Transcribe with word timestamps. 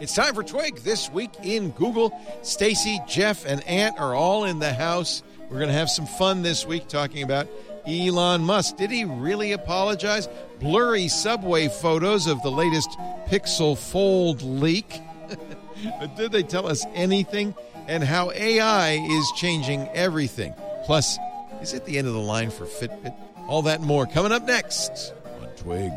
It's 0.00 0.14
time 0.14 0.34
for 0.34 0.42
Twig 0.42 0.76
this 0.76 1.10
week 1.10 1.30
in 1.42 1.72
Google. 1.72 2.18
Stacy, 2.40 3.00
Jeff, 3.06 3.44
and 3.44 3.62
Ant 3.68 4.00
are 4.00 4.14
all 4.14 4.44
in 4.44 4.58
the 4.58 4.72
house. 4.72 5.22
We're 5.50 5.58
going 5.58 5.68
to 5.68 5.74
have 5.74 5.90
some 5.90 6.06
fun 6.06 6.40
this 6.40 6.64
week 6.64 6.88
talking 6.88 7.22
about 7.22 7.48
Elon 7.86 8.40
Musk. 8.40 8.78
Did 8.78 8.90
he 8.90 9.04
really 9.04 9.52
apologize? 9.52 10.26
Blurry 10.58 11.08
subway 11.08 11.68
photos 11.68 12.26
of 12.26 12.40
the 12.40 12.50
latest 12.50 12.88
Pixel 13.26 13.76
Fold 13.76 14.40
leak. 14.40 15.02
but 16.00 16.16
did 16.16 16.32
they 16.32 16.44
tell 16.44 16.66
us 16.66 16.86
anything? 16.94 17.54
And 17.86 18.02
how 18.02 18.30
AI 18.30 18.92
is 18.92 19.32
changing 19.36 19.86
everything. 19.88 20.54
Plus, 20.86 21.18
is 21.60 21.74
it 21.74 21.84
the 21.84 21.98
end 21.98 22.08
of 22.08 22.14
the 22.14 22.20
line 22.20 22.50
for 22.50 22.64
Fitbit? 22.64 23.14
All 23.48 23.60
that 23.62 23.82
more 23.82 24.06
coming 24.06 24.32
up 24.32 24.44
next 24.44 25.12
on 25.42 25.48
Twig. 25.56 25.92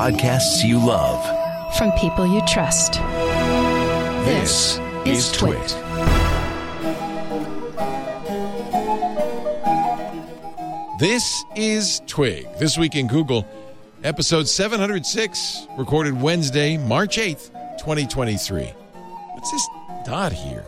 Podcasts 0.00 0.64
you 0.64 0.78
love. 0.78 1.20
From 1.76 1.92
people 1.92 2.26
you 2.26 2.40
trust. 2.46 2.94
This, 4.24 4.78
is 5.04 5.30
Twit. 5.30 5.76
This 10.98 11.44
is 11.54 12.00
Twig. 12.06 12.48
This 12.58 12.78
week 12.78 12.96
in 12.96 13.08
Google, 13.08 13.46
episode 14.02 14.48
706, 14.48 15.66
recorded 15.76 16.18
Wednesday, 16.18 16.78
March 16.78 17.18
8th, 17.18 17.50
2023. 17.78 18.62
What's 18.62 19.52
this 19.52 19.68
dot 20.06 20.32
here? 20.32 20.64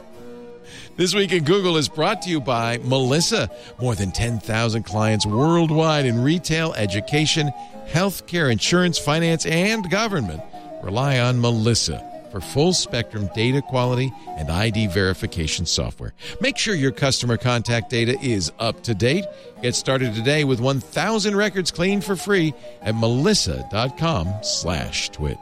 This 0.98 1.14
week 1.14 1.32
in 1.32 1.44
Google 1.44 1.78
is 1.78 1.88
brought 1.88 2.20
to 2.22 2.28
you 2.28 2.38
by 2.38 2.76
Melissa. 2.84 3.48
More 3.80 3.94
than 3.94 4.12
10,000 4.12 4.82
clients 4.82 5.24
worldwide 5.24 6.04
in 6.04 6.22
retail, 6.22 6.74
education, 6.74 7.50
healthcare, 7.92 8.50
insurance, 8.50 8.98
finance, 8.98 9.46
and 9.46 9.88
government 9.90 10.42
rely 10.82 11.18
on 11.18 11.40
Melissa 11.40 12.08
for 12.32 12.40
full 12.40 12.72
spectrum 12.72 13.28
data 13.34 13.60
quality 13.60 14.10
and 14.38 14.50
ID 14.50 14.86
verification 14.88 15.66
software. 15.66 16.14
Make 16.40 16.56
sure 16.56 16.74
your 16.74 16.90
customer 16.90 17.36
contact 17.36 17.90
data 17.90 18.18
is 18.20 18.50
up 18.58 18.82
to 18.84 18.94
date. 18.94 19.26
Get 19.60 19.74
started 19.74 20.14
today 20.14 20.44
with 20.44 20.58
1,000 20.58 21.36
records 21.36 21.70
cleaned 21.70 22.04
for 22.04 22.16
free 22.16 22.54
at 22.80 22.96
melissa.com 22.96 24.32
slash 24.42 25.10
twit. 25.10 25.38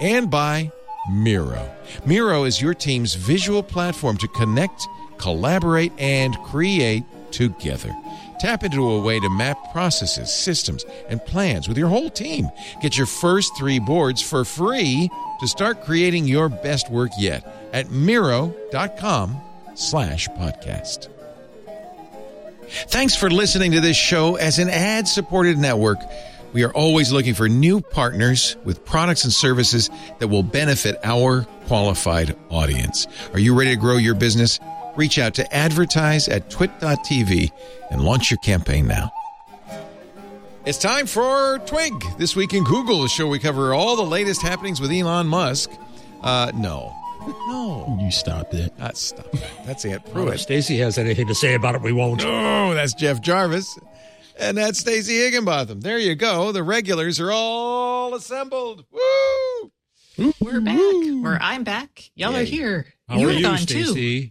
And 0.00 0.30
by 0.30 0.70
Miro. 1.10 1.70
Miro 2.04 2.44
is 2.44 2.60
your 2.60 2.74
team's 2.74 3.14
visual 3.14 3.62
platform 3.62 4.16
to 4.18 4.28
connect, 4.28 4.86
collaborate, 5.18 5.92
and 5.98 6.36
create 6.38 7.04
together. 7.32 7.94
Tap 8.38 8.64
into 8.64 8.86
a 8.86 9.00
way 9.00 9.18
to 9.18 9.30
map 9.30 9.72
processes, 9.72 10.32
systems, 10.32 10.84
and 11.08 11.24
plans 11.24 11.68
with 11.68 11.78
your 11.78 11.88
whole 11.88 12.10
team. 12.10 12.50
Get 12.82 12.96
your 12.96 13.06
first 13.06 13.56
three 13.56 13.78
boards 13.78 14.20
for 14.20 14.44
free 14.44 15.10
to 15.40 15.48
start 15.48 15.84
creating 15.84 16.26
your 16.26 16.48
best 16.48 16.90
work 16.90 17.10
yet 17.18 17.70
at 17.72 17.90
Miro.com 17.90 19.40
slash 19.74 20.28
podcast. 20.28 21.08
Thanks 22.88 23.14
for 23.14 23.30
listening 23.30 23.72
to 23.72 23.80
this 23.80 23.96
show 23.96 24.36
as 24.36 24.58
an 24.58 24.68
ad 24.68 25.06
supported 25.06 25.56
network. 25.56 25.98
We 26.52 26.64
are 26.64 26.72
always 26.72 27.12
looking 27.12 27.34
for 27.34 27.48
new 27.48 27.80
partners 27.80 28.56
with 28.64 28.84
products 28.84 29.24
and 29.24 29.32
services 29.32 29.90
that 30.18 30.28
will 30.28 30.42
benefit 30.42 30.98
our 31.04 31.42
qualified 31.66 32.36
audience. 32.50 33.06
Are 33.32 33.38
you 33.38 33.54
ready 33.54 33.70
to 33.70 33.76
grow 33.76 33.96
your 33.96 34.14
business? 34.14 34.58
Reach 34.96 35.18
out 35.18 35.34
to 35.34 35.54
advertise 35.54 36.28
at 36.28 36.48
twit.tv 36.50 37.52
and 37.90 38.00
launch 38.02 38.30
your 38.30 38.38
campaign 38.38 38.86
now. 38.86 39.12
It's 40.64 40.78
time 40.78 41.06
for 41.06 41.58
Twig. 41.66 41.92
This 42.18 42.34
week 42.34 42.52
in 42.52 42.64
Google, 42.64 43.02
the 43.02 43.08
show 43.08 43.28
we 43.28 43.38
cover 43.38 43.72
all 43.72 43.94
the 43.94 44.02
latest 44.02 44.42
happenings 44.42 44.80
with 44.80 44.90
Elon 44.90 45.26
Musk. 45.28 45.70
Uh, 46.22 46.50
no. 46.54 46.92
No. 47.48 47.98
You 48.00 48.10
stopped 48.12 48.54
it. 48.54 48.72
Uh, 48.78 48.92
stop 48.92 49.30
that. 49.32 49.50
That's 49.66 49.84
Ant 49.84 50.02
Well, 50.14 50.24
if 50.24 50.28
Pruitt. 50.28 50.40
Stacy 50.40 50.78
has 50.78 50.96
anything 50.96 51.26
to 51.26 51.34
say 51.34 51.54
about 51.54 51.74
it, 51.74 51.82
we 51.82 51.90
won't. 51.92 52.24
Oh, 52.24 52.72
that's 52.72 52.94
Jeff 52.94 53.20
Jarvis. 53.20 53.76
And 54.38 54.56
that's 54.56 54.78
Stacey 54.78 55.18
Higginbotham. 55.18 55.80
There 55.80 55.98
you 55.98 56.14
go. 56.14 56.52
The 56.52 56.62
regulars 56.62 57.18
are 57.18 57.32
all 57.32 58.14
assembled. 58.14 58.84
Woo! 58.92 60.32
We're 60.40 60.60
back. 60.60 60.78
Or 61.24 61.38
I'm 61.40 61.64
back. 61.64 62.10
Y'all 62.14 62.32
Yay. 62.32 62.42
are 62.42 62.44
here. 62.44 62.86
How 63.08 63.18
you 63.18 63.24
are 63.24 63.28
were 63.30 63.34
you, 63.34 63.42
gone 63.42 63.58
too. 63.58 64.30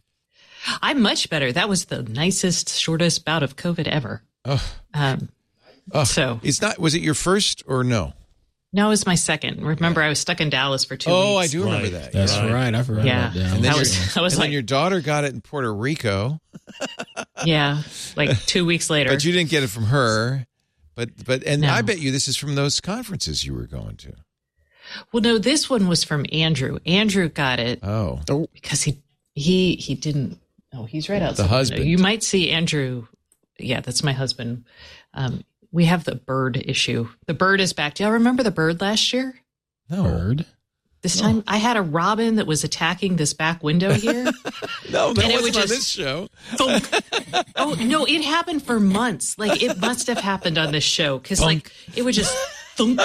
Stacy? 0.66 0.80
I'm 0.82 1.02
much 1.02 1.30
better. 1.30 1.52
That 1.52 1.70
was 1.70 1.86
the 1.86 2.04
nicest, 2.04 2.78
shortest 2.78 3.24
bout 3.26 3.44
of 3.44 3.56
COVID 3.56 3.88
ever. 3.88 4.22
Oh, 4.46 4.64
Um, 4.94 5.30
oh. 5.92 6.04
So- 6.04 6.40
it's 6.44 6.62
not. 6.62 6.80
Was 6.80 6.96
it 6.96 7.02
your 7.02 7.14
first 7.14 7.64
or 7.68 7.84
no? 7.84 8.14
no, 8.74 8.88
it 8.88 8.90
was 8.90 9.06
my 9.06 9.16
second. 9.16 9.62
Remember, 9.64 10.02
I 10.02 10.10
was 10.10 10.20
stuck 10.20 10.42
in 10.42 10.50
Dallas 10.50 10.84
for 10.84 10.98
two 10.98 11.10
oh, 11.10 11.36
I 11.38 11.42
weeks. 11.44 11.54
I 11.54 11.58
do 11.58 11.64
remember 11.64 11.84
Right. 11.86 11.92
that. 11.94 12.12
That's 12.12 12.38
Right. 12.38 12.52
right. 12.52 12.76
I 12.76 12.84
forgot 12.84 13.06
Yeah. 13.06 13.22
about 13.22 13.34
that. 13.36 13.54
And 13.56 13.64
then 13.64 13.72
I 13.72 13.76
your- 13.76 13.80
was, 13.80 14.18
I 14.18 14.22
was 14.22 14.34
and 14.34 14.42
then 14.42 14.48
like, 14.48 14.54
your 14.54 14.62
daughter 14.64 15.00
got 15.02 15.24
it 15.24 15.34
in 15.34 15.40
Puerto 15.42 15.74
Rico, 15.74 16.42
yeah, 17.46 17.84
like 18.18 18.38
two 18.46 18.66
weeks 18.66 18.90
later. 18.90 19.10
but 19.12 19.24
you 19.24 19.32
didn't 19.32 19.50
get 19.50 19.64
it 19.64 19.70
from 19.70 19.86
her. 19.86 20.46
But 20.96 21.26
but 21.26 21.44
and 21.46 21.62
No. 21.62 21.70
I 21.74 21.82
bet 21.82 22.00
you 22.00 22.12
this 22.12 22.28
is 22.28 22.38
from 22.38 22.56
those 22.56 22.80
conferences 22.82 23.44
you 23.46 23.54
were 23.54 23.68
going 23.68 23.96
to. 23.98 24.14
well, 25.12 25.22
no, 25.22 25.38
this 25.38 25.70
one 25.70 25.88
was 25.88 26.04
from 26.04 26.26
Andrew. 26.32 26.80
Andrew 26.86 27.28
got 27.30 27.60
it 27.60 27.80
Oh, 27.84 28.22
because 28.54 28.84
he 28.84 28.98
he 29.34 29.76
he 29.76 29.96
didn't. 29.96 30.40
Oh, 30.76 30.86
he's 30.86 31.10
right 31.10 31.22
outside. 31.22 31.38
The 31.38 31.44
window. 31.44 31.56
husband. 31.58 31.86
You 31.86 31.98
might 31.98 32.24
see 32.24 32.52
Andrew. 32.52 33.08
Yeah, 33.58 33.80
that's 33.82 34.04
my 34.04 34.12
husband. 34.14 34.66
Um, 35.14 35.44
we 35.72 35.86
have 35.86 36.04
the 36.04 36.16
bird 36.16 36.58
issue. 36.66 37.10
The 37.28 37.34
bird 37.34 37.62
is 37.62 37.74
back. 37.74 37.96
Do 37.96 38.04
y'all 38.04 38.14
remember 38.14 38.44
the 38.44 38.52
bird 38.52 38.82
last 38.82 39.14
year? 39.14 39.40
no, 39.90 40.04
Bird. 40.04 40.46
This 41.02 41.20
time 41.20 41.44
I 41.48 41.58
had 41.58 41.78
a 41.78 41.84
robin 41.84 42.38
that 42.38 42.48
was 42.48 42.64
attacking 42.64 43.18
this 43.18 43.34
back 43.36 43.62
window 43.62 43.94
here. 43.94 44.24
no, 44.92 45.14
that 45.14 45.26
it 45.30 45.34
wasn't 45.40 45.58
on 45.58 45.68
this 45.68 45.88
show. 45.88 46.30
Thunk. 46.56 46.90
oh 47.56 47.76
no, 47.80 48.06
it 48.06 48.24
happened 48.24 48.64
for 48.64 48.80
months. 48.80 49.38
Like 49.38 49.62
it 49.62 49.78
must 49.80 50.08
have 50.08 50.18
happened 50.18 50.58
on 50.58 50.72
this 50.72 50.84
show 50.84 51.20
because 51.20 51.42
like 51.42 51.72
it 51.96 52.02
would 52.02 52.16
just 52.16 52.36
thunk, 52.76 53.00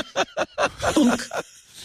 thunk. 0.56 1.20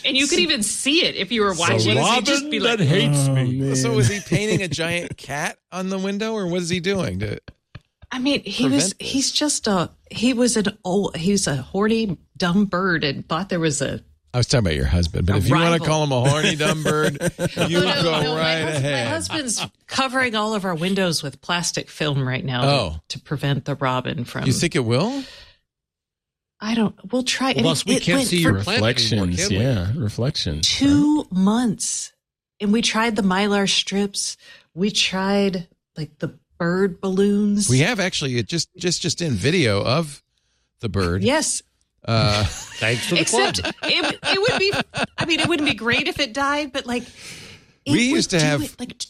And 0.05 0.15
you 0.15 0.27
could 0.27 0.39
even 0.39 0.61
see 0.63 1.03
it 1.05 1.15
if 1.15 1.31
you 1.31 1.41
were 1.41 1.53
watching. 1.53 1.95
The 1.95 2.01
It'd 2.01 2.25
just 2.25 2.43
Robin 2.43 2.49
be 2.51 2.59
that 2.59 2.79
like, 2.79 2.87
hates 2.87 3.27
Oh, 3.27 3.33
me. 3.35 3.59
man. 3.59 3.75
So 3.75 3.93
was 3.93 4.07
he 4.07 4.19
painting 4.19 4.61
a 4.61 4.67
giant 4.67 5.17
cat 5.17 5.57
on 5.71 5.89
the 5.89 5.97
window, 5.97 6.33
or 6.33 6.47
what 6.47 6.61
is 6.61 6.69
he 6.69 6.79
doing? 6.79 7.19
To, 7.19 7.39
I 8.11 8.19
mean, 8.19 8.43
he 8.43 8.69
was. 8.69 8.93
This? 8.93 9.11
He's 9.11 9.31
just 9.31 9.67
a. 9.67 9.89
He 10.11 10.33
was 10.33 10.57
an 10.57 10.77
old. 10.83 11.15
He's 11.17 11.47
a 11.47 11.55
horny 11.57 12.17
dumb 12.37 12.65
bird 12.65 13.03
and 13.03 13.27
thought 13.27 13.49
there 13.49 13.59
was 13.59 13.81
a. 13.81 14.01
I 14.33 14.37
was 14.37 14.47
talking 14.47 14.65
about 14.65 14.75
your 14.75 14.85
husband, 14.85 15.27
but 15.27 15.35
A 15.35 15.37
if 15.37 15.47
you 15.47 15.55
want 15.55 15.81
to 15.81 15.87
call 15.87 16.03
him 16.03 16.11
a 16.11 16.29
horny 16.29 16.57
dumb 16.57 16.83
bird, 16.83 17.13
you 17.39 17.79
No, 17.79 17.85
no, 17.85 18.01
go 18.03 18.21
no, 18.21 18.35
right 18.35 18.63
my, 18.63 18.69
ahead. 18.69 19.05
My 19.07 19.11
husband's 19.11 19.65
covering 19.87 20.35
all 20.35 20.53
of 20.53 20.65
our 20.65 20.75
windows 20.75 21.23
with 21.23 21.39
plastic 21.39 21.89
film 21.89 22.27
right 22.27 22.43
now 22.43 22.63
Oh. 22.65 22.95
to 23.07 23.19
prevent 23.21 23.63
the 23.63 23.75
robin 23.75 24.25
from. 24.25 24.45
you 24.45 24.51
think 24.51 24.75
it 24.75 24.83
will? 24.83 25.23
I 26.65 26.73
don't. 26.75 26.95
We'll 27.11 27.23
try. 27.23 27.51
and 27.51 27.61
Plus, 27.61 27.85
we 27.85 27.95
it 27.95 28.01
can't 28.03 28.25
see 28.27 28.39
your 28.39 28.61
plant 28.63 28.81
anymore, 28.83 29.27
Reflections. 29.27 29.51
Yeah. 29.51 29.91
Reflections. 29.95 30.67
two 30.69 31.27
months 31.31 32.11
and 32.59 32.71
we 32.73 32.81
tried 32.81 33.15
the 33.15 33.21
mylar 33.21 33.69
strips 33.69 34.37
we 34.73 34.89
tried 34.89 35.67
like 35.97 36.17
the 36.19 36.37
bird 36.57 37.01
balloons 37.01 37.69
We 37.69 37.79
have 37.79 37.99
actually 37.99 38.37
it 38.37 38.47
just 38.47 38.69
just 38.77 39.01
just 39.01 39.21
in 39.21 39.33
video 39.33 39.83
of 39.83 40.23
the 40.79 40.87
bird. 40.89 41.21
yes 41.23 41.61
Uh, 42.05 42.43
Thanks 42.79 43.09
to 43.09 43.15
the 43.15 43.21
except 43.21 43.59
it, 43.59 44.19
it 44.23 44.39
would 44.41 44.59
be 44.59 44.71
i 45.17 45.25
mean 45.25 45.39
it 45.41 45.47
wouldn't 45.49 45.67
be 45.69 45.75
great 45.75 46.07
if 46.07 46.19
it 46.19 46.33
died 46.33 46.71
but 46.71 46.85
like 46.85 47.03
it 47.85 47.91
We 47.91 48.03
used 48.09 48.29
to 48.31 48.39
have- 48.39 48.63
it, 48.63 48.79
like 48.79 49.03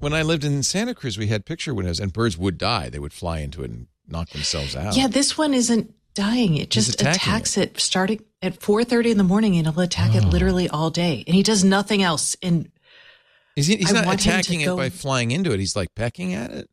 when 0.00 0.12
I 0.12 0.22
lived 0.22 0.44
in 0.44 0.62
Santa 0.62 0.94
Cruz, 0.94 1.16
we 1.16 1.28
had 1.28 1.46
picture 1.46 1.72
windows, 1.72 1.98
and 1.98 2.12
birds 2.12 2.36
would 2.36 2.58
die. 2.58 2.90
They 2.90 2.98
would 2.98 3.14
fly 3.14 3.38
into 3.38 3.62
it 3.62 3.70
and 3.70 3.86
knock 4.06 4.28
themselves 4.30 4.74
out. 4.76 4.96
yeah 4.96 5.06
this 5.06 5.38
one 5.38 5.54
isn't 5.54 5.94
dying 6.14 6.56
it 6.56 6.70
just 6.70 7.00
attacks 7.00 7.56
it. 7.58 7.78
starting 7.80 8.22
at 8.40 8.58
4.30 8.60 9.10
in 9.12 9.18
the 9.18 9.24
morning 9.24 9.56
and 9.56 9.66
it'll 9.66 9.80
attack 9.80 10.14
it 10.14 10.24
Oh. 10.24 10.28
literally 10.28 10.68
all 10.68 10.90
day 10.90 11.24
and 11.26 11.34
he 11.34 11.42
does 11.42 11.64
nothing 11.64 12.02
else 12.02 12.36
and 12.42 12.70
Is 13.56 13.66
he, 13.66 13.76
he's 13.76 13.90
I 13.90 13.94
not 13.94 14.06
want 14.06 14.20
him 14.24 14.32
to 14.32 14.38
attacking 14.38 14.60
it 14.60 14.66
go- 14.66 14.76
by 14.76 14.90
flying 14.90 15.30
into 15.30 15.52
it. 15.52 15.60
He's 15.60 15.74
like 15.76 15.94
pecking 15.94 16.34
at 16.34 16.50
it. 16.50 16.70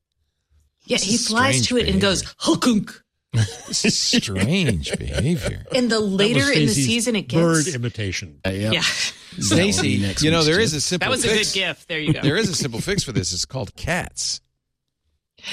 yeah 0.85 0.97
This 0.97 1.03
he 1.05 1.17
flies 1.17 1.65
to 1.67 1.77
it 1.77 1.87
and 1.89 1.99
goes 2.01 2.23
hukunk 2.35 3.01
This 3.33 3.85
is 3.85 3.97
strange 3.97 4.95
behavior. 4.99 5.65
and 5.75 5.89
the 5.89 5.99
later 5.99 6.51
in 6.51 6.65
the 6.65 6.73
season 6.73 7.15
it 7.15 7.27
bird 7.29 7.65
gets 7.65 7.75
imitation. 7.75 8.39
Uh, 8.45 8.49
yep. 8.51 8.73
yeah 8.73 8.81
Stacy, 9.39 9.87
you 9.89 10.29
know 10.31 10.39
week's 10.39 10.45
there 10.45 10.55
tip. 10.57 10.63
is 10.65 10.73
a 10.73 10.81
simple. 10.81 11.05
that 11.05 11.09
was 11.11 11.23
a 11.23 11.29
fix. 11.29 11.53
good 11.53 11.59
gift 11.59 11.87
there 11.87 11.99
you 11.99 12.13
go 12.13 12.21
There 12.21 12.35
is 12.37 12.49
a 12.49 12.55
simple 12.55 12.81
fix 12.81 13.03
for 13.03 13.13
this. 13.13 13.31
It's 13.33 13.45
called 13.45 13.73
cats. 13.75 14.41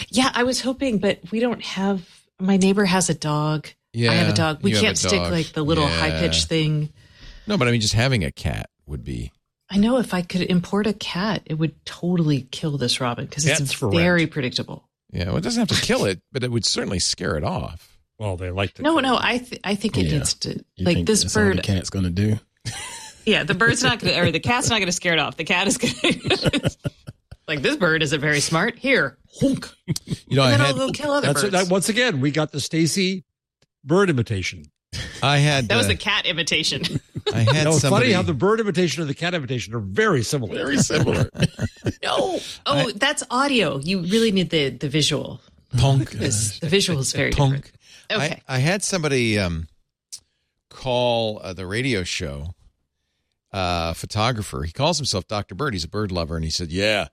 Yeah, 0.08 0.30
I 0.34 0.42
was 0.42 0.60
hoping, 0.60 0.98
but 0.98 1.20
we 1.30 1.40
don't 1.40 1.62
have. 1.64 2.06
My 2.40 2.56
neighbor 2.56 2.84
has 2.84 3.08
a 3.08 3.14
dog. 3.14 3.68
Yeah, 3.92 4.10
I 4.10 4.14
have 4.14 4.28
a 4.28 4.32
dog. 4.36 4.62
We 4.62 4.72
can't 4.72 4.98
stick 4.98 5.12
dog. 5.22 5.32
like 5.32 5.52
the 5.52 5.62
little 5.62 5.84
Yeah. 5.88 5.98
high 5.98 6.10
pitched 6.10 6.46
thing. 6.48 6.90
No, 7.46 7.56
but 7.56 7.68
I 7.68 7.70
mean, 7.70 7.80
just 7.80 7.94
having 7.94 8.24
a 8.24 8.30
cat 8.30 8.68
would 8.86 9.04
be. 9.04 9.32
I 9.70 9.76
know 9.78 9.98
if 9.98 10.14
I 10.14 10.22
could 10.22 10.42
import 10.42 10.86
a 10.86 10.92
cat, 10.94 11.42
it 11.46 11.54
would 11.54 11.84
totally 11.84 12.42
kill 12.50 12.78
this 12.78 13.00
robin 13.00 13.26
because 13.26 13.46
it's 13.46 13.72
for 13.72 13.90
very 13.90 14.26
predictable. 14.26 14.88
Yeah, 15.12 15.26
well, 15.28 15.36
it 15.36 15.40
doesn't 15.42 15.66
have 15.68 15.78
to 15.78 15.84
kill 15.86 16.04
it, 16.04 16.20
but 16.32 16.42
it 16.44 16.50
would 16.50 16.64
certainly 16.66 16.98
scare 16.98 17.36
it 17.36 17.44
off. 17.44 17.98
Well, 18.18 18.36
they 18.36 18.50
like 18.50 18.74
to. 18.74 18.82
No, 18.82 18.98
no, 18.98 19.16
I 19.20 19.38
th- 19.38 19.60
I 19.64 19.74
think 19.74 19.96
it 19.96 20.06
Yeah. 20.06 20.18
needs 20.18 20.34
to 20.34 20.54
You 20.76 20.84
like 20.84 20.96
think 20.96 21.06
this 21.06 21.22
that's 21.22 21.36
all 21.36 21.44
the 21.44 21.54
bird. 21.56 21.62
cat's 21.64 21.90
gonna 21.90 22.10
do. 22.10 22.38
Yeah, 23.26 23.42
the 23.44 23.52
bird's 23.52 23.82
not 23.82 23.98
going 23.98 24.14
to, 24.14 24.20
or 24.20 24.30
the 24.30 24.40
cat's 24.40 24.70
not 24.70 24.76
going 24.76 24.86
to 24.86 24.92
scare 24.92 25.12
it 25.12 25.18
off. 25.18 25.36
The 25.36 25.44
cat 25.44 25.66
is 25.66 25.76
going 25.76 25.92
to, 26.02 26.70
like, 27.46 27.60
this 27.60 27.76
bird 27.76 28.02
isn't 28.02 28.20
very 28.22 28.40
smart. 28.40 28.78
Here, 28.78 29.18
honk. 29.38 29.68
You 30.28 30.36
know, 30.38 30.42
I 30.44 30.52
And 30.52 30.60
then 30.60 30.60
had 30.60 30.68
I'll 30.68 30.86
go 30.86 30.92
kill 30.92 31.10
other 31.10 31.26
That's 31.26 31.42
birds. 31.42 31.52
that, 31.52 31.68
once 31.68 31.90
again 31.90 32.22
we 32.22 32.30
got 32.30 32.52
the 32.52 32.60
Stacy 32.60 33.24
bird 33.88 34.08
imitation. 34.10 34.66
I 35.22 35.38
had 35.38 35.68
that 35.68 35.76
was 35.76 35.86
uh, 35.86 35.90
the 35.90 35.96
cat 35.96 36.24
imitation. 36.26 36.82
I 37.34 37.40
had 37.40 37.64
Now, 37.64 37.70
it's 37.72 37.80
somebody. 37.80 38.06
funny 38.06 38.12
how 38.14 38.22
the 38.22 38.32
bird 38.32 38.60
imitation 38.60 39.02
and 39.02 39.10
the 39.10 39.14
cat 39.14 39.34
imitation 39.34 39.74
are 39.74 39.80
very 39.80 40.22
similar. 40.22 40.54
very 40.54 40.78
similar. 40.78 41.28
no. 42.02 42.38
Oh, 42.64 42.90
that's 42.92 43.22
audio. 43.30 43.78
You 43.78 44.00
really 44.00 44.30
need 44.32 44.50
the, 44.50 44.70
the 44.70 44.88
visual. 44.88 45.40
Punk. 45.76 46.12
This, 46.18 46.58
the 46.60 46.68
visual 46.68 47.00
is 47.00 47.12
very 47.12 47.32
Punk. 47.32 47.70
different. 48.08 48.22
Okay. 48.30 48.42
I, 48.48 48.54
I 48.56 48.58
had 48.60 48.82
somebody 48.82 49.38
um, 49.38 49.68
call 50.70 51.40
uh, 51.42 51.52
the 51.52 51.66
radio 51.66 52.02
show 52.04 52.54
uh, 53.52 53.92
photographer. 53.92 54.62
He 54.62 54.72
calls 54.72 54.96
himself 54.98 55.26
Dr. 55.26 55.54
Bird. 55.54 55.74
He's 55.74 55.84
a 55.84 55.88
bird 55.88 56.10
lover. 56.12 56.36
And 56.36 56.44
he 56.44 56.50
said, 56.50 56.70
Yeah, 56.70 57.08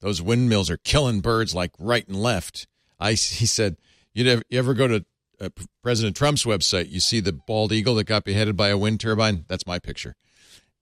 those 0.00 0.20
windmills 0.20 0.68
are 0.68 0.76
killing 0.76 1.20
birds 1.20 1.54
like 1.54 1.70
right 1.78 2.06
and 2.06 2.16
left. 2.20 2.66
I, 3.00 3.10
he 3.12 3.46
said, 3.46 3.76
you 4.12 4.30
ever, 4.30 4.42
you 4.50 4.58
ever 4.58 4.74
go 4.74 4.86
to 4.86 5.04
uh, 5.40 5.48
President 5.82 6.16
Trump's 6.16 6.44
website, 6.44 6.90
you 6.90 7.00
see 7.00 7.20
the 7.20 7.32
bald 7.32 7.72
eagle 7.72 7.94
that 7.96 8.04
got 8.04 8.24
beheaded 8.24 8.56
by 8.56 8.68
a 8.68 8.78
wind 8.78 9.00
turbine? 9.00 9.44
That's 9.48 9.66
my 9.66 9.78
picture. 9.78 10.14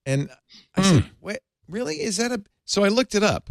And 0.05 0.29
I 0.75 0.81
said, 0.81 1.05
Wait, 1.21 1.39
really? 1.67 1.95
Is 2.01 2.17
that 2.17 2.31
a. 2.31 2.43
So 2.65 2.83
I 2.83 2.87
looked 2.89 3.15
it 3.15 3.23
up. 3.23 3.49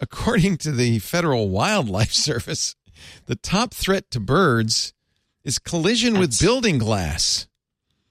According 0.00 0.56
to 0.58 0.72
the 0.72 0.98
Federal 0.98 1.48
Wildlife 1.48 2.12
Service, 2.12 2.74
the 3.26 3.36
top 3.36 3.72
threat 3.74 4.10
to 4.10 4.20
birds 4.20 4.92
is 5.44 5.58
collision 5.58 6.18
with 6.18 6.38
building 6.40 6.78
glass. 6.78 7.46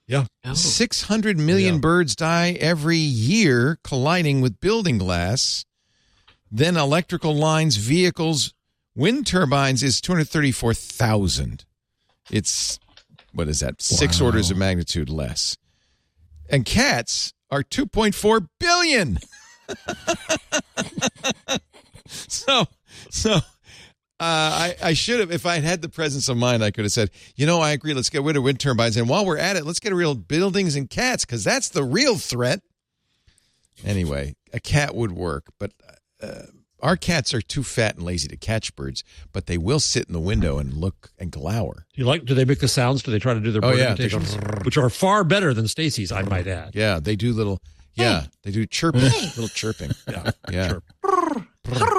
Yeah. 0.08 0.25
Oh. 0.44 0.54
600 0.54 1.38
million 1.38 1.75
Yeah. 1.75 1.80
birds 1.81 2.16
die 2.16 2.52
every 2.60 2.98
year 2.98 3.78
colliding 3.84 4.42
with 4.42 4.60
building 4.60 4.98
glass. 4.98 5.66
Then 6.52 6.75
electrical 6.75 7.34
lines, 7.34 7.78
vehicles, 7.78 8.54
wind 8.96 9.25
turbines 9.25 9.84
is 9.84 10.02
234,000. 10.02 11.63
It's, 12.31 12.80
what 13.33 13.48
is 13.48 13.60
that? 13.60 13.81
Six 13.81 14.19
Wow. 14.19 14.28
orders 14.28 14.51
of 14.51 14.57
magnitude 14.57 15.10
less. 15.10 15.57
And 16.50 16.66
cats 16.66 17.33
are 17.50 17.63
2.4 17.63 18.48
billion. 18.60 19.19
so, 22.07 22.66
so. 23.10 23.33
Uh, 23.33 23.39
I, 24.19 24.75
I 24.83 24.94
should 24.94 25.19
have, 25.19 25.31
if 25.31 25.48
I 25.48 25.56
had 25.56 25.63
had 25.63 25.81
the 25.81 25.89
presence 25.89 26.30
of 26.30 26.38
mind, 26.38 26.63
I 26.63 26.69
could 26.69 26.86
have 26.86 26.92
said, 26.92 27.10
you 27.36 27.48
know, 27.48 27.60
I 27.60 27.72
agree. 27.72 27.95
Let's 27.95 28.12
get 28.12 28.22
rid 28.22 28.38
of 28.38 28.44
wind 28.44 28.60
turbines. 28.60 28.95
And 28.95 29.10
while 29.10 29.25
we're 29.25 29.38
at 29.39 29.56
it, 29.56 29.66
let's 29.66 29.80
get 29.80 29.95
real 29.95 30.13
buildings 30.13 30.75
and 30.75 30.88
cats 30.88 31.25
because 31.25 31.44
that's 31.44 31.69
the 31.69 31.84
real 31.84 32.18
threat. 32.18 32.62
Anyway, 33.84 34.36
a 34.54 34.60
cat 34.60 34.94
would 34.94 35.12
work, 35.12 35.45
but 35.57 35.72
uh, 36.22 36.44
our 36.81 36.98
cats 36.98 37.33
are 37.33 37.42
too 37.42 37.63
fat 37.63 37.95
and 37.95 38.04
lazy 38.04 38.28
to 38.28 38.38
catch 38.38 38.75
birds, 38.75 39.04
but 39.31 39.45
they 39.45 39.57
will 39.57 39.80
sit 39.80 40.07
in 40.07 40.13
the 40.13 40.19
window 40.19 40.57
and 40.57 40.74
look 40.74 41.12
and 41.19 41.31
glower. 41.31 41.86
Do 41.94 42.01
you 42.01 42.06
like? 42.07 42.25
Do 42.25 42.33
they 42.33 42.45
make 42.45 42.60
the 42.60 42.68
sounds? 42.68 43.04
Do 43.04 43.12
they 43.12 43.19
try 43.19 43.33
to 43.33 43.39
do 43.39 43.51
their 43.51 43.63
Oh, 43.63 43.72
yeah, 43.72 43.94
they 43.94 44.10
go 44.10 44.18
imitations, 44.18 44.66
which 44.66 44.78
are 44.78 44.89
far 44.89 45.24
better 45.24 45.54
than 45.54 45.68
Stacy's? 45.68 46.12
I 46.12 46.22
might 46.24 46.48
add. 46.48 46.75
Yeah, 46.75 47.00
they 47.00 47.16
do 47.16 47.33
little, 47.33 47.60
yeah, 47.95 48.25
they 48.44 48.51
do 48.51 48.66
chirping, 48.66 49.01
little 49.04 49.48
chirping. 49.48 49.92
Yeah, 50.10 50.31
Yeah. 50.51 50.68
Sure. 50.69 50.83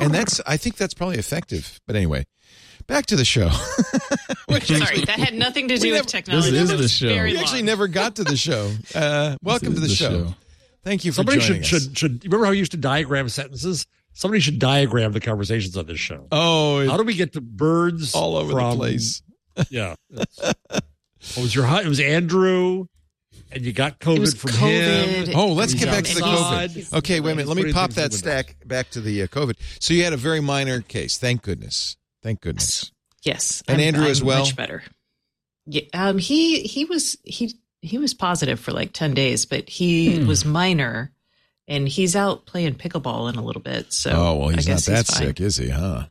And 0.02 0.12
that's, 0.12 0.40
I 0.46 0.56
think 0.56 0.76
that's 0.76 0.92
probably 0.94 1.18
effective. 1.18 1.80
But 1.86 1.94
anyway, 1.96 2.26
back 2.88 3.06
to 3.06 3.16
the 3.16 3.24
show. 3.24 3.48
Sorry, 3.50 5.00
that 5.04 5.18
had 5.18 5.34
nothing 5.34 5.68
to 5.68 5.76
do 5.76 5.82
We 5.82 5.90
with 5.92 5.98
never- 6.00 6.08
technology. 6.08 6.50
This 6.50 6.62
is 6.64 6.68
That 6.70 6.76
the 6.76 6.82
was 6.82 6.92
show. 6.92 7.08
Very 7.08 7.32
We 7.32 7.38
actually 7.38 7.62
never 7.62 7.86
got 7.88 8.16
to 8.16 8.24
the 8.24 8.36
show. 8.36 8.72
Uh, 8.94 9.36
welcome 9.42 9.74
to 9.74 9.80
the, 9.80 9.86
the 9.86 9.94
show. 9.94 10.26
show. 10.26 10.34
Thank 10.84 11.04
you 11.04 11.12
for 11.12 11.16
Somebody 11.16 11.38
joining 11.40 11.62
should 11.62 11.76
us. 11.76 11.82
should 11.84 11.98
should. 11.98 12.24
Remember 12.24 12.44
how 12.46 12.50
you 12.52 12.58
used 12.58 12.72
to 12.72 12.76
diagram 12.76 13.28
sentences? 13.28 13.86
Somebody 14.14 14.40
should 14.40 14.58
diagram 14.58 15.12
the 15.12 15.20
conversations 15.20 15.76
on 15.76 15.86
this 15.86 15.98
show. 15.98 16.26
oh, 16.32 16.86
How 16.88 16.96
do 16.96 17.02
we 17.04 17.14
get 17.14 17.32
to 17.34 17.40
birds 17.40 18.14
all 18.14 18.36
over 18.36 18.52
from- 18.52 18.70
the 18.72 18.76
place. 18.76 19.22
Yeah. 19.70 19.94
it 20.10 20.56
was 21.36 21.54
your? 21.54 21.66
hu- 21.66 21.76
It 21.80 21.86
was 21.86 22.00
Andrew, 22.00 22.86
and 23.50 23.62
you 23.64 23.72
got 23.72 23.98
COVID 24.00 24.16
It 24.16 24.20
was 24.20 24.34
from 24.34 24.50
COVID. 24.52 25.26
him. 25.28 25.36
Oh, 25.36 25.52
let's 25.52 25.74
get 25.74 25.86
back 25.86 26.04
to 26.04 26.14
the 26.14 26.24
outside. 26.24 26.70
COVID. 26.70 26.98
Okay, 26.98 27.20
wait 27.20 27.32
a 27.32 27.36
minute. 27.36 27.48
Let 27.54 27.62
me 27.62 27.72
pop 27.72 27.90
that 27.90 28.04
in 28.06 28.10
the 28.10 28.14
window. 28.14 28.16
stack 28.16 28.56
back 28.66 28.90
to 28.90 29.00
the 29.00 29.22
uh, 29.22 29.26
COVID. 29.26 29.54
So 29.80 29.92
you 29.94 30.04
had 30.04 30.12
a 30.14 30.16
very 30.16 30.40
minor 30.40 30.80
case. 30.80 31.18
Thank 31.18 31.42
goodness. 31.42 31.96
Thank 32.22 32.40
goodness. 32.40 32.90
Yes, 33.24 33.62
And 33.68 33.80
Andrew 33.80 34.06
as 34.06 34.22
well? 34.22 34.40
Much 34.40 34.56
better. 34.56 34.82
Yeah, 35.66 35.82
um, 35.94 36.18
he 36.18 36.62
he 36.62 36.84
was 36.86 37.16
he 37.24 37.54
he 37.82 37.98
was 37.98 38.14
positive 38.14 38.58
for 38.58 38.72
like 38.72 38.92
ten 38.92 39.12
days, 39.14 39.44
but 39.46 39.68
he 39.68 40.16
Hmm. 40.22 40.26
was 40.26 40.44
minor, 40.44 41.12
and 41.68 41.88
he's 41.88 42.14
out 42.16 42.46
playing 42.46 42.74
pickleball 42.74 43.28
in 43.32 43.36
a 43.36 43.42
little 43.44 43.62
bit. 43.62 43.92
So 43.92 44.10
oh 44.12 44.36
well, 44.36 44.48
he's 44.48 44.68
I 44.68 44.72
not 44.74 44.82
that 44.82 45.06
fine. 45.06 45.26
sick, 45.28 45.40
is 45.40 45.56
he? 45.56 45.68
Huh? 45.68 46.06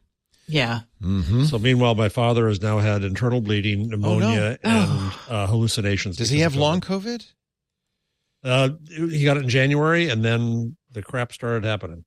Yeah, 0.47 0.81
Mm-hmm. 1.01 1.45
So 1.45 1.57
meanwhile, 1.59 1.95
my 1.95 2.09
father 2.09 2.47
has 2.49 2.61
now 2.61 2.79
had 2.79 3.03
internal 3.05 3.39
bleeding, 3.41 3.87
pneumonia, 3.89 4.57
Oh, 4.63 4.69
and 4.69 5.33
uh, 5.33 5.47
hallucinations. 5.47 6.17
Does 6.17 6.29
he 6.29 6.39
have 6.41 6.53
of 6.53 6.59
long 6.59 6.81
COVID. 6.81 7.25
COVID? 8.43 8.43
Uh, 8.43 8.69
he 9.09 9.23
got 9.23 9.37
it 9.37 9.43
in 9.43 9.49
January, 9.49 10.09
and 10.09 10.25
then 10.25 10.75
the 10.91 11.01
crap 11.01 11.31
started 11.31 11.63
happening. 11.63 12.03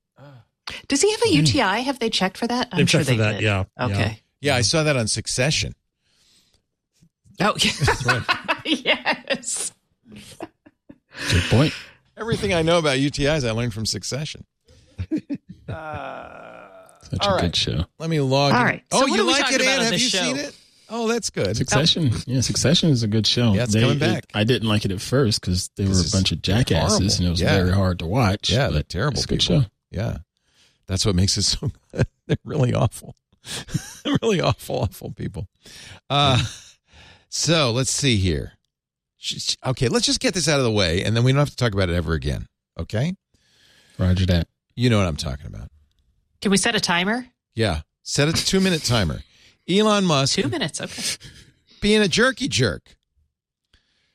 does 0.87 1.01
he 1.01 1.09
have 1.11 1.21
a 1.25 1.29
UTI? 1.29 1.81
Have 1.83 1.97
they 1.99 2.09
checked 2.09 2.37
for 2.37 2.45
that? 2.45 2.67
I'm 2.71 2.79
They've 2.79 2.89
sure 2.89 2.99
checked 3.01 3.09
for 3.11 3.15
that, 3.17 3.33
did. 3.33 3.41
yeah, 3.43 3.63
Okay. 3.79 4.21
Yeah, 4.41 4.55
I 4.55 4.61
saw 4.61 4.83
that 4.83 4.95
on 4.95 5.07
Succession. 5.07 5.73
Oh, 7.39 7.55
right. 8.05 8.23
yes. 8.65 9.71
Good 11.31 11.43
point. 11.49 11.73
Everything 12.17 12.53
I 12.53 12.61
know 12.61 12.77
about 12.79 12.97
UTIs, 12.97 13.47
I 13.47 13.51
learned 13.51 13.73
from 13.73 13.85
Succession. 13.85 14.45
Such 15.67 15.75
All 17.21 17.31
a 17.31 17.35
right. 17.35 17.41
good 17.41 17.55
show. 17.55 17.85
Let 17.99 18.09
me 18.09 18.19
log. 18.19 18.53
All 18.53 18.59
in. 18.61 18.65
right. 18.65 18.83
So 18.91 18.99
Oh, 18.99 19.01
what 19.07 19.11
you 19.17 19.23
like 19.27 19.51
it, 19.51 19.61
about 19.61 19.67
Ann? 19.79 19.83
Have 19.83 19.93
you 19.93 19.99
show? 19.99 20.17
seen 20.23 20.37
it? 20.37 20.57
Oh, 20.89 21.07
that's 21.07 21.29
good. 21.29 21.55
Succession. 21.57 22.11
Yeah, 22.27 22.41
Succession 22.41 22.89
is 22.89 23.03
a 23.03 23.07
good 23.07 23.25
show. 23.27 23.53
Yeah, 23.53 23.63
it's 23.63 23.73
coming 23.73 23.91
it- 23.91 23.99
back. 23.99 24.25
I 24.33 24.43
didn't 24.43 24.67
like 24.67 24.85
it 24.85 24.91
at 24.91 25.01
first 25.01 25.41
because 25.41 25.69
they 25.75 25.85
were 25.85 25.91
a 25.93 26.11
bunch 26.11 26.31
of 26.31 26.41
jackasses 26.41 26.89
horrible. 26.97 27.15
and 27.17 27.25
it 27.25 27.29
was 27.29 27.41
Yeah. 27.41 27.55
very 27.57 27.71
hard 27.71 27.99
to 27.99 28.05
watch. 28.05 28.49
Yeah, 28.51 28.67
but 28.67 28.73
they're 28.73 28.83
terrible 28.83 29.17
It's 29.17 29.25
a 29.25 29.27
good 29.27 29.39
people. 29.39 29.61
show. 29.61 29.67
Yeah, 29.91 30.17
that's 30.87 31.05
what 31.05 31.15
makes 31.15 31.37
it 31.37 31.43
so 31.43 31.71
good. 31.93 32.07
they're 32.27 32.37
really 32.43 32.73
awful, 32.73 33.15
really 34.21 34.41
awful, 34.41 34.77
awful 34.79 35.11
people. 35.11 35.47
Uh, 36.09 36.43
so 37.29 37.71
let's 37.71 37.91
see 37.91 38.17
here. 38.17 38.53
Sh- 39.25 39.41
sh- 39.41 39.55
Okay, 39.65 39.87
let's 39.87 40.05
just 40.05 40.19
get 40.19 40.33
this 40.35 40.47
out 40.47 40.59
of 40.59 40.63
the 40.65 40.71
way, 40.71 41.03
and 41.03 41.15
then 41.17 41.23
we 41.23 41.31
don't 41.31 41.39
have 41.39 41.49
to 41.49 41.55
talk 41.55 41.73
about 41.73 41.89
it 41.89 41.95
ever 41.95 42.13
again. 42.13 42.47
Okay, 42.79 43.15
Roger 43.97 44.25
that. 44.27 44.47
you 44.75 44.89
know 44.89 44.99
what 44.99 45.07
I'm 45.07 45.15
talking 45.15 45.47
about. 45.47 45.69
Can 46.41 46.51
we 46.51 46.57
set 46.57 46.75
a 46.75 46.79
timer? 46.79 47.25
Yeah, 47.55 47.81
set 48.03 48.27
a 48.27 48.33
two 48.33 48.59
minute 48.59 48.83
timer. 48.83 49.21
Elon 49.67 50.05
Musk 50.05 50.35
Two 50.39 50.47
minutes. 50.49 50.79
Okay. 50.79 51.17
being 51.81 52.01
a 52.01 52.07
jerky 52.07 52.47
jerk. 52.47 52.95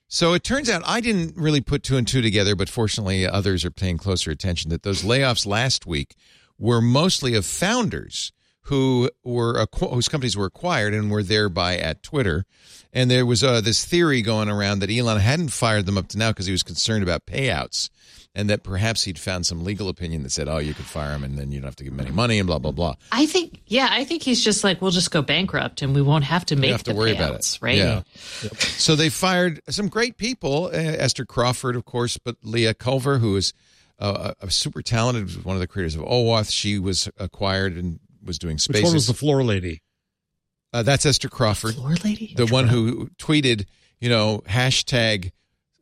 So 0.06 0.32
it 0.34 0.42
turns 0.44 0.68
out 0.70 0.82
I 0.84 1.00
didn't 1.00 1.36
really 1.36 1.60
put 1.60 1.82
two 1.82 1.96
and 1.96 2.06
two 2.06 2.20
together, 2.22 2.54
but 2.54 2.68
fortunately 2.68 3.26
others 3.26 3.64
are 3.64 3.70
paying 3.70 3.96
closer 3.98 4.30
attention 4.30 4.70
that 4.70 4.82
those 4.82 5.02
layoffs 5.02 5.46
last 5.46 5.86
week 5.86 6.14
were 6.58 6.80
mostly 6.80 7.34
of 7.34 7.46
founders 7.46 8.32
who 8.70 9.10
were 9.24 9.66
whose 9.74 10.08
companies 10.08 10.36
were 10.36 10.46
acquired 10.46 10.94
and 10.94 11.10
were 11.10 11.24
thereby 11.24 11.76
at 11.76 12.04
Twitter. 12.04 12.46
And 12.92 13.10
there 13.10 13.26
was 13.26 13.42
uh, 13.42 13.60
this 13.60 13.84
theory 13.84 14.22
going 14.22 14.48
around 14.48 14.78
that 14.78 14.90
Elon 14.90 15.18
hadn't 15.18 15.48
fired 15.48 15.86
them 15.86 15.98
up 15.98 16.06
to 16.08 16.18
now 16.18 16.30
because 16.30 16.46
he 16.46 16.52
was 16.52 16.62
concerned 16.62 17.02
about 17.02 17.26
payouts, 17.26 17.90
and 18.32 18.48
that 18.48 18.62
perhaps 18.62 19.04
he'd 19.04 19.18
found 19.18 19.44
some 19.44 19.64
legal 19.64 19.88
opinion 19.88 20.22
that 20.22 20.30
said, 20.30 20.48
"Oh, 20.48 20.58
you 20.58 20.72
could 20.72 20.84
fire 20.86 21.14
him, 21.14 21.24
and 21.24 21.36
then 21.36 21.50
you 21.50 21.60
don't 21.60 21.66
have 21.66 21.76
to 21.76 21.84
give 21.84 21.92
him 21.92 22.00
any 22.00 22.12
money," 22.12 22.38
and 22.38 22.46
blah 22.46 22.58
blah 22.58 22.70
blah. 22.70 22.94
I 23.10 23.26
think, 23.26 23.60
yeah, 23.66 23.88
I 23.90 24.04
think 24.04 24.22
he's 24.22 24.42
just 24.42 24.62
like, 24.62 24.80
we'll 24.80 24.92
just 24.92 25.10
go 25.10 25.20
bankrupt 25.20 25.82
and 25.82 25.92
we 25.92 26.02
won't 26.02 26.24
have 26.24 26.46
to 26.46 26.56
make 26.56 26.70
have 26.70 26.84
to 26.84 26.92
the 26.92 26.98
worry 26.98 27.14
payouts, 27.14 27.16
about 27.16 27.34
it, 27.40 27.58
right? 27.60 27.76
Yeah. 27.76 28.02
So 28.60 28.94
they 28.94 29.08
fired 29.08 29.60
some 29.68 29.88
great 29.88 30.16
people. 30.16 30.66
Uh, 30.66 30.70
Esther 30.76 31.24
Crawford, 31.24 31.74
of 31.74 31.84
course, 31.84 32.18
but 32.18 32.36
Leah 32.42 32.74
Culver, 32.74 33.18
who 33.18 33.36
is 33.36 33.52
uh, 33.98 34.34
a 34.40 34.50
super 34.50 34.82
talented, 34.82 35.24
was 35.24 35.44
one 35.44 35.56
of 35.56 35.60
the 35.60 35.66
creators 35.66 35.96
of 35.96 36.02
OAuth. 36.02 36.52
She 36.52 36.78
was 36.78 37.08
acquired 37.18 37.76
and 37.76 38.00
was 38.24 38.38
doing 38.38 38.58
spaces. 38.58 38.82
Which 38.82 38.84
one 38.88 38.94
was 38.94 39.06
the 39.06 39.14
floor 39.14 39.42
lady? 39.44 39.82
uh, 40.72 40.82
that's 40.82 41.04
Esther 41.04 41.28
Crawford, 41.28 41.74
Floor 41.74 41.94
lady? 42.04 42.32
the 42.36 42.46
one 42.46 42.68
who 42.68 43.08
tweeted, 43.18 43.66
you 44.00 44.08
know, 44.08 44.42
hashtag 44.46 45.32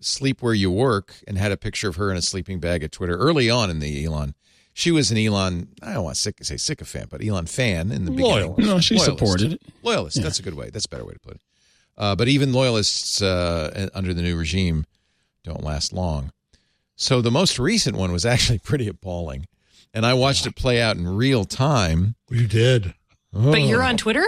sleep 0.01 0.43
where 0.43 0.55
you 0.55 0.71
work 0.71 1.15
and 1.27 1.37
had 1.37 1.53
a 1.53 1.57
picture 1.57 1.89
of 1.89 1.97
her 1.97 2.11
in 2.11 2.17
a 2.17 2.23
sleeping 2.23 2.59
bag 2.61 2.83
at 2.85 2.93
Twitter 2.93 3.17
early 3.17 3.51
on 3.51 3.69
in 3.69 3.81
the 3.81 4.05
Elon. 4.05 4.35
She 4.73 4.91
was 4.93 5.11
an 5.11 5.19
Elon, 5.19 5.69
I 5.83 5.93
don't 5.95 6.05
want 6.05 6.17
to 6.17 6.33
say 6.45 6.57
sycophant, 6.57 7.11
but 7.11 7.23
Elon 7.25 7.47
fan 7.47 7.91
in 7.91 8.05
the 8.05 8.13
beginning. 8.13 8.55
Loyalist. 8.55 8.59
No, 8.61 8.79
she 8.81 8.95
Loyalist. 8.95 9.19
supported 9.19 9.53
it. 9.55 9.63
Loyalists. 9.83 10.17
Yeah. 10.19 10.23
That's 10.23 10.39
a 10.39 10.43
good 10.43 10.55
way. 10.55 10.71
That's 10.71 10.87
a 10.87 10.89
better 10.89 11.05
way 11.05 11.15
to 11.15 11.19
put 11.21 11.35
it. 11.35 11.41
Uh, 11.97 12.15
but 12.15 12.29
even 12.29 12.53
loyalists 12.53 13.21
uh, 13.21 13.89
under 13.93 14.15
the 14.15 14.23
new 14.23 14.39
regime 14.39 14.87
don't 15.43 15.65
last 15.65 15.93
long. 15.93 16.31
So 16.95 17.21
the 17.21 17.33
most 17.33 17.59
recent 17.59 17.97
one 17.97 18.13
was 18.13 18.25
actually 18.25 18.59
pretty 18.61 18.87
appalling, 18.87 19.47
and 19.99 20.07
I 20.07 20.15
watched 20.15 20.47
it 20.47 20.55
play 20.55 20.81
out 20.81 20.97
in 20.97 21.09
real 21.09 21.45
time. 21.45 22.15
You 22.31 22.47
did. 22.47 22.95
But 23.33 23.63
you're 23.63 23.83
Oh. 23.83 23.87
on 23.87 23.97
Twitter? 23.97 24.25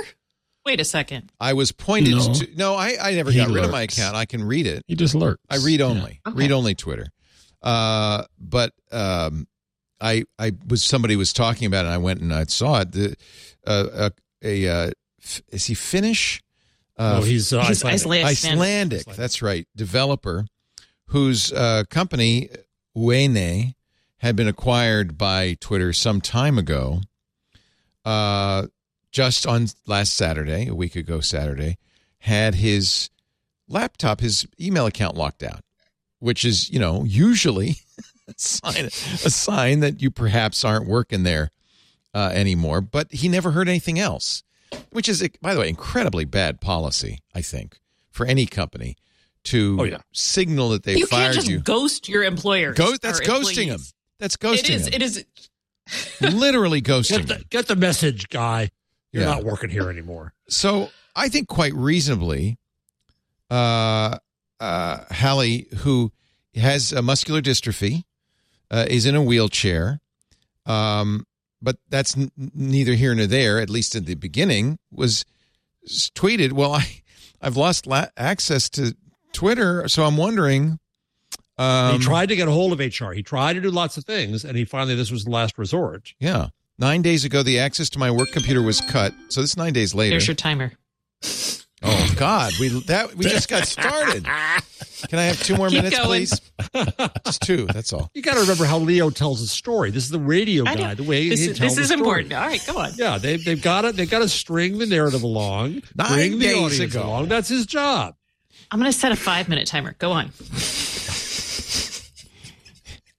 Wait 0.67 0.81
a 0.81 0.85
second. 0.85 1.31
I 1.41 1.53
was 1.53 1.71
pointed 1.73 2.17
No. 2.17 2.35
to. 2.35 2.49
No, 2.57 2.75
I, 2.75 2.97
I 3.01 3.15
never 3.15 3.31
He 3.31 3.39
got 3.39 3.49
rid 3.51 3.65
of 3.65 3.71
my 3.71 3.83
account. 3.83 4.17
I 4.17 4.27
can 4.27 4.43
read 4.43 4.67
it. 4.67 4.83
He 4.89 4.97
just 4.97 5.15
lurks. 5.15 5.41
I 5.49 5.57
read 5.59 5.81
only. 5.81 6.21
Okay. 6.27 6.37
Read 6.37 6.53
only 6.53 6.75
Twitter. 6.75 7.07
Uh, 7.63 8.25
but 8.39 8.73
um, 8.91 9.47
I 10.01 10.25
I 10.39 10.53
was 10.67 10.83
somebody 10.83 11.15
was 11.17 11.33
talking 11.33 11.67
about 11.67 11.85
it. 11.85 11.89
and 11.89 11.95
I 11.95 11.99
went 11.99 12.21
and 12.21 12.33
I 12.33 12.45
saw 12.45 12.81
it. 12.81 12.93
The 12.93 13.17
uh, 13.67 14.11
a, 14.11 14.13
a 14.43 14.69
uh, 14.69 14.91
f- 15.23 15.43
is 15.53 15.67
he 15.67 15.75
Finnish? 15.75 16.43
Uh, 16.99 17.21
oh, 17.21 17.23
he's, 17.23 17.53
uh, 17.53 17.65
He's 17.65 17.83
Icelandic. 17.85 18.27
Icelandic. 18.27 18.99
Icelandic. 19.01 19.07
That's 19.17 19.41
right. 19.41 19.67
Developer 19.77 20.45
whose 21.07 21.53
uh, 21.53 21.85
company 21.89 22.51
Ueno 22.97 23.75
had 24.21 24.37
been 24.37 24.49
acquired 24.49 25.19
by 25.19 25.57
Twitter 25.61 25.93
some 25.93 26.21
time 26.21 26.59
ago. 26.59 27.01
Uh, 28.05 28.67
just 29.13 29.47
on 29.47 29.67
last 29.87 30.15
Saturday, 30.15 30.69
a 30.69 30.75
week 30.75 30.97
ago 30.97 31.21
Saturday, 31.21 31.77
had 32.21 32.55
his 32.55 33.11
laptop, 33.69 34.21
his 34.21 34.47
email 34.61 34.87
account 34.87 35.17
locked 35.17 35.43
out, 35.43 35.61
which 36.19 36.45
is 36.45 36.71
you 36.71 36.79
know 36.79 37.05
usually 37.05 37.77
a 38.29 38.35
sign, 38.37 38.87
a 38.87 38.91
sign 39.31 39.81
that 39.81 40.01
you 40.01 40.11
perhaps 40.11 40.65
aren't 40.65 40.87
working 40.87 41.25
there 41.25 41.51
uh, 42.15 42.31
anymore. 42.33 42.81
But 42.81 43.13
he 43.13 43.29
never 43.29 43.51
heard 43.51 43.69
anything 43.69 43.99
else, 43.99 44.43
which 44.91 45.09
is, 45.09 45.27
by 45.43 45.55
the 45.55 45.61
way, 45.61 45.69
incredibly 45.69 46.25
bad 46.25 46.61
policy. 46.61 47.19
I 47.35 47.43
think 47.43 47.79
for 48.11 48.27
any 48.27 48.47
company 48.47 48.97
to 49.45 49.77
Oh, 49.81 49.85
yeah. 49.85 49.99
signal 50.13 50.69
that 50.71 50.85
they 50.85 50.93
you 50.93 51.07
can't 51.07 51.11
fired 51.11 51.35
just 51.35 51.49
you. 51.49 51.59
ghost 51.61 52.09
your 52.09 52.23
employer. 52.25 52.73
Go, 52.75 52.97
that's 52.97 53.21
ghosting 53.21 53.67
him. 53.67 53.81
That's 54.21 54.37
ghosting 54.37 54.59
It 54.59 54.71
is. 54.71 54.87
him. 54.87 54.93
It 54.95 55.03
is. 55.03 55.25
Literally 56.21 56.81
ghosting 56.81 57.27
Get 57.27 57.29
the, 57.29 57.45
get 57.51 57.67
the 57.67 57.75
message, 57.77 58.29
guy. 58.29 58.71
You're 59.13 59.25
Yeah. 59.25 59.31
not 59.31 59.45
working 59.45 59.71
here 59.71 59.91
anymore. 59.91 60.33
So 60.49 60.91
I 61.17 61.29
think 61.29 61.49
quite 61.49 61.75
reasonably, 61.75 62.59
uh, 63.51 64.19
uh, 64.61 64.99
Halli, 65.11 65.73
who 65.79 66.13
has 66.55 66.93
a 66.93 67.03
muscular 67.03 67.41
dystrophy, 67.41 68.05
uh, 68.71 68.87
is 68.89 69.07
in 69.07 69.17
a 69.17 69.23
wheelchair. 69.23 70.01
Um, 70.67 71.27
but 71.61 71.77
that's 71.89 72.17
n- 72.17 72.31
neither 72.55 72.95
here 72.95 73.15
nor 73.15 73.27
there. 73.27 73.59
At 73.59 73.69
least 73.71 73.97
in 73.97 74.05
the 74.05 74.15
beginning, 74.15 74.79
was 74.93 75.25
tweeted. 76.15 76.53
Well, 76.53 76.75
I 76.75 77.03
I've 77.41 77.57
lost 77.57 77.87
la- 77.87 78.07
access 78.17 78.69
to 78.71 78.95
Twitter, 79.33 79.89
so 79.89 80.05
I'm 80.05 80.17
wondering. 80.17 80.79
Um, 81.61 81.99
he 81.99 82.05
tried 82.05 82.31
to 82.31 82.37
get 82.37 82.49
a 82.49 82.51
hold 82.51 82.73
of 82.73 82.79
HR. 82.81 83.13
He 83.13 83.23
tried 83.23 83.53
to 83.55 83.61
do 83.61 83.71
lots 83.71 83.97
of 83.97 84.05
things, 84.05 84.45
and 84.45 84.57
he 84.57 84.65
finally 84.65 84.95
this 84.95 85.11
was 85.11 85.25
the 85.25 85.31
last 85.31 85.59
resort. 85.59 86.15
Yeah, 86.19 86.49
nine 86.79 87.03
days 87.03 87.25
ago, 87.25 87.43
the 87.43 87.59
access 87.59 87.91
to 87.91 87.99
my 87.99 88.11
work 88.11 88.31
computer 88.33 88.63
was 88.63 88.81
cut. 88.81 89.13
So 89.29 89.41
this 89.43 89.51
is 89.51 89.57
nine 89.57 89.73
days 89.73 89.95
later. 89.95 90.11
There's 90.15 90.27
your 90.29 90.35
timer. 90.37 90.73
Oh 91.83 92.13
God, 92.17 92.53
we 92.61 92.69
that 92.87 93.15
we 93.15 93.25
just 93.25 93.49
got 93.49 93.67
started. 93.67 94.25
Can 95.09 95.19
I 95.19 95.23
have 95.25 95.43
two 95.43 95.57
more 95.57 95.69
Keep 95.69 95.79
minutes, 95.85 95.97
going. 95.99 96.09
please? 96.27 96.41
Just 97.25 97.41
two. 97.43 97.65
That's 97.67 97.93
all. 97.95 98.11
You 98.15 98.21
got 98.21 98.35
to 98.35 98.41
remember 98.41 98.67
how 98.67 98.79
Leo 98.79 99.09
tells 99.09 99.41
his 99.41 99.51
story. 99.51 99.91
This 99.91 100.05
is 100.05 100.11
the 100.11 100.19
radio 100.19 100.65
I 100.67 100.75
guy. 100.75 100.93
The 100.95 101.03
way 101.05 101.31
This, 101.31 101.41
he 101.41 101.47
is- 101.51 101.59
tells 101.59 101.77
this 101.77 101.85
is 101.85 101.87
story. 101.87 102.01
important. 102.01 102.33
All 102.35 102.47
right, 102.47 102.63
come 102.67 102.77
on. 102.77 102.91
Yeah, 102.97 103.17
they've 103.17 103.43
they've 103.43 103.61
got 103.63 103.87
it. 103.87 103.97
They've 103.97 104.11
got 104.11 104.19
to 104.19 104.29
string 104.29 104.77
the 104.79 104.85
narrative 104.87 105.23
along, 105.23 105.83
Nine 105.95 106.13
bring 106.13 106.39
the 106.39 106.53
audience 106.55 106.79
ago. 106.81 107.03
along. 107.07 107.29
That's 107.29 107.49
his 107.49 107.65
job. 107.67 108.15
I'm 108.71 108.79
going 108.79 108.93
to 108.93 108.97
set 108.99 109.11
a 109.13 109.17
five 109.17 109.49
minute 109.49 109.67
timer. 109.67 109.95
Go 109.99 110.13
on. 110.13 110.33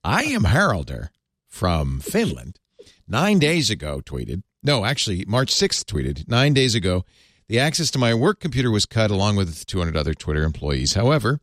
I 0.03 0.23
am 0.23 0.43
Haraldur 0.43 1.09
from 1.47 1.99
Finland. 1.99 2.59
Nine 3.07 3.37
days 3.37 3.69
ago, 3.69 4.01
tweeted. 4.03 4.41
No, 4.63 4.83
actually, 4.83 5.25
March 5.27 5.51
sixth, 5.51 5.85
tweeted. 5.85 6.27
Nine 6.27 6.53
days 6.53 6.73
ago, 6.73 7.05
the 7.47 7.59
access 7.59 7.91
to 7.91 7.99
my 7.99 8.13
work 8.13 8.39
computer 8.39 8.71
was 8.71 8.85
cut, 8.85 9.11
along 9.11 9.35
with 9.35 9.65
200 9.67 9.95
other 9.95 10.13
Twitter 10.13 10.43
employees. 10.43 10.93
However, 10.93 11.39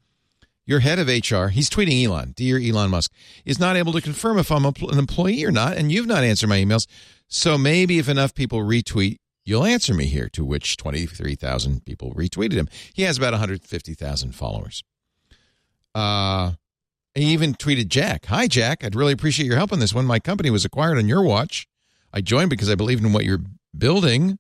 your 0.67 0.81
head 0.81 0.99
of 0.99 1.07
HR, 1.07 1.49
he's 1.49 1.71
tweeting 1.71 2.05
Elon, 2.05 2.33
dear 2.33 2.59
Elon 2.59 2.91
Musk, 2.91 3.12
is 3.45 3.61
not 3.61 3.77
able 3.77 3.93
to 3.93 4.00
confirm 4.00 4.38
if 4.38 4.50
I'm 4.50 4.65
an 4.65 4.75
employee 4.99 5.45
or 5.45 5.53
not, 5.53 5.77
and 5.77 5.93
you've 5.93 6.07
not 6.07 6.25
answered 6.25 6.49
my 6.49 6.59
emails. 6.59 6.87
So 7.29 7.59
maybe 7.59 7.99
if 7.99 8.09
enough 8.09 8.35
people 8.35 8.61
retweet, 8.61 9.19
you'll 9.45 9.65
answer 9.65 9.95
me 9.95 10.07
here. 10.07 10.29
To 10.31 10.45
which 10.45 10.77
23,000 10.77 11.85
people 11.85 12.12
retweeted 12.15 12.55
him. 12.55 12.69
He 12.93 13.03
has 13.03 13.19
about 13.19 13.33
150,000 13.35 14.33
followers. 14.33 14.83
Uh, 15.95 16.53
he 17.23 17.33
even 17.33 17.55
tweeted 17.55 17.89
Jack, 17.89 18.27
Hi, 18.27 18.47
Jack. 18.47 18.85
I'd 18.85 18.95
really 18.95 19.13
appreciate 19.13 19.47
your 19.47 19.57
help 19.57 19.73
on 19.73 19.79
this 19.79 19.95
one. 19.95 20.07
My 20.07 20.19
company 20.19 20.51
was 20.51 20.65
acquired 20.65 20.99
on 20.99 21.09
your 21.09 21.23
watch. 21.23 21.67
I 22.13 22.21
joined 22.21 22.51
because 22.51 22.71
I 22.71 22.75
believed 22.75 23.05
in 23.05 23.13
what 23.13 23.25
you're 23.25 23.43
building. 23.77 24.39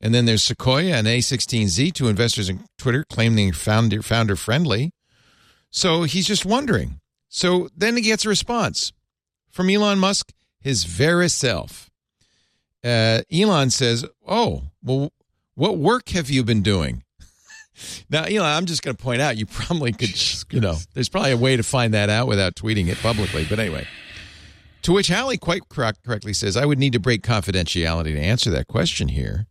And 0.00 0.14
then 0.14 0.26
there's 0.26 0.42
Sequoia 0.42 0.94
and 0.94 1.06
A16Z, 1.06 1.92
two 1.92 2.08
investors 2.08 2.48
in 2.48 2.64
Twitter, 2.78 3.04
claiming 3.04 3.52
founder, 3.52 4.02
founder 4.02 4.36
friendly. 4.36 4.92
So 5.70 6.04
he's 6.04 6.26
just 6.26 6.46
wondering. 6.46 7.00
So 7.28 7.68
then 7.76 7.96
he 7.96 8.02
gets 8.02 8.24
a 8.24 8.28
response 8.28 8.92
from 9.50 9.68
Elon 9.68 9.98
Musk, 9.98 10.32
his 10.60 10.84
very 10.84 11.28
self. 11.28 11.90
Uh, 12.84 13.22
Elon 13.32 13.70
says, 13.70 14.04
Oh, 14.26 14.62
well, 14.82 15.12
what 15.54 15.78
work 15.78 16.10
have 16.10 16.30
you 16.30 16.44
been 16.44 16.62
doing? 16.62 17.02
Now, 18.10 18.24
Elon, 18.24 18.46
I'm 18.46 18.66
just 18.66 18.82
going 18.82 18.96
to 18.96 19.02
point 19.02 19.20
out 19.20 19.36
you 19.36 19.46
probably 19.50 19.92
could, 19.92 20.10
you 20.52 20.60
know, 20.60 20.76
there's 20.94 21.08
probably 21.08 21.32
a 21.32 21.36
way 21.36 21.56
to 21.56 21.62
find 21.62 21.94
that 21.94 22.10
out 22.10 22.26
without 22.26 22.54
tweeting 22.54 22.88
it 22.88 22.98
publicly. 22.98 23.46
But 23.48 23.58
anyway, 23.58 23.86
to 24.82 24.92
which 24.92 25.08
Halli 25.08 25.38
quite 25.38 25.68
correct, 25.68 26.04
correctly 26.04 26.32
says, 26.32 26.56
I 26.56 26.64
would 26.64 26.78
need 26.78 26.92
to 26.92 27.00
break 27.00 27.22
confidentiality 27.22 28.14
to 28.14 28.20
answer 28.20 28.50
that 28.50 28.68
question 28.68 29.08
here. 29.08 29.46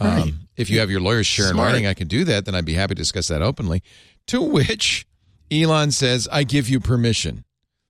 Um, 0.00 0.48
if 0.56 0.70
you 0.70 0.78
have 0.78 0.90
your 0.90 1.00
lawyers 1.00 1.26
share 1.26 1.50
in 1.50 1.56
writing, 1.56 1.86
I 1.86 1.94
can 1.94 2.06
do 2.06 2.24
that. 2.24 2.44
Then 2.44 2.54
I'd 2.54 2.64
be 2.64 2.74
happy 2.74 2.94
to 2.94 2.98
discuss 2.98 3.28
that 3.28 3.42
openly. 3.42 3.82
To 4.28 4.40
which 4.42 5.06
Elon 5.50 5.90
says, 5.90 6.28
I 6.30 6.44
give 6.44 6.68
you 6.68 6.78
permission. 6.80 7.44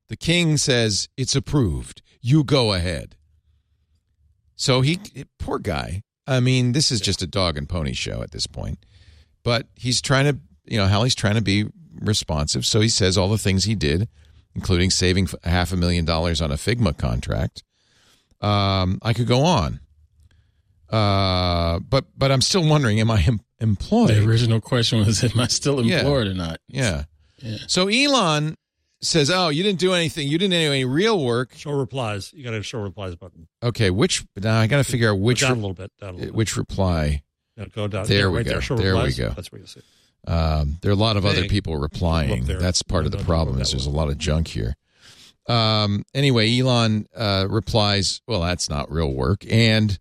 The 0.08 0.16
king 0.16 0.56
says, 0.56 1.08
it's 1.16 1.36
approved. 1.36 2.02
You 2.22 2.44
go 2.44 2.72
ahead. 2.72 3.16
So 4.56 4.80
he, 4.80 4.98
poor 5.38 5.58
guy. 5.58 6.02
I 6.26 6.40
mean, 6.40 6.72
this 6.72 6.90
is 6.90 7.00
just 7.00 7.22
a 7.22 7.26
dog 7.26 7.56
and 7.56 7.68
pony 7.68 7.92
show 7.92 8.22
at 8.22 8.32
this 8.32 8.46
point. 8.46 8.78
But 9.42 9.66
he's 9.74 10.00
trying 10.02 10.24
to, 10.32 10.38
you 10.66 10.76
know, 10.78 10.86
Halli's 10.86 11.14
trying 11.14 11.36
to 11.36 11.42
be 11.42 11.66
responsive. 12.00 12.66
So 12.66 12.80
he 12.80 12.88
says 12.88 13.16
all 13.18 13.28
the 13.28 13.38
things 13.38 13.64
he 13.64 13.74
did, 13.74 14.08
including 14.54 14.90
saving 14.90 15.28
half 15.44 15.72
a 15.72 15.76
million 15.76 16.04
dollars 16.04 16.40
on 16.42 16.50
a 16.50 16.56
Figma 16.56 16.96
contract. 16.96 17.62
Um, 18.40 18.98
I 19.02 19.12
could 19.14 19.26
go 19.26 19.42
on. 19.42 19.80
Uh, 20.90 21.80
but 21.80 22.06
but 22.16 22.32
I'm 22.32 22.40
still 22.40 22.66
wondering, 22.66 22.98
am 23.00 23.10
I 23.10 23.22
em- 23.22 23.40
employed? 23.60 24.08
The 24.10 24.24
original 24.24 24.60
question 24.60 25.00
was, 25.04 25.22
am 25.22 25.38
I 25.38 25.46
still 25.48 25.84
Yeah. 25.84 25.98
employed 25.98 26.28
or 26.28 26.34
not? 26.34 26.60
Yeah. 26.68 27.04
Yeah. 27.42 27.58
So 27.66 27.88
Elon 27.88 28.56
says, 29.02 29.30
"Oh, 29.30 29.48
you 29.50 29.62
didn't 29.62 29.78
do 29.80 29.92
anything. 29.92 30.26
You 30.28 30.38
didn't 30.38 30.52
do 30.52 30.56
any 30.72 30.84
real 30.86 31.22
work." 31.22 31.54
Show 31.54 31.72
replies. 31.72 32.32
You 32.34 32.42
got 32.42 32.52
to 32.52 32.62
show 32.62 32.80
replies 32.80 33.14
button. 33.16 33.48
Okay, 33.62 33.90
which 33.90 34.24
now 34.36 34.58
I 34.58 34.66
got 34.66 34.78
to 34.78 34.84
figure 34.84 35.10
out 35.10 35.18
which 35.20 35.42
down 35.42 35.52
a 35.52 35.54
little 35.56 35.74
bit. 35.74 35.92
Down 36.00 36.10
a 36.10 36.12
little 36.12 36.26
bit. 36.28 36.34
which 36.34 36.56
reply. 36.56 37.22
No, 37.58 37.66
go 37.66 37.88
down. 37.88 38.06
There 38.06 38.30
we 38.30 38.38
right 38.38 38.46
go. 38.46 38.52
There, 38.52 38.60
show 38.62 38.76
There 38.76 38.94
we 38.96 39.12
go. 39.12 39.30
That's 39.30 39.50
what 39.52 39.60
you 39.60 39.66
see. 39.66 39.80
Um, 40.26 40.78
there 40.80 40.90
are 40.90 40.94
a 40.94 40.96
lot 40.96 41.16
of 41.16 41.26
other 41.26 41.44
people 41.48 41.76
replying. 41.76 42.44
That's 42.44 42.82
part 42.82 43.04
of 43.04 43.12
the 43.12 43.18
problem. 43.18 43.60
Is 43.60 43.72
there's 43.72 43.86
a 43.86 43.90
lot 43.90 44.08
of 44.08 44.16
junk 44.18 44.48
here. 44.48 44.76
Um, 45.48 46.04
anyway, 46.14 46.56
Elon 46.58 47.06
uh, 47.16 47.46
replies, 47.48 48.20
"Well, 48.28 48.40
that's 48.42 48.68
not 48.70 48.90
real 48.92 49.12
work," 49.12 49.44
and 49.50 49.98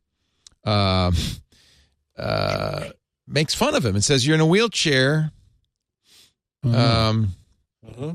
um, 0.65 1.15
uh, 2.17 2.89
makes 3.27 3.55
fun 3.55 3.73
of 3.75 3.85
him 3.85 3.95
and 3.95 4.03
says, 4.03 4.25
"You're 4.27 4.35
in 4.35 4.41
a 4.41 4.45
wheelchair." 4.45 5.31
Mhm. 6.65 6.75
Um, 6.75 7.33
Uh-huh. 7.87 8.13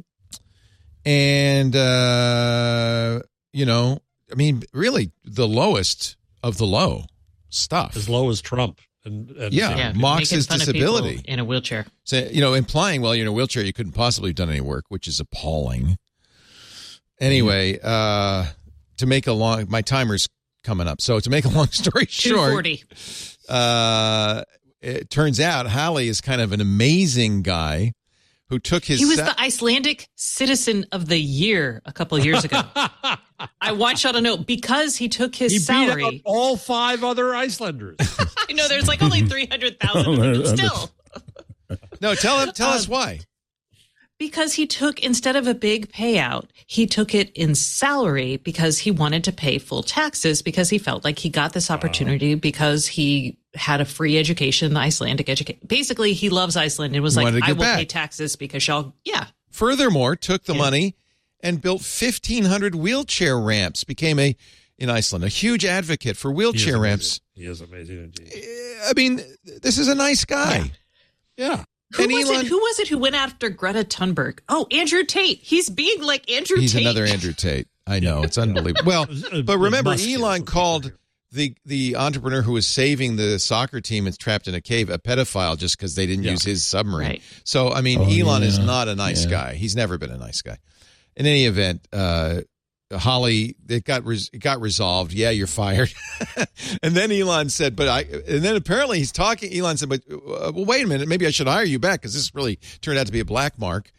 and 1.04 1.74
uh, 1.74 3.20
you 3.52 3.64
know, 3.64 3.98
I 4.30 4.34
mean, 4.34 4.62
really, 4.72 5.10
the 5.24 5.48
lowest 5.48 6.16
of 6.42 6.58
the 6.58 6.66
low 6.66 7.04
stuff. 7.48 7.96
As 7.96 8.08
low 8.08 8.28
as 8.30 8.40
Trump. 8.40 8.80
And, 9.04 9.30
and 9.30 9.52
Yeah. 9.52 9.76
Yeah, 9.76 9.92
mocks 9.94 10.30
his 10.30 10.46
fun 10.46 10.60
of 10.60 10.66
people 10.66 10.80
disability. 10.80 11.22
in 11.26 11.38
a 11.38 11.44
wheelchair. 11.44 11.86
So, 12.04 12.18
you 12.30 12.40
know, 12.40 12.54
implying, 12.54 13.02
well, 13.02 13.14
you're 13.14 13.24
in 13.24 13.28
a 13.28 13.32
wheelchair, 13.32 13.64
you 13.64 13.72
couldn't 13.72 13.92
possibly 13.92 14.30
have 14.30 14.36
done 14.36 14.50
any 14.50 14.60
work, 14.60 14.84
which 14.88 15.08
is 15.08 15.20
appalling. 15.20 15.96
Anyway, 17.20 17.78
uh, 17.82 18.46
to 18.98 19.06
make 19.06 19.26
a 19.26 19.32
long, 19.32 19.66
my 19.68 19.82
timer's 19.82 20.28
coming 20.64 20.86
up. 20.88 21.00
So 21.00 21.20
to 21.20 21.30
make 21.30 21.44
a 21.44 21.48
long 21.48 21.66
story 21.70 22.06
short, 22.06 22.66
uh, 23.48 24.42
it 24.80 25.10
turns 25.10 25.40
out 25.40 25.66
Halli 25.66 26.06
is 26.06 26.20
kind 26.20 26.40
of 26.40 26.52
an 26.52 26.60
amazing 26.60 27.42
guy 27.42 27.92
who 28.52 28.58
took 28.58 28.84
his. 28.84 28.98
He 28.98 29.06
was 29.06 29.16
sa- 29.16 29.24
the 29.32 29.40
Icelandic 29.40 30.08
Citizen 30.14 30.84
of 30.92 31.06
the 31.08 31.16
Year 31.18 31.80
a 31.86 31.92
couple 31.92 32.18
of 32.18 32.24
years 32.26 32.44
ago. 32.44 32.60
I 33.62 33.72
want 33.72 34.04
y'all 34.04 34.12
to 34.12 34.20
know 34.20 34.36
because 34.36 34.94
he 34.96 35.08
took 35.08 35.34
his 35.34 35.52
he 35.52 35.58
beat 35.58 35.70
out 35.70 35.88
salary. 35.98 36.22
all 36.26 36.58
five 36.58 37.02
other 37.02 37.34
Icelanders. 37.34 37.96
I 38.48 38.52
know 38.52 38.68
there's 38.68 38.86
like 38.88 39.02
only 39.02 39.22
300,000, 39.22 40.46
still. 40.58 40.90
no, 42.02 42.14
tell 42.14 42.40
him, 42.40 42.52
tell 42.52 42.68
Um, 42.70 42.74
us 42.76 42.86
why. 42.86 43.20
Because 44.18 44.52
he 44.52 44.66
took, 44.66 45.00
instead 45.00 45.34
of 45.34 45.46
a 45.48 45.54
big 45.54 45.90
payout, 45.90 46.44
he 46.66 46.86
took 46.86 47.14
it 47.14 47.30
in 47.32 47.54
salary 47.54 48.36
because 48.36 48.78
he 48.78 48.90
wanted 48.90 49.24
to 49.24 49.32
pay 49.32 49.56
full 49.58 49.82
taxes 49.82 50.42
because 50.42 50.68
he 50.68 50.76
felt 50.78 51.04
like 51.04 51.18
he 51.18 51.30
got 51.30 51.54
this 51.54 51.70
opportunity 51.70 52.34
because 52.36 52.86
he 52.86 53.38
had 53.54 53.80
a 53.80 53.84
free 53.84 54.18
education, 54.18 54.74
the 54.74 54.80
Icelandic 54.80 55.28
education. 55.28 55.60
Basically, 55.66 56.12
he 56.14 56.28
loves 56.30 56.56
Iceland 56.56 56.94
and 56.94 57.02
was 57.02 57.16
like, 57.16 57.34
I 57.42 57.52
will 57.52 57.60
back. 57.60 57.78
pay 57.78 57.84
taxes 57.84 58.36
because 58.36 58.66
y'all, 58.66 58.94
yeah. 59.04 59.26
Furthermore, 59.50 60.16
took 60.16 60.44
the 60.44 60.54
money 60.54 60.96
and 61.40 61.60
built 61.60 61.82
1,500 61.82 62.74
wheelchair 62.74 63.38
ramps. 63.38 63.84
Became 63.84 64.18
a 64.18 64.34
in 64.78 64.88
Iceland 64.90 65.24
a 65.24 65.28
huge 65.28 65.64
advocate 65.64 66.16
for 66.16 66.32
wheelchair 66.32 66.76
amazing. 66.76 66.80
ramps. 66.82 67.20
He 67.34 67.44
is 67.44 67.60
amazing 67.60 67.98
indeed. 68.04 68.32
Eh, 68.34 68.88
I 68.88 68.92
mean, 68.96 69.20
this 69.62 69.78
is 69.78 69.86
a 69.88 69.94
nice 69.94 70.24
guy. 70.24 70.70
Yeah. 71.36 71.64
Who 71.94 72.04
And 72.04 72.12
was 72.12 72.30
Elon- 72.30 72.46
it? 72.46 72.48
Who 72.48 72.58
was 72.58 72.78
it 72.80 72.88
who 72.88 72.98
went 72.98 73.14
after 73.14 73.50
Greta 73.50 73.80
Thunberg? 73.84 74.38
Oh, 74.48 74.66
Andrew 74.72 75.04
Tate. 75.04 75.38
He's 75.42 75.68
being 75.68 76.02
like 76.02 76.28
Andrew 76.30 76.56
He's 76.58 76.72
Tate. 76.72 76.82
another 76.82 77.04
Andrew 77.04 77.32
Tate. 77.34 77.68
I 77.86 78.00
know 78.00 78.22
it's 78.22 78.38
unbelievable. 78.38 78.86
Well, 78.86 79.06
but 79.44 79.58
remember, 79.58 79.94
Elon 79.98 80.44
called 80.44 80.84
people 80.84 80.96
the 81.32 81.54
the 81.64 81.96
entrepreneur 81.96 82.42
who 82.42 82.52
was 82.52 82.66
saving 82.66 83.16
the 83.16 83.38
soccer 83.38 83.80
team 83.80 84.06
is 84.06 84.16
trapped 84.18 84.46
in 84.48 84.54
a 84.54 84.60
cave 84.60 84.90
a 84.90 84.98
pedophile 84.98 85.56
just 85.58 85.76
because 85.76 85.94
they 85.94 86.06
didn't 86.06 86.24
Yeah. 86.24 86.32
use 86.32 86.44
his 86.44 86.64
submarine. 86.64 87.08
Right. 87.08 87.22
So 87.44 87.72
I 87.72 87.80
mean, 87.80 88.00
Oh, 88.00 88.04
Elon 88.08 88.42
is 88.42 88.58
not 88.58 88.88
a 88.88 88.94
nice 88.94 89.24
Yeah. 89.24 89.30
guy. 89.30 89.54
He's 89.54 89.74
never 89.74 89.98
been 89.98 90.10
a 90.10 90.18
nice 90.18 90.42
guy. 90.42 90.58
In 91.16 91.26
any 91.26 91.44
event, 91.46 91.86
uh, 91.92 92.40
Holly, 92.92 93.56
it 93.68 93.84
got 93.84 94.04
res- 94.04 94.28
it 94.34 94.38
got 94.40 94.60
resolved. 94.60 95.12
Yeah, 95.14 95.30
you're 95.30 95.46
fired. 95.46 95.92
and 96.82 96.94
then 96.94 97.10
Elon 97.10 97.48
said, 97.48 97.74
"But 97.74 97.88
I." 97.88 98.00
And 98.28 98.42
then 98.44 98.54
apparently 98.56 98.98
he's 98.98 99.12
talking. 99.12 99.54
Elon 99.56 99.78
said, 99.78 99.88
"But 99.88 100.02
uh, 100.12 100.52
well, 100.54 100.66
wait 100.66 100.84
a 100.84 100.86
minute. 100.86 101.08
Maybe 101.08 101.26
I 101.26 101.30
should 101.30 101.46
hire 101.46 101.64
you 101.64 101.78
back 101.78 102.00
because 102.02 102.12
this 102.14 102.34
really 102.34 102.58
turned 102.82 102.98
out 102.98 103.06
to 103.06 103.12
be 103.12 103.20
a 103.20 103.24
black 103.24 103.58
mark." 103.58 103.90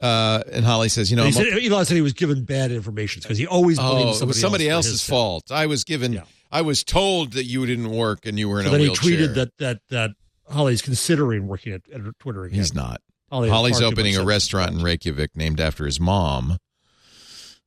Uh, 0.00 0.42
and 0.50 0.64
Holly 0.64 0.88
says, 0.88 1.08
"You 1.10 1.16
know, 1.16 1.24
He 1.26 1.30
said, 1.32 1.46
Elon 1.46 1.84
said 1.84 1.94
he 1.94 2.00
was 2.00 2.14
given 2.14 2.42
bad 2.42 2.72
information 2.72 3.20
because 3.22 3.38
he 3.38 3.46
always 3.46 3.78
blames 3.78 4.16
Oh, 4.16 4.18
somebody, 4.18 4.38
somebody 4.40 4.68
else 4.68 4.86
else's 4.86 5.04
fault. 5.06 5.52
I 5.52 5.66
was 5.66 5.84
given. 5.84 6.12
Yeah. 6.14 6.22
I 6.52 6.60
was 6.60 6.84
told 6.84 7.32
that 7.32 7.44
you 7.44 7.64
didn't 7.64 7.90
work 7.90 8.26
and 8.26 8.38
you 8.38 8.48
were 8.48 8.60
in 8.60 8.66
So 8.66 8.74
a 8.74 8.78
then 8.78 8.88
he 8.88 8.94
tweeted 8.94 9.34
that 9.34 9.56
that 9.58 9.80
that 9.88 10.10
Holly's 10.48 10.82
considering 10.82 11.48
working 11.48 11.72
at, 11.72 11.82
at 11.92 12.00
Twitter 12.18 12.44
again. 12.44 12.58
he's 12.58 12.74
not. 12.74 13.00
Holly 13.30 13.48
Holly's 13.48 13.80
opening 13.80 14.16
a 14.16 14.24
restaurant 14.24 14.72
in 14.72 14.82
Reykjavik 14.82 15.34
named 15.34 15.58
after 15.58 15.86
his 15.86 15.98
mom. 15.98 16.58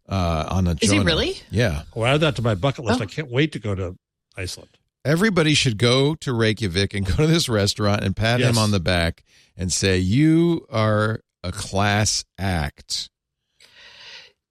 Uh, 0.08 0.46
on 0.50 0.68
a 0.68 0.75
Is 0.80 0.92
he 0.92 1.00
really? 1.00 1.38
Yeah. 1.50 1.82
Oh, 1.96 2.06
add 2.06 2.20
that 2.22 2.36
to 2.36 2.44
my 2.44 2.54
bucket 2.54 2.86
list. 2.86 3.01
Oh. 3.01 3.04
I 3.04 3.08
can't 3.08 3.32
wait 3.32 3.54
to 3.54 3.60
go 3.60 3.74
to 3.74 3.96
Iceland. 4.38 4.77
Everybody 5.04 5.56
should 5.56 5.80
go 5.80 6.13
to 6.15 6.32
Reykjavik 6.32 6.94
and 6.94 7.06
go 7.08 7.15
to 7.15 7.27
this 7.27 7.50
restaurant 7.50 8.04
and 8.04 8.15
pat 8.15 8.39
him 8.39 8.60
on 8.60 8.70
the 8.70 8.80
back 8.80 9.24
and 9.58 9.74
say, 9.74 9.98
"You 9.98 10.68
are 10.70 11.22
a 11.44 11.51
class 11.51 12.24
act." 12.38 13.10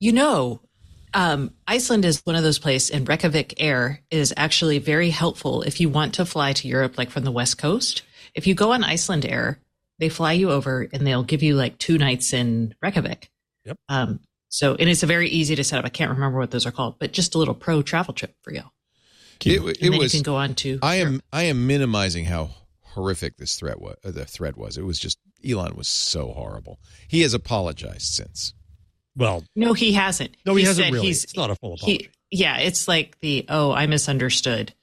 You 0.00 0.10
know, 0.12 0.60
um, 1.14 1.52
Iceland 1.66 2.04
is 2.04 2.20
one 2.24 2.36
of 2.36 2.42
those 2.42 2.58
places, 2.58 2.90
and 2.90 3.08
Reykjavik 3.08 3.54
Air 3.62 4.00
is 4.10 4.34
actually 4.36 4.78
very 4.78 5.10
helpful 5.10 5.62
if 5.62 5.80
you 5.80 5.88
want 5.88 6.14
to 6.14 6.26
fly 6.26 6.52
to 6.52 6.68
Europe, 6.68 6.98
like 6.98 7.10
from 7.10 7.24
the 7.24 7.30
West 7.32 7.56
Coast. 7.58 8.02
If 8.34 8.46
you 8.46 8.54
go 8.54 8.72
on 8.72 8.82
Icelandair, 8.82 9.56
they 9.98 10.08
fly 10.08 10.32
you 10.32 10.50
over 10.50 10.88
and 10.92 11.06
they'll 11.06 11.22
give 11.22 11.42
you 11.42 11.54
like 11.54 11.78
two 11.78 11.98
nights 11.98 12.32
in 12.32 12.74
Reykjavik. 12.82 13.30
Yep. 13.64 13.78
Um, 13.88 14.20
so, 14.48 14.74
and 14.74 14.88
it's 14.88 15.02
a 15.02 15.06
very 15.06 15.28
easy 15.28 15.54
to 15.56 15.64
set 15.64 15.78
up. 15.78 15.84
I 15.84 15.88
can't 15.88 16.10
remember 16.10 16.38
what 16.38 16.50
those 16.50 16.66
are 16.66 16.72
called, 16.72 16.98
but 16.98 17.12
just 17.12 17.34
a 17.34 17.38
little 17.38 17.54
pro 17.54 17.82
travel 17.82 18.12
trip 18.12 18.34
for 18.42 18.52
you. 18.52 18.62
It, 19.44 19.58
And 19.60 19.68
it 19.68 19.80
then 19.80 19.98
was. 19.98 20.14
you 20.14 20.18
can 20.18 20.24
go 20.24 20.36
on 20.36 20.54
to. 20.56 20.78
I 20.82 20.96
am. 20.96 21.20
I 21.32 21.44
am 21.44 21.66
minimizing 21.66 22.24
how 22.24 22.50
horrific 22.82 23.36
this 23.36 23.56
threat 23.56 23.80
was. 23.80 23.96
Uh, 24.04 24.10
the 24.10 24.24
threat 24.24 24.56
was. 24.56 24.78
It 24.78 24.84
was 24.84 24.98
just 24.98 25.18
Elon 25.48 25.76
was 25.76 25.88
so 25.88 26.28
horrible. 26.32 26.78
He 27.08 27.22
has 27.22 27.34
apologized 27.34 28.12
since. 28.14 28.54
Well, 29.16 29.44
No, 29.54 29.72
he 29.74 29.92
hasn't. 29.92 30.36
no, 30.44 30.54
he, 30.54 30.64
hasn't 30.64 30.86
said 30.86 30.92
really. 30.94 31.06
He's, 31.06 31.24
it's 31.24 31.36
not 31.36 31.50
a 31.50 31.54
full 31.54 31.74
apology. 31.74 32.10
he, 32.30 32.38
yeah, 32.42 32.58
it's 32.58 32.88
like 32.88 33.18
the 33.20 33.44
oh, 33.48 33.72
I 33.72 33.86
misunderstood. 33.86 34.74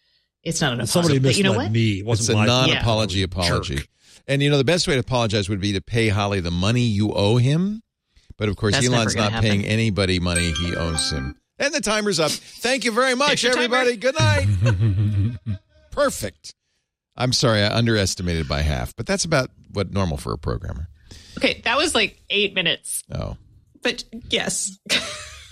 It's 0.43 0.61
not 0.61 0.73
an 0.73 0.79
apology. 0.81 0.91
Somebody 0.91 1.19
but 1.19 1.27
misled 1.29 1.37
you 1.37 1.43
know 1.43 1.57
what? 1.57 1.71
me. 1.71 1.99
It 1.99 2.05
wasn't 2.05 2.29
it's 2.39 2.43
a 2.43 2.45
non-apology 2.45 3.19
Yeah. 3.19 3.25
apology. 3.25 3.75
Jerk. 3.75 3.87
And 4.27 4.41
you 4.41 4.49
know 4.49 4.57
the 4.57 4.63
best 4.63 4.87
way 4.87 4.93
to 4.93 4.99
apologize 4.99 5.49
would 5.49 5.59
be 5.59 5.73
to 5.73 5.81
pay 5.81 6.07
Holly 6.09 6.39
the 6.39 6.51
money 6.51 6.81
you 6.81 7.11
owe 7.13 7.37
him. 7.37 7.81
But 8.37 8.47
of 8.49 8.55
course, 8.55 8.73
That's 8.75 8.87
Elon's 8.87 9.15
not 9.15 9.31
gonna 9.31 9.41
paying 9.41 9.65
anybody 9.65 10.19
money 10.19 10.51
he 10.51 10.75
owes 10.75 11.11
him. 11.11 11.35
And 11.59 11.73
the 11.73 11.81
timer's 11.81 12.19
up. 12.19 12.31
Thank 12.31 12.85
you 12.85 12.91
very 12.91 13.13
much, 13.15 13.43
your 13.43 13.51
timer. 13.53 13.75
everybody. 13.75 13.97
Good 13.97 14.15
night. 14.17 15.37
Perfect. 15.91 16.55
I'm 17.17 17.33
sorry, 17.33 17.61
I 17.61 17.75
underestimated 17.75 18.47
by 18.47 18.61
half, 18.61 18.95
but 18.95 19.05
that's 19.05 19.25
about 19.25 19.49
what 19.73 19.91
normal 19.91 20.17
for 20.17 20.31
a 20.33 20.37
programmer. 20.37 20.87
Okay, 21.37 21.61
that 21.65 21.77
was 21.77 21.93
like 21.93 22.19
eight 22.29 22.53
minutes, 22.55 23.03
Oh, 23.13 23.37
but 23.81 24.03
yes, 24.29 24.77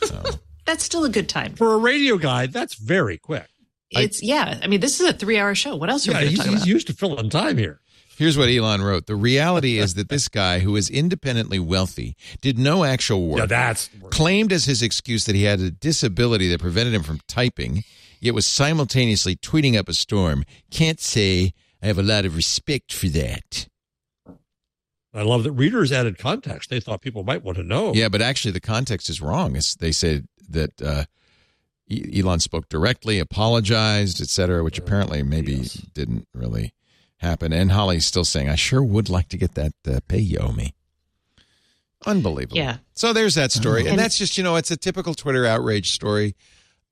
oh. 0.04 0.40
that's 0.66 0.84
still 0.84 1.04
a 1.04 1.10
good 1.10 1.30
time. 1.30 1.56
For 1.56 1.74
a 1.74 1.78
radio 1.78 2.18
guy, 2.18 2.48
that's 2.48 2.76
very 2.76 3.18
quick. 3.18 3.48
It's 3.92 4.22
yeah. 4.22 4.60
I 4.62 4.68
mean, 4.68 4.82
this 4.82 5.00
is 5.00 5.10
a 5.10 5.14
three-hour 5.14 5.56
show. 5.56 5.76
What 5.76 5.90
else 5.90 6.08
are 6.08 6.12
Yeah, 6.12 6.20
we 6.20 6.26
going 6.26 6.36
to 6.36 6.42
he's, 6.44 6.46
talk 6.46 6.58
he's 6.60 6.68
used 6.68 6.88
to 6.88 6.94
filling 6.94 7.30
time 7.30 7.58
here. 7.58 7.80
Here's 8.18 8.38
what 8.38 8.50
Elon 8.50 8.82
wrote. 8.82 9.08
The 9.08 9.16
reality 9.16 9.78
is 9.80 9.94
that 9.94 10.10
this 10.10 10.28
guy, 10.28 10.60
who 10.60 10.76
is 10.76 10.90
independently 10.90 11.58
wealthy, 11.58 12.18
did 12.42 12.60
no 12.60 12.84
actual 12.84 13.26
work. 13.26 13.40
Yeah, 13.40 13.46
that's 13.46 13.90
claimed 14.10 14.52
as 14.52 14.66
his 14.66 14.82
excuse 14.84 15.24
that 15.24 15.36
he 15.36 15.44
had 15.44 15.62
a 15.62 15.72
disability 15.72 16.50
that 16.50 16.60
prevented 16.60 16.94
him 16.94 17.04
from 17.04 17.22
typing, 17.30 17.86
yet 18.20 18.34
was 18.36 18.46
simultaneously 18.46 19.38
tweeting 19.38 19.78
up 19.78 19.88
a 19.88 19.94
storm. 19.94 20.44
Can't 20.70 21.00
say 21.00 21.54
I 21.82 21.88
have 21.88 21.98
a 21.98 22.04
lot 22.04 22.26
of 22.26 22.36
respect 22.36 22.92
for 22.92 23.08
that. 23.08 23.69
I 25.14 25.24
love 25.24 25.44
that 25.44 25.52
readers 25.54 25.92
added 25.92 26.18
context. 26.18 26.70
They 26.70 26.80
thought 26.80 27.02
people 27.02 27.24
might 27.24 27.44
want 27.44 27.58
to 27.58 27.64
know. 27.64 27.94
Yeah, 27.94 28.10
but 28.10 28.22
actually 28.22 28.52
the 28.52 28.60
context 28.60 29.10
is 29.10 29.22
wrong. 29.22 29.56
It's, 29.56 29.76
they 29.76 29.92
said 29.92 30.28
that 30.50 30.82
uh, 30.82 31.06
E- 31.90 32.20
Elon 32.22 32.40
spoke 32.40 32.70
directly, 32.70 33.18
apologized, 33.20 34.22
etc., 34.22 34.64
which 34.64 34.78
apparently 34.78 35.24
maybe 35.24 35.54
Yes. 35.56 35.74
didn't 35.94 36.28
really 36.34 36.74
happen. 37.18 37.52
And 37.52 37.72
Holly's 37.72 38.06
still 38.06 38.24
saying, 38.24 38.50
"I 38.50 38.56
sure 38.56 38.84
would 38.84 39.10
like 39.10 39.30
to 39.30 39.38
get 39.38 39.56
that 39.56 39.74
uh, 39.88 40.00
pay 40.08 40.20
you 40.20 40.38
owe 40.38 40.52
me." 40.52 40.76
Unbelievable. 42.06 42.58
Yeah. 42.58 42.78
So 42.94 43.12
there's 43.12 43.36
that 43.36 43.52
story, 43.52 43.82
and 43.82 43.90
And- 43.90 44.00
that's 44.00 44.18
just 44.18 44.38
you 44.38 44.44
know 44.44 44.56
it's 44.56 44.72
a 44.72 44.78
typical 44.78 45.14
Twitter 45.14 45.46
outrage 45.46 45.92
story. 45.92 46.36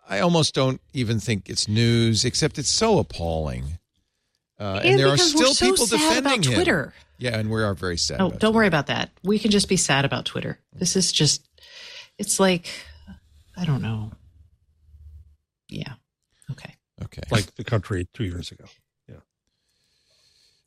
I 0.09 0.19
almost 0.19 0.53
don't 0.55 0.81
even 0.93 1.19
think 1.19 1.49
it's 1.49 1.67
news, 1.67 2.25
except 2.25 2.57
it's 2.57 2.69
so 2.69 2.97
appalling. 2.99 3.77
Uh, 4.59 4.79
and, 4.81 4.91
And 4.91 4.99
there 4.99 5.07
are 5.09 5.17
still 5.17 5.53
so 5.53 5.65
people 5.69 5.85
sad 5.85 5.97
defending 5.99 6.53
about 6.53 6.67
him. 6.67 6.91
Twitter. 7.19 7.31
Yeah, 7.33 7.39
and 7.39 7.49
we 7.49 7.61
are 7.63 7.73
very 7.73 7.97
sad. 7.97 8.21
Oh, 8.21 8.27
about 8.27 8.39
don't 8.39 8.53
it. 8.53 8.55
worry 8.55 8.67
about 8.67 8.87
that. 8.87 9.11
We 9.23 9.39
can 9.39 9.51
just 9.51 9.67
be 9.69 9.77
sad 9.77 10.05
about 10.05 10.25
Twitter. 10.25 10.59
This 10.73 10.95
is 10.95 11.11
just. 11.11 11.47
It's 12.17 12.39
like, 12.39 12.67
I 13.55 13.65
don't 13.65 13.81
know. 13.81 14.11
Yeah. 15.69 15.93
Okay. 16.51 16.73
Okay. 17.03 17.21
Like 17.29 17.53
the 17.55 17.63
country 17.63 18.07
two 18.13 18.23
years 18.23 18.51
ago. 18.51 18.65
Yeah. 19.07 19.17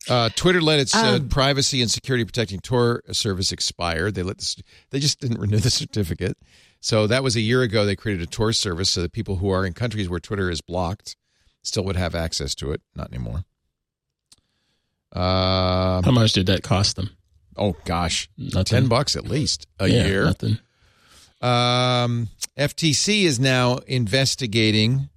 Uh, 0.09 0.29
Twitter 0.37 0.61
let 0.61 0.79
its 0.79 0.95
uh, 0.95 1.17
Um, 1.21 1.29
privacy 1.29 1.83
and 1.83 1.91
security 1.91 2.25
protecting 2.25 2.61
Tor 2.61 3.03
service 3.13 3.51
expire. 3.53 4.11
They 4.11 4.23
let 4.23 4.39
this, 4.39 4.57
they 4.91 5.01
just 5.01 5.21
didn't 5.21 5.41
renew 5.41 5.59
the 5.59 5.71
certificate. 5.83 6.37
So 6.81 7.07
that 7.09 7.23
was 7.25 7.37
a 7.37 7.41
year 7.41 7.63
ago. 7.63 7.85
They 7.85 7.97
created 7.97 8.23
a 8.23 8.31
Tor 8.31 8.53
service 8.53 8.91
so 8.91 9.03
that 9.03 9.13
people 9.13 9.37
who 9.37 9.51
are 9.51 9.67
in 9.67 9.73
countries 9.73 10.09
where 10.09 10.21
Twitter 10.21 10.51
is 10.51 10.61
blocked 10.61 11.17
still 11.63 11.85
would 11.85 11.97
have 11.97 12.15
access 12.15 12.55
to 12.57 12.73
it. 12.73 12.81
Not 12.95 13.09
anymore. 13.13 13.45
Uh, 15.13 16.03
How 16.03 16.11
much 16.13 16.33
did 16.33 16.47
that 16.47 16.63
cost 16.63 16.97
them? 16.97 17.11
oh 17.57 17.75
gosh, 17.85 18.29
Nothing. 18.39 18.65
ten 18.65 18.89
bucks 18.89 19.17
at 19.17 19.25
least 19.25 19.67
a 19.79 19.89
Yeah, 19.89 20.07
year. 20.07 20.25
Nothing. 20.25 20.59
Um, 21.41 22.29
FTC 22.59 23.25
is 23.25 23.41
now 23.41 23.79
investigating 23.87 25.09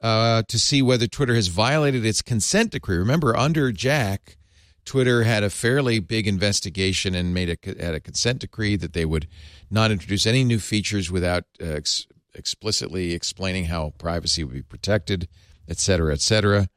uh, 0.00 0.42
to 0.48 0.58
see 0.58 0.82
whether 0.82 1.06
Twitter 1.06 1.34
has 1.34 1.48
violated 1.48 2.04
its 2.04 2.22
consent 2.22 2.70
decree. 2.70 2.96
Remember, 2.96 3.36
under 3.36 3.72
Jack, 3.72 4.36
Twitter 4.84 5.24
had 5.24 5.42
a 5.42 5.50
fairly 5.50 5.98
big 5.98 6.26
investigation 6.28 7.14
and 7.14 7.34
made 7.34 7.50
a 7.50 7.82
had 7.84 7.94
a 7.94 8.00
consent 8.00 8.38
decree 8.40 8.76
that 8.76 8.92
they 8.92 9.04
would 9.04 9.26
not 9.70 9.90
introduce 9.90 10.26
any 10.26 10.44
new 10.44 10.58
features 10.60 11.10
without 11.10 11.44
uh, 11.60 11.66
ex- 11.66 12.06
explicitly 12.34 13.12
explaining 13.12 13.64
how 13.64 13.92
privacy 13.98 14.44
would 14.44 14.54
be 14.54 14.62
protected, 14.62 15.26
et 15.68 15.78
cetera, 15.78 16.12
et 16.12 16.20
cetera. 16.20 16.68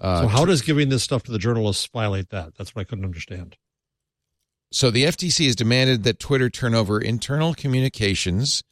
Uh, 0.00 0.22
so 0.22 0.28
how 0.28 0.44
does 0.44 0.62
giving 0.62 0.88
this 0.88 1.02
stuff 1.02 1.22
to 1.24 1.32
the 1.32 1.38
journalists 1.38 1.88
violate 1.92 2.30
that? 2.30 2.56
That's 2.56 2.74
what 2.74 2.82
I 2.82 2.84
couldn't 2.84 3.04
understand. 3.04 3.56
So 4.70 4.90
the 4.90 5.04
FTC 5.04 5.46
has 5.46 5.56
demanded 5.56 6.04
that 6.04 6.18
Twitter 6.18 6.50
turn 6.50 6.74
over 6.74 7.00
internal 7.00 7.54
communications 7.54 8.62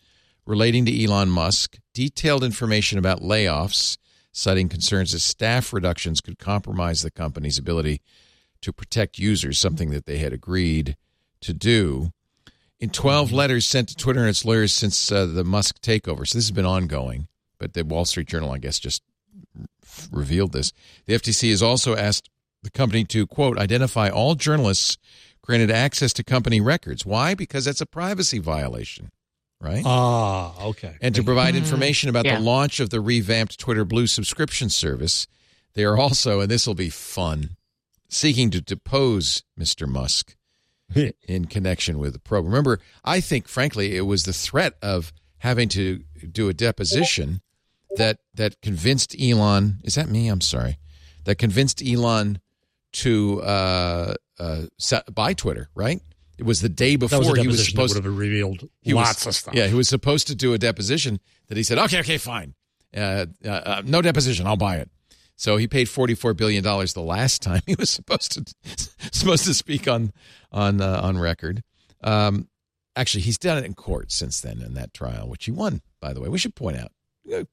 relating 0.45 0.85
to 0.85 1.05
Elon 1.05 1.31
Musk, 1.31 1.79
detailed 1.95 2.45
information 2.45 2.99
about 2.99 3.23
layoffs, 3.23 3.97
citing 4.31 4.69
concerns 4.69 5.13
that 5.13 5.21
staff 5.21 5.73
reductions 5.73 6.21
could 6.21 6.39
compromise 6.39 7.03
the 7.03 7.11
company's 7.11 7.59
ability 7.59 8.03
to 8.61 8.73
protect 8.73 9.19
users, 9.19 9.59
something 9.59 9.91
that 9.91 10.07
they 10.07 10.19
had 10.19 10.33
agreed 10.33 10.97
to 11.41 11.53
do. 11.53 12.13
In 12.79 12.91
12 12.91 13.33
letters 13.33 13.67
sent 13.67 13.89
to 13.89 13.97
Twitter 13.97 14.21
and 14.21 14.29
its 14.29 14.45
lawyers 14.45 14.73
since 14.73 15.11
uh, 15.11 15.25
the 15.25 15.45
Musk 15.45 15.81
takeover, 15.81 16.27
so 16.27 16.37
this 16.37 16.47
has 16.47 16.51
been 16.51 16.67
ongoing, 16.67 17.27
but 17.59 17.73
the 17.73 17.85
Wall 17.85 18.05
Street 18.05 18.29
Journal, 18.29 18.53
I 18.53 18.59
guess, 18.59 18.79
just 18.79 19.03
f- 19.97 20.09
revealed 20.13 20.53
this. 20.53 20.73
The 21.07 21.15
FTC 21.15 21.51
has 21.51 21.63
also 21.63 21.97
asked 21.97 22.29
the 22.63 22.71
company 22.71 23.05
to, 23.05 23.27
quote, 23.27 23.59
identify 23.59 24.09
all 24.09 24.35
journalists 24.35 24.99
granted 25.43 25.71
access 25.71 26.13
to 26.15 26.25
company 26.25 26.61
records. 26.61 27.07
Why? 27.07 27.35
Because 27.35 27.65
that's 27.65 27.81
a 27.81 27.87
privacy 27.87 28.39
violation, 28.39 29.11
right? 29.61 29.83
Ah, 29.87 30.55
okay. 30.65 30.97
and 31.01 31.15
to 31.15 31.23
provide 31.23 31.55
information 31.55 32.09
about 32.11 32.25
Yeah. 32.25 32.37
the 32.37 32.43
launch 32.43 32.81
of 32.81 32.91
the 32.91 33.01
revamped 33.01 33.59
Twitter 33.59 33.85
Blue 33.85 34.07
subscription 34.09 34.69
service. 34.71 35.27
They 35.75 35.85
are 35.85 35.97
also, 35.97 36.41
and 36.41 36.51
this 36.51 36.67
will 36.67 36.75
be 36.75 36.89
fun, 36.91 37.51
seeking 38.09 38.51
to 38.51 38.61
depose 38.61 39.45
Mr. 39.59 39.87
Musk 39.87 40.35
in 41.29 41.45
connection 41.45 41.99
with 41.99 42.13
the 42.15 42.19
probe. 42.19 42.47
Remember, 42.47 42.81
I 43.05 43.21
think, 43.21 43.47
frankly, 43.47 43.97
it 43.97 44.03
was 44.03 44.25
the 44.25 44.33
threat 44.33 44.75
of 44.83 45.13
having 45.39 45.69
to 45.69 46.03
do 46.33 46.49
a 46.49 46.55
deposition 46.55 47.41
that 47.97 48.19
that 48.35 48.61
convinced 48.61 49.17
Elon. 49.21 49.79
Is 49.85 49.95
that 49.95 50.09
me? 50.09 50.29
I'm 50.29 50.41
sorry. 50.41 50.79
That 51.25 51.37
convinced 51.37 51.83
Elon 51.85 52.41
to 52.93 53.43
uh, 53.43 54.15
uh, 54.39 54.63
buy 55.13 55.35
Twitter. 55.35 55.69
Right? 55.75 56.01
It 56.39 56.45
was 56.45 56.61
the 56.61 56.69
day 56.69 56.97
before 56.97 57.21
was 57.21 57.39
he 57.39 57.47
was 57.47 57.67
supposed 57.67 57.95
would 57.95 58.05
have 58.05 58.19
revealed 58.19 58.69
he 58.83 58.93
lots 58.93 59.25
was, 59.25 59.37
of 59.37 59.41
stuff. 59.41 59.55
Yeah, 59.55 59.67
he 59.67 59.75
was 59.75 59.89
supposed 59.89 60.27
to 60.27 60.35
do 60.35 60.53
a 60.53 60.59
deposition 60.59 61.19
that 61.49 61.57
he 61.57 61.63
said, 61.63 61.79
okay, 61.79 62.01
okay, 62.01 62.19
fine. 62.19 62.55
Uh, 62.95 63.27
uh, 63.45 63.49
uh, 63.49 63.83
no 63.85 64.03
deposition, 64.03 64.47
I'll 64.47 64.57
buy 64.57 64.77
it. 64.77 64.91
So 65.37 65.57
he 65.57 65.69
paid 65.69 65.89
forty-four 65.89 66.35
billion 66.35 66.65
dollars 66.65 66.95
the 66.95 67.03
last 67.03 67.43
time 67.43 67.61
he 67.67 67.75
was 67.79 67.91
supposed 67.99 68.33
to 68.33 68.55
supposed 69.13 69.45
to 69.45 69.55
speak 69.55 69.87
on 69.89 70.13
on 70.51 70.81
uh, 70.81 71.01
on 71.03 71.19
record. 71.19 71.63
Um, 72.03 72.49
actually, 72.95 73.23
he's 73.23 73.39
done 73.39 73.59
it 73.59 73.65
in 73.65 73.75
court 73.75 74.13
since 74.13 74.41
then 74.41 74.63
in 74.63 74.75
that 74.75 74.95
trial, 74.95 75.29
which 75.29 75.45
he 75.45 75.51
won. 75.51 75.83
By 76.01 76.13
the 76.13 76.21
way, 76.21 76.29
we 76.29 76.39
should 76.39 76.55
point 76.55 76.79
out 76.79 76.93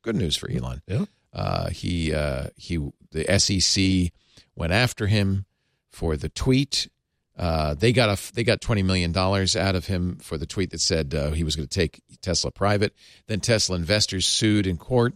good 0.02 0.16
news 0.16 0.36
for 0.36 0.50
Elon. 0.50 0.82
Yeah. 0.88 1.06
Uh, 1.34 1.70
he 1.70 2.14
uh, 2.14 2.48
he 2.56 2.78
the 3.12 3.40
SEC 3.40 4.12
went 4.56 4.74
after 4.74 5.08
him 5.08 5.46
for 5.90 6.16
the 6.16 6.30
tweet. 6.30 6.88
Uh, 7.36 7.74
they 7.74 7.92
got 7.92 8.10
a 8.10 8.34
they 8.34 8.44
got 8.44 8.62
twenty 8.62 8.84
million 8.84 9.12
dollars 9.12 9.56
out 9.56 9.76
of 9.76 9.88
him 9.88 10.18
for 10.18 10.38
the 10.38 10.46
tweet 10.46 10.70
that 10.70 10.82
said 10.82 11.16
uh, 11.16 11.32
he 11.32 11.44
was 11.44 11.56
going 11.56 11.68
to 11.68 11.80
take 11.80 12.02
Tesla 12.22 12.52
private. 12.52 12.94
Then 13.28 13.40
Tesla 13.40 13.76
investors 13.76 14.28
sued 14.28 14.68
in 14.68 14.78
court, 14.78 15.16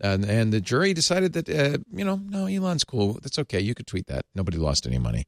and 0.00 0.24
and 0.24 0.52
the 0.52 0.60
jury 0.60 0.94
decided 0.94 1.32
that 1.32 1.48
uh, 1.48 1.78
you 1.92 2.04
know 2.04 2.20
no 2.24 2.46
Elon's 2.46 2.84
cool. 2.84 3.14
That's 3.22 3.38
okay. 3.40 3.60
You 3.60 3.74
could 3.74 3.88
tweet 3.88 4.06
that. 4.06 4.24
Nobody 4.34 4.58
lost 4.58 4.86
any 4.86 4.98
money. 4.98 5.26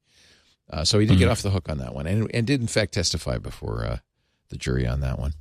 Uh, 0.71 0.85
so 0.85 0.99
he 0.99 1.07
did 1.07 1.19
get 1.19 1.29
off 1.29 1.43
the 1.43 1.51
hook 1.51 1.69
on 1.69 1.79
that 1.79 1.95
one, 1.95 2.07
and 2.07 2.31
and 2.33 2.47
did 2.47 2.61
in 2.61 2.69
fact 2.69 2.95
testify 2.95 3.39
before 3.39 3.85
uh, 3.85 3.99
the 4.51 4.57
jury 4.57 4.87
on 4.87 5.01
that 5.01 5.19
one. 5.19 5.33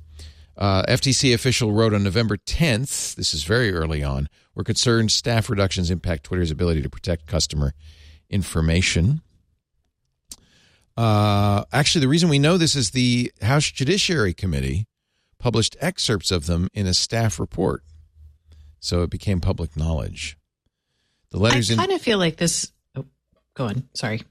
Uh, 0.58 0.82
FTC 0.88 1.32
official 1.32 1.70
wrote 1.72 1.94
on 1.94 2.02
November 2.02 2.36
10th, 2.36 3.14
this 3.14 3.32
is 3.32 3.44
very 3.44 3.72
early 3.72 4.02
on, 4.02 4.28
we're 4.56 4.64
concerned 4.64 5.12
staff 5.12 5.48
reductions 5.48 5.88
impact 5.88 6.24
Twitter's 6.24 6.50
ability 6.50 6.82
to 6.82 6.90
protect 6.90 7.26
customer 7.26 7.74
information. 8.28 9.22
Uh, 10.96 11.62
actually, 11.72 12.00
the 12.00 12.08
reason 12.08 12.28
we 12.28 12.40
know 12.40 12.58
this 12.58 12.74
is 12.74 12.90
the 12.90 13.30
House 13.40 13.70
Judiciary 13.70 14.34
Committee 14.34 14.86
published 15.38 15.76
excerpts 15.80 16.32
of 16.32 16.46
them 16.46 16.68
in 16.74 16.88
a 16.88 16.94
staff 16.94 17.38
report. 17.38 17.84
So 18.80 19.02
it 19.02 19.10
became 19.10 19.40
public 19.40 19.76
knowledge. 19.76 20.36
The 21.30 21.38
letters 21.38 21.70
I 21.70 21.74
in- 21.74 21.78
kind 21.78 21.92
of 21.92 22.00
feel 22.02 22.18
like 22.18 22.36
this. 22.36 22.72
Oh, 22.96 23.04
go 23.54 23.66
on. 23.66 23.88
Sorry. 23.94 24.22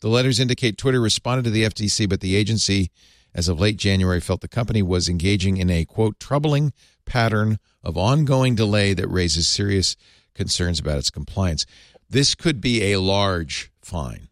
The 0.00 0.08
letters 0.08 0.38
indicate 0.38 0.78
Twitter 0.78 1.00
responded 1.00 1.42
to 1.44 1.50
the 1.50 1.64
FTC, 1.64 2.08
but 2.08 2.20
the 2.20 2.36
agency, 2.36 2.90
as 3.34 3.48
of 3.48 3.60
late 3.60 3.76
January, 3.76 4.20
felt 4.20 4.40
the 4.40 4.48
company 4.48 4.82
was 4.82 5.08
engaging 5.08 5.56
in 5.56 5.70
a, 5.70 5.84
quote, 5.84 6.18
troubling 6.18 6.72
pattern 7.04 7.58
of 7.82 7.96
ongoing 7.96 8.54
delay 8.54 8.94
that 8.94 9.08
raises 9.08 9.48
serious 9.48 9.96
concerns 10.34 10.78
about 10.78 10.98
its 10.98 11.10
compliance. 11.10 11.66
This 12.08 12.34
could 12.34 12.60
be 12.60 12.92
a 12.92 13.00
large 13.00 13.70
fine. 13.82 14.28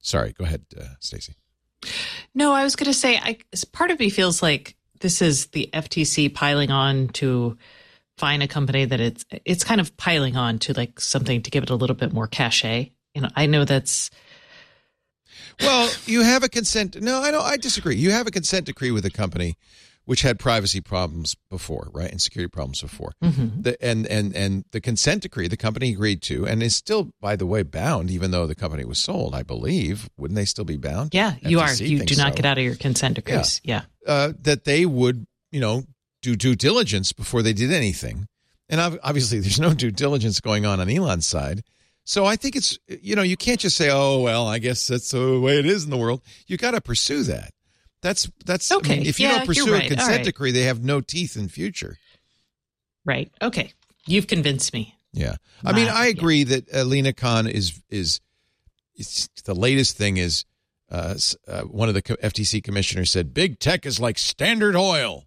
Sorry, 0.00 0.32
go 0.32 0.44
ahead, 0.44 0.64
uh, 0.78 0.84
Stacey. 1.00 1.34
No, 2.34 2.52
I 2.52 2.64
was 2.64 2.76
going 2.76 2.90
to 2.90 2.94
say, 2.94 3.16
I 3.16 3.38
part 3.72 3.90
of 3.90 3.98
me 3.98 4.10
feels 4.10 4.42
like 4.42 4.76
this 5.00 5.22
is 5.22 5.46
the 5.48 5.68
FTC 5.72 6.32
piling 6.34 6.70
on 6.70 7.08
to 7.08 7.56
find 8.16 8.42
a 8.42 8.48
company 8.48 8.84
that 8.84 9.00
it's 9.00 9.24
it's 9.44 9.64
kind 9.64 9.80
of 9.80 9.96
piling 9.96 10.36
on 10.36 10.58
to 10.60 10.72
like 10.72 11.00
something 11.00 11.42
to 11.42 11.50
give 11.50 11.62
it 11.62 11.70
a 11.70 11.74
little 11.74 11.96
bit 11.96 12.12
more 12.12 12.26
cachet. 12.26 12.92
You 13.14 13.22
know, 13.22 13.28
I 13.36 13.46
know 13.46 13.64
that's 13.64 14.10
Well, 15.60 15.90
you 16.06 16.22
have 16.22 16.42
a 16.42 16.48
consent. 16.48 17.00
No, 17.00 17.20
I 17.20 17.30
don't. 17.30 17.44
I 17.44 17.56
disagree. 17.56 17.96
You 17.96 18.10
have 18.10 18.26
a 18.26 18.30
consent 18.30 18.66
decree 18.66 18.90
with 18.90 19.04
a 19.04 19.10
company 19.10 19.56
which 20.06 20.20
had 20.20 20.38
privacy 20.38 20.82
problems 20.82 21.34
before, 21.48 21.88
right, 21.92 22.10
and 22.10 22.20
security 22.20 22.50
problems 22.50 22.82
before. 22.82 23.12
The, 23.62 23.76
and 23.82 24.06
and 24.06 24.34
and 24.36 24.64
the 24.72 24.80
consent 24.80 25.22
decree, 25.22 25.48
the 25.48 25.56
company 25.56 25.92
agreed 25.92 26.20
to, 26.22 26.46
and 26.46 26.62
is 26.62 26.76
still, 26.76 27.10
by 27.20 27.36
the 27.36 27.46
way, 27.46 27.62
bound. 27.62 28.10
Even 28.10 28.30
though 28.30 28.46
the 28.46 28.54
company 28.54 28.84
was 28.84 28.98
sold, 28.98 29.34
I 29.34 29.42
believe, 29.42 30.08
wouldn't 30.18 30.36
they 30.36 30.44
still 30.44 30.64
be 30.64 30.76
bound? 30.76 31.14
yeah, 31.14 31.34
you 31.40 31.60
are. 31.60 31.72
You 31.72 32.04
do 32.04 32.16
not 32.16 32.32
so. 32.32 32.36
get 32.36 32.44
out 32.44 32.58
of 32.58 32.64
your 32.64 32.76
consent 32.76 33.14
decrees. 33.14 33.60
Yeah. 33.64 33.82
uh, 34.06 34.32
that 34.42 34.64
they 34.64 34.84
would, 34.84 35.26
you 35.50 35.60
know, 35.60 35.84
do 36.20 36.36
due 36.36 36.54
diligence 36.54 37.12
before 37.12 37.42
they 37.42 37.52
did 37.52 37.72
anything. 37.72 38.26
And 38.68 38.80
obviously, 39.02 39.40
there's 39.40 39.60
no 39.60 39.74
due 39.74 39.90
diligence 39.90 40.40
going 40.40 40.66
on 40.66 40.80
on 40.80 40.88
Elon's 40.90 41.26
side. 41.26 41.62
So 42.04 42.24
I 42.26 42.36
think 42.36 42.54
it's, 42.56 42.78
you 42.86 43.16
know, 43.16 43.22
you 43.22 43.36
can't 43.36 43.58
just 43.58 43.76
say, 43.76 43.88
"Oh, 43.90 44.20
well, 44.20 44.46
I 44.46 44.58
guess 44.58 44.86
that's 44.86 45.10
the 45.10 45.40
way 45.40 45.58
it 45.58 45.66
is 45.66 45.84
in 45.84 45.90
the 45.90 45.96
world." 45.96 46.20
You 46.46 46.56
got 46.58 46.72
to 46.72 46.80
pursue 46.80 47.22
that. 47.24 47.52
That's 48.02 48.30
that's 48.44 48.70
I 48.70 48.76
Okay. 48.76 48.98
mean, 48.98 49.06
if 49.06 49.18
you 49.18 49.26
Yeah, 49.26 49.38
don't 49.38 49.46
pursue 49.46 49.68
a 49.70 49.72
right. 49.72 49.82
All 49.84 49.88
consent 49.88 50.10
right. 50.10 50.24
decree, 50.24 50.50
they 50.52 50.64
have 50.64 50.84
no 50.84 51.00
teeth 51.00 51.36
in 51.36 51.48
future. 51.48 51.96
Right. 53.06 53.30
Okay. 53.40 53.72
You've 54.06 54.26
convinced 54.26 54.72
me. 54.74 54.94
Yeah, 55.14 55.36
I 55.64 55.72
mean, 55.72 55.88
I 55.88 56.06
agree 56.06 56.42
that 56.44 56.74
uh, 56.74 56.82
Lina 56.82 57.12
Khan 57.12 57.46
is 57.46 57.80
is 57.88 58.20
it's, 58.96 59.28
the 59.44 59.54
latest 59.54 59.96
thing 59.96 60.16
is 60.16 60.44
uh, 60.90 61.14
uh, 61.46 61.62
one 61.62 61.88
of 61.88 61.94
the 61.94 62.02
FTC 62.02 62.62
commissioners 62.64 63.10
said 63.10 63.32
big 63.32 63.60
tech 63.60 63.86
is 63.86 64.00
like 64.00 64.18
Standard 64.18 64.74
Oil, 64.74 65.24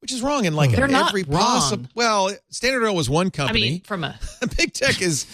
which 0.00 0.12
is 0.12 0.20
wrong 0.20 0.44
in 0.46 0.54
like 0.56 0.72
They're 0.72 0.88
not 0.88 1.10
every 1.10 1.22
possible. 1.24 1.86
Well, 1.94 2.32
Standard 2.50 2.84
Oil 2.84 2.94
was 2.96 3.08
one 3.08 3.28
I 3.28 3.30
company. 3.30 3.60
mean, 3.60 3.80
from 3.82 4.02
a 4.04 4.18
big 4.56 4.72
tech 4.72 5.00
is 5.00 5.26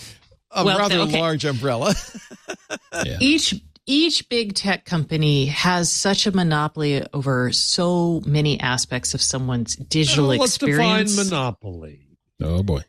a 0.50 0.64
Well, 0.64 0.78
rather 0.78 0.98
okay. 1.00 1.18
large 1.20 1.44
umbrella. 1.44 1.94
each 3.20 3.54
each 3.86 4.28
big 4.28 4.54
tech 4.54 4.84
company 4.84 5.46
has 5.46 5.90
such 5.90 6.26
a 6.26 6.32
monopoly 6.32 7.04
over 7.14 7.50
so 7.52 8.20
many 8.26 8.60
aspects 8.60 9.14
of 9.14 9.22
someone's 9.22 9.76
digital 9.76 10.28
Well, 10.28 10.38
let's 10.38 10.56
experience. 10.56 11.12
define 11.16 11.26
monopoly. 11.30 12.00
Oh 12.42 12.62
boy. 12.62 12.82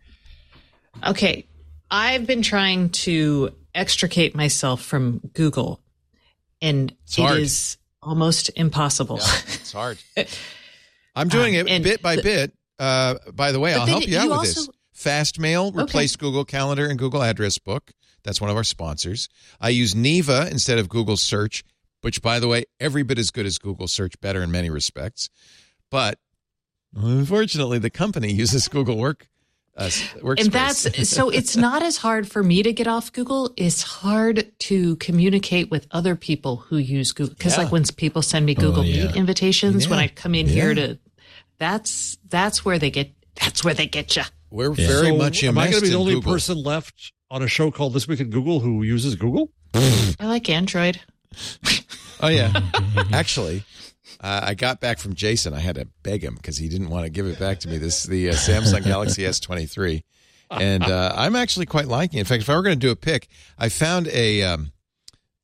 Okay. 1.06 1.45
I've 1.91 2.28
been 2.28 2.41
trying 2.41 2.89
to 2.89 3.52
extricate 3.74 4.36
myself 4.36 4.82
from 4.84 5.22
Google, 5.34 5.82
and 6.62 6.93
It's 7.06 7.17
it 7.17 7.22
hard. 7.22 7.39
is 7.39 7.78
almost 8.02 8.52
impossible. 8.56 9.17
it's 9.17 9.72
hard. 9.72 9.98
I'm 11.15 11.30
doing 11.30 11.58
Um, 11.60 11.67
it 11.67 11.84
bit 11.84 12.02
by 12.02 12.15
the- 12.17 12.22
bit. 12.24 12.54
Uh, 12.78 13.15
by 13.34 13.52
the 13.52 13.60
way, 13.60 13.74
But 13.74 13.80
I'll 13.82 13.86
help 13.88 14.08
you 14.08 14.17
out 14.17 14.24
you 14.24 14.30
with 14.30 14.38
also- 14.39 14.62
this. 14.62 14.69
Fastmail 15.00 15.74
replaced 15.76 16.20
Google 16.20 16.44
Calendar 16.46 16.86
and 16.86 17.00
Google 17.00 17.24
Address 17.24 17.58
Book. 17.58 17.92
That's 18.24 18.42
one 18.42 18.50
of 18.50 18.58
our 18.58 18.66
sponsors. 18.66 19.30
I 19.62 19.70
use 19.70 19.94
Neeva 19.96 20.52
instead 20.52 20.78
of 20.78 20.90
Google 20.90 21.16
Search, 21.16 21.64
which, 22.02 22.22
by 22.22 22.40
the 22.40 22.48
way, 22.50 22.66
every 22.80 23.04
bit 23.04 23.18
as 23.18 23.32
good 23.32 23.46
as 23.46 23.58
Google 23.58 23.88
Search, 23.88 24.20
better 24.20 24.44
in 24.44 24.52
many 24.52 24.70
respects. 24.70 25.30
But 25.90 26.20
unfortunately, 26.96 27.80
the 27.80 27.90
company 27.90 28.32
uses 28.44 28.68
Google 28.68 28.98
Work. 28.98 29.28
Uh, 29.78 29.84
workspace. 29.86 30.44
and 30.44 30.52
that's 30.52 31.10
so 31.10 31.30
it's 31.30 31.56
not 31.56 31.82
as 31.82 31.96
hard 31.96 32.30
for 32.30 32.44
me 32.44 32.62
to 32.62 32.74
get 32.74 32.86
off 32.86 33.14
Google. 33.14 33.54
It's 33.56 33.82
hard 33.82 34.52
to 34.60 34.98
communicate 34.98 35.72
with 35.72 35.88
other 35.92 36.18
people 36.18 36.58
who 36.58 36.76
use 36.76 37.14
Google 37.14 37.36
because, 37.36 37.56
Yeah. 37.56 37.64
like, 37.64 37.72
when 37.72 37.86
people 37.96 38.22
send 38.22 38.46
me 38.46 38.56
Google 38.56 38.84
yeah. 38.84 39.06
Meet 39.06 39.16
invitations, 39.16 39.88
when 39.88 40.00
I 40.00 40.10
come 40.10 40.36
in 40.36 40.48
here 40.48 40.74
to, 40.76 41.00
that's 41.60 42.18
that's 42.28 42.66
where 42.66 42.78
they 42.78 42.90
get 42.92 43.14
that's 43.36 43.64
where 43.64 43.74
they 43.74 43.88
get 43.88 44.18
you. 44.18 44.24
We're 44.52 44.72
very 44.72 45.08
So 45.10 45.16
much 45.18 45.44
am 45.44 45.58
I 45.58 45.68
immersed 45.68 45.72
going 45.72 45.82
to 45.84 45.86
be 45.88 45.90
the 45.94 46.00
only 46.00 46.14
Google. 46.16 46.34
person 46.34 46.64
left 46.64 47.12
on 47.32 47.42
a 47.44 47.48
show 47.48 47.72
called 47.72 47.94
This 47.94 48.08
Week 48.08 48.20
in 48.20 48.30
Google 48.30 48.60
who 48.60 48.84
uses 48.84 49.16
Google? 49.16 49.52
I 49.74 50.16
like 50.26 50.50
Android. 50.50 51.00
Oh 52.22 52.28
yeah, 52.28 52.52
actually, 53.14 53.64
uh, 54.20 54.42
I 54.44 54.54
got 54.54 54.82
back 54.82 55.00
from 55.00 55.14
Jason. 55.14 55.54
I 55.54 55.60
had 55.60 55.76
to 55.76 55.88
beg 56.04 56.22
him 56.22 56.36
because 56.36 56.58
he 56.58 56.68
didn't 56.68 56.90
want 56.90 57.06
to 57.06 57.10
give 57.10 57.26
it 57.26 57.40
back 57.40 57.60
to 57.62 57.70
me. 57.70 57.78
This 57.78 58.04
the 58.04 58.32
uh, 58.32 58.34
Samsung 58.34 58.84
Galaxy 58.84 59.26
S 59.26 59.40
twenty 59.40 59.66
three, 59.66 60.04
and 60.52 60.84
uh, 60.84 61.14
I'm 61.16 61.38
actually 61.38 61.66
quite 61.66 61.88
liking. 61.88 62.18
it. 62.18 62.22
In 62.22 62.26
fact, 62.26 62.42
if 62.42 62.50
I 62.50 62.56
were 62.58 62.62
going 62.62 62.78
to 62.78 62.86
do 62.88 62.92
a 62.92 62.96
pick, 62.98 63.30
I 63.58 63.70
found 63.70 64.10
a 64.10 64.44
um, 64.44 64.74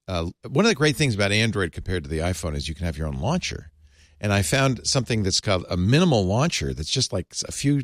uh, 0.09 0.25
one 0.49 0.65
of 0.65 0.69
the 0.69 0.75
great 0.75 0.97
things 0.97 1.15
about 1.15 1.31
Android 1.31 1.71
compared 1.71 2.03
to 2.03 2.09
the 2.09 2.17
iPhone 2.19 2.57
is 2.57 2.67
you 2.67 2.75
can 2.75 2.85
have 2.85 2.97
your 2.97 3.07
own 3.07 3.21
launcher, 3.21 3.71
and 4.19 4.33
I 4.33 4.41
found 4.41 4.85
something 4.85 5.23
that's 5.23 5.39
called 5.39 5.63
a 5.69 5.77
minimal 5.77 6.25
launcher. 6.25 6.73
That's 6.73 6.89
just 6.91 7.13
like 7.13 7.27
a 7.47 7.53
few. 7.53 7.83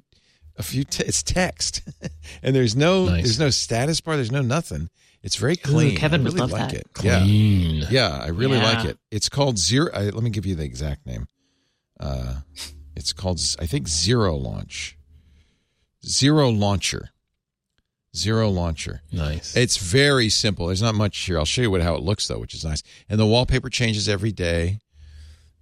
A 0.58 0.64
few, 0.64 0.84
t- 0.84 1.04
it's 1.04 1.24
text, 1.24 1.82
and 2.44 2.56
there's 2.56 2.76
no, 2.76 3.06
Nice. 3.06 3.24
there's 3.24 3.40
no 3.40 3.50
status 3.50 4.02
bar, 4.02 4.16
there's 4.16 4.32
no 4.32 4.42
nothing. 4.42 4.90
It's 5.24 5.36
very 5.36 5.56
clean. 5.56 5.96
Kevin 5.96 6.22
I 6.22 6.24
would 6.24 6.34
really 6.34 6.40
love 6.42 6.52
like 6.52 6.72
that. 6.72 6.80
it. 6.80 6.88
Yeah. 7.04 7.20
Clean. 7.20 7.86
Yeah, 7.90 8.20
I 8.22 8.28
really 8.30 8.58
Yeah. 8.58 8.64
like 8.74 8.86
it. 8.86 8.98
It's 9.12 9.30
called 9.30 9.58
Zero. 9.60 9.90
I, 9.94 10.06
let 10.06 10.24
me 10.24 10.30
give 10.32 10.46
you 10.46 10.56
the 10.56 10.64
exact 10.64 11.06
name. 11.06 11.28
Uh, 12.00 12.38
it's 12.96 13.14
called, 13.14 13.40
I 13.60 13.66
think, 13.68 13.88
Zero 13.88 14.36
Launch. 14.36 14.98
Zero 16.06 16.50
Launcher. 16.50 17.10
Zero 18.16 18.50
Launcher. 18.50 19.02
Nice. 19.12 19.56
It's 19.56 19.78
very 19.78 20.28
simple. 20.30 20.68
There's 20.68 20.82
not 20.82 20.96
much 20.96 21.18
here. 21.20 21.38
I'll 21.38 21.46
show 21.46 21.62
you 21.62 21.72
what 21.72 21.82
how 21.82 21.96
it 21.96 22.02
looks 22.04 22.28
though, 22.28 22.40
which 22.40 22.54
is 22.54 22.66
nice. 22.66 22.84
And 23.08 23.20
the 23.20 23.26
wallpaper 23.26 23.70
changes 23.70 24.10
every 24.10 24.32
day. 24.32 24.80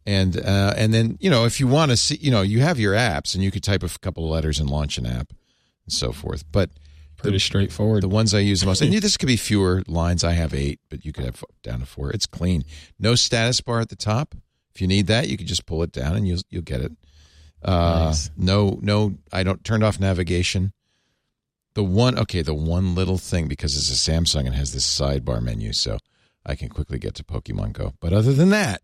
And 0.10 0.38
uh, 0.38 0.74
and 0.76 0.92
then 0.92 1.18
you 1.20 1.30
know 1.30 1.46
if 1.46 1.60
you 1.60 1.68
want 1.68 1.92
to 1.92 1.98
see, 1.98 2.18
you 2.20 2.32
know, 2.32 2.42
you 2.42 2.62
have 2.62 2.80
your 2.80 2.96
apps, 2.96 3.36
and 3.36 3.44
you 3.44 3.52
could 3.52 3.62
type 3.62 3.84
a 3.84 3.90
couple 4.00 4.26
of 4.26 4.32
letters 4.32 4.60
and 4.60 4.68
launch 4.68 4.98
an 4.98 5.06
app, 5.06 5.32
and 5.86 5.94
so 5.94 6.12
forth. 6.12 6.44
But 6.52 6.72
Pretty 7.16 7.38
straightforward. 7.38 8.02
the 8.02 8.10
ones 8.10 8.34
I 8.34 8.40
use 8.40 8.62
the 8.62 8.66
most. 8.66 8.82
And 8.82 8.92
this 9.08 9.18
could 9.18 9.28
be 9.28 9.38
fewer 9.38 9.84
lines. 9.88 10.24
I 10.24 10.32
have 10.32 10.54
eight, 10.54 10.80
but 10.90 11.06
you 11.06 11.14
could 11.14 11.26
have 11.26 11.44
down 11.62 11.82
to 11.82 11.86
four. 11.86 12.10
It's 12.12 12.26
clean. 12.26 12.64
No 12.98 13.14
status 13.14 13.62
bar 13.62 13.82
at 13.82 13.90
the 13.90 13.96
top. 13.96 14.34
If 14.74 14.82
you 14.82 14.88
need 14.88 15.08
that, 15.08 15.28
you 15.28 15.38
can 15.38 15.46
just 15.46 15.66
pull 15.68 15.84
it 15.84 15.92
down 15.92 16.16
and 16.16 16.28
you'll 16.28 16.42
you'll 16.50 16.64
get 16.64 16.82
it. 16.82 16.92
Uh, 17.62 18.06
Nice. 18.08 18.32
No, 18.36 18.80
no, 18.82 19.16
I 19.32 19.44
don't 19.44 19.64
turned 19.64 19.84
off 19.84 20.00
navigation. 20.00 20.74
The 21.76 21.84
one, 21.84 22.18
okay, 22.18 22.42
the 22.42 22.56
one 22.56 22.96
little 22.96 23.20
thing 23.20 23.48
because 23.48 23.78
it's 23.78 23.92
a 23.92 24.12
Samsung 24.12 24.48
and 24.48 24.56
has 24.56 24.74
this 24.74 24.88
sidebar 24.88 25.40
menu, 25.42 25.72
so 25.74 26.00
I 26.46 26.56
can 26.56 26.70
quickly 26.70 26.98
get 26.98 27.14
to 27.16 27.24
Pokemon 27.24 27.74
Go. 27.74 27.94
But 28.00 28.12
other 28.12 28.34
than 28.34 28.50
that, 28.50 28.82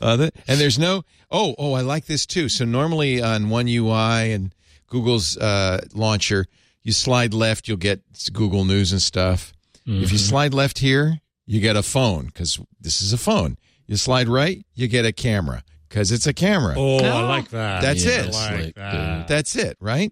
other, 0.00 0.30
and 0.48 0.60
there's 0.60 0.78
no. 0.78 1.02
Oh, 1.30 1.54
oh, 1.58 1.72
I 1.74 1.80
like 1.82 2.06
this 2.06 2.26
too. 2.26 2.48
So 2.48 2.64
normally 2.64 3.22
on 3.22 3.48
One 3.50 3.66
UI 3.68 4.32
and 4.32 4.54
Google's 4.88 5.36
uh, 5.36 5.80
launcher, 5.94 6.46
you 6.82 6.92
slide 6.92 7.34
left, 7.34 7.68
you'll 7.68 7.76
get 7.76 8.00
Google 8.32 8.64
News 8.64 8.92
and 8.92 9.02
stuff. 9.02 9.52
If 9.88 10.10
you 10.10 10.18
slide 10.18 10.52
left 10.52 10.80
here, 10.80 11.20
you 11.46 11.60
get 11.60 11.76
a 11.76 11.82
phone 11.82 12.26
because 12.26 12.58
this 12.80 13.00
is 13.02 13.12
a 13.12 13.18
phone. 13.18 13.56
You 13.86 13.96
slide 13.96 14.26
right, 14.28 14.66
you 14.74 14.88
get 14.88 15.04
a 15.06 15.12
camera 15.12 15.62
because 15.88 16.10
it's 16.10 16.26
a 16.26 16.32
camera. 16.32 16.74
Oh, 16.76 16.98
I 16.98 17.20
like 17.22 17.50
that. 17.50 17.82
That's 17.82 18.04
Yeah, 18.04 18.10
it. 18.24 18.34
I 18.34 18.50
like 18.50 18.60
slick, 18.62 18.74
that. 18.74 19.28
That's 19.28 19.54
it, 19.54 19.76
right? 19.80 20.10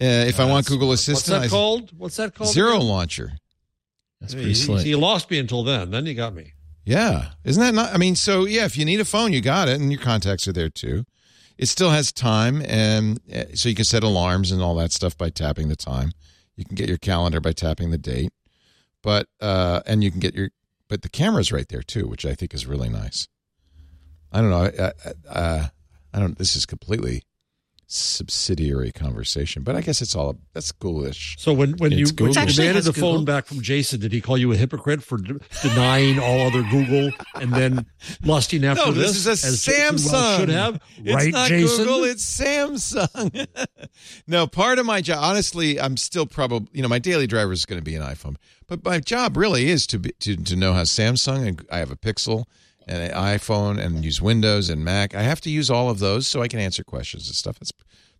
Uh, 0.00 0.06
if 0.26 0.40
I 0.40 0.46
want 0.46 0.66
Google 0.66 0.92
Assistant, 0.92 1.14
What's 1.16 1.28
Assistant, 1.28 1.42
that 1.42 1.46
I- 1.46 1.50
called? 1.50 1.98
What's 1.98 2.16
that 2.16 2.34
called? 2.34 2.48
Zero 2.50 2.76
again? 2.76 2.86
Launcher. 2.86 3.32
That's 4.22 4.34
pretty 4.34 4.54
slick. 4.54 4.86
you 4.86 4.98
lost 4.98 5.28
me 5.32 5.38
until 5.40 5.64
then. 5.64 5.90
Then 5.90 6.06
he 6.06 6.14
got 6.14 6.32
me. 6.32 6.52
Yeah, 6.84 7.30
isn't 7.44 7.60
that 7.60 7.74
not? 7.74 7.92
I 7.92 7.98
mean, 7.98 8.14
so 8.14 8.44
yeah, 8.44 8.64
if 8.64 8.78
you 8.78 8.84
need 8.84 9.00
a 9.00 9.04
phone, 9.04 9.32
you 9.32 9.40
got 9.40 9.68
it, 9.68 9.80
and 9.80 9.90
your 9.90 10.00
contacts 10.00 10.46
are 10.46 10.52
there 10.52 10.68
too. 10.68 11.04
It 11.58 11.66
still 11.66 11.90
has 11.90 12.12
time, 12.12 12.62
and 12.66 13.20
uh, 13.34 13.44
so 13.54 13.68
you 13.68 13.74
can 13.74 13.84
set 13.84 14.04
alarms 14.04 14.52
and 14.52 14.62
all 14.62 14.76
that 14.76 14.92
stuff 14.92 15.18
by 15.18 15.28
tapping 15.30 15.68
the 15.68 15.76
time. 15.76 16.12
You 16.56 16.64
can 16.64 16.76
get 16.76 16.88
your 16.88 16.98
calendar 16.98 17.40
by 17.40 17.52
tapping 17.52 17.90
the 17.90 17.98
date, 17.98 18.32
but 19.02 19.26
uh, 19.40 19.80
and 19.86 20.04
you 20.04 20.10
can 20.12 20.20
get 20.20 20.34
your, 20.34 20.50
but 20.88 21.02
the 21.02 21.08
camera's 21.08 21.50
right 21.50 21.68
there 21.68 21.82
too, 21.82 22.06
which 22.06 22.24
I 22.24 22.34
think 22.34 22.54
is 22.54 22.64
really 22.64 22.88
nice. 22.88 23.26
I 24.30 24.40
don't 24.40 24.50
know. 24.50 24.64
I, 24.64 24.92
I, 25.08 25.28
uh, 25.28 25.66
I 26.14 26.18
don't. 26.20 26.38
This 26.38 26.54
is 26.54 26.64
completely 26.64 27.22
subsidiary 27.94 28.90
conversation, 28.92 29.62
but 29.62 29.76
I 29.76 29.80
guess 29.80 30.00
it's 30.02 30.14
all 30.16 30.36
that's 30.52 30.72
ghoulish. 30.72 31.36
So 31.38 31.52
when 31.52 31.72
when 31.78 31.92
you 31.92 32.02
It's 32.02 32.12
when 32.12 32.30
Google. 32.30 32.42
you 32.44 32.48
It 32.48 32.54
demanded 32.56 32.74
has 32.76 32.84
the 32.86 32.92
phone 32.92 33.24
back 33.24 33.46
from 33.46 33.60
Jason, 33.60 34.00
did 34.00 34.12
he 34.12 34.20
call 34.20 34.38
you 34.38 34.50
a 34.52 34.56
hypocrite 34.56 35.02
for 35.02 35.18
de- 35.18 35.38
denying 35.62 36.18
all 36.18 36.40
other 36.46 36.62
Google 36.62 37.10
and 37.40 37.52
then 37.52 37.86
lusting 38.24 38.64
after 38.64 38.86
No, 38.86 38.92
this? 38.92 39.24
this 39.24 39.44
is 39.44 39.66
a 39.68 39.70
Samsung. 39.72 40.12
well 40.12 40.38
should 40.40 40.48
have, 40.48 40.80
It's 40.98 41.14
right, 41.14 41.32
not 41.32 41.48
Jason? 41.48 41.84
Google, 41.84 42.04
it's 42.04 42.40
Samsung. 42.40 43.46
no, 44.26 44.46
part 44.46 44.78
of 44.78 44.86
my 44.86 45.00
job, 45.00 45.18
honestly, 45.22 45.80
I'm 45.80 45.96
still 45.96 46.26
probably, 46.26 46.68
you 46.72 46.82
know, 46.82 46.88
my 46.88 46.98
daily 46.98 47.26
driver 47.26 47.52
is 47.52 47.64
going 47.66 47.78
to 47.80 47.84
be 47.84 47.94
an 47.94 48.02
iPhone, 48.02 48.36
but 48.68 48.84
my 48.84 49.00
job 49.00 49.36
really 49.36 49.68
is 49.68 49.86
to 49.88 49.98
be, 49.98 50.12
to 50.20 50.36
to 50.36 50.56
know 50.56 50.72
how 50.72 50.82
Samsung 50.82 51.46
and 51.46 51.66
I 51.70 51.78
have 51.78 51.90
a 51.90 51.96
Pixel 51.96 52.44
and 52.88 53.02
an 53.02 53.10
iPhone 53.12 53.78
and 53.84 54.04
use 54.04 54.20
Windows 54.22 54.68
and 54.70 54.84
Mac. 54.84 55.14
I 55.14 55.22
have 55.22 55.40
to 55.42 55.50
use 55.50 55.70
all 55.70 55.88
of 55.90 55.98
those 55.98 56.26
so 56.26 56.42
I 56.42 56.48
can 56.48 56.58
answer 56.60 56.82
questions 56.84 57.26
and 57.28 57.34
stuff. 57.36 57.58
That's 57.58 57.72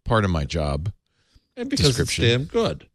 part 0.04 0.24
of 0.24 0.30
my 0.30 0.44
job. 0.44 0.92
and 1.56 1.68
because 1.68 1.86
it's 1.88 1.96
description. 1.98 2.24
damn 2.24 2.44
good. 2.44 2.86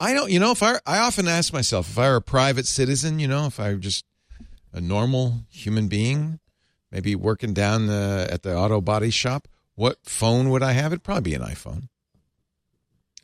I 0.00 0.14
don't, 0.14 0.30
you 0.30 0.38
know, 0.38 0.52
if 0.52 0.62
I, 0.62 0.78
I 0.86 0.98
often 0.98 1.26
ask 1.26 1.52
myself, 1.52 1.88
if 1.90 1.98
I 1.98 2.08
were 2.10 2.16
a 2.16 2.20
private 2.22 2.66
citizen, 2.66 3.18
you 3.18 3.26
know, 3.26 3.46
if 3.46 3.58
I 3.58 3.70
were 3.72 3.78
just 3.78 4.04
a 4.72 4.80
normal 4.80 5.40
human 5.50 5.88
being, 5.88 6.38
maybe 6.92 7.16
working 7.16 7.52
down 7.52 7.86
the, 7.88 8.28
at 8.30 8.42
the 8.42 8.56
auto 8.56 8.80
body 8.80 9.10
shop, 9.10 9.48
what 9.74 9.98
phone 10.04 10.50
would 10.50 10.62
I 10.62 10.72
have? 10.72 10.92
It'd 10.92 11.02
probably 11.02 11.22
be 11.30 11.34
an 11.34 11.42
iPhone. 11.42 11.88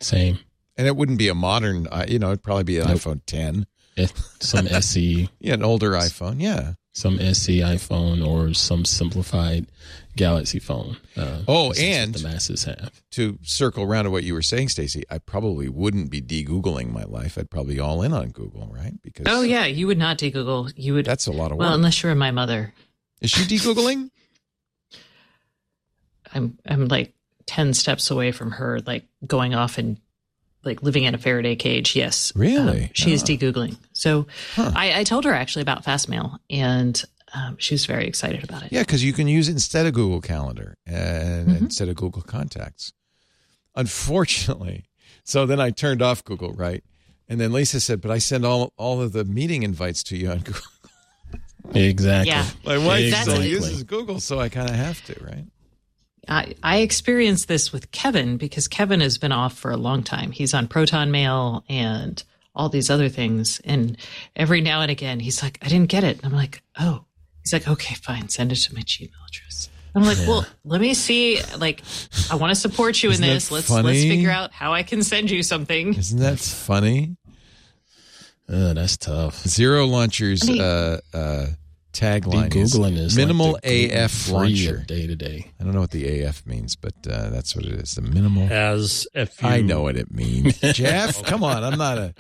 Same. 0.01 0.39
And 0.77 0.89
it 0.89 0.97
wouldn't 0.97 1.19
be 1.19 1.29
a 1.29 1.35
modern, 1.35 1.87
uh, 1.87 2.05
you 2.09 2.19
know, 2.19 2.29
it'd 2.29 2.43
probably 2.43 2.65
be 2.65 2.79
an 2.79 2.89
Nope. 2.89 2.99
iPhone 2.99 3.21
10. 3.27 3.67
Some 4.41 4.67
SE, 4.69 5.29
Yeah, 5.41 5.55
an 5.55 5.63
older 5.65 5.91
iPhone. 5.93 6.41
Yeah. 6.41 6.75
some 6.95 7.19
SE 7.19 7.59
iPhone, 7.61 8.27
or 8.27 8.55
some 8.55 8.85
simplified 8.85 9.67
Galaxy 10.17 10.59
phone. 10.61 10.97
Uh, 11.17 11.43
Oh, 11.49 11.71
this 11.71 11.79
is 11.79 11.83
what 11.85 11.93
and- 11.95 12.15
the 12.15 12.23
masses 12.29 12.65
have. 12.65 13.03
To 13.13 13.39
circle 13.43 13.83
around 13.85 14.05
to 14.05 14.11
what 14.11 14.23
you 14.25 14.33
were 14.35 14.43
saying, 14.43 14.69
Stacey, 14.69 15.03
I 15.11 15.19
probably 15.19 15.69
wouldn't 15.69 16.11
be 16.11 16.21
de 16.21 16.45
Googling 16.45 16.93
my 16.93 17.03
life. 17.05 17.37
I'd 17.39 17.51
probably 17.51 17.79
all 17.81 18.03
in 18.03 18.13
on 18.13 18.31
Google, 18.31 18.69
right? 18.73 18.95
Because 19.03 19.27
Oh 19.29 19.43
yeah, 19.43 19.67
you 19.67 19.87
would 19.89 19.99
not 19.99 20.19
de-Google. 20.19 20.71
You 20.77 20.95
would. 20.95 21.05
that's 21.07 21.27
a 21.27 21.33
lot 21.33 21.51
of 21.51 21.59
work. 21.59 21.67
well, 21.67 21.75
unless 21.75 22.03
you 22.03 22.09
were 22.09 22.15
my 22.15 22.31
mother. 22.31 22.73
Is 23.21 23.31
she 23.31 23.45
de 23.47 23.57
Googling? 23.59 24.11
I'm 26.33 26.59
I'm 26.67 26.89
like 26.89 27.13
ten 27.47 27.75
steps 27.75 28.11
away 28.11 28.33
from 28.33 28.53
her, 28.53 28.81
like 28.87 29.05
going 29.27 29.55
off 29.55 29.79
and 29.79 29.99
like 30.67 30.83
living 30.83 31.05
in 31.05 31.15
a 31.15 31.19
Faraday 31.19 31.57
cage. 31.57 31.95
Yes, 31.97 32.33
Really? 32.35 32.85
Um, 32.85 32.89
she 32.93 33.13
is 33.13 33.23
Oh. 33.23 33.27
de-googling. 33.27 33.77
So 33.93 34.27
Huh. 34.55 34.73
I, 34.75 35.01
I 35.01 35.05
told 35.05 35.25
her 35.25 35.33
actually 35.35 35.63
about 35.63 35.85
Fastmail, 35.85 36.39
and 36.51 37.03
um, 37.35 37.57
she 37.59 37.75
was 37.75 37.85
very 37.87 38.07
excited 38.07 38.45
about 38.45 38.63
it. 38.63 38.73
Yeah, 38.73 38.83
because 38.83 39.03
you 39.03 39.13
can 39.13 39.27
use 39.29 39.49
it 39.49 39.53
instead 39.53 39.87
of 39.87 39.95
Google 39.95 40.21
Calendar 40.21 40.77
and 40.87 41.49
Mhm. 41.49 41.61
instead 41.63 41.89
of 41.89 41.97
Google 41.97 42.23
Contacts. 42.23 42.93
Unfortunately, 43.77 44.85
so 45.25 45.47
then 45.47 45.61
I 45.61 45.71
turned 45.71 46.01
off 46.01 46.23
Google, 46.25 46.53
right? 46.53 46.85
And 47.29 47.41
then 47.41 47.53
Lisa 47.53 47.81
said, 47.81 48.01
"But 48.01 48.11
I 48.11 48.19
send 48.19 48.45
all 48.45 48.73
all 48.77 49.01
of 49.03 49.13
the 49.13 49.25
meeting 49.25 49.63
invites 49.65 50.03
to 50.05 50.17
you 50.17 50.31
on 50.31 50.39
Google." 50.41 50.61
Exactly. 51.75 52.31
Yeah. 52.31 52.47
My 52.65 52.79
wife 52.79 53.05
Exactly. 53.07 53.35
still 53.35 53.45
uses 53.45 53.83
Google, 53.83 54.21
so 54.21 54.39
I 54.39 54.49
kind 54.51 54.69
of 54.69 54.77
have 54.77 55.03
to, 55.07 55.25
right? 55.25 55.47
I, 56.29 56.55
I 56.63 56.79
experienced 56.79 57.49
this 57.49 57.73
with 57.73 57.91
Kevin 57.93 58.37
because 58.37 58.69
Kevin 58.69 59.01
has 59.01 59.19
been 59.19 59.33
off 59.33 59.57
for 59.57 59.71
a 59.71 59.77
long 59.77 60.03
time. 60.03 60.31
He's 60.31 60.55
on 60.55 60.69
Proton 60.69 61.11
Mail 61.11 61.65
and 61.69 62.23
all 62.55 62.69
these 62.69 62.91
other 62.91 63.09
things. 63.09 63.61
And 63.65 63.97
every 64.37 64.61
now 64.61 64.81
and 64.81 64.91
again, 64.91 65.21
he's 65.21 65.43
like, 65.43 65.59
I 65.63 65.69
didn't 65.69 65.89
get 65.91 66.05
it. 66.05 66.17
And 66.19 66.27
I'm 66.27 66.37
like, 66.39 66.63
oh. 66.79 67.05
He's 67.43 67.53
like, 67.53 67.69
okay, 67.69 67.95
fine, 67.97 68.31
send 68.31 68.53
it 68.53 68.57
to 68.57 68.75
my 68.75 68.81
Gmail 68.81 69.11
address. 69.29 69.69
I'm 69.95 70.03
like, 70.03 70.17
well, 70.27 70.47
let 70.65 70.81
me 70.81 70.95
see. 70.95 71.41
Like, 71.59 71.83
I 72.31 72.37
want 72.37 72.51
to 72.51 72.55
support 72.55 73.03
you 73.03 73.11
in 73.11 73.15
Isn't 73.15 73.27
that 73.27 73.35
this. 73.35 73.51
Let's 73.51 73.69
funny? 73.69 73.89
let's 73.89 74.01
figure 74.03 74.31
out 74.31 74.51
how 74.51 74.73
I 74.73 74.83
can 74.83 75.03
send 75.03 75.31
you 75.31 75.43
something. 75.43 75.93
Isn't 75.95 76.21
that 76.21 76.39
funny? 76.39 77.17
Uh, 78.49 78.73
that's 78.73 78.97
tough. 78.97 79.37
Zero 79.47 79.85
Launcher's 79.87 80.43
I 80.49 80.53
mean- 80.53 80.61
uh, 80.63 80.99
uh, 81.13 81.47
tagline 81.95 82.55
is 82.55 82.75
Googling 82.75 82.97
is 82.99 83.17
minimal 83.17 83.53
like 83.53 83.63
the 83.63 83.91
AF 83.93 84.29
launcher. 84.31 84.79
day 84.87 85.07
to 85.07 85.15
day. 85.17 85.51
I 85.61 85.65
don't 85.65 85.73
know 85.73 85.81
what 85.81 85.93
the 85.93 86.21
AF 86.23 86.45
means, 86.47 86.77
but 86.77 86.95
uh, 87.09 87.31
that's 87.31 87.55
what 87.57 87.65
it 87.65 87.73
is. 87.73 87.95
The 87.95 88.03
minimal. 88.03 88.49
As 88.53 89.07
if 89.15 89.41
you, 89.43 89.49
I 89.49 89.61
know 89.63 89.83
what 89.83 89.97
it 89.97 90.13
means. 90.13 90.59
Jeff, 90.75 91.23
come 91.23 91.43
on. 91.45 91.65
I'm 91.65 91.79
not 91.79 91.99
a. 91.99 92.15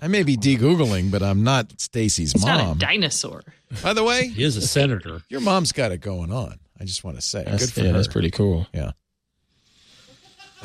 I 0.00 0.06
may 0.06 0.22
be 0.22 0.36
de-googling, 0.36 1.10
but 1.10 1.22
I'm 1.22 1.42
not 1.42 1.80
Stacy's 1.80 2.34
It's 2.34 2.44
not 2.44 2.60
a 2.60 2.64
mom. 2.64 2.78
dinosaur. 2.78 3.42
By 3.82 3.92
the 3.92 4.04
way, 4.04 4.28
he 4.28 4.44
is 4.44 4.56
a 4.56 4.62
senator. 4.62 5.22
your 5.28 5.40
mom's 5.40 5.72
got 5.72 5.90
it 5.90 5.98
going 6.00 6.32
on. 6.32 6.60
I 6.78 6.84
just 6.84 7.02
want 7.02 7.16
to 7.16 7.22
say, 7.22 7.42
That's, 7.44 7.64
good 7.66 7.72
for 7.72 7.80
yeah, 7.80 7.86
her. 7.88 7.92
that's 7.94 8.06
pretty 8.08 8.30
cool. 8.30 8.66
Yeah. 8.72 8.82
You 8.82 8.92
know, 8.92 8.92
my 8.92 10.48
existence 10.48 10.49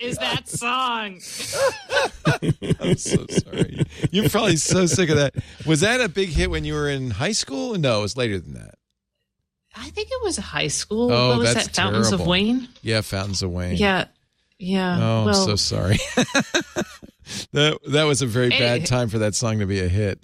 is 0.00 0.16
that 0.18 0.42
song. 0.46 1.20
I'm 2.80 2.96
so 2.96 3.26
sorry. 3.28 3.82
You're 4.10 4.28
probably 4.30 4.56
so 4.56 4.86
sick 4.86 5.10
of 5.10 5.16
that. 5.16 5.34
Was 5.66 5.80
that 5.80 6.00
a 6.00 6.08
big 6.08 6.30
hit 6.30 6.50
when 6.50 6.64
you 6.64 6.74
were 6.74 6.88
in 6.88 7.10
high 7.10 7.32
school? 7.32 7.74
No, 7.78 7.98
it 8.00 8.02
was 8.02 8.16
later 8.16 8.38
than 8.38 8.54
that. 8.54 8.76
I 9.74 9.90
think 9.90 10.08
it 10.10 10.22
was 10.22 10.36
high 10.38 10.68
school. 10.68 11.12
Oh, 11.12 11.28
what 11.30 11.38
was 11.38 11.54
that's 11.54 11.66
that? 11.68 11.76
Fountains 11.76 12.08
terrible. 12.08 12.24
of 12.24 12.28
Wayne? 12.28 12.68
Yeah, 12.82 13.00
Fountains 13.02 13.42
of 13.42 13.50
Wayne. 13.50 13.76
Yeah. 13.76 14.06
Yeah. 14.58 14.96
Oh, 14.96 15.24
well, 15.24 15.28
I'm 15.28 15.34
so 15.34 15.56
sorry. 15.56 15.96
that 17.52 17.78
that 17.88 18.04
was 18.04 18.22
a 18.22 18.26
very 18.26 18.50
Hey. 18.50 18.60
bad 18.78 18.86
time 18.86 19.08
for 19.08 19.18
that 19.18 19.34
song 19.34 19.58
to 19.58 19.66
be 19.66 19.80
a 19.80 19.88
hit. 19.88 20.20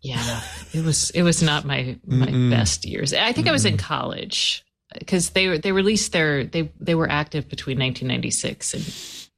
Yeah, 0.00 0.40
it 0.74 0.84
was 0.84 1.10
it 1.10 1.22
was 1.22 1.42
not 1.42 1.64
my 1.64 1.98
my 2.06 2.26
Mm-mm. 2.26 2.50
best 2.50 2.84
years. 2.84 3.14
I 3.14 3.32
think 3.32 3.48
I 3.48 3.52
was 3.52 3.64
in 3.64 3.76
college 3.78 4.63
because 4.98 5.30
they 5.30 5.58
they 5.58 5.72
released 5.72 6.12
their 6.12 6.44
they 6.44 6.70
they 6.80 6.94
were 6.94 7.08
active 7.10 7.48
between 7.48 7.78
1996 7.78 8.74
and 8.74 8.84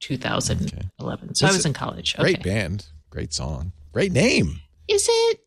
2011. 0.01 1.35
So 1.35 1.47
I 1.47 1.53
was 1.53 1.67
in 1.67 1.73
college. 1.73 2.17
Great 2.17 2.39
Okay. 2.41 2.51
band, 2.51 2.87
great 3.11 3.33
song, 3.33 3.73
great 3.93 4.13
name. 4.13 4.61
Is 4.89 5.07
it? 5.11 5.41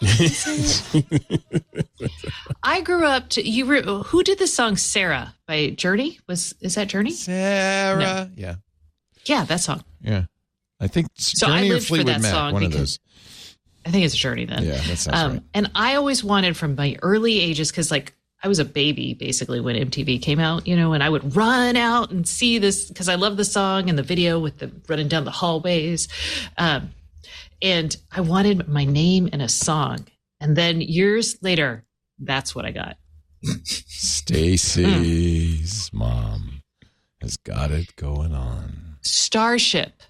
Is 0.00 0.94
it? 0.94 1.40
I 2.62 2.80
grew 2.82 3.04
up 3.04 3.30
to 3.30 3.42
you. 3.48 3.66
Were, 3.66 3.82
who 3.82 4.22
did 4.22 4.38
the 4.38 4.46
song 4.46 4.76
"Sarah" 4.76 5.34
by 5.46 5.70
Journey? 5.70 6.20
Was 6.28 6.54
is 6.60 6.76
that 6.76 6.88
Journey? 6.88 7.10
Sarah. 7.12 8.30
Yeah, 8.36 8.56
Yeah, 9.24 9.44
that 9.44 9.60
song. 9.60 9.82
yeah. 10.00 10.24
I 10.80 10.86
think 10.86 11.08
So 11.14 11.48
I 11.48 11.56
Journey 11.58 11.70
or 11.70 11.74
lived 11.74 11.88
for 11.88 11.96
that 12.04 12.20
Mac, 12.20 12.30
song 12.32 12.52
one 12.52 12.62
of 12.64 12.70
because- 12.70 12.98
those. 12.98 12.98
I 13.86 13.90
think 13.90 14.04
it's 14.04 14.14
Journey 14.14 14.44
then. 14.44 14.64
Yeah, 14.64 14.72
that 14.82 14.98
sounds 14.98 15.16
Um, 15.18 15.32
right. 15.32 15.42
And 15.54 15.70
I 15.74 15.94
always 15.94 16.22
wanted 16.22 16.56
from 16.58 16.74
my 16.74 16.96
early 17.00 17.40
ages, 17.40 17.70
because 17.70 17.90
like 17.90 18.12
I 18.42 18.48
was 18.48 18.58
a 18.58 18.64
baby 18.64 19.14
basically 19.14 19.60
when 19.60 19.76
MTV 19.76 20.22
came 20.22 20.38
out, 20.38 20.66
you 20.66 20.76
know, 20.76 20.92
and 20.92 21.02
I 21.02 21.08
would 21.08 21.34
run 21.34 21.76
out 21.76 22.10
and 22.10 22.28
see 22.28 22.58
this 22.58 22.86
because 22.86 23.08
I 23.08 23.16
love 23.16 23.36
the 23.36 23.44
song 23.44 23.88
and 23.88 23.98
the 23.98 24.02
video 24.02 24.38
with 24.38 24.58
the 24.58 24.70
running 24.88 25.08
down 25.08 25.24
the 25.24 25.32
hallways. 25.32 26.06
Um, 26.56 26.90
and 27.60 27.96
I 28.12 28.20
wanted 28.20 28.68
my 28.68 28.84
name 28.84 29.28
in 29.32 29.40
a 29.40 29.48
song. 29.48 30.06
And 30.40 30.56
then 30.56 30.80
years 30.80 31.36
later, 31.42 31.84
that's 32.20 32.54
what 32.54 32.64
I 32.64 32.70
got. 32.70 32.96
Stacy's 33.64 35.90
mom 35.92 36.62
has 37.20 37.36
got 37.36 37.72
it 37.72 37.96
going 37.96 38.32
on. 38.32 38.98
Starship. 39.00 40.02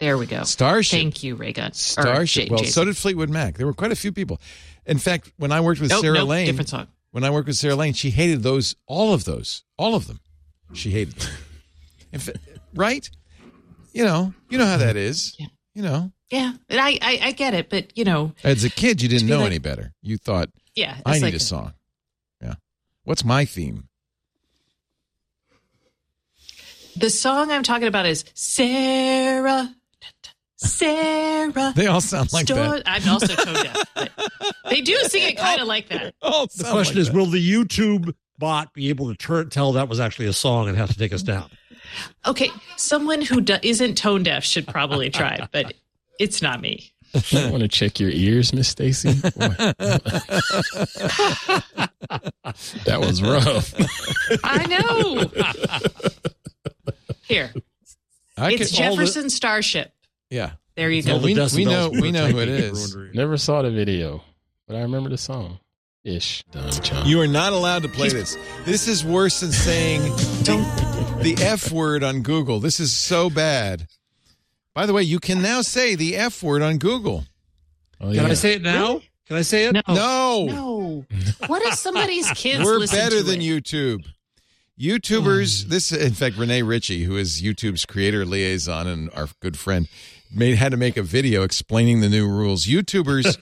There 0.00 0.18
we 0.18 0.26
go. 0.26 0.42
Starship. 0.42 0.98
Thank 0.98 1.22
you. 1.22 1.40
Or 1.40 1.52
Starship. 1.72 2.46
J- 2.46 2.50
well, 2.50 2.58
Jason. 2.58 2.72
so 2.72 2.84
did 2.84 2.96
Fleetwood 2.96 3.30
Mac. 3.30 3.56
There 3.56 3.66
were 3.66 3.72
quite 3.72 3.92
a 3.92 3.96
few 3.96 4.10
people. 4.10 4.40
In 4.84 4.98
fact, 4.98 5.32
when 5.36 5.52
I 5.52 5.60
worked 5.60 5.80
with 5.80 5.90
Nope, 5.90 6.00
Sarah 6.00 6.18
nope, 6.18 6.28
Lane, 6.28 6.46
different 6.46 6.68
song. 6.68 6.88
When 7.12 7.24
I 7.24 7.30
worked 7.30 7.46
with 7.46 7.56
Sarah 7.56 7.76
Lane, 7.76 7.92
she 7.94 8.10
hated 8.10 8.42
those, 8.42 8.74
all 8.86 9.14
of 9.14 9.24
those, 9.24 9.62
all 9.78 9.94
of 9.94 10.06
them. 10.08 10.20
She 10.74 10.90
hated 10.90 11.14
them. 11.14 11.32
In 12.12 12.20
fa- 12.20 12.34
right? 12.74 13.08
You 13.92 14.04
know, 14.04 14.34
you 14.50 14.58
know 14.58 14.66
how 14.66 14.78
that 14.78 14.96
is. 14.96 15.34
Yeah. 15.38 15.46
You 15.74 15.82
know, 15.82 16.12
Yeah, 16.30 16.52
and 16.68 16.80
I, 16.80 16.98
I 17.00 17.18
I 17.22 17.32
get 17.32 17.54
it, 17.54 17.70
but 17.70 17.96
you 17.96 18.04
know, 18.04 18.32
as 18.44 18.62
a 18.64 18.68
kid, 18.70 19.00
you 19.00 19.08
didn't 19.08 19.28
know 19.28 19.38
like- 19.38 19.46
any 19.46 19.58
better. 19.58 19.92
You 20.02 20.18
thought, 20.18 20.50
yeah, 20.74 20.96
I 21.06 21.14
need 21.14 21.22
like 21.22 21.34
a 21.34 21.38
song. 21.40 21.72
Yeah. 22.42 22.54
What's 23.04 23.24
my 23.24 23.44
theme? 23.46 23.88
The 26.96 27.08
song 27.08 27.50
I'm 27.50 27.62
talking 27.62 27.88
about 27.88 28.04
is 28.06 28.24
Sarah. 28.34 29.74
Sarah. 30.62 31.72
They 31.74 31.86
all 31.86 32.00
sound 32.00 32.32
like 32.32 32.46
Sto- 32.46 32.54
that. 32.56 32.82
I'm 32.86 33.08
also 33.08 33.34
tone 33.34 33.54
deaf. 33.54 34.08
They 34.70 34.80
do 34.80 34.96
sing 35.04 35.22
it 35.28 35.36
kind 35.36 35.60
of 35.60 35.66
like 35.66 35.88
that. 35.88 36.14
Oh, 36.22 36.46
The 36.56 36.70
question 36.70 36.98
is, 36.98 37.10
will 37.10 37.26
the 37.26 37.38
YouTube 37.52 38.14
bot 38.38 38.72
be 38.72 38.88
able 38.88 39.08
to 39.08 39.14
turn, 39.14 39.50
tell 39.50 39.72
that 39.72 39.88
was 39.88 40.00
actually 40.00 40.26
a 40.26 40.32
song 40.32 40.68
and 40.68 40.76
have 40.78 40.90
to 40.90 40.96
take 40.98 41.12
us 41.12 41.22
down? 41.22 41.50
Okay, 42.26 42.48
someone 42.76 43.20
who 43.22 43.40
do- 43.40 43.58
isn't 43.62 43.96
tone 43.96 44.22
deaf 44.22 44.44
should 44.44 44.66
probably 44.66 45.10
try, 45.10 45.46
but 45.52 45.74
it's 46.18 46.40
not 46.42 46.60
me. 46.60 46.92
I 47.34 47.50
want 47.50 47.60
to 47.62 47.68
check 47.68 48.00
your 48.00 48.08
ears, 48.10 48.54
Miss 48.54 48.68
Stacey. 48.68 49.12
That 52.84 53.00
was 53.00 53.22
rough. 53.22 53.74
I 54.44 54.66
know. 54.66 55.30
Here, 57.28 57.52
I 58.36 58.52
it's 58.52 58.70
could, 58.72 58.80
all 58.84 58.96
the- 58.96 59.02
Jefferson 59.02 59.30
Starship. 59.30 59.92
Yeah. 60.32 60.52
There 60.74 60.90
you 60.90 61.02
Well, 61.06 61.18
go. 61.18 61.24
we- 61.24 61.34
the 61.34 61.52
we 61.54 61.64
know- 61.66 61.90
we 61.90 62.10
know 62.10 62.26
who 62.28 62.38
it 62.38 62.46
typing 62.46 62.64
is. 62.72 62.94
ruined- 62.94 63.14
Never 63.14 63.36
saw 63.36 63.60
the 63.62 63.70
video, 63.70 64.24
but 64.66 64.76
I 64.76 64.80
remember 64.80 65.10
the 65.10 65.18
song. 65.18 65.58
Ish. 66.04 66.42
You 67.04 67.20
are 67.20 67.28
not 67.28 67.52
allowed 67.52 67.82
to 67.82 67.88
play 67.88 68.08
this. 68.08 68.36
This 68.64 68.88
is 68.88 69.04
worse 69.04 69.38
than 69.40 69.52
saying 69.52 70.00
the, 70.44 71.18
the 71.22 71.36
F 71.44 71.70
word 71.70 72.02
on 72.02 72.22
Google. 72.22 72.58
This 72.58 72.80
is 72.80 72.90
so 72.92 73.30
bad. 73.30 73.86
By 74.74 74.86
the 74.86 74.92
way, 74.94 75.02
you 75.02 75.20
can 75.20 75.42
now 75.42 75.60
say 75.62 75.94
the 75.94 76.16
F 76.16 76.42
word 76.42 76.62
on 76.62 76.78
Google. 76.78 77.24
oh, 78.00 78.12
Can. 78.12 78.24
I 78.26 78.34
say 78.34 78.54
it 78.54 78.62
now? 78.62 79.00
Can 79.28 79.36
I 79.36 79.42
say 79.42 79.66
it? 79.66 79.74
No. 79.74 79.82
No, 79.88 80.46
No. 80.46 81.06
What 81.46 81.62
if 81.62 81.74
somebody's 81.74 82.28
kids 82.32 82.64
we're 82.64 82.78
listen 82.78 82.98
better 82.98 83.18
to 83.18 83.22
than 83.22 83.40
it? 83.40 83.44
YouTube. 83.44 84.04
YouTubers, 84.82 85.64
oh. 85.64 85.68
this 85.68 85.92
in 85.92 86.12
fact, 86.12 86.36
Rene 86.36 86.62
Ritchie, 86.62 87.04
who 87.04 87.16
is 87.16 87.40
YouTube's 87.40 87.86
creator 87.86 88.26
liaison 88.26 88.88
and 88.88 89.10
our 89.14 89.28
good 89.40 89.56
friend, 89.56 89.88
made 90.34 90.56
had 90.56 90.72
to 90.72 90.76
make 90.76 90.96
a 90.96 91.04
video 91.04 91.44
explaining 91.44 92.00
the 92.00 92.08
new 92.08 92.28
rules. 92.28 92.66
YouTubers 92.66 93.38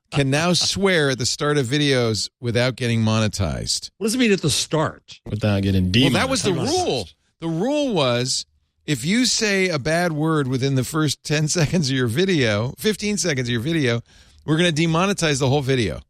can 0.10 0.28
now 0.28 0.54
swear 0.54 1.10
at 1.10 1.18
the 1.18 1.26
start 1.26 1.56
of 1.56 1.66
videos 1.66 2.28
without 2.40 2.74
getting 2.74 3.00
monetized. 3.00 3.90
What 3.98 4.06
does 4.06 4.16
it 4.16 4.18
mean 4.18 4.32
at 4.32 4.42
the 4.42 4.50
start? 4.50 5.20
Without 5.24 5.62
getting 5.62 5.92
Well, 5.92 6.10
that 6.10 6.28
was 6.28 6.42
the 6.42 6.52
rule. 6.52 7.08
The 7.38 7.48
rule 7.48 7.94
was 7.94 8.44
if 8.84 9.04
you 9.04 9.24
say 9.26 9.68
a 9.68 9.78
bad 9.78 10.10
word 10.10 10.48
within 10.48 10.74
the 10.74 10.84
first 10.84 11.22
10 11.22 11.46
seconds 11.46 11.90
of 11.90 11.96
your 11.96 12.08
video, 12.08 12.74
15 12.78 13.18
seconds 13.18 13.46
of 13.46 13.52
your 13.52 13.60
video, 13.60 14.00
we're 14.44 14.56
going 14.56 14.74
to 14.74 14.82
demonetize 14.82 15.38
the 15.38 15.48
whole 15.48 15.62
video. 15.62 16.00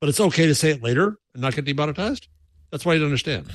But 0.00 0.10
it's 0.10 0.20
okay 0.20 0.44
to 0.46 0.54
say 0.54 0.72
it 0.72 0.82
later 0.82 1.16
and 1.32 1.40
not 1.40 1.54
get 1.54 1.64
demonetized? 1.64 2.28
That's 2.70 2.84
what 2.84 2.96
I 2.96 2.98
don't 2.98 3.06
understand. 3.06 3.48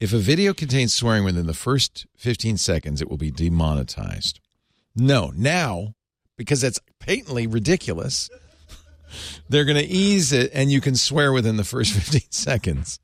If 0.00 0.12
a 0.14 0.18
video 0.18 0.54
contains 0.54 0.94
swearing 0.94 1.24
within 1.24 1.46
the 1.46 1.54
first 1.54 2.06
15 2.16 2.56
seconds, 2.56 3.02
it 3.02 3.10
will 3.10 3.18
be 3.18 3.30
demonetized. 3.30 4.40
No, 4.96 5.30
now, 5.36 5.94
because 6.38 6.62
that's 6.62 6.80
patently 7.00 7.46
ridiculous, 7.46 8.30
they're 9.48 9.64
going 9.66 9.76
to 9.76 9.84
ease 9.86 10.32
it 10.32 10.50
and 10.54 10.72
you 10.72 10.80
can 10.80 10.96
swear 10.96 11.32
within 11.32 11.56
the 11.56 11.64
first 11.64 11.92
15 11.94 12.22
seconds. 12.30 12.98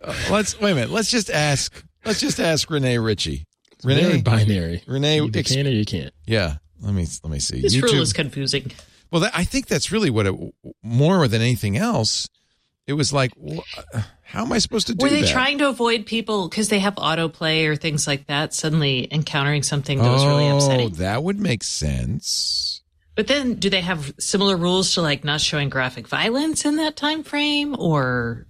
Uh, 0.00 0.14
Let's 0.30 0.58
wait 0.60 0.72
a 0.72 0.74
minute. 0.76 0.90
Let's 0.90 1.10
just 1.10 1.30
ask. 1.30 1.84
Let's 2.04 2.20
just 2.20 2.38
ask 2.38 2.70
Rene 2.70 2.98
Ritchie. 2.98 3.44
Very 3.82 4.04
Rene, 4.04 4.22
binary. 4.22 4.82
Rene, 4.86 5.16
You 5.16 5.24
either 5.26 5.40
ex- 5.40 5.52
can 5.52 5.66
or 5.66 5.70
you 5.70 5.84
can't. 5.84 6.12
yeah. 6.26 6.56
Let 6.82 6.94
me 6.94 7.06
let 7.22 7.30
me 7.30 7.40
see. 7.40 7.60
This 7.60 7.76
rule 7.82 8.00
is 8.00 8.14
confusing. 8.14 8.70
Well, 9.10 9.20
that, 9.22 9.32
I 9.36 9.44
think 9.44 9.66
that's 9.66 9.92
really 9.92 10.08
what 10.08 10.26
it 10.26 10.34
more 10.82 11.28
than 11.28 11.42
anything 11.42 11.76
else. 11.76 12.26
It 12.90 12.94
was 12.94 13.12
like, 13.12 13.30
wh- 13.40 13.60
how 14.22 14.44
am 14.44 14.52
I 14.52 14.58
supposed 14.58 14.88
to 14.88 14.94
do 14.94 14.98
that? 14.98 15.02
Were 15.04 15.10
they 15.10 15.22
that? 15.22 15.30
trying 15.30 15.58
to 15.58 15.68
avoid 15.68 16.06
people 16.06 16.48
because 16.48 16.68
they 16.68 16.80
have 16.80 16.96
autoplay 16.96 17.68
or 17.68 17.76
things 17.76 18.08
like 18.08 18.26
that 18.26 18.52
suddenly 18.52 19.06
encountering 19.12 19.62
something 19.62 19.98
that 19.98 20.10
was 20.10 20.26
really 20.26 20.48
upsetting. 20.48 20.86
Oh, 20.86 20.94
that 20.96 21.22
would 21.22 21.38
make 21.38 21.62
sense. 21.62 22.82
But 23.14 23.28
then, 23.28 23.54
do 23.54 23.70
they 23.70 23.80
have 23.80 24.12
similar 24.18 24.56
rules 24.56 24.94
to 24.94 25.02
like 25.02 25.22
not 25.22 25.40
showing 25.40 25.68
graphic 25.68 26.08
violence 26.08 26.64
in 26.64 26.76
that 26.76 26.96
time 26.96 27.22
frame 27.22 27.76
or 27.78 28.46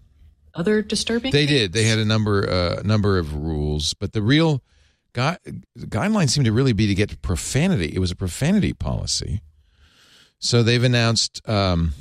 other 0.55 0.81
disturbing? 0.81 1.33
They 1.33 1.47
things? 1.47 1.51
did. 1.61 1.73
They 1.75 1.85
had 1.85 1.99
a 1.99 2.05
number 2.07 2.49
uh, 2.49 2.83
number 2.83 3.19
of 3.19 3.35
rules, 3.35 3.93
but 3.93 4.13
the 4.13 4.23
real 4.23 4.63
gui- 5.13 5.37
guidelines 5.79 6.31
seem 6.31 6.45
to 6.45 6.53
really 6.53 6.73
be 6.73 6.87
to 6.87 6.95
get 6.95 7.11
to 7.11 7.19
profanity. 7.19 7.93
It 7.95 7.99
was 7.99 8.11
a 8.11 8.17
profanity 8.17 8.73
policy. 8.73 9.43
So 10.39 10.63
they've 10.63 10.83
announced 10.83 11.47
um, 11.49 11.93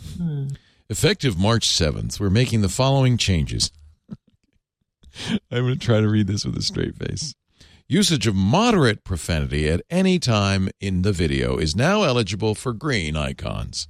effective 0.90 1.38
March 1.38 1.68
7th, 1.68 2.20
we're 2.20 2.30
making 2.30 2.62
the 2.62 2.70
following 2.70 3.18
changes. 3.18 3.72
I'm 5.30 5.40
going 5.66 5.74
to 5.74 5.80
try 5.80 6.02
to 6.02 6.10
read 6.10 6.28
this 6.28 6.46
with 6.46 6.58
a 6.58 6.62
straight 6.62 6.96
face. 6.96 7.34
Usage 7.88 8.28
of 8.28 8.36
moderate 8.36 9.04
profanity 9.04 9.68
at 9.68 9.82
any 9.90 10.20
time 10.20 10.70
in 10.80 11.02
the 11.02 11.12
video 11.12 11.58
is 11.58 11.76
now 11.76 12.04
eligible 12.04 12.54
for 12.54 12.72
green 12.72 13.16
icons. 13.16 13.88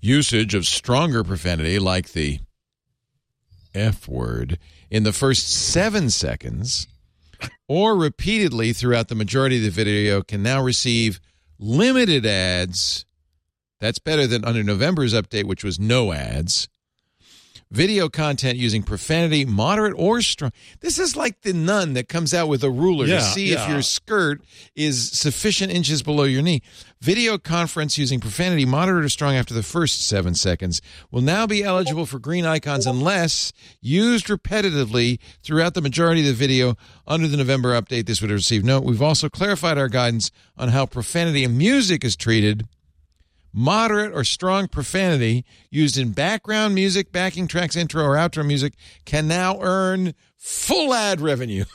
Usage 0.00 0.54
of 0.54 0.66
stronger 0.66 1.24
profanity, 1.24 1.78
like 1.78 2.12
the 2.12 2.40
F 3.74 4.06
word, 4.06 4.58
in 4.90 5.02
the 5.02 5.12
first 5.12 5.50
seven 5.50 6.10
seconds 6.10 6.86
or 7.68 7.96
repeatedly 7.96 8.72
throughout 8.72 9.08
the 9.08 9.14
majority 9.14 9.56
of 9.56 9.62
the 9.62 9.70
video 9.70 10.22
can 10.22 10.42
now 10.42 10.62
receive 10.62 11.20
limited 11.58 12.26
ads. 12.26 13.04
That's 13.80 13.98
better 13.98 14.26
than 14.26 14.44
under 14.44 14.62
November's 14.62 15.14
update, 15.14 15.44
which 15.44 15.62
was 15.62 15.78
no 15.78 16.12
ads. 16.12 16.68
Video 17.70 18.08
content 18.08 18.56
using 18.56 18.82
profanity, 18.82 19.44
moderate 19.44 19.92
or 19.98 20.22
strong. 20.22 20.52
This 20.80 20.98
is 20.98 21.16
like 21.16 21.42
the 21.42 21.52
nun 21.52 21.92
that 21.92 22.08
comes 22.08 22.32
out 22.32 22.48
with 22.48 22.64
a 22.64 22.70
ruler 22.70 23.04
to 23.04 23.12
Yeah, 23.12 23.18
see 23.20 23.52
if 23.52 23.68
your 23.68 23.82
skirt 23.82 24.40
is 24.74 25.10
sufficient 25.10 25.70
inches 25.70 26.02
below 26.02 26.24
your 26.24 26.40
knee. 26.40 26.62
Video 27.02 27.36
conference 27.36 27.98
using 27.98 28.20
profanity, 28.20 28.64
moderate 28.64 29.04
or 29.04 29.10
strong 29.10 29.34
after 29.34 29.52
the 29.52 29.62
first 29.62 30.08
seven 30.08 30.34
seconds 30.34 30.80
will 31.10 31.20
now 31.20 31.46
be 31.46 31.62
eligible 31.62 32.06
for 32.06 32.18
green 32.18 32.46
icons 32.46 32.86
unless 32.86 33.52
used 33.82 34.28
repetitively 34.28 35.18
throughout 35.42 35.74
the 35.74 35.82
majority 35.82 36.22
of 36.22 36.26
the 36.26 36.32
video. 36.32 36.74
Under 37.06 37.28
the 37.28 37.36
November 37.36 37.78
update, 37.78 38.06
this 38.06 38.22
would 38.22 38.30
have 38.30 38.38
received 38.38 38.64
note. 38.64 38.82
We've 38.82 39.02
also 39.02 39.28
clarified 39.28 39.76
our 39.76 39.88
guidance 39.88 40.30
on 40.56 40.70
how 40.70 40.86
profanity 40.86 41.44
in 41.44 41.58
music 41.58 42.02
is 42.02 42.16
treated 42.16 42.66
moderate 43.52 44.12
or 44.12 44.24
strong 44.24 44.68
profanity 44.68 45.44
used 45.70 45.96
in 45.98 46.12
background 46.12 46.74
music, 46.74 47.12
backing 47.12 47.48
tracks, 47.48 47.76
intro, 47.76 48.04
or 48.04 48.14
outro 48.16 48.46
music 48.46 48.74
can 49.04 49.28
now 49.28 49.58
earn 49.60 50.14
full 50.36 50.94
ad 50.94 51.20
revenue. 51.20 51.64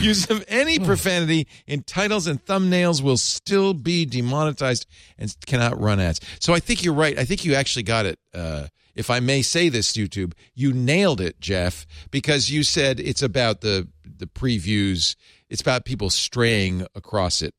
Use 0.00 0.28
of 0.28 0.44
any 0.48 0.78
profanity 0.78 1.46
in 1.66 1.82
titles 1.84 2.26
and 2.26 2.44
thumbnails 2.44 3.00
will 3.00 3.16
still 3.16 3.74
be 3.74 4.04
demonetized 4.04 4.86
and 5.18 5.34
cannot 5.46 5.80
run 5.80 6.00
ads. 6.00 6.20
So 6.40 6.52
I 6.52 6.58
think 6.58 6.82
you're 6.82 6.94
right. 6.94 7.16
I 7.16 7.24
think 7.24 7.44
you 7.44 7.54
actually 7.54 7.84
got 7.84 8.04
it. 8.04 8.18
Uh, 8.34 8.66
if 8.96 9.10
I 9.10 9.20
may 9.20 9.42
say 9.42 9.68
this, 9.68 9.92
YouTube, 9.92 10.32
you 10.54 10.72
nailed 10.72 11.20
it, 11.20 11.40
Jeff, 11.40 11.86
because 12.10 12.50
you 12.50 12.64
said 12.64 12.98
it's 12.98 13.22
about 13.22 13.60
the 13.60 13.86
the 14.04 14.26
previews. 14.26 15.14
It's 15.48 15.60
about 15.60 15.84
people 15.84 16.10
straying 16.10 16.84
across 16.96 17.40
it. 17.40 17.54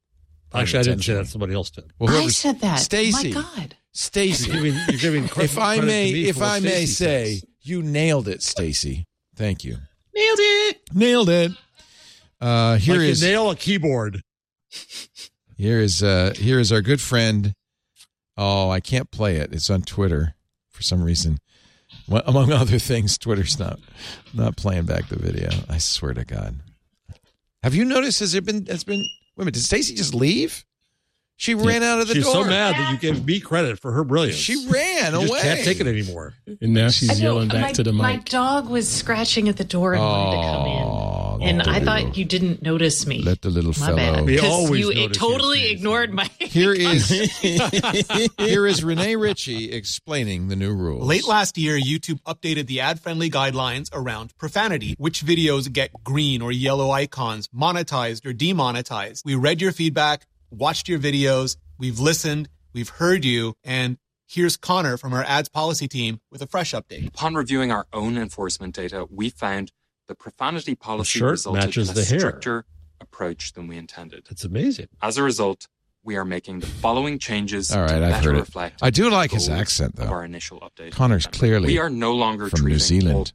Actually, 0.53 0.79
I 0.79 0.83
didn't 0.83 1.03
say 1.03 1.13
that. 1.13 1.27
Somebody 1.27 1.53
else 1.53 1.69
did. 1.69 1.91
Well, 1.99 2.25
I 2.25 2.27
said 2.29 2.59
that. 2.61 2.79
Stacey. 2.79 3.33
My 3.33 3.41
God. 3.41 3.75
Stacey. 3.91 4.51
You're 4.51 4.63
giving, 4.63 4.79
you're 4.89 4.99
giving 4.99 5.27
credit, 5.27 5.51
if 5.51 5.57
I 5.57 5.79
may, 5.79 6.09
if 6.11 6.41
I 6.41 6.59
may 6.59 6.69
Stacey 6.69 6.93
say, 6.93 7.33
says. 7.35 7.45
you 7.61 7.81
nailed 7.83 8.27
it, 8.27 8.41
Stacey. 8.41 9.05
Thank 9.35 9.63
you. 9.63 9.77
Nailed 10.15 10.39
it. 10.39 10.81
Nailed 10.93 11.29
it. 11.29 11.51
Uh, 12.41 12.77
here 12.77 12.95
like 12.95 13.09
is 13.09 13.21
you 13.21 13.29
nail 13.29 13.51
a 13.51 13.55
keyboard. 13.55 14.23
here 15.57 15.79
is 15.79 16.01
uh, 16.01 16.33
here 16.35 16.59
is 16.59 16.71
our 16.71 16.81
good 16.81 17.01
friend. 17.01 17.53
Oh, 18.37 18.69
I 18.69 18.79
can't 18.79 19.11
play 19.11 19.37
it. 19.37 19.53
It's 19.53 19.69
on 19.69 19.81
Twitter 19.81 20.35
for 20.69 20.81
some 20.81 21.03
reason. 21.03 21.39
Well, 22.07 22.23
among 22.25 22.51
other 22.53 22.79
things, 22.79 23.17
Twitter's 23.17 23.59
not 23.59 23.79
not 24.33 24.57
playing 24.57 24.85
back 24.85 25.09
the 25.09 25.19
video. 25.19 25.49
I 25.69 25.77
swear 25.77 26.13
to 26.13 26.25
God. 26.25 26.61
Have 27.63 27.75
you 27.75 27.83
noticed? 27.83 28.21
Has 28.21 28.31
there 28.31 28.41
been? 28.41 28.65
Has 28.67 28.83
been? 28.83 29.03
Wait 29.39 29.43
a 29.43 29.45
minute. 29.45 29.53
Did 29.53 29.63
Stacey 29.63 29.95
just 29.95 30.13
leave? 30.13 30.65
She 31.37 31.55
ran 31.55 31.81
out 31.81 32.01
of 32.01 32.09
the 32.09 32.15
door. 32.15 32.23
She's 32.23 32.33
door. 32.33 32.43
so 32.43 32.49
mad 32.49 32.75
that 32.75 32.91
you 32.91 32.97
gave 32.97 33.25
me 33.25 33.39
credit 33.39 33.79
for 33.79 33.93
her 33.93 34.03
brilliance. 34.03 34.35
She 34.35 34.67
ran 34.69 35.13
You 35.13 35.19
just 35.21 35.31
away. 35.31 35.41
can't 35.41 35.63
take 35.63 35.79
it 35.79 35.87
anymore. 35.87 36.33
And 36.59 36.73
now 36.73 36.89
she's 36.89 37.09
I 37.09 37.13
know, 37.13 37.19
yelling 37.35 37.47
back 37.47 37.61
my, 37.61 37.71
to 37.71 37.83
the 37.83 37.93
mic. 37.93 38.01
My 38.01 38.17
dog 38.17 38.67
was 38.67 38.89
scratching 38.89 39.47
at 39.47 39.55
the 39.55 39.63
door 39.63 39.93
and 39.93 40.03
wanted 40.03 40.41
to 40.41 40.43
come 40.43 40.65
Oh. 41.39 41.45
And 41.45 41.57
let 41.59 41.65
the 41.65 41.69
I 41.71 41.79
little- 41.79 41.85
thought 42.07 42.17
you 42.17 42.25
didn't 42.25 42.61
notice 42.61 43.05
me. 43.07 43.21
let 43.21 43.41
the 43.41 43.49
little 43.49 43.73
My 43.79 43.85
fellow. 43.87 43.95
bad. 43.97 44.25
We 44.25 44.37
'Cause 44.37 44.49
always 44.49 44.85
you 44.87 45.09
totally 45.09 45.63
you, 45.65 45.71
ignored 45.71 46.13
my. 46.13 46.29
Here 46.39 46.73
is 46.73 47.09
here 47.09 48.65
is 48.67 48.83
Rene 48.83 49.15
Ritchie 49.15 49.71
explaining 49.71 50.47
the 50.47 50.55
new 50.55 50.73
rules. 50.73 51.05
Late 51.05 51.27
last 51.27 51.57
year, 51.57 51.79
YouTube 51.79 52.21
updated 52.23 52.67
the 52.67 52.79
ad 52.81 52.99
friendly 52.99 53.29
guidelines 53.29 53.89
around 53.93 54.35
profanity, 54.37 54.95
which 54.97 55.23
videos 55.23 55.71
get 55.71 55.91
green 56.03 56.41
or 56.41 56.51
yellow 56.51 56.91
icons, 56.91 57.47
monetized 57.49 58.25
or 58.25 58.33
demonetized. 58.33 59.23
We 59.25 59.35
read 59.35 59.61
your 59.61 59.71
feedback, 59.71 60.25
watched 60.49 60.87
your 60.89 60.99
videos, 60.99 61.55
we've 61.77 61.99
listened, 61.99 62.49
we've 62.73 62.89
heard 62.89 63.23
you, 63.25 63.53
and 63.63 63.97
here's 64.27 64.57
Connor 64.57 64.97
from 64.97 65.13
our 65.13 65.23
ads 65.23 65.49
policy 65.49 65.87
team 65.87 66.19
with 66.31 66.41
a 66.41 66.47
fresh 66.47 66.73
update. 66.73 67.07
Upon 67.07 67.35
reviewing 67.35 67.71
our 67.71 67.87
own 67.93 68.17
enforcement 68.17 68.75
data, 68.75 69.05
we 69.09 69.29
found 69.29 69.71
the 70.09 70.15
profanity 70.15 70.75
policy 70.75 71.19
shirt 71.19 71.31
resulted 71.31 71.63
matches 71.63 71.89
in 71.89 71.93
a 71.93 71.95
the 72.01 72.03
hair. 72.05 72.19
stricter 72.19 72.65
approach 72.99 73.53
than 73.53 73.67
we 73.67 73.77
intended. 73.77 74.27
It's 74.29 74.43
amazing. 74.43 74.87
As 75.01 75.17
a 75.17 75.23
result, 75.23 75.67
we 76.03 76.17
are 76.17 76.25
making 76.25 76.59
the 76.61 76.65
following 76.67 77.19
changes 77.19 77.71
All 77.71 77.81
right, 77.81 77.87
to 77.99 78.05
I've 78.05 78.11
better 78.23 78.33
heard 78.35 78.47
it. 78.55 78.73
I 78.81 78.89
do 78.89 79.09
like 79.09 79.31
his 79.31 79.47
accent, 79.47 79.95
though. 79.95 80.07
our 80.07 80.25
initial 80.25 80.59
update. 80.61 80.91
Connor's 80.91 81.27
clearly 81.27 81.67
we 81.67 81.77
are 81.77 81.89
no 81.89 82.13
longer 82.15 82.49
from 82.49 82.61
New 82.61 82.77
treating 82.77 82.79
Zealand. 82.79 83.33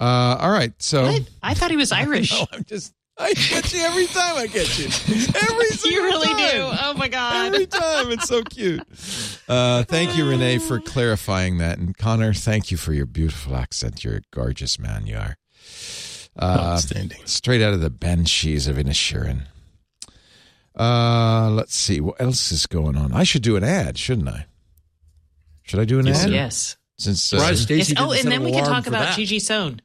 Uh, 0.00 0.36
all 0.40 0.50
right, 0.50 0.72
so 0.80 1.04
What? 1.04 1.22
I 1.42 1.54
thought 1.54 1.70
he 1.70 1.76
was 1.76 1.90
Irish. 2.04 2.32
No, 2.32 2.46
I'm 2.52 2.64
just 2.64 2.92
I 3.16 3.32
get 3.32 3.72
you 3.72 3.80
every 3.80 4.06
time. 4.06 4.36
I 4.36 4.46
get 4.48 4.76
you 4.76 4.86
every 4.86 5.66
single 5.70 5.90
you 5.92 6.02
really 6.04 6.26
time. 6.26 6.50
do. 6.50 6.78
Oh 6.82 6.94
my 6.98 7.06
god. 7.08 7.54
Every 7.54 7.66
time. 7.66 8.10
It's 8.10 8.26
so 8.28 8.42
cute. 8.42 8.82
Uh, 9.48 9.84
thank 9.84 10.16
you, 10.18 10.28
Rene, 10.28 10.58
for 10.58 10.80
clarifying 10.80 11.58
that. 11.58 11.78
And 11.78 11.96
Connor, 11.96 12.34
thank 12.34 12.72
you 12.72 12.76
for 12.76 12.92
your 12.92 13.06
beautiful 13.06 13.54
accent. 13.54 14.02
You're 14.02 14.16
a 14.16 14.20
gorgeous 14.32 14.80
man, 14.80 15.06
you 15.06 15.16
are. 15.16 15.36
Uh, 16.36 16.72
Outstanding. 16.74 17.20
straight 17.26 17.62
out 17.62 17.74
of 17.74 17.80
the 17.80 17.90
banshees 17.90 18.66
of 18.66 18.76
Inisherin. 18.76 19.42
Uh, 20.78 21.50
let's 21.50 21.76
see. 21.76 22.00
What 22.00 22.20
else 22.20 22.50
is 22.50 22.66
going 22.66 22.96
on? 22.96 23.12
I 23.12 23.22
should 23.22 23.42
do 23.42 23.56
an 23.56 23.62
ad, 23.64 23.96
shouldn't 23.98 24.28
I? 24.28 24.46
Should 25.62 25.78
I 25.80 25.84
do 25.84 25.98
an 26.00 26.08
ad? 26.08 26.30
Yes. 26.30 26.76
Since 26.98 27.32
uh, 27.32 27.38
Surprised 27.38 27.62
Stacey 27.62 27.94
Yes. 27.96 28.02
Oh, 28.04 28.12
and 28.12 28.30
then 28.30 28.42
we 28.42 28.52
can 28.52 28.64
talk 28.64 28.86
about 28.86 29.00
that. 29.04 29.16
Gigi 29.16 29.38
Sohn. 29.38 29.80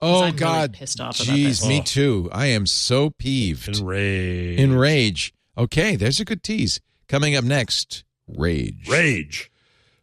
oh 0.00 0.18
I'm 0.18 0.24
really 0.26 0.38
God, 0.38 0.72
pissed 0.74 1.00
off 1.00 1.20
about 1.20 1.34
jeez, 1.34 1.44
this. 1.46 1.66
me 1.66 1.80
Oh. 1.80 1.84
too. 1.84 2.28
I 2.32 2.46
am 2.46 2.66
so 2.66 3.10
peeved. 3.10 3.68
Enrage. 3.76 4.58
In 4.58 4.74
rage. 4.74 5.32
Okay, 5.58 5.96
there's 5.96 6.20
a 6.20 6.24
good 6.24 6.42
tease. 6.42 6.80
Coming 7.08 7.34
up 7.34 7.44
next, 7.44 8.04
rage. 8.28 8.88
Rage. 8.88 9.50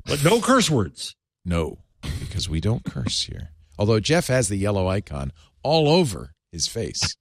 But 0.05 0.23
no 0.23 0.41
curse 0.41 0.69
words. 0.69 1.15
No, 1.45 1.79
because 2.19 2.49
we 2.49 2.59
don't 2.59 2.83
curse 2.83 3.23
here. 3.23 3.51
Although 3.77 3.99
Jeff 3.99 4.27
has 4.27 4.47
the 4.49 4.57
yellow 4.57 4.87
icon 4.87 5.31
all 5.63 5.87
over 5.89 6.33
his 6.51 6.67
face. 6.67 7.15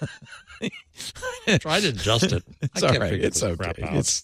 Try 1.60 1.80
to 1.80 1.88
adjust 1.88 2.32
it. 2.32 2.42
It's 2.62 2.82
I 2.82 2.86
all 2.86 2.92
can't 2.92 3.02
right. 3.02 3.10
figure 3.10 3.26
It's 3.26 3.42
okay. 3.42 3.56
crap 3.56 3.78
out. 3.82 3.94
It's, 3.96 4.22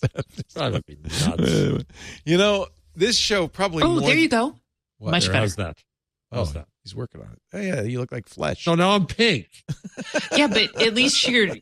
Driving 0.54 0.82
me 0.88 0.96
nuts. 1.04 1.84
you 2.24 2.38
know, 2.38 2.66
this 2.94 3.16
show 3.16 3.46
probably. 3.48 3.82
Oh, 3.82 3.94
more 4.00 4.00
there 4.08 4.16
you 4.16 4.28
go. 4.28 4.56
What? 4.98 5.10
Much 5.12 5.26
better. 5.26 5.38
how's 5.38 5.56
that? 5.56 5.82
Oh, 6.32 6.38
How's 6.38 6.52
that? 6.54 6.66
he's 6.84 6.94
working 6.94 7.20
on 7.22 7.28
it. 7.32 7.38
Oh 7.54 7.60
yeah, 7.60 7.82
you 7.82 8.00
look 8.00 8.12
like 8.12 8.28
flesh. 8.28 8.64
So 8.64 8.74
now 8.74 8.90
I'm 8.90 9.06
pink. 9.06 9.48
Yeah, 10.36 10.46
but 10.48 10.80
at 10.82 10.94
least 10.94 11.26
you're. 11.28 11.56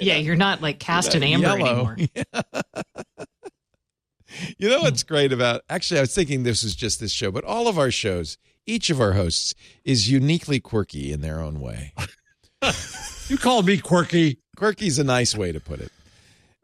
Yeah, 0.00 0.16
you're 0.16 0.36
not 0.36 0.60
like 0.60 0.78
cast 0.78 1.14
in 1.14 1.22
amber 1.22 1.46
Yellow. 1.58 1.66
anymore. 1.66 1.96
You 4.58 4.68
know 4.68 4.80
what's 4.80 5.02
great 5.02 5.32
about 5.32 5.62
actually 5.68 5.98
I 5.98 6.02
was 6.02 6.14
thinking 6.14 6.42
this 6.44 6.62
is 6.62 6.76
just 6.76 7.00
this 7.00 7.10
show, 7.10 7.30
but 7.32 7.42
all 7.44 7.66
of 7.66 7.78
our 7.78 7.90
shows, 7.90 8.38
each 8.66 8.90
of 8.90 9.00
our 9.00 9.12
hosts 9.12 9.54
is 9.84 10.10
uniquely 10.10 10.60
quirky 10.60 11.12
in 11.12 11.20
their 11.20 11.40
own 11.40 11.60
way. 11.60 11.92
You 13.28 13.38
called 13.38 13.64
me 13.64 13.78
quirky. 13.78 14.38
Quirky's 14.56 14.98
a 14.98 15.04
nice 15.04 15.36
way 15.36 15.52
to 15.52 15.60
put 15.60 15.78
it. 15.80 15.92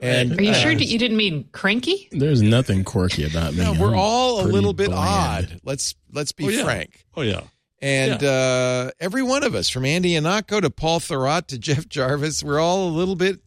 And 0.00 0.36
Are 0.36 0.42
you 0.42 0.50
uh, 0.50 0.54
sure 0.54 0.72
you 0.72 0.98
didn't 0.98 1.16
mean 1.16 1.48
cranky? 1.52 2.08
There's 2.10 2.42
nothing 2.42 2.82
quirky 2.82 3.24
about 3.24 3.54
me. 3.54 3.62
No, 3.62 3.72
we're 3.80 3.92
I'm 3.92 3.98
all 4.00 4.40
a 4.40 4.48
little 4.48 4.72
bit 4.72 4.88
bland. 4.88 5.46
odd. 5.52 5.60
Let's 5.62 5.94
let's 6.12 6.32
be 6.32 6.46
Oh, 6.46 6.48
yeah. 6.48 6.64
frank. 6.64 7.04
Oh 7.16 7.22
yeah. 7.22 7.42
And 7.80 8.22
uh, 8.24 8.90
every 8.98 9.22
one 9.22 9.44
of 9.44 9.54
us, 9.54 9.68
from 9.70 9.84
Andy 9.84 10.14
Ihnatko 10.14 10.60
to 10.62 10.70
Paul 10.70 10.98
Thurrott 10.98 11.46
to 11.48 11.58
Jeff 11.66 11.88
Jarvis, 11.88 12.42
we're 12.42 12.58
all 12.58 12.88
a 12.88 12.90
little 12.90 13.14
bit, 13.16 13.40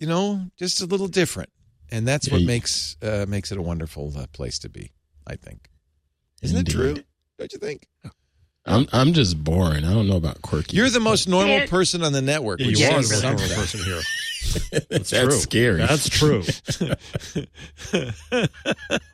you 0.00 0.08
know, 0.08 0.46
just 0.58 0.80
a 0.82 0.86
little 0.86 1.06
different, 1.08 1.50
and 1.92 2.08
that's 2.08 2.26
Yeah, 2.26 2.34
what 2.34 2.40
you- 2.40 2.46
makes 2.48 2.96
uh, 3.02 3.24
makes 3.28 3.52
it 3.52 3.56
a 3.58 3.62
wonderful 3.62 4.12
uh, 4.18 4.26
place 4.32 4.58
to 4.58 4.68
be. 4.68 4.90
I 5.28 5.36
think, 5.36 5.70
isn't 6.42 6.66
it 6.68 6.72
true? 6.72 6.96
Indeed. 7.38 7.50
Don't 7.50 7.52
you 7.52 7.58
think? 7.58 7.86
I'm 8.68 8.86
I'm 8.92 9.12
just 9.12 9.42
boring. 9.42 9.84
I 9.84 9.92
don't 9.94 10.08
know 10.08 10.16
about 10.16 10.42
quirky. 10.42 10.76
You're 10.76 10.90
the 10.90 10.98
most 11.00 11.28
normal 11.28 11.58
Yeah. 11.58 11.66
person 11.66 12.02
on 12.02 12.12
the 12.12 12.20
network. 12.22 12.58
Yeah, 12.60 12.66
you 12.66 12.86
are 12.86 12.90
the 12.90 12.96
most 12.96 13.22
normal 13.22 13.48
person 13.48 13.80
here. 13.84 14.00
That's, 14.90 15.10
true. 15.10 15.30
scary. 15.32 15.78
That's 15.80 16.08
true. 16.08 16.42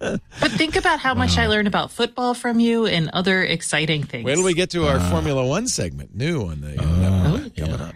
But 0.00 0.50
think 0.52 0.76
about 0.76 1.00
how 1.00 1.14
much 1.14 1.38
I 1.38 1.46
learned 1.46 1.68
about 1.68 1.90
football 1.90 2.34
from 2.34 2.60
you 2.60 2.86
and 2.86 3.08
other 3.10 3.42
exciting 3.42 4.02
things. 4.02 4.24
Wait 4.24 4.34
till 4.34 4.44
we 4.44 4.54
get 4.54 4.70
to 4.70 4.86
our 4.86 5.00
Formula 5.10 5.46
One 5.46 5.68
segment, 5.68 6.14
new 6.14 6.42
on 6.46 6.60
the 6.60 6.78
uh, 6.80 6.96
network 6.96 7.56
coming 7.56 7.80
up. 7.80 7.94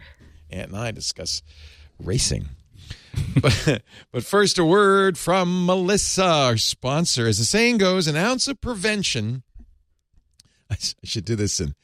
Ant 0.51 0.69
and 0.71 0.77
I 0.79 0.91
discuss 0.93 1.43
racing. 1.99 2.47
but, 3.41 3.83
but 4.13 4.25
first, 4.25 4.59
a 4.59 4.65
word 4.65 5.17
from 5.19 5.67
Melissa, 5.67 6.25
our 6.25 6.57
sponsor. 6.57 7.27
As 7.27 7.39
the 7.39 7.45
saying 7.45 7.79
goes, 7.79 8.07
an 8.07 8.17
ounce 8.17 8.47
of 8.47 8.61
prevention. 8.61 9.43
I 10.71 10.77
should 11.05 11.25
do 11.25 11.37
this 11.37 11.61
in. 11.61 11.75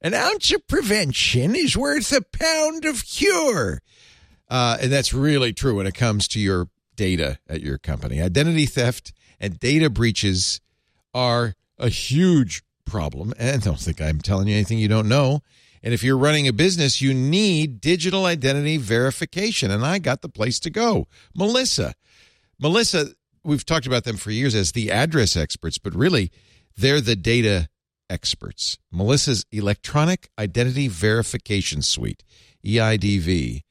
An 0.00 0.12
ounce 0.12 0.52
of 0.52 0.66
prevention 0.66 1.54
is 1.54 1.76
worth 1.76 2.12
a 2.12 2.20
pound 2.20 2.84
of 2.84 3.06
cure. 3.06 3.80
Uh, 4.50 4.76
and 4.80 4.92
that's 4.92 5.14
really 5.14 5.52
true 5.52 5.76
when 5.76 5.86
it 5.86 5.94
comes 5.94 6.28
to 6.28 6.40
your 6.40 6.68
data 6.96 7.38
at 7.48 7.62
your 7.62 7.78
company. 7.78 8.20
Identity 8.20 8.66
theft 8.66 9.12
and 9.40 9.58
data 9.58 9.88
breaches 9.88 10.60
are 11.14 11.54
a 11.78 11.88
huge 11.88 12.62
problem. 12.84 13.32
And 13.38 13.62
don't 13.62 13.80
think 13.80 14.00
I'm 14.00 14.20
telling 14.20 14.48
you 14.48 14.54
anything 14.54 14.78
you 14.78 14.88
don't 14.88 15.08
know. 15.08 15.40
And 15.82 15.92
if 15.92 16.02
you're 16.02 16.18
running 16.18 16.48
a 16.48 16.52
business, 16.52 17.02
you 17.02 17.12
need 17.12 17.80
digital 17.80 18.24
identity 18.24 18.78
verification. 18.78 19.70
And 19.70 19.84
I 19.84 19.98
got 19.98 20.22
the 20.22 20.28
place 20.28 20.58
to 20.60 20.70
go. 20.70 21.06
Melissa. 21.34 21.94
Melissa, 22.58 23.08
we've 23.42 23.66
talked 23.66 23.86
about 23.86 24.04
them 24.04 24.16
for 24.16 24.30
years 24.30 24.54
as 24.54 24.72
the 24.72 24.90
address 24.90 25.36
experts, 25.36 25.76
but 25.76 25.94
really, 25.94 26.30
they're 26.76 27.00
the 27.00 27.16
data 27.16 27.68
experts. 28.14 28.78
Melissa's 28.92 29.44
Electronic 29.50 30.28
Identity 30.38 30.86
Verification 30.86 31.82
Suite, 31.82 32.22
EIDV, 32.64 33.62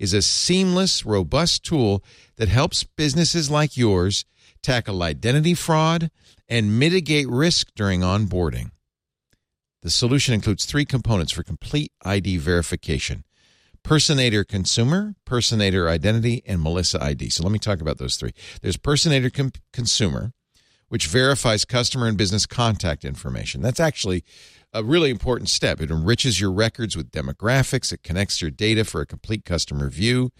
is 0.00 0.12
a 0.12 0.20
seamless, 0.20 1.06
robust 1.06 1.64
tool 1.64 2.02
that 2.36 2.48
helps 2.48 2.82
businesses 2.82 3.48
like 3.48 3.76
yours 3.76 4.24
tackle 4.60 5.04
identity 5.04 5.54
fraud 5.54 6.10
and 6.48 6.78
mitigate 6.80 7.28
risk 7.28 7.68
during 7.76 8.00
onboarding. 8.00 8.72
The 9.82 9.90
solution 9.90 10.34
includes 10.34 10.64
three 10.64 10.84
components 10.84 11.32
for 11.32 11.44
complete 11.44 11.92
ID 12.04 12.38
verification 12.38 13.24
Personator 13.84 14.44
Consumer, 14.44 15.14
Personator 15.24 15.88
Identity, 15.88 16.42
and 16.46 16.60
Melissa 16.60 17.02
ID. 17.02 17.30
So 17.30 17.42
let 17.42 17.52
me 17.52 17.58
talk 17.58 17.80
about 17.80 17.98
those 17.98 18.16
three. 18.16 18.32
There's 18.62 18.76
Personator 18.76 19.30
Com- 19.30 19.52
Consumer, 19.72 20.32
which 20.92 21.06
verifies 21.06 21.64
customer 21.64 22.06
and 22.06 22.18
business 22.18 22.44
contact 22.44 23.02
information. 23.02 23.62
That's 23.62 23.80
actually 23.80 24.24
a 24.74 24.84
really 24.84 25.08
important 25.08 25.48
step. 25.48 25.80
It 25.80 25.90
enriches 25.90 26.38
your 26.38 26.52
records 26.52 26.98
with 26.98 27.10
demographics, 27.10 27.94
it 27.94 28.02
connects 28.02 28.42
your 28.42 28.50
data 28.50 28.84
for 28.84 29.00
a 29.00 29.06
complete 29.06 29.46
customer 29.46 29.88
view, 29.88 30.32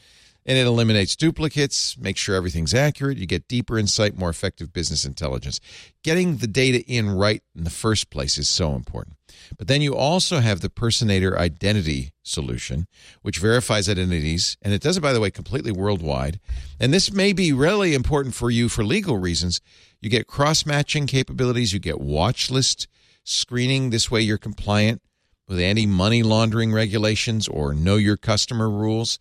and 0.45 0.59
it 0.59 0.67
eliminates 0.67 1.15
duplicates, 1.15 1.97
makes 1.97 2.21
sure 2.21 2.35
everything's 2.35 2.75
accurate. 2.75 3.19
You 3.19 3.27
get 3.27 3.49
deeper 3.49 3.79
insight, 3.79 4.17
more 4.17 4.31
effective 4.31 4.73
business 4.73 5.05
intelligence. 5.05 5.61
Getting 6.03 6.39
the 6.39 6.47
data 6.47 6.83
in 6.87 7.11
right 7.11 7.43
in 7.55 7.65
the 7.65 7.71
first 7.71 8.11
place 8.11 8.39
is 8.39 8.49
so 8.49 8.75
important. 8.75 9.17
But 9.57 9.69
then 9.69 9.83
you 9.83 9.95
also 9.95 10.41
have 10.41 10.61
the 10.61 10.71
Personator 10.71 11.39
Identity 11.39 12.13
solution, 12.23 12.87
which 13.23 13.39
verifies 13.39 13.89
identities, 13.89 14.57
and 14.63 14.75
it 14.75 14.83
does 14.83 14.97
it, 14.97 15.03
by 15.03 15.13
the 15.13 15.21
way, 15.21 15.31
completely 15.31 15.73
worldwide. 15.73 16.41
And 16.81 16.93
this 16.93 17.13
may 17.13 17.33
be 17.33 17.53
really 17.53 17.95
important 17.95 18.35
for 18.35 18.51
you 18.51 18.69
for 18.69 18.85
legal 18.85 19.19
reasons. 19.19 19.61
You 20.01 20.11
get 20.11 20.27
cross 20.27 20.67
matching 20.67 21.07
capabilities, 21.07 21.73
you 21.73 21.79
get 21.79 22.01
watch 22.01 22.51
list 22.51 22.89
screening. 23.25 23.91
This 23.91 24.11
way, 24.11 24.21
you're 24.21 24.39
compliant 24.39 25.03
with 25.49 25.61
anti 25.61 25.87
money 25.87 26.23
laundering 26.23 26.73
regulations 26.73 27.49
or 27.49 27.75
know 27.75 27.97
your 27.97 28.17
customer 28.17 28.69
rules. 28.71 29.19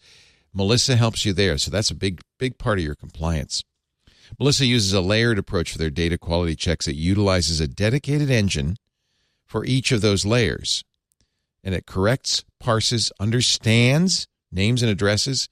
Melissa 0.54 0.96
helps 0.96 1.26
you 1.26 1.34
there. 1.34 1.58
So 1.58 1.72
that's 1.72 1.92
a 1.92 1.96
big, 1.96 2.22
big 2.40 2.58
part 2.58 2.80
of 2.80 2.86
your 2.86 2.96
compliance. 2.96 3.64
Melissa 4.40 4.66
uses 4.66 4.94
a 4.94 5.02
layered 5.02 5.38
approach 5.38 5.72
for 5.72 5.78
their 5.78 5.90
data 5.90 6.18
quality 6.18 6.56
checks. 6.56 6.88
It 6.88 6.96
utilizes 6.96 7.60
a 7.60 7.68
dedicated 7.68 8.30
engine 8.30 8.78
for 9.46 9.66
each 9.66 9.92
of 9.92 10.02
those 10.02 10.26
layers. 10.26 10.84
And 11.64 11.76
it 11.76 11.86
corrects, 11.86 12.44
parses, 12.60 13.12
understands 13.20 14.28
names 14.52 14.82
and 14.82 14.92
addresses 14.92 15.48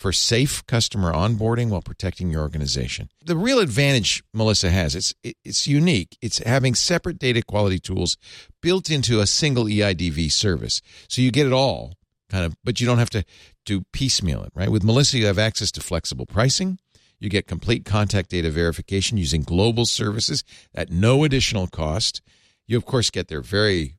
for 0.00 0.12
safe 0.12 0.64
customer 0.66 1.12
onboarding 1.12 1.68
while 1.68 1.82
protecting 1.82 2.30
your 2.30 2.40
organization. 2.40 3.10
The 3.22 3.36
real 3.36 3.58
advantage 3.58 4.22
Melissa 4.32 4.70
has, 4.70 4.94
it's 4.94 5.14
it's 5.44 5.66
unique. 5.66 6.16
It's 6.22 6.38
having 6.38 6.74
separate 6.74 7.18
data 7.18 7.42
quality 7.42 7.78
tools 7.78 8.16
built 8.62 8.90
into 8.90 9.20
a 9.20 9.26
single 9.26 9.64
EIDV 9.64 10.32
service. 10.32 10.80
So 11.08 11.20
you 11.20 11.30
get 11.30 11.46
it 11.46 11.52
all 11.52 11.94
kind 12.30 12.46
of, 12.46 12.56
but 12.64 12.80
you 12.80 12.86
don't 12.86 12.98
have 12.98 13.10
to 13.10 13.24
do 13.70 13.84
piecemeal 13.92 14.42
it, 14.42 14.52
right? 14.54 14.70
With 14.70 14.82
Melissa, 14.82 15.18
you 15.18 15.26
have 15.26 15.38
access 15.38 15.70
to 15.72 15.80
flexible 15.80 16.26
pricing. 16.26 16.80
You 17.20 17.28
get 17.28 17.46
complete 17.46 17.84
contact 17.84 18.30
data 18.30 18.50
verification 18.50 19.16
using 19.16 19.42
global 19.42 19.86
services 19.86 20.42
at 20.74 20.90
no 20.90 21.22
additional 21.22 21.68
cost. 21.68 22.20
You, 22.66 22.76
of 22.76 22.84
course, 22.84 23.10
get 23.10 23.28
their 23.28 23.42
very 23.42 23.96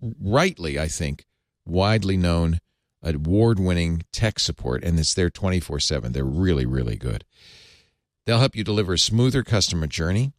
rightly, 0.00 0.78
I 0.78 0.88
think, 0.88 1.26
widely 1.66 2.16
known 2.16 2.60
award 3.02 3.58
winning 3.58 4.02
tech 4.12 4.38
support, 4.38 4.82
and 4.82 4.98
it's 4.98 5.12
there 5.12 5.28
24 5.28 5.78
7. 5.80 6.12
They're 6.12 6.24
really, 6.24 6.64
really 6.64 6.96
good. 6.96 7.24
They'll 8.24 8.38
help 8.38 8.56
you 8.56 8.64
deliver 8.64 8.94
a 8.94 8.98
smoother 8.98 9.42
customer 9.42 9.88
journey, 9.88 10.32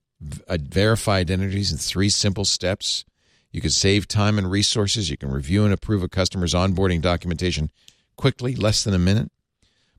uh, 0.47 0.57
verify 0.59 1.17
identities 1.17 1.71
in 1.71 1.77
three 1.77 2.09
simple 2.09 2.45
steps. 2.45 3.05
You 3.51 3.61
can 3.61 3.69
save 3.69 4.07
time 4.07 4.39
and 4.39 4.49
resources. 4.49 5.11
You 5.11 5.17
can 5.17 5.29
review 5.29 5.63
and 5.65 5.73
approve 5.73 6.01
a 6.01 6.09
customer's 6.09 6.53
onboarding 6.53 7.01
documentation 7.01 7.69
quickly, 8.17 8.55
less 8.55 8.83
than 8.83 8.93
a 8.93 8.99
minute. 8.99 9.31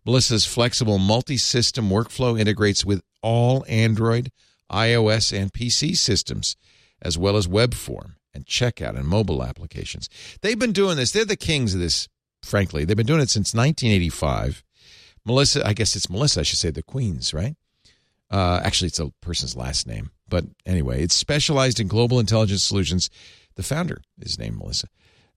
Melissa's 0.04 0.46
flexible 0.46 0.98
multi 0.98 1.36
system 1.36 1.88
workflow 1.88 2.38
integrates 2.38 2.84
with 2.84 3.02
all 3.22 3.64
Android, 3.68 4.32
iOS, 4.70 5.36
and 5.36 5.52
PC 5.52 5.96
systems, 5.96 6.56
as 7.00 7.16
well 7.16 7.36
as 7.36 7.46
web 7.46 7.74
form 7.74 8.16
and 8.34 8.46
checkout 8.46 8.96
and 8.96 9.06
mobile 9.06 9.44
applications. 9.44 10.08
They've 10.40 10.58
been 10.58 10.72
doing 10.72 10.96
this. 10.96 11.12
They're 11.12 11.24
the 11.24 11.36
kings 11.36 11.74
of 11.74 11.80
this, 11.80 12.08
frankly. 12.42 12.84
They've 12.84 12.96
been 12.96 13.06
doing 13.06 13.20
it 13.20 13.30
since 13.30 13.54
1985. 13.54 14.64
Melissa, 15.24 15.66
I 15.66 15.72
guess 15.72 15.94
it's 15.94 16.10
Melissa, 16.10 16.40
I 16.40 16.42
should 16.42 16.58
say, 16.58 16.70
the 16.70 16.82
Queens, 16.82 17.32
right? 17.32 17.54
Uh, 18.30 18.60
actually, 18.64 18.88
it's 18.88 18.98
a 18.98 19.12
person's 19.20 19.54
last 19.54 19.86
name. 19.86 20.10
But 20.28 20.46
anyway, 20.64 21.02
it's 21.02 21.14
specialized 21.14 21.78
in 21.78 21.86
global 21.86 22.18
intelligence 22.18 22.64
solutions. 22.64 23.10
The 23.54 23.62
founder 23.62 24.00
is 24.20 24.38
named 24.38 24.56
Melissa. 24.56 24.88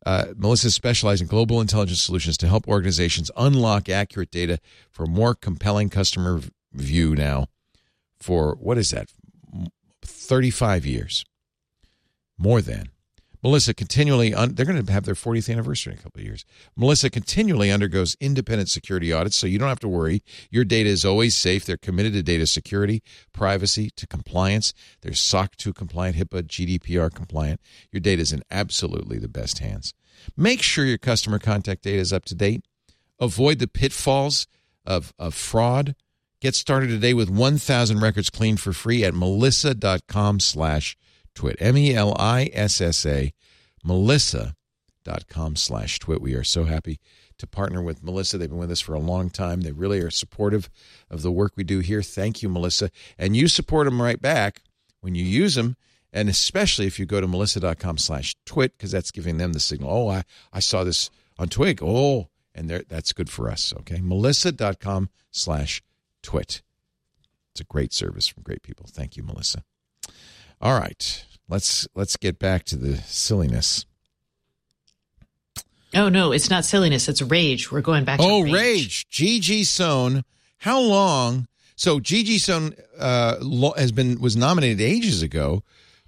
Uh, 0.05 0.25
Melissa 0.37 0.69
specialized 0.69 1.21
in 1.21 1.27
global 1.27 1.59
intelligence 1.59 2.01
solutions 2.01 2.37
to 2.37 2.47
help 2.47 2.67
organizations 2.67 3.31
unlock 3.35 3.89
accurate 3.89 4.29
data 4.29 4.59
for 4.91 5.07
more 5.07 5.33
compelling 5.33 5.89
customer 5.89 6.41
view 6.73 7.15
now 7.15 7.47
for 8.19 8.55
what 8.55 8.77
is 8.77 8.91
that? 8.91 9.09
35 10.03 10.85
years. 10.85 11.25
More 12.37 12.61
than. 12.61 12.89
Melissa 13.45 13.75
continually, 13.75 14.33
un- 14.33 14.55
they're 14.55 14.65
going 14.65 14.83
to 14.83 14.91
have 14.91 15.05
their 15.05 15.13
40th 15.13 15.51
anniversary 15.51 15.93
in 15.93 15.99
a 15.99 16.01
couple 16.01 16.19
of 16.19 16.25
years. 16.25 16.45
Melissa 16.75 17.11
continually 17.11 17.69
undergoes 17.69 18.17
independent 18.19 18.69
security 18.69 19.13
audits, 19.13 19.35
so 19.35 19.45
you 19.45 19.59
don't 19.59 19.69
have 19.69 19.79
to 19.81 19.87
worry. 19.87 20.23
Your 20.49 20.65
data 20.65 20.89
is 20.89 21.05
always 21.05 21.35
safe. 21.35 21.63
They're 21.63 21.77
committed 21.77 22.13
to 22.13 22.23
data 22.23 22.47
security, 22.47 23.03
privacy, 23.33 23.91
to 23.97 24.07
compliance. 24.07 24.73
They're 25.01 25.13
SOC 25.13 25.57
2 25.57 25.73
compliant, 25.73 26.17
HIPAA, 26.17 26.41
GDPR 26.47 27.13
compliant. 27.13 27.61
Your 27.91 27.99
data 27.99 28.23
is 28.23 28.33
in 28.33 28.41
absolutely 28.49 29.19
the 29.19 29.27
best 29.27 29.59
hands. 29.59 29.93
Make 30.35 30.63
sure 30.63 30.83
your 30.83 30.97
customer 30.97 31.37
contact 31.37 31.83
data 31.83 31.99
is 31.99 32.11
up 32.11 32.25
to 32.25 32.33
date. 32.33 32.65
Avoid 33.19 33.59
the 33.59 33.67
pitfalls 33.67 34.47
of, 34.87 35.13
of 35.19 35.35
fraud. 35.35 35.93
Get 36.41 36.55
started 36.55 36.87
today 36.87 37.13
with 37.13 37.29
1,000 37.29 37.99
records 37.99 38.31
cleaned 38.31 38.59
for 38.59 38.73
free 38.73 39.03
at 39.03 39.13
melissa.com 39.13 40.39
slash 40.39 40.97
twit. 41.36 41.57
M-E-L-I-S-S-A, 41.59 43.33
melissa.com 43.83 45.55
slash 45.55 45.99
twit. 45.99 46.21
We 46.21 46.33
are 46.33 46.43
so 46.43 46.63
happy 46.63 46.99
to 47.38 47.45
partner 47.45 47.83
with 47.83 48.03
Melissa. 48.03 48.38
They've 48.38 48.49
been 48.49 48.57
with 48.57 48.71
us 48.71 48.79
for 48.79 48.93
a 48.93 48.99
long 48.99 49.29
time. 49.29 49.61
They 49.61 49.71
really 49.71 49.99
are 49.99 50.09
supportive 50.09 50.69
of 51.09 51.21
the 51.21 51.31
work 51.31 51.53
we 51.55 51.63
do 51.63 51.79
here. 51.79 52.01
Thank 52.01 52.41
you, 52.41 52.49
Melissa. 52.49 52.89
And 53.17 53.36
you 53.36 53.47
support 53.47 53.86
them 53.86 54.01
right 54.01 54.21
back 54.21 54.61
when 55.01 55.15
you 55.15 55.23
use 55.23 55.55
them. 55.55 55.75
And 56.13 56.29
especially 56.29 56.88
if 56.88 56.97
you 56.97 57.05
go 57.05 57.19
to 57.19 57.27
melissa.com 57.27 57.97
slash 57.97 58.36
twit, 58.45 58.77
because 58.77 58.91
that's 58.91 59.11
giving 59.11 59.38
them 59.38 59.51
the 59.51 59.59
signal. 59.59 59.91
Oh, 59.91 60.09
I, 60.09 60.23
I 60.53 60.61
saw 60.61 60.86
this 60.86 61.09
on 61.38 61.49
Twig. 61.49 61.83
Oh, 61.83 62.29
and 62.53 62.69
that's 62.69 63.11
good 63.11 63.29
for 63.29 63.51
us. 63.51 63.73
Okay. 63.81 63.99
Melissa.com 64.01 65.09
slash 65.31 65.83
twit. 66.23 66.61
It's 67.51 67.59
a 67.59 67.65
great 67.65 67.91
service 67.91 68.27
from 68.27 68.43
great 68.43 68.63
people. 68.63 68.86
Thank 68.89 69.17
you, 69.17 69.23
Melissa. 69.23 69.63
All 70.61 70.79
right. 70.79 71.25
Let's 71.47 71.87
let's 71.95 72.17
get 72.17 72.39
back 72.39 72.63
to 72.65 72.75
the 72.75 72.97
silliness. 72.97 73.85
Oh 75.93 76.09
no, 76.09 76.31
it's 76.31 76.49
not 76.49 76.65
silliness. 76.65 77.07
It's 77.07 77.21
rage. 77.21 77.71
We're 77.71 77.81
going 77.81 78.03
back. 78.03 78.19
to 78.19 78.25
rage. 78.25 78.49
Oh, 78.49 78.53
rage. 78.53 79.07
Gigi 79.09 79.63
Sohn. 79.63 80.23
How 80.59 80.79
long? 80.79 81.47
So 81.75 81.99
Gigi 81.99 82.37
Sohn 82.39 82.73
uh, 82.97 83.35
lo- 83.41 83.73
has 83.77 83.91
been 83.91 84.19
was 84.19 84.35
nominated 84.35 84.81
ages 84.81 85.21
ago 85.21 85.63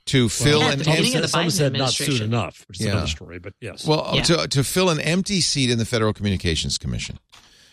to 0.06 0.30
fill 0.30 0.60
Yeah, 0.62 0.68
at 0.68 0.74
an 0.74 0.80
the 0.80 0.86
beginning 0.86 1.04
empty, 1.06 1.16
of 1.18 1.22
the 1.22 1.28
some 1.28 1.50
said 1.50 1.74
not 1.74 1.92
soon 1.92 2.22
enough, 2.24 2.66
which 2.68 2.80
is 2.80 2.86
Yeah. 2.86 2.94
another 2.94 3.08
story. 3.08 3.40
But 3.40 3.54
yes, 3.62 3.86
well 3.86 4.12
Yeah. 4.16 4.24
to 4.24 4.48
to 4.48 4.64
fill 4.64 4.90
an 4.90 5.00
empty 5.00 5.40
seat 5.42 5.70
in 5.70 5.78
the 5.78 5.86
Federal 5.86 6.14
Communications 6.14 6.78
Commission. 6.78 7.20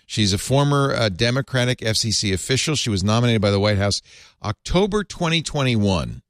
She's 0.06 0.34
a 0.34 0.38
former 0.38 0.92
uh, 0.94 1.08
Democratic 1.08 1.78
FCC 1.78 2.32
official. 2.34 2.76
She 2.76 2.90
was 2.90 3.02
nominated 3.02 3.40
by 3.40 3.50
the 3.50 3.58
White 3.58 3.78
House 3.78 4.02
October 4.42 5.02
2021. 5.02 6.20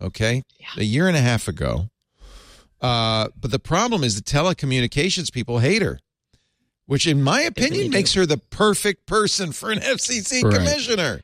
Okay, 0.00 0.42
a 0.76 0.84
year 0.84 1.08
and 1.08 1.16
a 1.16 1.20
half 1.20 1.48
ago. 1.48 1.88
Uh, 2.80 3.28
but 3.38 3.50
the 3.50 3.58
problem 3.58 4.04
is 4.04 4.14
the 4.14 4.22
telecommunications 4.22 5.32
people 5.32 5.58
hate 5.58 5.82
her, 5.82 5.98
which, 6.86 7.06
in 7.06 7.22
my 7.22 7.40
opinion, 7.40 7.86
do. 7.86 7.90
makes 7.90 8.14
her 8.14 8.24
the 8.24 8.38
perfect 8.38 9.06
person 9.06 9.50
for 9.52 9.70
an 9.72 9.78
FCC 9.80 10.42
Right. 10.44 10.54
commissioner. 10.54 11.20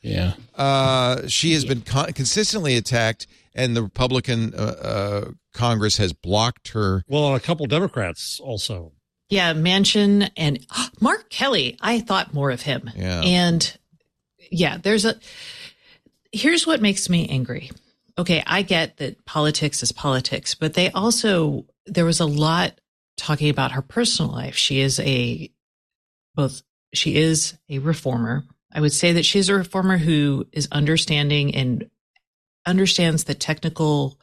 Yeah. 0.00 0.34
Uh, 0.54 1.26
she 1.26 1.52
has 1.54 1.64
been 1.64 1.80
con- 1.80 2.12
consistently 2.12 2.76
attacked, 2.76 3.26
and 3.54 3.76
the 3.76 3.82
Republican 3.82 4.54
uh, 4.54 4.58
uh, 4.58 5.30
Congress 5.52 5.96
has 5.96 6.12
blocked 6.12 6.68
her. 6.68 7.04
well, 7.08 7.34
a 7.34 7.40
couple 7.40 7.66
Democrats 7.66 8.38
also. 8.40 8.92
Yeah, 9.28 9.54
Manchin 9.54 10.30
and 10.36 10.64
Mark 11.00 11.30
Kelly. 11.30 11.76
I 11.80 11.98
thought 12.00 12.32
more 12.34 12.50
of 12.52 12.62
him. 12.62 12.88
Yeah. 12.94 13.22
And 13.22 13.76
yeah, 14.52 14.76
there's 14.76 15.04
a. 15.04 15.16
Here's 16.32 16.66
what 16.66 16.80
makes 16.80 17.08
me 17.10 17.28
angry. 17.28 17.70
Okay, 18.18 18.42
I 18.46 18.62
get 18.62 18.98
that 18.98 19.24
politics 19.24 19.82
is 19.82 19.92
politics, 19.92 20.54
but 20.54 20.74
they 20.74 20.90
also 20.90 21.66
there 21.86 22.04
was 22.04 22.20
a 22.20 22.26
lot 22.26 22.78
talking 23.16 23.48
about 23.48 23.72
her 23.72 23.82
personal 23.82 24.30
life. 24.32 24.56
She 24.56 24.80
is 24.80 25.00
a 25.00 25.50
both. 26.34 26.62
She 26.94 27.16
is 27.16 27.54
a 27.68 27.78
reformer. 27.78 28.44
I 28.72 28.80
would 28.80 28.92
say 28.92 29.12
that 29.12 29.24
she's 29.24 29.48
a 29.48 29.54
reformer 29.54 29.98
who 29.98 30.46
is 30.52 30.68
understanding 30.72 31.54
and 31.54 31.90
understands 32.66 33.24
the 33.24 33.34
technical 33.34 34.18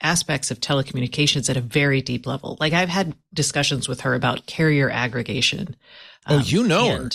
aspects 0.00 0.50
of 0.50 0.60
telecommunications 0.60 1.48
at 1.48 1.56
a 1.56 1.60
very 1.60 2.02
deep 2.02 2.26
level. 2.26 2.56
Like 2.60 2.72
I've 2.72 2.88
had 2.88 3.14
discussions 3.32 3.88
with 3.88 4.02
her 4.02 4.14
about 4.14 4.46
carrier 4.46 4.90
aggregation. 4.90 5.76
Oh, 6.26 6.38
um, 6.38 6.42
you 6.44 6.64
know 6.64 6.96
her. 6.96 7.10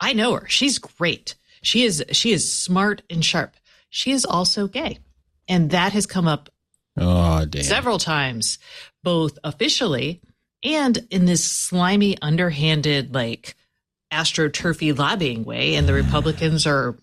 I 0.00 0.12
know 0.12 0.34
her. 0.34 0.48
She's 0.48 0.78
great. 0.78 1.36
She 1.62 1.84
is 1.84 2.04
she 2.10 2.32
is 2.32 2.52
smart 2.52 3.02
and 3.08 3.24
sharp. 3.24 3.54
She 3.88 4.10
is 4.10 4.24
also 4.24 4.66
gay. 4.66 4.98
And 5.48 5.70
that 5.70 5.92
has 5.92 6.06
come 6.06 6.28
up 6.28 6.50
Oh, 6.96 7.44
damn. 7.46 7.62
several 7.62 7.98
times, 7.98 8.58
both 9.02 9.38
officially 9.44 10.20
and 10.64 11.06
in 11.10 11.24
this 11.24 11.44
slimy, 11.44 12.20
underhanded, 12.20 13.14
like 13.14 13.56
astroturfy 14.12 14.96
lobbying 14.96 15.44
way. 15.44 15.74
And 15.74 15.88
the 15.88 15.92
mm. 15.92 16.04
Republicans 16.04 16.66
are, 16.66 16.96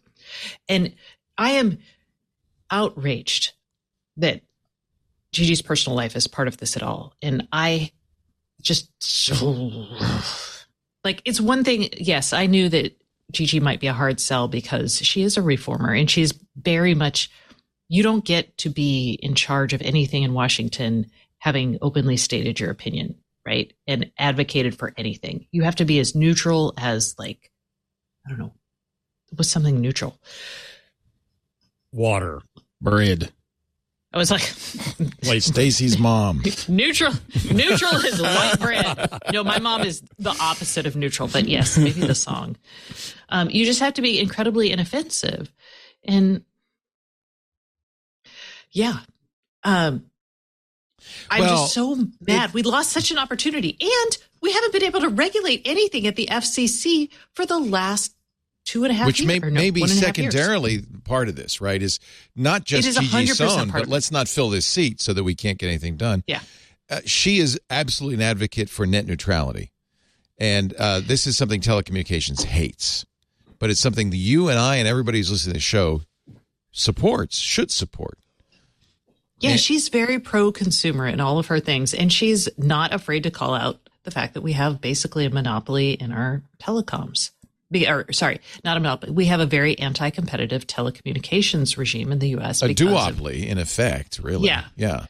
and 0.68 0.94
I 1.38 1.52
am 1.52 1.80
outraged 2.72 3.54
that 4.18 4.42
Gigi's 5.32 5.62
personal 5.62 5.96
life 5.96 6.16
is 6.16 6.28
part 6.28 6.48
of 6.48 6.58
this 6.58 6.76
at 6.76 6.84
all. 6.84 7.14
And 7.22 7.48
I 7.52 7.92
just 8.62 8.90
so 9.02 9.86
like 11.04 11.22
it's 11.26 11.40
one 11.42 11.64
thing. 11.64 11.90
Yes, 11.98 12.34
I 12.34 12.46
knew 12.46 12.70
that 12.70 13.00
Gigi 13.32 13.60
might 13.60 13.80
be 13.80 13.88
a 13.88 13.94
hard 13.94 14.20
sell 14.20 14.48
because 14.48 14.98
she 14.98 15.22
is 15.24 15.38
a 15.38 15.42
reformer 15.42 15.94
and 15.94 16.10
she's 16.10 16.34
very 16.56 16.94
much 16.96 17.30
you 17.90 18.04
don't 18.04 18.24
get 18.24 18.56
to 18.60 18.70
be 18.70 19.20
in 19.22 19.36
charge 19.36 19.74
of 19.74 19.82
anything 19.82 20.24
in 20.24 20.34
Washington 20.34 21.08
having 21.40 21.80
openly 21.82 22.18
stated 22.18 22.60
your 22.60 22.70
opinion, 22.70 23.16
right? 23.46 23.74
And 23.88 24.12
advocated 24.18 24.78
for 24.78 24.94
anything. 24.96 25.48
You 25.52 25.64
have 25.64 25.78
to 25.78 25.86
be 25.86 26.00
as 26.00 26.16
neutral 26.16 26.74
as 26.78 27.16
like 27.18 27.52
I 28.26 28.30
don't 28.30 28.40
know. 28.40 28.54
What's 29.36 29.50
something 29.50 29.82
neutral? 29.82 30.20
Water. 31.92 32.42
Bread. 32.82 33.32
I 34.12 34.18
was 34.18 34.32
like 34.32 34.42
Like 35.26 35.42
Stacy's 35.42 35.98
mom. 35.98 36.44
neutral 36.68 37.14
neutral 37.52 37.96
is 38.06 38.22
white 38.22 38.60
bread. 38.60 39.20
No, 39.32 39.44
my 39.44 39.60
mom 39.60 39.82
is 39.82 40.02
the 40.18 40.36
opposite 40.40 40.86
of 40.86 40.96
neutral, 40.96 41.28
but 41.28 41.48
yes, 41.48 41.78
maybe 41.78 42.02
the 42.02 42.16
song. 42.16 42.56
Um, 43.30 43.50
you 43.50 43.66
just 43.66 43.80
have 43.80 43.94
to 43.96 44.02
be 44.02 44.20
incredibly 44.20 44.72
inoffensive. 44.72 45.52
And 46.04 46.44
yeah. 48.72 49.00
Um 49.64 50.06
I'm 51.30 51.42
Well, 51.42 51.64
just 51.64 51.74
so 51.74 51.98
mad. 52.22 52.54
we 52.54 52.62
lost 52.62 52.92
such 52.92 53.12
an 53.12 53.18
opportunity. 53.18 53.78
And 53.80 54.18
We 54.42 54.52
haven't 54.54 54.74
been 54.74 54.84
able 54.84 55.02
to 55.02 55.10
regulate 55.10 55.62
anything 55.66 56.08
at 56.08 56.16
the 56.16 56.28
FCC 56.32 57.10
for 57.34 57.46
the 57.46 57.60
last 57.60 58.16
two 58.66 58.84
and 58.84 58.92
a 58.92 58.94
half 58.94 59.08
Which 59.08 59.22
years. 59.22 59.42
may, 59.42 59.50
may 59.50 59.70
be 59.72 59.82
one 59.82 59.90
and 59.90 60.02
a 60.02 60.06
half 60.06 60.16
secondarily 60.16 60.82
part 61.04 61.28
of 61.28 61.36
this, 61.36 61.60
right? 61.62 61.82
Is 61.82 62.00
not 62.36 62.64
just 62.66 62.88
is 62.88 62.96
Gigi 62.98 63.32
100% 63.34 63.36
Sohn, 63.36 63.70
but 63.72 63.88
let's 63.88 64.12
not 64.12 64.28
fill 64.28 64.50
this 64.50 64.66
seat 64.66 65.02
so 65.02 65.14
that 65.14 65.24
we 65.24 65.36
can't 65.36 65.58
get 65.58 65.68
anything 65.68 65.98
done. 65.98 66.24
Yeah. 66.28 66.42
Uh, 66.90 67.00
she 67.06 67.40
is 67.40 67.60
absolutely 67.70 68.16
an 68.16 68.22
advocate 68.30 68.70
for 68.70 68.86
net 68.86 69.06
neutrality. 69.06 69.72
And 70.38 70.74
uh, 70.76 71.02
this 71.04 71.28
is 71.28 71.36
something 71.38 71.62
telecommunications 71.62 72.44
hates. 72.44 73.06
But 73.60 73.70
it's 73.70 73.82
something 73.82 74.10
that 74.12 74.18
you 74.18 74.48
and 74.50 74.58
I 74.58 74.78
and 74.78 74.88
everybody 74.88 75.18
who's 75.18 75.32
listening 75.32 75.54
to 75.54 75.58
the 75.58 75.62
show 75.62 76.02
supports, 76.72 77.38
should 77.38 77.72
support. 77.72 78.18
Yeah, 79.40 79.52
And- 79.52 79.60
she's 79.60 79.90
very 79.90 80.20
pro 80.20 80.52
consumer 80.52 81.08
in 81.08 81.20
all 81.20 81.40
of 81.40 81.48
her 81.48 81.60
things. 81.60 81.94
And 81.94 82.12
she's 82.12 82.50
not 82.58 82.94
afraid 82.94 83.24
to 83.24 83.32
call 83.32 83.54
out 83.54 83.80
the 84.04 84.12
fact 84.12 84.34
that 84.34 84.42
we 84.42 84.54
have 84.54 84.82
basically 84.82 85.26
a 85.26 85.30
monopoly 85.30 85.92
in 85.94 86.12
our 86.12 86.42
telecoms. 86.62 87.32
Be, 87.72 87.88
or, 87.88 88.12
sorry, 88.12 88.40
not 88.64 88.78
a 88.78 88.80
monopoly. 88.80 89.12
We 89.12 89.26
have 89.26 89.40
a 89.40 89.46
very 89.46 89.78
anti 89.78 90.10
competitive 90.10 90.66
telecommunications 90.66 91.78
regime 91.78 92.12
in 92.12 92.18
the 92.20 92.30
U.S. 92.30 92.64
A 92.64 92.68
because 92.68 93.08
of- 93.10 93.16
duopoly, 93.16 93.46
in 93.46 93.58
effect, 93.60 94.20
really. 94.24 94.48
Yeah. 94.48 94.66
Yeah. 94.76 95.06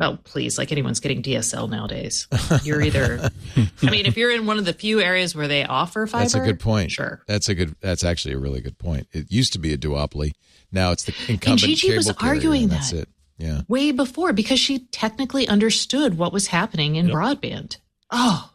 Oh, 0.00 0.18
please. 0.24 0.58
Like 0.58 0.70
anyone's 0.72 1.00
getting 1.00 1.22
DSL 1.22 1.68
nowadays. 1.70 2.28
You're 2.62 2.82
either, 2.82 3.30
I 3.82 3.90
mean, 3.90 4.06
if 4.06 4.16
you're 4.16 4.30
in 4.30 4.46
one 4.46 4.58
of 4.58 4.64
the 4.66 4.72
few 4.74 5.00
areas 5.00 5.34
where 5.34 5.48
they 5.48 5.64
offer 5.64 6.06
fiber. 6.06 6.22
That's 6.24 6.34
a 6.34 6.40
good 6.40 6.60
point. 6.60 6.92
Sure. 6.92 7.22
That's 7.26 7.48
a 7.48 7.54
good. 7.54 7.74
That's 7.80 8.04
actually 8.04 8.34
a 8.34 8.38
really 8.38 8.60
good 8.60 8.78
point. 8.78 9.08
It 9.12 9.32
used 9.32 9.54
to 9.54 9.58
be 9.58 9.72
a 9.72 9.78
duopoly. 9.78 10.32
Now 10.70 10.92
it's 10.92 11.04
the 11.04 11.14
incumbent 11.28 11.60
Gigi 11.62 11.88
cable 11.88 11.96
was 11.96 12.12
carrier, 12.12 12.34
arguing 12.34 12.62
and 12.64 12.72
that's 12.72 12.92
it. 12.92 13.08
Yeah. 13.40 13.62
Way 13.68 13.92
before 13.92 14.32
because 14.32 14.60
she 14.60 14.80
technically 14.86 15.48
understood 15.48 16.18
what 16.18 16.32
was 16.32 16.48
happening 16.48 16.96
in 16.96 17.08
broadband. 17.08 17.78
Oh, 18.10 18.52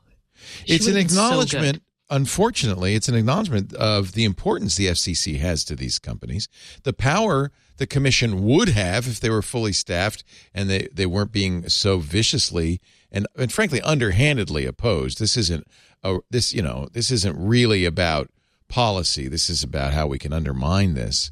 it's 0.66 0.88
an 0.88 0.94
would've 0.94 1.12
so 1.12 1.18
acknowledgement. 1.18 1.82
Unfortunately, 2.10 2.94
it's 2.94 3.10
an 3.10 3.16
acknowledgement 3.16 3.74
of 3.74 4.12
the 4.12 4.26
importance 4.26 4.76
the 4.76 4.86
FCC 4.86 5.40
has 5.40 5.64
to 5.66 5.76
these 5.76 5.98
companies, 5.98 6.48
the 6.84 6.94
power 6.94 7.52
the 7.78 7.88
commission 7.88 8.44
would 8.44 8.70
have 8.70 9.08
if 9.08 9.20
they 9.20 9.30
were 9.30 9.42
fully 9.42 9.74
staffed 9.74 10.24
and 10.54 10.70
they, 10.70 10.88
they 10.94 11.06
weren't 11.06 11.32
being 11.32 11.68
so 11.68 11.98
viciously 11.98 12.80
and, 13.12 13.28
and 13.38 13.52
frankly 13.52 13.82
underhandedly 13.82 14.66
opposed. 14.66 15.20
This 15.20 15.36
isn't 15.36 15.68
a, 16.04 16.20
this 16.30 16.54
you 16.54 16.62
know 16.62 16.88
this 16.94 17.12
isn't 17.12 17.36
really 17.38 17.86
about 17.86 18.30
policy. 18.68 19.28
This 19.28 19.50
is 19.50 19.64
about 19.64 19.94
how 19.94 20.08
we 20.08 20.20
can 20.20 20.34
undermine 20.34 20.94
this. 20.94 21.32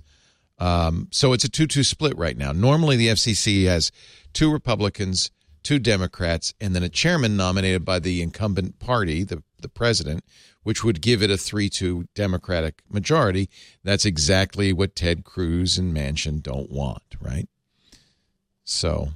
Um, 0.60 1.08
so 1.12 1.34
it's 1.34 1.44
a 1.44 1.50
two-two 1.50 1.84
split 1.84 2.18
right 2.18 2.38
now. 2.38 2.52
Normally, 2.52 2.96
the 2.96 3.08
FCC 3.08 3.66
has 3.66 3.92
two 4.34 4.52
Republicans, 4.52 5.32
two 5.64 5.80
Democrats, 5.80 6.54
and 6.62 6.76
then 6.76 6.84
a 6.84 6.90
chairman 6.90 7.36
nominated 7.36 7.84
by 7.84 8.00
the 8.00 8.22
incumbent 8.22 8.80
party, 8.80 9.24
the 9.24 9.44
the 9.64 9.70
president, 9.70 10.24
which 10.62 10.84
would 10.84 11.02
give 11.02 11.24
it 11.24 11.32
a 11.32 11.38
three-two 11.38 12.06
Democratic 12.14 12.84
majority. 12.90 13.50
That's 13.84 14.06
exactly 14.06 14.72
what 14.72 14.96
Ted 14.96 15.24
Cruz 15.24 15.78
and 15.78 15.96
Manchin 15.96 16.44
don't 16.44 16.70
want, 16.70 17.04
right? 17.20 17.48
So 18.64 19.10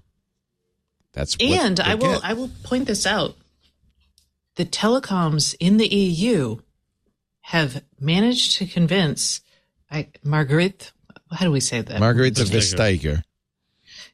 that's 1.13 1.37
And 1.39 1.79
I 1.79 1.95
will 1.95 2.13
get. 2.13 2.25
I 2.25 2.33
will 2.33 2.51
point 2.63 2.87
this 2.87 3.05
out. 3.05 3.35
The 4.55 4.65
telecoms 4.65 5.55
in 5.59 5.77
the 5.77 5.87
EU 5.87 6.57
have 7.41 7.83
managed 7.99 8.57
to 8.57 8.65
convince 8.65 9.41
I, 9.89 10.09
Marguerite. 10.23 10.91
How 11.31 11.45
do 11.45 11.51
we 11.51 11.59
say 11.59 11.81
that? 11.81 11.99
Margarita 11.99 12.41
Vestager. 12.43 12.75
Vestager. 12.99 13.23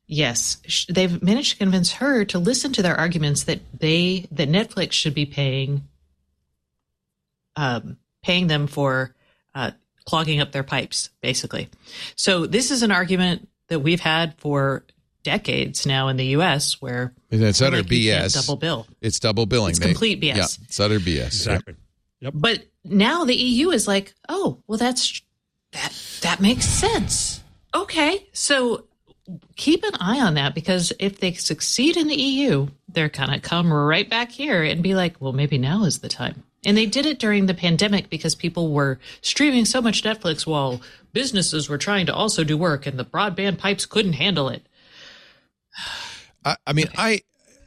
Yes, 0.06 0.86
they've 0.90 1.22
managed 1.24 1.52
to 1.52 1.58
convince 1.58 1.94
her 1.94 2.26
to 2.26 2.38
listen 2.40 2.74
to 2.74 2.82
their 2.82 2.96
arguments 2.96 3.44
that 3.46 3.62
they 3.78 4.28
that 4.32 4.50
Netflix 4.50 4.92
should 4.92 5.14
be 5.14 5.26
paying, 5.26 5.84
um, 7.56 7.98
paying 8.22 8.48
them 8.48 8.68
for 8.68 9.16
uh, 9.56 9.72
clogging 10.06 10.40
up 10.42 10.52
their 10.52 10.64
pipes, 10.64 11.10
basically. 11.22 11.70
So 12.16 12.46
this 12.46 12.70
is 12.72 12.84
an 12.84 12.92
argument 12.92 13.48
that 13.70 13.80
we've 13.80 14.00
had 14.02 14.36
for 14.38 14.84
decades 15.24 15.86
now 15.86 16.10
in 16.10 16.18
the 16.18 16.26
U.S., 16.28 16.82
where 16.82 17.14
It's 17.32 17.62
utter 17.62 17.78
like, 17.78 17.86
BS. 17.86 18.34
double 18.34 18.58
bill. 18.58 18.86
It's 19.02 19.20
double 19.20 19.46
billing. 19.46 19.72
It's 19.72 19.80
They- 19.80 19.86
complete 19.88 20.22
BS. 20.22 20.36
Yeah, 20.36 20.46
it's 20.66 20.80
utter 20.80 21.00
BS. 21.00 21.26
Exactly. 21.28 21.76
Yep. 22.20 22.34
But 22.36 22.66
now 22.84 23.24
the 23.24 23.36
EU 23.36 23.70
is 23.72 23.88
like, 23.88 24.14
oh, 24.28 24.60
well, 24.68 24.78
that's 24.78 25.22
that 25.74 25.94
that 26.22 26.40
makes 26.40 26.66
sense. 26.66 27.42
Okay, 27.76 28.28
so 28.34 28.86
keep 29.56 29.84
an 29.84 29.96
eye 30.00 30.20
on 30.20 30.36
that 30.36 30.54
because 30.54 30.94
if 31.00 31.20
they 31.20 31.34
succeed 31.34 31.98
in 31.98 32.08
the 32.08 32.16
EU, 32.16 32.68
they're 32.88 33.10
gonna 33.10 33.40
come 33.40 33.72
right 33.72 34.10
back 34.10 34.32
here 34.32 34.64
and 34.64 34.84
be 34.84 34.96
like, 34.96 35.20
well, 35.20 35.34
maybe 35.34 35.58
now 35.58 35.84
is 35.84 36.00
the 36.00 36.10
time. 36.10 36.44
And 36.66 36.78
they 36.78 36.86
did 36.86 37.06
it 37.06 37.20
during 37.20 37.46
the 37.46 37.54
pandemic 37.54 38.10
because 38.10 38.36
people 38.36 38.72
were 38.72 39.00
streaming 39.22 39.66
so 39.66 39.82
much 39.82 40.04
Netflix 40.04 40.48
while 40.48 40.82
businesses 41.12 41.68
were 41.68 41.78
trying 41.78 42.06
to 42.06 42.14
also 42.14 42.44
do 42.44 42.58
work 42.58 42.86
and 42.86 42.98
the 42.98 43.06
broadband 43.06 43.58
pipes 43.58 43.86
couldn't 43.86 44.14
handle 44.14 44.50
it. 44.50 44.66
I, 46.46 46.56
I 46.66 46.74
mean, 46.74 46.88
I, 46.98 47.22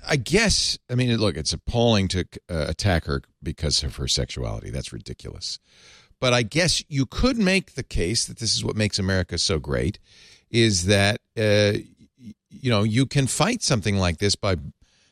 I 0.06 0.16
guess. 0.16 0.78
I 0.90 0.94
mean, 0.94 1.14
look, 1.18 1.36
it's 1.36 1.52
appalling 1.52 2.08
to 2.08 2.20
uh, 2.48 2.66
attack 2.68 3.04
her 3.04 3.22
because 3.42 3.82
of 3.82 3.96
her 3.96 4.08
sexuality. 4.08 4.70
That's 4.70 4.92
ridiculous. 4.92 5.58
But 6.20 6.32
I 6.32 6.42
guess 6.42 6.82
you 6.88 7.06
could 7.06 7.36
make 7.38 7.74
the 7.74 7.82
case 7.82 8.26
that 8.26 8.38
this 8.38 8.54
is 8.54 8.64
what 8.64 8.76
makes 8.76 8.98
America 8.98 9.38
so 9.38 9.58
great, 9.58 9.98
is 10.50 10.86
that 10.86 11.20
uh, 11.36 11.78
you 12.50 12.70
know 12.70 12.82
you 12.82 13.06
can 13.06 13.26
fight 13.26 13.62
something 13.62 13.96
like 13.96 14.18
this 14.18 14.34
by 14.34 14.56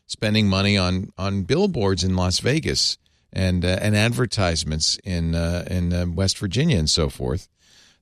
spending 0.07 0.48
money 0.48 0.76
on 0.78 1.11
on 1.18 1.42
billboards 1.42 2.05
in 2.05 2.16
Las 2.16 2.38
Vegas 2.40 2.98
and 3.32 3.64
uh, 3.64 3.78
and 3.80 3.96
advertisements 3.96 4.98
in 5.05 5.34
uh, 5.34 5.64
in 5.70 5.92
uh, 5.92 6.07
West 6.07 6.38
Virginia 6.38 6.78
and 6.78 6.88
so 6.88 7.09
forth. 7.09 7.48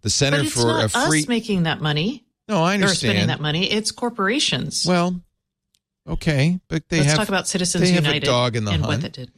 The 0.02 0.10
Center 0.10 0.44
for 0.44 0.84
a 0.84 0.88
Free. 0.88 1.20
us 1.20 1.28
making 1.28 1.62
that 1.64 1.80
money 1.80 2.24
no, 2.48 2.62
I 2.62 2.74
or 2.74 2.88
spending 2.88 3.22
understand. 3.22 3.30
that 3.30 3.40
money. 3.40 3.70
It's 3.70 3.90
corporations. 3.92 4.84
Well, 4.86 5.20
okay, 6.08 6.60
but 6.68 6.88
they 6.88 6.98
Let's 6.98 7.10
have 7.10 7.18
talk 7.18 7.28
about 7.28 7.48
Citizens 7.48 7.82
they 7.82 7.92
have 7.92 8.04
United 8.04 8.24
a 8.24 8.26
dog 8.26 8.56
in 8.56 8.64
the 8.64 8.72
and 8.72 8.82
hunt. 8.84 8.94
what 8.94 9.00
that 9.02 9.12
did. 9.12 9.30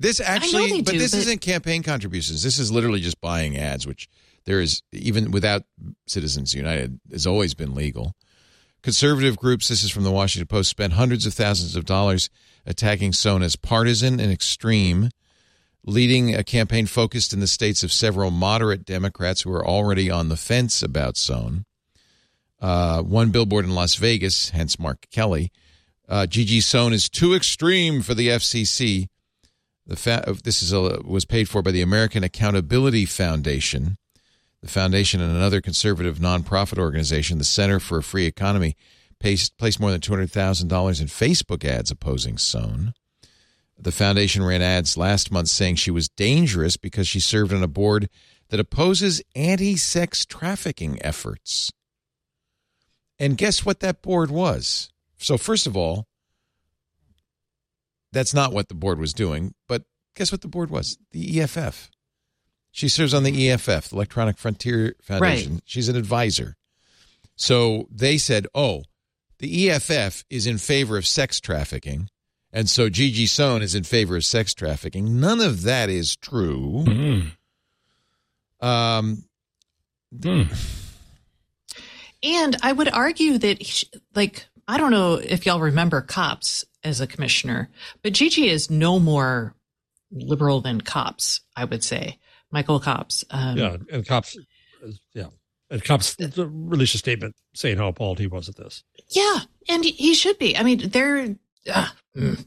This 0.00 0.18
actually, 0.18 0.80
but 0.80 0.92
do, 0.92 0.98
this 0.98 1.10
but- 1.10 1.18
isn't 1.20 1.42
campaign 1.42 1.82
contributions. 1.82 2.42
This 2.42 2.58
is 2.58 2.72
literally 2.72 3.00
just 3.00 3.20
buying 3.20 3.58
ads, 3.58 3.86
which 3.86 4.08
there 4.46 4.60
is 4.60 4.82
even 4.92 5.30
without 5.30 5.64
Citizens 6.06 6.54
United 6.54 6.98
has 7.12 7.26
always 7.26 7.52
been 7.52 7.74
legal. 7.74 8.14
Conservative 8.82 9.36
groups, 9.36 9.68
this 9.68 9.84
is 9.84 9.90
from 9.90 10.04
the 10.04 10.10
Washington 10.10 10.46
Post, 10.46 10.70
spent 10.70 10.94
hundreds 10.94 11.26
of 11.26 11.34
thousands 11.34 11.76
of 11.76 11.84
dollars 11.84 12.30
attacking 12.64 13.12
Sohn 13.12 13.42
as 13.42 13.56
partisan 13.56 14.18
and 14.18 14.32
extreme, 14.32 15.10
leading 15.84 16.34
a 16.34 16.42
campaign 16.42 16.86
focused 16.86 17.34
in 17.34 17.40
the 17.40 17.46
states 17.46 17.82
of 17.82 17.92
several 17.92 18.30
moderate 18.30 18.86
Democrats 18.86 19.42
who 19.42 19.52
are 19.52 19.66
already 19.66 20.10
on 20.10 20.30
the 20.30 20.36
fence 20.36 20.82
about 20.82 21.18
Sohn. 21.18 21.66
Uh, 22.58 23.02
one 23.02 23.30
billboard 23.30 23.66
in 23.66 23.74
Las 23.74 23.96
Vegas, 23.96 24.48
hence 24.48 24.78
Mark 24.78 25.06
Kelly. 25.10 25.52
Uh, 26.08 26.24
Gigi 26.24 26.62
Sohn 26.62 26.94
is 26.94 27.10
too 27.10 27.34
extreme 27.34 28.00
for 28.00 28.14
the 28.14 28.28
FCC. 28.28 29.08
The 29.90 29.96
fa- 29.96 30.22
uh, 30.24 30.34
this 30.44 30.62
is 30.62 30.72
a, 30.72 31.00
was 31.04 31.24
paid 31.24 31.48
for 31.48 31.62
by 31.62 31.72
the 31.72 31.82
American 31.82 32.22
Accountability 32.22 33.06
Foundation. 33.06 33.96
The 34.62 34.68
foundation 34.68 35.20
and 35.20 35.34
another 35.34 35.60
conservative 35.60 36.18
nonprofit 36.18 36.78
organization, 36.78 37.38
the 37.38 37.44
Center 37.44 37.80
for 37.80 37.98
a 37.98 38.02
Free 38.04 38.24
Economy, 38.24 38.76
placed, 39.18 39.58
placed 39.58 39.80
more 39.80 39.90
than 39.90 40.00
two 40.00 40.12
hundred 40.12 40.30
thousand 40.30 40.68
dollars 40.68 41.00
in 41.00 41.08
Facebook 41.08 41.64
ads 41.64 41.90
opposing 41.90 42.38
Sohn. 42.38 42.94
The 43.76 43.90
foundation 43.90 44.44
ran 44.44 44.62
ads 44.62 44.96
last 44.96 45.32
month 45.32 45.48
saying 45.48 45.74
she 45.74 45.90
was 45.90 46.08
dangerous 46.08 46.76
because 46.76 47.08
she 47.08 47.18
served 47.18 47.52
on 47.52 47.64
a 47.64 47.66
board 47.66 48.08
that 48.50 48.60
opposes 48.60 49.20
anti-sex 49.34 50.24
trafficking 50.24 50.98
efforts. 51.02 51.72
And 53.18 53.36
guess 53.36 53.66
what 53.66 53.80
that 53.80 54.02
board 54.02 54.30
was? 54.30 54.92
So 55.18 55.36
first 55.36 55.66
of 55.66 55.76
all, 55.76 56.06
that's 58.12 58.34
not 58.34 58.52
what 58.52 58.68
the 58.68 58.74
board 58.74 58.98
was 58.98 59.12
doing. 59.12 59.54
But 59.68 59.82
guess 60.14 60.32
what 60.32 60.40
the 60.40 60.48
board 60.48 60.70
was? 60.70 60.98
The 61.12 61.40
EFF. 61.40 61.90
She 62.72 62.88
serves 62.88 63.14
on 63.14 63.24
the 63.24 63.50
EFF, 63.50 63.88
the 63.88 63.96
Electronic 63.96 64.38
Frontier 64.38 64.94
Foundation. 65.02 65.60
She's 65.64 65.88
an 65.88 65.96
advisor. 65.96 66.56
So 67.36 67.88
they 67.90 68.18
said, 68.18 68.46
oh, 68.54 68.84
the 69.38 69.70
EFF 69.70 70.24
is 70.30 70.46
in 70.46 70.58
favor 70.58 70.96
of 70.96 71.06
sex 71.06 71.40
trafficking. 71.40 72.08
And 72.52 72.68
so 72.68 72.88
Gigi 72.88 73.26
Sohn 73.26 73.62
is 73.62 73.74
in 73.74 73.84
favor 73.84 74.16
of 74.16 74.24
sex 74.24 74.54
trafficking. 74.54 75.20
None 75.20 75.40
of 75.40 75.62
that 75.62 75.88
is 75.88 76.16
true. 76.16 76.84
Mm. 76.86 77.32
Um, 78.60 79.24
And 82.22 82.56
I 82.62 82.72
would 82.72 82.90
argue 82.90 83.38
that, 83.38 83.84
like, 84.14 84.46
I 84.68 84.76
don't 84.76 84.90
know 84.90 85.14
if 85.14 85.46
y'all 85.46 85.60
remember 85.60 86.02
Copps 86.02 86.64
as 86.84 87.00
a 87.00 87.06
commissioner, 87.06 87.68
but 88.02 88.12
Gigi 88.12 88.48
is 88.48 88.70
no 88.70 88.98
more 88.98 89.54
liberal 90.10 90.60
than 90.60 90.80
Copps, 90.80 91.40
I 91.56 91.64
would 91.64 91.84
say. 91.84 92.18
Michael 92.50 92.80
Copps. 92.80 93.24
Um, 93.30 93.56
Yeah, 93.56 93.76
and 93.92 94.06
Copps, 94.06 94.36
yeah, 95.14 95.26
and 95.70 95.84
Copps 95.84 96.16
released 96.36 96.94
a 96.94 96.98
statement 96.98 97.36
saying 97.54 97.78
how 97.78 97.88
appalled 97.88 98.18
he 98.18 98.26
was 98.26 98.48
at 98.48 98.56
this. 98.56 98.82
Yeah, 99.08 99.40
and 99.68 99.84
he 99.84 100.14
should 100.14 100.38
be. 100.38 100.56
I 100.56 100.62
mean, 100.62 100.88
they're 100.90 101.36
uh, 101.72 101.88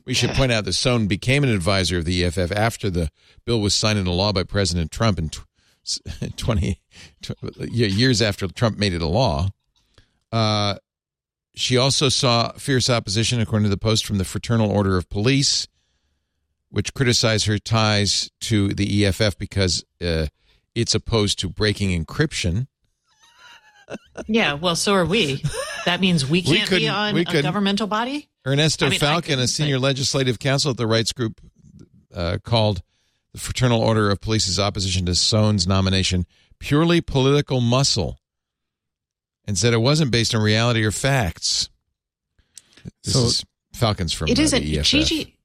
We 0.05 0.13
should 0.13 0.31
point 0.31 0.51
out 0.51 0.65
that 0.65 0.73
Sohn 0.73 1.07
became 1.07 1.43
an 1.43 1.49
advisor 1.49 1.97
of 1.99 2.05
the 2.05 2.25
EFF 2.25 2.51
after 2.51 2.89
the 2.89 3.09
bill 3.45 3.61
was 3.61 3.73
signed 3.73 3.99
into 3.99 4.11
law 4.11 4.34
by 4.34 4.43
President 4.43 4.91
Trump 4.91 5.19
in 5.19 5.29
tw- 5.29 5.45
20, 6.38 6.81
years 7.59 8.21
after 8.21 8.47
Trump 8.47 8.77
made 8.77 8.93
it 8.93 9.01
a 9.01 9.07
law. 9.07 9.49
Uh, 10.31 10.75
she 11.56 11.78
also 11.78 12.10
saw 12.10 12.51
fierce 12.54 12.89
opposition, 12.89 13.39
according 13.39 13.64
to 13.66 13.70
the 13.70 13.78
Post, 13.78 14.06
from 14.06 14.18
the 14.18 14.26
Fraternal 14.26 14.70
Order 14.72 14.97
of 14.97 15.10
Police, 15.10 15.68
which 16.70 16.93
criticized 16.93 17.45
her 17.45 17.60
ties 17.60 18.32
to 18.41 18.74
the 18.74 19.06
EFF 19.06 19.38
because 19.38 19.84
uh, 20.01 20.28
it's 20.74 20.95
opposed 20.95 21.39
to 21.39 21.49
breaking 21.49 21.89
encryption. 22.06 22.68
Yeah, 24.28 24.54
well, 24.54 24.76
so 24.76 24.93
are 24.93 25.06
we. 25.06 25.43
That 25.86 25.99
means 25.99 26.24
we 26.26 26.39
We 26.39 26.41
can't 26.43 26.70
couldn't- 26.70 26.84
be 26.84 26.88
on 26.88 27.14
we 27.14 27.22
a 27.22 27.41
governmental 27.41 27.86
body. 27.86 28.30
Ernesto 28.47 28.86
I 28.88 28.89
mean, 28.89 28.99
Falcon, 28.99 29.39
a 29.39 29.47
senior 29.47 29.76
say- 29.76 29.80
legislative 29.82 30.39
counsel 30.39 30.72
at 30.72 30.78
the 30.78 30.88
rights 30.88 31.12
group, 31.12 31.41
uh, 32.16 32.38
called 32.43 32.82
the 33.34 33.39
Fraternal 33.39 33.82
Order 33.82 34.10
of 34.10 34.22
Police's 34.22 34.58
opposition 34.58 35.06
to 35.08 35.16
Sohn's 35.16 35.68
nomination 35.68 36.26
purely 36.60 37.01
political 37.01 37.60
muscle 37.60 38.18
and 39.45 39.57
said 39.57 39.73
it 39.73 39.77
wasn't 39.81 40.11
based 40.11 40.33
on 40.35 40.41
reality 40.41 40.83
or 40.83 40.91
facts. 40.91 41.69
This 43.03 43.13
So- 43.13 43.25
is 43.25 43.45
Falcon's 43.73 44.13
from 44.13 44.27
It 44.29 44.39
uh, 44.39 44.41
isn't. 44.43 44.63
the 44.63 44.77
EFF. 44.79 44.85
Gigi, 44.85 45.37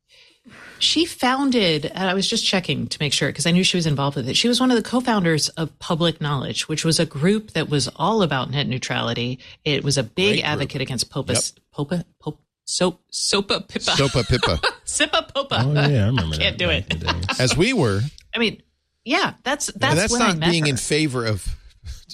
she 0.81 1.05
founded, 1.07 1.87
and 1.87 2.09
I 2.09 2.15
was 2.15 2.29
just 2.29 2.45
checking 2.47 2.87
to 2.89 2.99
make 3.01 3.13
sure 3.13 3.29
because 3.31 3.47
I 3.47 3.51
knew 3.51 3.65
she 3.65 3.77
was 3.77 3.87
involved 3.87 4.17
with 4.17 4.29
it. 4.29 4.37
She 4.37 4.49
was 4.49 4.61
one 4.61 4.71
of 4.71 4.77
the 4.77 4.83
co 4.89 5.01
founders 5.01 5.49
of 5.51 5.77
Public 5.79 6.21
Knowledge, 6.21 6.69
which 6.69 6.85
was 6.85 7.01
a 7.01 7.07
group 7.07 7.53
that 7.53 7.69
was 7.69 7.89
all 7.97 8.23
about 8.23 8.51
net 8.51 8.69
neutrality. 8.69 9.39
It 9.65 9.83
was 9.83 9.99
a 9.99 10.03
big 10.03 10.27
Great 10.27 10.35
group. 10.43 10.47
advocate 10.53 10.81
against 10.83 11.11
Popa, 11.11 11.35
Popa, 11.73 12.05
Popa, 12.21 12.39
Soap, 12.65 13.01
SOPA 13.11 13.61
PIPA, 13.67 13.97
SOPA 13.97 14.23
PIPA. 14.25 14.73
Sipa 14.85 15.27
Popa. 15.35 15.63
Oh 15.65 15.73
yeah, 15.73 16.05
I 16.05 16.07
remember 16.07 16.37
that. 16.37 16.43
Can't 16.43 16.59
do 16.59 16.69
it. 16.71 16.87
in 16.93 16.99
the 17.01 17.07
days. 17.13 17.41
As 17.41 17.57
we 17.57 17.73
were. 17.73 18.01
I 18.35 18.39
mean, 18.39 18.63
yeah, 19.05 19.35
that's 19.43 19.67
that's, 19.69 19.81
Now, 19.81 19.95
that's 19.95 20.13
when 20.13 20.23
I 20.23 20.29
not 20.29 20.39
met 20.39 20.51
being 20.51 20.65
her. 20.65 20.71
in 20.71 20.77
favor 20.77 21.25
of 21.25 21.57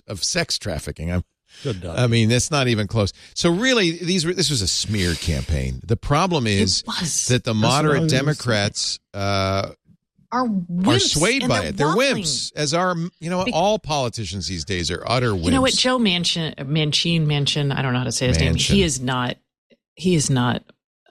of 0.07 0.22
sex 0.22 0.59
trafficking. 0.59 1.11
I'm 1.11 1.16
Good 1.16 1.18
enough. 1.18 1.34
I 1.99 2.07
mean, 2.07 2.29
that's 2.29 2.51
not 2.51 2.69
even 2.69 2.87
close. 2.87 3.12
So 3.35 3.53
really, 3.53 3.93
these 3.93 4.25
were 4.27 4.33
this 4.35 4.51
was 4.51 4.62
a 4.62 4.69
smear 4.69 5.15
campaign. 5.15 5.81
The 5.85 5.97
problem 5.97 6.47
is 6.47 6.83
that 7.29 7.45
the 7.45 7.53
what 7.53 7.57
moderate 7.57 8.03
was 8.03 8.12
Democrats 8.12 8.99
uh, 9.12 9.71
are 10.33 10.47
are 10.87 10.99
swayed 10.99 11.49
by 11.49 11.67
it. 11.67 11.77
They're 11.77 11.87
wimps, 11.89 12.53
as 12.57 12.75
are 12.75 12.97
you 13.21 13.31
know 13.31 13.45
Be- 13.45 13.53
all 13.53 13.79
politicians 13.79 14.47
these 14.47 14.65
days 14.65 14.91
are 14.91 15.03
utter 15.07 15.31
wimps. 15.31 15.45
You 15.45 15.51
know 15.53 15.62
what, 15.62 15.75
Joe 15.75 15.99
Manchin, 15.99 16.55
Manchin, 16.57 17.27
Manchin. 17.27 17.75
I 17.75 17.83
don't 17.83 17.93
know 17.93 18.01
how 18.01 18.05
to 18.05 18.12
say 18.12 18.29
his 18.29 18.39
name. 18.39 18.55
He 18.57 18.83
is 18.83 19.01
not. 19.01 19.37
He 19.97 20.15
is 20.17 20.29
not 20.29 20.62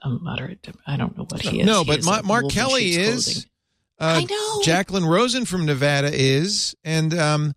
a 0.02 0.10
moderate. 0.10 0.68
I 0.86 0.98
don't 0.98 1.18
know 1.18 1.24
what 1.24 1.42
he 1.42 1.62
is. 1.62 1.66
no, 1.66 1.84
He 1.84 1.88
but 1.88 2.00
is 2.00 2.06
Ma- 2.06 2.22
Mark 2.22 2.50
Kelly 2.50 2.92
is. 2.92 3.48
Uh, 4.00 4.22
I 4.22 4.26
know. 4.26 4.62
Jacqueline 4.64 5.06
Rosen 5.06 5.46
from 5.46 5.66
Nevada 5.66 6.10
is, 6.12 6.76
and 6.84 7.18
um, 7.18 7.54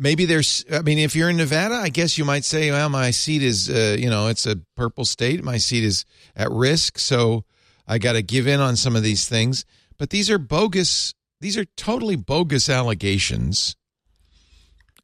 maybe 0.00 0.24
there's. 0.24 0.64
I 0.72 0.80
mean, 0.82 0.98
if 0.98 1.14
you're 1.14 1.30
in 1.30 1.36
Nevada, 1.36 1.74
I 1.74 1.90
guess 1.90 2.18
you 2.18 2.24
might 2.24 2.44
say, 2.44 2.70
"Well, 2.70 2.88
my 2.88 3.12
seat 3.12 3.42
is, 3.42 3.70
uh, 3.70 3.96
you 3.98 4.10
know, 4.10 4.26
it's 4.26 4.46
a 4.46 4.56
purple 4.74 5.04
state. 5.04 5.44
My 5.44 5.58
seat 5.58 5.84
is 5.84 6.04
at 6.34 6.50
risk, 6.50 6.98
so 6.98 7.44
I 7.86 7.98
got 7.98 8.14
to 8.14 8.22
give 8.22 8.48
in 8.48 8.60
on 8.60 8.74
some 8.74 8.96
of 8.96 9.02
these 9.04 9.28
things." 9.28 9.64
But 9.98 10.10
these 10.10 10.30
are 10.30 10.38
bogus. 10.38 11.14
These 11.40 11.56
are 11.56 11.64
totally 11.76 12.16
bogus 12.16 12.68
allegations. 12.68 13.76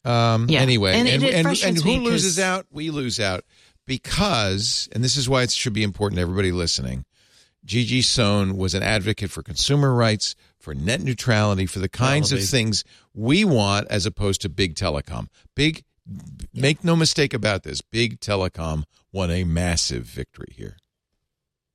Um, 0.05 0.47
Yeah. 0.49 0.61
Anyway, 0.61 0.95
And 0.95 1.09
and 1.09 1.23
it 1.23 1.35
and, 1.35 1.47
and 1.65 1.77
who 1.79 1.97
loses 1.99 2.39
out? 2.39 2.67
We 2.71 2.91
lose 2.91 3.19
out 3.21 3.45
because, 3.87 4.89
and 4.93 5.03
this 5.03 5.17
is 5.17 5.29
why 5.29 5.43
it 5.43 5.51
should 5.51 5.73
be 5.73 5.83
important 5.83 6.19
to 6.19 6.23
everybody 6.23 6.53
listening. 6.53 7.05
Gigi 7.67 8.01
Sohn 8.01 8.57
was 8.57 8.75
an 8.75 8.83
advocate 8.83 9.31
for 9.31 9.43
consumer 9.43 9.93
rights, 9.93 10.37
for 10.59 10.73
net 10.73 11.03
neutrality, 11.03 11.67
for 11.67 11.81
the 11.81 11.89
kinds 11.89 12.33
of 12.33 12.43
things 12.43 12.85
we 13.13 13.45
want 13.45 13.89
as 13.91 14.07
opposed 14.07 14.41
to 14.43 14.49
big 14.49 14.77
telecom. 14.77 15.27
Big, 15.55 15.85
make 16.55 16.85
no 16.85 16.95
mistake 16.95 17.35
about 17.35 17.65
this, 17.65 17.81
big 17.81 18.21
telecom 18.21 18.85
won 19.13 19.31
a 19.31 19.45
massive 19.45 20.05
victory 20.05 20.53
here. 20.57 20.77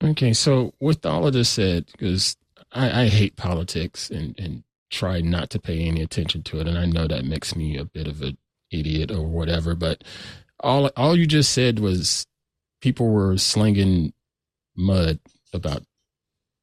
Okay, 0.04 0.34
so 0.34 0.74
with 0.80 1.06
all 1.06 1.28
of 1.28 1.34
this 1.34 1.50
said, 1.50 1.86
because 1.92 2.38
I, 2.72 3.04
I 3.04 3.08
hate 3.08 3.36
politics 3.36 4.10
and, 4.10 4.34
and 4.40 4.64
try 4.90 5.20
not 5.20 5.50
to 5.52 5.60
pay 5.60 5.82
any 5.82 6.02
attention 6.02 6.42
to 6.44 6.60
it, 6.60 6.68
and 6.68 6.78
I 6.78 6.86
know 6.86 7.08
that 7.08 7.26
makes 7.26 7.56
me 7.56 7.78
a 7.78 7.86
bit 7.86 8.08
of 8.08 8.22
an 8.22 8.38
idiot 8.72 9.12
or 9.12 9.28
whatever, 9.28 9.76
but 9.76 10.04
all 10.60 10.88
all 10.96 11.18
you 11.18 11.26
just 11.26 11.52
said 11.52 11.80
was 11.80 12.26
people 12.82 13.10
were 13.10 13.38
slinging 13.38 14.14
mud 14.76 15.20
about 15.54 15.84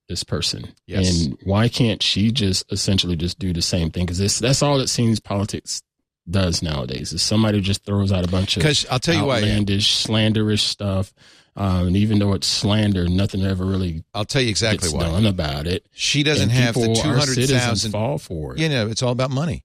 this 0.09 0.24
person, 0.24 0.72
Yes. 0.86 1.24
and 1.24 1.36
why 1.45 1.68
can't 1.68 2.03
she 2.03 2.30
just 2.32 2.70
essentially 2.72 3.14
just 3.16 3.39
do 3.39 3.53
the 3.53 3.61
same 3.62 3.91
thing? 3.91 4.07
Because 4.07 4.39
that's 4.39 4.62
all 4.62 4.80
it 4.80 4.89
seems 4.89 5.20
politics 5.20 5.82
does 6.30 6.62
nowadays. 6.62 7.12
Is 7.12 7.22
somebody 7.22 7.61
just 7.61 7.84
throws 7.84 8.11
out 8.12 8.24
a 8.24 8.28
bunch 8.28 8.57
of 8.57 8.62
Because 8.62 8.86
I'll 8.91 8.99
tell 8.99 9.14
you 9.14 9.24
why. 9.24 9.36
outlandish, 9.36 10.05
slanderish 10.07 10.61
stuff. 10.61 11.12
Um, 11.57 11.89
and 11.89 11.97
even 11.97 12.18
though 12.20 12.34
it's 12.34 12.47
slander, 12.47 13.09
nothing 13.09 13.45
ever 13.45 13.64
really 13.64 14.05
I'll 14.14 14.24
tell 14.24 14.41
you 14.41 14.49
exactly 14.49 14.78
gets 14.89 14.93
why. 14.95 15.05
done 15.05 15.26
about 15.26 15.66
it. 15.66 15.84
She 15.93 16.22
doesn't 16.22 16.45
And 16.45 16.53
have 16.53 16.74
the 16.74 16.80
people, 16.82 16.95
two 16.97 17.09
our 17.09 17.16
hundred 17.16 17.34
citizens 17.34 17.61
thousand. 17.61 17.91
fall 17.93 18.16
for 18.18 18.55
it. 18.55 18.61
You 18.61 18.68
know, 18.68 18.86
it's 18.89 19.03
all 19.03 19.11
about 19.12 19.30
money. 19.30 19.64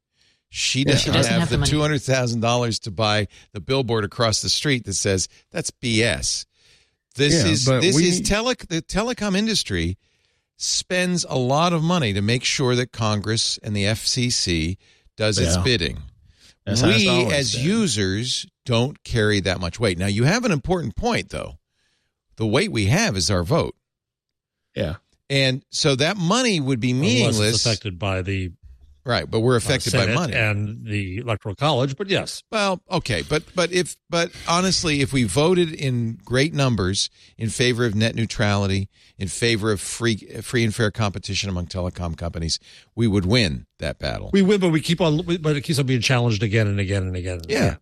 She 0.49 0.79
Yeah. 0.79 0.85
doesn't, 0.93 0.99
She 0.99 1.11
doesn't 1.17 1.31
have, 1.31 1.41
have 1.41 1.49
the 1.51 1.57
the 1.57 1.65
two 1.65 1.81
hundred 1.81 2.01
thousand 2.01 2.39
dollars 2.41 2.79
to 2.79 2.91
buy 2.91 3.27
the 3.53 3.59
billboard 3.61 4.03
across 4.05 4.41
the 4.41 4.49
street 4.49 4.85
that 4.85 4.93
says 4.93 5.27
that's 5.51 5.69
BS. 5.71 6.45
This 7.15 7.33
Yeah, 7.45 7.51
is 7.51 7.65
but 7.65 7.81
this 7.81 7.95
we- 7.95 8.07
is 8.09 8.21
tele 8.21 8.55
the 8.69 8.81
telecom 8.81 9.35
industry 9.37 9.97
spends 10.57 11.25
a 11.29 11.35
lot 11.37 11.73
of 11.73 11.83
money 11.83 12.13
to 12.13 12.21
make 12.21 12.43
sure 12.43 12.75
that 12.75 12.91
Congress 12.91 13.59
and 13.63 13.75
the 13.75 13.85
FCC 13.85 14.77
does 15.17 15.37
its 15.37 15.57
bidding. 15.57 16.01
That's 16.65 16.81
we 16.81 17.07
as 17.31 17.53
been. 17.55 17.63
users 17.65 18.45
don't 18.65 19.03
carry 19.03 19.39
that 19.41 19.59
much 19.59 19.79
weight. 19.79 19.97
Now 19.97 20.07
you 20.07 20.23
have 20.23 20.45
an 20.45 20.51
important 20.51 20.95
point 20.95 21.29
though. 21.29 21.57
The 22.37 22.47
weight 22.47 22.71
we 22.71 22.85
have 22.85 23.15
is 23.17 23.29
our 23.29 23.43
vote. 23.43 23.75
Yeah. 24.75 24.95
And 25.29 25.63
so 25.71 25.95
that 25.95 26.17
money 26.17 26.59
would 26.59 26.79
be 26.79 26.91
Unless 26.91 27.05
meaningless. 27.05 27.55
it's 27.55 27.65
affected 27.65 27.99
by 27.99 28.21
the 28.21 28.51
right, 29.05 29.29
but 29.29 29.39
we're 29.41 29.53
uh, 29.53 29.57
affected 29.57 29.93
by 29.93 30.07
money. 30.07 30.33
and 30.33 30.85
the 30.85 31.17
electoral 31.17 31.55
college. 31.55 31.95
But 31.95 32.09
yes, 32.09 32.43
Well, 32.51 32.81
okay, 32.91 33.21
but 33.27 33.43
but 33.55 33.71
if 33.71 33.95
but 34.09 34.31
honestly, 34.47 35.01
if 35.01 35.13
we 35.13 35.23
voted 35.23 35.71
in 35.73 36.19
great 36.23 36.53
numbers 36.53 37.09
in 37.37 37.49
favor 37.49 37.85
of 37.85 37.95
net 37.95 38.15
neutrality, 38.15 38.89
in 39.17 39.27
favor 39.27 39.71
of 39.71 39.81
free 39.81 40.17
free 40.41 40.63
and 40.63 40.73
fair 40.73 40.91
competition 40.91 41.49
among 41.49 41.67
telecom 41.67 42.17
companies, 42.17 42.59
we 42.95 43.07
would 43.07 43.25
win 43.25 43.65
that 43.79 43.99
battle. 43.99 44.29
we 44.33 44.41
win, 44.41 44.59
but 44.59 44.69
we 44.69 44.81
keep 44.81 45.01
on, 45.01 45.21
but 45.41 45.55
it 45.55 45.61
keeps 45.61 45.79
on 45.79 45.85
being 45.85 46.01
challenged 46.01 46.43
again 46.43 46.67
and 46.67 46.79
again 46.79 47.03
and 47.03 47.15
again. 47.15 47.37
And 47.39 47.49
yeah. 47.49 47.57
again. 47.59 47.77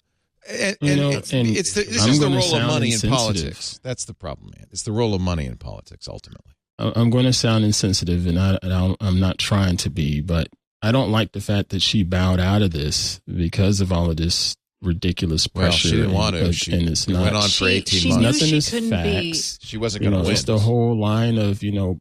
And, 0.49 0.77
You 0.81 0.91
and 0.93 0.99
know, 1.01 1.09
it's, 1.11 1.31
and 1.33 1.47
it's 1.47 1.73
the, 1.73 1.83
this 1.83 2.01
I'm 2.03 2.09
is 2.09 2.19
the 2.19 2.25
role 2.27 2.55
of 2.55 2.65
money 2.65 2.91
in 2.93 2.99
politics. 2.99 3.79
That's 3.83 4.05
the 4.05 4.15
problem, 4.15 4.51
man. 4.57 4.65
It's 4.71 4.81
the 4.81 4.91
role 4.91 5.13
of 5.13 5.21
money 5.21 5.45
in 5.45 5.57
politics 5.57 6.07
ultimately. 6.07 6.53
I- 6.79 6.93
I'm 6.95 7.11
going 7.11 7.25
to 7.25 7.33
sound 7.33 7.63
insensitive, 7.63 8.25
and, 8.25 8.39
I, 8.39 8.57
and 8.63 8.73
I, 8.73 8.95
I'm 9.01 9.19
not 9.19 9.37
trying 9.37 9.77
to 9.77 9.91
be, 9.91 10.19
but 10.19 10.47
I 10.81 10.91
don't 10.91 11.11
like 11.11 11.31
the 11.33 11.41
fact 11.41 11.69
that 11.69 11.81
she 11.81 12.03
bowed 12.03 12.39
out 12.39 12.61
of 12.61 12.71
this 12.71 13.21
because 13.27 13.81
of 13.81 13.91
all 13.91 14.09
of 14.09 14.17
this 14.17 14.55
ridiculous 14.81 15.47
Well, 15.53 15.65
pressure. 15.65 15.89
she 15.89 15.91
didn't 15.91 16.05
and, 16.05 16.13
want 16.15 16.35
to. 16.35 16.49
uh, 16.49 16.51
She 16.51 16.73
and 16.73 16.89
it's 16.89 17.07
it 17.07 17.13
not 17.13 17.21
went 17.21 17.35
on 17.35 17.43
for 17.43 17.49
She- 17.49 17.65
eighteen 17.67 17.99
she 17.99 18.09
months. 18.09 18.17
knew 18.21 18.27
nothing 18.27 18.47
she 18.49 18.57
is 18.57 18.69
couldn't 18.69 18.89
be- 18.89 19.31
facts. 19.33 19.59
She 19.61 19.77
wasn't 19.77 20.03
You 20.03 20.09
going 20.09 20.17
know, 20.19 20.23
to 20.23 20.27
win. 20.29 20.33
it's 20.33 20.43
the 20.45 20.57
whole 20.59 20.97
line 20.99 21.37
of 21.37 21.61
you 21.61 21.71
know, 21.71 21.99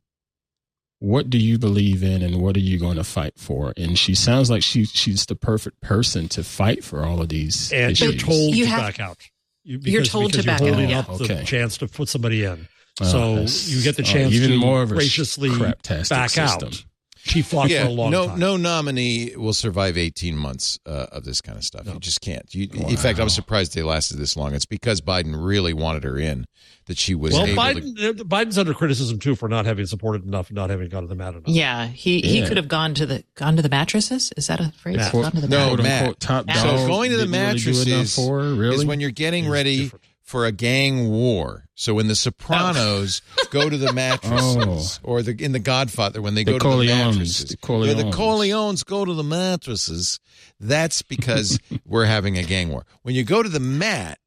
what 0.99 1.28
do 1.31 1.39
you 1.39 1.59
believe 1.59 2.03
in, 2.03 2.22
and 2.22 2.41
what 2.41 2.57
are 2.57 2.61
you 2.61 2.78
going 2.78 2.97
to 2.97 3.05
fight 3.05 3.35
for? 3.37 3.72
And 3.76 3.99
she 3.99 4.14
sounds 4.14 4.49
like 4.51 4.62
she 4.62 4.85
she's 4.87 5.26
the 5.26 5.35
perfect 5.37 5.81
person 5.83 6.28
to 6.31 6.43
fight 6.45 6.83
for 6.85 7.05
all 7.05 7.20
of 7.20 7.28
these 7.28 7.70
And 7.72 7.99
you're 8.01 8.12
told 8.14 8.55
You 8.55 8.64
to 8.64 8.70
have- 8.70 8.81
back 8.81 9.01
out. 9.01 9.18
You, 9.62 9.78
You're 9.83 10.03
told 10.05 10.33
to 10.33 10.39
because 10.39 10.47
you're 10.47 10.55
back 10.55 10.62
out, 10.62 10.68
holding 10.68 10.91
yeah. 10.91 10.99
up 11.01 11.18
the 11.18 11.24
Okay. 11.24 11.45
chance 11.45 11.76
to 11.78 11.87
put 11.87 12.09
somebody 12.09 12.45
in. 12.45 12.66
Oh, 13.03 13.05
so 13.05 13.35
that's- 13.35 13.68
you 13.68 13.83
get 13.83 13.97
the 13.97 14.03
oh, 14.03 14.07
chance 14.07 14.33
even 14.33 14.51
to 14.53 14.57
more 14.57 14.83
of 14.83 14.91
a 14.91 14.95
graciously 14.95 15.51
craptastic 15.51 16.09
back 16.09 16.31
system. 16.31 16.68
out. 16.68 16.85
She 17.25 17.43
fought 17.43 17.68
yeah, 17.68 17.83
for 17.85 17.89
a 17.91 17.93
long 17.93 18.11
no, 18.11 18.27
time. 18.29 18.39
no 18.39 18.57
nominee 18.57 19.35
will 19.37 19.53
survive 19.53 19.99
18 19.99 20.37
months 20.37 20.79
uh, 20.87 21.07
of 21.12 21.25
this 21.25 21.41
kind 21.43 21.59
of 21.59 21.64
stuff. 21.64 21.85
No. 21.85 21.93
You 21.95 22.01
just 22.01 22.21
can't. 22.23 22.53
You, 22.55 22.66
In 22.89 22.97
fact, 22.97 23.18
I'm 23.21 23.29
surprised 23.29 23.75
they 23.75 23.83
lasted 23.83 24.16
this 24.16 24.37
long. 24.39 24.55
It's 24.55 24.64
because 24.64 25.01
Biden 25.03 25.35
really 25.37 25.75
wanted 25.75 26.05
her 26.05 26.16
in 26.18 26.47
that 26.87 26.97
she 26.97 27.14
was 27.14 27.35
Well, 27.35 27.45
able 27.47 27.62
to. 27.62 27.81
Biden, 27.83 28.21
uh, 28.21 28.25
Biden's 28.25 28.57
under 28.57 28.73
criticism 28.73 29.18
too 29.18 29.35
for 29.35 29.49
not 29.51 29.66
having 29.66 29.85
supported 29.85 30.25
enough, 30.25 30.51
not 30.51 30.71
having 30.71 30.89
gone 30.89 31.03
to 31.03 31.09
the 31.09 31.14
mat 31.14 31.35
enough. 31.35 31.43
Yeah, 31.47 31.87
he 31.89 32.21
he 32.23 32.47
could 32.47 32.57
have 32.57 32.68
gone 32.68 32.95
to 32.95 33.05
the 33.05 33.23
gone 33.35 33.55
to 33.57 33.62
the 33.62 33.68
mattresses. 33.68 34.33
Is 34.39 34.47
that 34.47 34.59
a 34.61 34.73
phrase? 34.73 34.97
Yeah. 34.97 35.12
Gone 35.12 35.33
to 35.33 35.41
the 35.43 35.49
No, 35.49 35.77
mat- 35.77 35.83
Matt. 35.83 36.01
unquote 36.03 36.21
top 36.21 36.51
So 36.53 36.87
going 36.87 37.11
to 37.11 37.16
the 37.18 37.25
didn't 37.27 37.39
really 37.39 37.59
do 37.59 37.71
mattress 37.71 37.87
enough 37.87 38.03
is- 38.05 38.14
for 38.16 38.39
really 38.55 38.77
Is 38.77 38.85
when 38.87 39.01
you're 39.01 39.11
getting 39.11 39.45
It's 39.45 39.53
ready 39.53 39.79
different. 39.85 40.05
For 40.31 40.47
a 40.47 40.53
gang 40.53 41.11
war. 41.11 41.64
So 41.74 41.95
when 41.95 42.07
the 42.09 42.14
Sopranos 42.14 43.20
oh. 43.39 43.45
go 43.51 43.68
to 43.68 43.76
the 43.76 43.93
mattresses, 43.93 45.01
or 45.03 45.22
the 45.22 45.33
in 45.43 45.53
the 45.53 45.59
Godfather 45.59 46.22
when 46.22 46.35
they 46.35 46.45
The 46.45 46.53
go 46.53 46.59
to 46.59 46.76
the 46.83 46.87
mattresses, 46.87 47.57
the 47.61 47.72
Where 47.72 47.95
the 47.95 48.05
Corleones. 48.05 48.12
Corleones 48.14 48.87
go 48.87 49.05
to 49.05 49.12
the 49.14 49.24
mattresses. 49.24 50.20
That's 50.61 51.03
because 51.03 51.59
we're 51.87 52.05
having 52.07 52.39
a 52.39 52.43
gang 52.45 52.70
war. 52.70 52.87
When 53.03 53.14
you 53.14 53.24
go 53.24 53.43
to 53.43 53.49
the 53.49 53.61
mat, 53.61 54.18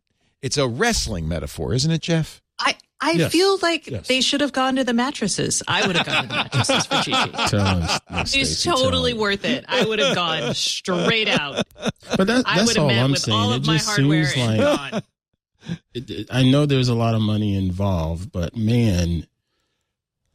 it's 0.41 0.57
a 0.57 0.67
wrestling 0.67 1.27
metaphor, 1.27 1.73
isn't 1.73 1.89
it, 1.91 2.01
Jeff? 2.01 2.41
I 2.59 2.75
I 3.01 3.11
Yes. 3.11 3.31
feel 3.31 3.57
like 3.61 3.87
Yes. 3.87 4.07
they 4.07 4.21
should 4.21 4.41
have 4.41 4.51
gone 4.53 4.75
to 4.77 4.83
the 4.83 4.93
mattresses. 4.93 5.61
I 5.67 5.85
would 5.85 5.95
have 5.97 6.05
gone 6.05 6.23
to 6.23 6.27
the 6.29 6.35
mattresses 6.35 6.85
for 6.85 6.95
Chi 6.95 7.11
Chi. 7.27 7.47
Tell 7.49 7.79
him, 7.79 7.99
Miss 8.11 8.35
It's 8.35 8.63
totally 8.63 9.13
worth 9.13 9.43
it. 9.45 9.65
I 9.67 9.83
would 9.85 9.99
have 9.99 10.15
gone 10.15 10.53
straight 10.53 11.27
out. 11.27 11.65
But 12.17 12.27
that, 12.27 12.43
I 12.47 12.57
that's 12.57 12.67
would 12.67 12.75
have 12.77 12.83
all 12.85 12.87
met 12.89 13.03
I'm 13.03 13.11
with 13.11 13.19
saying. 13.21 13.37
all 13.37 13.53
It 13.53 13.65
my 13.65 13.73
just 13.73 13.87
hardware 13.89 14.25
seems 14.25 14.47
and 14.47 14.57
like 14.59 14.91
gone. 14.91 15.01
It, 15.93 16.09
it- 16.09 16.27
I 16.31 16.43
know 16.43 16.65
there's 16.65 16.89
a 16.89 16.95
lot 16.95 17.15
of 17.15 17.21
money 17.21 17.55
involved, 17.55 18.31
but 18.31 18.55
man, 18.55 19.25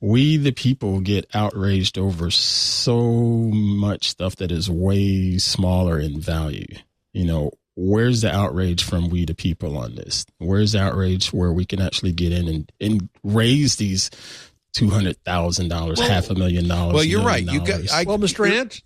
we 0.01 0.37
the 0.37 0.53
people 0.53 1.01
get 1.01 1.27
outraged 1.35 1.99
over 1.99 2.31
so 2.31 3.01
much 3.53 4.09
stuff 4.09 4.37
that 4.37 4.53
is 4.53 4.71
way 4.71 5.39
smaller 5.39 5.99
in 5.99 6.21
value. 6.21 6.67
You 7.13 7.25
know, 7.25 7.51
where's 7.75 8.21
the 8.21 8.33
outrage 8.33 8.85
from 8.85 9.09
we 9.09 9.25
the 9.25 9.35
people 9.35 9.77
on 9.77 9.97
this? 9.97 10.25
Where's 10.39 10.73
the 10.73 10.81
outrage 10.83 11.33
where 11.33 11.53
we 11.53 11.65
can 11.65 11.81
actually 11.81 12.13
get 12.13 12.33
in 12.33 12.47
and, 12.49 12.73
and 12.81 13.09
raise 13.25 13.77
these 13.77 14.11
two 14.73 14.91
hundred 14.91 15.17
thousand 15.25 15.69
dollars, 15.69 15.99
Well- 15.99 16.09
half 16.11 16.31
a 16.31 16.35
million 16.35 16.69
dollars? 16.69 16.95
Well, 16.95 17.05
you're 17.05 17.25
right. 17.25 17.43
You 17.45 17.59
got. 17.65 17.91
I, 17.91 18.05
well, 18.05 18.19
Mr. 18.19 18.49
Ant, 18.49 18.81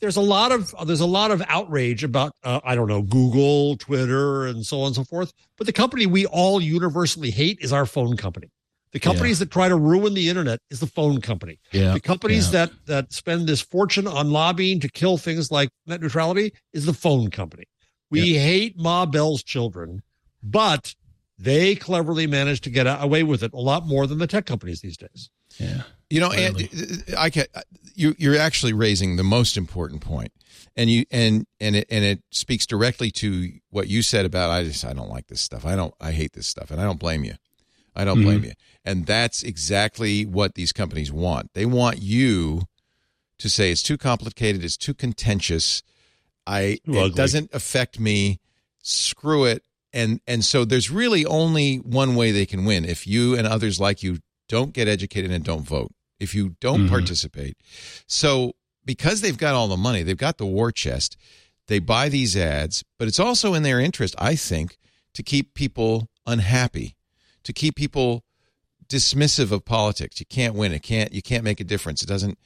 there's 0.00 0.16
a 0.16 0.20
lot 0.20 0.52
of 0.52 0.74
there's 0.86 1.00
a 1.00 1.06
lot 1.06 1.30
of 1.30 1.42
outrage 1.48 2.02
about 2.02 2.32
uh, 2.42 2.60
I 2.64 2.74
don't 2.74 2.88
know 2.88 3.02
Google, 3.02 3.76
Twitter, 3.76 4.46
and 4.46 4.66
so 4.66 4.80
on 4.80 4.88
and 4.88 4.96
so 4.96 5.04
forth. 5.04 5.32
But 5.56 5.66
the 5.66 5.72
company 5.72 6.06
we 6.06 6.26
all 6.26 6.60
universally 6.60 7.30
hate 7.30 7.58
is 7.60 7.72
our 7.72 7.86
phone 7.86 8.16
company. 8.16 8.48
The 8.92 8.98
companies 8.98 9.38
that 9.38 9.52
try 9.52 9.68
to 9.68 9.76
ruin 9.76 10.14
the 10.14 10.28
internet 10.28 10.58
is 10.68 10.80
the 10.80 10.86
phone 10.86 11.20
company. 11.20 11.60
yeah, 11.70 11.92
the 11.92 12.00
companies 12.00 12.46
yeah. 12.46 12.66
that 12.66 12.86
that 12.86 13.12
spend 13.12 13.46
this 13.46 13.60
fortune 13.60 14.06
on 14.06 14.30
lobbying 14.30 14.80
to 14.80 14.88
kill 14.88 15.16
things 15.16 15.50
like 15.52 15.70
net 15.86 16.00
neutrality 16.00 16.52
is 16.72 16.86
the 16.86 16.94
phone 16.94 17.30
company. 17.30 17.64
We 18.10 18.34
hate 18.34 18.76
Ma 18.76 19.06
Bell's 19.06 19.44
children, 19.44 20.02
but 20.42 20.96
they 21.38 21.76
cleverly 21.76 22.26
managed 22.26 22.64
to 22.64 22.70
get 22.70 22.84
away 22.84 23.22
with 23.22 23.44
it 23.44 23.52
a 23.54 23.60
lot 23.60 23.86
more 23.86 24.08
than 24.08 24.18
the 24.18 24.26
tech 24.26 24.46
companies 24.46 24.80
these 24.80 24.96
days. 24.96 25.30
Yeah. 25.60 25.82
You 26.08 26.20
know, 26.20 26.32
and 26.32 27.04
I 27.16 27.30
can 27.30 27.46
you 27.94 28.14
you're 28.18 28.36
actually 28.36 28.72
raising 28.72 29.16
the 29.16 29.22
most 29.22 29.56
important 29.56 30.00
point, 30.00 30.32
and 30.76 30.90
you 30.90 31.04
and 31.10 31.46
and 31.60 31.76
it 31.76 31.86
and 31.90 32.04
it 32.04 32.22
speaks 32.30 32.66
directly 32.66 33.10
to 33.12 33.52
what 33.70 33.88
you 33.88 34.02
said 34.02 34.24
about 34.24 34.50
I 34.50 34.64
just 34.64 34.84
I 34.84 34.92
don't 34.92 35.10
like 35.10 35.28
this 35.28 35.40
stuff. 35.40 35.64
I 35.64 35.76
don't 35.76 35.94
I 36.00 36.10
hate 36.12 36.32
this 36.32 36.48
stuff, 36.48 36.70
and 36.70 36.80
I 36.80 36.84
don't 36.84 36.98
blame 36.98 37.22
you. 37.22 37.34
I 37.94 38.04
don't 38.04 38.22
blame 38.22 38.44
you. 38.44 38.52
And 38.84 39.04
that's 39.04 39.42
exactly 39.42 40.24
what 40.24 40.54
these 40.54 40.72
companies 40.72 41.12
want. 41.12 41.52
They 41.54 41.66
want 41.66 42.00
you 42.00 42.62
to 43.38 43.50
say 43.50 43.70
it's 43.70 43.82
too 43.82 43.98
complicated, 43.98 44.64
it's 44.64 44.76
too 44.76 44.94
contentious. 44.94 45.82
I 46.46 46.78
it 46.86 47.14
doesn't 47.14 47.50
affect 47.52 48.00
me. 48.00 48.40
Screw 48.82 49.44
it. 49.44 49.64
And 49.92 50.20
and 50.26 50.44
so 50.44 50.64
there's 50.64 50.90
really 50.90 51.26
only 51.26 51.76
one 51.76 52.14
way 52.14 52.30
they 52.30 52.46
can 52.46 52.64
win. 52.64 52.84
If 52.84 53.06
you 53.06 53.36
and 53.36 53.46
others 53.46 53.80
like 53.80 54.02
you 54.02 54.18
don't 54.50 54.72
get 54.74 54.88
educated 54.88 55.30
and 55.30 55.42
don't 55.44 55.62
vote. 55.66 55.92
If 56.18 56.34
you 56.34 56.56
don't 56.60 56.86
Mhm. 56.86 56.90
participate. 56.90 57.56
So 58.06 58.52
because 58.84 59.20
they've 59.22 59.38
got 59.38 59.54
all 59.54 59.68
the 59.68 59.76
money, 59.78 60.02
they've 60.02 60.16
got 60.16 60.36
the 60.38 60.44
war 60.44 60.70
chest, 60.72 61.16
they 61.68 61.78
buy 61.78 62.08
these 62.08 62.36
ads, 62.36 62.84
but 62.98 63.06
it's 63.08 63.20
also 63.20 63.54
in 63.54 63.62
their 63.62 63.80
interest, 63.80 64.14
I 64.18 64.34
think, 64.36 64.76
to 65.14 65.22
keep 65.22 65.54
people 65.54 66.08
unhappy, 66.26 66.96
to 67.44 67.52
keep 67.52 67.76
people 67.76 68.24
dismissive 68.88 69.52
of 69.52 69.64
politics. 69.64 70.18
You 70.20 70.26
can't 70.26 70.54
win. 70.54 70.72
It 70.72 70.82
can't. 70.82 71.12
You 71.12 71.22
can't 71.22 71.44
make 71.44 71.60
a 71.60 71.64
difference. 71.64 72.02
It 72.02 72.06
doesn't. 72.06 72.36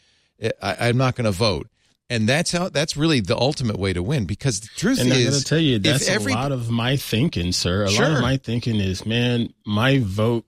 I, 0.63 0.89
I'm 0.89 0.97
not 0.99 1.17
going 1.17 1.25
to 1.25 1.31
vote. 1.31 1.69
And 2.11 2.29
that's 2.29 2.53
how. 2.53 2.69
That's 2.69 2.97
really 2.99 3.21
the 3.21 3.37
ultimate 3.37 3.79
way 3.79 3.95
to 3.95 4.03
win. 4.03 4.27
Because 4.27 4.61
the 4.61 4.69
truth 4.77 5.01
And 5.01 5.11
is, 5.11 5.31
gotta 5.31 5.45
tell 5.45 5.59
you, 5.59 5.79
that's 5.79 6.07
every- 6.07 6.33
a 6.33 6.37
lot 6.37 6.53
of 6.53 6.69
my 6.71 6.97
thinking, 6.97 7.51
sir. 7.53 7.85
A 7.85 7.91
lot 7.91 8.13
of 8.13 8.21
my 8.21 8.37
thinking 8.37 8.77
is, 8.79 9.07
man, 9.07 9.53
my 9.65 9.99
vote. 10.01 10.45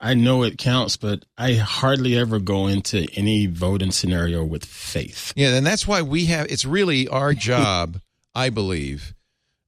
I 0.00 0.14
know 0.14 0.42
it 0.44 0.56
counts, 0.56 0.96
but 0.96 1.24
I 1.36 1.54
hardly 1.54 2.16
ever 2.16 2.38
go 2.38 2.66
into 2.68 3.06
any 3.14 3.46
voting 3.46 3.90
scenario 3.90 4.42
with 4.44 4.64
faith. 4.64 5.32
Yeah, 5.36 5.54
and 5.54 5.66
that's 5.66 5.86
why 5.86 6.00
we 6.02 6.26
have. 6.26 6.46
It's 6.50 6.64
really 6.64 7.06
our 7.08 7.34
job, 7.50 8.00
I 8.34 8.48
believe, 8.50 9.14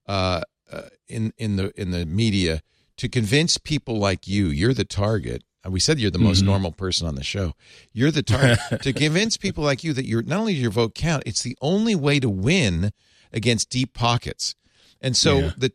uh, 0.07 0.43
uh, 0.73 0.83
in 1.09 1.33
in 1.37 1.57
the 1.57 1.79
in 1.81 1.91
the 1.91 2.07
media 2.07 2.63
to 2.97 3.09
convince 3.09 3.59
people 3.59 3.99
like 3.99 4.27
you. 4.27 4.47
You're 4.47 4.73
the 4.75 4.85
target. 4.85 5.43
We 5.69 5.81
said 5.81 5.99
you're 5.99 6.11
the 6.11 6.19
most 6.19 6.41
Mhm. 6.43 6.47
normal 6.47 6.73
person 6.73 7.07
on 7.07 7.17
the 7.17 7.23
show. 7.25 7.53
You're 7.93 8.11
the 8.11 8.23
target 8.23 8.59
to 8.83 8.95
convince 8.95 9.37
people 9.37 9.63
like 9.63 9.85
you 9.85 9.93
that 9.93 10.07
you're 10.07 10.23
not 10.23 10.41
only 10.41 10.55
does 10.55 10.63
your 10.63 10.71
vote 10.71 10.95
count. 10.95 11.25
It's 11.27 11.43
the 11.43 11.57
only 11.61 11.95
way 11.95 12.19
to 12.21 12.31
win 12.31 12.93
against 13.33 13.69
deep 13.69 13.93
pockets. 13.93 14.55
And 15.03 15.15
so 15.15 15.39
Yeah. 15.39 15.51
the, 15.59 15.73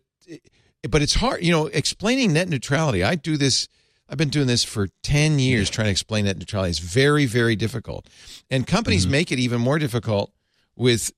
but 0.89 1.03
it's 1.03 1.13
hard. 1.15 1.43
You 1.43 1.51
know, 1.51 1.67
explaining 1.67 2.33
net 2.33 2.49
neutrality. 2.49 3.03
I 3.03 3.13
do 3.13 3.37
this. 3.37 3.67
I've 4.07 4.17
been 4.17 4.29
doing 4.29 4.47
this 4.47 4.63
for 4.63 4.87
10 5.03 5.39
years 5.39 5.69
trying 5.69 5.85
to 5.85 5.91
explain 5.91 6.25
that 6.25 6.35
net 6.35 6.39
neutrality. 6.39 6.69
It's 6.71 6.79
very, 6.79 7.25
very 7.25 7.55
difficult. 7.55 8.07
And 8.51 8.67
companies 8.67 9.03
mm-hmm. 9.03 9.11
make 9.11 9.31
it 9.31 9.39
even 9.39 9.61
more 9.61 9.79
difficult 9.79 10.31
with 10.75 11.11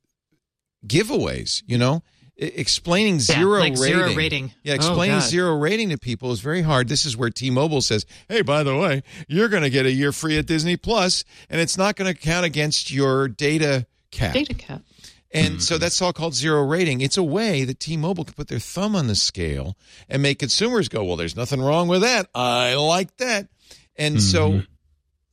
giveaways, 0.85 1.63
you 1.65 1.77
know? 1.77 2.03
Explaining 2.39 3.15
Yeah, 3.15 3.19
zero 3.19 3.59
like 3.59 3.73
rating. 3.73 3.97
zero 3.97 4.13
rating. 4.13 4.53
Yeah, 4.63 4.73
Oh, 4.73 4.75
explaining 4.75 5.19
God. 5.19 5.27
zero 5.27 5.57
rating 5.57 5.89
to 5.89 5.97
people 5.97 6.31
is 6.31 6.39
very 6.39 6.61
hard. 6.61 6.87
This 6.87 7.03
is 7.03 7.17
where 7.17 7.31
T-Mobile 7.31 7.81
says, 7.81 8.05
"Hey, 8.29 8.43
by 8.43 8.61
the 8.61 8.75
way, 8.77 9.01
you're 9.27 9.49
going 9.49 9.63
to 9.63 9.71
get 9.71 9.87
a 9.87 9.91
year 9.91 10.11
free 10.11 10.37
at 10.37 10.45
Disney 10.45 10.77
Plus, 10.77 11.23
and 11.49 11.59
it's 11.59 11.79
not 11.79 11.95
going 11.95 12.13
to 12.13 12.19
count 12.19 12.45
against 12.45 12.91
your 12.91 13.27
data 13.27 13.87
cap." 14.11 14.35
Data 14.35 14.53
cap. 14.53 14.83
And 15.31 15.61
so 15.61 15.75
mm-hmm. 15.75 15.81
that's 15.81 16.01
all 16.01 16.13
called 16.13 16.35
zero 16.35 16.63
rating. 16.63 17.01
It's 17.01 17.17
a 17.17 17.23
way 17.23 17.65
that 17.65 17.79
T-Mobile 17.79 18.23
can 18.23 18.33
put 18.33 18.47
their 18.47 18.59
thumb 18.59 18.95
on 18.95 19.07
the 19.07 19.15
scale 19.15 19.75
and 20.07 20.21
make 20.21 20.39
consumers 20.39 20.87
go, 20.87 21.03
"Well, 21.03 21.17
there's 21.17 21.35
nothing 21.35 21.61
wrong 21.61 21.87
with 21.87 22.01
that. 22.01 22.29
I 22.33 22.75
like 22.75 23.15
that." 23.17 23.49
And 23.97 24.21
so 24.21 24.49
mm-hmm. 24.51 24.59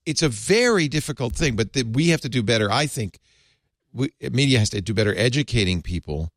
it's 0.04 0.22
a 0.22 0.28
very 0.28 0.88
difficult 0.88 1.34
thing, 1.34 1.54
but 1.54 1.74
that 1.74 1.86
we 1.86 2.08
have 2.08 2.22
to 2.22 2.28
do 2.28 2.42
better. 2.42 2.72
I 2.72 2.86
think 2.86 3.20
we, 3.92 4.10
media 4.20 4.58
has 4.58 4.70
to 4.70 4.80
do 4.80 4.94
better 4.94 5.14
educating 5.16 5.80
people 5.80 6.32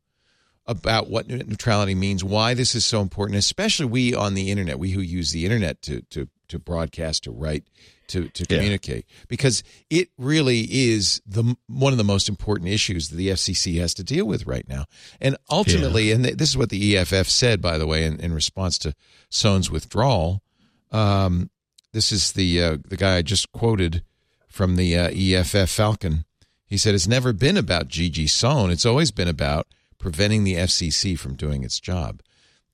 about 0.66 1.08
what 1.08 1.26
net 1.28 1.48
neutrality 1.48 1.94
means, 1.94 2.22
why 2.22 2.54
this 2.54 2.74
is 2.74 2.84
so 2.84 3.00
important, 3.00 3.38
especially 3.38 3.86
we 3.86 4.14
on 4.14 4.34
the 4.34 4.50
internet, 4.50 4.78
we 4.78 4.90
who 4.90 5.00
use 5.00 5.32
the 5.32 5.44
internet 5.44 5.82
to 5.82 6.02
to 6.10 6.28
to 6.48 6.58
broadcast, 6.58 7.24
to 7.24 7.30
write, 7.30 7.64
to 8.08 8.28
to 8.30 8.44
Yeah. 8.48 8.56
communicate, 8.56 9.06
because 9.28 9.62
it 9.90 10.08
really 10.18 10.60
is 10.70 11.20
the 11.26 11.56
one 11.66 11.92
of 11.92 11.98
the 11.98 12.04
most 12.04 12.28
important 12.28 12.68
issues 12.70 13.08
that 13.08 13.16
the 13.16 13.28
FCC 13.28 13.78
has 13.80 13.94
to 13.94 14.04
deal 14.04 14.26
with 14.26 14.46
right 14.46 14.68
now. 14.68 14.86
And 15.20 15.36
ultimately, 15.50 16.10
and 16.12 16.24
this 16.24 16.48
is 16.48 16.56
what 16.56 16.70
the 16.70 16.96
EFF 16.96 17.28
said, 17.28 17.60
by 17.60 17.78
the 17.78 17.86
way, 17.86 18.04
in, 18.04 18.18
in 18.20 18.32
response 18.32 18.78
to 18.78 18.94
Sohn's 19.30 19.70
withdrawal. 19.70 20.42
Um, 20.90 21.50
this 21.92 22.12
is 22.12 22.32
the 22.32 22.62
uh, 22.62 22.76
the 22.86 22.96
guy 22.96 23.16
I 23.16 23.22
just 23.22 23.52
quoted 23.52 24.02
from 24.48 24.76
the 24.76 24.96
uh, 24.96 25.10
EFF 25.12 25.68
Falcon. 25.70 26.24
He 26.66 26.76
said 26.76 26.94
it's 26.94 27.08
never 27.08 27.32
been 27.32 27.56
about 27.56 27.88
Gigi 27.88 28.26
Sohn. 28.26 28.70
It's 28.70 28.84
always 28.86 29.10
been 29.10 29.28
about 29.28 29.66
preventing 29.98 30.44
the 30.44 30.54
FCC 30.54 31.18
from 31.18 31.34
doing 31.34 31.64
its 31.64 31.80
job. 31.80 32.20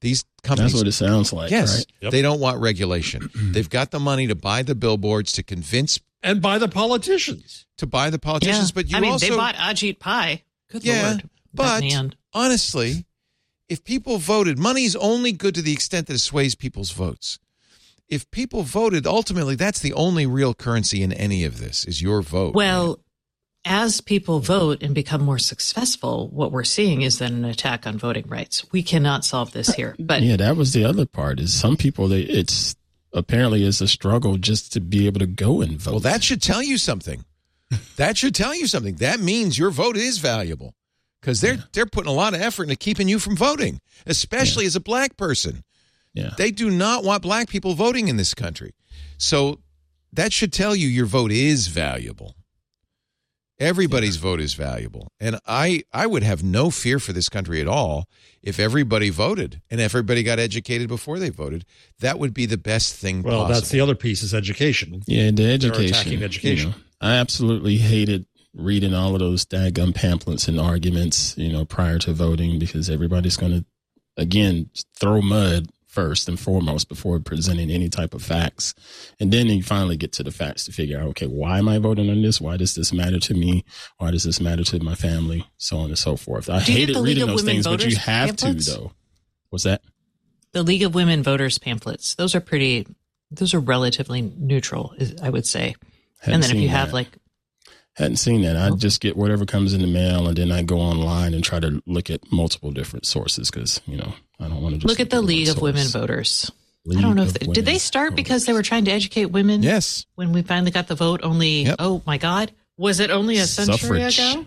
These 0.05 0.25
companies, 0.43 0.73
That's 0.73 0.83
what 0.83 0.87
it 0.89 0.93
sounds 0.93 1.33
like. 1.33 1.51
yes, 1.51 1.79
right? 1.79 1.87
Yep. 2.03 2.13
they 2.13 2.21
don't 2.21 2.39
want 2.39 2.61
regulation. 2.61 3.31
They've 3.35 3.69
got 3.71 3.91
the 3.91 3.99
money 3.99 4.27
to 4.27 4.35
buy 4.35 4.63
the 4.63 4.75
billboards 4.75 5.33
to 5.33 5.43
convince 5.43 5.99
And 6.23 6.43
buy 6.43 6.59
the 6.59 6.69
politicians. 6.69 7.65
to 7.79 7.87
buy 7.87 8.11
the 8.11 8.19
politicians, 8.19 8.71
but 8.71 8.91
you 8.91 8.99
I 8.99 9.01
mean, 9.01 9.13
also 9.13 9.29
they 9.31 9.35
bought 9.37 9.55
Ajit 9.55 9.99
Pai. 9.99 10.45
Good 10.71 10.85
yeah, 10.85 11.09
lord. 11.13 11.29
but 11.55 11.83
honestly, 12.35 13.07
if 13.71 13.83
people 13.83 14.19
voted, 14.19 14.59
money's 14.59 14.95
only 14.97 15.33
good 15.33 15.55
to 15.55 15.63
the 15.63 15.73
extent 15.73 16.07
that 16.09 16.15
it 16.15 16.19
sways 16.19 16.55
people's 16.55 16.91
votes. 16.91 17.39
If 18.07 18.31
people 18.31 18.63
voted, 18.63 19.07
ultimately, 19.07 19.55
that's 19.55 19.81
the 19.81 19.95
only 19.95 20.27
real 20.27 20.53
currency 20.53 21.03
in 21.03 21.13
any 21.15 21.45
of 21.45 21.59
this 21.59 21.87
is 21.87 22.03
your 22.03 22.21
vote. 22.21 22.55
Well, 22.55 23.01
as 23.65 24.01
people 24.01 24.41
vote 24.41 24.83
and 24.83 24.95
become 24.95 25.23
more 25.23 25.39
successful, 25.39 26.29
what 26.29 26.53
we're 26.53 26.65
seeing 26.65 27.03
is 27.03 27.19
then 27.19 27.33
an 27.33 27.45
attack 27.45 27.87
on 27.87 27.99
voting 27.99 28.27
rights. 28.29 28.65
We 28.73 28.83
cannot 28.83 29.25
solve 29.25 29.53
this 29.53 29.75
here. 29.75 29.97
But 29.99 30.23
Yeah, 30.23 30.37
that 30.37 30.57
was 30.57 30.73
the 30.73 30.85
other 30.85 31.07
part. 31.07 31.41
Is 31.41 31.53
some 31.53 31.77
people 31.77 32.09
they 32.09 32.21
it's 32.21 32.77
apparently 33.13 33.65
is 33.65 33.81
a 33.81 33.89
struggle 33.89 34.37
just 34.37 34.73
to 34.73 34.81
be 34.81 35.07
able 35.07 35.21
to 35.21 35.27
go 35.27 35.63
and 35.63 35.79
vote. 35.79 35.91
Well, 35.93 36.01
that 36.01 36.23
should 36.23 36.43
tell 36.43 36.63
you 36.63 36.79
something. 36.79 37.25
that 37.97 38.19
should 38.19 38.35
tell 38.35 38.55
you 38.55 38.67
something. 38.67 38.97
That 38.97 39.21
means 39.21 39.59
your 39.59 39.71
vote 39.71 39.97
is 39.97 40.19
valuable 40.19 40.75
because 41.21 41.41
they're 41.41 41.59
they're 41.73 41.87
putting 41.87 42.11
a 42.11 42.15
lot 42.15 42.35
of 42.35 42.41
effort 42.43 42.65
into 42.65 42.77
keeping 42.77 43.09
you 43.09 43.19
from 43.19 43.37
voting, 43.37 43.81
especially 44.07 44.67
as 44.67 44.77
a 44.77 44.81
black 44.81 45.17
person. 45.17 45.63
yeah. 46.13 46.35
They 46.37 46.51
do 46.51 46.71
not 46.71 47.05
want 47.05 47.23
black 47.23 47.49
people 47.49 47.75
voting 47.75 48.09
in 48.09 48.17
this 48.17 48.35
country. 48.35 48.75
So 49.17 49.61
that 50.13 50.33
should 50.33 50.53
tell 50.53 50.77
you 50.77 50.87
your 50.87 51.07
vote 51.07 51.33
is 51.33 51.69
valuable. 51.69 52.35
Everybody's 53.61 54.17
vote 54.17 54.41
is 54.41 54.55
valuable. 54.55 55.13
And 55.21 55.39
I, 55.47 55.85
I 55.93 56.07
would 56.07 56.23
have 56.25 56.43
no 56.43 56.71
fear 56.71 56.99
for 56.99 57.13
this 57.13 57.29
country 57.29 57.61
at 57.61 57.69
all 57.69 58.09
if 58.43 58.59
everybody 58.59 59.11
voted 59.11 59.61
and 59.71 59.81
everybody 59.81 60.23
got 60.23 60.39
educated 60.41 60.89
before 60.89 61.19
they 61.19 61.31
voted. 61.31 61.65
That 62.01 62.19
would 62.19 62.35
be 62.35 62.47
the 62.47 62.59
best 62.59 62.95
thing 62.97 63.23
Well, 63.23 63.43
possible. 63.43 63.55
that's 63.55 63.69
the 63.71 63.81
other 63.81 63.95
piece 63.95 64.23
is 64.23 64.35
education. 64.35 65.03
Yeah, 65.07 65.31
the 65.31 65.45
education. 65.53 65.85
attacking 65.95 66.23
education. 66.23 66.69
you 66.71 66.75
know. 66.75 66.81
I 67.01 67.15
absolutely 67.17 67.77
hated 67.77 68.27
reading 68.55 68.95
all 68.95 69.15
of 69.15 69.21
those 69.21 69.45
daggum 69.45 69.95
pamphlets 69.95 70.49
and 70.49 70.59
arguments, 70.61 71.37
you 71.37 71.53
know, 71.53 71.65
prior 71.65 71.99
to 72.01 72.13
voting 72.13 72.59
because 72.59 72.89
everybody's 72.91 73.37
going 73.37 73.53
to, 73.53 73.65
again, 74.17 74.71
throw 74.99 75.21
mud 75.21 75.69
first 75.95 76.29
and 76.29 76.39
foremost 76.39 76.89
before 76.89 77.21
presenting 77.21 77.71
any 77.71 77.89
type 77.89 78.15
of 78.15 78.23
facts. 78.23 78.75
And 79.21 79.33
then 79.33 79.47
you 79.47 79.63
finally 79.63 79.97
get 79.97 80.13
to 80.15 80.25
the 80.25 80.33
facts 80.33 80.65
to 80.65 80.73
figure 80.73 80.99
out, 80.99 81.07
okay, 81.11 81.27
why 81.27 81.59
am 81.59 81.69
I 81.69 81.79
voting 81.79 82.11
on 82.11 82.21
this? 82.21 82.41
Why 82.41 82.57
does 82.57 82.75
this 82.75 82.93
matter 82.93 83.21
to 83.21 83.35
me? 83.35 83.65
Why 83.99 84.11
does 84.11 84.25
this 84.25 84.41
matter 84.41 84.65
to 84.65 84.83
my 84.83 84.97
family? 84.97 85.47
So 85.57 85.79
on 85.79 85.87
and 85.87 85.99
so 85.99 86.17
forth. 86.17 86.51
I 86.51 86.59
hated 86.59 86.97
reading 86.97 87.27
those 87.27 87.43
things, 87.43 87.65
but 87.65 87.87
you 87.87 87.97
have 87.97 88.31
pamphlets? 88.31 88.67
to 88.67 88.73
though. 88.73 88.93
What's 89.51 89.65
that? 89.65 89.83
The 90.53 90.65
League 90.65 90.83
of 90.83 90.95
Women 90.95 91.23
Voters 91.23 91.59
pamphlets. 91.59 92.17
Those 92.17 92.35
are 92.35 92.41
pretty. 92.41 92.87
Those 93.31 93.55
are 93.55 93.61
relatively 93.61 94.23
neutral, 94.23 94.95
I 95.23 95.31
would 95.31 95.47
say. 95.47 95.75
Hadn't 96.21 96.35
and 96.35 96.43
then 96.43 96.57
if 96.57 96.63
you 96.63 96.69
have 96.69 96.93
like 96.93 97.09
Hadn't 97.97 98.17
seen 98.17 98.43
that. 98.43 98.57
I 98.57 98.71
oh. 98.71 98.77
just 98.77 99.01
get 99.01 99.17
whatever 99.17 99.47
comes 99.47 99.73
in 99.73 99.81
the 99.81 99.87
mail, 99.87 100.27
and 100.27 100.37
then 100.37 100.51
I 100.51 100.63
go 100.63 100.79
online 100.79 101.33
and 101.33 101.45
try 101.45 101.61
to 101.61 101.81
look 101.87 102.11
at 102.11 102.21
multiple 102.33 102.73
different 102.73 103.07
sources 103.07 103.51
because 103.51 103.81
you 103.87 103.97
know 103.97 104.15
I 104.41 104.49
don't 104.49 104.63
want 104.63 104.75
to 104.75 104.79
just 104.81 104.89
look 104.89 105.01
at 105.01 105.11
the 105.11 105.23
League 105.23 105.49
of. 105.49 105.61
Women 105.61 105.87
Voters. 105.89 106.51
I 106.97 107.01
don't 107.01 107.17
know 107.17 107.23
if 107.23 107.33
they, 107.33 107.47
did 107.47 107.65
they 107.65 107.79
start 107.79 108.15
because 108.15 108.45
they 108.45 108.53
were 108.53 108.63
trying 108.63 108.85
to 108.85 108.91
educate 108.91 109.27
women. 109.27 109.63
Yes. 109.63 110.05
When 110.17 110.33
we 110.33 110.43
finally 110.43 110.71
got 110.71 110.87
the 110.87 110.95
vote, 110.95 111.21
only 111.23 111.63
Yep. 111.63 111.77
oh 111.79 112.03
my 112.07 112.19
god, 112.19 112.53
was 112.77 113.01
it 113.01 113.11
only 113.11 113.39
a 113.39 113.47
century 113.47 114.03
Suffrage. 114.03 114.19
ago? 114.19 114.47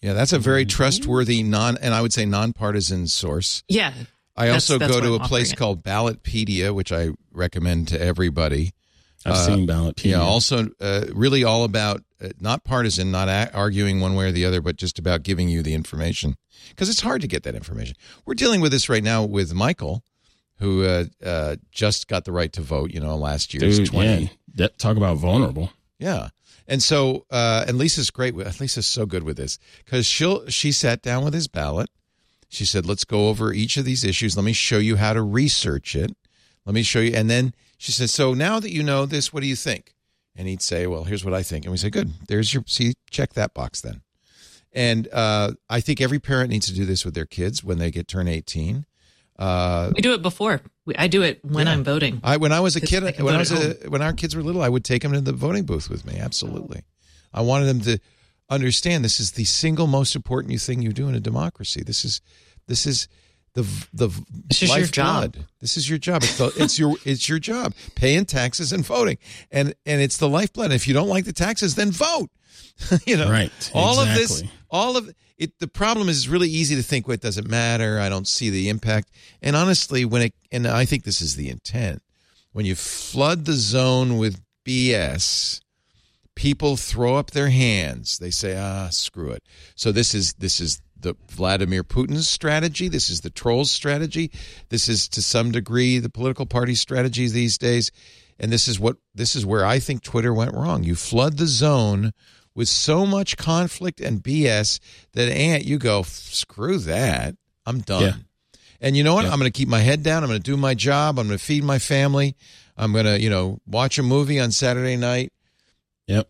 Yeah, 0.00 0.12
that's 0.12 0.32
a 0.32 0.38
very 0.38 0.62
Mm-hmm. 0.64 0.76
trustworthy 0.76 1.42
non 1.42 1.76
and 1.78 1.92
I 1.92 2.02
would 2.02 2.12
say 2.12 2.24
nonpartisan 2.24 3.06
source. 3.08 3.64
Yeah, 3.68 3.92
I 4.36 4.46
That's- 4.46 4.54
also 4.70 4.78
that's 4.78 4.92
go 4.92 5.00
to 5.00 5.14
I'm 5.16 5.20
a 5.22 5.24
place 5.26 5.52
it. 5.52 5.56
called 5.56 5.82
Ballotpedia, 5.82 6.72
which 6.74 6.92
I 6.92 7.10
recommend 7.32 7.88
to 7.88 8.00
everybody. 8.00 8.72
I've 9.24 9.32
uh, 9.32 9.46
seen 9.46 9.66
ballot. 9.66 10.04
Yeah, 10.04 10.20
also 10.20 10.68
uh, 10.80 11.04
really 11.12 11.44
all 11.44 11.64
about 11.64 12.02
uh, 12.22 12.28
not 12.40 12.64
partisan, 12.64 13.10
not 13.10 13.28
a- 13.28 13.54
arguing 13.54 14.00
one 14.00 14.14
way 14.14 14.28
or 14.28 14.32
the 14.32 14.44
other, 14.44 14.60
but 14.60 14.76
just 14.76 14.98
about 14.98 15.22
giving 15.22 15.48
you 15.48 15.62
the 15.62 15.74
information 15.74 16.36
because 16.70 16.88
it's 16.88 17.00
hard 17.00 17.20
to 17.20 17.28
get 17.28 17.42
that 17.42 17.54
information. 17.54 17.96
We're 18.24 18.34
dealing 18.34 18.60
with 18.60 18.72
this 18.72 18.88
right 18.88 19.04
now 19.04 19.24
with 19.24 19.52
Michael, 19.52 20.02
who 20.58 20.84
uh, 20.84 21.04
uh, 21.24 21.56
just 21.70 22.08
got 22.08 22.24
the 22.24 22.32
right 22.32 22.52
to 22.54 22.62
vote. 22.62 22.92
You 22.92 23.00
know, 23.00 23.16
last 23.16 23.52
year's 23.52 23.78
Dude, 23.78 23.88
twenty. 23.88 24.22
yeah, 24.22 24.28
that, 24.54 24.78
talk 24.78 24.96
about 24.96 25.18
vulnerable. 25.18 25.70
Yeah. 25.98 26.28
And 26.66 26.82
so, 26.82 27.26
uh, 27.30 27.64
and 27.66 27.78
Lisa's 27.78 28.10
great 28.10 28.34
with, 28.34 28.60
Lisa's 28.60 28.86
so 28.86 29.04
good 29.04 29.24
with 29.24 29.36
this 29.36 29.58
because 29.84 30.06
she'll, 30.06 30.46
she 30.48 30.70
sat 30.70 31.02
down 31.02 31.24
with 31.24 31.34
his 31.34 31.48
ballot. 31.48 31.90
She 32.48 32.64
said, 32.64 32.86
let's 32.86 33.04
go 33.04 33.28
over 33.28 33.52
each 33.52 33.76
of 33.76 33.84
these 33.84 34.04
issues. 34.04 34.36
Let 34.36 34.44
me 34.44 34.52
show 34.52 34.78
you 34.78 34.96
how 34.96 35.12
to 35.12 35.20
research 35.20 35.96
it. 35.96 36.16
Let 36.64 36.74
me 36.74 36.84
show 36.84 37.00
you. 37.00 37.12
And 37.12 37.28
then 37.28 37.54
she 37.80 37.92
said, 37.92 38.10
so 38.10 38.34
now 38.34 38.60
that 38.60 38.70
you 38.70 38.82
know 38.82 39.06
this, 39.06 39.32
what 39.32 39.40
do 39.40 39.46
you 39.46 39.56
think? 39.56 39.94
And 40.36 40.46
he'd 40.46 40.60
say, 40.60 40.86
well, 40.86 41.04
here's 41.04 41.24
what 41.24 41.32
I 41.32 41.42
think. 41.42 41.64
And 41.64 41.72
we 41.72 41.78
say, 41.78 41.88
good. 41.88 42.10
There's 42.28 42.52
your, 42.52 42.62
see, 42.66 42.92
check 43.10 43.32
that 43.34 43.54
box 43.54 43.80
then. 43.80 44.02
And, 44.72 45.08
uh, 45.12 45.52
I 45.70 45.80
think 45.80 46.00
every 46.00 46.18
parent 46.18 46.50
needs 46.50 46.66
to 46.66 46.74
do 46.74 46.84
this 46.84 47.04
with 47.06 47.14
their 47.14 47.24
kids 47.24 47.64
when 47.64 47.78
they 47.78 47.90
get 47.90 48.06
turn 48.06 48.28
18. 48.28 48.84
Uh, 49.38 49.90
we 49.96 50.02
do 50.02 50.12
it 50.12 50.20
before. 50.20 50.60
We, 50.84 50.94
I 50.96 51.06
do 51.08 51.22
it 51.22 51.42
when 51.42 51.66
Yeah. 51.66 51.72
I'm 51.72 51.82
voting. 51.82 52.20
I 52.22 52.36
when 52.36 52.52
I 52.52 52.60
was 52.60 52.76
a 52.76 52.80
kid, 52.82 53.02
when 53.20 53.34
I 53.34 53.38
was 53.38 53.50
a, 53.50 53.88
when 53.88 54.02
our 54.02 54.12
kids 54.12 54.36
were 54.36 54.42
little, 54.42 54.60
I 54.60 54.68
would 54.68 54.84
take 54.84 55.00
them 55.00 55.12
to 55.12 55.20
the 55.22 55.32
voting 55.32 55.64
booth 55.64 55.88
with 55.88 56.04
me. 56.04 56.18
Absolutely, 56.18 56.82
I 57.32 57.40
wanted 57.40 57.64
them 57.64 57.80
to 57.80 57.98
understand 58.50 59.02
this 59.02 59.18
is 59.18 59.32
the 59.32 59.44
single 59.44 59.86
most 59.86 60.14
important 60.14 60.60
thing 60.60 60.82
you 60.82 60.92
do 60.92 61.08
in 61.08 61.14
a 61.14 61.20
democracy. 61.20 61.82
This 61.82 62.04
is 62.04 62.20
this 62.66 62.84
is 62.86 63.08
the 63.54 63.62
the 63.92 64.08
This 64.48 64.62
is 64.62 64.68
your 64.68 64.78
lifeblood. 64.78 65.34
job. 65.34 65.36
This 65.60 65.76
is 65.76 65.88
your 65.88 65.98
job. 65.98 66.22
It's 66.22 66.38
the, 66.38 66.52
it's 66.56 66.78
your 66.78 66.96
it's 67.04 67.28
your 67.28 67.38
job. 67.38 67.74
Paying 67.94 68.24
taxes 68.26 68.72
and 68.72 68.84
voting, 68.84 69.18
and 69.50 69.74
and 69.86 70.00
it's 70.00 70.16
the 70.18 70.28
lifeblood. 70.28 70.72
If 70.72 70.86
you 70.86 70.94
don't 70.94 71.08
like 71.08 71.24
the 71.24 71.32
taxes, 71.32 71.74
then 71.74 71.90
vote. 71.90 72.30
you 73.06 73.16
know, 73.16 73.30
Right, 73.30 73.52
All 73.74 74.00
of 74.00 74.08
this, 74.14 74.42
all 74.70 74.96
of 74.96 75.10
it. 75.36 75.58
The 75.58 75.68
problem 75.68 76.08
is, 76.08 76.18
it's 76.18 76.28
really 76.28 76.48
easy 76.48 76.76
to 76.76 76.82
think, 76.82 77.06
"Well, 77.08 77.14
it 77.14 77.20
doesn't 77.20 77.48
matter. 77.48 77.98
I 77.98 78.08
don't 78.08 78.28
see 78.28 78.50
the 78.50 78.68
impact." 78.68 79.10
And 79.42 79.54
honestly, 79.56 80.04
when 80.04 80.22
it 80.22 80.34
and 80.52 80.66
I 80.66 80.84
think 80.84 81.04
this 81.04 81.20
is 81.20 81.36
the 81.36 81.48
intent, 81.50 82.02
when 82.52 82.64
you 82.66 82.74
flood 82.74 83.44
the 83.44 83.54
zone 83.54 84.16
with 84.16 84.40
BS, 84.66 85.60
people 86.34 86.76
throw 86.76 87.16
up 87.16 87.30
their 87.32 87.50
hands. 87.50 88.18
They 88.18 88.30
say, 88.30 88.56
"Ah, 88.56 88.88
screw 88.90 89.30
it." 89.30 89.42
So 89.74 89.92
this 89.92 90.14
is 90.14 90.34
this 90.34 90.60
is 90.60 90.80
the 91.02 91.16
Vladimir 91.28 91.84
Putin's 91.84 92.28
strategy. 92.28 92.88
This 92.88 93.10
is 93.10 93.20
the 93.20 93.30
trolls' 93.30 93.70
strategy. 93.70 94.30
This 94.68 94.88
is 94.88 95.08
to 95.08 95.22
some 95.22 95.50
degree 95.50 95.98
the 95.98 96.10
political 96.10 96.46
party 96.46 96.74
strategy 96.74 97.28
these 97.28 97.58
days. 97.58 97.90
And 98.38 98.52
this 98.52 98.68
is 98.68 98.80
what 98.80 98.96
this 99.14 99.36
is 99.36 99.44
where 99.44 99.64
I 99.64 99.78
think 99.78 100.02
Twitter 100.02 100.32
went 100.32 100.54
wrong. 100.54 100.82
You 100.82 100.94
flood 100.94 101.36
the 101.36 101.46
zone 101.46 102.12
with 102.54 102.68
so 102.68 103.06
much 103.06 103.36
conflict 103.36 104.00
and 104.00 104.22
BS 104.22 104.80
that 105.12 105.30
Ant, 105.30 105.64
you 105.64 105.78
go, 105.78 106.02
screw 106.02 106.78
that. 106.78 107.36
I'm 107.66 107.80
done. 107.80 108.02
Yeah. 108.02 108.12
And 108.80 108.96
you 108.96 109.04
know 109.04 109.14
what? 109.14 109.26
Yeah. 109.26 109.32
I'm 109.32 109.38
going 109.38 109.50
to 109.50 109.56
keep 109.56 109.68
my 109.68 109.80
head 109.80 110.02
down. 110.02 110.22
I'm 110.22 110.30
going 110.30 110.40
to 110.40 110.50
do 110.50 110.56
my 110.56 110.74
job. 110.74 111.18
I'm 111.18 111.26
going 111.26 111.38
to 111.38 111.44
feed 111.44 111.64
my 111.64 111.78
family. 111.78 112.34
I'm 112.76 112.92
going 112.92 113.04
to, 113.04 113.20
you 113.20 113.28
know, 113.28 113.60
watch 113.66 113.98
a 113.98 114.02
movie 114.02 114.40
on 114.40 114.52
Saturday 114.52 114.96
night. 114.96 115.32
Yep. 116.06 116.28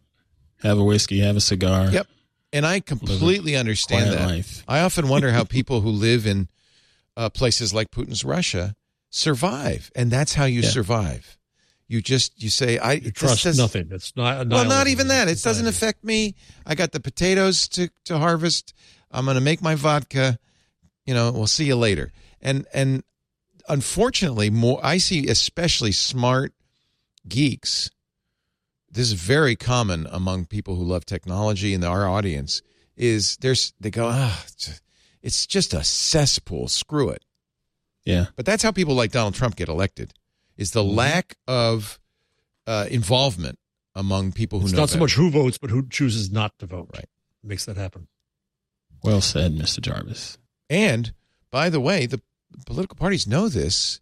Have 0.63 0.79
a 0.79 0.85
whiskey, 0.85 1.21
have 1.21 1.37
a 1.37 1.41
cigar. 1.41 1.91
Yep. 1.91 2.07
And 2.53 2.67
I 2.67 2.81
completely 2.81 3.55
understand 3.57 4.11
that. 4.13 4.27
life. 4.29 4.65
I 4.67 4.81
often 4.81 5.09
wonder 5.09 5.31
how 5.31 5.45
people 5.59 5.81
who 5.83 5.91
live 5.91 6.27
in 6.27 6.49
uh, 7.17 7.31
places 7.31 7.73
like 7.73 7.91
Putin's 7.91 8.25
Russia 8.25 8.75
survive, 9.11 9.91
and 9.95 10.11
that's 10.11 10.35
how 10.35 10.45
you 10.47 10.61
Yeah. 10.63 10.69
survive. 10.71 11.37
You 11.89 12.01
just 12.01 12.41
you 12.43 12.51
say 12.51 12.79
I 12.79 12.95
You 12.95 13.11
trust 13.11 13.43
does- 13.45 13.59
nothing. 13.59 13.89
It's 13.91 14.15
not. 14.17 14.49
Well, 14.49 14.65
not 14.65 14.87
even 14.87 15.09
that. 15.09 15.27
It 15.29 15.43
doesn't 15.43 15.67
affect 15.67 16.05
me. 16.05 16.35
I 16.65 16.75
got 16.77 16.93
the 16.93 17.01
potatoes 17.01 17.67
to 17.69 17.89
to 18.05 18.19
harvest. 18.19 18.75
I'm 19.11 19.25
going 19.25 19.35
to 19.37 19.41
make 19.41 19.61
my 19.61 19.75
vodka. 19.75 20.39
You 21.05 21.15
know, 21.15 21.33
we'll 21.33 21.49
see 21.49 21.65
you 21.65 21.75
later. 21.77 22.13
And 22.41 22.67
and 22.73 23.03
unfortunately, 23.69 24.51
more 24.51 24.79
I 24.85 24.99
see 24.99 25.27
especially 25.29 25.91
smart 25.93 26.53
geeks. 27.29 27.91
This 28.91 29.07
is 29.09 29.13
very 29.15 29.55
common 29.57 30.07
among 30.11 30.47
people 30.47 30.75
who 30.77 30.83
love 30.85 31.05
technology 31.07 31.75
in 31.75 31.85
our 31.85 32.09
audience. 32.09 32.63
Is 32.97 33.37
there's 33.39 33.73
they 33.81 33.91
go 33.91 34.09
ah, 34.11 34.43
it's- 34.47 34.81
it's 35.23 35.47
just 35.47 35.75
a 35.75 35.85
cesspool. 35.85 36.67
Screw 36.69 37.11
it. 37.11 37.23
Yeah. 38.05 38.27
But 38.37 38.47
that's 38.47 38.63
how 38.63 38.73
people 38.73 38.95
like 38.95 39.13
Donald 39.13 39.35
Trump 39.35 39.55
get 39.57 39.69
elected. 39.69 40.15
Is 40.57 40.71
Mm-hmm. 40.71 40.79
the 40.89 40.93
lack 40.95 41.37
of 41.47 41.99
uh, 42.67 42.87
involvement 42.91 43.59
among 43.95 44.33
people 44.33 44.61
who 44.61 44.67
It's 44.67 44.73
know 44.73 44.81
not 44.81 44.89
so 44.91 44.95
better. 44.95 45.03
much 45.05 45.15
who 45.15 45.31
votes, 45.31 45.59
but 45.59 45.71
who 45.71 45.87
chooses 45.89 46.31
not 46.31 46.59
to 46.59 46.67
vote. 46.67 46.89
Right. 46.95 47.09
Makes 47.43 47.65
that 47.67 47.77
happen. 47.77 48.09
Well 49.03 49.21
said, 49.21 49.55
Mr. 49.57 49.81
Jarvis. 49.81 50.37
And 50.69 51.13
by 51.51 51.69
the 51.71 51.81
way, 51.81 52.07
the 52.07 52.21
political 52.67 52.97
parties 52.97 53.27
know 53.27 53.49
this, 53.49 54.01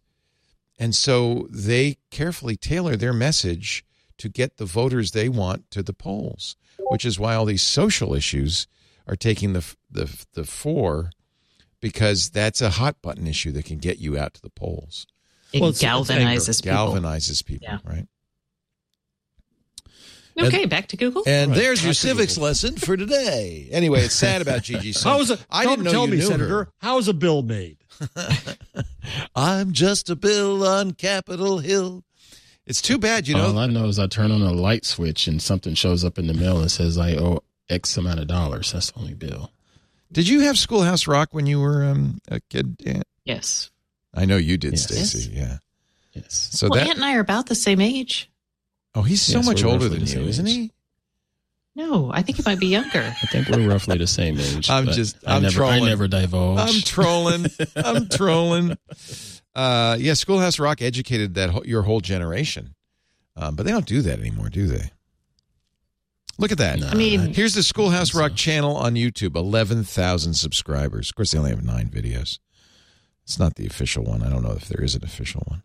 and 0.77 0.93
so 0.93 1.47
they 1.49 1.97
carefully 2.11 2.55
tailor 2.57 2.95
their 2.95 3.13
message 3.13 3.83
to 4.19 4.29
get 4.29 4.57
the 4.57 4.65
voters 4.65 5.11
they 5.11 5.27
want 5.29 5.69
to 5.71 5.81
the 5.83 5.93
polls. 5.93 6.55
Which 6.91 7.05
is 7.05 7.19
why 7.19 7.35
all 7.35 7.45
these 7.45 7.61
social 7.61 8.13
issues 8.15 8.67
are 9.07 9.15
taking 9.15 9.53
the 9.53 9.65
the 9.91 10.09
the 10.33 10.43
fore, 10.43 11.11
because 11.81 12.29
that's 12.29 12.61
a 12.61 12.69
hot 12.71 13.01
button 13.01 13.27
issue 13.27 13.51
that 13.53 13.65
can 13.65 13.77
get 13.79 13.97
you 13.99 14.17
out 14.17 14.33
to 14.35 14.41
the 14.41 14.49
polls. 14.49 15.05
It 15.51 15.61
Well, 15.61 15.69
it's- 15.71 15.81
it's 15.83 16.11
galvanizes 16.11 16.63
people. 16.63 16.77
Galvanizes 16.77 17.43
people, 17.45 17.67
Yeah. 17.69 17.79
right? 17.83 18.07
Okay, 20.41 20.65
back 20.65 20.87
to 20.89 20.97
Google. 20.97 21.23
And 21.27 21.51
Right. 21.51 21.57
there's 21.59 21.83
your 21.83 21.93
civics 21.93 22.35
Google. 22.35 22.47
lesson 22.47 22.77
for 22.77 22.95
today. 22.95 23.67
Anyway, 23.71 24.01
it's 24.05 24.15
sad 24.15 24.41
about 24.41 24.63
Gigi. 24.63 24.93
Sun. 24.93 25.11
How's 25.17 25.31
a? 25.31 25.39
I 25.49 25.63
tell, 25.63 25.73
didn't 25.73 25.85
know 25.85 25.91
tell 25.91 26.05
you 26.05 26.11
me, 26.11 26.17
knew 26.17 26.23
Senator. 26.27 26.47
her. 26.47 26.71
How's 26.77 27.07
a 27.09 27.13
bill 27.13 27.41
made? 27.41 27.77
I'm 29.35 29.73
just 29.73 30.09
a 30.09 30.15
bill 30.15 30.65
on 30.65 30.91
Capitol 30.93 31.59
Hill. 31.59 32.03
It's 32.69 32.81
too 32.81 32.97
bad, 32.99 33.27
you 33.27 33.33
know. 33.35 33.47
All 33.47 33.57
I 33.57 33.65
know 33.65 33.85
is 33.87 33.97
I 33.99 34.05
turn 34.07 34.31
on 34.31 34.41
a 34.43 34.51
light 34.53 34.85
switch 34.85 35.27
and 35.27 35.41
something 35.41 35.73
shows 35.73 36.05
up 36.05 36.17
in 36.19 36.27
the 36.27 36.33
mail 36.35 36.61
and 36.61 36.69
says 36.71 36.97
I 36.99 37.15
owe 37.15 37.39
X 37.67 37.97
amount 37.97 38.19
of 38.19 38.27
dollars. 38.27 38.71
That's 38.71 38.91
the 38.91 38.99
only 38.99 39.15
bill. 39.15 39.51
Did 40.11 40.27
you 40.27 40.41
have 40.41 40.57
Schoolhouse 40.57 41.07
Rock 41.07 41.29
when 41.33 41.45
you 41.47 41.59
were 41.59 41.83
um, 41.83 42.19
a 42.29 42.39
kid? 42.49 42.77
Dan? 42.77 43.01
yes. 43.25 43.71
I 44.13 44.25
know 44.25 44.37
you 44.37 44.57
did, 44.57 44.71
Yes. 44.73 44.83
Stacey. 44.83 45.31
Yeah. 45.33 45.57
Yes. 46.13 46.49
So 46.53 46.67
well, 46.69 46.79
that 46.79 46.87
Ant 46.89 46.95
and 46.97 47.05
I 47.05 47.15
are 47.15 47.19
about 47.19 47.45
the 47.47 47.55
same 47.55 47.79
age. 47.81 48.29
oh, 48.95 49.01
he's 49.03 49.21
so 49.21 49.37
Yes, 49.39 49.45
much 49.45 49.63
older 49.63 49.87
than 49.89 50.05
you, 50.05 50.21
isn't 50.21 50.47
age. 50.47 50.53
he? 50.53 50.71
No, 51.75 52.11
I 52.11 52.23
think 52.23 52.37
he 52.37 52.43
might 52.45 52.59
be 52.59 52.67
younger. 52.67 53.01
I 53.21 53.25
think 53.27 53.47
we're 53.49 53.67
roughly 53.69 53.97
the 53.99 54.07
same 54.07 54.39
age. 54.39 54.69
I'm 54.69 54.87
just- 54.87 55.17
I 55.25 55.35
I'm 55.35 55.43
never, 55.43 55.53
trolling. 55.55 55.83
I 55.83 55.87
never 55.89 56.07
divulge. 56.07 56.59
I'm 56.59 56.81
trolling. 56.81 57.45
I'm 57.75 58.09
trolling. 58.09 58.77
Uh, 59.55 59.97
yeah, 59.99 60.13
Schoolhouse 60.13 60.59
Rock 60.59 60.81
educated 60.81 61.33
that 61.35 61.49
whole, 61.49 61.65
your 61.65 61.81
whole 61.83 61.99
generation, 62.01 62.75
um, 63.35 63.55
but 63.55 63.65
they 63.65 63.71
don't 63.71 63.85
do 63.85 64.01
that 64.01 64.19
anymore, 64.19 64.49
do 64.49 64.67
they? 64.67 64.91
Look 66.37 66.51
at 66.51 66.57
that. 66.59 66.79
Nah, 66.79 66.89
I 66.91 66.93
mean- 66.93 67.33
Here's 67.33 67.53
the 67.53 67.63
Schoolhouse 67.63 68.11
So- 68.11 68.19
Rock 68.19 68.35
channel 68.35 68.75
on 68.77 68.93
YouTube. 68.93 69.35
Eleven 69.35 69.83
thousand 69.83 70.35
subscribers. 70.35 71.09
Of 71.09 71.15
course, 71.15 71.31
they 71.31 71.37
only 71.37 71.49
have 71.49 71.63
nine 71.63 71.89
videos. 71.89 72.39
It's 73.25 73.37
not 73.37 73.55
the 73.55 73.65
official 73.67 74.03
one. 74.05 74.23
I 74.23 74.29
don't 74.29 74.43
know 74.43 74.53
if 74.53 74.67
there 74.67 74.83
is 74.83 74.95
an 74.95 75.03
official 75.03 75.43
one. 75.47 75.63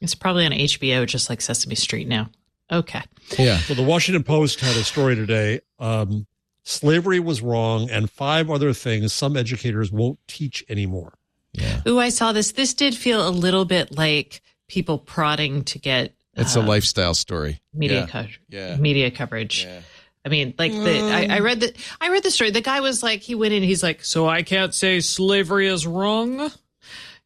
It's 0.00 0.14
probably 0.14 0.44
on 0.46 0.52
HBO, 0.52 1.06
just 1.06 1.28
like 1.30 1.40
Sesame 1.40 1.74
Street 1.74 2.06
now. 2.06 2.30
Okay. 2.70 3.02
Yeah. 3.38 3.58
So 3.58 3.74
the 3.74 3.82
Washington 3.82 4.22
Post 4.22 4.60
had 4.60 4.76
a 4.76 4.84
story 4.84 5.16
today. 5.16 5.60
Um, 5.80 6.26
slavery 6.62 7.18
was 7.18 7.40
wrong, 7.40 7.88
and 7.90 8.10
five 8.10 8.50
other 8.50 8.72
things 8.74 9.12
some 9.12 9.36
educators 9.36 9.90
won't 9.90 10.18
teach 10.28 10.64
anymore. 10.68 11.14
Yeah. 11.52 11.80
Ooh, 11.86 11.98
I 11.98 12.08
saw 12.10 12.32
this. 12.32 12.52
This 12.52 12.74
did 12.74 12.94
feel 12.94 13.26
a 13.26 13.30
little 13.30 13.64
bit 13.64 13.96
like 13.96 14.42
people 14.68 14.98
prodding 14.98 15.64
to 15.64 15.78
get 15.78 16.14
It's 16.34 16.56
a 16.56 16.60
uh, 16.60 16.66
lifestyle 16.66 17.14
story. 17.14 17.60
media 17.72 18.00
Yeah. 18.00 18.06
co- 18.06 18.28
Yeah. 18.48 18.76
media 18.76 19.10
coverage. 19.10 19.64
Yeah. 19.64 19.80
I 20.24 20.28
mean, 20.28 20.52
like 20.58 20.72
the 20.72 21.00
I, 21.00 21.36
I 21.36 21.38
read 21.40 21.60
the 21.60 21.72
I 22.00 22.10
read 22.10 22.22
the 22.22 22.30
story. 22.30 22.50
The 22.50 22.60
guy 22.60 22.80
was 22.80 23.02
like, 23.02 23.20
he 23.22 23.34
went 23.34 23.54
in, 23.54 23.62
he's 23.62 23.82
like, 23.82 24.04
so 24.04 24.28
I 24.28 24.42
can't 24.42 24.74
say 24.74 25.00
slavery 25.00 25.68
is 25.68 25.86
wrong, 25.86 26.50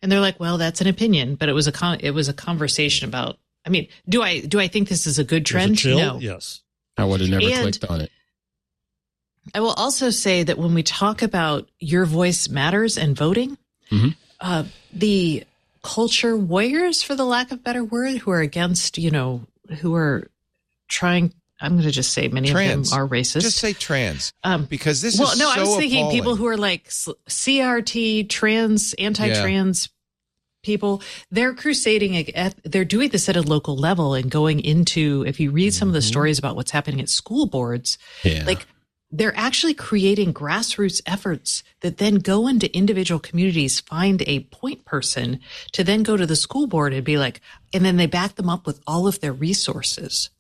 and 0.03 0.13
they're 0.13 0.21
like, 0.21 0.39
well, 0.39 0.57
that's 0.57 0.81
an 0.81 0.87
opinion, 0.87 1.35
but 1.35 1.49
it 1.49 1.53
was 1.53 1.67
a 1.67 1.73
con- 1.73 1.99
it 2.01 2.11
was 2.13 2.29
a 2.29 2.33
conversation 2.35 3.09
about. 3.09 3.39
I 3.67 3.71
mean, 3.71 3.89
do 4.09 4.23
I 4.23 4.41
do 4.41 4.61
I 4.61 4.69
think 4.69 4.89
this 4.89 5.07
is 5.07 5.19
a 5.19 5.25
good 5.25 5.45
There's 5.47 5.65
a 5.71 5.75
trend? 5.75 5.97
No. 5.97 6.19
Yes. 6.21 6.61
I 6.97 7.05
would 7.05 7.21
have 7.21 7.31
never 7.31 7.45
And- 7.47 7.63
clicked 7.63 7.85
on 7.91 8.03
it. 8.03 8.11
I 9.55 9.61
will 9.61 9.73
also 9.73 10.11
say 10.11 10.45
that 10.45 10.59
when 10.59 10.73
we 10.75 10.85
talk 10.85 11.23
about 11.23 11.69
your 11.81 12.05
voice 12.05 12.49
matters 12.49 12.97
and 12.97 13.17
voting, 13.17 13.59
Mhm. 13.93 14.15
uh, 14.41 14.65
the 14.93 15.45
culture 15.83 16.37
warriors, 16.37 17.03
for 17.03 17.15
the 17.15 17.25
lack 17.25 17.53
of 17.53 17.63
better 17.63 17.85
word, 17.85 18.19
who 18.19 18.31
are 18.31 18.41
against, 18.41 18.99
you 18.99 19.11
know, 19.11 19.43
who 19.81 19.95
are 19.95 20.29
trying. 20.89 21.33
I'm 21.61 21.73
going 21.73 21.85
to 21.85 21.93
just 21.93 22.13
say 22.13 22.27
many 22.27 22.51
Trans. 22.51 22.89
of 22.93 22.99
them 22.99 23.05
are 23.05 23.09
racist. 23.09 23.43
Just 23.43 23.59
say 23.59 23.73
trans 23.73 24.33
Um, 24.43 24.65
because 24.65 25.01
this 25.01 25.15
is 25.15 25.19
so. 25.21 25.25
well, 25.27 25.37
no, 25.39 25.45
so 25.55 25.61
I 25.61 25.63
was 25.65 25.77
thinking 25.77 25.99
appalling. 26.01 26.17
people 26.19 26.35
who 26.37 26.47
are 26.47 26.57
like 26.57 26.89
CRT, 26.89 28.29
trans, 28.29 28.95
anti-trans 28.95 29.89
people. 30.65 31.03
They're 31.31 31.55
crusading. 31.55 32.17
At, 32.35 32.55
they're 32.65 32.85
doing 32.85 33.11
this 33.11 33.29
at 33.29 33.37
a 33.37 33.43
local 33.43 33.77
level 33.77 34.15
and 34.15 34.31
going 34.31 34.61
into. 34.61 35.25
If 35.27 35.41
you 35.41 35.51
read 35.51 35.73
some 35.75 35.89
of 35.89 35.95
the 35.95 36.01
Mm-hmm. 36.01 36.07
stories 36.09 36.39
about 36.39 36.57
what's 36.57 36.71
happening 36.71 37.01
at 37.01 37.09
school 37.09 37.47
boards, 37.47 37.99
Yeah. 38.25 38.45
like 38.45 38.67
they're 39.13 39.37
actually 39.37 39.75
creating 39.75 40.33
grassroots 40.33 41.03
efforts 41.05 41.63
that 41.81 41.99
then 41.99 42.15
go 42.17 42.49
into 42.49 42.75
individual 42.75 43.21
communities, 43.21 43.79
find 43.81 44.23
a 44.27 44.41
point 44.45 44.85
person 44.87 45.39
to 45.73 45.85
then 45.85 46.03
go 46.03 46.17
to 46.17 46.25
the 46.25 46.35
school 46.35 46.67
board 46.67 46.95
and 46.95 47.05
be 47.05 47.19
like, 47.19 47.41
and 47.75 47.85
then 47.85 47.99
they 47.99 48.07
back 48.07 48.37
them 48.37 48.49
up 48.49 48.67
with 48.67 48.81
all 48.87 49.07
of 49.07 49.21
their 49.21 49.33
resources. 49.33 50.31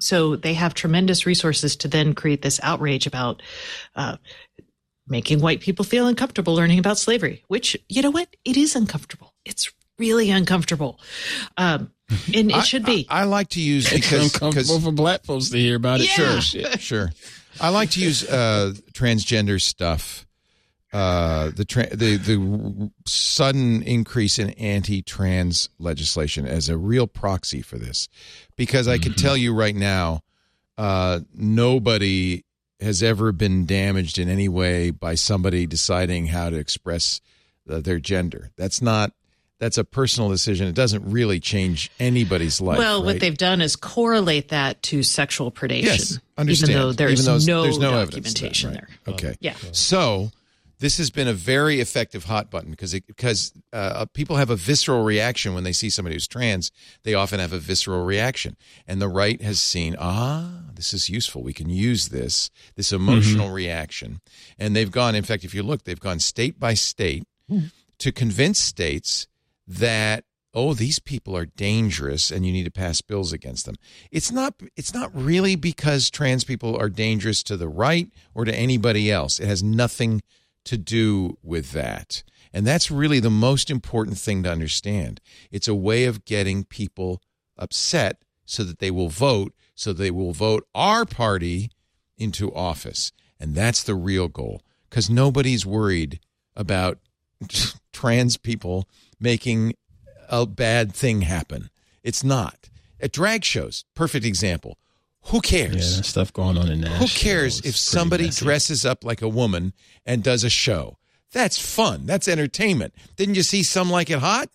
So 0.00 0.36
they 0.36 0.54
have 0.54 0.74
tremendous 0.74 1.26
resources 1.26 1.76
to 1.76 1.88
then 1.88 2.14
create 2.14 2.42
this 2.42 2.60
outrage 2.62 3.06
about 3.06 3.42
uh, 3.96 4.16
making 5.08 5.40
white 5.40 5.60
people 5.60 5.84
feel 5.84 6.06
uncomfortable 6.06 6.54
learning 6.54 6.78
about 6.78 6.98
slavery, 6.98 7.42
which, 7.48 7.76
you 7.88 8.02
know 8.02 8.10
what? 8.10 8.28
It 8.44 8.56
is 8.56 8.76
uncomfortable. 8.76 9.34
It's 9.44 9.72
really 9.98 10.30
uncomfortable. 10.30 11.00
Um, 11.56 11.90
and 12.34 12.50
it 12.50 12.56
I- 12.56 12.62
should 12.62 12.84
be. 12.84 13.06
I, 13.08 13.22
I 13.22 13.24
like 13.24 13.48
to 13.50 13.60
use 13.60 13.90
it's 13.90 14.08
because 14.08 14.34
uncomfortable 14.34 14.80
for 14.80 14.92
black 14.92 15.24
folks 15.24 15.50
to 15.50 15.58
hear 15.58 15.76
about 15.76 16.00
it. 16.00 16.16
Yeah. 16.16 16.38
Sure. 16.40 16.70
sure. 16.78 17.10
I 17.60 17.68
like 17.70 17.90
to 17.90 18.00
use 18.00 18.28
uh, 18.28 18.74
transgender 18.92 19.60
stuff. 19.60 20.26
Uh, 20.92 21.50
the 21.56 21.64
tra- 21.64 21.94
the 21.94 22.16
the 22.16 22.90
sudden 23.04 23.82
increase 23.82 24.38
in 24.38 24.50
anti-trans 24.50 25.68
legislation 25.80 26.46
as 26.46 26.68
a 26.68 26.76
real 26.76 27.08
proxy 27.08 27.62
for 27.62 27.78
this, 27.78 28.08
because 28.56 28.86
I 28.86 28.98
can 28.98 29.12
tell 29.12 29.36
you 29.36 29.52
right 29.52 29.74
now, 29.74 30.20
uh, 30.78 31.20
nobody 31.34 32.44
has 32.80 33.02
ever 33.02 33.32
been 33.32 33.66
damaged 33.66 34.18
in 34.18 34.28
any 34.28 34.48
way 34.48 34.90
by 34.90 35.16
somebody 35.16 35.66
deciding 35.66 36.26
how 36.26 36.50
to 36.50 36.56
express 36.56 37.20
uh, 37.68 37.80
their 37.80 37.98
gender. 37.98 38.50
That's 38.56 38.80
not. 38.80 39.12
That's 39.60 39.78
a 39.78 39.84
personal 39.84 40.28
decision. 40.30 40.66
It 40.66 40.74
doesn't 40.74 41.08
really 41.10 41.40
change 41.40 41.90
anybody's 42.00 42.60
life. 42.60 42.78
well, 42.78 43.02
what 43.02 43.20
they've 43.20 43.36
done 43.36 43.60
is 43.60 43.76
correlate 43.76 44.48
that 44.48 44.82
to 44.84 45.02
sexual 45.02 45.52
predation. 45.52 45.84
Yes, 45.84 46.18
understand. 46.36 46.70
Even 46.70 46.82
though 46.82 46.92
there's, 46.92 47.20
Even 47.20 47.24
though 47.24 47.52
no, 47.52 47.62
there's 47.62 47.78
no 47.78 47.98
evidence 47.98 48.32
that, 48.32 48.34
documentation 48.34 48.70
right. 48.70 48.84
there. 49.06 49.14
Okay. 49.14 49.36
Yeah. 49.40 49.54
So 49.72 50.30
this 50.80 50.98
has 50.98 51.10
been 51.10 51.28
a 51.28 51.32
very 51.32 51.80
effective 51.80 52.24
hot 52.24 52.50
button 52.50 52.70
because 52.70 52.92
because 52.92 53.52
uh, 53.72 54.06
people 54.12 54.36
have 54.36 54.50
a 54.50 54.56
visceral 54.56 55.04
reaction 55.04 55.54
when 55.54 55.64
they 55.64 55.72
see 55.72 55.88
somebody 55.88 56.16
who's 56.16 56.26
trans. 56.26 56.72
They 57.04 57.14
often 57.14 57.40
have 57.40 57.52
a 57.52 57.58
visceral 57.58 58.04
reaction, 58.04 58.56
and 58.86 59.00
the 59.00 59.08
right 59.08 59.40
has 59.40 59.60
seen 59.60 59.96
ah, 59.98 60.62
this 60.74 60.92
is 60.92 61.08
useful. 61.08 61.42
We 61.42 61.52
can 61.52 61.70
use 61.70 62.08
this 62.08 62.50
this 62.74 62.92
emotional 62.92 63.50
reaction, 63.50 64.20
and 64.58 64.74
they've 64.74 64.90
gone. 64.90 65.14
In 65.14 65.24
fact, 65.24 65.44
if 65.44 65.54
you 65.54 65.62
look, 65.62 65.84
they've 65.84 65.98
gone 65.98 66.18
state 66.18 66.58
by 66.58 66.74
state 66.74 67.24
to 67.98 68.12
convince 68.12 68.58
states 68.58 69.26
that 69.66 70.24
oh 70.52 70.74
these 70.74 70.98
people 70.98 71.36
are 71.36 71.46
dangerous 71.46 72.30
and 72.30 72.46
you 72.46 72.52
need 72.52 72.64
to 72.64 72.70
pass 72.70 73.00
bills 73.00 73.32
against 73.32 73.66
them. 73.66 73.76
It's 74.10 74.30
not 74.30 74.54
it's 74.76 74.94
not 74.94 75.10
really 75.14 75.56
because 75.56 76.10
trans 76.10 76.44
people 76.44 76.76
are 76.76 76.88
dangerous 76.88 77.42
to 77.44 77.56
the 77.56 77.68
right 77.68 78.08
or 78.34 78.44
to 78.44 78.54
anybody 78.54 79.10
else. 79.10 79.40
It 79.40 79.46
has 79.46 79.62
nothing 79.62 80.22
to 80.64 80.78
do 80.78 81.38
with 81.42 81.72
that. 81.72 82.22
And 82.52 82.66
that's 82.66 82.90
really 82.90 83.20
the 83.20 83.30
most 83.30 83.70
important 83.70 84.16
thing 84.16 84.42
to 84.44 84.50
understand. 84.50 85.20
It's 85.50 85.68
a 85.68 85.74
way 85.74 86.04
of 86.04 86.24
getting 86.24 86.64
people 86.64 87.20
upset 87.58 88.22
so 88.46 88.62
that 88.64 88.78
they 88.78 88.90
will 88.90 89.08
vote 89.08 89.52
so 89.74 89.92
they 89.92 90.10
will 90.10 90.32
vote 90.32 90.66
our 90.74 91.04
party 91.04 91.70
into 92.16 92.54
office. 92.54 93.12
And 93.40 93.54
that's 93.54 93.82
the 93.82 93.94
real 93.94 94.28
goal 94.28 94.62
because 94.88 95.10
nobody's 95.10 95.66
worried 95.66 96.20
about 96.54 96.98
trans 97.92 98.36
people 98.36 98.88
making 99.24 99.74
a 100.28 100.46
bad 100.46 100.94
thing 100.94 101.22
happen. 101.22 101.70
It's 102.04 102.22
not. 102.22 102.68
At 103.00 103.10
drag 103.10 103.44
shows, 103.44 103.84
perfect 103.94 104.24
example. 104.24 104.78
Who 105.28 105.40
cares? 105.40 105.96
that 105.96 106.04
stuff 106.04 106.32
going 106.32 106.58
on 106.58 106.70
in 106.70 106.82
Nashville. 106.82 106.98
Who 106.98 107.06
cares 107.08 107.60
if 107.62 107.76
somebody 107.76 108.26
messy. 108.26 108.44
dresses 108.44 108.84
up 108.86 109.02
like 109.02 109.22
a 109.22 109.28
woman 109.28 109.72
and 110.04 110.22
does 110.22 110.44
a 110.44 110.50
show? 110.50 110.98
That's 111.32 111.58
fun. 111.58 112.06
That's 112.06 112.28
entertainment. 112.28 112.94
Didn't 113.16 113.34
you 113.34 113.42
see 113.42 113.62
Some 113.62 113.90
Like 113.90 114.10
It 114.10 114.18
Hot? 114.18 114.50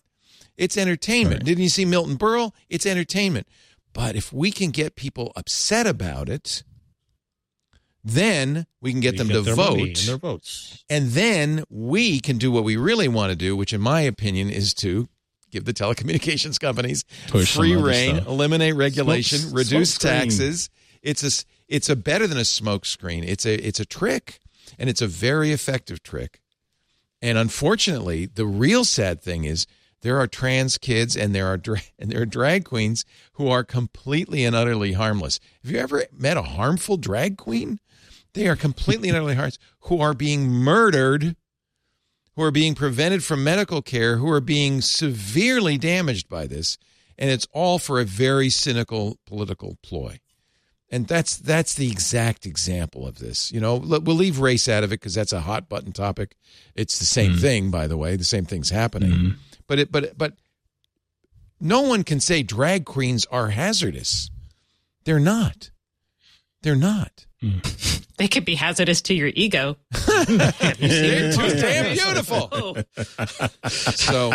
It's 0.56 0.78
entertainment. 0.78 1.40
Right. 1.40 1.44
Didn't 1.44 1.64
you 1.64 1.68
see 1.68 1.84
Milton 1.84 2.16
Berle? 2.16 2.52
It's 2.68 2.86
entertainment. 2.86 3.48
But 3.92 4.14
if 4.14 4.32
we 4.32 4.52
can 4.52 4.70
get 4.70 4.94
people 4.94 5.32
upset 5.34 5.86
about 5.86 6.28
it, 6.28 6.62
then 8.04 8.66
we 8.80 8.92
can 8.92 9.00
get 9.00 9.14
You 9.14 9.18
them 9.18 9.28
get 9.28 9.44
to 9.44 9.56
money 9.56 9.82
and 9.82 9.96
vote. 9.96 10.06
their 10.06 10.16
votes. 10.16 10.84
And 10.88 11.10
then 11.10 11.64
we 11.68 12.20
can 12.20 12.38
do 12.38 12.50
what 12.50 12.64
we 12.64 12.76
really 12.76 13.08
want 13.08 13.30
to 13.30 13.36
do, 13.36 13.56
which, 13.56 13.72
in 13.72 13.80
my 13.80 14.00
opinion, 14.00 14.48
is 14.50 14.72
to 14.74 15.08
give 15.50 15.64
the 15.64 15.72
telecommunications 15.74 16.58
companies 16.60 17.04
Push 17.28 17.54
free 17.56 17.76
reign, 17.76 18.16
eliminate 18.18 18.74
regulation, 18.76 19.38
Smoke- 19.38 19.56
reduce 19.58 19.94
smoke 19.94 20.12
taxes. 20.12 20.70
It's 21.02 21.22
a 21.24 21.44
it's 21.68 21.88
a 21.88 21.96
better 21.96 22.26
than 22.26 22.38
a 22.38 22.44
smoke 22.44 22.84
screen. 22.86 23.24
It's 23.24 23.44
a 23.46 23.54
it's 23.66 23.80
a 23.80 23.84
trick, 23.86 24.40
and 24.78 24.88
it's 24.90 25.00
a 25.02 25.06
very 25.06 25.52
effective 25.52 26.02
trick. 26.02 26.40
And 27.22 27.36
unfortunately, 27.36 28.26
the 28.26 28.46
real 28.46 28.84
sad 28.84 29.20
thing 29.20 29.44
is 29.44 29.66
there 30.02 30.18
are 30.18 30.26
trans 30.26 30.78
kids 30.78 31.16
and 31.16 31.34
there 31.34 31.46
are 31.46 31.56
dra- 31.56 31.82
and 31.98 32.10
there 32.10 32.22
are 32.22 32.26
drag 32.26 32.64
queens 32.64 33.04
who 33.34 33.48
are 33.48 33.64
completely 33.64 34.44
and 34.44 34.56
utterly 34.56 34.92
harmless. 34.92 35.40
Have 35.62 35.72
you 35.72 35.78
ever 35.78 36.04
met 36.12 36.36
a 36.36 36.42
harmful 36.42 36.96
drag 36.96 37.36
queen? 37.36 37.80
They 38.32 38.48
are 38.48 38.56
completely 38.56 39.08
and 39.08 39.16
utterly 39.16 39.34
harmless, 39.34 39.58
who 39.80 40.00
are 40.00 40.14
being 40.14 40.48
murdered, 40.48 41.36
who 42.36 42.42
are 42.42 42.52
being 42.52 42.74
prevented 42.74 43.24
from 43.24 43.42
medical 43.42 43.82
care, 43.82 44.16
who 44.16 44.30
are 44.30 44.40
being 44.40 44.80
severely 44.80 45.76
damaged 45.76 46.28
by 46.28 46.46
this, 46.46 46.78
and 47.18 47.30
it's 47.30 47.46
all 47.52 47.78
for 47.78 48.00
a 48.00 48.04
very 48.04 48.48
cynical 48.48 49.18
political 49.26 49.76
ploy. 49.82 50.20
And 50.92 51.06
that's 51.06 51.36
that's 51.36 51.74
the 51.74 51.90
exact 51.90 52.46
example 52.46 53.06
of 53.06 53.18
this. 53.18 53.52
You 53.52 53.60
know, 53.60 53.76
we'll 53.76 54.16
leave 54.16 54.40
race 54.40 54.68
out 54.68 54.82
of 54.82 54.90
it 54.90 55.00
because 55.00 55.14
that's 55.14 55.32
a 55.32 55.40
hot 55.40 55.68
button 55.68 55.92
topic. 55.92 56.36
It's 56.74 56.98
the 56.98 57.04
same 57.04 57.32
mm-hmm. 57.32 57.40
thing, 57.40 57.70
by 57.70 57.86
the 57.86 57.96
way. 57.96 58.16
The 58.16 58.24
same 58.24 58.44
thing's 58.44 58.70
happening. 58.70 59.10
Mm-hmm. 59.10 59.30
But 59.70 59.78
it 59.78 59.92
but 59.92 60.18
but 60.18 60.32
no 61.60 61.82
one 61.82 62.02
can 62.02 62.18
say 62.18 62.42
drag 62.42 62.84
queens 62.84 63.24
are 63.30 63.50
hazardous. 63.50 64.28
They're 65.04 65.20
not. 65.20 65.70
They're 66.62 66.74
not. 66.74 67.26
They 68.18 68.28
could 68.28 68.44
be 68.44 68.54
hazardous 68.54 69.00
to 69.02 69.14
your 69.14 69.30
ego. 69.34 69.78
They're 70.06 71.32
too 71.32 71.48
damn 71.56 71.94
beautiful. 71.94 72.50
Oh, 72.52 72.76
So, 73.70 74.32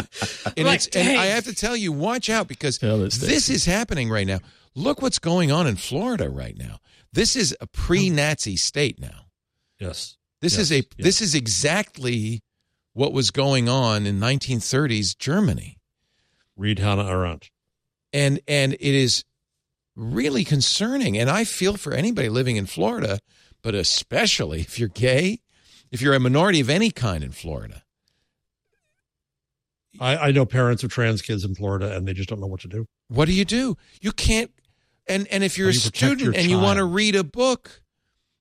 and, 0.58 0.66
Like, 0.66 0.78
it's, 0.78 0.88
and. 0.88 1.16
I 1.16 1.28
have 1.28 1.44
to 1.44 1.54
tell 1.54 1.78
you, 1.78 1.92
watch 1.92 2.28
out 2.32 2.48
because 2.48 2.80
Tell 2.80 2.98
this 2.98 3.48
is 3.48 3.66
happening 3.66 4.10
right 4.10 4.26
now. 4.26 4.40
Look 4.74 5.04
what's 5.04 5.20
going 5.20 5.52
on 5.52 5.68
in 5.68 5.76
Florida 5.76 6.32
right 6.32 6.58
now. 6.58 6.80
This 7.14 7.36
is 7.36 7.56
a 7.62 7.68
pre-Nazi 7.68 8.56
state 8.56 9.00
now. 9.00 9.28
Yes. 9.80 10.18
This 10.42 10.54
Yes, 10.54 10.62
is 10.62 10.72
a 10.72 10.76
yes. 10.78 10.86
this 10.98 11.22
is 11.22 11.36
exactly 11.36 12.42
what 12.96 13.12
was 13.12 13.30
going 13.30 13.68
on 13.68 14.08
in 14.08 14.20
1930s 14.20 15.18
Germany. 15.18 15.78
Read 16.56 16.80
Hannah 16.80 17.06
Arendt. 17.06 17.52
And 18.12 18.40
and 18.48 18.74
it 18.74 18.82
is 18.82 19.26
really 19.96 20.46
concerning 20.46 21.18
and 21.18 21.30
I 21.30 21.44
feel 21.44 21.76
for 21.76 21.94
anybody 21.94 22.30
living 22.30 22.56
in 22.56 22.66
Florida, 22.66 23.20
but 23.62 23.76
especially 23.76 24.62
if 24.62 24.80
you're 24.80 24.90
gay, 24.90 25.42
if 25.92 26.02
you're 26.02 26.14
a 26.14 26.20
minority 26.20 26.62
of 26.62 26.70
any 26.70 26.90
kind 26.90 27.24
in 27.24 27.32
Florida. 27.32 27.84
I, 30.00 30.18
I 30.18 30.32
know 30.32 30.46
parents 30.46 30.84
of 30.84 30.90
trans 30.90 31.22
kids 31.22 31.44
in 31.44 31.54
Florida 31.54 31.96
and 31.96 32.08
they 32.08 32.14
just 32.14 32.30
don't 32.30 32.40
know 32.40 32.48
what 32.48 32.62
to 32.62 32.70
do. 32.70 32.86
What 33.10 33.26
do 33.26 33.34
you 33.34 33.46
do? 33.46 33.76
You 34.02 34.14
can't 34.14 34.52
and 35.06 35.28
and 35.28 35.44
if 35.44 35.58
you're 35.58 35.70
a 35.70 35.74
you 35.74 35.80
student 35.80 36.38
and 36.38 36.50
you 36.50 36.60
want 36.60 36.78
to 36.78 36.86
read 36.86 37.18
a 37.18 37.26
book, 37.26 37.82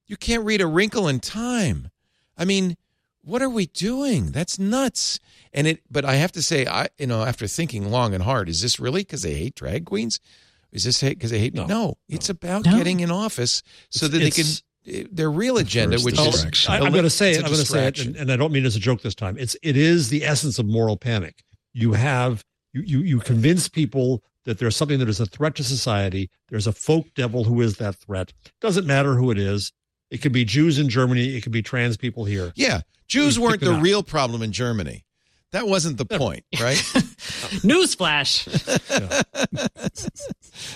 you 0.06 0.16
can't 0.16 0.44
read 0.44 0.60
A 0.60 0.66
Wrinkle 0.68 1.08
in 1.08 1.18
Time. 1.18 1.90
I 2.38 2.44
mean, 2.44 2.76
what 3.24 3.42
are 3.42 3.48
we 3.48 3.66
doing? 3.66 4.32
That's 4.32 4.58
nuts. 4.58 5.18
And 5.52 5.66
it, 5.66 5.80
but 5.90 6.04
I 6.04 6.14
have 6.16 6.32
to 6.32 6.42
say, 6.42 6.66
I, 6.66 6.88
you 6.98 7.06
know, 7.06 7.22
after 7.22 7.46
thinking 7.46 7.90
long 7.90 8.14
and 8.14 8.22
hard, 8.22 8.48
is 8.48 8.60
this 8.60 8.78
really 8.78 9.02
because 9.02 9.22
they 9.22 9.34
hate 9.34 9.54
drag 9.54 9.86
queens? 9.86 10.20
Is 10.72 10.84
this 10.84 11.00
because 11.02 11.30
they 11.30 11.38
hate? 11.38 11.54
No, 11.54 11.66
No, 11.66 11.94
it's 12.08 12.28
about 12.28 12.64
No. 12.66 12.76
getting 12.76 13.00
in 13.00 13.10
office 13.10 13.62
so 13.90 14.08
that 14.08 14.18
they 14.18 14.30
can 14.30 14.44
eh, 14.86 15.04
their 15.10 15.30
real 15.30 15.56
agenda, 15.58 15.98
which 16.00 16.18
is 16.18 16.24
distraction. 16.24 16.72
I, 16.72 16.84
am 16.84 16.90
going 16.92 17.04
to 17.04 17.10
say 17.10 17.32
it. 17.32 17.38
I'm 17.38 17.44
going 17.44 17.60
to 17.60 17.64
say 17.64 17.86
it, 17.86 18.04
and, 18.04 18.16
and 18.16 18.32
I 18.32 18.36
don't 18.36 18.52
mean 18.52 18.64
it 18.64 18.66
as 18.66 18.76
a 18.76 18.80
joke 18.80 19.00
this 19.02 19.14
time. 19.14 19.36
It's 19.38 19.56
it 19.62 19.76
is 19.76 20.08
the 20.08 20.24
essence 20.24 20.58
of 20.58 20.66
moral 20.66 20.96
panic. 20.96 21.44
You 21.72 21.92
have 21.92 22.44
you 22.72 22.82
you 22.82 22.98
you 23.00 23.20
convince 23.20 23.68
people 23.68 24.24
that 24.44 24.58
there's 24.58 24.76
something 24.76 24.98
that 24.98 25.08
is 25.08 25.20
a 25.20 25.26
threat 25.26 25.54
to 25.54 25.64
society. 25.64 26.28
There's 26.48 26.66
a 26.66 26.72
folk 26.72 27.06
devil 27.14 27.44
who 27.44 27.60
is 27.60 27.76
that 27.76 27.94
threat. 27.94 28.32
Doesn't 28.60 28.86
matter 28.86 29.14
who 29.14 29.30
it 29.30 29.38
is. 29.38 29.72
It 30.10 30.18
could 30.18 30.32
be 30.32 30.44
Jews 30.44 30.78
in 30.78 30.88
Germany. 30.88 31.36
It 31.36 31.42
could 31.42 31.52
be 31.52 31.62
trans 31.62 31.96
people 31.96 32.24
here. 32.24 32.52
Yeah, 32.56 32.80
Jews 33.06 33.38
weren't 33.38 33.60
the 33.60 33.74
real 33.74 34.02
problem 34.02 34.42
in 34.42 34.52
Germany. 34.52 35.04
That 35.52 35.68
wasn't 35.68 35.98
the 35.98 36.04
point, 36.06 36.44
right? 36.60 36.76
Newsflash. 37.62 38.48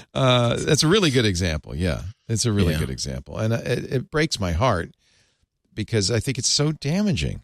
uh, 0.15 0.57
that's 0.57 0.83
a 0.83 0.89
really 0.89 1.11
good 1.11 1.25
example. 1.27 1.75
Yeah, 1.75 2.03
it's 2.29 2.45
a 2.47 2.53
really 2.53 2.75
Yeah. 2.75 2.79
good 2.81 2.91
example, 2.91 3.39
and 3.39 3.53
uh, 3.53 3.61
it, 3.65 3.93
it 3.93 4.11
breaks 4.11 4.39
my 4.39 4.53
heart 4.53 4.91
because 5.75 6.11
I 6.11 6.21
think 6.21 6.39
it's 6.39 6.49
so 6.49 6.71
damaging. 6.73 7.43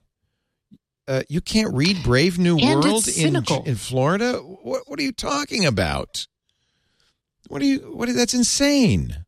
Uh, 1.06 1.22
you 1.28 1.40
can't 1.40 1.74
read 1.74 2.02
Brave 2.02 2.38
New 2.38 2.56
And 2.58 2.82
World 2.82 3.08
in 3.08 3.36
in 3.66 3.74
Florida. 3.74 4.34
What 4.38 4.88
what 4.88 4.98
are 4.98 5.02
you 5.02 5.12
talking 5.12 5.66
about? 5.66 6.26
What 7.48 7.60
are 7.62 7.66
you? 7.66 7.78
What? 7.94 8.08
That's 8.14 8.32
insane. 8.34 9.23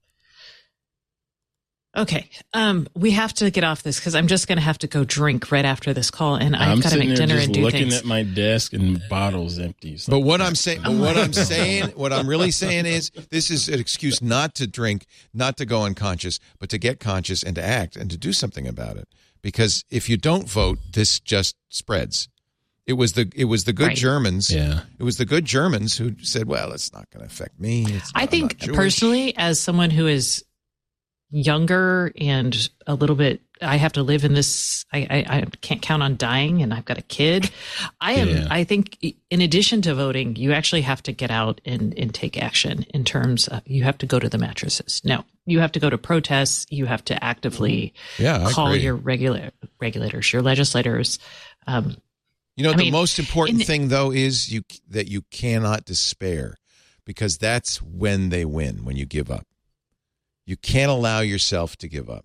Okay. 1.96 2.28
Um, 2.52 2.86
we 2.94 3.12
have 3.12 3.32
to 3.34 3.50
get 3.50 3.64
off 3.64 3.82
this 3.82 3.98
because 3.98 4.14
I'm 4.14 4.26
just 4.26 4.48
going 4.48 4.58
to 4.58 4.62
have 4.64 4.78
to 4.78 4.86
go 4.86 5.04
drink 5.04 5.50
right 5.50 5.64
after 5.64 5.94
this 5.94 6.10
call, 6.10 6.34
and 6.36 6.54
I've 6.54 6.68
I'm 6.68 6.76
got 6.80 6.82
to 6.84 6.88
sitting 6.90 7.08
make 7.08 7.16
there 7.18 7.26
dinner 7.26 7.36
just 7.38 7.46
and 7.46 7.54
do 7.54 7.62
looking 7.62 7.80
things. 7.90 7.94
at 7.98 8.04
my 8.04 8.22
desk 8.22 8.72
and 8.74 9.02
bottles 9.08 9.58
empty. 9.58 9.96
So 9.96 10.10
But 10.12 10.20
what 10.20 10.40
I'm 10.42 10.54
saying, 10.54 10.82
but 10.84 10.92
what 10.92 11.16
I'm 11.18 11.32
saying, 11.32 11.88
what 11.96 12.12
I'm 12.12 12.28
really 12.28 12.50
saying 12.50 12.84
is, 12.86 13.10
this 13.30 13.50
is 13.50 13.68
an 13.68 13.80
excuse 13.80 14.20
not 14.20 14.54
to 14.56 14.66
drink, 14.66 15.06
not 15.32 15.56
to 15.56 15.64
go 15.64 15.84
unconscious, 15.84 16.38
but 16.58 16.68
to 16.70 16.78
get 16.78 17.00
conscious 17.00 17.42
and 17.42 17.54
to 17.56 17.64
act 17.64 17.96
and 17.96 18.10
to 18.10 18.16
do 18.18 18.32
something 18.32 18.68
about 18.68 18.96
it. 18.98 19.08
Because 19.42 19.84
if 19.90 20.08
you 20.10 20.16
don't 20.16 20.48
vote, 20.48 20.78
this 20.92 21.18
just 21.20 21.56
spreads. 21.70 22.28
It 22.86 22.92
was 22.94 23.14
the 23.14 23.30
it 23.34 23.46
was 23.46 23.64
the 23.64 23.72
good 23.72 23.88
Right. 23.88 23.96
Germans. 23.96 24.50
yeah, 24.50 24.80
It 24.98 25.02
was 25.02 25.16
the 25.16 25.24
good 25.24 25.44
Germans 25.44 25.96
who 25.96 26.14
said, 26.22 26.46
"Well, 26.46 26.72
it's 26.72 26.92
not 26.92 27.08
going 27.10 27.26
to 27.26 27.32
affect 27.32 27.58
me." 27.58 27.84
It's 27.88 28.12
I 28.14 28.20
not- 28.20 28.22
I'm 28.22 28.28
think 28.28 28.72
personally, 28.74 29.36
as 29.36 29.58
someone 29.58 29.90
who 29.90 30.06
is 30.06 30.44
younger 31.30 32.12
and 32.18 32.68
a 32.86 32.94
little 32.94 33.16
bit, 33.16 33.40
I 33.62 33.76
have 33.76 33.94
to 33.94 34.02
live 34.02 34.24
in 34.24 34.34
this. 34.34 34.84
I, 34.92 34.98
I, 35.10 35.36
I 35.38 35.44
can't 35.62 35.80
count 35.80 36.02
on 36.02 36.16
dying, 36.16 36.62
and 36.62 36.74
I've 36.74 36.84
got 36.84 36.98
a 36.98 37.02
kid. 37.02 37.50
I 38.00 38.12
am. 38.12 38.28
Yeah. 38.28 38.46
I 38.50 38.64
think, 38.64 38.98
in 39.30 39.40
addition 39.40 39.80
to 39.82 39.94
voting, 39.94 40.36
you 40.36 40.52
actually 40.52 40.82
have 40.82 41.02
to 41.04 41.12
get 41.12 41.30
out 41.30 41.60
and, 41.64 41.98
and 41.98 42.12
take 42.14 42.40
action. 42.40 42.84
In 42.94 43.04
terms, 43.04 43.48
of, 43.48 43.62
you 43.66 43.82
have 43.84 43.96
to 43.98 44.06
go 44.06 44.18
to 44.18 44.28
the 44.28 44.36
mattresses. 44.38 45.00
No, 45.04 45.24
you 45.46 45.60
have 45.60 45.72
to 45.72 45.80
go 45.80 45.88
to 45.88 45.96
protests. 45.96 46.66
You 46.68 46.84
have 46.86 47.02
to 47.06 47.24
actively 47.24 47.94
Yeah, 48.18 48.50
call 48.50 48.76
your 48.76 48.94
regular 48.94 49.50
regulators, 49.80 50.32
your 50.32 50.42
legislators. 50.42 51.18
Um, 51.66 51.96
You 52.56 52.64
know, 52.64 52.70
I 52.70 52.76
the 52.76 52.84
mean, 52.84 52.92
most 52.92 53.18
important 53.18 53.60
in- 53.60 53.66
thing 53.66 53.88
though 53.88 54.12
is 54.12 54.52
you 54.52 54.62
that 54.90 55.08
you 55.08 55.22
cannot 55.30 55.86
despair 55.86 56.56
because 57.06 57.38
that's 57.38 57.80
when 57.80 58.28
they 58.28 58.44
win 58.44 58.84
when 58.84 58.96
you 58.96 59.06
give 59.06 59.30
up. 59.30 59.46
You 60.46 60.56
can't 60.56 60.90
allow 60.90 61.20
yourself 61.20 61.76
to 61.78 61.88
give 61.88 62.08
up. 62.08 62.24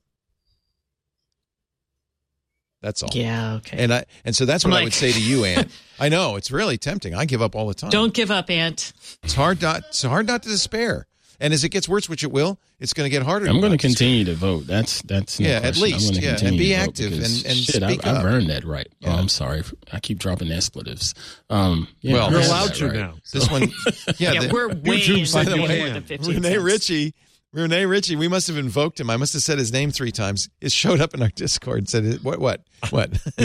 That's 2.81 3.03
all. 3.03 3.09
yeah. 3.13 3.55
Okay. 3.57 3.77
And 3.77 3.93
I 3.93 4.05
and 4.25 4.35
so 4.35 4.45
that's 4.45 4.65
I'm 4.65 4.71
what 4.71 4.81
I 4.81 4.83
would 4.85 4.93
say 4.93 5.11
to 5.11 5.21
you, 5.21 5.45
Ant. 5.45 5.67
I 5.99 6.09
know 6.09 6.35
it's 6.35 6.49
really 6.49 6.77
tempting. 6.79 7.13
I 7.13 7.25
give 7.25 7.41
up 7.41 7.55
all 7.55 7.67
the 7.67 7.75
time. 7.75 7.91
Don't 7.91 8.13
give 8.13 8.31
up, 8.31 8.49
Ant. 8.49 8.91
It's 9.21 9.35
hard 9.35 9.61
not. 9.61 9.83
It's 9.89 10.01
hard 10.01 10.25
not 10.25 10.41
to 10.43 10.49
despair. 10.49 11.05
And 11.39 11.53
as 11.53 11.63
it 11.63 11.69
gets 11.69 11.89
worse, 11.89 12.07
which 12.07 12.23
it 12.23 12.31
will, 12.31 12.59
it's 12.79 12.93
going 12.93 13.05
to 13.05 13.09
get 13.09 13.23
harder. 13.23 13.47
I'm 13.47 13.59
going 13.59 13.71
to 13.71 13.77
continue 13.77 14.23
to 14.25 14.33
vote. 14.35 14.65
That's 14.67 15.01
that's 15.03 15.39
no 15.39 15.47
Yeah, 15.47 15.55
at 15.57 15.61
question. 15.75 15.83
I'm 15.83 15.91
least, 15.99 16.21
yeah, 16.21 16.37
and 16.47 16.57
be 16.57 16.73
active 16.75 17.13
and- 17.13 17.21
and 17.23 17.33
shit, 17.57 17.75
speak 17.83 18.05
I've, 18.05 18.15
up. 18.15 18.19
I've 18.19 18.25
earned 18.25 18.49
that 18.51 18.63
right. 18.63 18.87
Yeah. 18.99 19.09
Oh, 19.15 19.17
I'm 19.17 19.27
sorry. 19.29 19.63
I 19.91 19.99
keep 19.99 20.19
dropping 20.19 20.51
expletives. 20.51 21.15
Um, 21.49 21.87
yeah, 22.01 22.13
Well, 22.13 22.29
You're 22.31 22.39
earned 22.41 22.47
allowed 22.47 22.73
to 22.75 22.85
right. 22.87 22.95
now. 22.95 23.13
This 23.33 23.49
one, 23.49 23.61
yeah. 24.17 24.33
Yeah, 24.33 24.41
the- 24.41 24.49
we're 24.53 24.67
way 24.69 24.99
YouTube 24.99 25.19
in 25.19 25.25
said 25.25 25.45
by 25.45 25.51
the 25.51 25.57
more 25.57 25.67
way, 25.67 25.89
than 25.91 26.03
15 26.03 26.29
Rene 26.35 26.41
cents. 26.49 26.63
Ritchie, 26.63 27.13
Rene 27.53 27.85
Ritchie, 27.85 28.15
we 28.15 28.29
must 28.29 28.47
have 28.47 28.57
invoked 28.57 28.97
him. 28.97 29.09
I 29.09 29.17
must 29.17 29.33
have 29.33 29.43
said 29.43 29.59
his 29.59 29.73
name 29.73 29.91
three 29.91 30.11
times. 30.11 30.47
It 30.61 30.71
showed 30.71 31.01
up 31.01 31.13
in 31.13 31.21
our 31.21 31.27
Discord 31.27 31.79
and 31.79 31.89
said, 31.89 32.23
"What? 32.23 32.39
What? 32.39 32.61
What? 32.91 33.11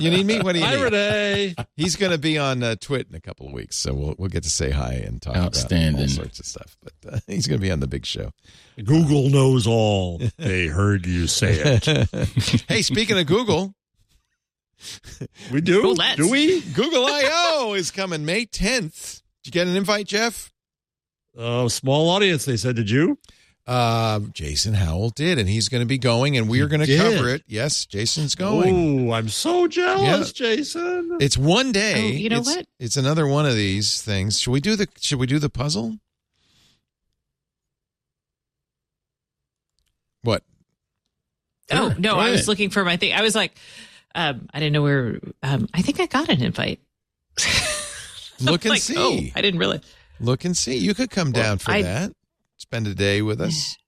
you 0.00 0.10
need 0.10 0.24
me? 0.24 0.40
What 0.40 0.52
do 0.52 0.60
you 0.60 0.64
Hi, 0.64 0.76
need?" 0.76 0.82
Rene. 0.84 1.54
He's 1.76 1.96
going 1.96 2.12
to 2.12 2.18
be 2.18 2.38
on 2.38 2.62
uh, 2.62 2.76
Twit 2.80 3.08
in 3.10 3.16
a 3.16 3.20
couple 3.20 3.48
of 3.48 3.52
weeks, 3.52 3.76
so 3.76 3.92
we'll 3.92 4.14
we'll 4.16 4.28
get 4.28 4.44
to 4.44 4.50
say 4.50 4.70
hi 4.70 4.92
and 4.92 5.20
talk 5.20 5.34
about 5.34 5.72
all 5.72 6.08
sorts 6.08 6.38
of 6.38 6.46
stuff. 6.46 6.76
But 6.80 7.14
uh, 7.14 7.18
he's 7.26 7.48
going 7.48 7.58
to 7.58 7.62
be 7.62 7.72
on 7.72 7.80
the 7.80 7.88
big 7.88 8.06
show. 8.06 8.30
Google 8.76 9.28
knows 9.28 9.66
all. 9.66 10.20
They 10.38 10.68
heard 10.68 11.04
you 11.04 11.26
say 11.26 11.80
it. 11.82 12.64
hey, 12.68 12.82
speaking 12.82 13.18
of 13.18 13.26
Google, 13.26 13.74
We 15.50 15.60
do. 15.60 15.82
Well, 15.82 16.14
do 16.14 16.30
we? 16.30 16.60
Google 16.60 17.06
I/O 17.06 17.74
is 17.74 17.90
coming 17.90 18.24
May 18.24 18.46
10th. 18.46 19.22
Did 19.42 19.46
you 19.46 19.52
get 19.52 19.66
an 19.66 19.74
invite, 19.74 20.06
Jeff? 20.06 20.51
Uh, 21.36 21.68
small 21.68 22.10
audience. 22.10 22.44
They 22.44 22.56
said, 22.56 22.76
"Did 22.76 22.90
you?" 22.90 23.18
Uh, 23.66 24.18
Jason 24.32 24.74
Howell 24.74 25.10
did, 25.10 25.38
and 25.38 25.48
he's 25.48 25.68
going 25.68 25.82
to 25.82 25.86
be 25.86 25.96
going, 25.98 26.36
and 26.36 26.48
we're 26.48 26.66
going 26.66 26.84
to 26.84 26.96
cover 26.96 27.28
it. 27.28 27.42
Yes, 27.46 27.86
Jason's 27.86 28.34
going. 28.34 29.08
Oh, 29.08 29.12
I'm 29.12 29.28
so 29.28 29.68
jealous, 29.68 30.32
Jason. 30.32 31.16
It's 31.20 31.38
one 31.38 31.70
day. 31.70 31.94
Oh, 31.94 32.08
you 32.08 32.28
know 32.28 32.40
It's- 32.40 32.56
what? 32.56 32.66
It's 32.80 32.96
another 32.96 33.26
one 33.26 33.46
of 33.46 33.54
these 33.54 34.02
things. 34.02 34.40
Should 34.40 34.50
we 34.50 34.60
do 34.60 34.74
the 34.76 34.88
Should 35.00 35.20
we 35.20 35.26
do 35.26 35.38
the 35.38 35.48
puzzle? 35.50 35.98
What? 40.22 40.42
Oh 41.70 41.90
Sure, 41.90 41.98
no, 41.98 42.14
go 42.14 42.20
I 42.20 42.30
was 42.30 42.48
looking 42.48 42.70
for 42.70 42.84
my 42.84 42.96
thing. 42.96 43.12
I 43.14 43.22
was 43.22 43.34
like, 43.34 43.56
um, 44.14 44.48
I 44.52 44.58
didn't 44.60 44.72
know 44.72 44.82
where. 44.82 45.18
Um, 45.42 45.68
I 45.72 45.82
think 45.82 46.00
I 46.00 46.06
got 46.06 46.28
an 46.28 46.42
invite. 46.42 46.80
Look 48.40 48.64
and 48.64 48.70
Like, 48.70 48.82
see. 48.82 48.94
Oh, 48.98 49.18
I 49.36 49.40
didn't 49.40 49.58
realize. 49.60 49.80
Look 50.22 50.44
and 50.44 50.56
see. 50.56 50.76
You 50.76 50.94
could 50.94 51.10
come 51.10 51.32
Well, 51.32 51.42
down 51.42 51.58
for 51.58 51.72
I- 51.72 51.82
that. 51.82 52.12
Spend 52.56 52.86
a 52.86 52.94
day 52.94 53.22
with 53.22 53.40
us. 53.40 53.76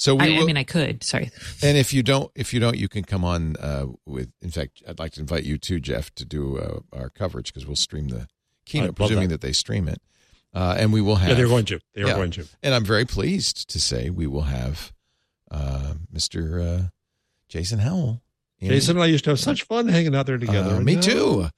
So 0.00 0.14
we 0.14 0.38
I, 0.38 0.42
I 0.42 0.44
mean, 0.44 0.56
I 0.56 0.62
could. 0.62 1.02
Sorry. 1.02 1.32
and 1.60 1.76
if 1.76 1.92
you 1.92 2.04
don't, 2.04 2.30
if 2.36 2.54
you 2.54 2.60
don't, 2.60 2.76
you 2.78 2.86
can 2.88 3.02
come 3.02 3.24
on 3.24 3.56
uh, 3.56 3.86
with. 4.06 4.30
In 4.40 4.50
fact, 4.52 4.80
I'd 4.88 5.00
like 5.00 5.10
to 5.14 5.20
invite 5.20 5.42
you 5.42 5.58
too, 5.58 5.80
Jeff, 5.80 6.14
to 6.14 6.24
do 6.24 6.56
uh, 6.56 6.78
our 6.96 7.10
coverage 7.10 7.52
because 7.52 7.66
we'll 7.66 7.74
stream 7.74 8.06
the 8.06 8.28
keynote, 8.64 8.94
presuming 8.94 9.28
that. 9.30 9.40
that. 9.40 9.46
they 9.48 9.52
stream 9.52 9.88
it, 9.88 10.00
uh, 10.54 10.76
and 10.78 10.92
we 10.92 11.00
will 11.00 11.16
have. 11.16 11.30
yeah, 11.30 11.34
they're 11.34 11.48
going 11.48 11.64
to. 11.64 11.80
They 11.94 12.02
are 12.02 12.06
Yeah. 12.06 12.14
going 12.14 12.30
to. 12.30 12.46
And 12.62 12.76
I'm 12.76 12.84
very 12.84 13.06
pleased 13.06 13.68
to 13.70 13.80
say 13.80 14.08
we 14.08 14.28
will 14.28 14.42
have 14.42 14.92
uh, 15.50 15.94
Mr. 16.14 16.62
Uh, 16.64 16.82
Jason 17.48 17.80
Howell. 17.80 18.22
in- 18.60 18.68
Jason 18.68 18.98
and 18.98 19.02
I 19.02 19.06
used 19.06 19.24
to 19.24 19.30
have 19.30 19.40
such 19.40 19.64
fun 19.64 19.88
hanging 19.88 20.14
out 20.14 20.26
there 20.26 20.38
together. 20.38 20.76
Uh, 20.76 20.80
me 20.80 20.94
No. 20.94 21.00
too. 21.00 21.48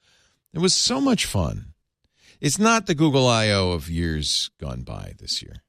It 0.51 0.57
was 0.59 0.73
so 0.73 0.99
much 0.99 1.27
fun. 1.27 1.70
It's 2.41 2.57
not 2.59 2.87
the 2.87 2.95
Google 2.95 3.27
I/O 3.27 3.71
of 3.71 3.87
years 3.89 4.49
gone 4.59 4.81
by 4.81 5.13
this 5.19 5.41
year, 5.43 5.63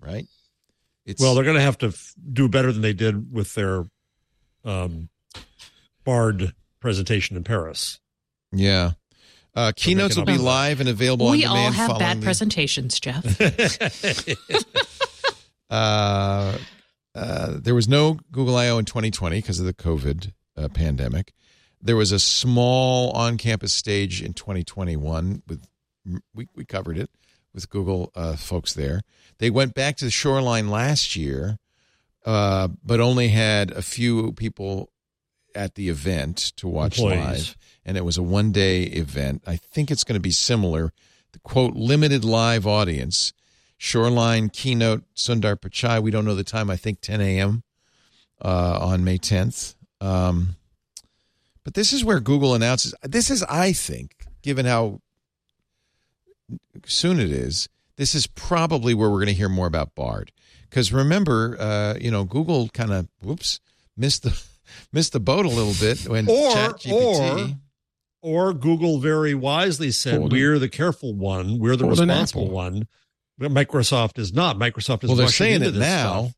right? 0.00 0.26
It's 1.06 1.22
Well, 1.22 1.34
they're 1.34 1.44
going 1.44 1.56
to 1.56 1.62
have 1.62 1.78
to 1.78 1.86
f- 1.88 2.12
do 2.32 2.48
better 2.48 2.72
than 2.72 2.82
they 2.82 2.92
did 2.92 3.32
with 3.32 3.54
their 3.54 3.86
um, 4.64 5.08
Bard 6.04 6.54
presentation 6.80 7.36
in 7.36 7.44
Paris. 7.44 8.00
yeah. 8.52 8.92
Uh, 9.52 9.72
keynotes 9.74 10.16
will 10.16 10.24
be 10.24 10.34
up- 10.34 10.40
live 10.40 10.78
and 10.78 10.88
available 10.88 11.26
on 11.26 11.32
we 11.32 11.44
all 11.44 11.72
have 11.72 11.98
bad 11.98 12.20
the- 12.20 12.24
presentations, 12.24 13.00
Jeff. 13.00 13.24
Uh, 15.70 16.58
uh, 17.14 17.52
there 17.60 17.74
was 17.76 17.86
no 17.88 18.18
Google 18.32 18.56
I/O 18.56 18.78
in 18.78 18.84
2020 18.84 19.36
because 19.38 19.60
of 19.60 19.66
the 19.66 19.72
COVID 19.74 20.32
uh, 20.56 20.68
pandemic. 20.68 21.32
There 21.82 21.96
was 21.96 22.12
a 22.12 22.18
small 22.18 23.10
on-campus 23.12 23.72
stage 23.72 24.22
in 24.22 24.34
2021 24.34 25.42
with 25.46 25.66
we 26.34 26.48
we 26.54 26.64
covered 26.64 26.98
it 26.98 27.10
with 27.54 27.68
Google 27.68 28.12
uh, 28.14 28.36
folks 28.36 28.72
there. 28.74 29.02
They 29.38 29.50
went 29.50 29.74
back 29.74 29.96
to 29.96 30.04
the 30.04 30.10
shoreline 30.10 30.68
last 30.68 31.16
year, 31.16 31.58
uh, 32.24 32.68
but 32.84 33.00
only 33.00 33.28
had 33.28 33.70
a 33.70 33.82
few 33.82 34.32
people 34.32 34.90
at 35.54 35.74
the 35.74 35.88
event 35.88 36.52
to 36.56 36.68
watch 36.68 36.98
Employees. 36.98 37.18
live, 37.18 37.56
and 37.84 37.96
it 37.96 38.04
was 38.04 38.16
a 38.16 38.22
one-day 38.22 38.82
event. 38.84 39.42
I 39.46 39.56
think 39.56 39.90
it's 39.90 40.04
going 40.04 40.14
to 40.14 40.20
be 40.20 40.30
similar. 40.30 40.92
The 41.32 41.40
quote 41.40 41.74
limited 41.74 42.24
live 42.24 42.66
audience. 42.66 43.32
Shoreline 43.78 44.50
keynote 44.50 45.04
Sundar 45.16 45.56
Pichai. 45.56 46.02
We 46.02 46.10
don't 46.10 46.26
know 46.26 46.34
the 46.34 46.44
time. 46.44 46.68
I 46.68 46.76
think 46.76 47.00
10 47.00 47.20
a.m. 47.20 47.62
Uh, 48.40 48.78
on 48.80 49.04
May 49.04 49.18
10th. 49.18 49.74
Um, 50.02 50.56
but 51.64 51.74
this 51.74 51.92
is 51.92 52.04
where 52.04 52.20
Google 52.20 52.54
announces. 52.54 52.94
This 53.02 53.30
is, 53.30 53.42
I 53.44 53.72
think, 53.72 54.26
given 54.42 54.66
how 54.66 55.00
soon 56.86 57.20
it 57.20 57.30
is, 57.30 57.68
this 57.96 58.14
is 58.14 58.26
probably 58.26 58.94
where 58.94 59.10
we're 59.10 59.18
going 59.18 59.26
to 59.26 59.34
hear 59.34 59.48
more 59.48 59.66
about 59.66 59.94
Bard. 59.94 60.32
Because 60.68 60.92
remember, 60.92 61.56
uh, 61.58 61.94
you 62.00 62.10
know, 62.10 62.24
Google 62.24 62.68
kind 62.68 62.92
of 62.92 63.08
whoops 63.22 63.60
missed 63.96 64.22
the 64.22 64.40
missed 64.92 65.12
the 65.12 65.20
boat 65.20 65.44
a 65.44 65.48
little 65.48 65.74
bit 65.80 66.08
when 66.08 66.28
Or- 66.28 66.50
ChatGPT. 66.52 67.58
Or 68.22 68.52
Google 68.52 68.98
very 68.98 69.32
wisely 69.32 69.90
said, 69.90 70.20
"We're 70.30 70.58
the 70.58 70.68
careful 70.68 71.14
one. 71.14 71.58
We're 71.58 71.76
the 71.76 71.86
responsible 71.86 72.42
apple. 72.42 72.54
one." 72.54 72.88
But 73.38 73.50
Microsoft 73.50 74.18
is 74.18 74.34
not. 74.34 74.58
Microsoft 74.58 75.04
is 75.04 75.08
well, 75.08 75.16
they're 75.16 75.28
saying 75.28 75.62
it 75.62 75.74
now. 75.74 76.32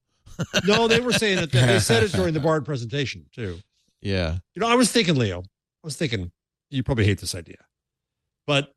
No, 0.64 0.86
they 0.86 1.00
were 1.00 1.12
saying 1.12 1.38
it. 1.38 1.50
They 1.50 1.80
said 1.80 2.04
it 2.04 2.12
during 2.12 2.34
the 2.34 2.40
Bard 2.40 2.64
presentation 2.64 3.26
too. 3.34 3.58
Yeah. 4.02 4.38
You 4.54 4.60
know, 4.60 4.68
I 4.68 4.74
was 4.74 4.90
thinking, 4.92 5.14
Leo. 5.16 5.40
I 5.40 5.84
was 5.86 5.96
thinking, 5.96 6.30
you 6.70 6.82
probably 6.82 7.04
hate 7.04 7.20
this 7.20 7.34
idea, 7.34 7.58
but 8.46 8.72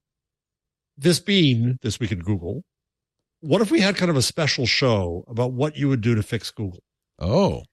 this 0.98 1.20
being 1.20 1.78
this 1.82 2.00
week 2.00 2.12
in 2.12 2.20
Google, 2.20 2.64
what 3.42 3.62
if 3.62 3.70
we 3.72 3.82
had 3.82 3.96
kind 3.96 4.10
of 4.10 4.18
a 4.18 4.22
special 4.22 4.66
show 4.66 5.24
about 5.28 5.52
what 5.52 5.76
you 5.78 5.90
would 5.90 6.02
do 6.02 6.16
to 6.16 6.24
fix 6.24 6.50
Google? 6.52 6.84
Oh, 7.20 7.64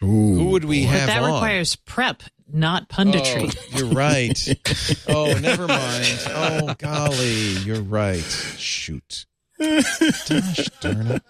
who 0.00 0.46
would 0.50 0.64
we 0.64 0.84
But 0.84 0.90
have 0.90 1.06
that 1.08 1.22
on? 1.22 1.32
requires 1.34 1.76
prep, 1.76 2.22
not 2.52 2.88
punditry. 2.88 3.54
Oh, 3.74 3.78
you're 3.78 3.94
right. 3.94 5.04
oh, 5.08 5.38
never 5.38 5.66
mind. 5.68 6.18
Oh, 6.28 6.74
golly, 6.78 7.52
you're 7.64 7.80
right. 7.82 8.18
Shoot. 8.58 9.26
Gosh 9.58 10.68
darn 10.80 11.06
it. 11.06 11.22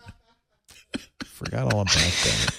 Forgot 1.24 1.72
all 1.74 1.80
about 1.82 1.94
that. 1.94 2.54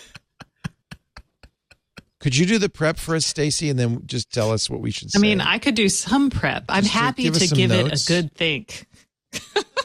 Could 2.26 2.36
you 2.36 2.48
do 2.48 2.58
the 2.58 2.70
prep 2.70 2.98
for 2.98 3.16
us, 3.16 3.24
Stacey, 3.24 3.70
and 3.70 3.78
then 3.78 4.02
just 4.08 4.34
tell 4.34 4.52
us 4.52 4.68
what 4.68 4.82
we 4.82 4.90
should 4.90 5.12
say? 5.12 5.20
I 5.20 5.22
mean, 5.22 5.42
I 5.42 5.60
could 5.60 5.76
do 5.76 5.88
some 5.88 6.32
prep. 6.32 6.64
I'm 6.70 6.82
Just 6.82 6.92
to 6.92 7.00
happy 7.00 7.24
give 7.26 7.36
to 7.36 7.48
give 7.50 7.72
it 7.72 7.86
a 7.86 8.08
good 8.08 8.34
think. 8.34 8.88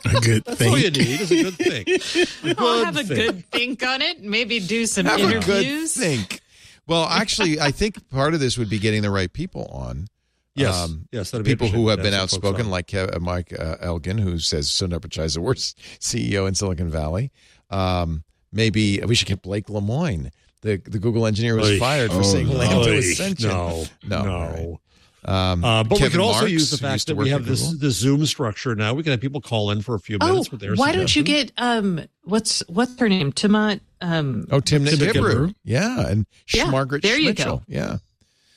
A 0.07 0.21
good 0.23 0.45
That's 0.47 0.62
all 0.62 0.79
you 0.79 0.91
need 0.91 1.21
is 1.21 1.31
a 1.31 1.43
good 1.43 1.55
think. 1.57 1.87
A 2.45 2.55
I'll 2.59 2.83
have 2.87 2.97
a 2.97 3.05
good 3.05 3.45
think 3.51 3.83
on 3.83 4.01
it. 4.01 4.23
Maybe 4.23 4.59
do 4.59 4.87
some 4.87 5.05
have 5.05 5.21
a 5.21 5.23
good 5.23 5.35
interviews. 5.35 5.95
think. 5.95 6.41
Well, 6.87 7.05
actually, 7.05 7.61
I 7.61 7.73
think 7.73 8.09
part 8.09 8.33
of 8.33 8.41
this 8.41 8.57
would 8.57 8.71
be 8.71 8.79
getting 8.79 9.03
the 9.03 9.11
right 9.11 9.31
people 9.31 9.67
on. 9.67 10.07
Yes, 10.55 10.75
Um, 10.75 11.09
yes, 11.12 11.33
that'd 11.33 11.45
be 11.45 11.51
people 11.51 11.69
who 11.69 11.89
have 11.89 11.99
been 11.99 12.15
have 12.15 12.31
some 12.31 12.41
folks 12.41 12.59
outspoken, 12.59 12.71
like 12.71 12.87
Kev, 12.87 13.15
uh, 13.15 13.21
Mike 13.21 13.53
uh, 13.53 13.77
Elgan, 13.83 14.19
who 14.19 14.39
says 14.39 14.71
Sundar 14.71 14.99
Pichai 14.99 15.25
is 15.25 15.35
the 15.35 15.43
worst 15.43 15.79
CEO 16.01 16.49
in 16.49 16.55
Silicon 16.55 16.89
Valley. 16.89 17.33
Um, 17.69 18.25
maybe 18.51 18.99
we 19.07 19.15
should 19.15 19.29
get 19.29 19.43
Blake 19.43 19.67
Lemoine. 19.67 20.31
The 20.62 20.77
the 20.77 20.99
Google 20.99 21.27
engineer 21.27 21.57
was 21.57 21.69
Oy. 21.70 21.78
fired 21.78 22.11
for 22.12 22.19
Oh, 22.19 22.23
saying 22.23 22.49
no. 22.49 22.55
LaMDA 22.55 22.87
Oy, 22.87 22.97
was 22.97 23.16
sentient. 23.16 23.53
No, 23.53 23.85
No, 24.05 24.24
no. 24.24 24.32
all 24.32 24.51
right. 24.51 24.77
Um, 25.23 25.65
Uh, 25.65 25.82
but 25.85 25.93
we 25.93 25.99
Kevin 25.99 26.12
could 26.12 26.20
also 26.20 26.39
Marks, 26.41 26.53
use 26.53 26.70
the 26.70 26.78
fact 26.78 27.07
that 27.09 27.15
we 27.16 27.28
have 27.28 27.43
at 27.43 27.47
this 27.47 27.62
Google. 27.62 27.78
this 27.81 27.97
Zoom 27.97 28.24
structure 28.27 28.74
now. 28.74 28.95
We 28.95 29.03
can 29.03 29.11
have 29.11 29.20
people 29.20 29.41
call 29.43 29.70
in 29.70 29.82
for 29.82 29.95
a 29.95 30.01
few 30.01 30.16
Oh, 30.20 30.27
minutes 30.27 30.51
with 30.51 30.61
their 30.61 30.74
why 30.74 30.93
don't 30.93 31.15
you 31.15 31.23
get 31.23 31.53
um 31.59 32.01
what's 32.24 32.62
what's 32.69 32.99
her 32.99 33.09
name? 33.09 33.31
Timot 33.32 33.81
um 34.01 34.47
Oh, 34.51 34.61
Tim 34.61 34.85
Tim 34.87 34.99
Nibru. 34.99 35.12
Nibru. 35.49 35.55
Yeah, 35.65 36.07
and 36.09 36.27
Yeah, 36.55 36.70
Margaret 36.70 37.03
there 37.03 37.19
you 37.19 37.32
Schmitchell. 37.35 37.45
go. 37.45 37.62
Yeah. 37.69 37.99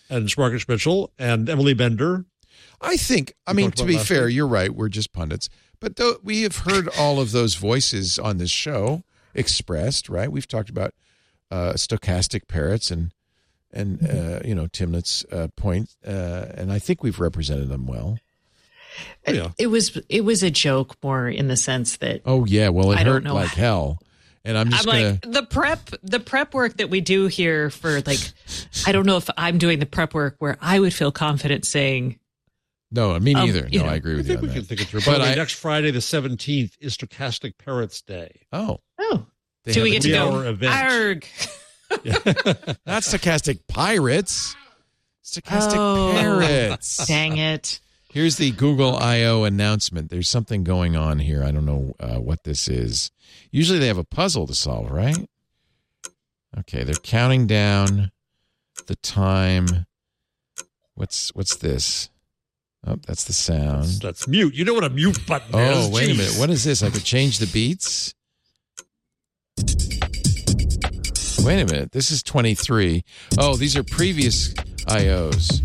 and 0.10 0.30
Margaret 0.38 0.68
Mitchell 0.70 1.12
and 1.20 1.50
Emily 1.50 1.74
Bender? 1.74 2.26
I 2.82 2.98
think, 2.98 3.34
I 3.48 3.54
mean, 3.54 3.72
to 3.72 3.86
be 3.86 3.98
fair, 3.98 4.26
week. 4.26 4.36
you're 4.36 4.48
right. 4.48 4.74
We're 4.74 4.90
just 4.90 5.14
pundits. 5.14 5.48
But 5.80 5.96
though 5.98 6.16
we 6.24 6.42
have 6.44 6.58
heard 6.60 6.88
all 6.98 7.20
of 7.20 7.32
those 7.32 7.56
voices 7.56 8.20
on 8.20 8.38
this 8.38 8.52
show 8.52 9.04
expressed, 9.34 10.08
right? 10.10 10.32
We've 10.32 10.48
talked 10.48 10.70
about 10.70 10.94
uh, 11.52 11.74
stochastic 11.74 12.48
parrots 12.48 12.91
and, 12.91 13.11
and 13.72 13.99
Mm-hmm. 13.99 14.36
uh, 14.45 14.48
you 14.48 14.53
know, 14.56 14.68
Timnit's 14.68 15.26
uh, 15.32 15.48
point, 15.57 15.90
uh, 16.06 16.45
and 16.56 16.72
I 16.72 16.80
think 16.80 17.02
we've 17.03 17.20
represented 17.20 17.70
them 17.70 17.88
well. 17.88 18.20
Oh, 19.28 19.32
yeah. 19.32 19.48
it 19.57 19.68
was 19.68 19.99
it 20.10 20.24
was 20.24 20.44
a 20.44 20.52
joke 20.52 20.95
more 21.02 21.28
in 21.28 21.48
the 21.48 21.57
sense 21.57 21.98
that 21.98 22.22
Oh, 22.26 22.45
yeah. 22.45 22.70
Well, 22.70 22.91
it 22.91 22.99
I 22.99 23.03
don't 23.03 23.26
hurt 23.26 23.34
like 23.34 23.49
hell. 23.49 23.98
And 24.45 24.56
I'm 24.57 24.68
I'm 24.68 24.72
just 24.72 24.86
going 24.86 25.06
like 25.11 25.22
the 25.24 25.41
prep 25.44 25.90
the 26.03 26.20
prep 26.20 26.53
work 26.53 26.78
that 26.78 26.91
we 26.91 27.02
do 27.02 27.26
here 27.26 27.72
for 27.72 28.02
like 28.02 28.20
I 28.86 28.91
don't 28.91 29.07
know 29.07 29.18
if 29.18 29.28
I'm 29.38 29.57
doing 29.57 29.80
the 29.80 29.86
prep 29.88 30.14
work 30.14 30.36
where 30.40 30.57
I 30.61 30.80
would 30.80 30.94
feel 30.94 31.11
confident 31.11 31.65
saying 31.65 32.20
No, 32.91 33.18
me 33.20 33.34
um, 33.34 33.45
neither. 33.48 33.68
you 33.72 33.80
No, 33.80 33.86
know, 33.86 33.91
I 33.91 33.95
agree 33.95 34.14
I 34.14 34.18
with 34.18 34.28
you 34.28 34.34
think 34.36 34.44
on 34.44 34.49
we 34.49 34.53
can 34.53 34.64
think 34.65 34.82
it 34.82 34.88
through. 34.90 35.02
But 35.06 35.18
By 35.20 35.32
I- 35.32 35.36
next 35.36 35.53
Friday, 35.53 35.90
the 35.90 35.99
17th, 35.99 36.74
is 36.80 36.95
Stochastic 36.95 37.53
Parrots 37.57 38.02
Day. 38.03 38.41
Oh. 38.52 38.82
oh 38.99 39.26
they 39.64 39.73
do 39.73 39.80
have 39.80 39.84
we 39.84 39.90
a 39.90 39.94
get 39.94 40.02
to 40.03 40.07
three 40.10 40.18
go 40.18 40.31
hour 40.31 40.45
event. 40.48 40.73
arg 40.73 41.27
Not 42.85 43.03
stochastic 43.03 43.60
pirates. 43.68 44.56
Stochastic 45.23 45.76
Oh. 45.77 46.11
parrots. 46.14 47.06
dang 47.07 47.38
it 47.38 47.80
Here's 48.10 48.35
the 48.38 48.52
Google 48.52 48.95
I/O 48.95 49.44
announcement. 49.44 50.11
There's 50.11 50.30
something 50.30 50.64
going 50.64 50.95
on 50.95 51.18
here. 51.18 51.44
I 51.44 51.49
don't 51.49 51.65
know 51.65 51.95
uh, 51.99 52.18
what 52.19 52.44
this 52.44 52.68
is. 52.68 53.10
Usually 53.49 53.80
they 53.80 53.88
have 53.88 53.98
a 53.98 54.03
puzzle 54.03 54.45
to 54.45 54.53
solve, 54.53 54.91
right? 54.91 55.27
Okay, 56.60 56.84
they're 56.84 56.94
counting 56.94 57.48
down 57.48 58.11
the 58.85 58.95
time. 58.98 59.88
What's 60.94 61.34
what's 61.34 61.56
this? 61.56 62.11
Oh, 62.85 62.98
that's 63.07 63.23
the 63.23 63.34
sound. 63.34 63.85
that's 64.02 64.27
mute. 64.27 64.53
You 64.53 64.64
know 64.64 64.76
what 64.76 64.84
a 64.84 64.91
mute 64.91 65.26
button 65.26 65.56
is. 65.60 65.88
Oh, 65.88 65.90
wait 65.90 66.11
a 66.11 66.14
minute. 66.14 66.38
What 66.38 66.52
is 66.52 66.64
this? 66.64 66.84
I 66.84 66.91
could 66.91 67.03
change 67.03 67.40
the 67.40 67.48
beats. 67.48 68.14
Wait 71.45 71.61
a 71.61 71.65
minute. 71.65 71.91
This 71.91 72.10
is 72.11 72.23
23. 72.23 73.03
Oh, 73.38 73.56
these 73.57 73.76
are 73.76 73.84
previous 73.84 74.53
IOs. 74.88 75.60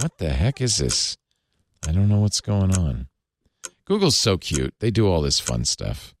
What 0.00 0.18
the 0.18 0.30
heck 0.30 0.60
is 0.60 0.78
this? 0.78 1.16
I 1.86 1.92
don't 1.92 2.08
know 2.08 2.20
what's 2.20 2.40
going 2.40 2.76
on. 2.76 3.08
Google's 3.84 4.16
so 4.16 4.36
cute. 4.38 4.74
They 4.80 4.90
do 4.90 5.06
all 5.08 5.20
this 5.20 5.38
fun 5.38 5.64
stuff. 5.64 6.14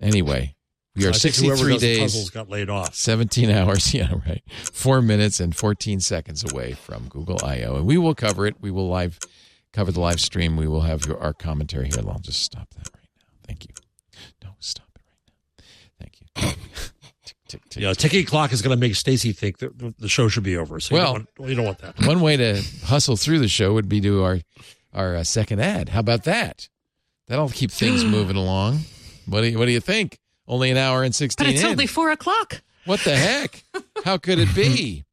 Anyway, 0.00 0.54
we 0.94 1.06
are 1.06 1.10
I 1.10 1.12
63 1.12 1.48
does 1.56 1.60
the 1.62 1.78
days. 1.78 1.98
puzzles 2.00 2.30
got 2.30 2.48
laid 2.48 2.68
off. 2.70 2.94
17 2.94 3.50
hours, 3.58 3.92
yeah, 3.94 4.12
right. 4.26 4.42
Four 4.72 5.02
minutes 5.02 5.40
and 5.40 5.54
14 5.56 6.00
seconds 6.00 6.50
away 6.52 6.72
from 6.72 7.08
Google 7.08 7.38
I/O, 7.44 7.76
and 7.76 7.86
we 7.86 7.96
will 7.98 8.14
cover 8.14 8.46
it. 8.46 8.56
We 8.60 8.70
will 8.70 8.88
live 8.88 9.18
cover 9.72 9.90
the 9.92 10.00
live 10.00 10.20
stream. 10.20 10.56
We 10.56 10.68
will 10.68 10.82
have 10.82 11.06
your, 11.06 11.18
our 11.18 11.32
commentary 11.32 11.86
here. 11.88 12.02
I'll 12.08 12.18
just 12.18 12.42
stop 12.42 12.68
that 12.74 12.88
right 12.94 13.08
now. 13.18 13.26
Thank 13.46 13.64
you. 13.66 13.74
No, 14.42 14.50
stop 14.58 14.88
it 14.96 15.02
right 15.06 15.28
now. 15.58 15.64
Thank 16.00 16.20
you. 16.20 16.26
Tick, 16.40 17.36
tick, 17.48 17.60
tick, 17.68 17.82
Yeah, 17.82 17.90
tick. 17.92 17.98
ticking 18.10 18.24
clock 18.26 18.52
is 18.52 18.62
going 18.62 18.76
to 18.76 18.80
make 18.80 18.94
Stacey 18.96 19.32
think 19.32 19.58
that 19.58 19.78
the- 19.78 19.94
the 19.98 20.08
show 20.08 20.28
should 20.28 20.42
be 20.42 20.56
over. 20.56 20.80
So 20.80 20.94
Well- 20.94 21.12
you, 21.12 21.18
don't 21.18 21.38
want, 21.38 21.50
you 21.50 21.56
don't 21.56 21.64
want 21.66 21.78
that. 21.78 22.06
One 22.06 22.20
way 22.20 22.36
to 22.36 22.62
hustle 22.84 23.16
through 23.16 23.38
the 23.40 23.48
show 23.48 23.74
would 23.74 23.88
be 23.88 24.00
to 24.00 24.22
our 24.22 24.40
our 24.92 25.16
uh, 25.16 25.24
second 25.24 25.60
ad. 25.60 25.90
How 25.90 26.00
about 26.00 26.24
that? 26.24 26.68
That'll 27.28 27.48
keep 27.48 27.70
things 27.70 28.04
moving 28.16 28.34
along. 28.36 28.80
What 29.26 29.42
do 29.42 29.48
you, 29.48 29.58
what 29.58 29.66
do 29.66 29.72
you 29.72 29.78
think? 29.80 30.18
Only 30.48 30.70
an 30.72 30.76
hour 30.76 31.04
and 31.04 31.14
16 31.14 31.46
but 31.46 31.52
it's 31.54 31.62
in. 31.62 31.68
only 31.68 31.86
four 31.86 32.10
o'clock 32.10 32.62
What 32.86 32.98
the 33.04 33.16
heck? 33.16 33.62
How 34.04 34.16
could 34.18 34.40
it 34.40 34.52
be? 34.52 35.04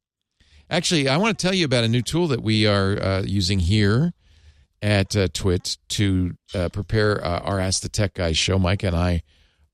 Actually, 0.68 1.08
I 1.08 1.16
want 1.16 1.38
to 1.38 1.46
tell 1.46 1.54
you 1.54 1.64
about 1.64 1.84
a 1.84 1.88
new 1.88 2.02
tool 2.02 2.26
that 2.28 2.42
we 2.42 2.66
are 2.66 3.00
uh, 3.00 3.22
using 3.22 3.60
here 3.60 4.12
at 4.82 5.14
uh, 5.16 5.28
Twit 5.32 5.78
to 5.90 6.34
uh, 6.54 6.68
prepare 6.70 7.24
uh, 7.24 7.38
our 7.40 7.60
Ask 7.60 7.82
the 7.82 7.88
Tech 7.88 8.14
Guys 8.14 8.36
show. 8.36 8.58
Mike 8.58 8.82
and 8.82 8.96
I 8.96 9.22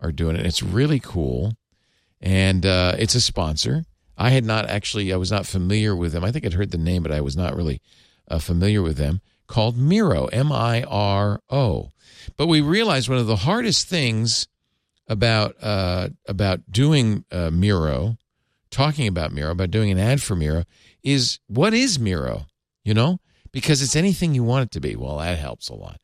are 0.04 0.12
doing 0.12 0.36
it. 0.36 0.46
It's 0.46 0.62
really 0.62 1.00
cool, 1.00 1.54
and 2.20 2.64
uh, 2.66 2.94
it's 2.98 3.14
a 3.14 3.20
sponsor. 3.20 3.84
I 4.16 4.30
had 4.30 4.44
not 4.44 4.68
actually, 4.68 5.12
I 5.12 5.16
was 5.16 5.32
not 5.32 5.46
familiar 5.46 5.96
with 5.96 6.12
them. 6.12 6.24
I 6.24 6.30
think 6.30 6.44
I'd 6.44 6.54
heard 6.54 6.70
the 6.70 6.78
name, 6.78 7.02
but 7.02 7.12
I 7.12 7.20
was 7.20 7.36
not 7.36 7.56
really 7.56 7.80
uh, 8.28 8.38
familiar 8.38 8.82
with 8.82 8.96
them. 8.96 9.20
Called 9.46 9.76
Miro, 9.76 10.26
M 10.26 10.52
I 10.52 10.84
R 10.84 11.40
O. 11.50 11.90
But 12.36 12.46
we 12.46 12.60
realized 12.60 13.08
one 13.08 13.18
of 13.18 13.26
the 13.26 13.36
hardest 13.36 13.88
things 13.88 14.46
about 15.08 15.56
uh, 15.62 16.08
about 16.26 16.70
doing 16.70 17.24
uh, 17.30 17.50
Miro, 17.50 18.16
talking 18.70 19.06
about 19.06 19.32
Miro, 19.32 19.50
about 19.50 19.70
doing 19.70 19.90
an 19.90 19.98
ad 19.98 20.22
for 20.22 20.36
Miro, 20.36 20.64
is 21.02 21.40
what 21.46 21.74
is 21.74 21.98
Miro? 21.98 22.46
You 22.84 22.94
know, 22.94 23.18
because 23.52 23.82
it's 23.82 23.96
anything 23.96 24.34
you 24.34 24.44
want 24.44 24.66
it 24.66 24.70
to 24.72 24.80
be. 24.80 24.96
Well, 24.96 25.18
that 25.18 25.38
helps 25.38 25.68
a 25.68 25.74
lot. 25.74 26.00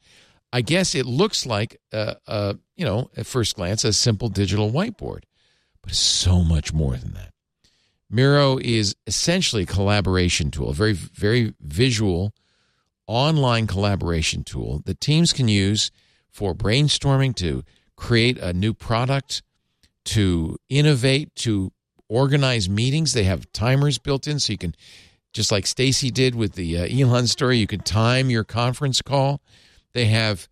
I 0.52 0.62
guess 0.62 0.94
it 0.94 1.06
looks 1.06 1.46
like, 1.46 1.80
uh, 1.92 2.14
uh, 2.26 2.54
you 2.76 2.84
know, 2.84 3.10
at 3.16 3.26
first 3.26 3.56
glance, 3.56 3.84
a 3.84 3.92
simple 3.92 4.28
digital 4.28 4.70
whiteboard, 4.70 5.22
but 5.82 5.90
it's 5.90 5.98
so 5.98 6.42
much 6.42 6.72
more 6.72 6.96
than 6.96 7.14
that. 7.14 7.32
Miro 8.10 8.58
is 8.58 8.96
essentially 9.06 9.62
a 9.62 9.66
collaboration 9.66 10.50
tool, 10.50 10.70
a 10.70 10.74
very, 10.74 10.92
very 10.92 11.54
visual 11.60 12.34
online 13.06 13.66
collaboration 13.68 14.42
tool 14.42 14.82
that 14.84 15.00
teams 15.00 15.32
can 15.32 15.46
use 15.46 15.90
for 16.28 16.54
brainstorming 16.54 17.34
to 17.36 17.62
create 17.96 18.38
a 18.38 18.52
new 18.52 18.74
product, 18.74 19.42
to 20.04 20.56
innovate, 20.68 21.34
to 21.36 21.70
organize 22.08 22.68
meetings. 22.68 23.12
They 23.12 23.24
have 23.24 23.52
timers 23.52 23.98
built 23.98 24.26
in 24.26 24.40
so 24.40 24.52
you 24.52 24.58
can, 24.58 24.74
just 25.32 25.52
like 25.52 25.66
Stacey 25.66 26.10
did 26.10 26.34
with 26.34 26.54
the 26.54 26.78
uh, 26.78 26.86
Elon 26.86 27.28
story, 27.28 27.58
you 27.58 27.68
can 27.68 27.80
time 27.80 28.30
your 28.30 28.44
conference 28.44 29.00
call. 29.02 29.40
They 29.92 30.06
have 30.06 30.48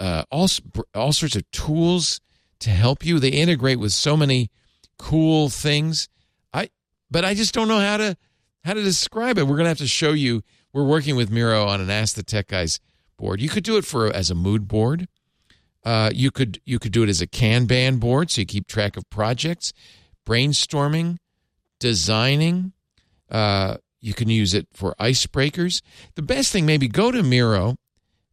uh, 0.00 0.24
all 0.30 0.48
all 0.94 1.12
sorts 1.12 1.36
of 1.36 1.50
tools 1.50 2.20
to 2.60 2.70
help 2.70 3.04
you. 3.04 3.18
They 3.18 3.28
integrate 3.28 3.78
with 3.78 3.92
so 3.92 4.16
many 4.16 4.50
cool 4.98 5.48
things. 5.48 6.08
I 6.52 6.70
but 7.10 7.24
I 7.24 7.34
just 7.34 7.54
don't 7.54 7.68
know 7.68 7.80
how 7.80 7.96
to 7.98 8.16
how 8.64 8.74
to 8.74 8.82
describe 8.82 9.38
it. 9.38 9.46
We're 9.46 9.56
gonna 9.56 9.68
have 9.68 9.78
to 9.78 9.86
show 9.86 10.12
you. 10.12 10.42
We're 10.72 10.84
working 10.84 11.16
with 11.16 11.30
Miro 11.30 11.66
on 11.66 11.80
an 11.80 11.90
Ask 11.90 12.14
the 12.16 12.22
Tech 12.22 12.48
Guys 12.48 12.80
board. 13.18 13.40
You 13.40 13.48
could 13.48 13.64
do 13.64 13.76
it 13.76 13.84
for 13.84 14.10
as 14.12 14.30
a 14.30 14.34
mood 14.34 14.66
board. 14.66 15.06
Uh, 15.84 16.10
you 16.14 16.30
could 16.30 16.60
you 16.64 16.78
could 16.78 16.92
do 16.92 17.02
it 17.02 17.08
as 17.08 17.20
a 17.20 17.26
Kanban 17.26 17.98
board, 17.98 18.30
so 18.30 18.40
you 18.40 18.46
keep 18.46 18.66
track 18.66 18.96
of 18.96 19.08
projects, 19.10 19.72
brainstorming, 20.26 21.18
designing. 21.80 22.72
Uh, 23.30 23.76
you 24.00 24.14
can 24.14 24.28
use 24.28 24.54
it 24.54 24.68
for 24.72 24.94
icebreakers. 25.00 25.82
The 26.14 26.22
best 26.22 26.52
thing, 26.52 26.66
maybe 26.66 26.88
go 26.88 27.10
to 27.10 27.22
Miro. 27.22 27.76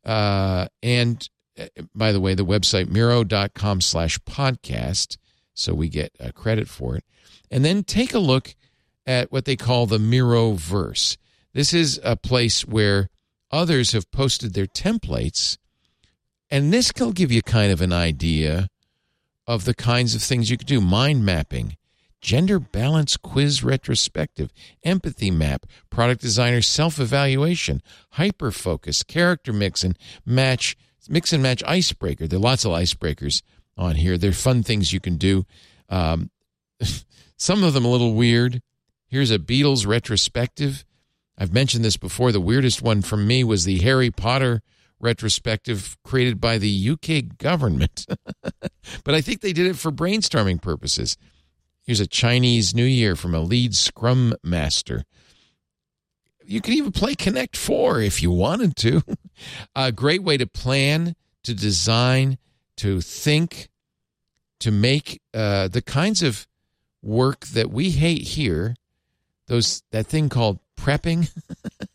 Uh, 0.05 0.67
and 0.81 1.27
uh, 1.59 1.65
by 1.93 2.11
the 2.11 2.21
way, 2.21 2.33
the 2.33 2.45
website 2.45 2.89
Miro.com 2.89 3.81
slash 3.81 4.19
podcast. 4.19 5.17
So 5.53 5.73
we 5.73 5.89
get 5.89 6.11
uh, 6.19 6.31
credit 6.33 6.67
for 6.67 6.95
it. 6.95 7.03
And 7.51 7.65
then 7.65 7.83
take 7.83 8.13
a 8.13 8.19
look 8.19 8.55
at 9.05 9.31
what 9.31 9.45
they 9.45 9.55
call 9.55 9.85
the 9.85 9.99
Miro 9.99 10.53
verse. 10.53 11.17
This 11.53 11.73
is 11.73 11.99
a 12.03 12.15
place 12.15 12.65
where 12.65 13.09
others 13.51 13.91
have 13.91 14.11
posted 14.11 14.53
their 14.53 14.67
templates. 14.67 15.57
And 16.49 16.71
this 16.71 16.91
will 16.97 17.11
give 17.11 17.31
you 17.31 17.41
kind 17.41 17.71
of 17.71 17.81
an 17.81 17.93
idea 17.93 18.69
of 19.47 19.65
the 19.65 19.73
kinds 19.73 20.13
of 20.13 20.21
things 20.21 20.49
you 20.49 20.57
could 20.57 20.67
do 20.67 20.79
mind 20.79 21.25
mapping, 21.25 21.75
gender 22.21 22.59
balance 22.59 23.17
quiz 23.17 23.63
retrospective, 23.63 24.51
empathy 24.83 25.31
map, 25.31 25.65
product 25.89 26.21
designer 26.21 26.61
self 26.61 26.99
evaluation, 26.99 27.81
hyper 28.11 28.51
focus, 28.51 29.03
character 29.03 29.53
mix 29.53 29.83
and 29.83 29.97
match, 30.25 30.77
mix 31.07 31.33
and 31.33 31.43
match 31.43 31.63
icebreaker. 31.65 32.27
There 32.27 32.37
are 32.37 32.41
lots 32.41 32.65
of 32.65 32.71
icebreakers 32.71 33.41
on 33.77 33.95
here. 33.95 34.17
They're 34.17 34.31
fun 34.31 34.63
things 34.63 34.93
you 34.93 34.99
can 34.99 35.17
do. 35.17 35.45
Um, 35.89 36.31
some 37.37 37.63
of 37.63 37.73
them 37.73 37.85
a 37.85 37.89
little 37.89 38.13
weird. 38.13 38.61
Here's 39.07 39.31
a 39.31 39.39
Beatles 39.39 39.87
retrospective. 39.87 40.85
I've 41.37 41.53
mentioned 41.53 41.85
this 41.85 41.97
before. 41.97 42.31
The 42.31 42.41
weirdest 42.41 42.81
one 42.81 43.01
from 43.01 43.25
me 43.25 43.43
was 43.43 43.63
the 43.63 43.79
Harry 43.79 44.11
Potter 44.11 44.61
retrospective 44.99 45.97
created 46.03 46.41
by 46.41 46.57
the 46.57 46.89
UK 46.89 47.37
government. 47.37 48.05
but 49.03 49.15
I 49.15 49.21
think 49.21 49.41
they 49.41 49.53
did 49.53 49.65
it 49.65 49.77
for 49.77 49.91
brainstorming 49.91 50.61
purposes. 50.61 51.17
Here's 51.83 51.99
a 51.99 52.07
Chinese 52.07 52.75
New 52.75 52.85
Year 52.85 53.15
from 53.15 53.33
a 53.33 53.39
lead 53.39 53.75
scrum 53.75 54.35
master. 54.43 55.03
You 56.45 56.61
could 56.61 56.73
even 56.73 56.91
play 56.91 57.15
Connect 57.15 57.55
4 57.55 58.01
if 58.01 58.21
you 58.21 58.31
wanted 58.31 58.75
to. 58.77 59.01
a 59.75 59.91
great 59.91 60.23
way 60.23 60.37
to 60.37 60.47
plan, 60.47 61.15
to 61.43 61.53
design, 61.53 62.37
to 62.77 63.01
think, 63.01 63.69
to 64.59 64.71
make 64.71 65.21
uh, 65.33 65.67
the 65.67 65.81
kinds 65.81 66.21
of 66.21 66.47
work 67.01 67.45
that 67.47 67.69
we 67.71 67.91
hate 67.91 68.21
here. 68.21 68.75
Those 69.47 69.83
that 69.91 70.07
thing 70.07 70.29
called 70.29 70.59
prepping, 70.77 71.31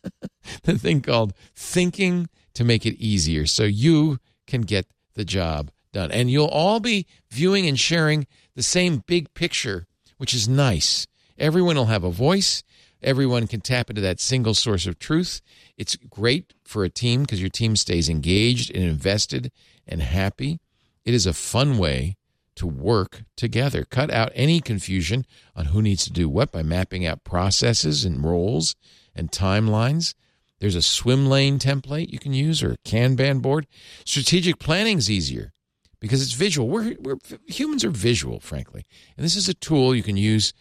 the 0.63 0.77
thing 0.77 1.01
called 1.01 1.33
thinking 1.55 2.27
to 2.53 2.63
make 2.63 2.85
it 2.85 2.95
easier, 2.95 3.45
so 3.45 3.63
you 3.63 4.19
can 4.47 4.61
get 4.61 4.87
the 5.13 5.25
job 5.25 5.71
done, 5.93 6.11
and 6.11 6.29
you'll 6.29 6.47
all 6.47 6.79
be 6.79 7.07
viewing 7.29 7.67
and 7.67 7.79
sharing 7.79 8.27
the 8.55 8.63
same 8.63 9.03
big 9.05 9.33
picture, 9.33 9.85
which 10.17 10.33
is 10.33 10.47
nice. 10.47 11.07
Everyone 11.37 11.75
will 11.75 11.85
have 11.85 12.03
a 12.03 12.11
voice. 12.11 12.63
Everyone 13.01 13.47
can 13.47 13.61
tap 13.61 13.89
into 13.89 14.01
that 14.01 14.19
single 14.19 14.53
source 14.53 14.87
of 14.87 14.97
truth. 14.97 15.41
It's 15.77 15.95
great 15.95 16.53
for 16.63 16.83
a 16.83 16.89
team 16.89 17.21
because 17.21 17.41
your 17.41 17.49
team 17.49 17.75
stays 17.75 18.09
engaged 18.09 18.73
and 18.73 18.83
invested 18.83 19.51
and 19.87 20.01
happy. 20.01 20.59
It 21.03 21.13
is 21.13 21.25
a 21.25 21.33
fun 21.33 21.77
way 21.77 22.15
to 22.55 22.65
work 22.65 23.23
together. 23.35 23.83
Cut 23.83 24.09
out 24.09 24.31
any 24.33 24.61
confusion 24.61 25.25
on 25.55 25.65
who 25.65 25.81
needs 25.81 26.05
to 26.05 26.11
do 26.11 26.29
what 26.29 26.51
by 26.51 26.63
mapping 26.63 27.05
out 27.05 27.23
processes 27.23 28.05
and 28.05 28.23
roles 28.23 28.75
and 29.13 29.31
timelines. 29.31 30.15
There's 30.59 30.75
a 30.75 30.81
swim 30.81 31.27
lane 31.27 31.59
template 31.59 32.11
you 32.11 32.17
can 32.17 32.33
use 32.33 32.63
or 32.63 32.71
a 32.71 32.77
Kanban 32.77 33.41
board. 33.41 33.67
Strategic 34.05 34.57
planning 34.57 34.97
is 34.97 35.11
easier 35.11 35.51
because 35.99 36.21
it's 36.21 36.33
visual. 36.33 36.67
We're, 36.67 36.95
we're 36.99 37.17
humans 37.47 37.83
are 37.83 37.89
visual, 37.89 38.39
frankly, 38.39 38.85
and 39.17 39.25
this 39.25 39.35
is 39.35 39.49
a 39.49 39.53
tool 39.53 39.95
you 39.95 40.03
can 40.03 40.17
use 40.17 40.53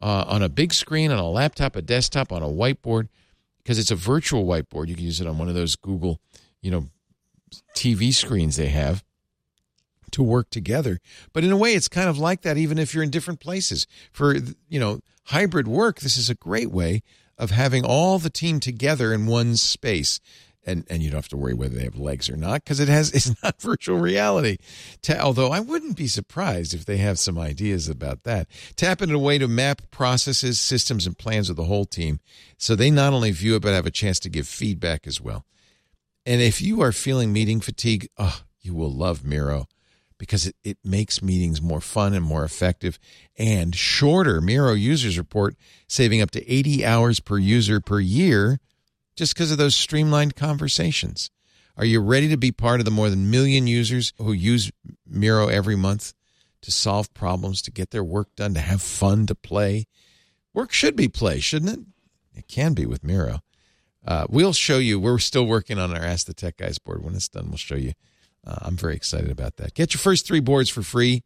uh, 0.00 0.24
on 0.26 0.42
a 0.42 0.48
big 0.48 0.72
screen, 0.72 1.10
on 1.10 1.18
a 1.18 1.28
laptop, 1.28 1.76
a 1.76 1.82
desktop, 1.82 2.32
on 2.32 2.42
a 2.42 2.48
whiteboard, 2.48 3.08
because 3.62 3.78
it's 3.78 3.90
a 3.90 3.96
virtual 3.96 4.44
whiteboard. 4.44 4.88
You 4.88 4.96
can 4.96 5.04
use 5.04 5.20
it 5.20 5.26
on 5.26 5.38
one 5.38 5.48
of 5.48 5.54
those 5.54 5.76
Google, 5.76 6.20
you 6.60 6.70
know, 6.70 6.88
TV 7.76 8.12
screens 8.12 8.56
they 8.56 8.68
have 8.68 9.04
to 10.12 10.22
work 10.22 10.50
together. 10.50 11.00
But 11.32 11.44
in 11.44 11.50
a 11.50 11.56
way, 11.56 11.74
it's 11.74 11.88
kind 11.88 12.08
of 12.08 12.18
like 12.18 12.42
that, 12.42 12.56
even 12.56 12.78
if 12.78 12.94
you're 12.94 13.02
in 13.02 13.10
different 13.10 13.40
places. 13.40 13.86
For 14.12 14.34
you 14.68 14.80
know, 14.80 15.00
hybrid 15.26 15.68
work, 15.68 16.00
this 16.00 16.16
is 16.16 16.30
a 16.30 16.34
great 16.34 16.70
way 16.70 17.02
of 17.38 17.50
having 17.50 17.84
all 17.84 18.18
the 18.18 18.30
team 18.30 18.60
together 18.60 19.12
in 19.12 19.26
one 19.26 19.56
space 19.56 20.20
and 20.64 20.84
and 20.88 21.02
you 21.02 21.10
don't 21.10 21.18
have 21.18 21.28
to 21.28 21.36
worry 21.36 21.54
whether 21.54 21.74
they 21.74 21.84
have 21.84 21.98
legs 21.98 22.30
or 22.30 22.36
not 22.36 22.64
because 22.64 22.80
it 22.80 22.88
has 22.88 23.10
it's 23.14 23.42
not 23.42 23.60
virtual 23.60 23.98
reality. 23.98 24.58
Ta- 25.02 25.20
although 25.20 25.50
I 25.50 25.60
wouldn't 25.60 25.96
be 25.96 26.06
surprised 26.06 26.74
if 26.74 26.84
they 26.84 26.98
have 26.98 27.18
some 27.18 27.38
ideas 27.38 27.88
about 27.88 28.24
that. 28.24 28.48
Tap 28.76 29.02
into 29.02 29.16
a 29.16 29.18
way 29.18 29.38
to 29.38 29.48
map 29.48 29.82
processes, 29.90 30.60
systems, 30.60 31.06
and 31.06 31.18
plans 31.18 31.50
of 31.50 31.56
the 31.56 31.64
whole 31.64 31.84
team, 31.84 32.20
so 32.56 32.74
they 32.74 32.90
not 32.90 33.12
only 33.12 33.30
view 33.30 33.56
it 33.56 33.62
but 33.62 33.74
have 33.74 33.86
a 33.86 33.90
chance 33.90 34.18
to 34.20 34.28
give 34.28 34.46
feedback 34.46 35.06
as 35.06 35.20
well. 35.20 35.44
And 36.24 36.40
if 36.40 36.62
you 36.62 36.80
are 36.82 36.92
feeling 36.92 37.32
meeting 37.32 37.60
fatigue, 37.60 38.08
oh, 38.16 38.42
you 38.60 38.74
will 38.74 38.92
love 38.92 39.24
Miro 39.24 39.66
because 40.18 40.46
it, 40.46 40.54
it 40.62 40.78
makes 40.84 41.20
meetings 41.20 41.60
more 41.60 41.80
fun 41.80 42.14
and 42.14 42.24
more 42.24 42.44
effective 42.44 42.96
and 43.36 43.74
shorter. 43.74 44.40
Miro 44.40 44.72
users 44.72 45.18
report 45.18 45.56
saving 45.88 46.22
up 46.22 46.30
to 46.30 46.48
80 46.48 46.84
hours 46.86 47.18
per 47.18 47.38
user 47.38 47.80
per 47.80 47.98
year 47.98 48.60
just 49.22 49.36
because 49.36 49.52
of 49.52 49.58
those 49.58 49.76
streamlined 49.76 50.34
conversations. 50.34 51.30
Are 51.76 51.84
you 51.84 52.00
ready 52.00 52.28
to 52.30 52.36
be 52.36 52.50
part 52.50 52.80
of 52.80 52.84
the 52.84 52.90
more 52.90 53.08
than 53.08 53.30
million 53.30 53.68
users 53.68 54.12
who 54.18 54.32
use 54.32 54.72
Miro 55.06 55.46
every 55.46 55.76
month 55.76 56.12
to 56.62 56.72
solve 56.72 57.14
problems, 57.14 57.62
to 57.62 57.70
get 57.70 57.92
their 57.92 58.02
work 58.02 58.34
done, 58.34 58.52
to 58.54 58.60
have 58.60 58.82
fun, 58.82 59.26
to 59.26 59.36
play? 59.36 59.86
Work 60.52 60.72
should 60.72 60.96
be 60.96 61.06
play, 61.06 61.38
shouldn't 61.38 61.72
it? 61.72 61.78
It 62.34 62.48
can 62.48 62.74
be 62.74 62.84
with 62.84 63.04
Miro. 63.04 63.42
Uh, 64.04 64.26
we'll 64.28 64.52
show 64.52 64.78
you. 64.78 64.98
We're 64.98 65.20
still 65.20 65.46
working 65.46 65.78
on 65.78 65.96
our 65.96 66.02
Ask 66.02 66.26
the 66.26 66.34
Tech 66.34 66.56
Guys 66.56 66.80
board. 66.80 67.04
When 67.04 67.14
it's 67.14 67.28
done, 67.28 67.46
we'll 67.46 67.58
show 67.58 67.76
you. 67.76 67.92
Uh, 68.44 68.56
I'm 68.62 68.76
very 68.76 68.96
excited 68.96 69.30
about 69.30 69.54
that. 69.58 69.74
Get 69.74 69.94
your 69.94 70.00
first 70.00 70.26
three 70.26 70.40
boards 70.40 70.68
for 70.68 70.82
free. 70.82 71.22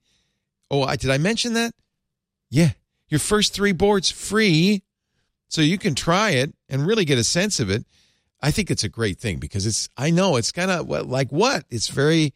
Oh, 0.71 0.83
I, 0.83 0.97
did 0.97 1.11
I 1.11 1.17
mention 1.17 1.55
that? 1.55 1.73
Yeah, 2.51 2.73
your 3.09 3.21
first 3.21 3.55
three 3.55 3.73
boards 3.73 4.11
free 4.11 4.83
so 5.49 5.61
you 5.61 5.79
can 5.79 5.95
try 5.95 6.31
it 6.31 6.55
and 6.69 6.87
really 6.87 7.05
get 7.05 7.19
a 7.19 7.25
sense 7.25 7.61
of 7.61 7.71
it. 7.71 7.85
I 8.41 8.51
think 8.51 8.71
it's 8.71 8.85
a 8.85 8.89
great 8.89 9.19
thing 9.19 9.39
because 9.39 9.67
it's, 9.67 9.89
I 9.97 10.11
know 10.11 10.37
it's 10.37 10.53
kind 10.53 10.71
of 10.71 10.89
like 10.89 11.31
what? 11.31 11.65
It's 11.71 11.89
very, 11.89 12.35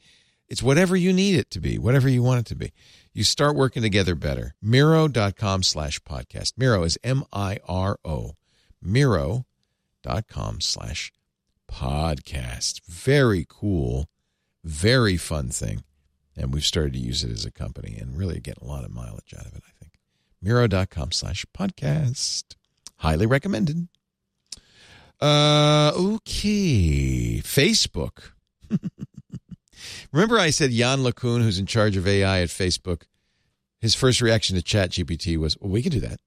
it's 0.49 0.63
whatever 0.63 0.97
you 0.97 1.13
need 1.13 1.37
it 1.37 1.51
to 1.51 1.61
be, 1.61 1.79
whatever 1.79 2.09
you 2.09 2.23
want 2.23 2.41
it 2.41 2.47
to 2.47 2.57
be. 2.57 2.73
You 3.13 3.25
start 3.25 3.57
working 3.57 3.83
together 3.83 4.15
better. 4.15 4.55
Miro.com 4.63 5.63
slash 5.63 6.01
podcast. 6.01 6.53
Miro 6.57 6.85
is 6.85 6.99
M 7.03 7.25
I 7.33 7.59
R 7.69 7.99
O. 8.05 8.33
Miro.com 8.81 10.61
slash 10.61 11.13
podcast. 11.71 12.81
Very 12.87 13.47
cool, 13.49 14.07
very 14.65 15.17
fun 15.17 15.49
thing. 15.51 15.85
And 16.37 16.55
we've 16.55 16.65
started 16.65 16.95
to 16.95 16.99
use 16.99 17.23
it 17.25 17.31
as 17.31 17.45
a 17.45 17.51
company 17.51 17.99
and 18.01 18.17
really 18.17 18.41
get 18.41 18.59
a 18.59 18.65
lot 18.65 18.85
of 18.85 18.91
mileage 18.93 19.35
out 19.37 19.47
of 19.47 19.55
it, 19.55 19.63
I 19.67 19.73
think. 19.79 19.93
Miro.com 20.41 21.13
slash 21.13 21.45
podcast. 21.57 22.55
Highly 23.01 23.25
recommended. 23.25 23.89
Uh, 25.19 25.91
okay. 25.95 27.41
Facebook. 27.43 28.33
Remember, 30.13 30.39
I 30.39 30.51
said 30.51 30.71
Yann 30.71 30.99
LeCun, 30.99 31.43
who's 31.43 31.59
in 31.59 31.65
charge 31.65 31.97
of 31.97 32.07
AI 32.07 32.43
at 32.43 32.51
Facebook, 32.51 33.05
his 33.81 33.95
first 33.95 34.21
reaction 34.21 34.55
to 34.57 34.63
Chat 34.63 34.91
GPT 34.91 35.39
was, 35.39 35.57
well, 35.59 35.71
we 35.71 35.83
can 35.83 35.93
do 35.93 36.01
that. 36.01 36.21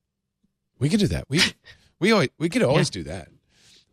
We 0.80 0.90
can 0.90 1.00
do 1.00 1.08
that. 1.10 1.26
We, 1.30 1.42
we, 2.00 2.12
always, 2.12 2.30
we 2.40 2.50
could 2.50 2.64
always 2.64 2.90
yeah. 2.90 3.04
do 3.04 3.04
that. 3.04 3.28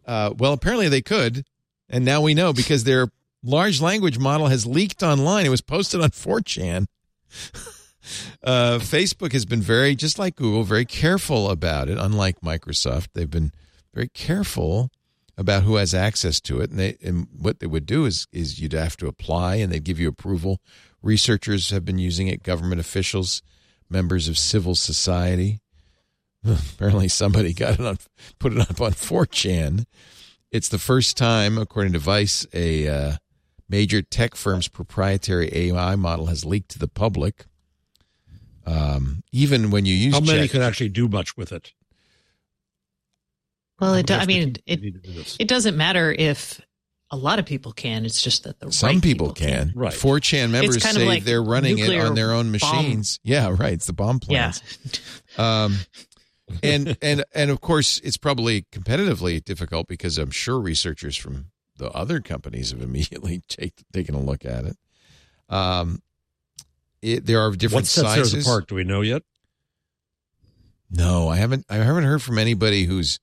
Uh, 0.06 0.34
well, 0.38 0.54
apparently 0.54 0.88
they 0.88 1.02
could. 1.02 1.44
And 1.90 2.02
now 2.02 2.22
we 2.22 2.32
know 2.32 2.54
because 2.54 2.84
their 2.84 3.08
large 3.42 3.82
language 3.82 4.18
model 4.18 4.46
has 4.46 4.64
leaked 4.64 5.02
online. 5.02 5.44
It 5.44 5.50
was 5.50 5.60
posted 5.60 6.00
on 6.00 6.10
4chan. 6.12 6.86
Uh, 8.42 8.78
Facebook 8.78 9.32
has 9.32 9.44
been 9.44 9.60
very, 9.60 9.94
just 9.94 10.18
like 10.18 10.36
Google, 10.36 10.64
very 10.64 10.84
careful 10.84 11.50
about 11.50 11.88
it. 11.88 11.98
Unlike 11.98 12.40
Microsoft, 12.40 13.08
they've 13.14 13.30
been 13.30 13.52
very 13.94 14.08
careful 14.08 14.90
about 15.36 15.62
who 15.62 15.76
has 15.76 15.94
access 15.94 16.40
to 16.42 16.60
it. 16.60 16.70
And, 16.70 16.78
they, 16.78 16.96
and 17.02 17.26
what 17.36 17.60
they 17.60 17.66
would 17.66 17.86
do 17.86 18.04
is, 18.04 18.26
is 18.32 18.60
you'd 18.60 18.72
have 18.72 18.96
to 18.98 19.06
apply, 19.06 19.56
and 19.56 19.72
they'd 19.72 19.84
give 19.84 19.98
you 19.98 20.08
approval. 20.08 20.60
Researchers 21.02 21.70
have 21.70 21.84
been 21.84 21.98
using 21.98 22.28
it. 22.28 22.42
Government 22.42 22.80
officials, 22.80 23.42
members 23.88 24.28
of 24.28 24.38
civil 24.38 24.74
society. 24.74 25.60
Apparently, 26.44 27.08
somebody 27.08 27.52
got 27.52 27.74
it 27.74 27.80
on, 27.80 27.98
put 28.38 28.52
it 28.52 28.60
up 28.60 28.80
on 28.80 28.92
4chan. 28.92 29.86
It's 30.50 30.68
the 30.68 30.78
first 30.78 31.16
time, 31.16 31.58
according 31.58 31.92
to 31.92 31.98
Vice, 31.98 32.46
a 32.52 32.88
uh, 32.88 33.16
major 33.68 34.02
tech 34.02 34.34
firm's 34.34 34.68
proprietary 34.68 35.48
AI 35.52 35.96
model 35.96 36.26
has 36.26 36.44
leaked 36.44 36.70
to 36.72 36.78
the 36.78 36.88
public. 36.88 37.46
Um, 38.66 39.22
even 39.32 39.70
when 39.70 39.86
you 39.86 39.94
use 39.94 40.14
how 40.14 40.20
many 40.20 40.48
can 40.48 40.62
actually 40.62 40.90
do 40.90 41.08
much 41.08 41.36
with 41.36 41.52
it? 41.52 41.72
Well, 43.80 43.94
it. 43.94 44.06
Do, 44.06 44.14
I 44.14 44.26
mean, 44.26 44.56
it 44.66 44.80
it 45.38 45.48
doesn't 45.48 45.76
matter 45.76 46.12
if 46.12 46.60
a 47.10 47.16
lot 47.16 47.38
of 47.38 47.46
people 47.46 47.72
can. 47.72 48.04
It's 48.04 48.22
just 48.22 48.44
that 48.44 48.60
the 48.60 48.70
some 48.70 48.88
right 48.88 49.02
people, 49.02 49.32
people 49.32 49.46
can. 49.48 49.72
Right. 49.74 49.92
4chan 49.92 50.50
members 50.50 50.82
say 50.82 51.06
like 51.06 51.24
they're 51.24 51.42
running 51.42 51.78
it 51.78 51.98
on 51.98 52.14
their 52.14 52.32
own 52.32 52.50
machines. 52.50 53.18
Bomb. 53.18 53.30
Yeah, 53.32 53.56
right. 53.58 53.72
It's 53.72 53.86
the 53.86 53.92
bomb 53.92 54.20
plans. 54.20 54.62
Yeah. 55.38 55.64
um, 55.64 55.78
and 56.62 56.96
and 57.02 57.24
and 57.34 57.50
of 57.50 57.60
course, 57.60 58.00
it's 58.04 58.16
probably 58.16 58.62
competitively 58.72 59.42
difficult 59.42 59.88
because 59.88 60.18
I'm 60.18 60.30
sure 60.30 60.60
researchers 60.60 61.16
from 61.16 61.46
the 61.76 61.90
other 61.90 62.20
companies 62.20 62.70
have 62.70 62.82
immediately 62.82 63.42
take, 63.48 63.74
taken 63.92 64.14
a 64.14 64.20
look 64.20 64.44
at 64.44 64.64
it. 64.64 64.76
Um, 65.48 66.02
it, 67.02 67.26
there 67.26 67.40
are 67.40 67.50
different 67.52 67.82
What 67.82 67.86
sets 67.86 68.08
sizes. 68.08 68.32
theirs 68.32 68.46
apart? 68.46 68.68
Do 68.68 68.74
we 68.76 68.84
know 68.84 69.00
yet? 69.00 69.22
No, 70.90 71.28
I 71.28 71.36
haven't. 71.36 71.66
I 71.70 71.76
haven't 71.76 72.04
heard 72.04 72.22
from 72.22 72.38
anybody 72.38 72.84
who's 72.84 73.18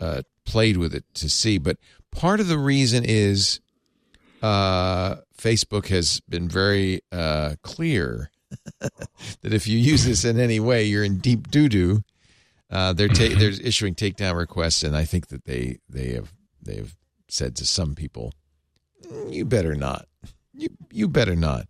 uh, 0.00 0.22
played 0.46 0.76
with 0.78 0.94
it 0.94 1.04
to 1.14 1.28
see. 1.28 1.58
But 1.58 1.76
part 2.10 2.40
of 2.40 2.48
the 2.48 2.58
reason 2.58 3.04
is 3.06 3.60
uh, 4.42 5.16
Facebook 5.38 5.88
has 5.88 6.20
been 6.28 6.48
very 6.48 7.02
uh, 7.12 7.56
clear 7.62 8.30
that 8.80 9.52
if 9.52 9.66
you 9.66 9.78
use 9.78 10.04
this 10.06 10.24
in 10.24 10.40
any 10.40 10.60
way, 10.60 10.84
you're 10.84 11.04
in 11.04 11.18
deep 11.18 11.50
doo 11.50 11.68
doo. 11.68 12.02
Uh, 12.70 12.92
they're 12.94 13.08
ta- 13.08 13.34
they're 13.38 13.50
issuing 13.62 13.94
takedown 13.94 14.36
requests, 14.36 14.82
and 14.82 14.96
I 14.96 15.04
think 15.04 15.28
that 15.28 15.44
they 15.44 15.78
they 15.88 16.12
have 16.12 16.32
they 16.62 16.76
have 16.76 16.96
said 17.28 17.54
to 17.56 17.66
some 17.66 17.94
people, 17.94 18.32
"Mm, 19.06 19.32
"You 19.34 19.44
better 19.44 19.74
not. 19.74 20.06
You 20.54 20.68
you 20.90 21.06
better 21.08 21.36
not." 21.36 21.66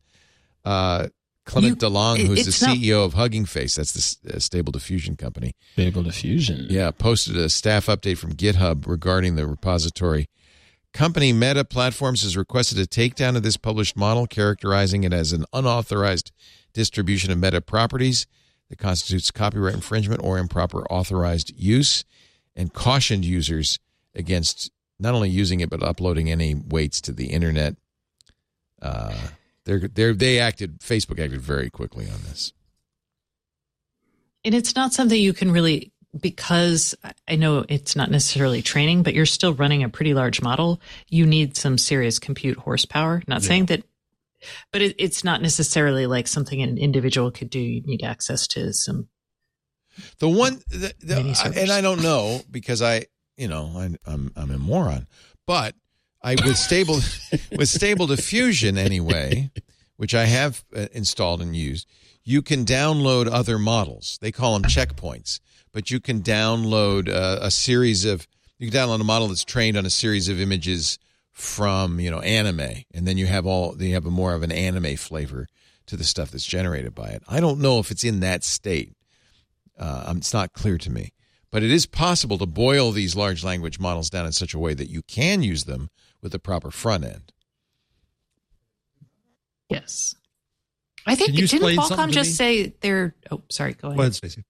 Clement 1.44 1.82
You- 1.82 1.88
Delangue, 1.88 2.26
who's 2.26 2.58
the 2.58 2.66
not- 2.66 2.76
CEO 2.76 3.04
of 3.04 3.14
Hugging 3.14 3.44
Face, 3.44 3.74
that's 3.74 3.92
the 4.22 4.36
uh, 4.36 4.38
Stable 4.38 4.72
Diffusion 4.72 5.16
company, 5.16 5.52
Stable 5.74 6.02
diffusion. 6.02 6.66
yeah, 6.70 6.90
posted 6.90 7.36
a 7.36 7.48
staff 7.50 7.86
update 7.86 8.16
from 8.18 8.32
GitHub 8.34 8.86
regarding 8.86 9.36
the 9.36 9.46
repository. 9.46 10.26
Company 10.94 11.32
Meta 11.32 11.64
Platforms 11.64 12.22
has 12.22 12.36
requested 12.36 12.78
a 12.78 12.86
takedown 12.86 13.36
of 13.36 13.42
this 13.42 13.56
published 13.56 13.96
model, 13.96 14.26
characterizing 14.26 15.04
it 15.04 15.12
as 15.12 15.32
an 15.32 15.44
unauthorized 15.52 16.30
distribution 16.72 17.30
of 17.32 17.38
Meta 17.38 17.60
properties 17.60 18.26
that 18.70 18.78
constitutes 18.78 19.30
copyright 19.30 19.74
infringement 19.74 20.22
or 20.22 20.38
improper 20.38 20.84
authorized 20.90 21.52
use, 21.56 22.04
and 22.56 22.72
cautioned 22.72 23.24
users 23.24 23.78
against 24.14 24.70
not 25.00 25.12
only 25.14 25.28
using 25.28 25.58
it 25.60 25.68
but 25.68 25.82
uploading 25.82 26.30
any 26.30 26.54
weights 26.54 27.00
to 27.02 27.12
the 27.12 27.26
internet. 27.26 27.74
Uh, 28.80 29.14
they're, 29.64 29.88
they're, 29.88 30.14
they 30.14 30.38
acted. 30.38 30.80
Facebook 30.80 31.22
acted 31.22 31.40
very 31.40 31.70
quickly 31.70 32.06
on 32.06 32.22
this. 32.28 32.52
And 34.44 34.54
it's 34.54 34.76
not 34.76 34.92
something 34.92 35.18
you 35.18 35.32
can 35.32 35.50
really, 35.50 35.92
because 36.20 36.94
I 37.26 37.36
know 37.36 37.64
it's 37.68 37.96
not 37.96 38.10
necessarily 38.10 38.60
training, 38.62 39.02
but 39.02 39.14
you're 39.14 39.26
still 39.26 39.54
running 39.54 39.82
a 39.82 39.88
pretty 39.88 40.12
large 40.12 40.42
model. 40.42 40.80
You 41.08 41.26
need 41.26 41.56
some 41.56 41.78
serious 41.78 42.18
compute 42.18 42.58
horsepower. 42.58 43.22
Not 43.26 43.42
saying 43.42 43.66
that, 43.66 43.84
but 44.70 44.82
it, 44.82 44.96
it's 44.98 45.24
not 45.24 45.40
necessarily 45.40 46.06
like 46.06 46.28
something 46.28 46.60
an 46.60 46.76
individual 46.76 47.30
could 47.30 47.48
do. 47.48 47.58
You 47.58 47.80
need 47.82 48.04
access 48.04 48.46
to 48.48 48.72
some. 48.74 49.08
The 50.18 50.28
one, 50.28 50.60
the, 50.68 50.92
the, 51.00 51.52
and 51.56 51.72
I 51.72 51.80
don't 51.80 52.02
know 52.02 52.42
because 52.50 52.82
I, 52.82 53.06
you 53.36 53.48
know, 53.48 53.72
I, 53.76 53.96
I'm 54.06 54.30
I'm 54.36 54.50
a 54.50 54.58
moron, 54.58 55.06
but 55.46 55.74
I 56.24 56.36
with 56.36 56.56
stable 56.56 56.94
with 57.56 57.68
stable 57.68 58.06
diffusion 58.06 58.78
anyway, 58.78 59.50
which 59.98 60.14
I 60.14 60.24
have 60.24 60.64
uh, 60.74 60.86
installed 60.92 61.42
and 61.42 61.54
used. 61.54 61.86
You 62.24 62.40
can 62.40 62.64
download 62.64 63.30
other 63.30 63.58
models. 63.58 64.18
They 64.22 64.32
call 64.32 64.54
them 64.54 64.62
checkpoints, 64.62 65.40
but 65.72 65.90
you 65.90 66.00
can 66.00 66.22
download 66.22 67.08
uh, 67.10 67.40
a 67.42 67.50
series 67.50 68.06
of. 68.06 68.26
You 68.58 68.70
can 68.70 68.80
download 68.80 69.02
a 69.02 69.04
model 69.04 69.28
that's 69.28 69.44
trained 69.44 69.76
on 69.76 69.84
a 69.84 69.90
series 69.90 70.28
of 70.30 70.40
images 70.40 70.98
from 71.30 72.00
you 72.00 72.10
know 72.10 72.20
anime, 72.20 72.84
and 72.94 73.06
then 73.06 73.18
you 73.18 73.26
have 73.26 73.46
all 73.46 73.80
you 73.80 73.92
have 73.92 74.06
a 74.06 74.10
more 74.10 74.34
of 74.34 74.42
an 74.42 74.52
anime 74.52 74.96
flavor 74.96 75.46
to 75.86 75.96
the 75.96 76.04
stuff 76.04 76.30
that's 76.30 76.46
generated 76.46 76.94
by 76.94 77.08
it. 77.08 77.22
I 77.28 77.40
don't 77.40 77.60
know 77.60 77.80
if 77.80 77.90
it's 77.90 78.04
in 78.04 78.20
that 78.20 78.44
state. 78.44 78.94
Uh, 79.78 80.04
um, 80.06 80.16
it's 80.18 80.32
not 80.32 80.54
clear 80.54 80.78
to 80.78 80.90
me. 80.90 81.12
But 81.50 81.62
it 81.62 81.70
is 81.70 81.86
possible 81.86 82.38
to 82.38 82.46
boil 82.46 82.90
these 82.90 83.14
large 83.14 83.44
language 83.44 83.78
models 83.78 84.10
down 84.10 84.26
in 84.26 84.32
such 84.32 84.54
a 84.54 84.58
way 84.58 84.74
that 84.74 84.90
you 84.90 85.02
can 85.02 85.42
use 85.42 85.64
them 85.64 85.90
with 86.24 86.32
the 86.32 86.40
proper 86.40 86.72
front 86.72 87.04
end. 87.04 87.32
Yes. 89.68 90.16
I 91.06 91.14
think 91.14 91.32
didn't 91.32 91.44
explain 91.52 91.78
Qualcomm 91.78 92.10
just 92.10 92.30
me? 92.30 92.34
say 92.34 92.74
they're? 92.80 93.14
Oh, 93.30 93.42
sorry. 93.50 93.74
Go 93.74 93.88
ahead. 93.88 93.96
Go 93.98 94.02
ahead, 94.02 94.14
Stacey. 94.14 94.44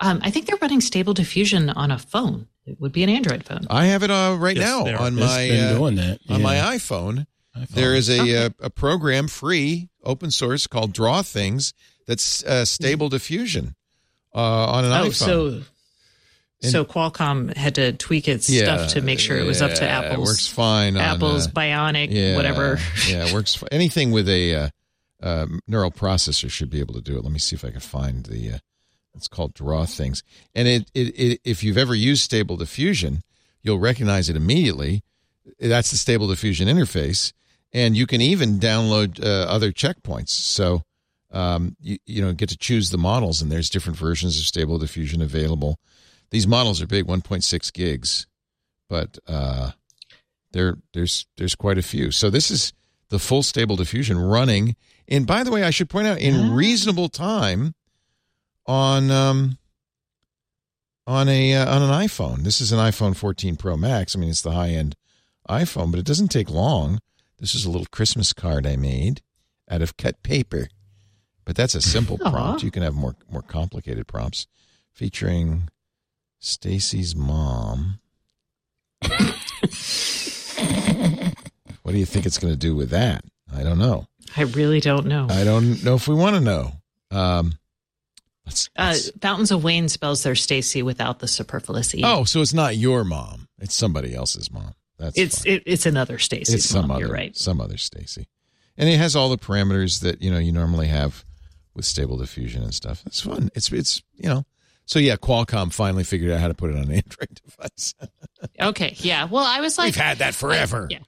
Um, 0.00 0.20
I 0.22 0.30
think 0.30 0.46
they're 0.46 0.58
running 0.60 0.80
Stable 0.80 1.14
Diffusion 1.14 1.70
on 1.70 1.90
a 1.90 1.98
phone. 1.98 2.48
It 2.66 2.80
would 2.80 2.92
be 2.92 3.02
an 3.04 3.08
Android 3.08 3.44
phone. 3.44 3.66
I 3.70 3.86
have 3.86 4.02
it 4.02 4.10
uh, 4.10 4.36
right 4.38 4.56
Yes, 4.56 4.66
now 4.66 4.98
on 5.02 5.14
my 5.14 5.48
been 5.48 5.64
uh, 5.64 5.78
doing 5.78 5.94
that. 5.94 6.18
on 6.28 6.42
my 6.42 6.56
iPhone. 6.56 7.26
iPhone. 7.56 7.68
There 7.70 7.94
is 7.94 8.10
a 8.10 8.20
Okay. 8.20 8.36
uh, 8.46 8.50
a 8.60 8.68
program 8.70 9.28
free 9.28 9.88
open 10.04 10.30
source 10.30 10.66
called 10.66 10.92
Draw 10.92 11.22
Things 11.22 11.72
that's 12.06 12.44
uh, 12.44 12.64
stable 12.64 13.08
diffusion 13.08 13.76
uh, 14.34 14.38
on 14.40 14.84
an 14.84 14.92
oh, 14.92 15.06
iPhone. 15.06 15.14
so 15.14 15.62
so 16.60 16.84
Qualcomm 16.84 17.54
had 17.54 17.74
to 17.76 17.92
tweak 17.92 18.28
its 18.28 18.46
stuff 18.46 18.92
to 18.92 19.02
make 19.02 19.18
sure 19.18 19.38
it 19.38 19.44
was 19.44 19.60
up 19.60 19.74
to 19.74 19.84
yeah, 19.84 20.00
Apple's 20.00 20.28
It 20.28 20.30
works 20.30 20.48
fine. 20.48 20.96
on, 20.96 21.02
Apple's 21.02 21.46
uh, 21.46 21.50
Bionic, 21.50 22.08
yeah, 22.10 22.36
whatever. 22.36 22.78
yeah, 23.08 23.26
it 23.26 23.32
works. 23.32 23.62
Anything 23.70 24.10
with 24.10 24.28
a 24.28 24.54
uh, 24.54 24.68
uh, 25.22 25.46
neural 25.66 25.90
processor 25.90 26.50
should 26.50 26.70
be 26.70 26.80
able 26.80 26.94
to 26.94 27.02
do 27.02 27.16
it. 27.18 27.22
Let 27.22 27.32
me 27.32 27.38
see 27.38 27.56
if 27.56 27.64
I 27.64 27.70
can 27.70 27.80
find 27.80 28.24
the. 28.24 28.52
Uh, 28.54 28.58
it's 29.14 29.28
called 29.28 29.54
Draw 29.54 29.86
Things, 29.86 30.22
and 30.54 30.68
it, 30.68 30.90
it, 30.94 31.18
it 31.18 31.40
if 31.44 31.62
you've 31.62 31.78
ever 31.78 31.94
used 31.94 32.22
Stable 32.22 32.56
Diffusion, 32.56 33.22
you'll 33.62 33.78
recognize 33.78 34.28
it 34.28 34.36
immediately. 34.36 35.02
That's 35.58 35.90
the 35.90 35.96
Stable 35.96 36.28
Diffusion 36.28 36.68
interface, 36.68 37.32
and 37.72 37.96
you 37.96 38.06
can 38.06 38.20
even 38.20 38.58
download 38.58 39.22
uh, 39.22 39.46
other 39.48 39.72
checkpoints. 39.72 40.30
So. 40.30 40.82
Um, 41.32 41.76
you, 41.80 41.98
you 42.06 42.22
know, 42.22 42.32
get 42.32 42.48
to 42.50 42.56
choose 42.56 42.90
the 42.90 42.96
models, 42.96 43.42
and 43.42 43.50
there's 43.50 43.68
different 43.68 43.98
versions 43.98 44.38
of 44.38 44.46
Stable 44.46 44.78
Diffusion 44.78 45.20
available. 45.20 45.76
These 46.30 46.46
models 46.46 46.82
are 46.82 46.86
big, 46.86 47.06
1.6 47.06 47.72
gigs, 47.72 48.26
but 48.88 49.18
uh, 49.26 49.72
there 50.52 50.78
there's 50.92 51.26
there's 51.36 51.54
quite 51.54 51.78
a 51.78 51.82
few. 51.82 52.10
So 52.10 52.30
this 52.30 52.50
is 52.50 52.72
the 53.08 53.18
full 53.18 53.42
stable 53.42 53.76
diffusion 53.76 54.18
running. 54.18 54.76
And 55.08 55.26
by 55.26 55.44
the 55.44 55.50
way, 55.50 55.62
I 55.62 55.70
should 55.70 55.88
point 55.88 56.08
out 56.08 56.18
in 56.18 56.52
reasonable 56.52 57.08
time 57.08 57.74
on 58.66 59.10
um 59.10 59.58
on 61.06 61.28
a 61.28 61.54
uh, 61.54 61.74
on 61.74 61.82
an 61.82 61.90
iPhone. 61.90 62.42
This 62.42 62.60
is 62.60 62.72
an 62.72 62.78
iPhone 62.78 63.16
14 63.16 63.56
Pro 63.56 63.76
Max. 63.76 64.16
I 64.16 64.18
mean, 64.18 64.30
it's 64.30 64.42
the 64.42 64.52
high 64.52 64.70
end 64.70 64.96
iPhone, 65.48 65.90
but 65.90 66.00
it 66.00 66.06
doesn't 66.06 66.28
take 66.28 66.50
long. 66.50 67.00
This 67.38 67.54
is 67.54 67.64
a 67.64 67.70
little 67.70 67.86
Christmas 67.90 68.32
card 68.32 68.66
I 68.66 68.76
made 68.76 69.22
out 69.70 69.82
of 69.82 69.96
cut 69.96 70.22
paper. 70.22 70.68
But 71.44 71.54
that's 71.54 71.76
a 71.76 71.82
simple 71.82 72.18
prompt. 72.18 72.64
You 72.64 72.72
can 72.72 72.82
have 72.82 72.94
more 72.94 73.14
more 73.30 73.42
complicated 73.42 74.08
prompts 74.08 74.48
featuring 74.92 75.68
Stacy's 76.38 77.14
mom. 77.16 77.98
what 81.82 81.92
do 81.92 81.98
you 81.98 82.06
think 82.06 82.26
it's 82.26 82.38
going 82.38 82.52
to 82.52 82.58
do 82.58 82.74
with 82.74 82.90
that? 82.90 83.24
I 83.54 83.62
don't 83.62 83.78
know. 83.78 84.06
I 84.36 84.42
really 84.42 84.80
don't 84.80 85.06
know. 85.06 85.26
I 85.30 85.44
don't 85.44 85.82
know 85.84 85.94
if 85.94 86.08
we 86.08 86.14
want 86.14 86.34
to 86.36 86.40
know. 86.40 86.72
Um, 87.10 87.58
let's, 88.44 88.68
Uh, 88.76 88.90
let's- 88.92 89.10
Fountains 89.20 89.50
of 89.50 89.62
Wayne 89.64 89.88
spells 89.88 90.22
their 90.22 90.34
Stacy 90.34 90.82
without 90.82 91.20
the 91.20 91.28
superfluous 91.28 91.94
e. 91.94 92.02
oh, 92.04 92.24
so 92.24 92.40
it's 92.42 92.52
not 92.54 92.76
your 92.76 93.04
mom; 93.04 93.48
it's 93.58 93.74
somebody 93.74 94.14
else's 94.14 94.50
mom. 94.50 94.74
That's 94.98 95.16
it's 95.16 95.44
it, 95.46 95.62
it's 95.66 95.86
another 95.86 96.18
Stacy. 96.18 96.54
it's 96.54 96.64
some 96.66 96.88
mom. 96.88 96.92
other 96.96 97.06
You're 97.06 97.14
right. 97.14 97.36
some 97.36 97.60
other 97.60 97.76
Stacy, 97.76 98.28
and 98.76 98.88
it 98.88 98.98
has 98.98 99.14
all 99.14 99.28
the 99.30 99.38
parameters 99.38 100.00
that 100.00 100.20
you 100.20 100.30
know 100.30 100.38
you 100.38 100.52
normally 100.52 100.88
have 100.88 101.24
with 101.74 101.84
stable 101.84 102.16
diffusion 102.16 102.62
and 102.62 102.74
stuff. 102.74 103.02
It's 103.06 103.20
fun. 103.20 103.50
It's 103.54 103.70
it's 103.72 104.02
you 104.16 104.28
know. 104.28 104.44
So 104.86 104.98
yeah, 104.98 105.16
Qualcomm 105.16 105.72
finally 105.72 106.04
figured 106.04 106.30
out 106.30 106.40
how 106.40 106.48
to 106.48 106.54
put 106.54 106.70
it 106.70 106.76
on 106.76 106.84
an 106.84 106.92
Android 106.92 107.40
device. 107.44 107.94
Okay, 108.60 108.94
yeah. 108.98 109.24
Well, 109.24 109.44
I 109.44 109.60
was 109.60 109.76
like, 109.78 109.86
We've 109.88 109.96
had 109.96 110.18
that 110.18 110.34
forever. 110.34 110.88
yeah. 110.90 110.98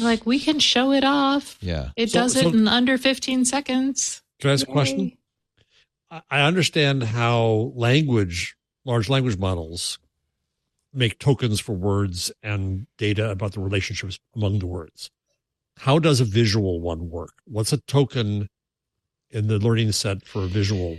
like 0.00 0.26
we 0.26 0.38
can 0.38 0.58
show 0.58 0.92
it 0.92 1.04
off. 1.04 1.56
Yeah. 1.60 1.90
It 1.96 2.10
So- 2.10 2.20
does 2.20 2.36
it 2.36 2.42
so- 2.42 2.48
in 2.50 2.68
under 2.68 2.98
15 2.98 3.44
seconds. 3.44 4.22
Can 4.40 4.50
I 4.50 4.52
ask 4.54 4.68
a 4.68 4.72
question? 4.72 5.12
I- 6.10 6.22
I 6.30 6.40
understand 6.42 7.02
how 7.04 7.72
language, 7.74 8.56
large 8.84 9.08
language 9.08 9.36
models, 9.38 9.98
make 10.92 11.18
tokens 11.18 11.60
for 11.60 11.72
words 11.74 12.32
and 12.42 12.86
data 12.96 13.30
about 13.30 13.52
the 13.52 13.60
relationships 13.60 14.18
among 14.34 14.58
the 14.58 14.66
words. 14.66 15.10
How 15.78 15.98
does 15.98 16.20
a 16.20 16.24
visual 16.24 16.80
one 16.80 17.08
work? 17.10 17.34
What's 17.44 17.72
a 17.72 17.76
token 17.78 18.48
in 19.30 19.46
the 19.48 19.58
learning 19.58 19.92
set 19.92 20.26
for 20.26 20.42
a 20.44 20.46
visual? 20.46 20.96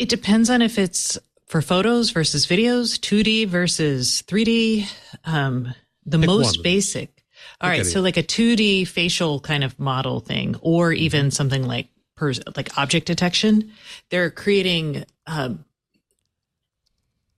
It 0.00 0.08
depends 0.08 0.48
on 0.48 0.62
if 0.62 0.78
it's 0.78 1.18
for 1.46 1.60
photos 1.60 2.10
versus 2.10 2.46
videos, 2.46 2.98
2D 2.98 3.46
versus 3.46 4.22
3D. 4.26 4.86
Um, 5.26 5.74
the 6.06 6.18
Pick 6.18 6.26
most 6.26 6.56
one. 6.58 6.62
basic. 6.62 7.22
All 7.60 7.68
Pick 7.70 7.78
right, 7.80 7.86
so 7.86 8.00
like 8.00 8.16
a 8.16 8.22
2D 8.22 8.88
facial 8.88 9.40
kind 9.40 9.62
of 9.62 9.78
model 9.78 10.20
thing, 10.20 10.56
or 10.62 10.90
Mm-hmm. 10.90 11.02
even 11.02 11.30
something 11.30 11.66
like 11.66 11.88
per, 12.16 12.32
like 12.56 12.78
object 12.78 13.06
detection. 13.06 13.72
They're 14.08 14.30
creating 14.30 15.04
um, 15.26 15.66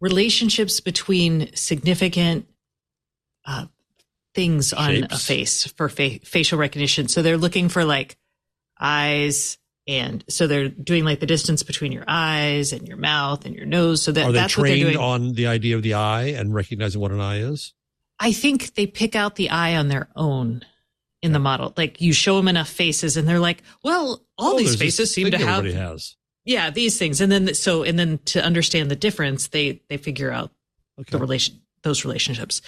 relationships 0.01 0.78
between 0.80 1.55
significant 1.56 2.47
uh, 3.44 3.66
things 4.34 4.72
on 4.72 5.09
a 5.10 5.18
face 5.18 5.66
for 5.72 5.89
fa- 5.89 6.20
facial 6.20 6.59
recognition. 6.59 7.09
So 7.09 7.22
they're 7.22 7.36
looking 7.39 7.68
for 7.68 7.84
like 7.84 8.16
eyes, 8.80 9.59
And 9.88 10.24
so 10.28 10.46
they're 10.46 10.68
doing 10.68 11.04
like 11.04 11.18
the 11.20 11.26
distance 11.26 11.62
between 11.62 11.90
your 11.92 12.04
eyes 12.06 12.72
and 12.72 12.86
your 12.86 12.96
mouth 12.96 13.44
and 13.44 13.54
your 13.54 13.66
nose. 13.66 14.00
So 14.02 14.12
that 14.12 14.26
Are 14.26 14.32
they 14.32 14.38
that's 14.38 14.56
what 14.56 14.64
they're 14.68 14.76
trained 14.76 14.92
doing. 14.92 15.04
on 15.04 15.32
the 15.34 15.48
idea 15.48 15.74
of 15.76 15.82
the 15.82 15.94
eye 15.94 16.26
and 16.26 16.54
recognizing 16.54 17.00
what 17.00 17.10
an 17.10 17.20
eye 17.20 17.38
is? 17.40 17.74
I 18.20 18.32
think 18.32 18.74
they 18.74 18.86
pick 18.86 19.16
out 19.16 19.34
the 19.34 19.50
eye 19.50 19.74
on 19.76 19.88
their 19.88 20.09
own 20.14 20.62
in 21.20 21.32
the 21.32 21.40
model. 21.40 21.72
Like 21.76 22.00
you 22.00 22.12
show 22.12 22.36
them 22.36 22.46
enough 22.48 22.68
faces 22.68 23.16
and 23.16 23.26
they're 23.26 23.40
like, 23.40 23.62
well, 23.82 24.24
all 24.38 24.54
Oh, 24.54 24.59
these 24.59 24.76
faces 24.76 25.12
seem 25.12 25.30
to 25.32 25.38
have, 25.38 25.64
has. 25.64 26.16
yeah, 26.44 26.70
these 26.70 26.96
things. 26.98 27.20
And 27.20 27.32
then, 27.32 27.52
so, 27.54 27.82
and 27.82 27.98
then 27.98 28.18
to 28.26 28.44
understand 28.44 28.90
the 28.90 28.96
difference, 28.96 29.48
they, 29.48 29.82
they 29.88 29.96
figure 29.96 30.30
out 30.30 30.52
Okay. 31.00 31.10
the 31.10 31.18
relation, 31.18 31.60
those 31.82 32.04
relationships 32.04 32.60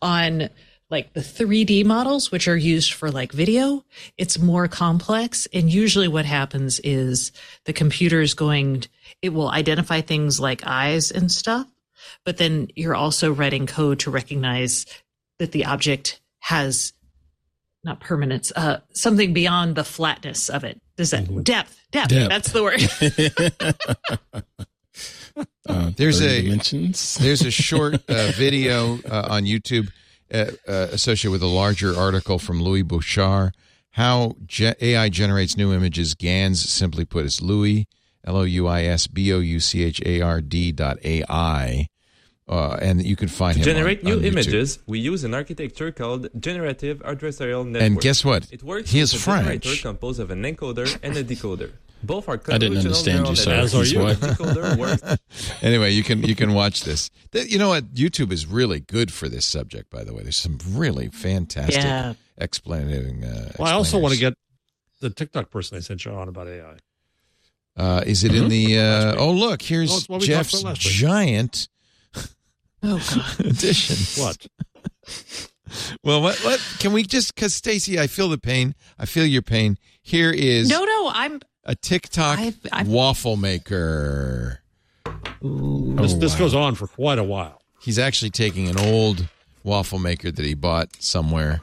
on 0.00 0.48
like 0.94 1.12
the 1.12 1.20
3D 1.20 1.84
models, 1.84 2.30
which 2.30 2.46
are 2.46 2.56
used 2.56 2.92
for 2.92 3.10
like 3.10 3.32
video. 3.32 3.84
It's 4.16 4.38
more 4.38 4.68
complex. 4.68 5.48
And 5.52 5.68
usually 5.68 6.06
what 6.06 6.24
happens 6.24 6.78
is 6.84 7.32
the 7.64 7.72
computer 7.72 8.20
is 8.20 8.34
going, 8.34 8.84
it 9.20 9.30
will 9.30 9.50
identify 9.50 10.02
things 10.02 10.38
like 10.38 10.64
eyes 10.64 11.10
and 11.10 11.32
stuff, 11.32 11.66
but 12.24 12.36
then 12.36 12.68
you're 12.76 12.94
also 12.94 13.32
writing 13.32 13.66
code 13.66 13.98
to 14.00 14.10
recognize 14.12 14.86
that 15.40 15.50
the 15.50 15.64
object 15.64 16.20
has 16.38 16.92
not 17.82 17.98
permanence, 17.98 18.52
uh, 18.54 18.78
something 18.92 19.32
beyond 19.32 19.74
the 19.74 19.82
flatness 19.82 20.48
of 20.48 20.62
it. 20.62 20.80
Does 20.96 21.10
that 21.10 21.26
depth, 21.42 21.76
depth, 21.90 22.10
Depth. 22.10 22.28
That's 22.28 22.52
the 22.52 22.62
word. 22.62 24.44
Uh, 25.66 25.90
There's 25.96 26.20
a- 26.20 26.42
dimensions. 26.42 27.16
There's 27.16 27.40
a 27.42 27.50
short 27.50 27.94
uh, 28.08 28.30
video 28.36 28.98
uh, 29.10 29.28
on 29.30 29.44
YouTube 29.44 29.90
uh, 30.34 30.50
uh, 30.68 30.72
associated 30.92 31.30
with 31.32 31.42
a 31.42 31.46
larger 31.46 31.96
article 31.96 32.38
from 32.38 32.60
Louis 32.62 32.82
Bouchard. 32.82 33.54
How 33.92 34.34
AI 34.50 35.08
generates 35.08 35.56
new 35.56 35.72
images. 35.72 36.14
GANs, 36.14 36.58
simply 36.68 37.04
put, 37.04 37.24
is 37.24 37.40
Louis, 37.40 37.86
L 38.24 38.36
O 38.38 38.42
U 38.42 38.66
I 38.66 38.82
S 38.82 39.06
B 39.06 39.32
O 39.32 39.38
U 39.38 39.60
C 39.60 39.84
H 39.84 40.02
A 40.04 40.20
R 40.20 40.40
D 40.40 40.72
dot 40.72 40.98
AI. 41.04 41.86
Uh, 42.46 42.76
and 42.82 43.02
you 43.06 43.16
can 43.16 43.28
find 43.28 43.54
To 43.54 43.60
him 43.60 43.64
generate 43.64 44.00
on- 44.00 44.04
new 44.10 44.16
on 44.18 44.24
images, 44.24 44.78
we 44.86 44.98
use 44.98 45.24
an 45.24 45.32
architecture 45.32 45.90
called 45.92 46.28
generative 46.38 46.98
adversarial 46.98 47.64
network. 47.66 47.82
And 47.86 48.00
guess 48.00 48.22
what? 48.24 48.52
It 48.52 48.62
works 48.62 48.90
He 48.90 49.00
is 49.00 49.14
a 49.14 49.18
generator 49.18 49.68
French. 49.68 49.82
composed 49.82 50.20
of 50.20 50.30
an 50.30 50.42
encoder 50.42 50.98
and 51.02 51.16
a 51.16 51.24
decoder. 51.24 51.70
Both 52.06 52.28
are 52.28 52.40
I 52.48 52.58
didn't 52.58 52.78
understand 52.78 53.28
you, 53.28 53.36
sir. 53.36 53.50
networks. 53.50 53.74
As 53.74 53.92
are 53.92 53.94
you. 53.94 54.76
What? 54.78 55.20
Anyway, 55.62 55.90
you 55.92 56.02
can 56.02 56.22
you 56.22 56.34
can 56.34 56.52
watch 56.54 56.84
this. 56.84 57.10
You 57.32 57.58
know 57.58 57.68
what? 57.70 57.92
YouTube 57.94 58.30
is 58.32 58.46
really 58.46 58.80
good 58.80 59.12
for 59.12 59.28
this 59.28 59.44
subject. 59.46 59.90
By 59.90 60.04
the 60.04 60.12
way, 60.14 60.22
there's 60.22 60.36
some 60.36 60.58
really 60.70 61.08
fantastic 61.08 61.82
Yeah. 61.82 62.14
explaining. 62.38 63.24
Uh, 63.24 63.52
Well, 63.58 63.68
I 63.68 63.72
also 63.72 63.98
want 63.98 64.14
to 64.14 64.20
get 64.20 64.34
the 65.00 65.10
TikTok 65.10 65.50
person 65.50 65.76
I 65.76 65.80
sent 65.80 66.04
you 66.04 66.12
on 66.12 66.28
about 66.28 66.46
AI. 66.48 66.76
Uh, 67.76 68.02
is 68.06 68.22
it 68.24 68.34
in 68.34 68.48
the? 68.48 68.78
Uh, 68.78 69.16
oh, 69.18 69.32
look! 69.32 69.60
Here's 69.62 69.92
it's 69.92 70.08
what 70.08 70.20
we 70.20 70.26
talked 70.28 70.36
Jeff's 70.50 70.60
about 70.60 70.68
last 70.70 70.84
week. 70.84 70.94
giant 70.94 71.68
oh 72.84 73.34
God. 73.38 73.40
edition. 73.46 74.22
What? 74.22 74.46
Well, 76.04 76.22
what? 76.22 76.38
What? 76.44 76.60
Can 76.78 76.92
we 76.92 77.02
just? 77.02 77.34
Because 77.34 77.54
Stacey, 77.54 77.98
I 77.98 78.06
feel 78.06 78.28
the 78.28 78.38
pain. 78.38 78.74
I 78.98 79.06
feel 79.06 79.26
your 79.26 79.42
pain. 79.42 79.78
Here 80.02 80.30
is 80.30 80.68
No, 80.68 80.84
no, 80.84 81.10
I'm, 81.12 81.40
a 81.66 81.74
TikTok 81.74 82.38
I've- 82.38 82.56
I've- 82.72 82.90
waffle 82.90 83.36
maker. 83.36 84.60
This, 85.04 85.12
Oh, 85.42 86.18
this 86.18 86.32
wow. 86.32 86.38
goes 86.38 86.54
on 86.54 86.74
for 86.74 86.86
quite 86.86 87.18
a 87.18 87.24
while. 87.24 87.60
He's 87.80 87.98
actually 87.98 88.30
taking 88.30 88.68
an 88.68 88.78
old 88.78 89.28
waffle 89.62 89.98
maker 89.98 90.30
that 90.30 90.44
he 90.44 90.54
bought 90.54 90.88
somewhere, 91.00 91.60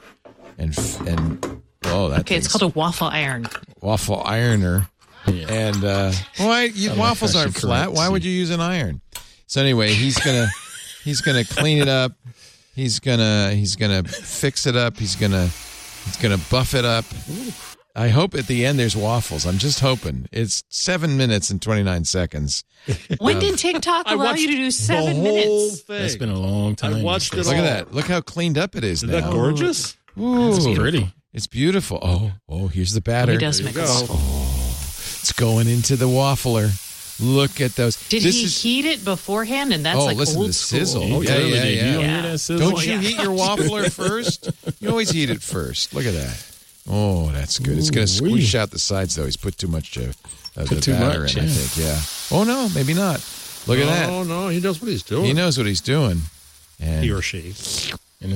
and 0.58 0.76
and 1.06 1.62
oh, 1.86 2.08
that 2.10 2.20
okay. 2.20 2.36
It's 2.36 2.46
called 2.48 2.62
a 2.62 2.68
waffle 2.78 3.08
iron. 3.08 3.46
waffle 3.80 4.22
ironer. 4.24 4.88
Yeah. 5.26 5.46
And 5.52 5.84
uh, 5.84 6.12
why 6.36 6.64
you, 6.64 6.94
waffles 6.94 7.34
aren't 7.34 7.54
flat? 7.56 7.86
corrects 7.86 7.98
Why 7.98 8.08
would 8.08 8.24
you 8.24 8.30
use 8.32 8.50
an 8.50 8.60
iron? 8.60 9.00
So 9.48 9.60
anyway, 9.60 9.92
he's 9.92 10.18
gonna 10.18 10.48
he's 11.04 11.20
gonna 11.20 11.44
clean 11.44 11.78
it 11.78 11.88
up. 11.88 12.12
He's 12.74 13.00
gonna 13.00 13.50
he's 13.52 13.74
gonna 13.76 14.04
fix 14.04 14.66
it 14.66 14.76
up. 14.76 14.96
He's 14.96 15.16
gonna 15.16 15.48
he's 16.04 16.16
gonna 16.20 16.38
buff 16.50 16.74
it 16.74 16.84
up. 16.84 17.04
I 17.94 18.08
hope 18.08 18.34
at 18.34 18.46
the 18.46 18.64
end 18.64 18.78
there's 18.78 18.96
waffles. 18.96 19.44
I'm 19.46 19.58
just 19.58 19.80
hoping. 19.80 20.26
It's 20.32 20.64
seven 20.70 21.16
minutes 21.18 21.50
and 21.50 21.60
twenty 21.60 21.82
nine 21.82 22.04
seconds. 22.04 22.64
When 23.18 23.38
did 23.38 23.58
TikTok 23.58 24.06
I 24.08 24.14
allow 24.14 24.24
watched 24.24 24.40
you 24.40 24.48
to 24.48 24.56
do 24.56 24.64
the 24.64 24.70
seven 24.72 25.14
whole 25.16 25.22
minutes? 25.24 25.80
thing. 25.82 25.98
That's 26.00 26.16
been 26.16 26.30
a 26.30 26.38
long 26.38 26.74
time. 26.74 26.94
I 26.94 27.02
watched 27.02 27.34
it 27.34 27.38
Look 27.38 27.48
all. 27.48 27.52
at 27.54 27.62
that. 27.62 27.94
Look 27.94 28.06
how 28.06 28.20
cleaned 28.22 28.56
up 28.58 28.74
it 28.76 28.82
is 28.84 29.02
Isn't 29.02 29.10
now. 29.10 29.20
that 29.20 29.30
gorgeous? 29.32 29.96
Ooh, 30.18 30.54
It's 30.54 30.78
pretty. 30.78 31.12
It's 31.34 31.46
beautiful. 31.46 31.98
Oh, 32.02 32.32
oh, 32.48 32.68
here's 32.68 32.92
the 32.92 33.00
batter. 33.00 33.32
He 33.32 33.38
does 33.38 33.62
make 33.62 33.74
you 33.74 33.82
a 33.82 33.84
go. 33.84 33.90
waffle. 34.00 34.16
Oh, 34.18 34.66
it's 35.20 35.32
going 35.32 35.68
into 35.68 35.96
the 35.96 36.06
waffler. 36.08 36.70
Look 37.20 37.60
at 37.60 37.76
those. 37.76 37.96
Did 38.08 38.22
this 38.22 38.34
he 38.34 38.44
is, 38.44 38.62
heat 38.62 38.84
it 38.86 39.04
beforehand? 39.04 39.72
And 39.72 39.84
that's 39.86 39.98
Oh, 39.98 40.06
like 40.06 40.16
listen 40.16 40.34
to 40.36 40.40
old 40.40 40.48
the 40.48 40.52
sizzle. 40.54 41.02
He 41.02 41.12
Oh, 41.14 41.20
yeah, 41.20 41.26
clearly 41.34 41.50
yeah, 41.52 41.62
yeah. 41.64 41.68
You 41.86 41.92
don't 41.92 42.00
Yeah. 42.02 42.22
hear 42.22 42.30
that 42.32 42.38
sizzle? 42.38 42.70
Don't 42.70 42.86
you 42.86 42.98
heat 42.98 43.16
your 43.18 43.36
waffler 43.36 43.92
first? 43.94 44.50
You 44.80 44.88
always 44.88 45.10
heat 45.10 45.30
it 45.30 45.40
first. 45.42 45.94
Look 45.94 46.04
at 46.06 46.14
that. 46.14 46.44
Oh, 46.88 47.30
that's 47.30 47.58
good. 47.58 47.78
It's 47.78 47.90
going 47.90 48.06
to 48.06 48.24
Ooh-wee. 48.24 48.40
squish 48.40 48.54
out 48.54 48.70
the 48.70 48.78
sides, 48.78 49.14
though. 49.16 49.24
He's 49.24 49.36
put 49.36 49.56
too 49.56 49.68
much 49.68 49.96
uh, 49.98 50.12
of 50.56 50.66
Put 50.68 50.74
the 50.76 50.80
too 50.80 50.92
batter 50.92 51.20
much, 51.20 51.36
in, 51.36 51.44
I 51.44 51.48
think. 51.48 51.86
Yeah. 51.86 52.00
Oh, 52.36 52.44
no, 52.44 52.68
maybe 52.74 52.92
not. 52.94 53.24
Look 53.66 53.78
at 53.78 53.86
that. 53.86 54.10
Oh, 54.10 54.24
no, 54.24 54.48
he 54.48 54.58
knows 54.60 54.80
what 54.80 54.88
he's 54.90 55.04
doing. 55.04 55.24
He 55.26 55.32
knows 55.32 55.56
what 55.56 55.66
he's 55.66 55.80
doing. 55.80 56.22
And 56.80 57.04
He 57.04 57.12
or 57.12 57.22
she. 57.22 57.54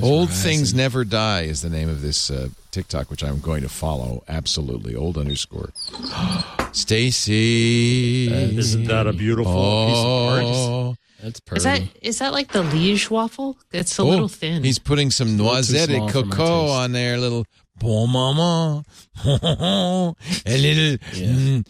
Old 0.01 0.29
rising. 0.29 0.43
Things 0.43 0.73
Never 0.73 1.03
Die 1.03 1.41
is 1.41 1.61
the 1.61 1.69
name 1.69 1.89
of 1.89 2.01
this 2.01 2.29
uh, 2.31 2.47
TikTok, 2.71 3.09
which 3.11 3.23
I'm 3.23 3.39
going 3.39 3.61
to 3.63 3.69
follow. 3.69 4.23
Absolutely. 4.29 4.95
Old 4.95 5.17
underscore. 5.17 5.71
Stacey. 6.71 8.27
Isn't 8.57 8.85
that 8.85 9.07
a 9.07 9.13
beautiful 9.13 9.87
piece 9.87 9.97
of 9.99 10.05
art? 10.05 10.43
Oh. 10.45 10.95
That's 11.21 11.39
perfect. 11.39 11.57
Is 11.57 11.63
that 11.63 11.81
is 12.07 12.19
that 12.19 12.31
like 12.33 12.49
the 12.51 12.61
liege 12.61 13.09
waffle? 13.09 13.57
It's 13.71 13.97
a 13.97 14.03
Oh, 14.03 14.07
little 14.07 14.27
thin. 14.27 14.63
He's 14.63 14.77
putting 14.77 15.09
some 15.09 15.35
noisette 15.35 15.89
et 15.89 15.95
small 15.95 16.09
for 16.09 16.25
my 16.25 16.35
cocoa 16.35 16.67
on 16.67 16.91
there, 16.91 17.17
little 17.17 17.45
bon 17.79 18.11
maman, 18.11 18.85
a 19.25 20.13
little 20.45 20.97
mm, 20.97 21.65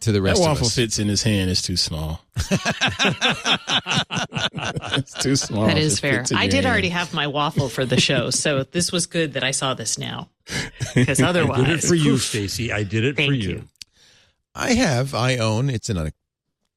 to 0.00 0.12
the 0.12 0.20
that 0.20 0.22
rest 0.22 0.40
of 0.40 0.46
waffle 0.48 0.68
fits 0.68 0.98
in 0.98 1.08
his 1.08 1.22
hand. 1.22 1.50
It's 1.50 1.62
too 1.62 1.76
small. 1.76 2.20
it's 4.96 5.14
too 5.22 5.36
small. 5.36 5.66
that 5.66 5.76
if 5.78 5.82
is 5.84 5.98
it 5.98 6.00
fair. 6.00 6.24
I 6.36 6.46
did 6.46 6.54
hand. 6.54 6.66
already 6.66 6.88
have 6.90 7.14
my 7.14 7.26
waffle 7.26 7.68
for 7.68 7.84
the 7.84 8.00
show, 8.00 8.30
so 8.30 8.64
this 8.64 8.92
was 8.92 9.06
good 9.06 9.34
that 9.34 9.44
I 9.44 9.50
saw 9.52 9.74
this 9.74 9.98
now. 9.98 10.28
Because 10.94 11.22
otherwise, 11.22 11.60
I 11.60 11.62
did 11.62 11.68
it 11.68 11.84
otherwise, 11.84 11.88
for 11.88 11.94
you, 11.94 12.18
Stacey. 12.18 12.72
I 12.72 12.82
did 12.82 13.04
it 13.04 13.16
Thank 13.16 13.30
for 13.30 13.34
you. 13.34 13.48
you. 13.50 13.62
I 14.54 14.72
have, 14.72 15.14
I 15.14 15.38
own. 15.38 15.70
It's 15.70 15.88
in 15.88 15.96
a 15.96 16.12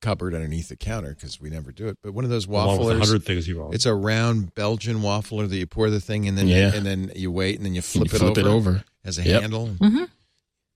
cupboard 0.05 0.33
underneath 0.35 0.69
the 0.69 0.75
counter 0.75 1.13
because 1.15 1.41
we 1.41 1.49
never 1.49 1.71
do 1.71 1.87
it. 1.87 1.97
But 2.03 2.13
one 2.13 2.23
of 2.23 2.29
those 2.29 2.45
Along 2.47 2.77
wafflers. 2.79 2.99
hundred 2.99 3.23
things 3.25 3.47
you 3.47 3.61
own. 3.63 3.73
It's 3.73 3.85
a 3.85 3.93
round 3.95 4.53
Belgian 4.55 4.97
waffler 5.01 5.49
that 5.49 5.55
you 5.57 5.65
pour 5.67 5.89
the 5.89 5.99
thing 5.99 6.25
in, 6.25 6.29
and 6.29 6.37
then 6.37 6.47
Yeah. 6.47 6.71
and 6.75 6.85
then 6.85 7.11
you 7.15 7.31
wait, 7.31 7.57
and 7.57 7.65
then 7.65 7.73
you 7.75 7.81
flip, 7.81 8.11
you 8.11 8.19
flip 8.19 8.37
it, 8.37 8.41
it 8.41 8.45
over 8.47 8.69
over. 8.71 8.83
as 9.03 9.17
a 9.17 9.23
Yep. 9.23 9.41
handle. 9.41 9.67
Mm-hmm. 9.79 10.03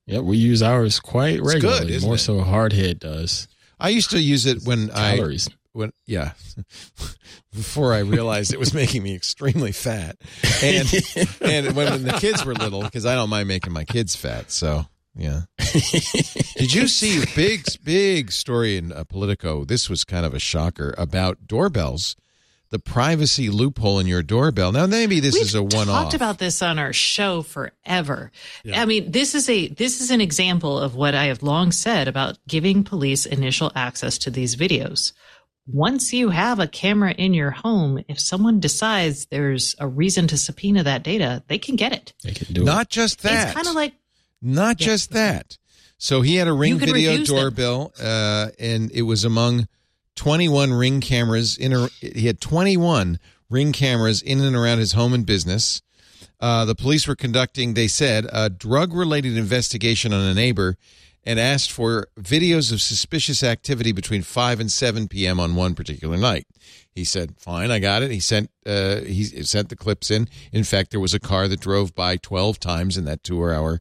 Yeah, 0.08 0.20
we 0.20 0.38
use 0.38 0.64
ours 0.64 1.00
quite 1.00 1.36
It's 1.36 1.42
good, 1.42 1.54
regularly. 1.64 1.94
isn't 1.94 2.08
more 2.08 2.16
it? 2.16 2.20
so 2.20 2.40
Hardhead 2.42 3.00
does. 3.00 3.48
I 3.80 3.90
used 3.90 4.10
to 4.12 4.20
use 4.20 4.46
it 4.48 4.64
when 4.64 4.90
I 4.92 5.16
Calories. 5.18 5.48
when 5.74 5.92
yeah 6.08 6.32
before 7.54 7.94
I 7.94 8.00
realized 8.00 8.54
it 8.54 8.60
was 8.60 8.74
making 8.74 9.04
me 9.04 9.16
extremely 9.16 9.72
fat, 9.72 10.18
and 10.64 10.88
and 11.42 11.76
when, 11.76 11.92
when 11.92 12.04
the 12.04 12.18
kids 12.20 12.44
were 12.46 12.54
little, 12.56 12.82
because 12.82 13.06
I 13.06 13.16
don't 13.16 13.30
mind 13.30 13.48
making 13.48 13.74
my 13.74 13.86
kids 13.86 14.16
fat, 14.16 14.52
so. 14.52 14.86
Yeah. 15.16 15.42
Did 16.56 16.74
you 16.74 16.88
see 16.88 17.24
big 17.36 17.66
big 17.84 18.32
story 18.32 18.78
in 18.78 18.92
uh, 18.92 19.04
Politico? 19.04 19.66
This 19.66 19.90
was 19.90 20.04
kind 20.04 20.26
of 20.26 20.34
a 20.34 20.40
shocker 20.40 20.94
about 20.98 21.48
doorbells, 21.48 22.16
the 22.70 22.80
privacy 22.80 23.50
loophole 23.50 24.00
in 24.00 24.08
your 24.08 24.24
doorbell. 24.24 24.72
Now 24.72 24.88
maybe 24.88 25.20
this 25.20 25.36
We've 25.36 25.44
is 25.44 25.56
a 25.56 25.64
one 25.64 25.74
off. 25.74 25.86
We 25.88 26.04
talked 26.04 26.14
about 26.14 26.38
this 26.40 26.62
on 26.62 26.80
our 26.80 26.94
show 26.94 27.42
forever. 27.42 28.32
I 28.74 28.86
mean, 28.86 29.12
this 29.12 29.36
is 29.36 29.50
a 29.50 29.68
this 29.68 30.02
is 30.02 30.12
an 30.12 30.22
example 30.22 30.80
of 30.80 30.96
what 30.96 31.16
I 31.16 31.26
have 31.26 31.44
long 31.44 31.72
said 31.72 32.08
about 32.08 32.38
giving 32.48 32.84
police 32.84 33.26
initial 33.26 33.72
access 33.76 34.18
to 34.20 34.32
these 34.32 34.56
videos. 34.56 35.14
Once 35.72 36.14
you 36.14 36.30
have 36.30 36.60
a 36.60 36.68
camera 36.68 37.12
in 37.12 37.34
your 37.34 37.52
home, 37.52 38.04
if 38.08 38.20
someone 38.20 38.60
decides 38.60 39.28
there's 39.28 39.76
a 39.78 39.88
reason 39.88 40.26
to 40.26 40.36
subpoena 40.36 40.82
that 40.82 41.04
data, 41.04 41.44
they 41.48 41.60
can 41.60 41.76
get 41.76 41.94
it. 41.94 42.12
They 42.24 42.32
can 42.32 42.52
do 42.52 42.62
it. 42.64 42.66
Not 42.66 42.90
just 42.90 43.22
that. 43.22 43.50
It's 43.50 43.56
kind 43.56 43.68
of 43.68 43.76
like 43.76 43.94
Not 44.42 44.78
just 44.78 45.12
that. 45.12 45.58
So 45.98 46.22
he 46.22 46.36
had 46.36 46.48
a 46.48 46.54
ring 46.54 46.78
video 46.78 47.24
doorbell, 47.24 47.92
uh, 48.02 48.50
and 48.58 48.90
it 48.92 49.02
was 49.02 49.26
among 49.26 49.68
21 50.16 50.72
ring 50.74 51.02
cameras. 51.02 51.58
In 51.58 51.74
a, 51.74 51.88
he 52.00 52.28
had 52.28 52.40
21 52.40 53.20
ring 53.50 53.74
cameras 53.74 54.22
in 54.22 54.40
and 54.42 54.56
around 54.56 54.80
his 54.80 54.94
home 54.94 55.14
and 55.14 55.26
business. 55.26 55.82
Uh, 56.40 56.64
the 56.64 56.76
police 56.76 57.06
were 57.06 57.16
conducting, 57.16 57.74
they 57.74 57.88
said, 57.90 58.26
a 58.32 58.50
drug 58.50 58.94
related 58.94 59.36
investigation 59.36 60.14
on 60.14 60.22
a 60.22 60.34
neighbor 60.34 60.78
and 61.26 61.38
asked 61.38 61.72
for 61.72 62.08
videos 62.18 62.72
of 62.72 62.82
suspicious 62.82 63.44
activity 63.44 63.92
between 63.92 64.22
5 64.22 64.62
and 64.62 64.72
7 64.72 65.10
p.m. 65.10 65.38
on 65.40 65.56
one 65.56 65.76
particular 65.76 66.16
night. 66.16 66.48
He 66.92 67.04
said, 67.04 67.36
"Fine, 67.38 67.72
I 67.72 67.80
got 67.80 68.04
it." 68.04 68.12
He 68.12 68.20
sent 68.20 68.50
uh, 68.66 69.02
he 69.02 69.24
sent 69.24 69.70
the 69.70 69.76
clips 69.76 70.12
in. 70.12 70.28
In 70.52 70.64
fact, 70.64 70.92
there 70.92 71.00
was 71.00 71.14
a 71.14 71.20
car 71.20 71.48
that 71.48 71.60
drove 71.60 71.94
by 71.94 72.18
12 72.18 72.60
times 72.60 72.98
in 72.98 73.06
that 73.06 73.24
2-hour 73.24 73.80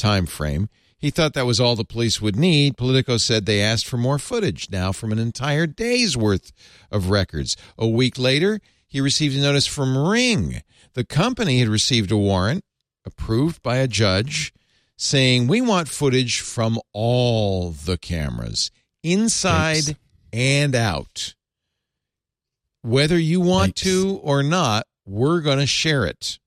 time 0.00 0.26
frame. 0.26 0.68
He 0.98 1.10
thought 1.10 1.32
that 1.34 1.46
was 1.46 1.60
all 1.60 1.76
the 1.76 1.84
police 1.84 2.20
would 2.20 2.36
need. 2.36 2.76
Politico 2.76 3.16
said 3.16 3.46
they 3.46 3.62
asked 3.62 3.86
for 3.86 3.96
more 3.96 4.18
footage 4.18 4.70
now 4.70 4.92
from 4.92 5.12
an 5.12 5.18
entire 5.18 5.66
day's 5.66 6.16
worth 6.16 6.52
of 6.90 7.08
records. 7.08 7.56
A 7.78 7.88
week 7.88 8.18
later, 8.18 8.60
he 8.86 9.00
received 9.00 9.36
a 9.36 9.40
notice 9.40 9.66
from 9.66 9.96
Ring. 9.96 10.62
The 10.94 11.04
company 11.04 11.60
had 11.60 11.68
received 11.68 12.10
a 12.10 12.16
warrant 12.16 12.64
approved 13.06 13.62
by 13.62 13.76
a 13.76 13.88
judge 13.88 14.52
saying, 14.96 15.46
We 15.46 15.60
want 15.60 15.88
footage 15.88 16.40
from 16.40 16.78
all 16.92 17.70
the 17.70 17.96
cameras, 17.96 18.70
inside 19.02 19.84
Thanks. 19.84 20.00
and 20.32 20.74
out. 20.74 21.34
Whether 22.82 23.18
you 23.18 23.40
want 23.40 23.76
Thanks. 23.76 23.82
to 23.82 24.20
or 24.22 24.42
not, 24.42 24.86
we're 25.06 25.40
going 25.40 25.58
to 25.58 25.66
share 25.66 26.04
it. 26.04 26.39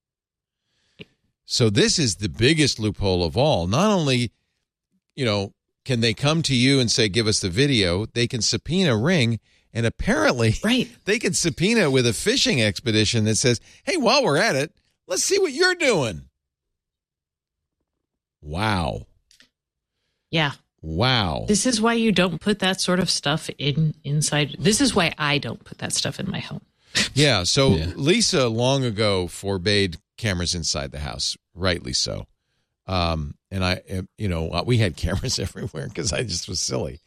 So 1.46 1.70
this 1.70 2.00
is 2.00 2.16
the 2.16 2.30
biggest 2.30 2.80
loophole 2.80 3.24
of 3.24 3.36
all. 3.38 3.68
Not 3.68 3.92
only, 3.92 4.32
you 5.16 5.26
know, 5.26 5.52
can 5.86 6.00
they 6.00 6.14
come 6.14 6.42
to 6.44 6.56
you 6.56 6.80
and 6.80 6.90
say, 6.90 7.10
"Give 7.10 7.28
us 7.28 7.40
the 7.40 7.50
video," 7.50 8.06
they 8.06 8.28
can 8.28 8.42
subpoena 8.42 8.96
Ring, 8.98 9.40
and 9.74 9.86
apparently, 9.86 10.56
Right. 10.64 10.90
they 11.06 11.20
can 11.20 11.34
subpoena 11.34 11.92
with 11.92 12.08
a 12.08 12.14
fishing 12.14 12.62
expedition 12.62 13.26
that 13.26 13.36
says, 13.36 13.60
"Hey, 13.84 13.98
while 13.98 14.24
we're 14.24 14.38
at 14.38 14.56
it, 14.56 14.74
let's 15.08 15.24
see 15.24 15.38
what 15.40 15.52
you're 15.54 15.76
doing." 15.76 16.24
Wow, 18.42 19.08
Yeah. 20.32 20.52
wow. 20.82 21.46
This 21.48 21.66
is 21.66 21.80
why 21.80 21.94
you 21.94 22.12
don't 22.12 22.42
put 22.42 22.60
that 22.60 22.82
sort 22.82 23.00
of 23.00 23.10
stuff 23.10 23.50
in 23.58 23.94
inside. 24.04 24.58
This 24.60 24.82
is 24.82 24.94
why 24.94 25.14
I 25.18 25.38
don't 25.38 25.64
put 25.64 25.78
that 25.78 25.94
stuff 25.94 26.20
in 26.20 26.30
my 26.30 26.40
home. 26.40 26.62
Yeah. 27.14 27.44
So 27.44 27.76
Yeah. 27.76 27.92
Lisa 27.96 28.48
long 28.50 28.84
ago 28.84 29.28
forbade 29.28 29.98
cameras 30.24 30.56
inside 30.56 30.92
the 30.92 31.00
house, 31.00 31.36
rightly 31.54 31.94
so. 31.94 32.26
Um, 32.88 33.36
and 33.52 33.64
I, 33.64 33.82
uh, 33.92 34.02
you 34.18 34.28
know, 34.28 34.50
uh, 34.50 34.64
we 34.66 34.78
had 34.78 34.96
cameras 35.06 35.38
everywhere 35.40 35.88
because 35.88 36.12
I 36.14 36.24
just 36.24 36.48
was 36.50 36.60
silly. 36.62 37.00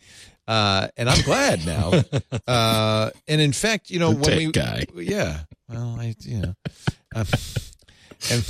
Uh, 0.48 0.88
and 0.96 1.08
I'm 1.10 1.22
glad 1.24 1.64
now. 1.66 2.02
Uh, 2.46 3.10
and 3.26 3.40
in 3.40 3.52
fact, 3.52 3.90
you 3.90 3.98
know, 3.98 4.12
The 4.12 4.20
when 4.30 4.36
we, 4.38 4.52
guy. 4.52 4.84
yeah, 4.94 5.40
well, 5.68 5.96
I, 5.98 6.14
you 6.20 6.38
know, 6.42 6.54
um, 7.16 7.26
and 8.30 8.44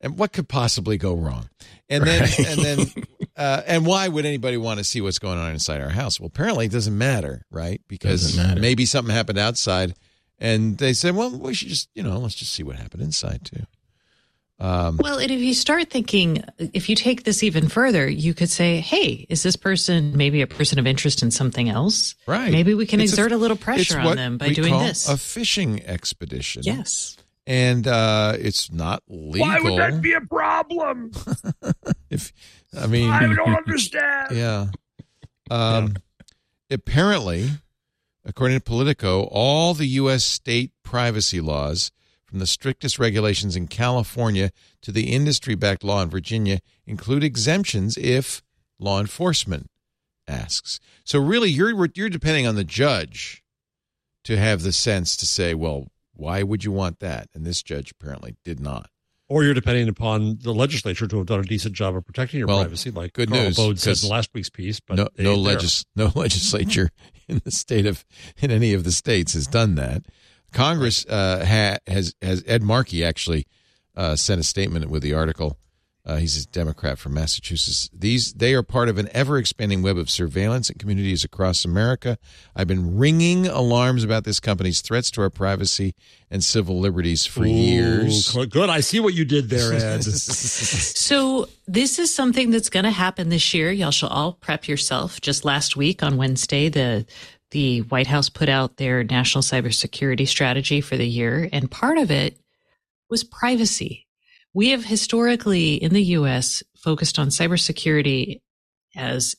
and 0.00 0.16
what 0.18 0.32
could 0.32 0.48
possibly 0.48 0.96
go 0.96 1.14
wrong? 1.14 1.50
And 1.90 2.04
then, 2.06 2.20
Right. 2.22 2.38
and 2.46 2.60
then, 2.64 2.78
uh, 3.36 3.62
and 3.66 3.84
why 3.84 4.08
would 4.08 4.24
anybody 4.24 4.56
want 4.56 4.78
to 4.78 4.84
see 4.84 5.02
what's 5.02 5.18
going 5.18 5.38
on 5.38 5.52
inside 5.52 5.82
our 5.82 5.90
house? 5.90 6.18
Well, 6.18 6.28
apparently 6.28 6.64
it 6.66 6.72
doesn't 6.72 6.96
matter, 6.96 7.44
right? 7.50 7.82
Because 7.88 8.36
matter. 8.36 8.58
maybe 8.60 8.86
something 8.86 9.14
happened 9.14 9.38
outside, 9.38 9.94
and 10.38 10.78
they 10.78 10.94
said, 10.94 11.14
well, 11.14 11.30
we 11.30 11.52
should 11.52 11.68
just, 11.68 11.90
you 11.94 12.02
know, 12.02 12.16
let's 12.18 12.34
just 12.36 12.52
see 12.54 12.62
what 12.62 12.76
happened 12.76 13.02
inside 13.02 13.44
too. 13.44 13.64
Um, 14.60 14.98
Well, 15.02 15.18
and 15.18 15.30
if 15.30 15.40
you 15.40 15.54
start 15.54 15.88
thinking, 15.88 16.44
if 16.58 16.88
you 16.90 16.94
take 16.96 17.24
this 17.24 17.42
even 17.42 17.68
further, 17.68 18.06
you 18.08 18.34
could 18.34 18.50
say, 18.50 18.80
hey, 18.80 19.24
is 19.30 19.42
this 19.42 19.56
person 19.56 20.16
maybe 20.16 20.42
a 20.42 20.46
person 20.46 20.78
of 20.78 20.86
interest 20.86 21.22
in 21.22 21.30
something 21.30 21.68
else? 21.70 22.14
right? 22.26 22.52
Maybe 22.52 22.74
we 22.74 22.84
can 22.86 23.00
It's 23.00 23.12
exert 23.12 23.32
a, 23.32 23.38
little 23.38 23.56
pressure 23.56 23.98
on 23.98 24.16
them 24.16 24.36
by 24.38 24.48
we 24.48 24.54
doing 24.54 24.72
call 24.74 24.80
this. 24.84 25.08
A 25.08 25.16
fishing 25.16 25.82
expedition. 25.86 26.62
yes. 26.64 27.16
and 27.46 27.86
uh, 27.88 28.36
it's 28.38 28.70
not 28.70 29.02
legal. 29.08 29.48
Why 29.48 29.60
would 29.60 29.78
that 29.78 30.00
be 30.02 30.12
a 30.12 30.20
problem? 30.20 31.12
If 32.10 32.32
I 32.76 32.86
mean, 32.88 33.08
I 33.08 33.22
don't 33.32 33.54
understand. 33.56 34.28
Yeah. 34.36 34.66
Um, 35.50 35.94
Apparently, 36.70 37.48
according 38.24 38.58
to 38.58 38.62
Politico, 38.64 39.22
all 39.30 39.74
the 39.74 39.86
U.S. 40.02 40.24
state 40.24 40.72
privacy 40.82 41.40
laws, 41.40 41.90
from 42.30 42.38
the 42.38 42.46
strictest 42.46 42.98
regulations 42.98 43.56
in 43.56 43.66
California 43.66 44.52
to 44.82 44.92
the 44.92 45.12
industry 45.12 45.56
backed 45.56 45.82
law 45.82 46.00
in 46.00 46.08
Virginia, 46.08 46.60
include 46.86 47.24
exemptions 47.24 47.98
if 47.98 48.40
law 48.78 49.00
enforcement 49.00 49.66
asks. 50.28 50.78
So, 51.04 51.18
really, 51.18 51.50
you're, 51.50 51.88
you're 51.94 52.08
depending 52.08 52.46
on 52.46 52.54
the 52.54 52.64
judge 52.64 53.42
to 54.24 54.36
have 54.36 54.62
the 54.62 54.72
sense 54.72 55.16
to 55.16 55.26
say, 55.26 55.54
well, 55.54 55.88
why 56.14 56.44
would 56.44 56.62
you 56.62 56.70
want 56.70 57.00
that? 57.00 57.28
And 57.34 57.44
this 57.44 57.62
judge 57.62 57.90
apparently 57.90 58.36
did 58.44 58.60
not. 58.60 58.90
Or 59.28 59.42
you're 59.44 59.54
depending 59.54 59.88
upon 59.88 60.38
the 60.42 60.52
legislature 60.52 61.06
to 61.06 61.18
have 61.18 61.26
done 61.26 61.40
a 61.40 61.44
decent 61.44 61.74
job 61.74 61.96
of 61.96 62.04
protecting 62.04 62.38
your 62.38 62.48
Well, 62.48 62.62
privacy, 62.62 62.90
like 62.90 63.12
good 63.12 63.28
Karl 63.28 63.44
news, 63.44 63.56
Bode 63.56 63.78
said 63.78 64.02
in 64.02 64.08
last 64.08 64.30
week's 64.34 64.50
piece. 64.50 64.80
But 64.80 64.96
no, 64.96 65.08
no, 65.18 65.34
legis- 65.34 65.84
no 65.96 66.12
legislature 66.16 66.90
in 67.28 67.40
the 67.44 67.50
state 67.50 67.86
of 67.86 68.04
in 68.38 68.50
any 68.50 68.72
of 68.72 68.84
the 68.84 68.92
states 68.92 69.34
has 69.34 69.46
done 69.46 69.76
that. 69.76 70.04
Congress 70.52 71.06
uh, 71.06 71.44
ha, 71.46 71.78
has 71.90 72.14
has 72.22 72.42
Ed 72.46 72.62
Markey 72.62 73.04
actually 73.04 73.46
uh, 73.96 74.16
sent 74.16 74.40
a 74.40 74.44
statement 74.44 74.90
with 74.90 75.02
the 75.02 75.14
article. 75.14 75.56
Uh, 76.06 76.16
he's 76.16 76.42
a 76.42 76.46
Democrat 76.48 76.98
from 76.98 77.12
Massachusetts. 77.12 77.90
These 77.92 78.32
they 78.32 78.54
are 78.54 78.62
part 78.62 78.88
of 78.88 78.96
an 78.96 79.10
ever 79.12 79.36
expanding 79.36 79.82
web 79.82 79.98
of 79.98 80.08
surveillance 80.08 80.70
in 80.70 80.78
communities 80.78 81.24
across 81.24 81.64
America. 81.64 82.16
I've 82.56 82.66
been 82.66 82.96
ringing 82.96 83.46
alarms 83.46 84.02
about 84.02 84.24
this 84.24 84.40
company's 84.40 84.80
threats 84.80 85.10
to 85.12 85.22
our 85.22 85.28
privacy 85.28 85.94
and 86.30 86.42
civil 86.42 86.80
liberties 86.80 87.26
for 87.26 87.44
Ooh, 87.44 87.48
years. 87.48 88.32
Good. 88.32 88.70
I 88.70 88.80
see 88.80 88.98
what 88.98 89.12
you 89.12 89.26
did 89.26 89.50
there, 89.50 89.74
Ed. 89.74 90.04
So 91.00 91.48
this 91.66 91.98
is 91.98 92.12
something 92.12 92.50
that's 92.50 92.70
going 92.70 92.84
to 92.84 92.90
happen 92.90 93.28
this 93.28 93.52
year. 93.52 93.70
Y'all 93.70 93.90
should 93.90 94.08
all 94.08 94.32
prep 94.32 94.68
yourself. 94.68 95.20
Just 95.20 95.44
last 95.44 95.76
week 95.76 96.02
on 96.02 96.16
Wednesday, 96.16 96.68
the 96.68 97.04
the 97.50 97.80
White 97.82 98.06
House 98.06 98.28
put 98.28 98.48
out 98.48 98.76
their 98.76 99.04
national 99.04 99.42
cybersecurity 99.42 100.26
strategy 100.26 100.80
for 100.80 100.96
the 100.96 101.08
year, 101.08 101.48
and 101.52 101.70
part 101.70 101.98
of 101.98 102.10
it 102.10 102.38
was 103.08 103.24
privacy. 103.24 104.06
We 104.54 104.70
have 104.70 104.84
historically 104.84 105.74
in 105.74 105.92
the 105.92 106.02
U.S. 106.02 106.62
focused 106.76 107.18
on 107.18 107.28
cybersecurity 107.28 108.40
as 108.96 109.36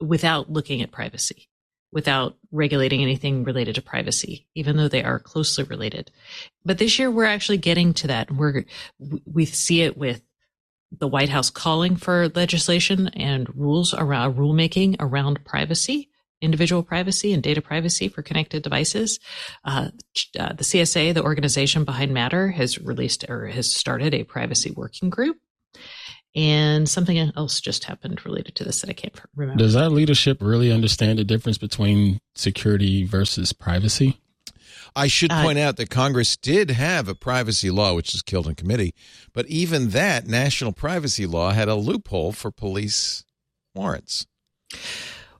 without 0.00 0.50
looking 0.50 0.82
at 0.82 0.90
privacy, 0.90 1.48
without 1.92 2.36
regulating 2.50 3.02
anything 3.02 3.44
related 3.44 3.76
to 3.76 3.82
privacy, 3.82 4.46
even 4.54 4.76
though 4.76 4.88
they 4.88 5.04
are 5.04 5.18
closely 5.18 5.64
related. 5.64 6.10
But 6.64 6.78
this 6.78 6.98
year 6.98 7.10
we're 7.10 7.24
actually 7.24 7.58
getting 7.58 7.94
to 7.94 8.08
that. 8.08 8.30
We're 8.30 8.64
we 9.24 9.44
see 9.44 9.82
it 9.82 9.96
with 9.96 10.22
the 10.98 11.08
White 11.08 11.28
House 11.28 11.50
calling 11.50 11.96
for 11.96 12.28
legislation 12.28 13.08
and 13.08 13.54
rules 13.56 13.94
around 13.94 14.34
rulemaking 14.34 14.96
around 15.00 15.44
privacy, 15.44 16.10
individual 16.42 16.82
privacy 16.82 17.32
and 17.32 17.42
data 17.42 17.62
privacy 17.62 18.08
for 18.08 18.22
connected 18.22 18.62
devices. 18.62 19.18
Uh, 19.64 19.88
uh, 20.38 20.52
the 20.52 20.64
CSA, 20.64 21.14
the 21.14 21.22
organization 21.22 21.84
behind 21.84 22.12
Matter, 22.12 22.48
has 22.48 22.78
released 22.78 23.24
or 23.28 23.46
has 23.46 23.72
started 23.72 24.12
a 24.12 24.24
privacy 24.24 24.70
working 24.70 25.08
group. 25.08 25.38
And 26.34 26.88
something 26.88 27.18
else 27.36 27.60
just 27.60 27.84
happened 27.84 28.24
related 28.24 28.54
to 28.56 28.64
this 28.64 28.80
that 28.80 28.90
I 28.90 28.94
can't 28.94 29.18
remember. 29.36 29.62
Does 29.62 29.74
that 29.74 29.90
leadership 29.90 30.38
really 30.40 30.72
understand 30.72 31.18
the 31.18 31.24
difference 31.24 31.58
between 31.58 32.20
security 32.34 33.04
versus 33.04 33.52
privacy? 33.52 34.18
I 34.96 35.06
should 35.08 35.32
Uh, 35.32 35.42
point 35.42 35.58
out 35.58 35.76
that 35.76 35.90
Congress 35.90 36.36
did 36.36 36.70
have 36.70 37.08
a 37.08 37.14
privacy 37.14 37.70
law, 37.70 37.94
which 37.94 38.12
was 38.12 38.22
killed 38.22 38.46
in 38.46 38.54
committee, 38.54 38.94
but 39.32 39.46
even 39.46 39.90
that 39.90 40.26
national 40.26 40.72
privacy 40.72 41.26
law 41.26 41.52
had 41.52 41.68
a 41.68 41.74
loophole 41.74 42.32
for 42.32 42.50
police 42.50 43.24
warrants. 43.74 44.26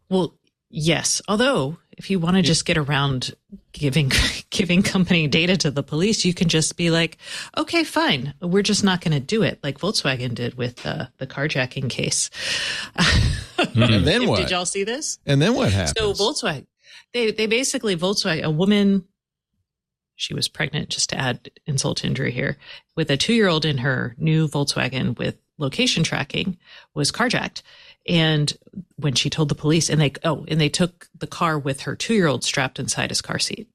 Well, 0.08 0.38
yes. 0.72 1.22
Although, 1.28 1.78
if 1.96 2.10
you 2.10 2.18
want 2.18 2.36
to 2.36 2.42
just 2.42 2.64
get 2.64 2.76
around 2.78 3.32
giving 3.72 4.10
giving 4.50 4.82
company 4.82 5.28
data 5.28 5.56
to 5.58 5.70
the 5.70 5.82
police, 5.82 6.24
you 6.24 6.34
can 6.34 6.48
just 6.48 6.76
be 6.76 6.90
like, 6.90 7.18
"Okay, 7.56 7.84
fine, 7.84 8.34
we're 8.40 8.62
just 8.62 8.82
not 8.82 9.00
going 9.00 9.12
to 9.12 9.20
do 9.20 9.42
it," 9.42 9.60
like 9.62 9.78
Volkswagen 9.78 10.34
did 10.34 10.54
with 10.54 10.84
uh, 10.84 11.06
the 11.18 11.26
carjacking 11.26 11.88
case. 11.88 12.30
And 13.58 14.04
then 14.06 14.20
Did- 14.22 14.28
what? 14.28 14.40
Did 14.40 14.50
y'all 14.50 14.66
see 14.66 14.82
this? 14.82 15.18
And 15.24 15.40
then 15.40 15.54
what 15.54 15.70
happened? 15.70 15.96
So 15.96 16.12
Volkswagen, 16.12 16.66
they 17.12 17.30
they 17.30 17.46
basically 17.46 17.96
Volkswagen, 17.96 18.42
a 18.42 18.50
woman, 18.50 19.04
she 20.16 20.34
was 20.34 20.48
pregnant. 20.48 20.88
Just 20.88 21.10
to 21.10 21.16
add 21.16 21.50
insult 21.66 21.98
to 21.98 22.06
injury 22.06 22.32
here, 22.32 22.56
with 22.96 23.10
a 23.10 23.16
two 23.16 23.34
year 23.34 23.48
old 23.48 23.64
in 23.64 23.78
her 23.78 24.16
new 24.18 24.48
Volkswagen 24.48 25.16
with 25.16 25.36
location 25.58 26.02
tracking, 26.02 26.58
was 26.94 27.12
carjacked. 27.12 27.62
And 28.08 28.52
when 28.96 29.14
she 29.14 29.30
told 29.30 29.48
the 29.48 29.54
police, 29.54 29.88
and 29.88 30.00
they 30.00 30.12
oh, 30.24 30.44
and 30.48 30.60
they 30.60 30.68
took 30.68 31.08
the 31.16 31.26
car 31.26 31.58
with 31.58 31.82
her 31.82 31.94
two 31.94 32.14
year 32.14 32.26
old 32.26 32.44
strapped 32.44 32.78
inside 32.78 33.10
his 33.10 33.22
car 33.22 33.38
seat. 33.38 33.68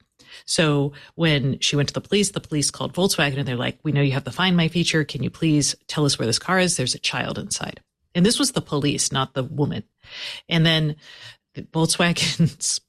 So 0.45 0.93
when 1.15 1.59
she 1.59 1.75
went 1.75 1.89
to 1.89 1.93
the 1.93 2.01
police, 2.01 2.31
the 2.31 2.39
police 2.39 2.69
called 2.69 2.93
Volkswagen 2.93 3.37
and 3.37 3.47
they're 3.47 3.55
like, 3.55 3.79
"We 3.83 3.91
know 3.91 4.01
you 4.01 4.11
have 4.13 4.25
the 4.25 4.31
Find 4.31 4.55
My 4.55 4.67
feature. 4.67 5.03
Can 5.03 5.23
you 5.23 5.29
please 5.29 5.75
tell 5.87 6.05
us 6.05 6.19
where 6.19 6.25
this 6.25 6.39
car 6.39 6.59
is? 6.59 6.77
There's 6.77 6.95
a 6.95 6.99
child 6.99 7.39
inside." 7.39 7.81
And 8.13 8.25
this 8.25 8.39
was 8.39 8.51
the 8.51 8.61
police, 8.61 9.11
not 9.11 9.33
the 9.33 9.43
woman. 9.43 9.83
And 10.49 10.65
then 10.65 10.95
Volkswagen's 11.55 12.81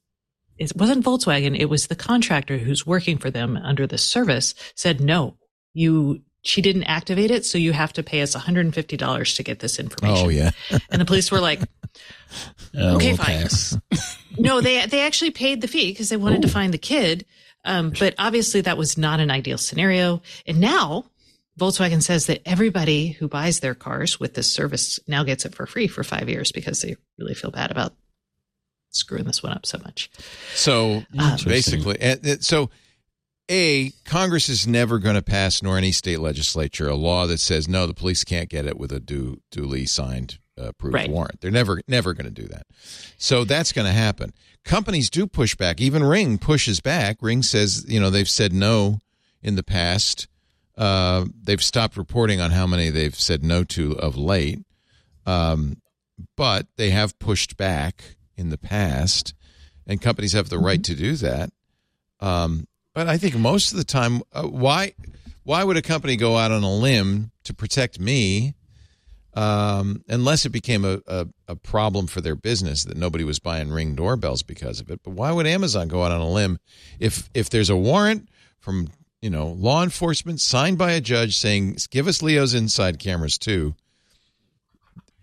it 0.59 0.75
wasn't 0.75 1.05
Volkswagen, 1.05 1.57
it 1.57 1.69
was 1.69 1.87
the 1.87 1.95
contractor 1.95 2.57
who's 2.57 2.85
working 2.85 3.17
for 3.17 3.31
them 3.31 3.57
under 3.57 3.87
the 3.87 3.97
service 3.97 4.53
said, 4.75 4.99
no, 4.99 5.37
you, 5.73 6.21
she 6.41 6.61
didn't 6.61 6.83
activate 6.83 7.31
it. 7.31 7.45
So 7.45 7.57
you 7.57 7.73
have 7.73 7.93
to 7.93 8.03
pay 8.03 8.21
us 8.21 8.35
$150 8.35 9.35
to 9.35 9.43
get 9.43 9.59
this 9.59 9.79
information. 9.79 10.25
oh 10.25 10.29
yeah, 10.29 10.51
And 10.89 11.01
the 11.01 11.05
police 11.05 11.31
were 11.31 11.39
like, 11.41 11.61
Uh, 11.61 12.95
Okay, 12.95 13.13
we'll 13.13 13.17
fine. 13.17 13.47
no, 14.37 14.61
they, 14.61 14.85
they 14.85 15.01
actually 15.01 15.31
paid 15.31 15.61
the 15.61 15.67
fee 15.67 15.91
because 15.91 16.09
they 16.09 16.17
wanted 16.17 16.41
to 16.43 16.47
find 16.47 16.73
the 16.73 16.77
kid. 16.77 17.25
Um, 17.65 17.91
but 17.99 18.15
obviously 18.17 18.61
that 18.61 18.77
was 18.77 18.97
not 18.97 19.19
an 19.19 19.29
ideal 19.31 19.57
scenario. 19.57 20.21
And 20.47 20.59
now 20.61 21.05
Volkswagen 21.59 22.01
says 22.01 22.27
that 22.27 22.41
everybody 22.45 23.09
who 23.09 23.27
buys 23.27 23.59
their 23.59 23.75
cars 23.75 24.17
with 24.17 24.33
this 24.33 24.49
service 24.51 24.97
now 25.07 25.23
gets 25.25 25.43
it 25.45 25.53
for 25.53 25.65
free 25.65 25.87
for 25.87 26.03
five 26.05 26.29
years 26.29 26.53
because 26.53 26.81
they 26.81 26.95
really 27.17 27.33
feel 27.33 27.51
bad 27.51 27.69
about 27.69 27.93
screwing 28.91 29.25
this 29.25 29.43
one 29.43 29.51
up 29.51 29.65
so 29.65 29.77
much. 29.79 30.09
So 30.55 31.03
Um, 31.17 31.37
basically, 31.45 31.97
so 32.39 32.69
a 33.49 33.91
Congress 34.05 34.47
is 34.49 34.67
never 34.67 34.99
going 34.99 35.15
to 35.15 35.21
pass, 35.21 35.61
nor 35.63 35.77
any 35.77 35.91
state 35.91 36.19
legislature, 36.19 36.87
a 36.87 36.95
law 36.95 37.25
that 37.27 37.39
says 37.39 37.67
no, 37.67 37.87
the 37.87 37.93
police 37.93 38.23
can't 38.23 38.49
get 38.49 38.65
it 38.65 38.77
with 38.77 38.91
a 38.91 38.99
du- 38.99 39.41
duly 39.51 39.85
signed 39.85 40.37
uh, 40.59 40.67
approved 40.69 40.93
Right. 40.95 41.09
warrant. 41.09 41.41
They're 41.41 41.51
never 41.51 41.81
never 41.87 42.13
going 42.13 42.33
to 42.33 42.41
do 42.41 42.47
that. 42.49 42.67
So 43.17 43.43
that's 43.43 43.71
going 43.71 43.87
to 43.87 43.93
happen. 43.93 44.33
Companies 44.65 45.09
do 45.09 45.25
push 45.25 45.55
back. 45.55 45.81
Even 45.81 46.03
Ring 46.03 46.37
pushes 46.37 46.79
back. 46.81 47.17
Ring 47.21 47.41
says 47.41 47.85
you 47.87 47.99
know 47.99 48.09
they've 48.09 48.29
said 48.29 48.53
no 48.53 48.99
in 49.41 49.55
the 49.55 49.63
past. 49.63 50.27
Uh, 50.77 51.25
they've 51.43 51.63
stopped 51.63 51.97
reporting 51.97 52.39
on 52.39 52.51
how 52.51 52.65
many 52.67 52.89
they've 52.89 53.15
said 53.19 53.43
no 53.43 53.63
to 53.65 53.93
of 53.99 54.15
late. 54.15 54.59
Um, 55.25 55.81
but 56.37 56.67
they 56.77 56.89
have 56.91 57.17
pushed 57.19 57.57
back 57.57 58.15
in 58.35 58.49
the 58.49 58.57
past, 58.57 59.33
and 59.87 60.01
companies 60.01 60.33
have 60.33 60.49
the 60.49 60.57
right 60.59 60.83
to 60.83 60.95
do 60.95 61.15
that. 61.17 61.49
Um, 62.19 62.67
but 62.93 63.07
I 63.07 63.17
think 63.17 63.35
most 63.35 63.71
of 63.71 63.77
the 63.77 63.83
time, 63.83 64.21
uh, 64.33 64.43
why 64.43 64.93
why 65.43 65.63
would 65.63 65.77
a 65.77 65.81
company 65.81 66.15
go 66.15 66.37
out 66.37 66.51
on 66.51 66.63
a 66.63 66.73
limb 66.73 67.31
to 67.43 67.53
protect 67.53 67.99
me, 67.99 68.53
um, 69.33 70.03
unless 70.07 70.45
it 70.45 70.49
became 70.49 70.85
a, 70.85 71.01
a, 71.07 71.27
a 71.47 71.55
problem 71.55 72.07
for 72.07 72.21
their 72.21 72.35
business 72.35 72.83
that 72.83 72.97
nobody 72.97 73.23
was 73.23 73.39
buying 73.39 73.69
ring 73.69 73.95
doorbells 73.95 74.43
because 74.43 74.79
of 74.79 74.89
it? 74.89 75.01
But 75.03 75.11
why 75.11 75.31
would 75.31 75.47
Amazon 75.47 75.87
go 75.87 76.03
out 76.03 76.11
on 76.11 76.21
a 76.21 76.29
limb 76.29 76.59
if 76.99 77.29
if 77.33 77.49
there's 77.49 77.69
a 77.69 77.75
warrant 77.75 78.29
from 78.59 78.89
you 79.21 79.29
know 79.29 79.47
law 79.47 79.83
enforcement 79.83 80.39
signed 80.39 80.77
by 80.77 80.91
a 80.91 81.01
judge 81.01 81.37
saying 81.37 81.77
give 81.89 82.07
us 82.07 82.21
Leo's 82.21 82.53
inside 82.53 82.99
cameras 82.99 83.37
too? 83.37 83.75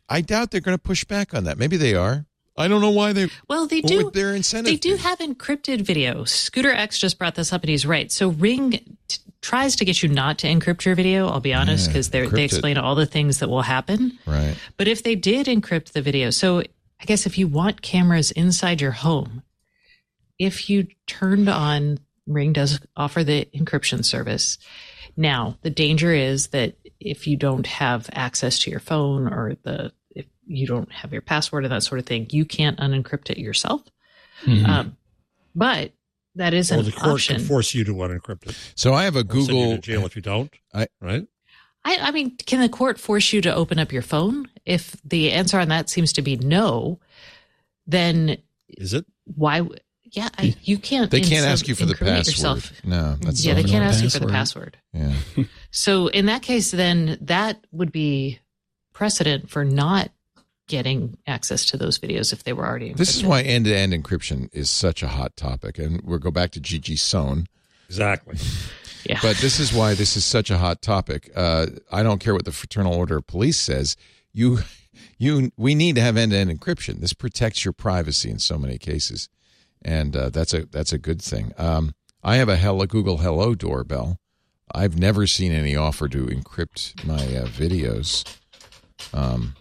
I 0.08 0.20
doubt 0.20 0.50
they're 0.50 0.60
going 0.60 0.76
to 0.76 0.82
push 0.82 1.04
back 1.04 1.34
on 1.34 1.44
that. 1.44 1.58
Maybe 1.58 1.76
they 1.76 1.94
are. 1.94 2.26
I 2.58 2.68
don't 2.68 2.80
know 2.80 2.90
why 2.90 3.12
they. 3.12 3.28
Well, 3.48 3.66
they 3.66 3.80
do. 3.80 4.10
their 4.10 4.34
incentive 4.34 4.72
They 4.72 4.76
do 4.76 4.96
have 4.96 5.18
encrypted 5.18 5.82
video. 5.82 6.24
Scooter 6.24 6.72
X 6.72 6.98
just 6.98 7.18
brought 7.18 7.34
this 7.34 7.52
up, 7.52 7.62
and 7.62 7.70
he's 7.70 7.86
right. 7.86 8.10
So 8.10 8.28
Ring 8.30 8.96
t- 9.08 9.18
tries 9.42 9.76
to 9.76 9.84
get 9.84 10.02
you 10.02 10.08
not 10.08 10.38
to 10.38 10.46
encrypt 10.46 10.84
your 10.84 10.94
video. 10.94 11.28
I'll 11.28 11.40
be 11.40 11.54
honest, 11.54 11.88
because 11.88 12.10
they 12.10 12.26
they 12.26 12.44
explain 12.44 12.78
all 12.78 12.94
the 12.94 13.06
things 13.06 13.40
that 13.40 13.48
will 13.48 13.62
happen. 13.62 14.18
right. 14.26 14.56
But 14.76 14.88
if 14.88 15.02
they 15.02 15.14
did 15.14 15.46
encrypt 15.46 15.92
the 15.92 16.02
video, 16.02 16.30
so 16.30 16.60
I 16.60 17.04
guess 17.04 17.26
if 17.26 17.36
you 17.36 17.46
want 17.46 17.82
cameras 17.82 18.30
inside 18.30 18.80
your 18.80 18.92
home, 18.92 19.42
if 20.38 20.70
you 20.70 20.86
turned 21.06 21.48
on 21.48 21.98
Ring 22.26 22.52
does 22.52 22.80
offer 22.96 23.22
the 23.22 23.48
encryption 23.54 24.04
service. 24.04 24.58
Now, 25.16 25.56
the 25.62 25.70
danger 25.70 26.12
is 26.12 26.48
that 26.48 26.76
if 27.00 27.26
you 27.26 27.36
don't 27.36 27.66
have 27.66 28.10
access 28.12 28.58
to 28.60 28.70
your 28.70 28.80
phone 28.80 29.28
or 29.28 29.56
the 29.62 29.92
you 30.46 30.66
don't 30.66 30.90
have 30.92 31.12
your 31.12 31.22
password 31.22 31.64
and 31.64 31.72
that 31.72 31.82
sort 31.82 31.98
of 31.98 32.06
thing, 32.06 32.26
you 32.30 32.44
can't 32.44 32.78
unencrypt 32.78 33.30
it 33.30 33.38
yourself. 33.38 33.82
Mhm. 34.44 34.68
Um, 34.68 34.96
but 35.54 35.92
that 36.34 36.54
is 36.54 36.70
Or 36.70 36.76
an 36.76 36.84
the 36.84 36.92
court 36.92 37.14
option. 37.14 37.36
can 37.36 37.44
force 37.44 37.74
you 37.74 37.84
to 37.84 37.92
unencrypt 37.94 38.48
it. 38.48 38.56
So 38.74 38.92
I 38.94 39.04
have 39.04 39.16
a 39.16 39.20
Or 39.20 39.22
send 39.22 39.34
you 39.34 39.46
Google 39.46 39.70
to 39.76 39.78
jail 39.78 40.06
if 40.06 40.14
you 40.16 40.22
don't. 40.22 40.52
I- 40.74 40.88
right? 41.00 41.26
I, 41.84 41.98
I 42.00 42.10
mean, 42.10 42.36
can 42.36 42.60
the 42.60 42.68
court 42.68 42.98
force 42.98 43.32
you 43.32 43.40
to 43.42 43.54
open 43.54 43.78
up 43.78 43.92
your 43.92 44.02
phone? 44.02 44.48
If 44.64 44.96
the 45.04 45.30
answer 45.32 45.58
on 45.58 45.68
that 45.68 45.88
seems 45.88 46.12
to 46.14 46.22
be 46.22 46.36
no, 46.36 46.98
then 47.86 48.38
Is 48.68 48.92
it? 48.92 49.06
why? 49.24 49.62
Yeah, 50.02 50.28
I, 50.38 50.54
you 50.62 50.78
can't. 50.78 51.10
They 51.10 51.20
can't 51.20 51.46
ask 51.46 51.68
you 51.68 51.74
for 51.74 51.84
the 51.86 51.94
password. 51.94 52.26
yourself. 52.26 52.72
No, 52.84 53.16
that's 53.20 53.44
Yeah, 53.44 53.54
they 53.54 53.62
can't 53.64 53.84
know 53.84 53.90
ask 53.90 54.02
you 54.02 54.10
for 54.10 54.18
the 54.20 54.26
password. 54.28 54.78
password. 54.92 55.16
yeah. 55.36 55.44
So 55.70 56.06
in 56.08 56.26
that 56.26 56.42
case, 56.42 56.70
then 56.70 57.18
that 57.22 57.64
would 57.70 57.92
be 57.92 58.40
precedent 58.92 59.50
for 59.50 59.64
not 59.64 60.10
getting 60.66 61.16
access 61.26 61.64
to 61.66 61.76
those 61.76 61.98
videos 61.98 62.32
if 62.32 62.44
they 62.44 62.52
were 62.52 62.66
already. 62.66 62.92
This 62.92 63.16
is 63.16 63.24
why 63.24 63.42
end-to-end 63.42 63.92
encryption 63.92 64.48
is 64.52 64.70
such 64.70 65.02
a 65.02 65.08
hot 65.08 65.36
topic, 65.36 65.78
and 65.78 66.00
we'll 66.02 66.18
go 66.18 66.30
back 66.30 66.50
to 66.52 66.60
Gigi 66.60 66.96
Sohn. 66.96 67.46
Exactly. 67.88 68.36
Yeah. 69.08 69.20
But 69.22 69.36
this 69.36 69.60
is 69.60 69.72
why 69.72 69.94
this 69.94 70.16
is 70.16 70.24
such 70.24 70.50
a 70.50 70.58
hot 70.58 70.82
topic. 70.82 71.30
Uh, 71.36 71.66
I 71.92 72.02
don't 72.02 72.18
care 72.18 72.34
what 72.34 72.44
the 72.44 72.50
Fraternal 72.50 72.92
Order 72.92 73.18
of 73.18 73.28
Police 73.28 73.58
says. 73.60 73.96
You, 74.32 74.58
you, 75.18 75.52
we 75.56 75.76
need 75.76 75.94
to 75.94 76.00
have 76.00 76.16
end-to-end 76.16 76.50
encryption. 76.50 77.00
This 77.00 77.12
protects 77.12 77.64
your 77.64 77.72
privacy 77.72 78.30
in 78.30 78.40
so 78.40 78.58
many 78.58 78.78
cases, 78.78 79.28
and 79.80 80.16
uh, 80.16 80.30
that's 80.30 80.52
a 80.52 80.66
that's 80.66 80.92
a 80.92 80.98
good 80.98 81.22
thing. 81.22 81.52
Um, 81.56 81.94
I 82.24 82.36
have 82.36 82.48
a 82.48 82.56
Hello 82.56 82.84
Google 82.86 83.18
Hello 83.18 83.54
doorbell. 83.54 84.18
I've 84.74 84.98
never 84.98 85.28
seen 85.28 85.52
any 85.52 85.76
offer 85.76 86.08
to 86.08 86.26
encrypt 86.26 87.04
my 87.04 87.14
uh, 87.14 87.46
videos. 87.46 88.24
Um, 89.14 89.54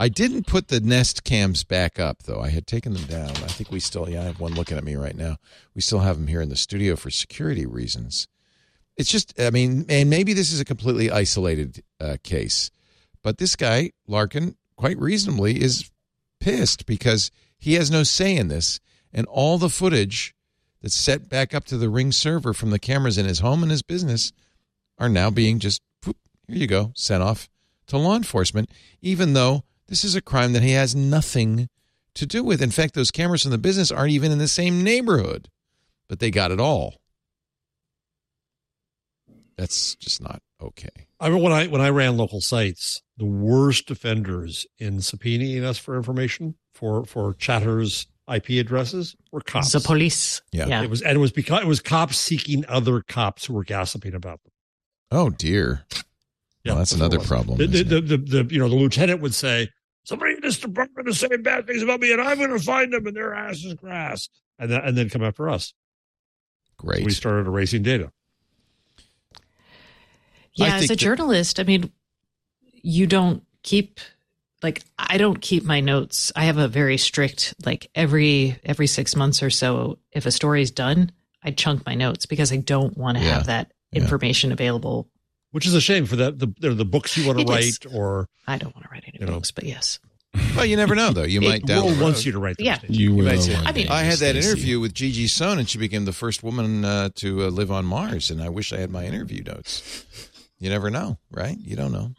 I 0.00 0.08
didn't 0.08 0.46
put 0.46 0.68
the 0.68 0.80
Nest 0.80 1.24
cams 1.24 1.62
back 1.62 2.00
up 2.00 2.22
though. 2.22 2.40
I 2.40 2.48
had 2.48 2.66
taken 2.66 2.94
them 2.94 3.04
down. 3.04 3.28
I 3.28 3.48
think 3.48 3.70
we 3.70 3.80
still, 3.80 4.08
yeah, 4.08 4.22
I 4.22 4.24
have 4.24 4.40
one 4.40 4.54
looking 4.54 4.78
at 4.78 4.82
me 4.82 4.96
right 4.96 5.14
now. 5.14 5.36
We 5.74 5.82
still 5.82 5.98
have 5.98 6.16
them 6.16 6.26
here 6.26 6.40
in 6.40 6.48
the 6.48 6.56
studio 6.56 6.96
for 6.96 7.10
security 7.10 7.66
reasons. 7.66 8.26
It's 8.96 9.10
just, 9.10 9.38
I 9.38 9.50
mean, 9.50 9.84
and 9.90 10.08
maybe 10.08 10.32
this 10.32 10.52
is 10.52 10.60
a 10.60 10.64
completely 10.64 11.10
isolated 11.10 11.82
uh, 12.00 12.16
case, 12.22 12.70
but 13.22 13.36
this 13.36 13.56
guy 13.56 13.90
Larkin, 14.06 14.56
quite 14.74 14.98
reasonably, 14.98 15.60
is 15.60 15.90
pissed 16.40 16.86
because 16.86 17.30
he 17.58 17.74
has 17.74 17.90
no 17.90 18.02
say 18.02 18.34
in 18.34 18.48
this, 18.48 18.80
and 19.12 19.26
all 19.26 19.58
the 19.58 19.68
footage 19.68 20.34
that's 20.80 20.94
set 20.94 21.28
back 21.28 21.54
up 21.54 21.66
to 21.66 21.76
the 21.76 21.90
Ring 21.90 22.10
server 22.10 22.54
from 22.54 22.70
the 22.70 22.78
cameras 22.78 23.18
in 23.18 23.26
his 23.26 23.40
home 23.40 23.62
and 23.62 23.70
his 23.70 23.82
business 23.82 24.32
are 24.96 25.10
now 25.10 25.28
being 25.28 25.58
just 25.58 25.82
whoop, 26.06 26.16
here 26.48 26.56
you 26.56 26.66
go 26.66 26.92
sent 26.96 27.22
off 27.22 27.50
to 27.88 27.98
law 27.98 28.16
enforcement, 28.16 28.70
even 29.02 29.34
though 29.34 29.64
this 29.90 30.04
is 30.04 30.14
a 30.14 30.22
crime 30.22 30.54
that 30.54 30.62
he 30.62 30.70
has 30.70 30.94
nothing 30.94 31.68
to 32.14 32.24
do 32.24 32.42
with. 32.42 32.62
In 32.62 32.70
fact, 32.70 32.94
those 32.94 33.10
cameras 33.10 33.42
from 33.42 33.50
the 33.50 33.58
business 33.58 33.90
aren't 33.90 34.12
even 34.12 34.32
in 34.32 34.38
the 34.38 34.48
same 34.48 34.82
neighborhood, 34.82 35.48
but 36.08 36.20
they 36.20 36.30
got 36.30 36.52
it 36.52 36.60
all. 36.60 36.94
That's 39.58 39.96
just 39.96 40.22
not 40.22 40.40
okay. 40.62 41.08
I 41.18 41.28
mean, 41.28 41.42
when 41.42 41.52
I 41.52 41.66
when 41.66 41.82
I 41.82 41.90
ran 41.90 42.16
local 42.16 42.40
sites, 42.40 43.02
the 43.18 43.26
worst 43.26 43.90
offenders 43.90 44.64
in 44.78 44.98
subpoenaing 44.98 45.64
us 45.64 45.76
for 45.76 45.96
information 45.96 46.54
for 46.72 47.04
for 47.04 47.34
chatters 47.34 48.06
IP 48.32 48.50
addresses 48.50 49.16
were 49.32 49.40
cops. 49.40 49.72
the 49.72 49.80
police. 49.80 50.40
Yeah. 50.52 50.66
yeah. 50.66 50.82
It 50.82 50.88
was 50.88 51.02
and 51.02 51.16
it 51.16 51.20
was 51.20 51.32
because 51.32 51.60
it 51.60 51.66
was 51.66 51.80
cops 51.80 52.16
seeking 52.16 52.64
other 52.68 53.02
cops 53.02 53.44
who 53.44 53.54
were 53.54 53.64
gossiping 53.64 54.14
about 54.14 54.42
them. 54.44 54.52
Oh 55.10 55.28
dear. 55.28 55.84
Well, 56.64 56.76
that's 56.76 56.92
another 56.92 57.18
problem, 57.18 57.56
The, 57.56 57.66
the, 57.66 57.82
the, 57.84 58.00
the, 58.00 58.16
the, 58.18 58.54
you 58.54 58.58
know 58.58 58.68
the 58.68 58.74
lieutenant 58.74 59.22
would 59.22 59.34
say, 59.34 59.70
"Somebody 60.10 60.34
in 60.34 60.40
this 60.40 60.58
department 60.58 61.06
is 61.08 61.20
saying 61.20 61.42
bad 61.44 61.68
things 61.68 61.82
about 61.84 62.00
me, 62.00 62.12
and 62.12 62.20
I'm 62.20 62.36
going 62.36 62.50
to 62.50 62.58
find 62.58 62.92
them, 62.92 63.06
and 63.06 63.16
their 63.16 63.32
ass 63.32 63.62
is 63.64 63.74
grass," 63.74 64.28
and 64.58 64.68
then 64.68 64.80
and 64.80 64.98
then 64.98 65.08
come 65.08 65.22
after 65.22 65.48
us. 65.48 65.72
Great. 66.76 67.04
We 67.04 67.12
started 67.12 67.46
erasing 67.46 67.84
data. 67.84 68.10
Yeah, 70.54 70.74
as 70.76 70.84
a 70.84 70.88
that- 70.88 70.96
journalist, 70.96 71.60
I 71.60 71.62
mean, 71.62 71.92
you 72.72 73.06
don't 73.06 73.44
keep 73.62 74.00
like 74.62 74.82
I 74.98 75.16
don't 75.16 75.40
keep 75.40 75.62
my 75.62 75.78
notes. 75.80 76.32
I 76.34 76.44
have 76.46 76.58
a 76.58 76.66
very 76.66 76.96
strict 76.98 77.54
like 77.64 77.88
every 77.94 78.58
every 78.64 78.88
6 78.88 79.14
months 79.14 79.42
or 79.44 79.50
so 79.50 79.98
if 80.10 80.26
a 80.26 80.32
story's 80.32 80.72
done, 80.72 81.12
I 81.42 81.52
chunk 81.52 81.86
my 81.86 81.94
notes 81.94 82.26
because 82.26 82.52
I 82.52 82.56
don't 82.56 82.96
want 82.98 83.16
to 83.18 83.22
Yeah, 83.24 83.34
have 83.34 83.46
that 83.46 83.72
yeah. 83.92 84.02
information 84.02 84.50
available. 84.50 85.08
Which 85.52 85.66
is 85.66 85.74
a 85.74 85.80
shame 85.80 86.06
for 86.06 86.16
the 86.16 86.30
the, 86.32 86.70
the 86.70 86.84
books 86.84 87.16
you 87.16 87.26
want 87.26 87.38
to 87.38 87.44
It 87.52 87.58
is. 87.58 87.78
write, 87.84 87.94
or 87.94 88.28
I 88.46 88.56
don't 88.58 88.74
want 88.74 88.86
to 88.86 88.92
write 88.92 89.04
any 89.06 89.18
You 89.20 89.26
know. 89.26 89.32
books, 89.32 89.50
but 89.50 89.64
yes. 89.64 89.98
well, 90.54 90.64
you 90.64 90.76
never 90.76 90.94
know 90.94 91.12
though. 91.12 91.24
You 91.24 91.40
It 91.40 91.48
might 91.48 91.60
the 91.62 91.66
down 91.66 91.84
world 91.86 91.98
the 91.98 92.02
wants 92.04 92.24
you 92.24 92.30
to 92.32 92.38
write. 92.38 92.56
Those 92.58 92.66
Yeah. 92.66 92.78
things. 92.78 92.96
You 92.96 93.14
will. 93.16 93.24
might 93.24 93.40
say, 93.40 93.56
I 93.56 93.72
mean- 93.72 93.88
I 93.88 94.02
had 94.02 94.18
that 94.18 94.36
interview 94.36 94.78
with 94.78 94.94
Gigi 94.94 95.26
Sohn, 95.26 95.58
and 95.58 95.68
she 95.68 95.76
became 95.78 96.04
the 96.04 96.12
first 96.12 96.44
woman 96.44 96.84
uh, 96.84 97.08
to 97.16 97.44
uh, 97.44 97.48
live 97.48 97.72
on 97.72 97.84
Mars. 97.84 98.30
And 98.30 98.40
I 98.40 98.48
wish 98.48 98.72
I 98.72 98.78
had 98.78 98.90
my 98.90 99.04
interview 99.04 99.42
notes. 99.42 100.06
You 100.60 100.70
never 100.70 100.88
know, 100.88 101.18
right? 101.32 101.56
You 101.58 101.74
don't 101.74 101.90
know. 101.90 102.12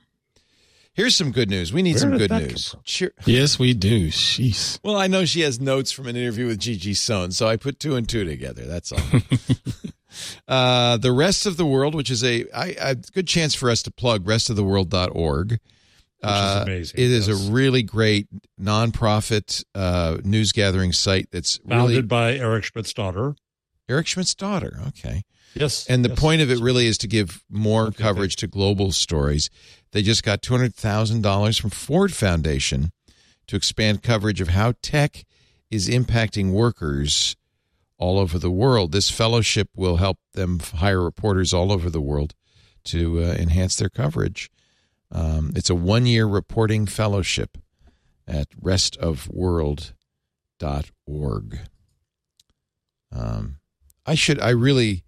Here's 0.93 1.15
some 1.15 1.31
good 1.31 1.49
news. 1.49 1.71
We 1.71 1.81
need 1.83 1.91
Where 1.93 1.99
some 1.99 2.17
good 2.17 2.31
news. 2.31 2.75
Cheer- 2.83 3.13
Yes, 3.25 3.57
we 3.57 3.73
do. 3.73 4.09
Jeez. 4.09 4.77
Well, 4.83 4.97
I 4.97 5.07
know 5.07 5.23
she 5.23 5.39
has 5.41 5.61
notes 5.61 5.93
from 5.93 6.07
an 6.07 6.17
interview 6.17 6.47
with 6.47 6.59
Gigi 6.59 6.93
Sohn, 6.95 7.31
so 7.31 7.47
I 7.47 7.55
put 7.55 7.79
two 7.79 7.95
and 7.95 8.09
two 8.09 8.25
together. 8.25 8.65
That's 8.65 8.91
all. 8.91 8.99
uh, 10.47 10.97
the 10.97 11.11
rest 11.11 11.45
of 11.45 11.57
the 11.57 11.65
world, 11.65 11.95
which 11.95 12.09
is 12.11 12.23
a, 12.23 12.45
I, 12.55 12.75
a 12.79 12.95
good 12.95 13.27
chance 13.27 13.55
for 13.55 13.69
us 13.69 13.81
to 13.83 13.91
plug 13.91 14.25
restoftheworld.org. 14.25 15.59
Uh, 16.23 16.63
amazing, 16.67 16.99
It 16.99 17.09
is 17.11 17.27
yes. 17.27 17.47
a 17.47 17.51
really 17.51 17.81
great 17.81 18.27
nonprofit 18.59 19.63
uh, 19.73 20.17
news 20.23 20.51
gathering 20.51 20.91
site 20.93 21.29
that's 21.31 21.57
Founded 21.67 21.89
really 21.89 22.01
by 22.03 22.33
Eric 22.35 22.63
Schmidt's 22.65 22.93
daughter. 22.93 23.35
Eric 23.89 24.07
Schmidt's 24.07 24.35
daughter. 24.35 24.79
Okay. 24.89 25.23
Yes, 25.55 25.85
And 25.87 26.05
the 26.05 26.09
yes. 26.09 26.19
point 26.19 26.41
of 26.41 26.49
it 26.51 26.59
really 26.59 26.85
is 26.85 26.97
to 26.99 27.07
give 27.07 27.43
more 27.49 27.87
Okay, 27.87 28.03
coverage 28.03 28.35
to 28.37 28.47
global 28.47 28.91
stories. 28.91 29.49
They 29.91 30.01
just 30.01 30.23
got 30.23 30.41
$200,000 30.41 31.59
from 31.59 31.69
Ford 31.71 32.13
Foundation 32.13 32.91
to 33.47 33.55
expand 33.57 34.01
coverage 34.01 34.39
of 34.39 34.49
how 34.49 34.73
tech 34.81 35.25
is 35.69 35.89
impacting 35.89 36.51
workers 36.51 37.35
all 38.01 38.19
over 38.19 38.37
the 38.39 38.51
world. 38.51 38.91
This 38.91 39.11
fellowship 39.11 39.69
will 39.75 39.97
help 39.97 40.17
them 40.33 40.59
hire 40.59 41.01
reporters 41.01 41.53
all 41.53 41.71
over 41.71 41.87
the 41.89 42.01
world 42.01 42.33
to 42.85 43.19
uh, 43.19 43.33
enhance 43.33 43.75
their 43.75 43.89
coverage. 43.89 44.49
Um, 45.11 45.51
it's 45.55 45.69
a 45.69 45.75
one 45.75 46.07
year 46.07 46.25
reporting 46.25 46.87
fellowship 46.87 47.59
at 48.27 48.49
restofworld.org. 48.59 51.59
Um, 53.13 53.57
I 54.05 54.15
should, 54.15 54.39
I 54.39 54.49
really 54.49 55.03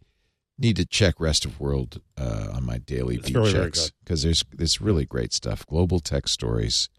need 0.59 0.75
to 0.75 0.85
check 0.85 1.15
Rest 1.19 1.45
of 1.45 1.59
World 1.59 1.99
uh, 2.15 2.49
on 2.53 2.63
my 2.63 2.77
daily 2.77 3.15
It's 3.15 3.25
beat 3.27 3.35
really, 3.35 3.53
very 3.53 3.65
checks 3.65 3.91
because 4.03 4.21
there's 4.21 4.43
this 4.53 4.79
really 4.79 5.05
great 5.05 5.33
stuff. 5.33 5.65
Global 5.65 5.99
tech 5.99 6.27
stories. 6.27 6.89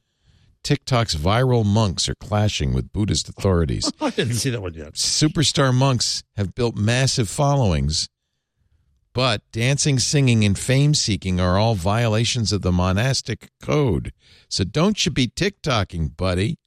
TikTok's 0.64 1.14
viral 1.14 1.64
monks 1.64 2.08
are 2.08 2.14
clashing 2.14 2.72
with 2.72 2.92
Buddhist 2.92 3.28
authorities. 3.28 3.92
I 4.00 4.10
didn't 4.10 4.34
see 4.34 4.50
that 4.50 4.62
one 4.62 4.74
yet. 4.74 4.94
Superstar 4.94 5.72
monks 5.72 6.24
have 6.36 6.54
built 6.54 6.74
massive 6.74 7.28
followings, 7.28 8.08
but 9.12 9.42
dancing, 9.52 9.98
singing, 9.98 10.42
and 10.42 10.58
fame 10.58 10.94
seeking 10.94 11.38
are 11.38 11.58
all 11.58 11.74
violations 11.74 12.50
of 12.50 12.62
the 12.62 12.72
monastic 12.72 13.50
code. 13.62 14.12
So 14.48 14.64
don't 14.64 15.04
you 15.04 15.12
be 15.12 15.28
TikToking, 15.28 16.16
buddy. 16.16 16.58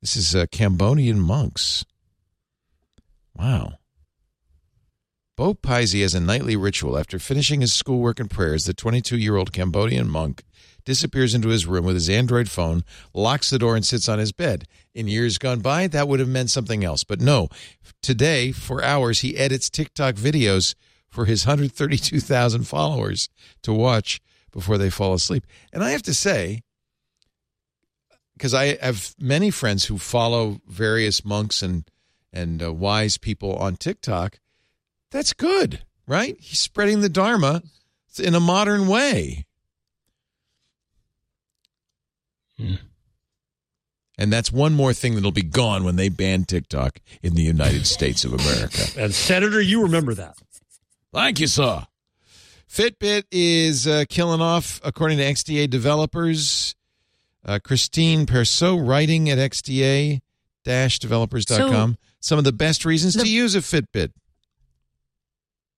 This 0.00 0.16
is 0.16 0.34
uh, 0.34 0.46
Cambodian 0.50 1.20
monks. 1.20 1.84
Wow. 3.34 3.74
Bo 5.36 5.52
Pisey 5.52 6.00
has 6.00 6.14
a 6.14 6.20
nightly 6.20 6.56
ritual. 6.56 6.96
After 6.96 7.18
finishing 7.18 7.60
his 7.60 7.74
schoolwork 7.74 8.18
and 8.18 8.30
prayers, 8.30 8.64
the 8.64 8.72
22 8.72 9.18
year 9.18 9.36
old 9.36 9.52
Cambodian 9.52 10.08
monk 10.08 10.42
disappears 10.86 11.34
into 11.34 11.48
his 11.48 11.66
room 11.66 11.84
with 11.84 11.96
his 11.96 12.08
Android 12.08 12.48
phone, 12.48 12.82
locks 13.12 13.50
the 13.50 13.58
door, 13.58 13.76
and 13.76 13.84
sits 13.84 14.08
on 14.08 14.18
his 14.18 14.32
bed. 14.32 14.66
In 14.94 15.08
years 15.08 15.36
gone 15.36 15.60
by, 15.60 15.88
that 15.88 16.08
would 16.08 16.20
have 16.20 16.28
meant 16.28 16.48
something 16.48 16.82
else. 16.82 17.04
But 17.04 17.20
no, 17.20 17.48
today, 18.02 18.52
for 18.52 18.82
hours, 18.82 19.20
he 19.20 19.36
edits 19.36 19.68
TikTok 19.68 20.14
videos 20.14 20.74
for 21.10 21.26
his 21.26 21.44
132,000 21.44 22.64
followers 22.64 23.28
to 23.62 23.74
watch 23.74 24.22
before 24.50 24.78
they 24.78 24.88
fall 24.88 25.12
asleep. 25.12 25.44
And 25.70 25.84
I 25.84 25.90
have 25.90 26.02
to 26.02 26.14
say, 26.14 26.62
because 28.34 28.54
I 28.54 28.76
have 28.82 29.14
many 29.18 29.50
friends 29.50 29.84
who 29.84 29.98
follow 29.98 30.60
various 30.66 31.24
monks 31.24 31.62
and 31.62 31.84
and 32.32 32.62
uh, 32.62 32.72
wise 32.72 33.16
people 33.16 33.56
on 33.56 33.76
TikTok. 33.76 34.38
That's 35.10 35.32
good, 35.32 35.82
right? 36.06 36.36
He's 36.38 36.58
spreading 36.58 37.00
the 37.00 37.08
Dharma 37.08 37.62
in 38.18 38.34
a 38.34 38.40
modern 38.40 38.88
way. 38.88 39.46
Hmm. 42.58 42.74
And 44.18 44.32
that's 44.32 44.50
one 44.50 44.72
more 44.72 44.94
thing 44.94 45.14
that'll 45.14 45.30
be 45.30 45.42
gone 45.42 45.84
when 45.84 45.96
they 45.96 46.08
ban 46.08 46.44
TikTok 46.44 47.00
in 47.22 47.34
the 47.34 47.42
United 47.42 47.86
States 47.86 48.24
of 48.24 48.32
America. 48.32 48.82
And 48.98 49.14
Senator, 49.14 49.60
you 49.60 49.82
remember 49.82 50.14
that. 50.14 50.38
Thank 51.12 51.38
you, 51.40 51.46
sir. 51.46 51.86
Fitbit 52.70 53.24
is 53.30 53.86
uh, 53.86 54.04
killing 54.08 54.40
off, 54.40 54.80
according 54.82 55.18
to 55.18 55.24
XDA 55.24 55.68
developers. 55.68 56.74
Uh, 57.44 57.58
Christine 57.62 58.26
Perceau 58.26 58.76
writing 58.76 59.30
at 59.30 59.38
XDA-developers.com. 59.38 61.96
Some 62.20 62.38
of 62.38 62.44
the 62.44 62.52
best 62.52 62.84
reasons 62.84 63.14
to 63.16 63.28
use 63.28 63.54
a 63.54 63.60
Fitbit. 63.60 64.10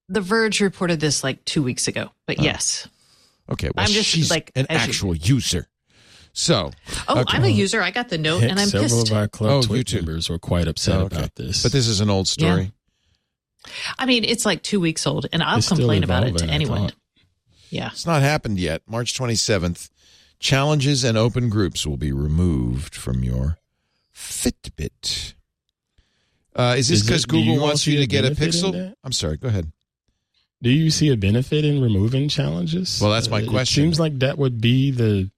The 0.09 0.21
Verge 0.23 0.61
reported 0.61 1.01
this 1.01 1.23
like 1.23 1.45
two 1.45 1.63
weeks 1.63 1.89
ago, 1.89 2.11
but 2.25 2.41
yes. 2.41 2.89
Okay, 3.51 3.69
well, 3.75 3.85
I'm 3.85 3.93
just, 3.93 4.09
she's 4.09 4.31
like, 4.31 4.51
an 4.55 4.67
as 4.71 4.87
you- 4.87 4.91
actual 4.91 5.15
user. 5.15 5.67
So, 6.39 6.71
Oh, 7.09 7.23
okay. 7.23 7.37
I'm 7.37 7.43
a 7.43 7.49
user. 7.49 7.83
I 7.83 7.91
got 7.91 8.11
the 8.11 8.17
note 8.17 8.43
Heck, 8.43 8.51
and 8.53 8.61
I'm 8.61 8.69
several 8.69 9.01
pissed. 9.01 9.11
of 9.11 9.17
our 9.17 9.27
club 9.27 9.51
Oh, 9.51 9.57
you 9.57 9.63
Twitch 9.67 9.93
members 9.93 10.31
were 10.31 10.39
quite 10.39 10.69
upset 10.69 10.95
Oh, 10.97 11.01
okay. 11.07 11.17
about 11.17 11.35
this. 11.35 11.65
But 11.65 11.73
this 11.73 11.89
is 11.89 11.99
an 12.01 12.09
old 12.11 12.29
story. 12.29 12.71
I 13.99 14.07
mean, 14.07 14.23
it's 14.23 14.47
like 14.47 14.63
two 14.63 14.79
weeks 14.79 15.05
old, 15.05 15.27
and 15.33 15.43
I'll 15.43 15.59
It's 15.59 15.67
complain 15.67 16.05
about 16.05 16.23
it 16.29 16.39
to 16.39 16.45
anyone. 16.47 16.93
Yeah. 17.71 17.89
It's 17.91 18.07
not 18.07 18.23
happened 18.23 18.61
yet. 18.61 18.83
March 18.87 19.19
27th, 19.19 19.91
challenges 20.39 21.03
and 21.03 21.19
open 21.19 21.49
groups 21.49 21.85
will 21.85 21.97
be 21.97 22.13
removed 22.13 22.95
from 22.95 23.25
your 23.25 23.59
Fitbit. 24.15 25.35
Uh, 26.55 26.77
is 26.79 26.87
this 26.89 27.03
because 27.03 27.25
do 27.25 27.37
you 27.37 27.55
Google 27.55 27.67
wants 27.67 27.85
you 27.85 27.99
to 27.99 28.07
get 28.07 28.25
a 28.25 28.31
Pixel? 28.31 28.95
I'm 29.03 29.13
sorry. 29.13 29.39
Go 29.39 29.49
ahead. 29.49 29.73
Do 30.63 30.71
you 30.71 30.91
see 30.91 31.09
a 31.11 31.17
benefit 31.17 31.65
in 31.65 31.83
removing 31.83 32.29
challenges? 32.29 33.01
Well, 33.03 33.11
that's 33.11 33.29
my 33.29 33.43
Uh, 33.43 33.51
question. 33.51 33.83
It 33.83 33.87
seems 33.87 33.99
like 34.01 34.21
that 34.21 34.39
would 34.39 34.61
be 34.61 34.93
the 34.93 35.31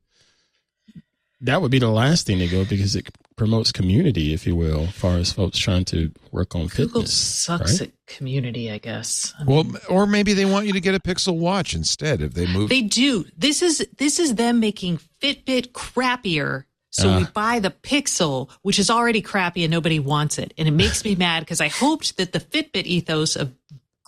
that 1.42 1.62
would 1.62 1.70
be 1.70 1.78
the 1.78 1.88
last 1.90 2.26
thing 2.26 2.38
to 2.38 2.46
go 2.48 2.64
because 2.64 2.94
it 2.96 3.08
promotes 3.36 3.72
community, 3.72 4.34
if 4.34 4.46
you 4.46 4.54
will, 4.54 4.82
as 4.84 4.92
far 4.92 5.16
as 5.16 5.32
folks 5.32 5.56
trying 5.58 5.84
to 5.86 6.12
work 6.30 6.54
on 6.54 6.66
Google 6.66 7.00
fitness. 7.02 7.12
sucks 7.14 7.80
right? 7.80 7.88
at 7.88 8.06
community, 8.06 8.70
I 8.70 8.78
guess. 8.78 9.32
I 9.38 9.44
Well, 9.44 9.64
mean, 9.64 9.76
or 9.88 10.06
maybe 10.06 10.34
they 10.34 10.44
want 10.44 10.66
you 10.66 10.74
to 10.74 10.80
get 10.80 10.94
a 10.94 11.00
Pixel 11.00 11.38
Watch 11.38 11.74
instead 11.74 12.20
if 12.20 12.34
they 12.34 12.46
move. 12.46 12.68
they 12.68 12.82
do. 12.82 13.24
This 13.36 13.62
is 13.62 13.86
this 13.96 14.18
is 14.18 14.34
them 14.34 14.60
making 14.60 15.00
Fitbit 15.22 15.72
crappier. 15.72 16.64
So 16.92 17.16
we 17.18 17.22
Ah. 17.24 17.30
buy 17.32 17.60
the 17.60 17.70
Pixel, 17.70 18.50
which 18.62 18.78
is 18.80 18.90
already 18.90 19.22
crappy 19.22 19.62
and 19.64 19.70
nobody 19.70 20.00
wants 20.00 20.38
it. 20.38 20.52
And 20.58 20.66
it 20.66 20.72
makes 20.72 21.04
me 21.04 21.14
mad 21.14 21.40
because 21.40 21.60
I 21.60 21.68
hoped 21.68 22.16
that 22.16 22.32
the 22.32 22.40
Fitbit 22.40 22.84
ethos 22.84 23.36
of 23.36 23.52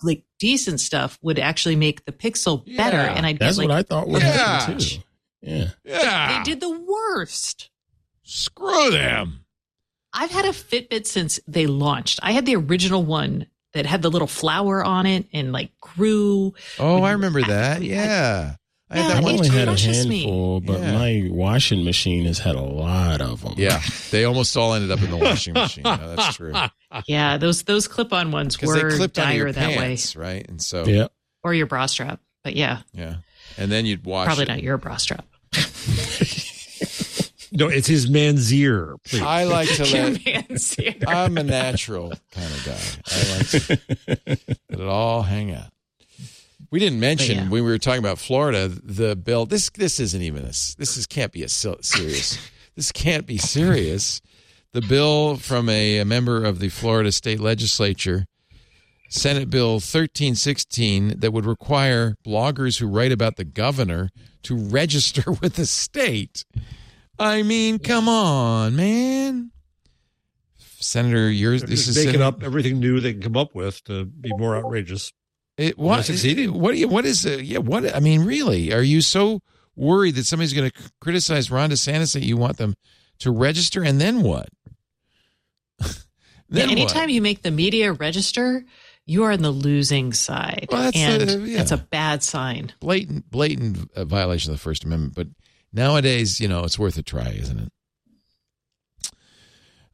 like 0.03 0.23
decent 0.37 0.81
stuff 0.81 1.17
would 1.21 1.39
actually 1.39 1.77
make 1.77 2.03
the 2.03 2.11
Pixel 2.11 2.65
better. 2.77 2.97
Yeah. 2.97 3.13
And 3.15 3.25
I'd 3.25 3.39
That's 3.39 3.55
get 3.55 3.61
like 3.63 3.69
what 3.69 3.77
I 3.77 3.83
thought 3.83 4.07
would 4.09 4.21
Yeah. 4.21 4.59
happen 4.59 4.77
too. 4.79 4.97
Yeah. 5.43 5.69
yeah. 5.83 6.37
they 6.37 6.43
did 6.51 6.61
the 6.61 6.69
worst. 6.79 7.69
Screw 8.23 8.89
them. 8.91 9.45
I've 10.13 10.31
had 10.31 10.45
a 10.45 10.49
Fitbit 10.49 11.05
since 11.07 11.39
they 11.47 11.67
launched. 11.67 12.19
I 12.23 12.31
had 12.31 12.45
the 12.45 12.55
original 12.55 13.03
one 13.03 13.47
that 13.73 13.85
had 13.85 14.01
the 14.01 14.09
little 14.11 14.27
flower 14.27 14.83
on 14.83 15.05
it 15.05 15.25
and 15.33 15.51
like 15.51 15.71
grew. 15.81 16.53
Oh, 16.79 17.01
I 17.01 17.09
you 17.09 17.15
remember 17.15 17.41
that. 17.41 17.77
actively 17.77 17.89
had- 17.89 18.05
Yeah. 18.07 18.55
I 18.89 18.97
had 18.97 19.01
Yeah, 19.01 19.07
that 19.07 19.17
I 19.17 19.21
one 19.21 19.33
only 19.33 19.47
had 19.49 19.67
a 19.67 19.71
crushes 19.71 20.05
me. 20.07 20.19
handful, 20.21 20.59
but 20.61 20.79
Yeah. 20.79 20.93
my 20.93 21.27
washing 21.31 21.83
machine 21.83 22.25
has 22.25 22.37
had 22.37 22.53
a 22.55 22.61
lot 22.61 23.21
of 23.21 23.41
them. 23.41 23.55
Yeah. 23.57 23.81
They 24.11 24.23
almost 24.25 24.55
all 24.55 24.75
ended 24.75 24.91
up 24.91 25.01
in 25.01 25.09
the 25.09 25.17
washing 25.17 25.53
machine. 25.55 25.83
Yeah, 25.85 26.13
that's 26.15 26.35
true. 26.35 26.53
Yeah, 27.07 27.37
those 27.37 27.63
those 27.63 27.87
clip-on 27.87 28.31
ones 28.31 28.55
Because 28.55 28.75
they 28.75 28.83
were 28.83 28.91
clipped 28.91 29.17
onto 29.17 29.29
dire 29.31 29.37
your 29.37 29.51
that 29.51 29.77
pants, 29.77 30.15
right? 30.15 30.47
And 30.47 30.61
so, 30.61 30.85
Yeah. 30.85 31.07
or 31.43 31.55
your 31.55 31.65
bra 31.65 31.87
strap. 31.87 32.19
But 32.43 32.55
yeah, 32.55 32.81
yeah. 32.93 33.15
And 33.57 33.71
then 33.71 33.87
you'd 33.87 34.05
wash 34.05 34.27
probably 34.27 34.43
it. 34.43 34.49
not 34.49 34.61
your 34.61 34.77
bra 34.77 34.97
strap. 34.97 35.25
No, 37.55 37.67
it's 37.67 37.87
his 37.87 38.09
man's 38.09 38.51
ear. 38.51 38.95
Please. 39.05 39.21
I 39.21 39.43
like 39.43 39.69
to 39.69 39.85
Your 39.85 40.57
let. 40.57 41.07
I'm 41.07 41.37
a 41.37 41.43
natural 41.43 42.11
kind 42.31 42.51
of 42.51 42.65
guy. 42.65 42.79
I 43.11 43.37
like 43.37 43.49
to 43.49 43.79
let 44.27 44.79
it 44.79 44.87
all 44.87 45.21
hang 45.21 45.53
out. 45.53 45.69
We 46.71 46.79
didn't 46.79 46.99
mention 46.99 47.35
yeah. 47.35 47.43
when 47.43 47.51
we 47.51 47.61
were 47.61 47.77
talking 47.77 47.99
about 47.99 48.17
Florida 48.17 48.67
the 48.67 49.15
bill. 49.15 49.45
This 49.45 49.69
this 49.69 49.99
isn't 49.99 50.21
even 50.23 50.45
a 50.45 50.49
s- 50.49 50.73
this 50.79 50.97
is 50.97 51.05
can't 51.05 51.31
be 51.31 51.43
a 51.43 51.47
serious. 51.47 52.39
this 52.75 52.91
can't 52.91 53.27
be 53.27 53.37
serious. 53.37 54.19
The 54.71 54.81
bill 54.81 55.37
from 55.37 55.69
a, 55.69 55.99
a 55.99 56.05
member 56.05 56.43
of 56.43 56.57
the 56.57 56.69
Florida 56.69 57.11
state 57.11 57.39
legislature, 57.39 58.25
Senate 59.13 59.47
Bill 59.49 59.73
1316, 59.73 61.19
that 61.19 61.31
would 61.31 61.45
require 61.45 62.15
bloggers 62.25 62.79
who 62.79 62.87
write 62.87 63.11
about 63.11 63.35
the 63.35 63.43
governor 63.45 64.09
to 64.41 64.55
register 64.69 65.31
with 65.41 65.53
the 65.55 65.67
state. 65.67 66.43
I 67.19 67.43
mean, 67.43 67.77
come 67.77 68.09
on, 68.09 68.75
man. 68.75 69.51
Senator, 70.79 71.29
you're 71.29 71.59
They're 71.59 71.67
this 71.67 71.87
is 71.87 71.95
making 71.95 72.13
Senator- 72.13 72.23
up 72.25 72.43
everything 72.43 72.79
new 72.79 72.99
they 72.99 73.13
can 73.13 73.21
come 73.21 73.37
up 73.37 73.53
with 73.53 73.83
to 73.83 74.05
be 74.05 74.31
more 74.35 74.57
outrageous. 74.57 75.13
It, 75.57 75.77
Am 75.77 75.85
I 75.85 75.87
what 75.87 76.05
succeeding? 76.05 76.59
What? 76.59 76.71
do 76.71 76.79
you- 76.79 76.87
What 76.87 77.05
is? 77.05 77.23
Uh, 77.25 77.37
yeah. 77.41 77.59
What? 77.59 77.95
I 77.95 77.99
mean, 77.99 78.21
really? 78.25 78.73
Are 78.73 78.81
you 78.81 79.01
so 79.01 79.41
worried 79.75 80.15
that 80.15 80.25
somebody's 80.25 80.53
going 80.53 80.71
to 80.71 80.91
criticize 80.99 81.51
Ron 81.51 81.69
DeSantis 81.69 82.13
that 82.13 82.23
you 82.23 82.35
want 82.35 82.57
them 82.57 82.73
to 83.19 83.29
register, 83.29 83.83
and 83.83 84.01
then 84.01 84.23
what? 84.23 84.49
then 85.79 85.89
Yeah, 86.49 86.63
anytime 86.71 87.03
what? 87.03 87.11
you 87.11 87.21
make 87.21 87.43
the 87.43 87.51
media 87.51 87.93
register, 87.93 88.65
you 89.05 89.23
are 89.23 89.31
on 89.31 89.41
the 89.41 89.51
losing 89.51 90.13
side, 90.13 90.67
Well, 90.71 90.83
that's, 90.83 90.97
and 90.97 91.29
uh, 91.29 91.37
yeah. 91.45 91.61
it's 91.61 91.71
a 91.71 91.77
bad 91.77 92.23
sign. 92.23 92.71
blatant, 92.79 93.29
blatant 93.29 93.91
uh, 93.95 94.05
violation 94.05 94.51
of 94.51 94.57
the 94.57 94.61
First 94.63 94.83
Amendment. 94.85 95.15
But 95.15 95.27
nowadays, 95.73 96.39
you 96.39 96.47
know, 96.47 96.63
it's 96.63 96.79
worth 96.79 96.97
a 96.97 97.03
try, 97.03 97.29
isn't 97.29 97.59
it? 97.59 97.69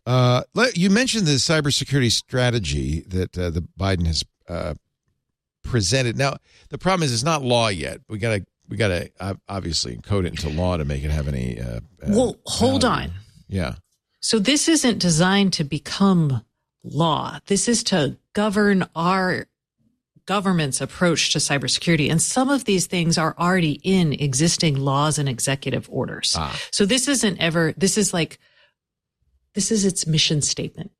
Uh, 0.05 0.43
you 0.73 0.89
mentioned 0.89 1.27
the 1.27 1.33
cybersecurity 1.33 2.11
strategy 2.11 3.01
that 3.07 3.37
uh, 3.37 3.49
the 3.49 3.61
Biden 3.79 4.07
has 4.07 4.23
uh, 4.47 4.73
presented. 5.63 6.17
Now, 6.17 6.37
the 6.69 6.77
problem 6.77 7.03
is 7.03 7.13
it's 7.13 7.23
not 7.23 7.43
law 7.43 7.67
yet. 7.67 8.01
We 8.09 8.17
got 8.17 8.37
to 8.37 8.45
we 8.67 8.77
got 8.77 8.87
to 8.89 9.09
uh, 9.19 9.33
obviously 9.47 9.95
encode 9.95 10.25
it 10.25 10.27
into 10.43 10.49
law 10.49 10.77
to 10.77 10.85
make 10.85 11.03
it 11.03 11.11
have 11.11 11.27
any. 11.27 11.59
Uh, 11.59 11.79
Well, 12.07 12.37
hold 12.45 12.83
value. 12.83 13.09
on. 13.09 13.13
Yeah. 13.47 13.75
So 14.19 14.37
this 14.39 14.67
isn't 14.67 14.99
designed 14.99 15.53
to 15.53 15.63
become 15.63 16.43
law. 16.83 17.39
This 17.47 17.67
is 17.67 17.83
to 17.85 18.17
govern 18.33 18.87
our 18.95 19.47
government's 20.25 20.79
approach 20.79 21.33
to 21.33 21.39
cybersecurity. 21.39 22.11
And 22.11 22.21
some 22.21 22.49
of 22.49 22.65
these 22.65 22.85
things 22.85 23.17
are 23.17 23.35
already 23.39 23.79
in 23.83 24.13
existing 24.13 24.77
laws 24.77 25.17
and 25.17 25.27
executive 25.27 25.89
orders. 25.91 26.35
Ah. 26.37 26.55
So 26.71 26.85
this 26.85 27.07
isn't 27.07 27.39
ever, 27.39 27.73
this 27.75 27.97
is 27.97 28.13
like, 28.13 28.37
this 29.55 29.71
is 29.71 29.85
its 29.85 30.05
mission 30.05 30.43
statement. 30.43 30.91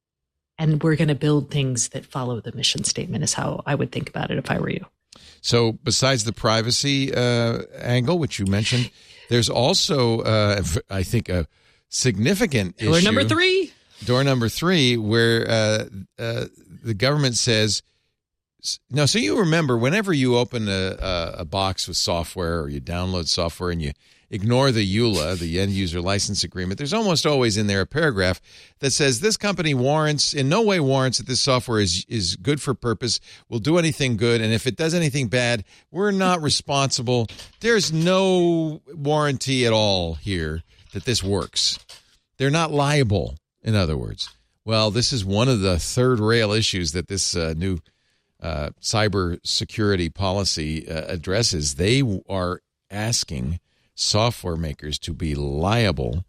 And 0.58 0.82
we're 0.82 0.96
going 0.96 1.10
to 1.10 1.16
build 1.16 1.52
things 1.52 1.90
that 1.90 2.06
follow 2.06 2.42
the 2.42 2.52
mission 2.54 2.84
statement, 2.84 3.24
is 3.24 3.34
how 3.34 3.62
I 3.68 3.76
would 3.76 3.92
think 3.92 4.10
about 4.10 4.32
it 4.32 4.40
if 4.40 4.50
I 4.50 4.60
were 4.60 4.72
you. 4.72 4.86
So, 5.42 5.72
besides 5.72 6.24
the 6.26 6.34
privacy 6.34 7.14
uh, 7.14 7.62
angle, 7.80 8.20
which 8.20 8.40
you 8.40 8.46
mentioned, 8.46 8.90
there's 9.30 9.50
also, 9.50 10.22
uh, 10.22 10.62
I 10.90 11.04
think, 11.04 11.30
a 11.30 11.48
significant 11.88 12.78
Door 12.78 12.98
issue. 12.98 13.06
number 13.06 13.24
three. 13.24 13.72
Door 14.06 14.24
number 14.24 14.50
three, 14.50 14.98
where 14.98 15.50
uh, 15.50 15.86
uh, 16.18 16.46
the 16.84 16.94
government 16.94 17.36
says, 17.36 17.82
no. 18.90 19.06
So 19.06 19.20
you 19.20 19.40
remember, 19.40 19.78
whenever 19.78 20.12
you 20.12 20.38
open 20.38 20.68
a, 20.68 20.96
a, 21.00 21.36
a 21.40 21.46
box 21.46 21.88
with 21.88 21.98
software 21.98 22.60
or 22.60 22.70
you 22.70 22.82
download 22.82 23.28
software 23.28 23.72
and 23.72 23.82
you 23.82 23.94
ignore 24.30 24.72
the 24.72 24.86
EULA, 24.86 25.40
the 25.40 25.60
end 25.60 25.72
user 25.72 26.02
license 26.02 26.44
agreement, 26.44 26.78
there's 26.78 26.94
almost 26.94 27.26
always 27.26 27.58
in 27.58 27.68
there 27.68 27.82
a 27.82 27.86
paragraph 27.86 28.42
that 28.80 28.92
says 28.92 29.20
this 29.20 29.38
company 29.38 29.74
warrants, 29.74 30.34
in 30.34 30.50
no 30.50 30.62
way 30.62 30.80
warrants 30.80 31.18
that 31.18 31.28
this 31.28 31.42
software 31.42 31.80
is, 31.80 32.06
is 32.08 32.36
good 32.36 32.62
for 32.62 32.74
purpose, 32.74 33.20
will 33.48 33.60
do 33.60 33.78
anything 33.78 34.18
good, 34.18 34.42
and 34.42 34.54
if 34.54 34.68
it 34.68 34.76
does 34.76 34.94
anything 34.94 35.28
bad, 35.30 35.64
we're 35.90 36.12
not 36.12 36.42
responsible. 36.42 37.28
There's 37.62 37.92
no 37.94 38.82
warranty 38.94 39.66
at 39.66 39.74
all 39.74 40.16
here 40.16 40.64
that 40.94 41.06
this 41.06 41.24
works. 41.24 41.80
They're 42.38 42.50
not 42.50 42.72
liable, 42.72 43.36
in 43.64 43.76
other 43.76 43.98
words. 43.98 44.30
Well, 44.66 44.92
this 44.92 45.12
is 45.12 45.26
one 45.26 45.48
of 45.48 45.62
the 45.62 45.80
third 45.80 46.20
rail 46.20 46.52
issues 46.52 46.92
that 46.92 47.08
this 47.08 47.36
uh, 47.36 47.54
new 47.58 47.80
uh, 48.42 48.70
cyber 48.82 49.40
security 49.44 50.10
policy 50.10 50.88
uh, 50.88 51.06
addresses. 51.08 51.76
They 51.76 52.04
are 52.30 52.62
asking 52.90 53.60
software 53.96 54.56
makers 54.56 54.98
to 55.00 55.14
be 55.14 55.36
liable. 55.36 56.26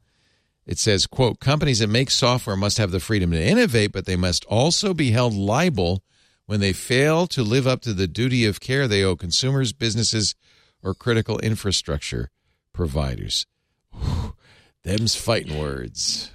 It 0.67 0.79
says, 0.79 1.07
quote, 1.07 1.41
companies 1.41 1.81
that 1.81 1.89
make 1.89 2.11
software 2.11 2.57
must 2.57 2.79
have 2.79 2.91
the 2.91 3.01
freedom 3.01 3.31
to 3.33 3.43
innovate, 3.43 3.93
but 3.93 4.07
they 4.07 4.17
must 4.17 4.45
also 4.47 4.95
be 4.95 5.11
held 5.11 5.35
liable 5.35 6.03
when 6.47 6.61
they 6.61 6.73
fail 6.73 7.27
to 7.29 7.43
live 7.43 7.67
up 7.67 7.81
to 7.83 7.93
the 7.93 8.09
duty 8.09 8.45
of 8.45 8.61
care 8.61 8.89
they 8.89 9.05
owe 9.05 9.17
consumers, 9.17 9.73
businesses, 9.73 10.35
or 10.83 10.95
critical 10.95 11.39
infrastructure 11.41 12.31
providers. 12.73 13.47
Whew, 13.93 14.35
them's 14.83 15.15
fighting 15.15 15.59
words. 15.59 16.33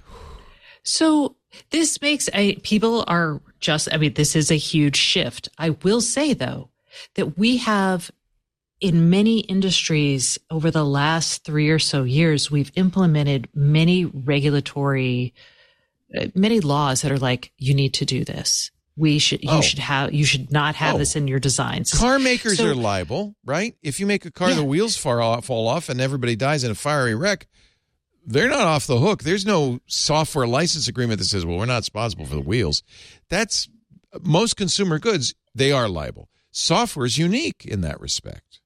So 0.85 1.35
this 1.71 2.01
makes 2.01 2.29
a 2.33 2.55
people 2.57 3.03
are 3.07 3.41
just 3.59 3.89
I 3.91 3.97
mean 3.97 4.13
this 4.13 4.35
is 4.35 4.51
a 4.51 4.55
huge 4.55 4.95
shift. 4.97 5.49
I 5.57 5.71
will 5.71 6.01
say 6.01 6.33
though 6.33 6.69
that 7.15 7.37
we 7.37 7.57
have 7.57 8.11
in 8.79 9.09
many 9.09 9.39
industries 9.39 10.37
over 10.51 10.69
the 10.69 10.83
last 10.85 11.43
3 11.43 11.69
or 11.69 11.79
so 11.79 12.03
years 12.03 12.51
we've 12.51 12.71
implemented 12.75 13.47
many 13.55 14.05
regulatory 14.05 15.33
uh, 16.17 16.27
many 16.35 16.59
laws 16.59 17.01
that 17.01 17.11
are 17.11 17.17
like 17.17 17.51
you 17.57 17.73
need 17.73 17.93
to 17.95 18.05
do 18.05 18.23
this. 18.23 18.69
We 18.97 19.17
should 19.19 19.43
you 19.43 19.49
Oh. 19.51 19.61
should 19.61 19.79
have 19.79 20.13
you 20.13 20.23
should 20.23 20.51
not 20.51 20.75
have 20.75 20.95
Oh. 20.95 20.97
this 20.99 21.15
in 21.15 21.27
your 21.27 21.39
designs. 21.39 21.91
Car 21.93 22.19
makers 22.19 22.57
So- 22.57 22.67
are 22.67 22.75
liable, 22.75 23.35
right? 23.43 23.75
If 23.81 23.99
you 23.99 24.05
make 24.05 24.23
a 24.25 24.31
car, 24.31 24.49
Yeah. 24.49 24.55
the 24.57 24.63
wheels 24.63 24.95
fall 24.97 25.19
off, 25.21 25.45
fall 25.45 25.67
off, 25.67 25.89
and 25.89 25.99
everybody 25.99 26.35
dies 26.35 26.63
in 26.63 26.69
a 26.71 26.75
fiery 26.75 27.15
wreck. 27.15 27.47
They're 28.25 28.49
not 28.49 28.61
off 28.61 28.87
the 28.87 28.97
hook. 28.97 29.23
There's 29.23 29.45
no 29.45 29.79
software 29.87 30.47
license 30.47 30.87
agreement 30.87 31.19
that 31.19 31.25
says, 31.25 31.45
"Well, 31.45 31.57
we're 31.57 31.65
not 31.65 31.81
responsible 31.81 32.25
for 32.25 32.35
the 32.35 32.41
wheels." 32.41 32.83
That's 33.29 33.69
most 34.21 34.57
consumer 34.57 34.99
goods. 34.99 35.35
They 35.53 35.71
are 35.71 35.87
liable. 35.87 36.29
Software 36.51 37.05
is 37.05 37.17
unique 37.17 37.65
in 37.65 37.81
that 37.81 37.99
respect. 37.99 38.61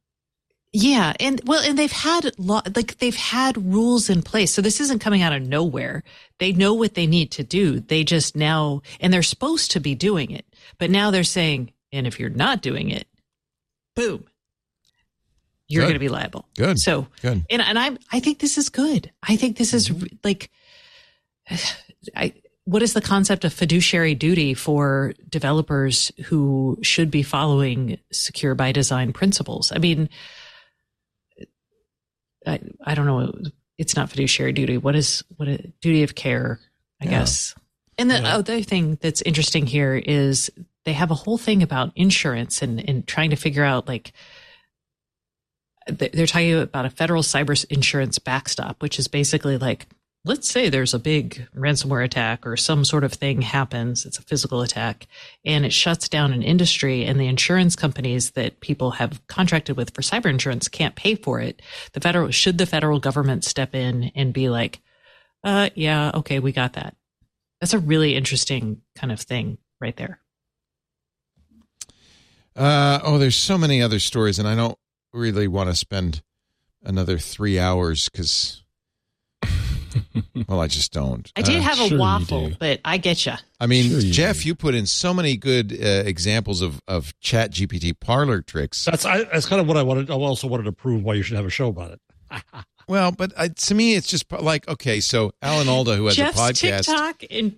Yeah, 0.72 1.14
and 1.19 1.41
well, 1.45 1.61
and 1.61 1.80
they've 1.80 1.91
had 1.91 2.31
law, 2.38 2.61
like 2.76 2.99
they've 2.99 3.15
had 3.15 3.73
rules 3.73 4.07
in 4.07 4.22
place. 4.22 4.53
So 4.53 4.61
this 4.61 4.80
isn't 4.80 4.99
coming 4.99 5.23
out 5.23 5.34
of 5.34 5.41
nowhere. 5.41 6.03
They 6.38 6.53
know 6.53 6.76
what 6.76 6.94
they 6.94 7.07
need 7.07 7.31
to 7.31 7.44
do. 7.44 7.80
They 7.80 8.03
just 8.03 8.36
now, 8.36 8.84
and 8.99 9.11
they're 9.11 9.23
supposed 9.23 9.72
to 9.72 9.80
be 9.80 9.95
doing 9.95 10.30
it, 10.30 10.45
but 10.77 10.91
now 10.91 11.10
they're 11.10 11.23
saying, 11.23 11.73
and 11.91 12.06
if 12.06 12.19
you're 12.19 12.30
not 12.30 12.61
doing 12.61 12.91
it, 12.91 13.07
boom, 13.95 14.26
you're 15.70 15.84
going 15.84 15.94
to 15.94 16.00
be 16.00 16.10
liable. 16.10 16.46
Good. 16.58 16.80
So, 16.80 17.08
Good. 17.22 17.46
and 17.50 17.62
and 17.62 17.80
I 17.80 17.91
I 18.12 18.20
think 18.20 18.40
this 18.40 18.58
is 18.58 18.70
good. 18.70 19.12
I 19.24 19.36
think 19.38 19.58
this 19.58 19.74
is 19.74 19.90
Mm-hmm. 19.90 20.16
like, 20.24 20.50
I 22.16 22.34
what 22.66 22.84
is 22.84 22.94
the 22.94 23.02
concept 23.02 23.46
of 23.46 23.54
fiduciary 23.54 24.14
duty 24.14 24.54
for 24.54 25.14
developers 25.30 26.12
who 26.26 26.78
should 26.84 27.10
be 27.10 27.24
following 27.24 27.98
secure 28.12 28.54
by 28.56 28.72
design 28.72 29.12
principles? 29.14 29.72
I 29.74 29.80
mean, 29.80 30.08
I 32.46 32.60
I 32.86 32.96
don't 32.96 33.06
know. 33.06 33.34
It's 33.78 33.96
not 33.96 34.10
fiduciary 34.10 34.54
duty. 34.54 34.78
What 34.78 34.96
is 34.96 35.24
what 35.38 35.48
a 35.48 35.58
duty 35.82 36.04
of 36.04 36.16
care? 36.16 36.60
I 37.02 37.06
Yeah. 37.06 37.12
guess. 37.12 37.56
And 37.98 38.10
the 38.10 38.20
other 38.26 38.62
thing 38.62 38.98
that's 39.02 39.22
interesting 39.24 39.66
here 39.66 39.96
is 39.96 40.50
they 40.86 40.94
have 40.94 41.12
a 41.12 41.16
whole 41.16 41.38
thing 41.38 41.62
about 41.64 41.91
insurance 41.96 42.62
and 42.62 42.88
and 42.88 43.06
trying 43.08 43.30
to 43.32 43.36
figure 43.36 43.64
out 43.64 43.88
like 43.88 44.14
they're 45.90 46.26
talking 46.26 46.56
about 46.56 46.86
a 46.86 46.90
federal 46.90 47.24
cyber 47.24 47.66
insurance 47.70 48.20
backstop, 48.20 48.82
which 48.82 48.99
is 48.99 49.07
basically 49.07 49.57
like, 49.57 49.88
let's 50.26 50.49
say 50.49 50.70
there's 50.70 50.94
a 50.94 50.99
big 50.99 51.48
ransomware 51.56 52.03
attack 52.03 52.45
or 52.45 52.57
some 52.57 52.84
sort 52.84 53.03
of 53.03 53.14
thing 53.14 53.41
happens, 53.41 54.06
it's 54.06 54.18
a 54.18 54.24
physical 54.24 54.61
attack, 54.61 55.07
and 55.45 55.66
it 55.66 55.74
shuts 55.74 56.10
down 56.10 56.34
an 56.34 56.44
industry, 56.44 57.06
and 57.06 57.20
the 57.20 57.28
insurance 57.28 57.76
companies 57.76 58.32
that 58.32 58.60
people 58.60 58.91
have 58.91 59.26
contracted 59.28 59.78
with 59.78 59.94
for 59.94 60.02
cyber 60.02 60.30
insurance 60.30 60.68
can't 60.68 60.95
pay 60.95 61.16
for 61.16 61.40
it. 61.40 61.61
The 61.94 62.02
federal 62.02 62.32
should 62.32 62.57
the 62.57 62.66
federal 62.66 62.99
government 62.99 63.45
step 63.45 63.74
in 63.74 64.11
and 64.16 64.34
be 64.34 64.49
like, 64.49 64.82
uh, 65.44 65.70
yeah, 65.74 66.11
okay, 66.16 66.40
we 66.40 66.52
got 66.52 66.74
that. 66.74 66.95
That's 67.61 67.74
a 67.74 67.80
really 67.80 68.16
interesting 68.16 68.82
kind 68.95 69.11
of 69.11 69.22
thing 69.22 69.57
right 69.80 69.95
there. 69.95 70.20
Uh, 72.56 72.99
oh, 73.03 73.18
there's 73.18 73.38
so 73.38 73.57
many 73.57 73.82
other 73.82 73.99
stories, 73.99 74.38
and 74.38 74.48
I 74.48 74.56
don't 74.56 74.78
really 75.14 75.48
want 75.48 75.69
to 75.69 75.76
spend 75.76 76.22
another 76.84 77.18
three 77.18 77.60
hours 77.60 78.10
because, 78.10 78.64
well, 80.48 80.60
I 80.61 80.68
just 80.68 80.91
don't. 80.91 81.31
I 81.36 81.41
did 81.41 81.57
Uh, 81.57 81.61
have 81.61 81.77
sure 81.77 81.88
a 81.88 81.90
you 81.90 81.98
waffle, 81.98 82.52
but 82.60 82.80
I 82.86 82.98
get 82.98 83.26
you. 83.26 83.34
I 83.60 83.68
mean, 83.68 83.90
Sure 83.90 83.99
you 83.99 84.11
Jeff, 84.14 84.41
do. 84.44 84.48
you 84.49 84.56
put 84.56 84.76
in 84.76 84.86
so 84.86 85.14
many 85.14 85.36
good 85.38 85.73
uh, 85.73 86.03
examples 86.06 86.61
of 86.61 86.81
of 86.88 87.18
Chat 87.19 87.52
GPT 87.52 87.99
parlor 87.99 88.41
tricks. 88.41 88.86
That's 88.86 89.06
I, 89.06 89.23
that's 89.26 89.45
kind 89.45 89.61
of 89.61 89.68
what 89.68 89.77
I 89.77 89.84
wanted. 89.84 90.10
I 90.10 90.14
also 90.14 90.48
wanted 90.48 90.64
to 90.64 90.72
prove 90.72 91.03
why 91.03 91.15
you 91.15 91.23
should 91.23 91.38
have 91.38 91.45
a 91.45 91.49
show 91.49 91.68
about 91.69 91.91
it. 91.91 92.02
Well, 92.88 93.11
but 93.11 93.31
uh, 93.38 93.49
to 93.49 93.76
me, 93.76 93.94
it's 93.94 94.07
just 94.07 94.31
like 94.31 94.68
okay. 94.68 94.99
So 94.99 95.31
Alan 95.44 95.68
Alda, 95.69 95.95
who 95.95 96.07
has 96.07 96.15
Jeff's 96.15 96.36
a 96.40 96.41
podcast, 96.41 96.86
TikTok 96.86 97.23
and 97.30 97.56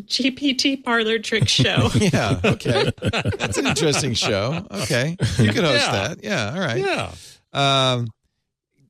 GPT 0.00 0.82
parlor 0.82 1.18
trick 1.18 1.48
show. 1.48 1.88
yeah, 1.94 2.40
okay, 2.44 2.90
that's 3.38 3.56
an 3.58 3.66
interesting 3.66 4.14
show. 4.14 4.66
Okay, 4.70 5.16
you 5.38 5.52
could 5.52 5.64
host 5.64 5.86
Yeah. 5.86 6.08
that. 6.08 6.24
Yeah, 6.24 6.52
all 6.54 6.60
right. 6.60 6.78
Yeah, 6.78 7.12
Um, 7.52 8.08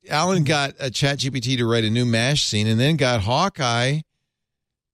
Alan 0.09 0.43
got 0.43 0.73
a 0.79 0.89
Chat 0.91 1.19
GPT 1.19 1.57
to 1.57 1.65
write 1.65 1.83
a 1.83 1.89
new 1.89 2.05
Mash 2.05 2.43
scene, 2.45 2.67
and 2.67 2.79
then 2.79 2.97
got 2.97 3.21
Hawkeye 3.21 4.01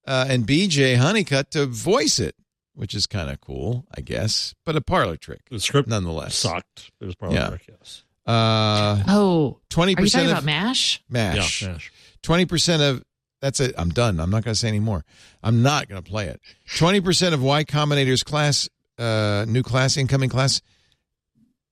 uh, 0.06 0.26
and 0.30 0.46
BJ 0.48 0.98
Honeycutt 0.98 1.52
to 1.52 1.66
voice 1.66 2.20
it, 2.20 2.36
which 2.74 2.94
is 2.94 3.08
kind 3.08 3.30
of 3.30 3.42
cool, 3.42 3.86
I 3.96 4.02
guess, 4.02 4.54
but 4.66 4.76
a 4.76 4.82
parlor 4.82 5.18
trick 5.18 5.42
the 5.50 5.60
script 5.60 5.90
nonetheless. 5.90 6.36
sucked. 6.36 6.92
It 7.02 7.06
was 7.06 7.16
probably 7.16 7.38
Yeah. 7.38 7.50
trick, 7.50 7.66
yes. 7.70 8.04
Uh, 8.26 9.02
Oh, 9.08 9.60
twenty 9.70 9.96
are 9.96 10.02
you 10.02 10.06
percent 10.06 10.26
talking 10.30 10.38
of 10.38 10.44
about 10.44 10.46
MASH? 10.46 11.02
Mash. 11.10 11.62
Yeah, 11.64 11.70
Mash. 11.70 11.92
Twenty 12.22 12.46
percent 12.46 12.82
of 12.84 13.04
that's 13.42 13.60
it. 13.60 13.74
I'm 13.78 13.90
done. 13.90 14.20
I'm 14.20 14.30
not 14.30 14.44
going 14.44 14.54
to 14.54 14.60
say 14.60 14.68
anymore. 14.68 15.06
I'm 15.42 15.62
not 15.62 15.88
going 15.88 16.02
to 16.02 16.10
play 16.10 16.28
it. 16.28 16.42
Twenty 16.78 17.02
percent 17.02 17.34
of 17.34 17.42
Y 17.42 17.64
Combinator's 17.64 18.24
class, 18.24 18.68
uh, 18.98 19.46
new 19.48 19.64
class, 19.64 19.98
incoming 19.98 20.30
class, 20.30 20.62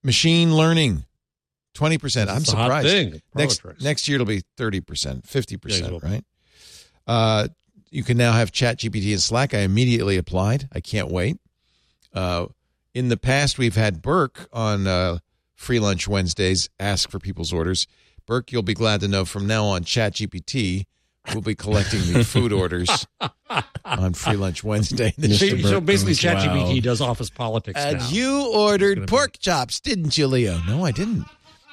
machine 0.03 0.56
learning. 0.56 1.06
Twenty 1.73 1.98
percent. 1.98 2.30
I'm 2.30 2.38
It's 2.38 2.53
a 2.53 2.56
hot 2.56 2.84
surprised. 2.84 3.22
Next 3.35 3.61
next 3.81 4.07
year 4.07 4.15
it'll 4.15 4.26
be 4.27 4.44
thirty 4.56 4.81
percent, 4.81 5.27
fifty 5.27 5.56
Yeah, 5.56 5.60
percent, 5.60 5.85
it'll 5.88 5.99
right? 5.99 6.23
Uh, 7.06 7.48
you 7.89 8.03
can 8.03 8.18
now 8.18 8.34
have 8.34 8.52
Chat 8.52 8.80
GPT 8.80 9.11
in 9.14 9.19
Slack. 9.19 9.53
I 9.53 9.60
immediately 9.60 10.18
applied. 10.18 10.68
I 10.73 10.80
can't 10.80 11.10
wait. 11.10 11.38
Uh, 12.14 12.48
in 12.94 13.10
the 13.10 13.18
past, 13.18 13.57
we've 13.57 13.76
had 13.76 14.02
Burke 14.02 14.49
on 14.52 14.88
uh, 14.88 15.19
Free 15.56 15.80
Lunch 15.80 16.07
Wednesdays 16.07 16.69
ask 16.80 17.10
for 17.11 17.19
people's 17.19 17.53
orders. 17.53 17.88
Burke, 18.26 18.52
you'll 18.52 18.64
be 18.64 18.73
glad 18.73 18.99
to 19.02 19.07
know 19.07 19.23
from 19.23 19.48
now 19.48 19.65
on, 19.65 19.84
Chat 19.84 20.15
GPT 20.15 20.85
will 21.34 21.41
be 21.41 21.56
collecting 21.56 21.99
the 22.14 22.24
food 22.24 22.52
orders 22.54 23.08
on 23.86 24.14
Free 24.14 24.36
Lunch 24.36 24.64
Wednesday. 24.64 25.14
Mr. 25.18 25.62
So, 25.62 25.70
so 25.70 25.82
basically, 25.82 26.14
goes, 26.14 26.20
ChatGPT 26.22 26.76
wow. 26.76 26.80
does 26.82 27.02
office 27.02 27.30
politics 27.30 27.80
And 27.80 27.98
now. 27.99 28.10
you 28.10 28.30
gonna 28.32 28.49
ordered 28.58 28.99
be- 29.02 29.06
pork 29.06 29.38
chops, 29.40 29.80
didn't 29.80 30.18
you, 30.18 30.28
Leo? 30.28 30.60
No, 30.68 30.86
I 30.86 30.91
didn't. 30.91 31.26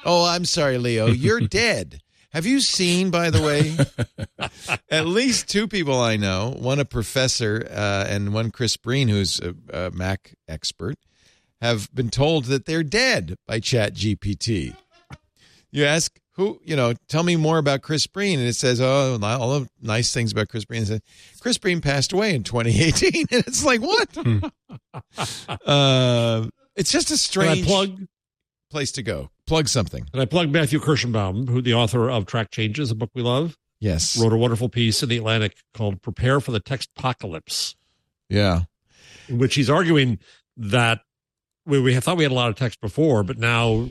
Oh, 0.05 0.25
I'm 0.25 0.45
sorry, 0.45 0.77
Leo. 0.77 1.07
You're 1.07 1.39
dead. 1.47 2.01
Have 2.31 2.45
you 2.45 2.59
seen, 2.59 3.11
by 3.11 3.29
the 3.29 3.41
way, 3.41 4.49
at 4.91 5.05
least 5.07 5.47
two 5.49 5.67
people 5.69 5.97
I 5.99 6.17
know, 6.17 6.53
one 6.59 6.79
a 6.81 6.85
professor 6.85 7.65
uh, 7.71 8.05
and 8.09 8.33
one 8.33 8.51
Chris 8.51 8.75
Breen, 8.75 9.07
who's 9.07 9.39
a, 9.39 9.55
a 9.87 9.91
Mac 9.91 10.35
expert, 10.47 10.97
have 11.61 11.89
been 11.95 12.09
told 12.09 12.45
that 12.45 12.65
they're 12.65 12.83
dead 12.83 13.35
by 13.47 13.61
Chat 13.61 13.93
GPT. 13.93 14.75
You 15.71 15.85
ask 15.85 16.17
who, 16.33 16.59
you 16.63 16.75
know, 16.75 16.93
tell 17.07 17.23
me 17.23 17.35
more 17.37 17.57
about 17.57 17.81
Chris 17.81 18.07
Breen, 18.07 18.39
and 18.39 18.47
it 18.47 18.55
says, 18.55 18.81
oh, 18.81 19.17
all 19.21 19.59
the 19.59 19.69
nice 19.81 20.13
things 20.13 20.31
about 20.33 20.49
Chris 20.49 20.65
Breen. 20.65 20.85
Says, 20.85 21.01
Chris 21.39 21.57
Breen 21.57 21.79
passed 21.81 22.11
away 22.11 22.35
in 22.35 22.43
2018, 22.43 23.27
and 23.31 23.43
it's 23.47 23.63
like 23.63 23.81
what? 23.81 24.09
uh, 25.65 26.47
it's 26.75 26.91
just 26.91 27.11
a 27.11 27.17
strange. 27.17 27.65
plug? 27.65 28.07
place 28.71 28.91
to 28.93 29.03
go. 29.03 29.29
Plug 29.47 29.69
something. 29.69 30.05
And 30.11 30.21
I 30.21 30.25
plug 30.25 30.49
Matthew 30.49 30.79
Kirschenbaum, 30.79 31.47
who 31.47 31.61
the 31.61 31.73
author 31.73 32.09
of 32.09 32.25
Track 32.25 32.51
Changes, 32.51 32.91
a 32.91 32.95
book 32.95 33.11
we 33.13 33.21
love, 33.21 33.57
Yes. 33.79 34.17
wrote 34.17 34.33
a 34.33 34.37
wonderful 34.37 34.67
piece 34.69 35.01
in 35.03 35.07
the 35.09 35.17
Atlantic 35.17 35.55
called 35.73 36.01
"Prepare 36.01 36.41
for 36.41 36.51
the 36.51 36.59
Text 36.59 36.89
Apocalypse," 36.97 37.75
Yeah. 38.27 38.63
in 39.29 39.37
which 39.37 39.55
he's 39.55 39.69
arguing 39.69 40.19
that 40.57 41.01
we, 41.65 41.79
we 41.79 41.95
thought 41.99 42.17
we 42.17 42.23
had 42.23 42.31
a 42.31 42.35
lot 42.35 42.49
of 42.49 42.55
text 42.55 42.81
before, 42.81 43.23
but 43.23 43.37
now 43.37 43.89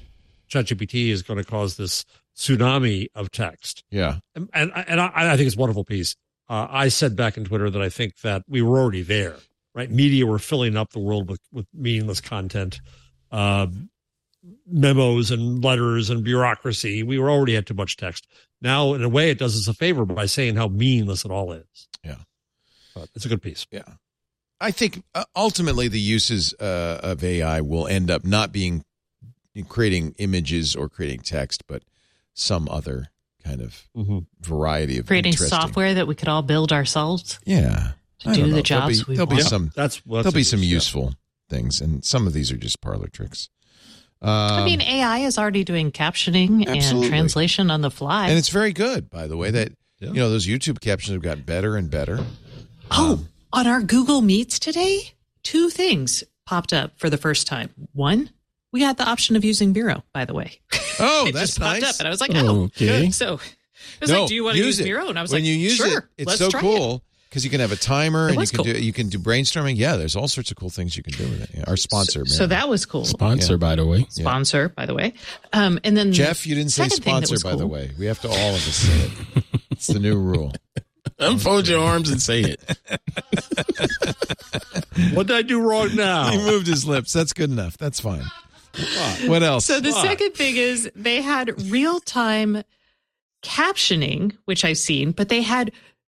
ChatGPT 0.55 1.09
is 1.09 1.23
going 1.23 1.39
to 1.39 1.45
cause 1.45 1.77
this 1.77 2.05
tsunami 2.37 3.09
of 3.15 3.31
text. 3.31 3.85
Yeah. 3.91 4.19
And 4.35 4.49
and, 4.53 4.73
and 4.75 5.01
I, 5.01 5.11
I 5.15 5.37
think 5.37 5.47
it's 5.47 5.57
a 5.57 5.61
wonderful 5.61 5.85
piece. 5.85 6.17
Uh, 6.49 6.67
I 6.71 6.89
said 6.89 7.17
back 7.17 7.37
in 7.37 7.45
Twitter 7.45 7.71
that 7.71 7.83
I 7.83 7.89
think 7.89 8.19
that 8.21 8.43
we 8.47 8.63
were 8.63 8.79
already 8.79 9.03
there, 9.03 9.37
right? 9.75 9.91
Media 9.91 10.27
were 10.27 10.39
filling 10.39 10.77
up 10.77 10.91
the 10.91 11.01
world 11.01 11.29
with 11.29 11.41
with 11.53 11.67
meaningless 11.73 12.21
content, 12.21 12.81
uh, 13.33 13.67
memos 14.67 15.31
and 15.31 15.65
letters 15.65 16.11
and 16.11 16.23
bureaucracy. 16.23 17.03
We 17.03 17.19
were 17.19 17.31
already 17.31 17.55
had 17.55 17.67
too 17.67 17.75
much 17.75 17.97
text. 17.97 18.27
Now, 18.61 18.95
in 18.95 19.03
a 19.03 19.09
way, 19.09 19.31
it 19.31 19.39
does 19.39 19.57
us 19.57 19.69
a 19.69 19.75
favor 19.75 20.05
by 20.05 20.27
saying 20.27 20.57
how 20.57 20.69
meaningless 20.69 21.25
it 21.25 21.31
all 21.31 21.53
is. 21.53 21.89
Yeah. 22.03 22.19
but 22.95 23.09
it's 23.15 23.25
a 23.25 23.29
good 23.29 23.43
piece. 23.43 23.67
Yeah. 23.71 23.83
I 24.61 24.71
think 24.71 25.03
uh, 25.15 25.25
ultimately 25.35 25.89
the 25.89 26.01
uses 26.01 26.55
uh, 26.55 27.01
of 27.03 27.25
AI 27.25 27.61
will 27.61 27.87
end 27.87 28.11
up 28.11 28.25
not 28.25 28.53
being 28.53 28.85
creating 29.63 30.15
images 30.19 30.75
or 30.75 30.89
creating 30.89 31.21
text, 31.21 31.63
but 31.69 31.85
some 32.33 32.69
other 32.69 33.11
kind 33.45 33.61
of 33.61 33.87
Mm-hmm. 33.97 34.19
variety 34.41 34.99
of 34.99 35.07
Creating 35.07 35.35
software 35.35 35.95
that 35.95 36.07
we 36.09 36.15
could 36.17 36.29
all 36.29 36.43
build 36.43 36.73
ourselves 36.73 37.39
Yeah. 37.45 37.93
to 38.21 38.25
don't 38.25 38.37
know. 38.39 38.43
the 38.47 38.49
There'll 38.51 38.63
jobs 38.63 39.03
be- 39.03 39.05
we 39.11 39.15
there'll 39.17 39.27
be 39.29 39.37
want. 39.37 39.47
some 39.49 39.71
That's 39.77 40.05
well, 40.07 40.23
there'll 40.23 40.35
be 40.35 40.43
some 40.43 40.61
use, 40.61 40.69
yeah. 40.69 40.75
useful 40.75 41.15
things, 41.49 41.81
and 41.81 42.05
some 42.05 42.27
of 42.27 42.33
these 42.33 42.51
are 42.51 42.57
just 42.57 42.81
parlor 42.81 43.07
tricks. 43.09 43.51
Um, 44.23 44.31
I 44.31 44.65
mean, 44.65 44.81
AI 44.81 45.19
is 45.19 45.37
already 45.37 45.63
doing 45.65 45.93
captioning 45.93 46.67
Absolutely. 46.67 47.07
and 47.07 47.11
translation 47.15 47.71
on 47.71 47.83
the 47.83 47.91
fly. 47.91 48.29
and 48.29 48.39
it's 48.39 48.49
very 48.49 48.73
good, 48.73 49.11
by 49.11 49.27
the 49.27 49.37
way. 49.37 49.51
That 49.51 49.73
Yeah. 50.01 50.09
you 50.09 50.15
know 50.15 50.31
those 50.31 50.47
YouTube 50.47 50.81
captions 50.81 51.13
have 51.13 51.23
gotten 51.23 51.45
better 51.45 51.77
and 51.77 51.91
better. 51.91 52.25
oh, 52.91 53.25
on 53.53 53.67
our 53.67 53.83
Google 53.83 54.23
Meets 54.23 54.59
today, 54.59 55.13
two 55.43 55.69
things 55.69 56.25
popped 56.47 56.73
up 56.73 56.99
for 56.99 57.11
the 57.11 57.19
first 57.19 57.47
time. 57.47 57.71
One, 57.93 58.31
we 58.75 58.83
had 58.83 58.97
the 58.97 59.09
option 59.09 59.37
of 59.37 59.45
using 59.45 59.73
Miro, 59.73 60.03
by 60.13 60.25
the 60.25 60.35
way. 60.35 60.59
Oh, 60.99 61.27
it 61.29 61.33
that's 61.33 61.51
just 61.51 61.61
popped 61.61 61.81
nice. 61.81 61.95
up, 61.95 62.01
and 62.01 62.09
I 62.09 62.11
was 62.11 62.21
like, 62.21 62.33
oh, 62.35 62.65
Okay. 62.65 63.09
So 63.13 63.35
I 63.37 63.39
was 64.01 64.11
no, 64.11 64.21
like, 64.23 64.29
do 64.29 64.35
you 64.35 64.43
want 64.43 64.57
to 64.57 64.65
use 64.65 64.81
it. 64.81 64.85
Miro? 64.85 65.09
And 65.09 65.17
I 65.17 65.23
was 65.23 65.31
when 65.31 65.43
like, 65.43 65.49
you 65.49 65.55
use 65.55 65.77
sure, 65.77 65.99
it, 65.99 66.05
it's 66.19 66.27
let's 66.27 66.41
so 66.41 66.51
try 66.51 66.61
cool 66.61 67.05
because 67.29 67.45
you 67.45 67.51
can 67.51 67.61
have 67.61 67.71
a 67.71 67.77
timer 67.77 68.29
It 68.29 68.33
and 68.33 68.41
you 68.41 68.47
can 68.49 68.57
cool. 68.57 68.65
do 68.65 68.73
you 68.73 68.93
can 68.93 69.11
do 69.11 69.19
brainstorming. 69.21 69.77
Yeah, 69.77 69.95
there's 69.95 70.17
all 70.17 70.27
sorts 70.27 70.51
of 70.51 70.57
cool 70.57 70.71
things 70.71 70.97
you 70.97 71.05
can 71.05 71.13
do 71.13 71.23
with 71.23 71.43
it. 71.45 71.51
Yeah, 71.55 71.65
our 71.69 71.77
sponsor, 71.77 72.21
man. 72.21 72.27
So 72.27 72.49
that 72.49 72.69
was 72.69 72.85
cool. 72.85 73.05
Sponsor, 73.05 73.57
by 73.59 73.77
the 73.77 73.87
way. 73.87 74.07
Sponsor, 74.09 74.71
by 74.71 74.87
the 74.87 74.95
way. 74.95 75.13
Um, 75.53 75.79
and 75.85 75.97
then 75.97 76.13
Jeff, 76.13 76.45
you 76.45 76.57
didn't 76.57 76.73
say 76.73 76.89
second 76.89 77.05
thing 77.05 77.15
that 77.21 77.27
sponsor, 77.29 77.33
was 77.35 77.43
by 77.45 77.55
the 77.55 77.69
way. 77.69 77.93
We 77.97 78.07
have 78.07 78.21
to 78.23 78.29
all 78.29 78.51
of 78.51 78.57
us 78.57 78.75
say 78.75 79.07
it. 79.07 79.45
It's 79.71 79.87
the 79.87 80.01
new 80.01 80.19
rule. 80.19 80.53
Unfold 81.21 81.69
your 81.69 81.81
arms 81.81 82.11
and 82.11 82.21
say 82.21 82.41
it. 82.41 82.79
What 85.13 85.27
did 85.27 85.37
I 85.37 85.43
do 85.43 85.61
wrong 85.61 85.95
now? 85.97 86.31
He 86.31 86.39
moved 86.39 86.67
his 86.67 86.87
lips. 86.87 87.13
That's 87.13 87.33
good 87.33 87.51
enough. 87.51 87.77
That's 87.77 88.01
fine. 88.01 88.23
What 89.27 89.43
else? 89.43 89.67
So 89.67 89.81
the 89.81 89.93
Why? 89.93 90.03
second 90.03 90.33
thing 90.35 90.57
is 90.57 90.91
they 90.97 91.21
had 91.23 91.71
real 91.71 92.01
time 92.01 92.63
captioning, 93.43 94.37
which 94.47 94.65
I've 94.65 94.79
seen, 94.79 95.13
but 95.13 95.29
they 95.29 95.43
had 95.43 95.73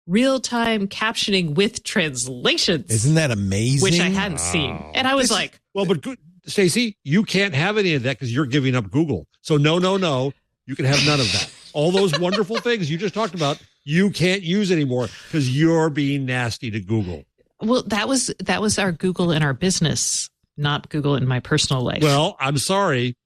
real 0.06 0.38
time 0.40 0.86
captioning 0.88 1.54
with 1.54 1.82
translations, 1.82 2.90
Isn't 2.90 3.14
that 3.14 3.30
amazing? 3.30 3.82
which 3.82 4.00
I 4.00 4.08
hadn't 4.08 4.38
seen. 4.40 4.80
And 4.94 5.06
I 5.06 5.14
was 5.14 5.24
This- 5.28 5.32
like, 5.32 5.60
Well, 5.74 5.84
but 5.86 6.00
good, 6.02 6.18
Stacey, 6.46 6.96
you 7.02 7.24
can't 7.24 7.54
have 7.54 7.76
any 7.76 7.94
of 7.94 8.04
that 8.04 8.16
because 8.18 8.32
you're 8.32 8.46
giving 8.46 8.76
up 8.76 8.90
Google. 8.90 9.26
So 9.42 9.56
no, 9.56 9.78
no, 9.78 9.96
no, 9.96 10.32
you 10.66 10.76
can 10.76 10.84
have 10.84 11.04
none 11.04 11.18
of 11.20 11.30
that. 11.32 11.50
All 11.72 11.90
those 11.90 12.18
wonderful 12.18 12.58
things 12.60 12.88
you 12.90 12.96
just 12.96 13.14
talked 13.14 13.34
about, 13.34 13.58
you 13.84 14.10
can't 14.10 14.42
use 14.42 14.70
anymore 14.70 15.08
because 15.26 15.54
you're 15.54 15.90
being 15.90 16.24
nasty 16.24 16.70
to 16.70 16.80
Google. 16.80 17.24
well, 17.60 17.82
that 17.86 18.06
was 18.08 18.32
that 18.44 18.60
was 18.62 18.78
our 18.78 18.92
Google 18.92 19.30
and 19.32 19.42
our 19.44 19.54
business, 19.54 20.30
not 20.56 20.88
Google 20.88 21.14
it 21.16 21.22
in 21.22 21.28
my 21.28 21.40
personal 21.40 21.82
life. 21.82 22.02
Well, 22.02 22.36
I'm 22.40 22.58
sorry, 22.58 23.16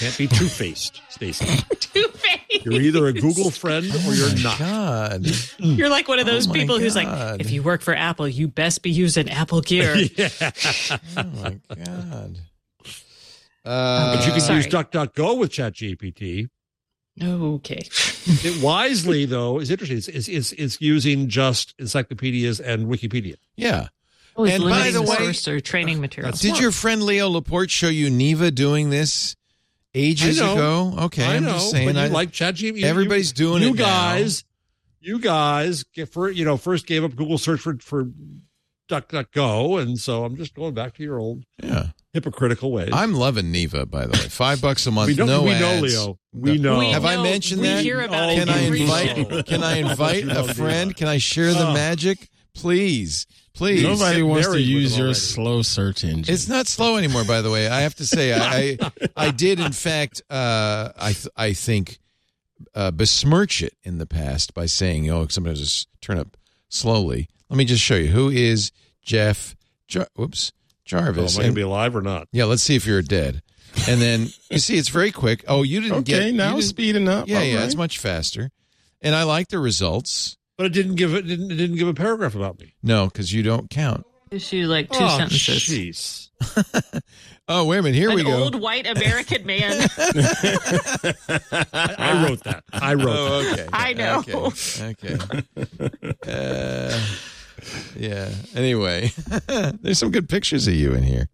can't 0.00 0.16
be 0.18 0.26
two 0.26 0.48
faced, 0.48 1.00
Stacey. 1.08 1.46
Two-Face. 1.80 2.64
You're 2.64 2.80
either 2.80 3.06
a 3.06 3.12
Google 3.12 3.50
friend 3.50 3.86
or 3.86 3.98
Oh 3.98 4.12
you're 4.12 4.42
not. 4.42 4.58
God. 4.58 5.26
You're 5.58 5.88
like 5.90 6.08
one 6.08 6.18
of 6.18 6.26
those 6.26 6.46
Oh 6.46 6.50
my 6.50 6.58
people 6.58 6.78
who's 6.78 6.94
like, 6.96 7.40
if 7.40 7.50
you 7.50 7.62
work 7.62 7.82
for 7.82 7.94
Apple, 7.94 8.26
you 8.28 8.48
best 8.48 8.82
be 8.82 8.90
using 8.90 9.28
Apple 9.30 9.60
Gear. 9.60 9.94
yeah. 10.16 10.28
Oh 11.16 11.24
my 11.24 11.58
God. 11.84 12.38
Uh, 13.64 14.16
But 14.16 14.26
you 14.26 14.32
can 14.32 14.40
Sorry. 14.40 14.56
use 14.56 14.66
DuckDuckGo 14.66 15.38
with 15.38 15.50
ChatGPT. 15.52 16.48
okay. 17.22 17.82
It 18.26 18.62
wisely, 18.62 19.24
though, 19.26 19.58
is 19.60 19.70
interesting. 19.70 19.98
It's, 19.98 20.08
it's, 20.08 20.28
it's, 20.28 20.52
it's 20.52 20.80
using 20.80 21.28
just 21.28 21.74
encyclopedias 21.78 22.58
and 22.60 22.86
Wikipedia. 22.86 23.36
yeah. 23.56 23.88
Oh, 24.36 24.44
And 24.46 24.62
by 24.64 24.86
the 24.90 25.00
the 25.00 25.02
way- 25.02 25.16
source 25.16 25.46
or 25.48 25.60
training 25.60 25.98
uh, 25.98 26.02
material. 26.02 26.32
Did 26.32 26.58
your 26.58 26.72
friend 26.72 27.02
Leo 27.02 27.28
Laporte 27.28 27.70
show 27.70 27.88
you 27.88 28.08
Neeva 28.08 28.54
doing 28.54 28.90
this 28.90 29.36
ages 29.94 30.40
I 30.40 30.46
know. 30.46 30.54
ago? 30.54 30.94
Okay, 31.06 31.24
I 31.24 31.34
I'm 31.36 31.44
know, 31.44 31.52
just 31.52 31.70
saying. 31.70 31.86
but 31.88 31.96
you 31.96 32.00
I, 32.02 32.06
like 32.08 32.30
ChatGPT. 32.32 32.82
everybody's 32.82 33.30
you, 33.30 33.36
doing 33.36 33.62
you 33.62 33.68
it 33.68 33.72
You 33.72 33.76
guys. 33.76 34.44
You 35.00 35.18
guys, 35.18 35.82
get 35.82 36.08
for 36.12 36.30
you 36.30 36.44
know, 36.44 36.56
first 36.56 36.86
gave 36.86 37.02
up 37.04 37.14
Google 37.16 37.36
search 37.36 37.60
for 37.60 37.76
for 37.78 38.06
DuckDuckGo, 38.88 39.80
and 39.82 39.98
so 39.98 40.24
I'm 40.24 40.36
just 40.36 40.54
going 40.54 40.74
back 40.74 40.94
to 40.94 41.02
your 41.02 41.18
old 41.18 41.44
yeah. 41.62 41.88
hypocritical 42.12 42.72
ways. 42.72 42.90
I'm 42.92 43.14
loving 43.14 43.52
Neeva, 43.52 43.88
by 43.90 44.06
the 44.06 44.12
way. 44.12 44.28
Five 44.28 44.60
bucks 44.60 44.86
a 44.86 44.90
month, 44.90 45.08
we 45.08 45.14
know, 45.14 45.26
no 45.26 45.42
we 45.42 45.58
know. 45.58 45.80
Leo. 45.80 46.18
We 46.32 46.58
know. 46.58 46.78
We 46.78 46.90
Have 46.90 47.04
I 47.04 47.22
mentioned 47.22 47.60
we 47.62 47.68
that? 47.68 47.82
hear 47.82 48.00
about 48.02 48.30
it 48.30 48.36
Can 48.46 48.48
I 48.48 48.58
invite? 48.66 49.16
show. 49.16 49.42
Can 49.42 49.62
I 49.62 49.76
invite 49.78 50.24
a 50.28 50.54
friend? 50.54 50.90
Neeva. 50.92 50.96
Can 50.96 51.08
I 51.08 51.18
share 51.18 51.52
the 51.52 51.72
magic? 51.72 52.28
Please, 52.54 53.26
please. 53.54 53.82
Nobody 53.82 54.16
get 54.18 54.22
wants 54.22 54.48
to 54.48 54.60
use 54.60 54.96
your 54.96 55.06
already. 55.08 55.18
slow 55.20 55.62
search 55.62 56.04
engine. 56.04 56.32
It's 56.32 56.48
not 56.48 56.66
slow 56.66 56.96
anymore, 56.96 57.24
by 57.24 57.40
the 57.42 57.50
way. 57.50 57.68
I 57.68 57.80
have 57.82 57.94
to 57.96 58.06
say, 58.06 58.32
I 58.32 58.78
I, 59.16 59.26
I 59.26 59.30
did 59.30 59.60
in 59.60 59.72
fact, 59.72 60.22
uh, 60.30 60.90
I 60.96 61.12
th- 61.12 61.28
I 61.36 61.52
think, 61.52 61.98
uh, 62.74 62.90
besmirch 62.90 63.62
it 63.62 63.74
in 63.82 63.98
the 63.98 64.06
past 64.06 64.54
by 64.54 64.66
saying, 64.66 65.10
"Oh, 65.10 65.26
sometimes 65.28 65.60
just 65.60 65.88
turn 66.00 66.18
up 66.18 66.36
slowly." 66.68 67.28
Let 67.50 67.56
me 67.58 67.64
just 67.64 67.82
show 67.82 67.96
you 67.96 68.08
who 68.08 68.30
is 68.30 68.72
Jeff. 69.02 69.54
Jar- 69.88 70.08
whoops, 70.14 70.52
Oh, 70.92 70.98
am 70.98 71.08
I 71.08 71.12
going 71.12 71.32
to 71.48 71.52
be 71.52 71.60
alive 71.60 71.94
or 71.94 72.00
not? 72.02 72.28
yeah, 72.32 72.44
let's 72.44 72.62
see 72.62 72.76
if 72.76 72.86
you're 72.86 73.02
dead. 73.02 73.42
And 73.88 74.00
then 74.00 74.28
you 74.50 74.58
see, 74.58 74.76
it's 74.78 74.88
very 74.88 75.10
quick. 75.12 75.44
Oh, 75.48 75.62
you 75.62 75.80
didn't 75.80 76.02
get. 76.04 76.20
okay, 76.20 76.32
now 76.32 76.60
speeding 76.60 77.08
up. 77.08 77.28
Yeah, 77.28 77.38
All 77.38 77.44
yeah, 77.44 77.56
right. 77.56 77.64
it's 77.64 77.74
much 77.74 77.98
faster. 77.98 78.50
And 79.02 79.14
I 79.14 79.22
like 79.24 79.48
the 79.48 79.58
results. 79.58 80.36
But 80.56 80.66
it 80.66 80.72
didn't 80.72 80.96
give 80.96 81.14
it 81.14 81.22
didn't, 81.22 81.50
it 81.50 81.56
didn't 81.56 81.76
give 81.76 81.88
a 81.88 81.94
paragraph 81.94 82.34
about 82.34 82.60
me. 82.60 82.74
No, 82.82 83.06
because 83.06 83.32
you 83.32 83.42
don't 83.42 83.70
count. 83.70 84.04
Issue 84.30 84.66
like 84.66 84.90
two 84.90 84.98
oh, 85.02 85.18
sentences. 85.18 85.62
Jeez. 85.62 86.28
Oh, 87.48 87.64
wait 87.64 87.78
a 87.78 87.82
minute. 87.82 87.96
Here 87.98 88.08
An 88.08 88.14
we 88.14 88.22
go. 88.22 88.44
old 88.44 88.54
white 88.60 88.86
American 88.86 89.44
man. 89.44 89.88
I 89.98 90.04
wrote 92.24 92.44
that. 92.44 92.62
I 92.72 92.94
wrote. 92.94 93.08
Oh, 93.08 93.50
okay. 93.52 93.66
I 93.72 93.92
know. 93.94 94.22
Okay. 94.28 94.94
okay. 95.12 95.42
Uh, 96.26 97.00
yeah. 97.96 98.30
Anyway, 98.54 99.10
there's 99.82 99.98
some 99.98 100.12
good 100.12 100.28
pictures 100.28 100.68
of 100.68 100.74
you 100.74 100.94
in 100.94 101.02
here. 101.02 101.28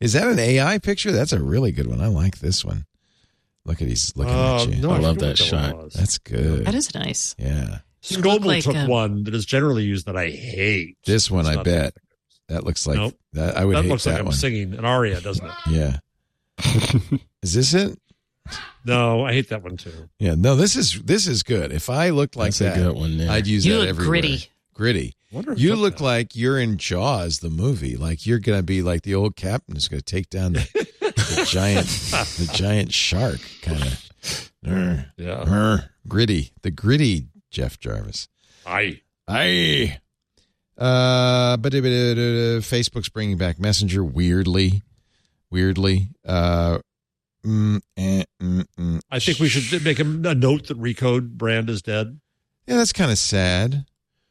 Is 0.00 0.14
that 0.14 0.26
an 0.26 0.40
AI 0.40 0.78
picture? 0.78 1.12
That's 1.12 1.32
a 1.32 1.40
really 1.40 1.70
good 1.70 1.86
one. 1.86 2.00
I 2.00 2.08
like 2.08 2.40
this 2.40 2.64
one. 2.64 2.84
Look 3.64 3.80
at 3.80 3.86
he's 3.88 4.14
looking 4.16 4.34
Uh, 4.34 4.62
at 4.62 4.68
you. 4.68 4.82
no, 4.82 4.90
I 4.90 4.98
love 4.98 5.14
forget 5.14 5.36
that 5.36 5.44
shot. 5.44 5.76
was. 5.76 5.92
That's 5.94 6.18
good. 6.18 6.64
that 6.66 6.74
is 6.74 6.92
nice. 6.94 7.36
yeah. 7.38 7.78
You 8.04 8.18
Scoble 8.18 8.44
like, 8.46 8.64
took 8.64 8.76
um, 8.76 8.88
one 8.88 9.24
that 9.24 9.34
is 9.34 9.46
generally 9.46 9.84
used 9.84 10.06
that 10.06 10.16
I 10.16 10.30
hate. 10.30 10.96
This 11.06 11.30
one, 11.30 11.46
I 11.46 11.56
bet. 11.62 11.94
that- 11.94 11.94
That 12.48 12.64
looks 12.64 12.86
like 12.86 12.96
Nope. 12.96 13.14
that. 13.34 13.56
I 13.56 13.64
would 13.64 13.76
That 13.76 13.82
hate 13.84 13.88
looks 13.90 14.04
like 14.06 14.14
that 14.16 14.20
I'm 14.20 14.26
one. 14.26 14.34
singing 14.34 14.74
an 14.74 14.84
aria, 14.84 15.20
doesn't 15.20 15.46
it? 15.46 15.52
Yeah. 15.70 15.98
Is 17.42 17.54
this 17.54 17.74
it? 17.74 17.98
No, 18.84 19.24
I 19.24 19.32
hate 19.32 19.48
that 19.50 19.62
one 19.62 19.76
too. 19.76 20.08
Yeah. 20.18 20.34
No, 20.36 20.56
this 20.56 20.74
is 20.74 21.00
this 21.02 21.26
is 21.28 21.42
good. 21.44 21.72
If 21.72 21.88
I 21.88 22.10
looked 22.10 22.34
like 22.36 22.46
That's 22.54 22.58
that, 22.58 22.76
a 22.76 22.80
good 22.88 22.96
one. 22.96 23.16
There. 23.18 23.30
I'd 23.30 23.46
use 23.46 23.64
You 23.64 23.74
that 23.74 23.78
look 23.80 23.88
everywhere. 23.90 24.08
gritty. 24.20 24.44
Gritty. 24.74 25.14
You 25.56 25.76
look 25.76 25.98
that. 25.98 26.04
like 26.04 26.36
you're 26.36 26.58
in 26.58 26.76
Jaws, 26.76 27.38
the 27.38 27.48
movie. 27.50 27.96
Like 27.96 28.26
you're 28.26 28.40
gonna 28.40 28.62
be 28.64 28.82
like 28.82 29.02
the 29.02 29.14
old 29.14 29.36
captain 29.36 29.76
is 29.76 29.86
gonna 29.88 30.02
take 30.02 30.28
down 30.28 30.54
the, 30.54 30.68
the 31.00 31.46
giant, 31.48 31.86
the 31.86 32.50
giant 32.52 32.92
shark, 32.92 33.40
kind 33.62 33.82
of. 33.82 34.52
yeah. 35.16 35.78
gritty, 36.08 36.52
the 36.62 36.70
gritty 36.70 37.28
Jeff 37.52 37.78
Jarvis. 37.78 38.28
Aye. 38.66 39.00
Aye. 39.28 39.98
Uh, 40.76 41.56
but 41.58 41.72
Facebook's 41.72 43.08
bringing 43.08 43.36
back 43.36 43.60
Messenger 43.60 44.02
weirdly, 44.02 44.82
weirdly. 45.50 46.08
Uh, 46.26 46.78
mm, 47.44 47.80
eh, 47.96 48.24
mm, 48.42 48.64
mm. 48.78 49.00
I 49.10 49.18
think 49.20 49.38
we 49.38 49.48
should 49.48 49.84
make 49.84 50.00
a, 50.00 50.02
a 50.02 50.34
note 50.34 50.66
that 50.68 50.80
Recode 50.80 51.32
brand 51.32 51.70
is 51.70 51.82
dead. 51.82 52.18
Yeah, 52.66 52.76
that's 52.76 52.92
kind 52.92 53.10
of 53.12 53.18
sad. 53.18 53.84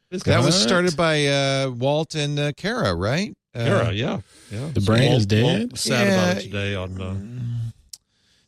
It's 0.10 0.24
That 0.24 0.32
kinda- 0.34 0.46
was 0.48 0.62
started 0.62 0.98
by 0.98 1.28
uh, 1.28 1.70
Walt 1.70 2.16
and 2.16 2.38
uh, 2.38 2.52
Kara, 2.58 2.94
right? 2.96 3.34
Uh, 3.54 3.66
Kara, 3.66 3.92
yeah, 3.94 4.20
yeah. 4.50 4.70
The 4.74 4.82
brand 4.82 5.14
is 5.14 5.26
dead? 5.26 5.44
Walt 5.44 5.72
was 5.74 5.82
sad 5.82 6.08
about 6.08 6.38
it 6.38 6.42
today 6.44 6.76
on. 6.76 7.02
Uh, 7.02 7.16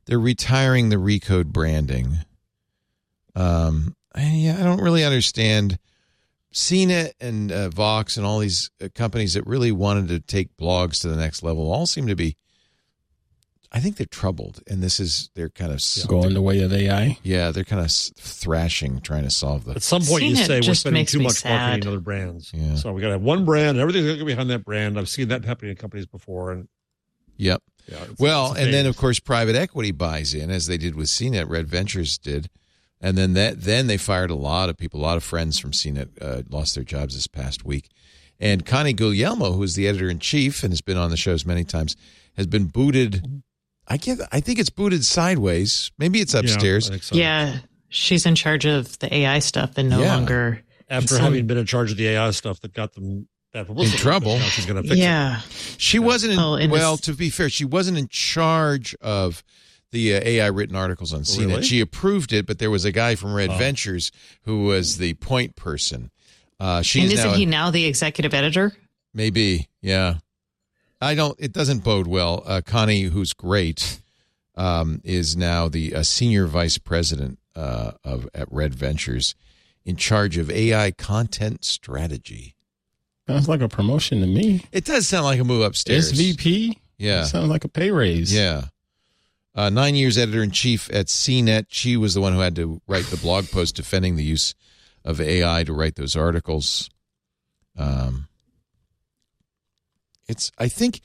they're 0.06 0.20
retiring 0.20 0.90
the 0.90 0.98
Recode 0.98 1.48
branding. 1.48 2.18
Um, 3.36 3.96
I, 4.16 4.24
yeah, 4.30 4.58
I 4.60 4.64
don't 4.64 4.82
really 4.82 5.04
understand. 5.04 5.78
CNET 6.54 7.14
and 7.20 7.52
uh, 7.52 7.70
Vox 7.70 8.16
and 8.18 8.26
all 8.26 8.38
these 8.40 8.70
uh, 8.80 8.88
companies 8.94 9.34
that 9.34 9.46
really 9.48 9.72
wanted 9.72 10.08
to 10.10 10.20
take 10.20 10.56
blogs 10.56 11.02
to 11.02 11.08
the 11.10 11.16
next 11.16 11.42
level 11.42 11.72
all 11.72 11.88
seem 11.88 12.06
to 12.08 12.16
be. 12.16 12.38
I 13.72 13.80
think 13.80 13.96
they're 13.98 14.06
troubled, 14.06 14.62
and 14.68 14.84
this 14.84 15.00
is 15.00 15.32
they're 15.34 15.50
kind 15.50 15.72
of 15.72 15.82
Going 16.08 16.36
the 16.36 16.44
way 16.44 16.62
of 16.62 16.72
AI. 16.72 17.18
Yeah, 17.24 17.50
they're 17.50 17.64
kind 17.64 17.84
of 17.84 17.90
thrashing, 17.92 19.02
trying 19.02 19.24
to 19.24 19.32
solve 19.32 19.66
the. 19.66 19.72
At 19.72 19.82
some 19.82 20.04
point, 20.04 20.26
you 20.26 20.36
say 20.36 20.62
we're 20.62 20.76
spending 20.76 21.08
too 21.08 21.18
me 21.18 21.24
much 21.26 21.44
marketing 21.44 21.82
sad. 21.82 21.88
other 21.88 22.00
brands. 22.00 22.52
Yeah. 22.54 22.76
So 22.76 22.94
we 22.94 23.02
got 23.02 23.08
to 23.08 23.14
have 23.14 23.24
one 23.24 23.46
brand. 23.46 23.70
And 23.70 23.80
everything's 23.80 24.06
going 24.06 24.18
to 24.20 24.24
go 24.24 24.28
behind 24.28 24.52
that 24.52 24.64
brand. 24.64 25.00
I've 25.00 25.10
seen 25.10 25.30
that 25.30 25.44
happening 25.44 25.72
in 25.72 25.78
companies 25.78 26.06
before, 26.06 26.52
and 26.52 26.68
Yep. 27.38 27.64
yeah. 27.88 27.96
it's- 28.04 28.20
Well, 28.20 28.52
it's 28.52 28.62
and 28.62 28.72
then 28.72 28.86
of 28.86 28.96
course 28.96 29.20
private 29.20 29.56
equity 29.56 29.90
buys 29.92 30.36
in, 30.36 30.52
as 30.52 30.68
they 30.68 30.78
did 30.78 30.94
with 30.94 31.08
CNET. 31.08 31.50
Red 31.50 31.68
Ventures 31.68 32.20
did, 32.20 32.52
and 33.04 33.16
then 33.18 33.34
that 33.34 33.62
then 33.62 33.86
they 33.88 33.98
fired 33.98 34.32
a 34.32 34.36
lot 34.36 34.70
of 34.70 34.78
people. 34.78 35.00
A 35.00 35.04
lot 35.04 35.18
of 35.18 35.24
friends 35.24 35.60
from 35.60 35.72
CNET 35.72 36.10
uh, 36.22 36.42
lost 36.50 36.74
their 36.74 36.84
jobs 36.84 37.14
this 37.14 37.28
past 37.28 37.64
week. 37.64 37.90
And 38.40 38.66
Connie 38.66 38.94
Guglielmo, 38.94 39.52
who 39.52 39.62
is 39.64 39.76
the 39.76 39.88
editor 39.88 40.10
in 40.10 40.18
chief 40.20 40.64
and 40.64 40.72
has 40.72 40.82
been 40.82 40.98
on 40.98 41.12
the 41.12 41.18
shows 41.18 41.46
many 41.46 41.64
times, 41.64 41.96
has 42.36 42.48
been 42.48 42.66
booted. 42.66 43.44
I 43.88 43.98
get. 43.98 44.20
I 44.32 44.40
think 44.40 44.58
it's 44.60 44.70
booted 44.72 45.06
sideways. 45.06 45.92
Maybe 46.00 46.20
it's 46.22 46.34
upstairs. 46.34 46.88
I 46.88 46.92
think 46.92 47.04
so. 47.04 47.16
Yeah, 47.16 47.58
she's 47.90 48.26
in 48.26 48.36
charge 48.36 48.66
of 48.66 48.98
the 49.00 49.14
AI 49.14 49.40
stuff 49.40 49.78
and 49.78 49.90
no 49.90 50.00
Yeah. 50.02 50.16
longer. 50.16 50.64
After 50.90 51.16
Some- 51.16 51.24
having 51.24 51.46
been 51.48 51.58
in 51.58 51.66
charge 51.66 51.92
of 51.92 51.98
the 51.98 52.08
AI 52.08 52.32
stuff 52.32 52.60
that 52.62 52.74
got 52.74 52.94
them 52.94 53.28
bad 53.54 53.68
publicity, 53.68 53.98
In 53.98 54.02
trouble. 54.02 54.38
now 54.38 54.46
she's 54.46 54.66
going 54.66 54.82
to 54.82 54.88
fix 54.88 54.96
it. 55.00 55.04
Yeah, 55.04 55.40
She 55.78 56.00
wasn't. 56.00 56.34
In, 56.34 56.40
and 56.40 56.72
well, 56.72 56.94
it's- 56.96 57.06
to 57.06 57.14
be 57.14 57.30
fair, 57.30 57.50
she 57.50 57.66
wasn't 57.66 57.98
in 57.98 58.08
charge 58.10 58.96
of 59.02 59.44
the 59.94 60.16
uh, 60.18 60.22
AI 60.22 60.48
written 60.48 60.76
articles 60.76 61.14
on 61.14 61.22
CNET. 61.22 61.48
Really? 61.48 61.64
She 61.64 61.80
approved 61.80 62.34
it, 62.34 62.46
but 62.46 62.60
there 62.60 62.70
was 62.70 62.84
a 62.84 62.92
guy 62.92 63.16
from 63.16 63.34
Red 63.34 63.50
Oh. 63.52 63.58
Ventures 63.58 64.12
who 64.42 64.66
was 64.66 64.98
the 64.98 65.14
point 65.16 65.56
person. 65.56 66.12
Uh, 66.60 66.82
she's 66.82 67.04
and 67.04 67.14
isn't 67.14 67.32
now 67.32 67.38
he 67.38 67.46
now 67.46 67.72
the 67.72 67.86
executive 67.86 68.34
editor? 68.34 68.74
maybe, 69.14 69.70
yeah. 69.82 70.16
I 71.00 71.16
don't. 71.16 71.38
It 71.40 71.52
doesn't 71.54 71.84
bode 71.84 72.08
well. 72.08 72.44
Uh, 72.46 72.62
Connie, 72.66 73.04
who's 73.04 73.34
great, 73.34 74.02
um, 74.56 75.02
is 75.04 75.36
now 75.36 75.68
the 75.68 75.96
uh, 75.96 76.04
senior 76.04 76.46
vice 76.48 76.78
president 76.78 77.40
uh, 77.56 77.92
of 78.04 78.30
at 78.34 78.48
Red 78.52 78.74
Ventures, 78.74 79.36
in 79.86 79.98
charge 79.98 80.38
of 80.38 80.50
AI 80.50 80.92
content 80.92 81.66
strategy. 81.66 82.56
Sounds 83.28 83.50
like 83.50 83.62
a 83.62 83.68
promotion 83.70 84.22
to 84.22 84.28
me. 84.28 84.66
It 84.72 84.86
does 84.86 85.08
sound 85.08 85.26
like 85.26 85.40
a 85.40 85.44
move 85.44 85.62
upstairs. 85.62 86.14
SVP. 86.14 86.78
Yeah. 86.98 87.24
Sounds 87.26 87.50
like 87.50 87.66
a 87.66 87.70
pay 87.70 87.92
raise. 87.92 88.34
Yeah. 88.34 88.66
Uh, 89.56 89.70
nine 89.70 89.96
years 89.96 90.18
editor 90.18 90.42
in 90.42 90.52
chief 90.52 90.90
at 90.92 91.08
CNET. 91.08 91.66
She 91.70 91.96
was 91.96 92.14
the 92.14 92.22
one 92.22 92.34
who 92.34 92.40
had 92.40 92.56
to 92.56 92.82
write 92.88 93.06
the 93.06 93.18
blog 93.18 93.50
post 93.52 93.76
defending 93.76 94.16
the 94.16 94.24
use 94.24 94.56
of 95.06 95.22
AI 95.22 95.64
to 95.64 95.74
write 95.74 95.96
those 95.96 96.16
articles. 96.16 96.90
Um, 97.78 98.28
it's, 100.28 100.52
I 100.58 100.70
think, 100.70 101.02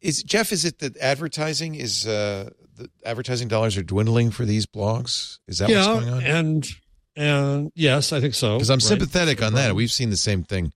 is 0.00 0.22
Jeff, 0.22 0.52
is 0.52 0.64
it 0.64 0.78
that 0.80 0.96
advertising 0.98 1.74
is, 1.74 2.06
uh, 2.06 2.50
the 2.76 2.90
advertising 3.04 3.48
dollars 3.48 3.76
are 3.76 3.82
dwindling 3.82 4.30
for 4.30 4.44
these 4.44 4.66
blogs? 4.66 5.38
Is 5.48 5.58
that 5.58 5.68
what's 5.68 5.86
going 5.86 6.08
on? 6.08 6.22
and 6.22 6.68
and 7.16 7.72
yes, 7.74 8.12
I 8.12 8.20
think 8.20 8.34
so. 8.34 8.56
Because 8.56 8.70
I'm 8.70 8.76
right? 8.76 8.82
sympathetic 8.82 9.42
on 9.42 9.54
that. 9.54 9.74
We've 9.74 9.90
seen 9.90 10.10
the 10.10 10.16
same 10.16 10.42
thing. 10.42 10.72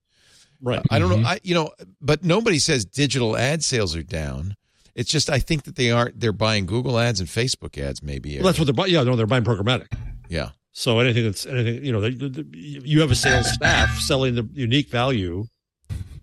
Right. 0.61 0.81
I 0.91 0.99
don't 0.99 1.11
know. 1.11 1.29
I 1.29 1.41
you 1.43 1.55
know, 1.55 1.71
but 2.01 2.25
nobody 2.25 2.59
says 2.59 2.85
digital 2.85 3.37
ad 3.37 3.63
sales 3.63 3.97
are 3.97 4.03
down. 4.03 4.57
It's 4.99 5.11
just 5.11 5.31
I 5.31 5.39
think 5.39 5.63
that 5.63 5.77
they 5.77 5.93
aren't. 5.93 6.19
They're 6.19 6.33
buying 6.33 6.67
Google 6.67 6.99
ads 6.99 7.21
and 7.21 7.29
Facebook 7.29 7.79
ads. 7.79 8.03
Maybe. 8.03 8.37
Well, 8.37 8.47
that's 8.47 8.59
what 8.59 8.65
they're 8.65 8.75
buying. 8.75 8.93
Yeah, 8.93 9.05
no, 9.05 9.15
they're 9.15 9.27
buying 9.27 9.45
programmatic. 9.45 9.87
Yeah. 10.29 10.51
So 10.73 10.99
anything 10.99 11.25
that's 11.25 11.47
anything, 11.47 11.85
you 11.85 11.93
know, 11.93 12.01
they, 12.01 12.11
they, 12.11 12.45
you 12.53 13.01
have 13.01 13.13
a 13.13 13.15
sales 13.15 13.49
staff 13.53 13.97
selling 14.01 14.35
the 14.35 14.49
unique 14.53 14.91
value 14.91 15.47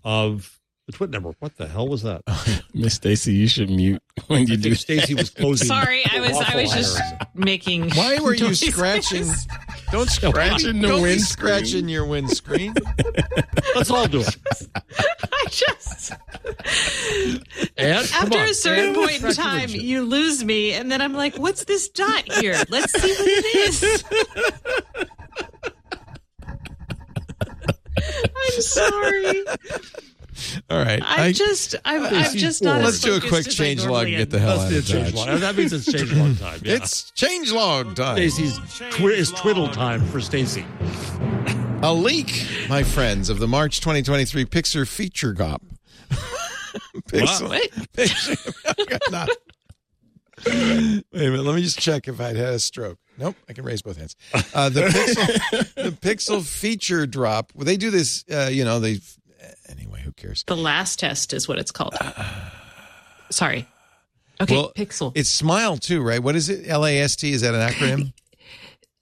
of 0.04 0.55
the 0.86 0.92
Twit 0.92 1.10
network. 1.10 1.36
What 1.40 1.56
the 1.56 1.66
hell 1.66 1.88
was 1.88 2.02
that? 2.02 2.22
Miss 2.74 2.94
Stacy, 2.94 3.32
you 3.32 3.48
should 3.48 3.70
mute 3.70 4.00
when 4.28 4.40
I 4.40 4.42
you 4.42 4.56
do. 4.56 4.74
Stacy 4.74 5.14
was 5.14 5.30
closing. 5.30 5.66
Sorry, 5.66 6.04
I 6.10 6.20
was 6.20 6.30
I 6.30 6.54
was 6.62 6.72
just 6.72 7.02
making. 7.34 7.90
Why 7.94 8.20
were 8.20 8.34
you 8.34 8.54
scratching? 8.54 9.26
Don't 9.90 10.08
scratch 10.08 10.32
Scratching 10.32 10.80
the 10.80 10.88
Don't 10.88 11.02
be 11.02 11.18
scratching 11.18 11.88
your 11.88 12.06
windscreen. 12.06 12.74
Let's 13.74 13.90
all 13.90 14.06
do 14.06 14.20
it. 14.20 14.36
I 14.74 15.44
just 15.50 16.12
And 17.76 18.08
after 18.14 18.38
on, 18.38 18.48
a 18.48 18.54
certain 18.54 18.86
and 18.86 18.94
point 18.96 19.24
in 19.24 19.32
time, 19.32 19.70
you 19.70 20.02
lose 20.04 20.44
me, 20.44 20.72
and 20.72 20.90
then 20.90 21.00
I'm 21.00 21.14
like, 21.14 21.36
"What's 21.36 21.64
this 21.64 21.88
dot 21.88 22.30
here? 22.32 22.56
Let's 22.68 22.92
see 22.92 23.12
what 23.12 23.28
it 23.28 23.44
is." 23.54 24.04
I'm 27.98 28.60
sorry. 28.62 29.44
All 30.70 30.78
right. 30.78 31.00
I'm 31.04 31.20
I- 31.20 31.32
just 31.32 31.74
I'm, 31.84 32.02
I'm 32.04 32.24
Stacy's 32.24 32.40
just 32.40 32.62
not. 32.62 32.74
bored. 32.76 32.86
as 32.86 33.04
let's 33.04 33.20
do 33.20 33.26
a 33.26 33.28
quick 33.30 33.48
change 33.48 33.80
log 33.80 33.88
normally 33.90 34.14
and 34.14 34.20
get 34.22 34.30
the 34.30 34.36
am. 34.38 34.42
hell 34.42 34.58
That's 34.58 34.64
out 34.66 34.70
the 34.70 34.78
of 34.78 34.86
change 34.86 35.14
log. 35.14 35.40
That 35.40 35.56
means 35.56 35.72
it's 35.72 35.90
change 35.92 36.12
log 36.12 36.38
time. 36.38 36.60
Yeah. 36.64 36.74
It's 36.74 37.10
change 37.12 37.52
log 37.52 37.94
time. 37.96 38.16
Stacy's 38.16 38.58
twi- 38.90 39.10
is 39.10 39.30
twiddle 39.32 39.68
time 39.68 40.04
for 40.06 40.20
Stacy. 40.20 40.64
A 41.82 41.92
leak, 41.92 42.46
my 42.68 42.82
friends, 42.82 43.28
of 43.28 43.38
the 43.38 43.46
March 43.48 43.80
2023 43.80 44.44
Pixar 44.46 44.88
feature 44.88 45.34
GOP. 45.34 45.58
Pixel. 47.08 47.48
What? 47.48 47.70
Pixar. 47.92 49.00
Not- 49.10 49.28
Wait 50.46 51.02
a 51.12 51.30
minute. 51.30 51.44
Let 51.44 51.54
me 51.56 51.62
just 51.62 51.78
check 51.78 52.08
if 52.08 52.20
I'd 52.20 52.36
had 52.36 52.54
a 52.54 52.58
stroke. 52.58 52.98
Nope. 53.18 53.36
I 53.48 53.52
can 53.54 53.64
raise 53.64 53.80
both 53.82 53.96
hands. 53.96 54.14
Uh, 54.54 54.68
the 54.68 54.82
Pixel, 54.82 55.74
the 55.74 55.90
Pixel 55.92 56.46
feature 56.46 57.06
drop. 57.06 57.52
Well, 57.54 57.64
they 57.64 57.76
do 57.78 57.90
this. 57.90 58.24
Uh, 58.30 58.48
you 58.52 58.64
know, 58.64 58.78
they. 58.78 58.98
Anyway, 59.68 60.00
who 60.04 60.05
cares? 60.16 60.44
The 60.46 60.56
last 60.56 60.98
test 60.98 61.32
is 61.32 61.46
what 61.48 61.58
it's 61.58 61.70
called. 61.70 61.94
Sorry. 63.30 63.66
Okay, 64.40 64.54
Well, 64.54 64.72
Pixel. 64.76 65.12
It's 65.14 65.30
Smile 65.30 65.78
too, 65.78 66.02
right? 66.02 66.22
What 66.22 66.36
is 66.36 66.48
it? 66.50 66.68
L 66.68 66.84
A 66.84 66.98
S 67.00 67.16
T. 67.16 67.32
Is 67.32 67.40
that 67.40 67.54
an 67.54 67.60
acronym? 67.68 68.12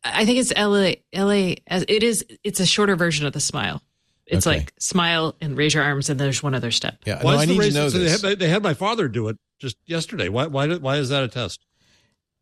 I 0.05 0.25
think 0.25 0.39
it's 0.39 0.53
LA. 0.57 0.95
LA. 1.15 1.55
As 1.67 1.85
it 1.89 2.03
is. 2.03 2.25
It's 2.45 2.61
a 2.61 2.67
shorter 2.67 2.95
version 2.95 3.27
of 3.27 3.33
the 3.33 3.41
smile. 3.41 3.83
It's 4.27 4.47
Okay. 4.47 4.59
like 4.59 4.73
smile 4.79 5.35
and 5.41 5.57
raise 5.57 5.75
your 5.75 5.83
arms, 5.83 6.09
and 6.09 6.19
there's 6.21 6.43
one 6.43 6.55
other 6.55 6.71
step. 6.71 6.99
Yeah. 7.05 7.23
Why 7.23 7.33
no, 7.35 7.41
is 7.41 7.43
I 7.43 7.45
need 7.53 7.59
race- 7.59 7.73
to 7.75 7.79
know 7.81 7.89
so 7.89 7.99
this. 7.99 8.21
They 8.23 8.29
had, 8.31 8.39
they 8.39 8.49
had 8.49 8.63
my 8.63 8.75
father 8.75 9.09
do 9.09 9.29
it 9.29 9.37
just 9.59 9.77
yesterday. 9.87 10.29
Why? 10.29 10.47
Why? 10.47 10.75
Why 10.77 10.97
is 10.99 11.09
that 11.09 11.25
a 11.25 11.29
test? 11.29 11.65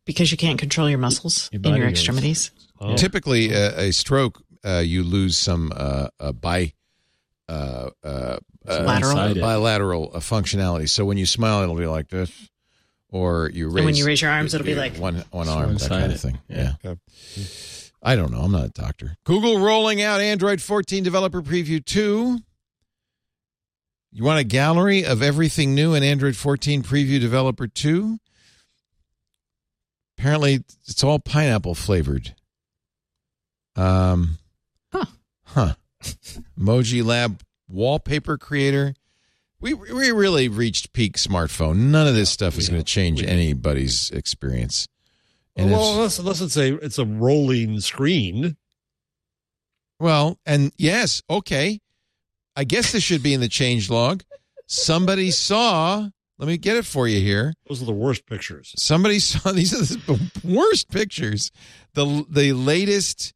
Because 0.05 0.31
you 0.31 0.37
can't 0.37 0.59
control 0.59 0.89
your 0.89 0.99
muscles 0.99 1.49
Your 1.51 1.61
in 1.63 1.75
your 1.75 1.87
goes- 1.87 1.91
extremities. 1.91 2.51
Oh. 2.79 2.95
Typically, 2.95 3.53
uh, 3.55 3.71
a 3.79 3.91
stroke, 3.91 4.43
uh, 4.65 4.79
you 4.85 5.03
lose 5.03 5.37
some 5.37 5.71
uh, 5.75 6.09
uh, 6.19 6.31
bi, 6.33 6.73
uh, 8.67 8.83
Lateral. 8.83 9.33
Bilateral 9.35 10.11
uh, 10.13 10.19
functionality. 10.19 10.87
So 10.89 11.05
when 11.05 11.17
you 11.17 11.25
smile, 11.25 11.61
it'll 11.63 11.75
be 11.75 11.85
like 11.87 12.09
this, 12.09 12.31
or 13.09 13.49
you 13.53 13.67
raise. 13.67 13.75
And 13.77 13.85
when 13.85 13.95
you 13.95 14.05
raise 14.05 14.21
your 14.21 14.31
arms, 14.31 14.53
it'll 14.53 14.65
be 14.65 14.75
like- 14.75 14.95
one 14.97 15.23
one 15.31 15.47
arm, 15.49 15.75
that 15.77 15.89
kind 15.89 16.11
of 16.11 16.19
thing. 16.19 16.39
Yeah. 16.47 16.73
Yeah. 16.83 16.95
I 18.01 18.15
don't 18.17 18.31
know. 18.31 18.41
I'm 18.41 18.51
not 18.51 18.65
a 18.65 18.69
doctor. 18.69 19.15
Google 19.23 19.59
rolling 19.59 20.01
out 20.01 20.19
Android 20.19 20.61
14 20.61 21.03
Developer 21.03 21.41
Preview 21.41 21.83
2. 21.83 22.37
You 24.11 24.23
want 24.23 24.39
a 24.39 24.43
gallery 24.43 25.05
of 25.05 25.23
everything 25.23 25.73
new 25.73 25.93
in 25.93 26.03
Android 26.03 26.35
14 26.35 26.83
Preview 26.83 27.19
Developer 27.19 27.65
2? 27.65 28.19
Apparently, 30.17 30.63
it's 30.87 31.03
all 31.03 31.17
pineapple 31.19 31.75
flavored. 31.75 32.35
Um, 33.75 34.37
Huh. 34.91 35.05
Huh. 35.45 35.73
Emoji 36.59 37.03
Lab 37.03 37.41
wallpaper 37.67 38.37
creator. 38.37 38.93
We 39.59 39.73
we 39.73 40.11
really 40.11 40.49
reached 40.49 40.93
peak 40.93 41.15
smartphone. 41.17 41.77
None 41.91 42.07
of 42.07 42.15
this 42.15 42.29
stuff 42.29 42.57
is 42.57 42.67
going 42.69 42.81
to 42.81 42.85
change 42.85 43.23
anybody's 43.23 44.09
experience. 44.11 44.87
And 45.55 45.71
well, 45.71 45.93
unless, 45.93 46.19
unless 46.19 46.41
it's 46.41 46.57
a 46.57 46.75
it's 46.77 46.97
a 46.97 47.05
rolling 47.05 47.79
screen. 47.79 48.57
Well, 49.99 50.37
and 50.45 50.71
yes, 50.77 51.21
okay. 51.29 51.79
I 52.55 52.65
guess 52.65 52.91
this 52.91 53.03
should 53.03 53.23
be 53.23 53.33
in 53.33 53.39
the 53.39 53.47
change 53.47 53.89
log. 53.89 54.23
Somebody 54.67 55.31
saw, 55.31 56.09
let 56.37 56.47
me 56.47 56.57
get 56.57 56.75
it 56.75 56.85
for 56.85 57.07
you 57.07 57.19
here. 57.19 57.53
Those 57.67 57.81
are 57.81 57.85
the 57.85 57.93
worst 57.93 58.25
pictures. 58.25 58.73
Somebody 58.77 59.19
saw 59.19 59.51
these 59.53 59.73
are 59.73 59.95
the 59.95 60.31
worst 60.43 60.89
pictures. 60.89 61.51
The 61.93 62.25
the 62.29 62.53
latest 62.53 63.33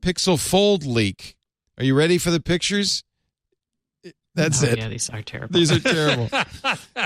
Pixel 0.00 0.38
Fold 0.38 0.84
leak. 0.84 1.36
Are 1.78 1.84
you 1.84 1.94
ready 1.94 2.18
for 2.18 2.30
the 2.30 2.40
pictures? 2.40 3.04
That's 4.34 4.62
Oh, 4.62 4.66
it. 4.66 4.78
Yeah, 4.78 4.88
these 4.88 5.10
are 5.10 5.22
terrible. 5.22 5.52
These 5.58 5.72
are 5.72 5.80
terrible. 5.80 6.28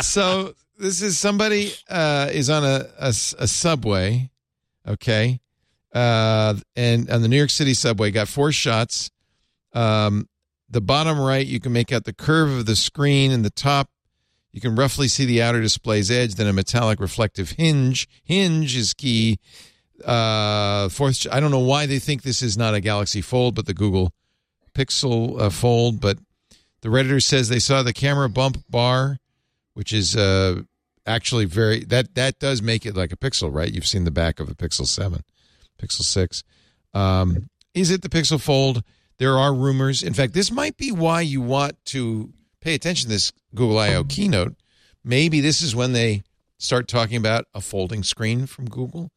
so 0.03 0.55
this 0.79 1.01
is 1.03 1.19
somebody 1.19 1.73
uh, 1.89 2.29
is 2.33 2.51
on 2.51 2.65
a 2.65 2.87
a 2.99 3.13
subway, 3.13 4.31
okay, 4.87 5.41
uh, 5.95 6.55
and 6.77 7.11
on 7.11 7.23
the 7.23 7.29
New 7.29 7.37
York 7.39 7.51
City 7.51 7.75
subway, 7.75 8.11
got 8.11 8.29
four 8.29 8.53
shots. 8.53 9.11
Um, 9.73 10.29
the 10.69 10.81
bottom 10.81 11.19
right, 11.19 11.47
you 11.47 11.61
can 11.61 11.73
make 11.73 11.93
out 11.93 12.05
the 12.05 12.13
curve 12.13 12.51
of 12.51 12.67
the 12.67 12.77
screen, 12.77 13.31
and 13.33 13.45
the 13.45 13.51
top, 13.51 13.89
You 14.53 14.61
can 14.61 14.75
roughly 14.77 15.09
see 15.09 15.25
the 15.25 15.43
outer 15.43 15.61
display's 15.61 16.11
edge, 16.11 16.35
then 16.37 16.47
a 16.47 16.53
metallic 16.53 17.01
reflective 17.01 17.51
hinge. 17.53 18.07
Hinge 18.25 18.77
is 18.77 18.93
key. 18.95 19.39
Uh, 20.05 20.89
fourth, 20.89 21.27
I 21.31 21.41
don't 21.41 21.51
know 21.53 21.59
why 21.61 21.87
they 21.87 21.99
think 21.99 22.23
this 22.23 22.43
is 22.43 22.57
not 22.59 22.75
a 22.75 22.81
Galaxy 22.81 23.21
Fold, 23.21 23.55
but 23.55 23.67
the 23.67 23.75
Google 23.75 24.13
Pixel 24.75 25.41
uh, 25.41 25.51
Fold. 25.51 26.01
But 26.01 26.19
the 26.85 26.91
Redditor 26.91 27.23
says 27.23 27.49
they 27.49 27.61
saw 27.61 27.83
the 27.83 27.95
camera 27.95 28.29
bump 28.29 28.63
bar, 28.69 29.17
which 29.73 29.91
is 29.91 30.15
uh, 30.15 30.61
actually 31.07 31.47
very 31.47 31.83
that 31.87 32.15
that 32.15 32.39
does 32.39 32.61
make 32.61 32.85
it 32.85 32.95
like 32.95 33.11
a 33.11 33.17
Pixel, 33.17 33.53
right? 33.53 33.73
You've 33.73 33.87
seen 33.87 34.05
the 34.05 34.11
back 34.11 34.39
of 34.39 34.51
a 34.51 34.55
Pixel 34.55 34.87
Seven, 34.87 35.23
Pixel 35.81 36.03
Six. 36.03 36.45
Um, 36.93 37.49
is 37.73 37.91
it 37.91 38.03
the 38.03 38.11
Pixel 38.11 38.39
Fold? 38.39 38.85
There 39.17 39.39
are 39.39 39.55
rumors. 39.55 40.03
In 40.03 40.13
fact, 40.13 40.35
this 40.35 40.51
might 40.51 40.77
be 40.77 40.93
why 40.93 41.23
you 41.23 41.41
want 41.41 41.83
to 41.87 42.35
pay 42.61 42.75
attention 42.75 43.09
to 43.09 43.15
this 43.15 43.33
Google 43.55 43.79
I/O 43.79 44.05
keynote. 44.05 44.55
Maybe 45.03 45.41
this 45.41 45.63
is 45.63 45.75
when 45.75 45.95
they 45.95 46.23
start 46.59 46.87
talking 46.87 47.17
about 47.17 47.47
a 47.55 47.63
folding 47.63 48.03
screen 48.03 48.45
from 48.45 48.69
Google. 48.69 49.11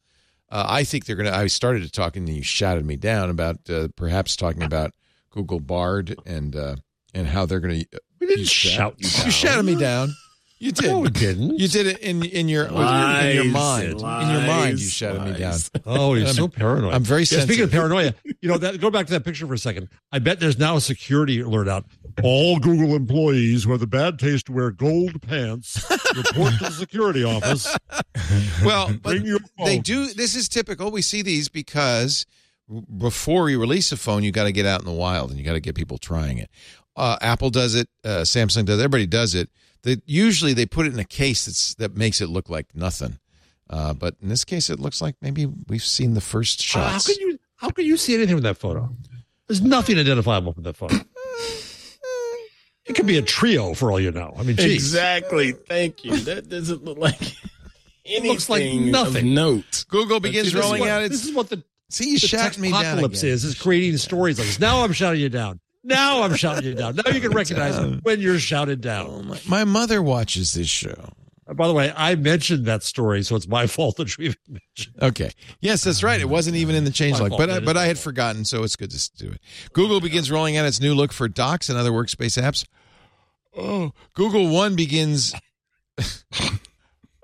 Uh, 0.50 0.64
I 0.66 0.84
think 0.84 1.04
they're 1.04 1.16
going 1.16 1.30
to. 1.30 1.36
I 1.36 1.48
started 1.48 1.82
to 1.82 1.90
talk 1.90 2.16
and 2.16 2.26
you 2.26 2.42
shouted 2.42 2.86
me 2.86 2.96
down 2.96 3.28
about 3.28 3.68
uh, 3.68 3.88
perhaps 3.94 4.36
talking 4.36 4.62
about 4.62 4.92
Google 5.28 5.60
Bard 5.60 6.16
and 6.24 6.56
uh, 6.56 6.76
and 7.14 7.26
how 7.26 7.46
they're 7.46 7.60
going 7.60 7.80
to. 7.80 8.00
We 8.20 8.26
didn't 8.26 8.48
shout 8.48 8.96
you 8.98 9.08
down. 9.08 9.26
You 9.26 9.30
shouted 9.30 9.62
me 9.64 9.74
down. 9.76 10.14
You 10.60 10.72
did. 10.72 10.90
No, 10.90 10.98
we 10.98 11.10
didn't. 11.10 11.56
You 11.60 11.68
did 11.68 11.86
it 11.86 11.98
in 12.00 12.24
in 12.24 12.48
your 12.48 12.64
in 12.66 12.72
your 12.72 13.44
mind. 13.44 13.92
in 13.92 13.98
your 14.00 14.40
mind, 14.40 14.80
you 14.80 14.88
shouted 14.88 15.22
me 15.22 15.38
down. 15.38 15.56
Oh, 15.86 16.14
he's 16.14 16.34
so 16.34 16.48
paranoid. 16.48 16.94
I'm 16.94 17.04
very 17.04 17.22
Yeah, 17.22 17.42
speaking 17.42 17.62
of 17.62 17.70
paranoia, 17.70 18.12
you 18.40 18.48
know, 18.48 18.58
that, 18.58 18.80
go 18.80 18.90
back 18.90 19.06
to 19.06 19.12
that 19.12 19.24
picture 19.24 19.46
for 19.46 19.54
a 19.54 19.58
second. 19.58 19.88
I 20.10 20.18
bet 20.18 20.40
there's 20.40 20.58
now 20.58 20.74
a 20.76 20.80
security 20.80 21.40
alert 21.40 21.68
out. 21.68 21.84
All 22.24 22.58
Google 22.58 22.96
employees 22.96 23.64
who 23.64 23.70
have 23.70 23.78
the 23.78 23.86
bad 23.86 24.18
taste 24.18 24.46
to 24.46 24.52
wear 24.52 24.72
gold 24.72 25.22
pants 25.22 25.88
report 26.16 26.54
to 26.54 26.64
the 26.64 26.70
security 26.72 27.22
office. 27.22 27.76
well, 28.64 28.88
but 28.88 29.02
Bring 29.02 29.26
your 29.26 29.38
they 29.64 29.78
do. 29.78 30.08
This 30.08 30.34
is 30.34 30.48
typical. 30.48 30.90
We 30.90 31.02
see 31.02 31.22
these 31.22 31.48
because 31.48 32.26
before 32.98 33.48
you 33.48 33.60
release 33.60 33.92
a 33.92 33.96
phone, 33.96 34.22
you 34.24 34.32
got 34.32 34.44
to 34.44 34.52
get 34.52 34.66
out 34.66 34.80
in 34.80 34.86
the 34.86 34.92
wild 34.92 35.30
and 35.30 35.38
you 35.38 35.44
got 35.44 35.54
to 35.54 35.60
get 35.60 35.74
people 35.74 35.98
trying 35.98 36.38
it. 36.38 36.50
Uh, 36.98 37.16
Apple 37.20 37.50
does 37.50 37.74
it. 37.74 37.88
Uh, 38.04 38.22
Samsung 38.22 38.64
does. 38.66 38.78
it, 38.78 38.82
Everybody 38.82 39.06
does 39.06 39.34
it. 39.34 39.48
They, 39.82 39.98
usually 40.06 40.52
they 40.54 40.66
put 40.66 40.86
it 40.86 40.92
in 40.92 40.98
a 40.98 41.04
case 41.04 41.46
that's 41.46 41.74
that 41.76 41.96
makes 41.96 42.20
it 42.20 42.28
look 42.28 42.50
like 42.50 42.66
nothing. 42.74 43.18
Uh, 43.70 43.92
but 43.94 44.16
in 44.20 44.28
this 44.28 44.44
case, 44.44 44.68
it 44.70 44.80
looks 44.80 45.00
like 45.00 45.14
maybe 45.22 45.46
we've 45.68 45.84
seen 45.84 46.14
the 46.14 46.20
first 46.20 46.60
Uh, 46.74 46.80
how 46.80 46.90
shots. 46.92 47.06
can 47.06 47.16
you 47.20 47.38
how 47.56 47.70
can 47.70 47.84
you 47.86 47.96
see 47.96 48.14
anything 48.14 48.34
with 48.34 48.44
that 48.44 48.56
photo? 48.58 48.88
There's 49.46 49.62
nothing 49.62 49.98
identifiable 49.98 50.52
from 50.52 50.64
that 50.64 50.76
photo. 50.76 50.96
It 52.86 52.94
could 52.94 53.06
be 53.06 53.18
a 53.18 53.22
trio 53.22 53.74
for 53.74 53.90
all 53.92 54.00
you 54.00 54.10
know. 54.10 54.34
I 54.38 54.42
mean, 54.42 54.56
geez. 54.56 54.74
Exactly. 54.74 55.52
Thank 55.52 56.04
you. 56.04 56.16
That 56.20 56.48
doesn't 56.48 56.84
look 56.84 56.96
like 56.98 57.20
anything 58.06 58.30
looks 58.30 58.48
like 58.48 58.64
nothing. 58.72 59.34
note. 59.34 59.84
Google 59.88 60.20
begins 60.20 60.52
This 60.52 60.62
rolling 60.62 60.80
what- 60.80 60.88
out 60.88 61.08
This 61.10 61.24
is 61.26 61.34
what 61.34 61.50
the, 61.50 61.62
See, 61.90 62.10
you 62.12 62.18
the 62.18 62.26
shouting 62.26 62.62
me 62.62 62.70
down. 62.70 62.84
apocalypse 62.84 63.22
is, 63.22 63.44
is 63.44 63.54
creating 63.58 63.96
stories 63.98 64.38
like 64.38 64.48
this. 64.48 64.58
Now 64.58 64.84
I'm 64.84 64.92
shouting 64.92 65.20
you 65.20 65.28
down. 65.28 65.60
Now 65.88 66.22
I'm 66.22 66.34
shouting 66.36 66.64
you 66.64 66.74
down. 66.74 66.96
Now 66.96 67.10
you 67.12 67.20
can 67.20 67.32
recognize 67.32 67.78
when 68.02 68.20
you're 68.20 68.38
shouted 68.38 68.80
down. 68.80 69.06
Oh, 69.30 69.36
my, 69.48 69.64
mother 69.64 70.02
watches 70.02 70.52
this 70.54 70.68
show. 70.68 71.12
Uh, 71.48 71.54
By 71.54 71.66
the 71.66 71.72
way, 71.72 71.92
I 71.96 72.14
mentioned 72.14 72.66
that 72.66 72.82
story, 72.82 73.22
so 73.22 73.34
it's 73.36 73.48
my 73.48 73.66
fault 73.76 73.96
that 73.96 74.16
you 74.18 74.26
even 74.26 74.36
mentioned. 74.48 74.96
Okay. 75.02 75.30
Yes, 75.60 75.84
that's 75.84 76.02
right. 76.02 76.20
It 76.20 76.28
wasn't 76.28 76.56
even 76.56 76.74
in 76.74 76.84
the 76.84 76.90
changelog, 76.90 77.36
but. 77.36 77.48
I, 77.50 77.60
but 77.60 77.76
I 77.76 77.86
had 77.86 77.98
forgotten, 77.98 78.44
so 78.44 78.62
it's 78.62 78.76
good 78.76 78.90
to 78.90 79.10
do 79.16 79.30
it. 79.32 79.40
Google 79.72 80.00
begins 80.00 80.30
rolling 80.30 80.56
out 80.56 80.66
its 80.66 80.80
new 80.80 80.94
look 80.94 81.12
for 81.12 81.26
docs 81.26 81.68
and 81.68 81.78
other 81.78 81.90
workspace 81.90 82.40
apps. 82.40 82.66
Oh, 83.56 83.92
Google 84.14 84.48
One 84.48 84.76
begins. 84.76 85.34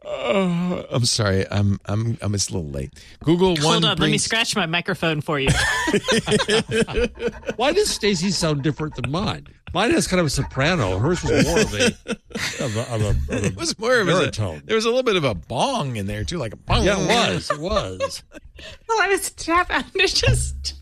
Oh, 0.06 0.84
I'm 0.90 1.04
sorry. 1.04 1.46
I'm 1.50 1.80
I'm 1.86 2.18
I'm 2.20 2.34
it's 2.34 2.50
a 2.50 2.54
little 2.54 2.70
late. 2.70 2.92
Google 3.22 3.54
One. 3.54 3.62
Hold 3.62 3.84
on, 3.84 3.98
let 3.98 4.10
me 4.10 4.18
scratch 4.18 4.54
my 4.54 4.66
microphone 4.66 5.20
for 5.20 5.38
you. 5.38 5.48
Why 7.56 7.72
does 7.72 7.90
Stacy's 7.90 8.36
sound 8.36 8.62
different 8.62 8.96
than 8.96 9.10
mine? 9.10 9.46
Mine 9.74 9.90
has 9.90 10.06
kind 10.06 10.20
of 10.20 10.26
a 10.26 10.30
soprano. 10.30 10.98
Hers 10.98 11.22
was 11.24 11.44
more 11.44 11.58
of 11.58 11.74
a 11.74 11.86
of 12.64 12.76
a, 12.76 12.94
of 12.94 13.02
a, 13.02 13.02
of 13.02 13.02
a 13.02 13.16
It 13.46 13.56
was 13.56 13.76
more 13.78 13.98
of 13.98 14.06
a 14.06 14.12
baritone. 14.12 14.62
There 14.64 14.76
was 14.76 14.84
a 14.84 14.88
little 14.88 15.02
bit 15.02 15.16
of 15.16 15.24
a 15.24 15.34
bong 15.34 15.96
in 15.96 16.06
there 16.06 16.22
too, 16.22 16.38
like 16.38 16.52
a 16.52 16.56
bong. 16.56 16.84
Yeah, 16.84 17.00
it 17.00 17.08
was. 17.08 17.50
It 17.50 17.58
was. 17.58 18.22
well, 18.88 19.02
I 19.02 19.08
was 19.08 19.32
tap 19.32 19.70
out. 19.70 19.84
It's 19.94 20.12
just. 20.12 20.74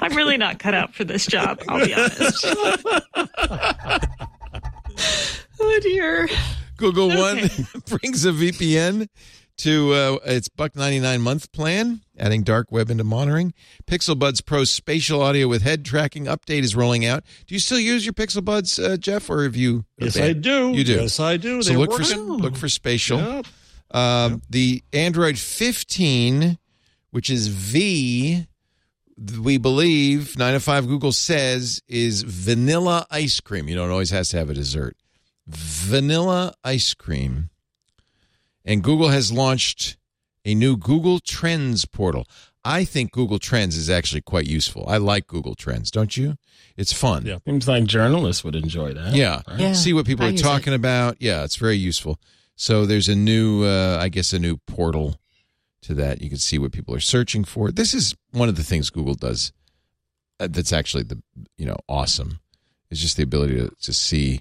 I'm 0.00 0.16
really 0.16 0.36
not 0.36 0.58
cut 0.58 0.74
out 0.74 0.94
for 0.94 1.04
this 1.04 1.26
job. 1.26 1.62
I'll 1.68 1.84
be 1.84 1.94
honest. 1.94 2.44
oh 5.60 5.78
dear. 5.82 6.28
Google 6.76 7.10
Okay. 7.12 7.18
One 7.20 7.38
brings 7.86 8.24
a 8.24 8.30
VPN 8.32 9.08
to 9.58 9.92
uh, 9.92 10.18
its 10.24 10.48
buck 10.48 10.76
99 10.76 11.20
month 11.20 11.50
plan, 11.52 12.02
adding 12.16 12.42
dark 12.44 12.70
web 12.70 12.90
into 12.90 13.02
monitoring. 13.04 13.52
Pixel 13.86 14.16
Buds 14.16 14.40
Pro 14.40 14.62
spatial 14.64 15.20
audio 15.20 15.48
with 15.48 15.62
head 15.62 15.84
tracking 15.84 16.26
update 16.26 16.62
is 16.62 16.76
rolling 16.76 17.04
out. 17.04 17.24
Do 17.46 17.54
you 17.54 17.58
still 17.58 17.80
use 17.80 18.06
your 18.06 18.12
Pixel 18.12 18.44
Buds, 18.44 18.78
uh, 18.78 18.96
Jeff, 18.96 19.28
or 19.28 19.42
have 19.42 19.56
you? 19.56 19.84
Yes, 19.98 20.16
I 20.16 20.32
do. 20.32 20.70
You 20.72 20.84
do. 20.84 20.94
Yes, 20.94 21.18
I 21.18 21.36
do. 21.36 21.62
So 21.62 21.70
They're 21.70 21.78
look 21.78 21.92
for 21.92 22.02
working. 22.02 22.18
look 22.24 22.56
for 22.56 22.68
spatial. 22.68 23.18
Yep. 23.18 23.46
Um, 23.90 24.42
The 24.50 24.84
Android 24.92 25.38
15, 25.38 26.58
which 27.10 27.30
is 27.30 27.48
V, 27.48 28.46
we 29.40 29.58
believe 29.58 30.38
9 30.38 30.54
to 30.54 30.60
5 30.60 30.86
Google 30.86 31.12
says 31.12 31.82
is 31.88 32.22
vanilla 32.22 33.06
ice 33.10 33.40
cream. 33.40 33.68
You 33.68 33.76
know, 33.76 33.84
it 33.86 33.90
always 33.90 34.10
has 34.10 34.28
to 34.30 34.38
have 34.38 34.50
a 34.50 34.54
dessert. 34.54 34.96
Vanilla 35.46 36.54
ice 36.62 36.94
cream. 36.94 37.50
And 38.64 38.82
Google 38.82 39.08
has 39.08 39.32
launched 39.32 39.96
a 40.44 40.54
new 40.54 40.76
Google 40.76 41.20
Trends 41.20 41.84
portal. 41.84 42.26
I 42.64 42.84
think 42.84 43.12
Google 43.12 43.38
Trends 43.38 43.76
is 43.76 43.88
actually 43.88 44.20
quite 44.20 44.46
useful. 44.46 44.84
I 44.86 44.98
like 44.98 45.26
Google 45.26 45.54
Trends, 45.54 45.90
don't 45.90 46.16
you? 46.16 46.36
It's 46.76 46.92
fun. 46.92 47.24
Yeah. 47.24 47.38
Seems 47.46 47.66
like 47.66 47.84
journalists 47.84 48.44
would 48.44 48.54
enjoy 48.54 48.92
that. 48.92 49.14
Yeah. 49.14 49.42
right? 49.48 49.58
Yeah. 49.58 49.72
See 49.72 49.92
what 49.94 50.06
people 50.06 50.26
I 50.26 50.28
are 50.28 50.32
use 50.32 50.42
talking 50.42 50.74
about. 50.74 51.16
Yeah, 51.18 51.44
it's 51.44 51.56
very 51.56 51.76
useful. 51.76 52.20
So 52.56 52.84
there's 52.84 53.08
a 53.08 53.14
new, 53.14 53.64
uh, 53.64 53.98
I 54.00 54.08
guess, 54.08 54.32
a 54.32 54.38
new 54.38 54.58
portal 54.58 55.16
to 55.82 55.94
that. 55.94 56.20
You 56.20 56.28
can 56.28 56.38
see 56.38 56.58
what 56.58 56.72
people 56.72 56.94
are 56.94 57.00
searching 57.00 57.44
for. 57.44 57.70
This 57.70 57.94
is 57.94 58.14
one 58.32 58.48
of 58.48 58.56
the 58.56 58.62
things 58.62 58.90
Google 58.90 59.14
does 59.14 59.52
uh, 60.40 60.48
that's 60.50 60.72
actually 60.72 61.04
the, 61.04 61.22
you 61.56 61.66
know, 61.66 61.76
awesome. 61.88 62.40
Is 62.90 63.00
just 63.00 63.16
the 63.18 63.22
ability 63.22 63.56
to, 63.56 63.70
to 63.82 63.92
see 63.92 64.40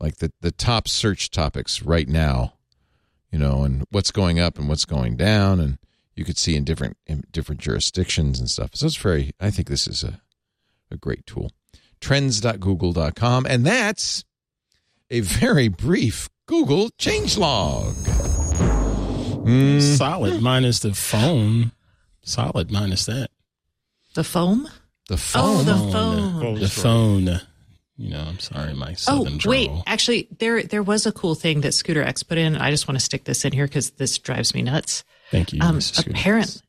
like 0.00 0.16
the, 0.16 0.32
the 0.40 0.50
top 0.50 0.88
search 0.88 1.30
topics 1.30 1.82
right 1.82 2.08
now, 2.08 2.54
you 3.30 3.38
know, 3.38 3.64
and 3.64 3.84
what's 3.90 4.10
going 4.10 4.40
up 4.40 4.58
and 4.58 4.68
what's 4.68 4.86
going 4.86 5.16
down. 5.16 5.60
And 5.60 5.78
you 6.14 6.24
could 6.24 6.38
see 6.38 6.56
in 6.56 6.64
different, 6.64 6.96
in 7.06 7.24
different 7.30 7.60
jurisdictions 7.60 8.40
and 8.40 8.48
stuff. 8.48 8.70
So 8.74 8.86
it's 8.86 8.96
very, 8.96 9.32
I 9.38 9.50
think 9.50 9.68
this 9.68 9.86
is 9.86 10.02
a, 10.02 10.20
a 10.90 10.96
great 10.96 11.26
tool. 11.26 11.52
Trends.google.com. 12.00 13.46
And 13.46 13.64
that's 13.64 14.24
a 15.10 15.20
very 15.20 15.68
brief 15.68 16.28
Google 16.46 16.90
changelog. 16.98 18.51
Mm, 19.46 19.80
Solid 19.96 20.40
minus 20.42 20.80
the 20.80 20.94
phone. 20.94 21.72
Solid 22.22 22.70
minus 22.70 23.06
that. 23.06 23.30
The 24.14 24.24
foam? 24.24 24.68
the 25.08 25.14
Oh, 25.14 25.16
phone. 25.16 25.66
the 25.66 25.74
Phone. 25.74 25.90
phone. 26.40 26.54
The 26.60 26.68
phone. 26.68 27.40
You 27.96 28.10
know, 28.10 28.20
I'm 28.20 28.38
sorry, 28.38 28.72
my 28.74 28.94
southern 28.94 29.34
Oh, 29.44 29.48
wait. 29.48 29.66
drawl. 29.68 29.82
Actually, 29.86 30.28
there 30.38 30.62
there 30.62 30.82
was 30.82 31.06
a 31.06 31.12
cool 31.12 31.34
thing 31.34 31.60
that 31.60 31.72
Scooter 31.72 32.02
X 32.02 32.22
put 32.22 32.38
in. 32.38 32.56
I 32.56 32.70
just 32.70 32.88
want 32.88 32.98
to 32.98 33.04
stick 33.04 33.24
this 33.24 33.44
in 33.44 33.52
here 33.52 33.66
because 33.66 33.90
this 33.92 34.16
drives 34.18 34.54
me 34.54 34.62
nuts. 34.62 35.04
Thank 35.30 35.52
you. 35.52 35.60
Um, 35.60 35.78
Mrs. 35.78 35.94
Scooter. 35.96 36.10
apparently, 36.10 36.60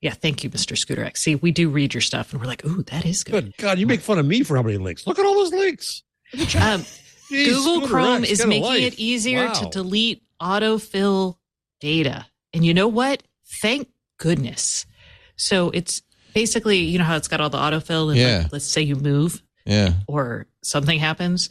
yeah. 0.00 0.12
Thank 0.14 0.44
you, 0.44 0.50
Mr. 0.50 0.76
Scooter 0.78 1.04
X. 1.04 1.22
See, 1.22 1.34
we 1.34 1.50
do 1.52 1.68
read 1.68 1.92
your 1.94 2.00
stuff, 2.00 2.32
and 2.32 2.40
we're 2.40 2.46
like, 2.46 2.64
"Ooh, 2.64 2.82
that 2.84 3.04
is 3.04 3.24
good." 3.24 3.32
Good 3.46 3.56
God, 3.58 3.78
you 3.78 3.86
make 3.86 4.00
fun 4.00 4.18
of 4.18 4.26
me 4.26 4.42
for 4.42 4.56
how 4.56 4.62
many 4.62 4.78
links. 4.78 5.06
Look 5.06 5.18
at 5.18 5.26
all 5.26 5.34
those 5.34 5.52
links. 5.52 6.02
Um, 6.34 6.40
Jeez, 6.40 6.84
Google 7.46 7.62
Scooter 7.78 7.86
Chrome 7.88 8.22
X, 8.24 8.30
is 8.32 8.46
making 8.46 8.82
it 8.84 8.94
easier 8.98 9.48
to 9.52 9.64
Wow. 9.64 9.70
delete 9.70 10.22
autofill 10.40 11.36
data. 11.80 12.26
And 12.52 12.64
you 12.64 12.74
know 12.74 12.88
what? 12.88 13.22
Thank 13.62 13.88
goodness. 14.18 14.86
So 15.36 15.70
it's 15.70 16.02
basically, 16.34 16.78
you 16.78 16.98
know 16.98 17.04
how 17.04 17.16
it's 17.16 17.28
got 17.28 17.40
all 17.40 17.50
the 17.50 17.58
autofill 17.58 18.10
and 18.10 18.18
Yeah. 18.18 18.38
like, 18.42 18.52
let's 18.52 18.64
say 18.66 18.82
you 18.82 18.96
move 18.96 19.42
Yeah. 19.66 19.94
or 20.06 20.46
something 20.62 20.98
happens, 20.98 21.50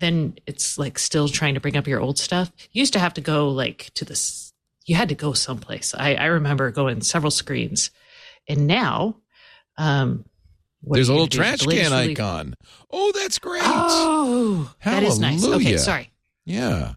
then 0.00 0.36
it's 0.46 0.78
like 0.78 0.98
still 0.98 1.28
trying 1.28 1.54
to 1.54 1.60
bring 1.60 1.76
up 1.76 1.86
your 1.86 2.00
old 2.00 2.18
stuff. 2.18 2.50
You 2.72 2.80
used 2.80 2.92
to 2.94 2.98
have 2.98 3.14
to 3.14 3.20
go 3.20 3.50
like 3.50 3.90
to 3.94 4.04
this, 4.04 4.52
you 4.86 4.96
had 4.96 5.08
to 5.10 5.14
go 5.14 5.32
someplace. 5.32 5.94
I, 5.96 6.14
I 6.14 6.26
remember 6.26 6.70
going 6.70 7.00
several 7.02 7.30
screens. 7.30 7.90
And 8.48 8.66
now, 8.66 9.16
um, 9.78 10.24
There's 10.82 11.08
a 11.08 11.12
little 11.12 11.26
do? 11.26 11.38
trash 11.38 11.60
can 11.60 11.92
icon. 11.92 12.54
Oh, 12.90 13.12
that's 13.12 13.38
great. 13.38 13.62
Oh, 13.64 14.72
that 14.84 15.02
is 15.02 15.18
nice. 15.18 15.44
Okay, 15.44 15.76
sorry. 15.76 16.10
Yeah. 16.44 16.94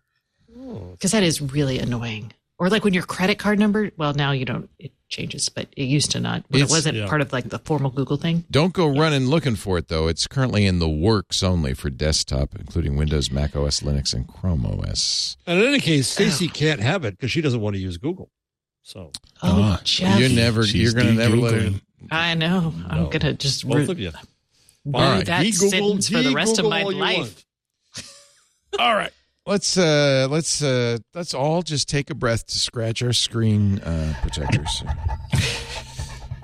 because 0.91 1.11
that 1.11 1.23
is 1.23 1.41
really 1.41 1.79
annoying. 1.79 2.31
Or 2.59 2.69
like 2.69 2.83
when 2.83 2.93
your 2.93 3.03
credit 3.03 3.39
card 3.39 3.57
number, 3.57 3.89
well, 3.95 4.13
now 4.13 4.31
you 4.31 4.43
don't, 4.43 4.69
it 4.79 4.91
changes, 5.07 5.47
but 5.47 5.67
it 5.77 5.85
used 5.85 6.11
to 6.11 6.19
not. 6.19 6.43
When 6.49 6.61
it 6.61 6.69
wasn't 6.69 6.97
yeah. 6.97 7.07
part 7.07 7.21
of 7.21 7.31
like 7.31 7.47
the 7.47 7.59
formal 7.59 7.89
Google 7.89 8.17
thing. 8.17 8.43
Don't 8.51 8.73
go 8.73 8.85
running 8.87 9.27
looking 9.27 9.55
for 9.55 9.77
it 9.77 9.87
though. 9.87 10.07
It's 10.09 10.27
currently 10.27 10.65
in 10.65 10.79
the 10.79 10.89
works 10.89 11.41
only 11.41 11.73
for 11.73 11.89
desktop, 11.89 12.55
including 12.59 12.97
Windows, 12.97 13.31
Mac 13.31 13.55
OS, 13.55 13.79
Linux, 13.79 14.13
and 14.13 14.27
Chrome 14.27 14.65
OS. 14.65 15.37
And 15.47 15.59
in 15.61 15.67
any 15.67 15.79
case, 15.79 16.09
Stacy 16.09 16.49
can't 16.49 16.81
have 16.81 17.05
it 17.05 17.11
because 17.17 17.31
she 17.31 17.39
doesn't 17.41 17.61
want 17.61 17.75
to 17.77 17.81
use 17.81 17.95
Google. 17.97 18.29
So 18.83 19.11
Oh, 19.41 19.61
Ah, 19.61 19.81
Jeff. 19.85 20.19
You're 20.19 20.29
never. 20.29 20.65
She's 20.65 20.81
you're 20.81 20.93
gonna 20.93 21.13
never 21.13 21.37
let 21.37 21.53
her. 21.53 21.69
I 22.11 22.33
know. 22.35 22.73
I'm 22.89 23.09
gonna 23.09 23.33
just 23.33 23.65
both 23.67 23.87
re- 23.87 23.91
of 23.91 23.99
you. 23.99 24.11
rue 24.83 24.93
All 24.95 25.01
right. 25.01 25.25
that 25.25 25.43
De-Google- 25.43 25.69
sentence 25.69 26.09
for 26.09 26.21
the 26.21 26.31
rest 26.33 26.59
of 26.59 26.65
my 26.65 26.83
life. 26.83 27.45
All 28.79 28.93
right. 28.95 29.11
Let's 29.49 29.79
uh 29.79 30.27
let's 30.29 30.61
uh 30.61 30.99
let's 31.15 31.33
all 31.33 31.63
just 31.63 31.89
take 31.89 32.11
a 32.11 32.13
breath 32.13 32.45
to 32.45 32.59
scratch 32.59 33.01
our 33.01 33.13
screen 33.13 33.79
uh 33.79 34.13
protectors. 34.21 34.83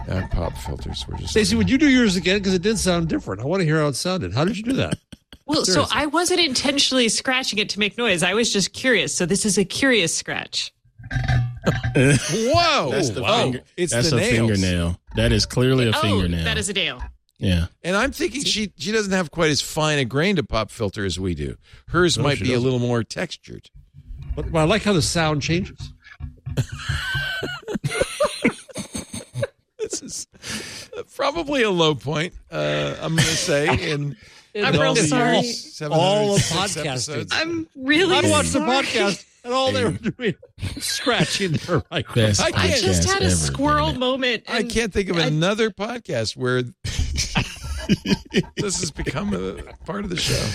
Uh, 0.09 0.23
pop 0.31 0.57
filters. 0.57 1.05
We're 1.07 1.17
just 1.17 1.29
Stacy, 1.29 1.55
would 1.55 1.69
you 1.69 1.77
do 1.77 1.87
yours 1.87 2.15
again? 2.15 2.39
Because 2.39 2.55
it 2.55 2.63
did 2.63 2.79
sound 2.79 3.07
different. 3.07 3.43
I 3.43 3.45
want 3.45 3.59
to 3.59 3.65
hear 3.65 3.79
how 3.79 3.89
it 3.89 3.95
sounded. 3.95 4.33
How 4.33 4.43
did 4.43 4.57
you 4.57 4.63
do 4.63 4.73
that? 4.73 4.97
Well, 5.47 5.63
so 5.63 5.85
I 5.91 6.07
wasn't 6.07 6.39
intentionally 6.39 7.07
scratching 7.07 7.59
it 7.59 7.69
to 7.69 7.79
make 7.79 7.99
noise. 7.99 8.23
I 8.23 8.33
was 8.33 8.51
just 8.51 8.73
curious. 8.73 9.13
So 9.15 9.27
this 9.27 9.45
is 9.45 9.59
a 9.59 9.63
curious 9.63 10.15
scratch. 10.15 10.73
Whoa! 11.95 12.89
That's 12.89 13.11
the 13.11 13.21
Wow. 13.21 13.43
finger. 13.43 13.61
It's 13.77 13.93
That's 13.93 14.09
the 14.09 14.17
a 14.17 14.21
nails. 14.21 14.31
fingernail. 14.49 14.99
That 15.15 15.31
is 15.31 15.45
clearly 15.45 15.85
a 15.85 15.91
oh, 15.95 16.01
fingernail. 16.01 16.45
that 16.45 16.57
is 16.57 16.67
a 16.69 16.73
nail. 16.73 16.99
Yeah. 17.37 17.67
And 17.83 17.95
I'm 17.95 18.11
thinking 18.11 18.43
she 18.43 18.71
she 18.77 18.91
doesn't 18.91 19.11
have 19.13 19.31
quite 19.31 19.49
as 19.51 19.61
fine 19.61 19.99
a 19.99 20.05
grain 20.05 20.35
to 20.37 20.43
pop 20.43 20.71
filter 20.71 21.05
as 21.05 21.19
we 21.19 21.35
do. 21.35 21.57
Hers 21.89 22.17
No, 22.17 22.23
might 22.23 22.39
be 22.39 22.45
a 22.45 22.55
doesn't. 22.55 22.63
little 22.63 22.79
more 22.79 23.03
textured. 23.03 23.69
But, 24.35 24.51
but 24.51 24.59
I 24.59 24.63
like 24.63 24.83
how 24.83 24.93
the 24.93 25.01
sound 25.01 25.41
changes. 25.41 25.91
This 29.77 30.01
is 30.01 30.27
probably 31.15 31.61
a 31.63 31.69
low 31.69 31.93
point. 31.95 32.33
Uh, 32.51 32.95
I'm 33.01 33.11
going 33.15 33.17
to 33.17 33.23
say 33.23 33.67
in. 33.91 34.15
I'm 34.55 34.73
in 34.73 34.79
real 34.79 34.89
all 34.89 34.95
the 34.95 35.01
sorry. 35.03 35.39
years, 35.41 35.81
All 35.91 36.35
of 36.35 36.41
706 36.41 36.81
podcasting. 36.81 36.89
episodes. 36.89 37.33
I'm 37.35 37.67
really 37.75 38.15
I 38.15 38.29
watched 38.29 38.53
the 38.53 38.59
sorry. 38.59 38.85
podcast 38.85 39.25
and 39.45 39.53
all 39.53 39.71
they 39.71 39.83
were 39.85 39.91
doing 39.91 40.33
scratching 40.79 41.53
their 41.53 41.81
microphone. 41.91 42.25
Best 42.25 42.41
I 42.41 42.47
I 42.53 42.67
just 42.79 43.07
had 43.09 43.21
a 43.21 43.25
ever, 43.25 43.35
squirrel 43.35 43.87
damn 43.87 43.95
it. 43.95 43.99
moment. 43.99 44.43
I 44.49 44.63
can't 44.63 44.91
think 44.91 45.09
of 45.09 45.17
I- 45.17 45.25
another 45.27 45.69
podcast 45.69 46.35
where 46.35 46.63
this 48.57 48.79
has 48.79 48.91
become 48.91 49.33
a 49.33 49.61
part 49.85 50.03
of 50.03 50.09
the 50.09 50.17
show. 50.17 50.45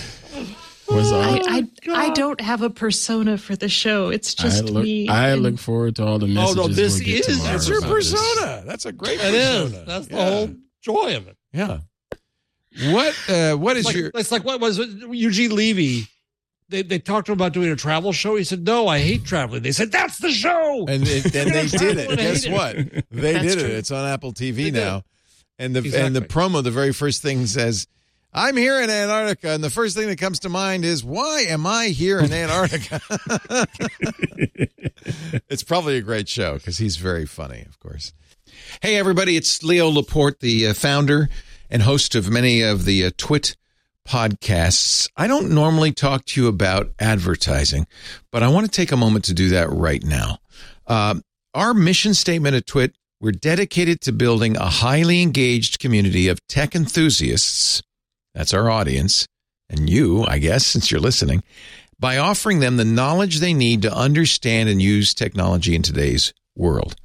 Was 0.93 1.09
all, 1.13 1.21
I, 1.21 1.39
I, 1.47 1.67
I, 1.89 2.05
I 2.07 2.09
don't 2.09 2.41
have 2.41 2.61
a 2.63 2.69
persona 2.69 3.37
for 3.37 3.55
the 3.55 3.69
show. 3.69 4.09
It's 4.09 4.35
just 4.35 4.65
look, 4.65 4.83
me. 4.83 5.07
I 5.07 5.29
and- 5.29 5.41
look 5.41 5.57
forward 5.57 5.95
to 5.97 6.05
all 6.05 6.19
the 6.19 6.25
Oh, 6.25 6.29
messages. 6.29 6.55
no, 6.57 6.67
this 6.67 6.95
we'll 6.95 7.05
get 7.05 7.19
is- 7.29 7.37
tomorrow 7.37 7.51
That's 7.53 7.69
your 7.69 7.77
about 7.79 7.93
this. 7.95 8.11
persona. 8.11 8.63
That's 8.65 8.85
a 8.85 8.91
great 8.91 9.19
It 9.21 9.33
is. 9.33 9.61
persona. 9.71 9.85
That's 9.85 10.07
the 10.07 10.15
whole 10.17 10.49
joy 10.81 11.15
of 11.15 11.27
it. 11.29 11.37
Yeah. 11.53 11.79
What 12.91 13.29
uh, 13.29 13.55
what 13.55 13.77
is 13.77 13.85
like, 13.85 13.95
your 13.95 14.11
it's 14.15 14.31
like 14.31 14.43
what 14.45 14.59
was 14.61 14.79
it? 14.79 14.89
Eugene 15.13 15.55
Levy. 15.55 16.07
They, 16.71 16.81
they 16.81 16.99
talked 16.99 17.25
to 17.27 17.33
him 17.33 17.37
about 17.37 17.53
doing 17.53 17.69
a 17.69 17.75
travel 17.75 18.11
show. 18.13 18.35
He 18.37 18.43
said, 18.43 18.65
"No, 18.65 18.87
I 18.87 18.99
hate 18.99 19.25
traveling." 19.25 19.61
They 19.61 19.71
said, 19.73 19.91
"That's 19.91 20.17
the 20.17 20.31
show." 20.31 20.85
and, 20.87 21.03
it, 21.07 21.25
and 21.35 21.51
they 21.51 21.67
did 21.77 21.97
it. 21.97 22.07
I 22.09 22.21
hate 22.21 22.31
Guess 22.33 22.45
it. 22.45 22.51
what? 22.51 22.75
They 23.11 23.33
That's 23.33 23.45
did 23.45 23.59
true. 23.59 23.67
it. 23.67 23.71
It's 23.75 23.91
on 23.91 24.07
Apple 24.07 24.31
TV 24.33 24.55
They 24.55 24.63
did. 24.71 24.73
now. 24.75 25.03
And 25.59 25.75
the 25.75 25.95
and 26.03 26.15
the 26.15 26.21
promo, 26.21 26.63
the 26.63 26.71
very 26.71 26.93
first 26.93 27.21
thing 27.21 27.45
says, 27.45 27.85
"I'm 28.33 28.57
here 28.57 28.81
in 28.81 28.89
Antarctica," 28.89 29.49
and 29.49 29.63
the 29.63 29.69
first 29.69 29.95
thing 29.95 30.07
that 30.07 30.17
comes 30.17 30.39
to 30.39 30.49
mind 30.49 30.85
is, 30.85 31.03
"Why 31.03 31.41
am 31.49 31.67
I 31.67 31.87
here 31.87 32.19
in 32.19 32.31
Antarctica?" 32.33 32.99
it's 35.49 35.63
probably 35.63 35.97
a 35.97 36.01
great 36.01 36.27
show 36.29 36.53
because 36.55 36.77
he's 36.77 36.97
very 36.97 37.25
funny, 37.25 37.63
of 37.67 37.79
course. 37.79 38.13
Hey, 38.81 38.95
everybody! 38.95 39.35
It's 39.37 39.61
Leo 39.63 39.89
Laporte, 39.89 40.39
the 40.39 40.67
uh, 40.67 40.73
founder 40.73 41.29
and 41.69 41.83
host 41.83 42.15
of 42.15 42.29
many 42.29 42.61
of 42.61 42.85
the 42.85 43.05
uh, 43.05 43.11
Twit 43.17 43.55
podcasts. 44.07 45.09
I 45.15 45.27
don't 45.27 45.51
normally 45.51 45.91
talk 45.91 46.25
to 46.25 46.41
you 46.41 46.47
about 46.47 46.91
advertising, 46.99 47.87
but 48.31 48.43
I 48.43 48.47
want 48.49 48.65
to 48.65 48.71
take 48.71 48.91
a 48.91 48.97
moment 48.97 49.25
to 49.25 49.33
do 49.33 49.49
that 49.49 49.69
right 49.69 50.03
now. 50.03 50.39
Um, 50.87 51.21
our 51.53 51.73
mission 51.73 52.13
statement 52.13 52.55
at 52.55 52.65
Twit 52.65 52.95
we're 53.21 53.31
dedicated 53.31 54.01
to 54.01 54.11
building 54.11 54.57
a 54.57 54.65
highly 54.65 55.21
engaged 55.21 55.77
community 55.77 56.27
of 56.27 56.45
tech 56.47 56.75
enthusiasts. 56.75 57.83
That's 58.33 58.51
our 58.51 58.69
audience. 58.69 59.27
And 59.69 59.87
you, 59.87 60.25
I 60.25 60.39
guess, 60.39 60.65
since 60.71 60.89
you're 60.89 60.99
listening, 60.99 61.43
by 61.99 62.17
offering 62.17 62.59
them 62.59 62.77
the 62.77 62.85
knowledge 62.85 63.37
they 63.39 63.53
need 63.53 63.83
to 63.83 63.93
understand 63.93 64.69
and 64.69 64.81
use 64.81 65.13
technology 65.13 65.75
in 65.75 65.83
today's 65.83 66.33
world. 66.55 66.95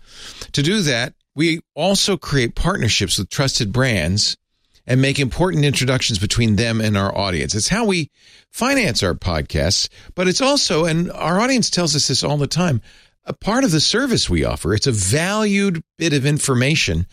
To 0.52 0.62
do 0.62 0.80
that, 0.82 1.12
we 1.34 1.60
also 1.74 2.16
create 2.16 2.54
partnerships 2.54 3.18
with 3.18 3.28
trusted 3.28 3.70
brands 3.70 4.38
and 4.86 5.00
make 5.00 5.18
important 5.18 5.64
introductions 5.64 6.18
between 6.18 6.56
them 6.56 6.80
and 6.80 6.96
our 6.96 7.16
audience. 7.16 7.54
It's 7.54 7.68
how 7.68 7.84
we 7.84 8.10
finance 8.52 9.02
our 9.02 9.14
podcasts, 9.14 9.88
but 10.14 10.28
it's 10.28 10.40
also, 10.40 10.84
and 10.84 11.10
our 11.12 11.40
audience 11.40 11.70
tells 11.70 11.96
us 11.96 12.08
this 12.08 12.22
all 12.22 12.36
the 12.36 12.46
time, 12.46 12.80
a 13.24 13.32
part 13.32 13.64
of 13.64 13.72
the 13.72 13.80
service 13.80 14.30
we 14.30 14.44
offer. 14.44 14.72
It's 14.72 14.86
a 14.86 14.92
valued 14.92 15.82
bit 15.98 16.12
of 16.12 16.24
information 16.24 17.06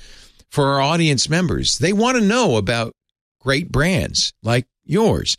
for 0.50 0.68
our 0.68 0.82
audience 0.82 1.28
members. 1.28 1.80
They 1.80 1.94
want 1.94 2.18
to 2.18 2.24
know 2.24 2.58
about 2.58 2.94
great 3.40 3.72
brands 3.72 4.34
like 4.44 4.68
yours. 4.86 5.36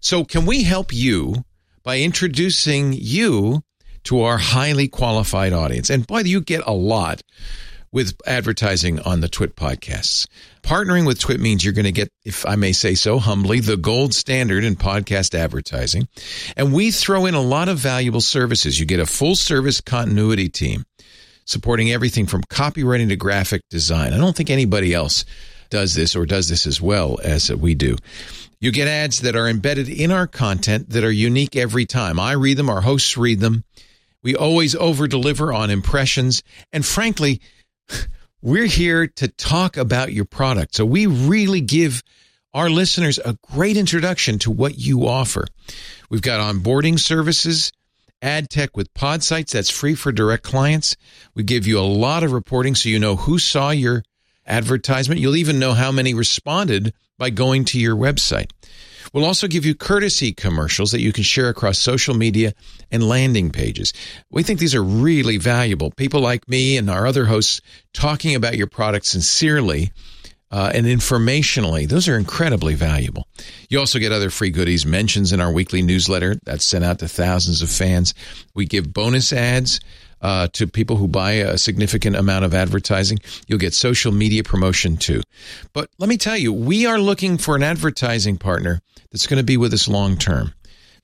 So 0.00 0.24
can 0.24 0.44
we 0.44 0.64
help 0.64 0.92
you 0.92 1.44
by 1.82 2.00
introducing 2.00 2.92
you 2.92 3.62
to 4.04 4.20
our 4.20 4.36
highly 4.36 4.88
qualified 4.88 5.54
audience? 5.54 5.88
And 5.88 6.06
boy, 6.06 6.20
you 6.20 6.42
get 6.42 6.62
a 6.66 6.72
lot 6.72 7.22
with 7.92 8.16
advertising 8.26 9.00
on 9.00 9.20
the 9.20 9.28
Twit 9.28 9.56
podcasts. 9.56 10.26
Partnering 10.62 11.06
with 11.06 11.18
Twit 11.18 11.40
means 11.40 11.64
you're 11.64 11.72
going 11.72 11.84
to 11.84 11.92
get, 11.92 12.08
if 12.24 12.46
I 12.46 12.56
may 12.56 12.72
say 12.72 12.94
so 12.94 13.18
humbly, 13.18 13.60
the 13.60 13.76
gold 13.76 14.14
standard 14.14 14.64
in 14.64 14.76
podcast 14.76 15.34
advertising. 15.34 16.08
And 16.56 16.72
we 16.72 16.90
throw 16.90 17.26
in 17.26 17.34
a 17.34 17.40
lot 17.40 17.68
of 17.68 17.78
valuable 17.78 18.20
services. 18.20 18.78
You 18.78 18.86
get 18.86 19.00
a 19.00 19.06
full 19.06 19.36
service 19.36 19.80
continuity 19.80 20.48
team 20.48 20.84
supporting 21.44 21.90
everything 21.90 22.26
from 22.26 22.42
copywriting 22.42 23.08
to 23.08 23.16
graphic 23.16 23.62
design. 23.70 24.12
I 24.12 24.18
don't 24.18 24.36
think 24.36 24.50
anybody 24.50 24.92
else 24.92 25.24
does 25.70 25.94
this 25.94 26.14
or 26.14 26.26
does 26.26 26.48
this 26.48 26.66
as 26.66 26.80
well 26.80 27.18
as 27.24 27.50
we 27.50 27.74
do. 27.74 27.96
You 28.60 28.72
get 28.72 28.88
ads 28.88 29.20
that 29.20 29.36
are 29.36 29.48
embedded 29.48 29.88
in 29.88 30.10
our 30.10 30.26
content 30.26 30.90
that 30.90 31.04
are 31.04 31.10
unique 31.10 31.56
every 31.56 31.86
time. 31.86 32.18
I 32.20 32.32
read 32.32 32.56
them, 32.56 32.68
our 32.68 32.80
hosts 32.80 33.16
read 33.16 33.40
them. 33.40 33.64
We 34.22 34.34
always 34.34 34.74
over 34.74 35.06
deliver 35.06 35.52
on 35.52 35.70
impressions. 35.70 36.42
And 36.72 36.84
frankly, 36.84 37.40
we're 38.42 38.66
here 38.66 39.06
to 39.06 39.28
talk 39.28 39.76
about 39.76 40.12
your 40.12 40.24
product. 40.24 40.74
So 40.74 40.84
we 40.84 41.06
really 41.06 41.60
give 41.60 42.02
our 42.54 42.70
listeners 42.70 43.18
a 43.18 43.36
great 43.42 43.76
introduction 43.76 44.38
to 44.40 44.50
what 44.50 44.78
you 44.78 45.06
offer. 45.06 45.44
We've 46.10 46.22
got 46.22 46.40
onboarding 46.40 46.98
services, 46.98 47.72
ad 48.22 48.50
tech 48.50 48.76
with 48.76 48.92
Podsights 48.94 49.52
that's 49.52 49.70
free 49.70 49.94
for 49.94 50.12
direct 50.12 50.44
clients. 50.44 50.96
We 51.34 51.42
give 51.42 51.66
you 51.66 51.78
a 51.78 51.82
lot 51.82 52.22
of 52.22 52.32
reporting 52.32 52.74
so 52.74 52.88
you 52.88 52.98
know 52.98 53.16
who 53.16 53.38
saw 53.38 53.70
your 53.70 54.02
advertisement. 54.46 55.20
You'll 55.20 55.36
even 55.36 55.58
know 55.58 55.72
how 55.72 55.92
many 55.92 56.14
responded 56.14 56.94
by 57.18 57.30
going 57.30 57.64
to 57.66 57.80
your 57.80 57.96
website. 57.96 58.50
We'll 59.12 59.24
also 59.24 59.48
give 59.48 59.64
you 59.64 59.74
courtesy 59.74 60.32
commercials 60.32 60.92
that 60.92 61.00
you 61.00 61.12
can 61.12 61.24
share 61.24 61.48
across 61.48 61.78
social 61.78 62.14
media 62.14 62.52
and 62.90 63.08
landing 63.08 63.50
pages. 63.50 63.92
We 64.30 64.42
think 64.42 64.58
these 64.58 64.74
are 64.74 64.82
really 64.82 65.38
valuable. 65.38 65.90
People 65.90 66.20
like 66.20 66.48
me 66.48 66.76
and 66.76 66.90
our 66.90 67.06
other 67.06 67.24
hosts 67.24 67.60
talking 67.92 68.34
about 68.34 68.56
your 68.56 68.66
product 68.66 69.06
sincerely 69.06 69.92
uh, 70.50 70.72
and 70.74 70.86
informationally. 70.86 71.88
Those 71.88 72.08
are 72.08 72.16
incredibly 72.16 72.74
valuable. 72.74 73.26
You 73.68 73.78
also 73.78 73.98
get 73.98 74.12
other 74.12 74.30
free 74.30 74.50
goodies, 74.50 74.86
mentions 74.86 75.32
in 75.32 75.40
our 75.40 75.52
weekly 75.52 75.82
newsletter 75.82 76.36
that's 76.44 76.64
sent 76.64 76.84
out 76.84 76.98
to 77.00 77.08
thousands 77.08 77.62
of 77.62 77.70
fans. 77.70 78.14
We 78.54 78.66
give 78.66 78.92
bonus 78.92 79.32
ads 79.32 79.80
uh, 80.20 80.48
to 80.52 80.66
people 80.66 80.96
who 80.96 81.08
buy 81.08 81.32
a 81.32 81.58
significant 81.58 82.16
amount 82.16 82.44
of 82.44 82.54
advertising. 82.54 83.18
You'll 83.46 83.58
get 83.58 83.74
social 83.74 84.12
media 84.12 84.42
promotion 84.42 84.96
too. 84.96 85.22
But 85.72 85.90
let 85.98 86.08
me 86.08 86.16
tell 86.16 86.36
you, 86.36 86.52
we 86.52 86.86
are 86.86 86.98
looking 86.98 87.38
for 87.38 87.56
an 87.56 87.62
advertising 87.62 88.38
partner 88.38 88.80
that's 89.10 89.26
going 89.26 89.38
to 89.38 89.44
be 89.44 89.56
with 89.56 89.72
us 89.72 89.88
long 89.88 90.16
term. 90.16 90.54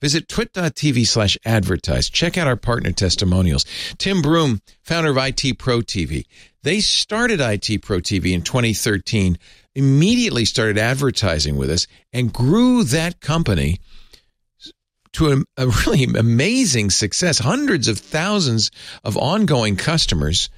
Visit 0.00 0.28
twit.tv 0.28 1.06
slash 1.06 1.38
advertise. 1.46 2.10
Check 2.10 2.36
out 2.36 2.46
our 2.46 2.56
partner 2.56 2.92
testimonials. 2.92 3.64
Tim 3.96 4.20
Broom, 4.20 4.60
founder 4.82 5.10
of 5.10 5.16
IT 5.16 5.58
Pro 5.58 5.78
TV. 5.78 6.26
They 6.62 6.80
started 6.80 7.40
IT 7.40 7.82
Pro 7.82 8.00
TV 8.00 8.32
in 8.32 8.42
2013, 8.42 9.38
immediately 9.74 10.44
started 10.44 10.78
advertising 10.78 11.56
with 11.56 11.70
us 11.70 11.86
and 12.12 12.32
grew 12.32 12.84
that 12.84 13.20
company 13.20 13.80
to 15.14 15.32
a, 15.32 15.64
a 15.64 15.68
really 15.86 16.04
amazing 16.04 16.90
success. 16.90 17.38
Hundreds 17.38 17.88
of 17.88 17.98
thousands 17.98 18.70
of 19.02 19.16
ongoing 19.16 19.76
customers. 19.76 20.50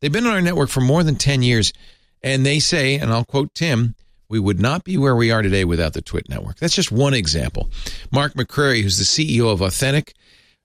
They've 0.00 0.12
been 0.12 0.26
on 0.26 0.32
our 0.32 0.40
network 0.40 0.68
for 0.68 0.80
more 0.80 1.02
than 1.02 1.16
10 1.16 1.42
years. 1.42 1.72
And 2.22 2.44
they 2.44 2.58
say, 2.58 2.96
and 2.96 3.12
I'll 3.12 3.24
quote 3.24 3.54
Tim, 3.54 3.94
we 4.28 4.38
would 4.38 4.60
not 4.60 4.84
be 4.84 4.98
where 4.98 5.16
we 5.16 5.30
are 5.30 5.42
today 5.42 5.64
without 5.64 5.92
the 5.92 6.02
Twit 6.02 6.28
network. 6.28 6.58
That's 6.58 6.74
just 6.74 6.92
one 6.92 7.14
example. 7.14 7.70
Mark 8.12 8.34
McCrery, 8.34 8.82
who's 8.82 8.98
the 8.98 9.04
CEO 9.04 9.50
of 9.50 9.62
Authentic, 9.62 10.14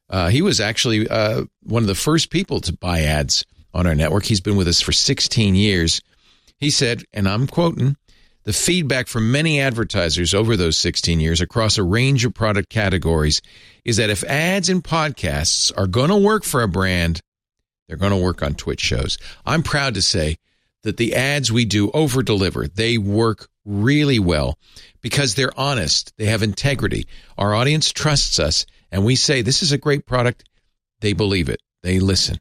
uh, 0.09 0.29
he 0.29 0.41
was 0.41 0.59
actually 0.59 1.07
uh, 1.07 1.45
one 1.63 1.83
of 1.83 1.87
the 1.87 1.95
first 1.95 2.29
people 2.29 2.59
to 2.61 2.73
buy 2.73 3.01
ads 3.01 3.45
on 3.73 3.87
our 3.87 3.95
network. 3.95 4.25
He's 4.25 4.41
been 4.41 4.57
with 4.57 4.67
us 4.67 4.81
for 4.81 4.91
16 4.91 5.55
years. 5.55 6.01
He 6.57 6.69
said, 6.69 7.03
and 7.13 7.27
I'm 7.27 7.47
quoting, 7.47 7.95
the 8.43 8.53
feedback 8.53 9.07
from 9.07 9.31
many 9.31 9.59
advertisers 9.59 10.33
over 10.33 10.55
those 10.55 10.77
16 10.77 11.19
years 11.19 11.41
across 11.41 11.77
a 11.77 11.83
range 11.83 12.25
of 12.25 12.33
product 12.33 12.69
categories 12.69 13.41
is 13.85 13.97
that 13.97 14.09
if 14.09 14.23
ads 14.25 14.69
and 14.69 14.83
podcasts 14.83 15.71
are 15.77 15.87
going 15.87 16.09
to 16.09 16.17
work 16.17 16.43
for 16.43 16.61
a 16.61 16.67
brand, 16.67 17.21
they're 17.87 17.97
going 17.97 18.11
to 18.11 18.17
work 18.17 18.43
on 18.43 18.55
Twit 18.55 18.79
shows. 18.79 19.17
I'm 19.45 19.63
proud 19.63 19.93
to 19.95 20.01
say 20.01 20.37
that 20.83 20.97
the 20.97 21.15
ads 21.15 21.51
we 21.51 21.65
do 21.65 21.89
over 21.91 22.21
deliver. 22.21 22.67
They 22.67 22.97
work 22.97 23.47
really 23.65 24.19
well 24.19 24.57
because 25.01 25.35
they're 25.35 25.57
honest. 25.57 26.13
They 26.17 26.25
have 26.25 26.43
integrity. 26.43 27.07
Our 27.37 27.53
audience 27.53 27.91
trusts 27.91 28.39
us 28.39 28.65
and 28.91 29.05
we 29.05 29.15
say 29.15 29.41
this 29.41 29.63
is 29.63 29.71
a 29.71 29.77
great 29.77 30.05
product. 30.05 30.47
They 30.99 31.13
believe 31.13 31.49
it. 31.49 31.61
They 31.81 31.99
listen. 31.99 32.39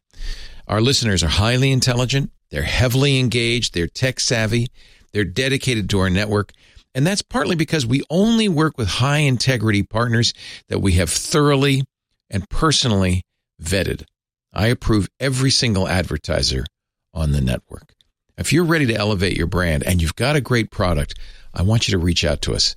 Our 0.69 0.81
listeners 0.81 1.23
are 1.23 1.29
highly 1.29 1.73
intelligent. 1.73 2.31
They're 2.51 2.63
heavily 2.63 3.19
engaged. 3.19 3.73
They're 3.73 3.87
tech 3.87 4.21
savvy. 4.21 4.69
They're 5.13 5.25
dedicated 5.25 5.91
to 5.91 6.01
our 6.01 6.11
network. 6.11 6.53
And 6.95 7.07
that's 7.07 7.23
partly 7.23 7.57
because 7.57 7.87
we 7.87 8.03
only 8.11 8.49
work 8.49 8.77
with 8.77 8.89
high 8.89 9.19
integrity 9.19 9.83
partners 9.83 10.35
that 10.69 10.81
we 10.81 10.93
have 10.93 11.11
thoroughly 11.11 11.85
and 12.31 12.49
personally 12.51 13.23
vetted. 13.63 14.05
I 14.53 14.67
approve 14.67 15.09
every 15.19 15.51
single 15.51 15.89
advertiser 15.89 16.67
on 17.15 17.33
the 17.33 17.41
network. 17.41 17.95
If 18.37 18.53
you're 18.53 18.65
ready 18.65 18.87
to 18.87 18.95
elevate 18.95 19.37
your 19.37 19.47
brand 19.47 19.83
and 19.85 20.03
you've 20.03 20.17
got 20.17 20.37
a 20.37 20.41
great 20.41 20.71
product, 20.71 21.19
I 21.55 21.63
want 21.63 21.89
you 21.89 21.93
to 21.93 21.99
reach 21.99 22.25
out 22.25 22.43
to 22.43 22.55
us. 22.55 22.75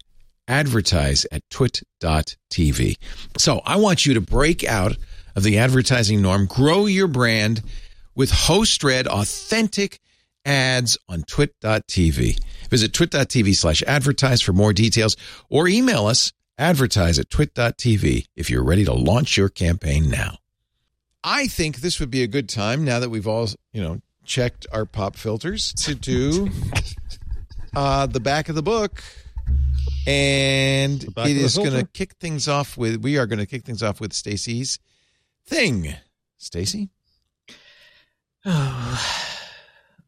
Advertise 0.47 1.25
at 1.31 1.41
twit.tv. 1.49 2.97
So 3.37 3.61
I 3.65 3.77
want 3.77 4.05
you 4.05 4.13
to 4.13 4.21
break 4.21 4.63
out 4.63 4.95
of 5.35 5.43
the 5.43 5.57
advertising 5.57 6.21
norm, 6.21 6.45
grow 6.45 6.85
your 6.85 7.07
brand 7.07 7.61
with 8.15 8.31
host 8.31 8.83
read 8.83 9.07
authentic 9.07 9.99
ads 10.45 10.97
on 11.09 11.23
twit.tv. 11.23 12.39
Visit 12.69 12.93
twit.tv 12.93 13.55
slash 13.55 13.83
advertise 13.83 14.41
for 14.41 14.53
more 14.53 14.73
details 14.73 15.17
or 15.49 15.67
email 15.67 16.05
us 16.05 16.31
advertise 16.57 17.19
at 17.19 17.29
twit.tv 17.29 18.25
if 18.35 18.49
you're 18.49 18.63
ready 18.63 18.85
to 18.85 18.93
launch 18.93 19.37
your 19.37 19.49
campaign 19.49 20.09
now. 20.09 20.37
I 21.23 21.47
think 21.47 21.77
this 21.77 21.99
would 21.99 22.11
be 22.11 22.23
a 22.23 22.27
good 22.27 22.47
time 22.47 22.85
now 22.85 22.99
that 22.99 23.09
we've 23.09 23.27
all, 23.27 23.49
you 23.73 23.81
know, 23.81 23.99
checked 24.23 24.67
our 24.71 24.85
pop 24.85 25.15
filters 25.15 25.73
to 25.73 25.95
do 25.95 26.49
uh, 27.75 28.05
the 28.05 28.19
back 28.19 28.47
of 28.49 28.55
the 28.55 28.63
book. 28.63 29.03
And 30.07 31.01
The 31.01 31.11
back 31.11 31.27
it 31.27 31.31
of 31.31 31.37
the 31.37 31.43
is 31.45 31.57
going 31.57 31.71
to 31.71 31.87
kick 31.93 32.13
things 32.19 32.47
off 32.47 32.77
with, 32.77 33.01
we 33.01 33.17
are 33.17 33.25
going 33.25 33.39
to 33.39 33.47
kick 33.47 33.63
things 33.63 33.81
off 33.81 33.99
with 33.99 34.13
Stacy's 34.13 34.77
thing. 35.47 35.95
Stacy? 36.37 36.89
Oh, 38.47 39.34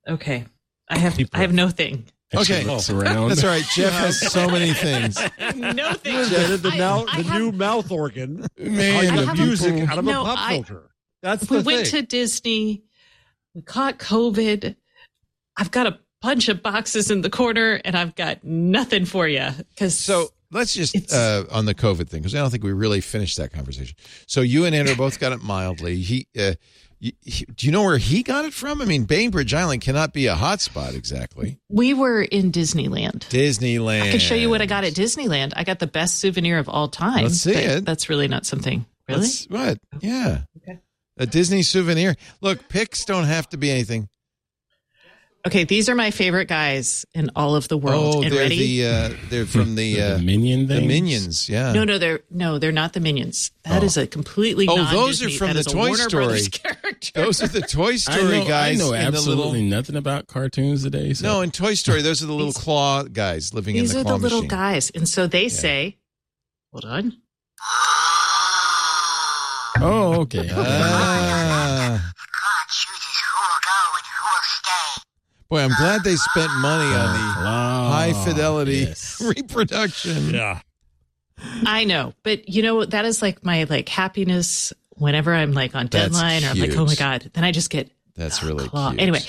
okay. 0.07 0.45
I 0.89 0.97
have 0.97 1.15
Deep 1.17 1.29
I 1.33 1.39
have 1.39 1.53
no 1.53 1.69
thing. 1.69 2.05
And 2.31 2.41
Okay. 2.41 2.63
looks. 2.65 2.87
That's 2.87 3.43
all 3.43 3.49
right. 3.49 3.63
Jeff 3.73 3.93
has 3.93 4.19
so 4.31 4.47
many 4.49 4.73
things. 4.73 5.17
no 5.55 5.93
thing. 5.93 6.15
Invented 6.19 6.61
the, 6.61 6.71
I- 6.73 6.77
now, 6.77 7.05
I 7.07 7.21
the 7.21 7.29
have- 7.29 7.41
new 7.41 7.51
mouth 7.51 7.91
organ. 7.91 8.45
Man, 8.59 9.17
I 9.19 9.25
the 9.35 9.43
music 9.43 9.73
people- 9.75 9.89
out 9.89 9.97
of 9.99 10.05
No, 10.05 10.21
a 10.21 10.25
pop 10.25 10.39
I- 10.39 10.53
filter. 10.55 10.89
That's 11.23 11.49
we 11.49 11.57
the 11.57 11.63
went 11.63 11.87
thing. 11.87 12.01
to 12.01 12.07
Disney. 12.07 12.83
We 13.55 13.61
caught 13.63 13.97
COVID. 13.97 14.75
I've 15.57 15.71
got 15.71 15.87
a 15.87 15.99
bunch 16.21 16.47
of 16.49 16.61
boxes 16.61 17.09
in 17.11 17.21
the 17.21 17.29
corner, 17.29 17.81
and 17.83 17.95
I've 17.97 18.15
got 18.15 18.43
nothing 18.43 19.05
for 19.05 19.27
you. 19.27 19.47
Because 19.69 19.95
So 19.97 20.29
let's 20.51 20.73
just 20.73 21.11
uh, 21.13 21.45
on 21.51 21.65
the 21.65 21.73
COVID 21.73 22.07
thing 22.09 22.21
because 22.21 22.35
I 22.35 22.39
don't 22.39 22.51
think 22.51 22.63
we 22.63 22.71
really 22.73 23.01
finished 23.01 23.37
that 23.37 23.51
conversation. 23.51 23.95
So 24.27 24.41
you 24.41 24.65
and 24.65 24.75
Andrew 24.75 24.95
both 24.95 25.19
got 25.19 25.31
it 25.31 25.41
mildly. 25.41 25.97
He, 25.97 26.27
uh, 26.39 26.53
you, 26.99 27.11
do 27.55 27.65
you 27.65 27.71
know 27.71 27.83
where 27.83 27.97
he 27.97 28.23
got 28.23 28.45
it 28.45 28.53
from? 28.53 28.81
I 28.81 28.85
mean, 28.85 29.05
Bainbridge 29.05 29.53
Island 29.53 29.81
cannot 29.81 30.13
be 30.13 30.27
a 30.27 30.35
hotspot 30.35 30.95
exactly. 30.95 31.59
we 31.69 31.93
were 31.93 32.21
in 32.21 32.51
Disneyland. 32.51 33.27
Disneyland. 33.29 34.01
I 34.03 34.11
can 34.11 34.19
show 34.19 34.35
you 34.35 34.49
what 34.49 34.61
I 34.61 34.65
got 34.65 34.83
at 34.83 34.93
Disneyland. 34.93 35.53
I 35.55 35.63
got 35.63 35.79
the 35.79 35.87
best 35.87 36.19
souvenir 36.19 36.57
of 36.57 36.67
all 36.69 36.87
time. 36.87 37.23
Let's 37.23 37.41
see 37.41 37.53
it. 37.53 37.85
That's 37.85 38.09
really 38.09 38.27
not 38.27 38.45
something. 38.45 38.85
Really? 39.07 39.21
That's- 39.21 39.47
what? 39.49 39.77
Oh. 39.93 39.99
Yeah. 40.01 40.39
Okay. 40.57 40.79
A 41.17 41.25
Disney 41.25 41.63
souvenir. 41.63 42.15
Look, 42.41 42.67
pics 42.69 43.05
don't 43.05 43.25
have 43.25 43.49
to 43.49 43.57
be 43.57 43.71
anything. 43.71 44.09
Okay, 45.47 45.63
these 45.63 45.87
are 45.87 45.95
my 45.95 46.11
favorite 46.11 46.47
guys 46.49 47.05
in 47.13 47.31
all 47.35 47.55
of 47.55 47.67
the 47.69 47.77
world. 47.77 48.15
oh, 48.17 48.21
and 48.21 48.31
they're 48.31 48.39
ready? 48.41 48.81
the 48.81 48.87
uh, 48.87 49.09
they're 49.29 49.45
from 49.45 49.75
the 49.75 49.95
The 49.95 50.01
uh, 50.15 50.17
minion 50.19 50.67
the? 50.67 50.81
Minions. 50.81 51.47
Yeah. 51.47 51.71
no, 51.71 51.83
no, 51.85 51.97
they're 51.97 52.19
no, 52.29 52.59
they're 52.59 52.71
not 52.73 52.91
the 52.93 52.99
minions. 52.99 53.51
That 53.63 53.81
Oh. 53.81 53.85
is 53.85 53.95
a 53.97 54.05
completely 54.07 54.67
Oh, 54.67 54.75
non 54.75 54.93
those 54.93 55.23
are 55.23 55.29
from 55.29 55.53
that 55.53 55.63
the 55.63 55.69
Toy 55.71 55.93
Story. 55.93 56.25
Brothers 56.25 56.47
character. 56.63 57.11
Those 57.15 57.41
are 57.41 57.47
the 57.47 57.61
Toy 57.61 57.91
I 57.93 57.95
Story 57.95 58.39
know, 58.39 58.47
guys. 58.47 58.81
I 58.81 58.83
know 58.85 58.93
absolutely 58.93 59.61
little, 59.63 59.77
nothing 59.77 59.95
about 59.95 60.27
cartoons 60.27 60.83
today. 60.83 61.13
So. 61.13 61.25
No, 61.25 61.41
in 61.41 61.51
Toy 61.51 61.75
Story, 61.75 62.01
those 62.01 62.21
are 62.21 62.25
the 62.27 62.33
little 62.33 62.51
claw 62.53 63.03
guys 63.03 63.53
living 63.53 63.77
in 63.77 63.83
the. 63.85 63.87
These 63.87 63.95
are 63.95 64.03
the 64.03 64.09
the 64.09 64.17
little 64.17 64.39
machine. 64.39 64.49
guys, 64.49 64.89
and 64.89 65.07
so 65.07 65.27
they 65.27 65.47
say, 65.47 65.97
"Hold 66.73 66.85
on." 66.85 67.13
oh, 69.79 70.21
okay. 70.21 70.49
Ah. 70.51 71.66
Boy, 75.49 75.61
I'm 75.61 75.73
glad 75.77 76.03
they 76.03 76.15
spent 76.15 76.51
money 76.59 76.93
on 76.93 77.13
the 77.13 77.41
Wow. 77.45 77.89
high 77.89 78.13
fidelity 78.25 78.79
Yes. 78.79 79.21
reproduction. 79.37 80.31
yeah. 80.33 80.59
I 81.65 81.83
know, 81.83 82.13
but 82.23 82.49
you 82.49 82.63
know 82.63 82.83
that 82.83 83.05
is 83.05 83.21
like 83.21 83.45
my 83.45 83.63
like 83.65 83.87
happiness 83.89 84.73
whenever 84.95 85.33
I'm 85.33 85.53
like 85.53 85.75
on 85.75 85.85
That's 85.87 86.05
deadline 86.15 86.43
or 86.43 86.47
I'm 86.47 86.57
like, 86.59 86.75
oh 86.75 86.85
my 86.85 86.95
god, 86.95 87.29
then 87.33 87.43
I 87.43 87.51
just 87.51 87.69
get 87.69 87.91
That's 88.15 88.41
really 88.43 88.67
claw. 88.67 88.89
cute. 88.89 89.01
Anyway, 89.01 89.19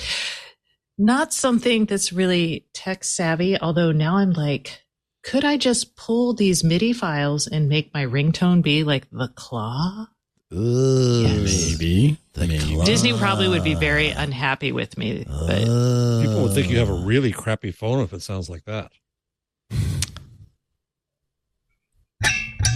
not 0.97 1.33
something 1.33 1.85
that's 1.85 2.11
really 2.11 2.65
tech 2.73 3.03
savvy. 3.03 3.59
Although 3.59 3.91
now 3.91 4.17
I'm 4.17 4.31
like, 4.33 4.81
could 5.23 5.45
I 5.45 5.57
just 5.57 5.95
pull 5.95 6.33
these 6.33 6.63
MIDI 6.63 6.93
files 6.93 7.45
and 7.47 7.69
make 7.69 7.93
my 7.93 8.05
ringtone 8.05 8.63
be 8.63 8.83
like 8.83 9.07
the 9.11 9.27
claw? 9.35 10.07
Ugh. 10.51 10.57
Maybe. 10.57 12.17
Maybe. 12.35 12.81
Disney 12.85 13.13
probably 13.17 13.47
would 13.47 13.63
be 13.63 13.75
very 13.75 14.09
unhappy 14.09 14.71
with 14.71 14.97
me, 14.97 15.23
but 15.27 15.61
Uh, 15.63 16.21
People 16.23 16.41
would 16.43 16.53
think 16.53 16.69
you 16.71 16.79
have 16.79 16.89
a 16.89 16.93
really 17.05 17.31
crappy 17.31 17.71
phone 17.71 18.01
if 18.03 18.13
it 18.13 18.21
sounds 18.23 18.49
like 18.49 18.65
that. 18.65 18.91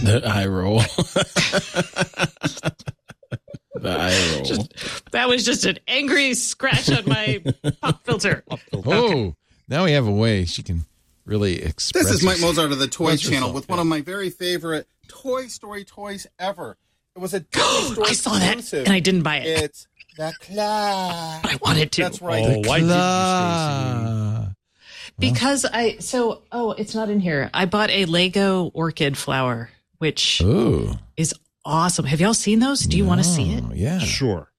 The 0.04 0.22
eye 0.26 0.46
roll. 0.46 0.78
the 3.74 3.90
eye 3.90 4.32
roll. 4.34 4.44
Just- 4.44 5.10
that 5.12 5.28
was 5.28 5.44
just 5.44 5.64
an 5.64 5.78
angry 5.88 6.34
scratch 6.34 6.90
on 6.90 7.04
my 7.08 7.42
pop 7.80 8.04
filter. 8.04 8.44
Oh, 8.72 9.34
now 9.68 9.84
we 9.84 9.92
have 9.92 10.06
a 10.06 10.12
way 10.12 10.44
she 10.44 10.62
can 10.62 10.84
really 11.24 11.62
express. 11.62 12.04
This 12.04 12.14
is 12.16 12.24
Mike. 12.24 12.40
Mozart 12.40 12.70
of 12.72 12.78
the 12.78 12.86
Toy 12.86 13.16
Channel 13.16 13.34
yourself, 13.38 13.54
with 13.54 13.68
one 13.68 13.78
of 13.78 13.86
my 13.86 14.00
very 14.02 14.30
favorite 14.30 14.86
Toy 15.08 15.46
Story 15.46 15.84
toys 15.84 16.26
ever. 16.38 16.76
It 17.16 17.20
was 17.20 17.34
a 17.34 17.40
Disney 17.52 17.94
Store 17.94 18.04
I 18.06 18.12
saw 18.12 18.32
that 18.38 18.72
and 18.72 18.88
I 18.92 19.00
didn't 19.00 19.22
buy 19.22 19.36
it. 19.38 19.46
It's 19.64 19.86
the 20.16 20.32
claw. 20.40 21.40
But 21.42 21.52
I 21.52 21.58
wanted 21.62 21.92
to. 21.92 22.02
That's 22.02 22.20
right. 22.20 22.44
Oh, 22.44 22.60
why 22.68 22.80
didn't 22.80 22.90
you, 22.90 22.94
Stacy? 22.94 24.04
Claw. 24.04 24.48
Because 25.18 25.64
I 25.64 25.96
so 25.98 26.42
oh, 26.50 26.72
it's 26.72 26.94
not 26.94 27.08
in 27.08 27.20
here. 27.20 27.50
I 27.54 27.66
bought 27.66 27.90
a 27.90 28.04
Lego 28.06 28.66
orchid 28.74 29.16
flower, 29.16 29.70
which 29.98 30.40
Ooh. 30.42 30.90
is 31.16 31.34
awesome. 31.64 32.04
Have 32.04 32.20
y'all 32.20 32.34
seen 32.34 32.58
those? 32.58 32.80
Do 32.80 32.96
you 32.96 33.04
want 33.04 33.20
to 33.22 33.24
see 33.26 33.52
it? 33.52 33.62
Oh, 33.66 33.72
Yeah. 33.74 33.98
Sure. 34.00 34.50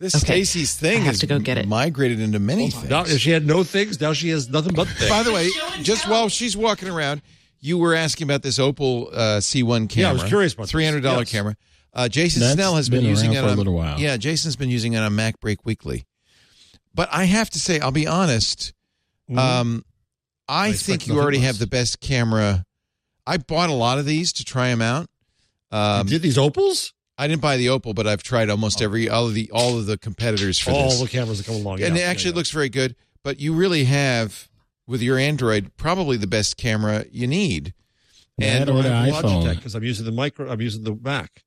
This 0.00 0.16
Okay. 0.16 0.42
Stacy's 0.44 0.74
thing 0.74 0.96
I 0.96 1.00
have 1.00 1.06
has 1.06 1.20
to 1.20 1.26
go 1.28 1.38
get 1.38 1.56
it. 1.56 1.68
migrated 1.68 2.18
into 2.20 2.40
many 2.40 2.70
things. 2.70 2.90
Now, 2.90 3.02
if 3.02 3.20
she 3.20 3.30
had 3.30 3.46
no 3.46 3.62
things, 3.62 4.00
now 4.00 4.12
she 4.12 4.30
has 4.30 4.48
nothing 4.48 4.74
but 4.74 4.88
things. 4.88 5.08
By 5.08 5.22
the 5.22 5.32
way, 5.32 5.48
just 5.82 6.08
while 6.08 6.28
she's 6.28 6.56
walking 6.56 6.88
around, 6.88 7.22
you 7.60 7.78
were 7.78 7.94
asking 7.94 8.26
about 8.26 8.42
this 8.42 8.58
Opal 8.58 9.08
uh, 9.12 9.38
C1 9.38 9.88
camera. 9.88 9.90
Yeah, 10.02 10.10
I 10.10 10.12
was 10.12 10.24
curious 10.24 10.52
about 10.52 10.64
this. 10.64 10.72
Three 10.72 10.84
hundred 10.84 11.04
dollar 11.04 11.20
Yes. 11.20 11.30
camera. 11.30 11.56
Uh, 11.94 12.08
Jason 12.08 12.40
That's 12.40 12.54
Snell 12.54 12.74
has 12.76 12.88
been, 12.88 13.00
been 13.00 13.10
using 13.10 13.32
it 13.32 13.40
for 13.40 13.48
a 13.48 13.52
little 13.52 13.74
while. 13.74 14.00
Yeah, 14.00 14.16
Jason's 14.16 14.56
been 14.56 14.70
using 14.70 14.94
it 14.94 14.98
on 14.98 15.12
MacBreak 15.12 15.58
Weekly. 15.64 16.06
But 16.94 17.08
I 17.12 17.24
have 17.24 17.50
to 17.50 17.58
say, 17.58 17.80
I'll 17.80 17.92
be 17.92 18.06
honest. 18.06 18.72
Mhm. 19.30 19.38
Um, 19.38 19.84
I, 20.48 20.68
I 20.68 20.72
think 20.72 21.06
you 21.06 21.18
already 21.18 21.38
have 21.38 21.58
the 21.58 21.66
best 21.66 22.00
camera. 22.00 22.66
I 23.26 23.38
bought 23.38 23.70
a 23.70 23.74
lot 23.74 23.98
of 23.98 24.04
these 24.06 24.32
to 24.34 24.44
try 24.44 24.68
them 24.68 24.82
out. 24.82 25.08
Um, 25.70 26.06
you 26.06 26.12
did 26.14 26.22
these 26.22 26.38
opals? 26.38 26.92
I 27.16 27.28
didn't 27.28 27.42
buy 27.42 27.56
the 27.56 27.68
Opal, 27.68 27.94
but 27.94 28.06
I've 28.06 28.22
tried 28.22 28.50
almost 28.50 28.82
every 28.82 29.08
all 29.08 29.26
of 29.26 29.34
the 29.34 29.50
all 29.52 29.78
of 29.78 29.86
the 29.86 29.96
competitors 29.96 30.58
for 30.58 30.72
All 30.72 30.90
this 30.90 31.00
the 31.00 31.08
cameras 31.08 31.38
that 31.38 31.46
come 31.46 31.56
along. 31.56 31.80
and 31.80 31.96
yeah, 31.96 32.02
it 32.02 32.06
actually 32.06 32.30
yeah, 32.30 32.32
yeah. 32.32 32.36
looks 32.36 32.50
very 32.50 32.68
good. 32.68 32.96
But 33.22 33.40
you 33.40 33.54
really 33.54 33.84
have 33.84 34.48
with 34.86 35.00
your 35.00 35.16
Android 35.16 35.70
probably 35.76 36.16
the 36.16 36.26
best 36.26 36.56
camera 36.56 37.04
you 37.10 37.26
need. 37.26 37.72
And 38.38 38.68
or 38.68 38.82
the 38.82 38.88
iPhone. 38.88 39.54
Because 39.54 39.76
I'm 39.76 39.84
using 39.84 40.04
the 40.04 40.12
micro. 40.12 40.50
I'm 40.50 40.60
using 40.60 40.82
the 40.82 40.98
Mac. 41.00 41.44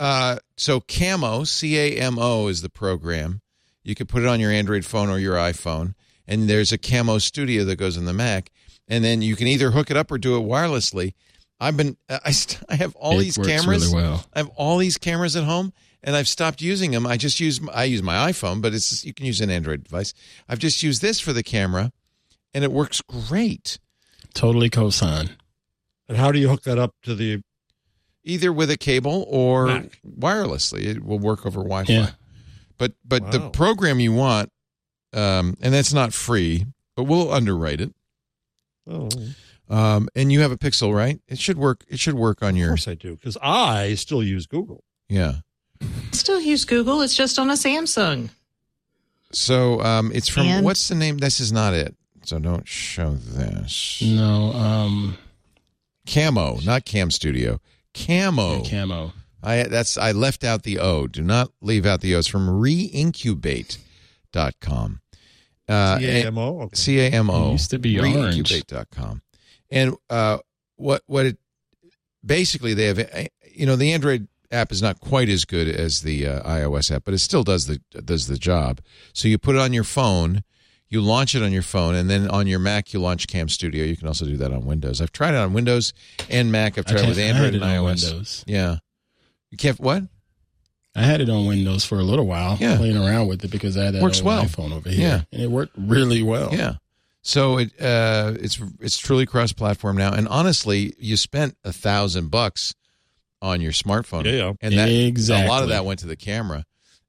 Uh, 0.00 0.36
so 0.56 0.80
Camo 0.80 1.44
C 1.44 1.78
A 1.78 1.98
M 2.00 2.18
O 2.18 2.48
is 2.48 2.62
the 2.62 2.68
program. 2.70 3.40
You 3.82 3.94
can 3.94 4.06
put 4.06 4.22
it 4.22 4.28
on 4.28 4.40
your 4.40 4.50
Android 4.50 4.84
phone 4.84 5.08
or 5.10 5.18
your 5.18 5.36
iPhone, 5.36 5.94
and 6.26 6.48
there's 6.50 6.72
a 6.72 6.78
Camo 6.78 7.18
Studio 7.18 7.64
that 7.64 7.76
goes 7.76 7.96
in 7.96 8.04
the 8.04 8.12
Mac, 8.12 8.50
and 8.88 9.04
then 9.04 9.22
you 9.22 9.36
can 9.36 9.46
either 9.48 9.70
hook 9.70 9.90
it 9.90 9.96
up 9.96 10.10
or 10.10 10.18
do 10.18 10.36
it 10.36 10.40
wirelessly. 10.46 11.14
I've 11.60 11.76
been 11.76 11.96
I 12.08 12.32
st- 12.32 12.62
I 12.68 12.74
have 12.76 12.94
all 12.96 13.18
It 13.18 13.22
these 13.24 13.38
works 13.38 13.48
cameras. 13.50 13.86
really 13.86 14.02
well. 14.02 14.26
I 14.34 14.40
have 14.40 14.48
all 14.56 14.78
these 14.78 14.98
cameras 14.98 15.36
at 15.36 15.44
home, 15.44 15.72
and 16.02 16.14
I've 16.16 16.28
stopped 16.28 16.60
using 16.60 16.90
them. 16.90 17.06
I 17.06 17.16
just 17.16 17.40
use 17.40 17.60
I 17.72 17.84
use 17.84 18.02
my 18.02 18.30
iPhone, 18.30 18.60
but 18.60 18.74
it's 18.74 19.04
you 19.04 19.14
can 19.14 19.24
use 19.24 19.40
an 19.40 19.50
Android 19.50 19.84
device. 19.84 20.12
I've 20.48 20.58
just 20.58 20.82
used 20.82 21.00
this 21.00 21.18
for 21.20 21.32
the 21.32 21.42
camera, 21.42 21.92
and 22.52 22.62
it 22.64 22.72
works 22.72 23.00
great. 23.00 23.78
Totally 24.34 24.68
cosign. 24.68 25.30
And 26.08 26.18
how 26.18 26.30
do 26.30 26.38
you 26.38 26.48
hook 26.48 26.62
that 26.64 26.78
up 26.78 26.94
to 27.04 27.14
the? 27.14 27.40
Either 28.26 28.52
with 28.52 28.70
a 28.70 28.76
cable 28.76 29.24
or 29.30 29.66
Mac. 29.66 30.00
wirelessly, 30.18 30.84
it 30.84 31.04
will 31.04 31.18
work 31.18 31.46
over 31.46 31.60
Wi-Fi. 31.60 31.92
Yeah. 31.92 32.10
But 32.76 32.92
but 33.04 33.30
the 33.32 33.48
program 33.50 34.00
you 34.00 34.12
want, 34.12 34.50
um, 35.14 35.56
and 35.62 35.72
that's 35.72 35.92
not 35.94 36.12
free, 36.12 36.66
but 36.96 37.04
we'll 37.04 37.32
underwrite 37.32 37.80
it. 37.80 37.94
Oh, 38.88 39.08
Um, 39.68 40.08
and 40.14 40.30
you 40.30 40.40
have 40.40 40.52
a 40.52 40.56
Pixel, 40.58 40.94
right? 40.94 41.18
It 41.26 41.38
should 41.38 41.56
work. 41.58 41.84
It 41.88 41.98
should 41.98 42.14
work 42.14 42.42
on 42.42 42.50
of 42.50 42.56
your 42.56 42.68
course 42.68 42.86
I 42.86 42.94
do 42.94 43.14
because 43.16 43.36
I 43.42 43.94
still 43.94 44.22
use 44.22 44.46
Google. 44.46 44.84
yeah. 45.08 45.36
Still 46.12 46.40
use 46.40 46.64
Google. 46.64 47.02
It's 47.02 47.14
just 47.14 47.38
on 47.38 47.50
a 47.50 47.54
Samsung. 47.54 48.30
So 49.32 49.80
um, 49.82 50.10
it's 50.14 50.28
from 50.28 50.46
And- 50.46 50.64
what's 50.64 50.88
the 50.88 50.94
name? 50.94 51.18
This 51.18 51.38
is 51.40 51.52
not 51.52 51.74
it. 51.74 51.94
So 52.24 52.38
don't 52.38 52.66
show 52.66 53.14
this. 53.14 54.02
No, 54.02 54.52
um, 54.54 55.16
Camo, 56.12 56.58
not 56.64 56.84
Cam 56.84 57.10
Studio. 57.10 57.60
Camo. 57.96 58.62
camo. 58.62 59.12
I 59.42 59.64
that's 59.64 59.96
I 59.96 60.12
left 60.12 60.44
out 60.44 60.64
the 60.64 60.78
O. 60.78 61.06
Do 61.06 61.22
not 61.22 61.50
leave 61.60 61.86
out 61.86 62.00
the 62.00 62.14
O. 62.14 62.18
It's 62.18 62.28
from 62.28 62.48
reincubate.com. 62.48 65.00
Uh, 65.68 65.98
CAMO. 65.98 66.62
Okay. 66.62 66.76
C 66.76 67.00
A 67.00 67.10
M 67.10 67.30
O. 67.30 67.48
It 67.48 67.52
used 67.52 67.70
to 67.70 67.78
be 67.78 67.98
orange. 67.98 68.50
Reincubate.com. 68.50 69.22
And 69.70 69.96
uh, 70.10 70.38
what 70.76 71.02
what 71.06 71.26
it 71.26 71.38
basically 72.24 72.74
they 72.74 72.86
have 72.86 72.98
uh, 72.98 73.24
you 73.52 73.66
know 73.66 73.76
the 73.76 73.92
Android 73.92 74.28
app 74.50 74.70
is 74.70 74.80
not 74.80 75.00
quite 75.00 75.28
as 75.28 75.44
good 75.44 75.68
as 75.68 76.02
the 76.02 76.26
uh, 76.26 76.42
iOS 76.42 76.94
app, 76.94 77.04
but 77.04 77.14
it 77.14 77.18
still 77.18 77.42
does 77.42 77.66
the 77.66 77.80
does 78.04 78.26
the 78.26 78.38
job. 78.38 78.80
So 79.12 79.28
you 79.28 79.38
put 79.38 79.56
it 79.56 79.60
on 79.60 79.72
your 79.72 79.84
phone, 79.84 80.44
you 80.88 81.00
launch 81.00 81.34
it 81.34 81.42
on 81.42 81.52
your 81.52 81.62
phone, 81.62 81.94
and 81.94 82.08
then 82.08 82.28
on 82.30 82.46
your 82.46 82.58
Mac 82.58 82.92
you 82.92 83.00
launch 83.00 83.26
Cam 83.26 83.48
Studio. 83.48 83.84
You 83.84 83.96
can 83.96 84.06
also 84.08 84.24
do 84.24 84.36
that 84.36 84.52
on 84.52 84.64
Windows. 84.64 85.00
I've 85.00 85.12
tried 85.12 85.34
it 85.34 85.38
on 85.38 85.52
Windows 85.52 85.92
and 86.30 86.50
Mac. 86.52 86.78
I've 86.78 86.84
tried 86.86 87.04
it 87.04 87.08
with 87.08 87.18
Android 87.18 87.54
it 87.54 87.62
and 87.62 87.64
iOS. 87.64 88.04
Windows. 88.10 88.44
Yeah, 88.46 88.76
you 89.50 89.58
can't 89.58 89.78
what? 89.80 90.04
I 90.94 91.02
had 91.02 91.20
it 91.20 91.28
on 91.28 91.44
Windows 91.46 91.84
for 91.84 91.98
a 91.98 92.02
little 92.02 92.26
while, 92.26 92.56
Yeah. 92.58 92.78
playing 92.78 92.96
around 92.96 93.26
with 93.28 93.44
it 93.44 93.50
because 93.50 93.76
I 93.76 93.84
had 93.84 93.94
that 93.96 94.02
Works 94.02 94.22
well. 94.22 94.42
iPhone 94.44 94.72
over 94.72 94.88
here, 94.88 95.00
Yeah. 95.08 95.20
and 95.32 95.42
it 95.42 95.50
worked 95.50 95.74
really 95.76 96.22
well. 96.22 96.48
Yeah. 96.54 96.76
So 97.22 97.58
it 97.58 97.72
uh, 97.80 98.34
it's 98.40 98.58
it's 98.80 98.96
truly 98.96 99.26
cross 99.26 99.52
platform 99.52 99.96
now, 99.96 100.12
and 100.12 100.28
honestly, 100.28 100.94
you 100.98 101.16
spent 101.16 101.56
a 101.64 101.72
thousand 101.72 102.30
bucks 102.30 102.72
on 103.42 103.60
your 103.60 103.72
smartphone, 103.72 104.24
Yeah, 104.24 104.32
yeah. 104.32 104.52
and 104.62 104.78
that 104.78 104.88
a 104.88 105.48
lot 105.48 105.62
of 105.64 105.68
that 105.70 105.84
went 105.84 105.98
to 106.00 106.06
the 106.06 106.16
camera, 106.16 106.64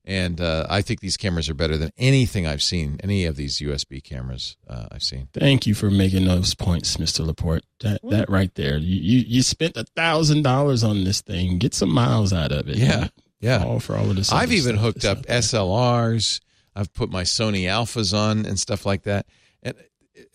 and 0.08 0.40
uh, 0.40 0.66
I 0.70 0.82
think 0.82 1.02
these 1.02 1.18
cameras 1.18 1.50
are 1.50 1.54
better 1.54 1.76
than 1.78 1.92
anything 1.98 2.48
I've 2.48 2.64
seen, 2.64 2.98
any 3.04 3.26
of 3.26 3.36
these 3.36 3.60
USB 3.60 4.02
cameras 4.02 4.56
uh, 4.68 4.88
I've 4.92 5.04
seen. 5.04 5.28
Thank 5.34 5.68
you 5.68 5.74
for 5.76 5.92
making 5.92 6.26
those 6.26 6.56
points, 6.56 6.98
Mister 6.98 7.24
Laporte. 7.24 7.66
That 7.82 8.00
that 8.10 8.30
right 8.30 8.54
there, 8.56 8.78
you 8.78 8.96
you, 8.96 9.20
you 9.28 9.42
spent 9.44 9.76
a 9.76 9.84
thousand 9.84 10.44
dollars 10.44 10.84
on 10.84 11.04
this 11.04 11.20
thing. 11.22 11.58
Get 11.58 11.74
some 11.74 11.90
miles 11.90 12.32
out 12.32 12.52
of 12.54 12.70
it. 12.70 12.78
Yeah, 12.78 13.10
yeah. 13.42 13.64
All 13.66 13.80
for 13.82 13.96
all 13.98 14.10
of 14.10 14.16
this. 14.16 14.32
I've 14.32 14.54
even 14.54 14.78
hooked 14.78 15.04
up. 15.06 15.24
SLRs. 15.24 16.40
I've 16.76 16.94
put 16.94 17.10
my 17.10 17.24
Sony 17.24 17.64
Alphas 17.64 18.18
on 18.18 18.46
and 18.46 18.60
stuff 18.60 18.86
like 18.86 19.04
that, 19.04 19.26
and 19.62 19.76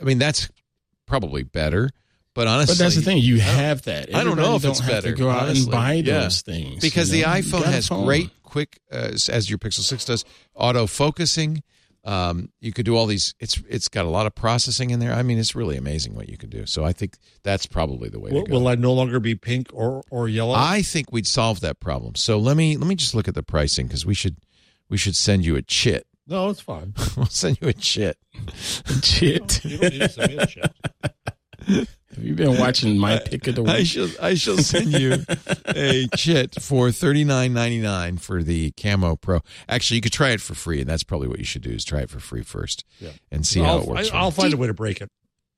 I 0.01 0.05
mean 0.05 0.18
that's 0.18 0.49
probably 1.07 1.42
better. 1.44 1.91
But 2.34 2.47
honestly, 2.47 2.75
But 2.75 2.78
that's 2.84 2.97
the 2.97 3.02
thing. 3.02 3.18
You 3.18 3.41
have 3.41 3.83
that. 3.83 4.15
I 4.15 4.25
don't 4.25 4.36
know 4.39 4.57
if 4.57 4.65
it's 4.65 4.78
don't 4.81 4.89
have 4.89 5.02
better, 5.05 5.15
To 5.15 5.18
go 5.23 5.28
out 5.28 5.42
honestly. 5.42 5.62
and 5.65 5.70
buy 5.70 5.92
Yeah. 5.94 6.20
those 6.23 6.41
things 6.41 6.81
because 6.81 7.10
you 7.15 7.23
the 7.25 7.28
know? 7.28 7.34
You 7.36 7.42
iPhone 7.42 7.65
has 7.65 7.89
phone. 7.89 8.05
great 8.07 8.31
quick 8.53 8.81
uh, 8.93 9.11
as 9.29 9.49
your 9.49 9.59
Pixel 9.59 9.81
6 9.81 10.05
does 10.05 10.25
auto 10.55 10.87
focusing 10.87 11.63
um, 12.05 12.51
you 12.61 12.73
could 12.73 12.85
do 12.85 12.97
all 12.97 13.07
these 13.07 13.35
it's 13.41 13.63
it's 13.69 13.89
got 13.89 14.05
a 14.05 14.09
lot 14.09 14.27
of 14.27 14.35
processing 14.35 14.91
in 14.91 14.99
there 14.99 15.13
i 15.13 15.23
mean 15.23 15.39
it's 15.39 15.55
really 15.55 15.77
amazing 15.77 16.15
what 16.15 16.29
you 16.29 16.37
can 16.37 16.51
do 16.51 16.67
so 16.67 16.85
i 16.85 16.93
think 16.93 17.17
that's 17.45 17.65
probably 17.65 18.09
the 18.09 18.19
way 18.19 18.33
Will, 18.33 18.45
to 18.45 18.51
go 18.51 18.59
will 18.59 18.69
I 18.69 18.75
no 18.75 18.93
longer 18.93 19.21
be 19.21 19.37
pink 19.37 19.69
or 19.73 20.03
or 20.11 20.29
yellow? 20.29 20.55
i 20.57 20.83
think 20.83 21.13
we'd 21.13 21.29
solve 21.29 21.61
that 21.61 21.79
problem 21.79 22.17
so 22.17 22.39
let 22.39 22.57
me 22.57 22.77
let 22.77 22.89
me 22.89 22.97
just 22.97 23.15
look 23.15 23.29
at 23.29 23.35
the 23.35 23.43
pricing 23.45 23.87
because 23.87 24.05
we 24.05 24.15
should 24.15 24.37
we 24.89 24.97
should 24.97 25.15
send 25.15 25.45
you 25.45 25.57
a 25.57 25.63
chit 25.63 26.07
no, 26.27 26.51
it's 26.51 26.61
fine. 26.61 26.95
we'll 27.17 27.27
send 27.27 27.59
you 27.61 27.69
a 27.69 27.73
chit 27.73 28.17
Chit. 29.03 29.65
You 29.65 29.79
don't 29.79 29.93
need 29.93 30.01
to 30.01 30.09
send 30.09 30.37
me 30.37 30.39
a 30.39 30.47
shit. 30.47 30.73
Have 32.15 32.25
you 32.25 32.35
been 32.35 32.59
watching 32.59 32.99
my 32.99 33.19
pick 33.19 33.47
of 33.49 33.55
the 33.55 33.65
I 33.65 33.79
week? 33.79 33.87
shall 33.87 34.09
I 34.21 34.35
shall 34.35 34.59
send 34.59 34.93
you 34.93 35.25
a 35.67 36.07
chit 36.17 36.61
for 36.61 36.91
thirty 36.93 37.25
nine 37.25 37.55
ninety 37.55 37.81
nine 37.81 38.19
for 38.19 38.43
the 38.43 38.71
Camo 38.73 39.17
Pro. 39.17 39.41
Actually, 39.69 39.97
you 39.97 40.03
could 40.03 40.13
try 40.13 40.31
it 40.31 40.41
for 40.41 40.55
free, 40.55 40.81
and 40.81 40.89
that's 40.91 41.05
probably 41.05 41.29
what 41.29 41.39
you 41.39 41.45
should 41.45 41.63
do: 41.63 41.71
is 41.71 41.85
try 41.85 42.01
it 42.01 42.11
for 42.11 42.21
free 42.21 42.43
first, 42.43 42.85
Yeah. 43.01 43.11
and 43.31 43.47
see 43.47 43.61
I'll, 43.61 43.79
how 43.79 43.83
it 43.83 43.87
works. 43.89 44.11
I, 44.13 44.23
will 44.23 44.31
find 44.31 44.53
a 44.53 44.57
way 44.59 44.67
to 44.67 44.75
break 44.75 45.01
it. 45.01 45.09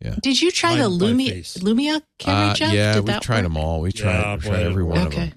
Yeah. 0.01 0.15
Did 0.23 0.41
you 0.41 0.51
try 0.53 0.71
My- 0.77 0.83
the 0.83 0.89
my 0.91 0.95
Lumina. 0.95 1.43
Lumina 1.61 2.03
camera, 2.19 2.51
Uh, 2.51 2.55
Jeff? 2.55 2.73
yeah, 2.73 2.95
Did 2.95 3.09
we've 3.09 3.21
tried 3.21 3.37
work? 3.39 3.43
them 3.45 3.57
all. 3.57 3.81
We 3.81 3.91
tried, 3.93 4.13
Yeah, 4.21 4.35
we 4.37 4.41
tried 4.43 4.61
it 4.61 4.67
every 4.67 4.85
one 4.85 5.07
of 5.07 5.13
them, 5.15 5.33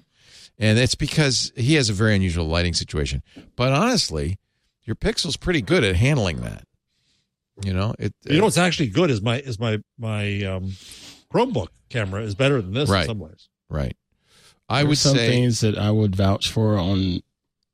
and 0.58 0.78
it's 0.78 0.94
because 0.94 1.52
he 1.56 1.74
has 1.74 1.88
a 1.88 1.92
very 1.94 2.14
unusual 2.14 2.46
lighting 2.46 2.74
situation. 2.74 3.22
But 3.56 3.72
honestly, 3.72 4.38
your 4.84 4.94
Pixel's 4.96 5.36
pretty 5.36 5.62
good 5.62 5.82
at 5.84 5.96
handling 5.96 6.42
that. 6.42 6.62
You 7.64 7.72
know, 7.72 7.92
it. 7.98 8.14
You 8.24 8.38
know 8.38 8.44
what's 8.44 8.56
actually 8.56 8.88
good 8.88 9.10
is 9.10 9.20
my 9.20 9.40
is 9.40 9.58
my 9.58 9.78
my 9.98 10.44
um, 10.44 10.74
Chromebook 11.32 11.68
camera 11.88 12.22
is 12.22 12.34
better 12.34 12.60
than 12.62 12.72
this 12.74 12.88
Right. 12.88 13.02
in 13.02 13.08
some 13.08 13.18
ways. 13.18 13.48
right. 13.68 13.96
I 14.70 14.78
There's 14.82 14.88
would 14.88 14.98
some 14.98 15.16
say 15.16 15.28
things 15.30 15.60
that 15.60 15.78
I 15.78 15.90
would 15.90 16.14
vouch 16.14 16.50
for 16.50 16.76
on 16.78 17.20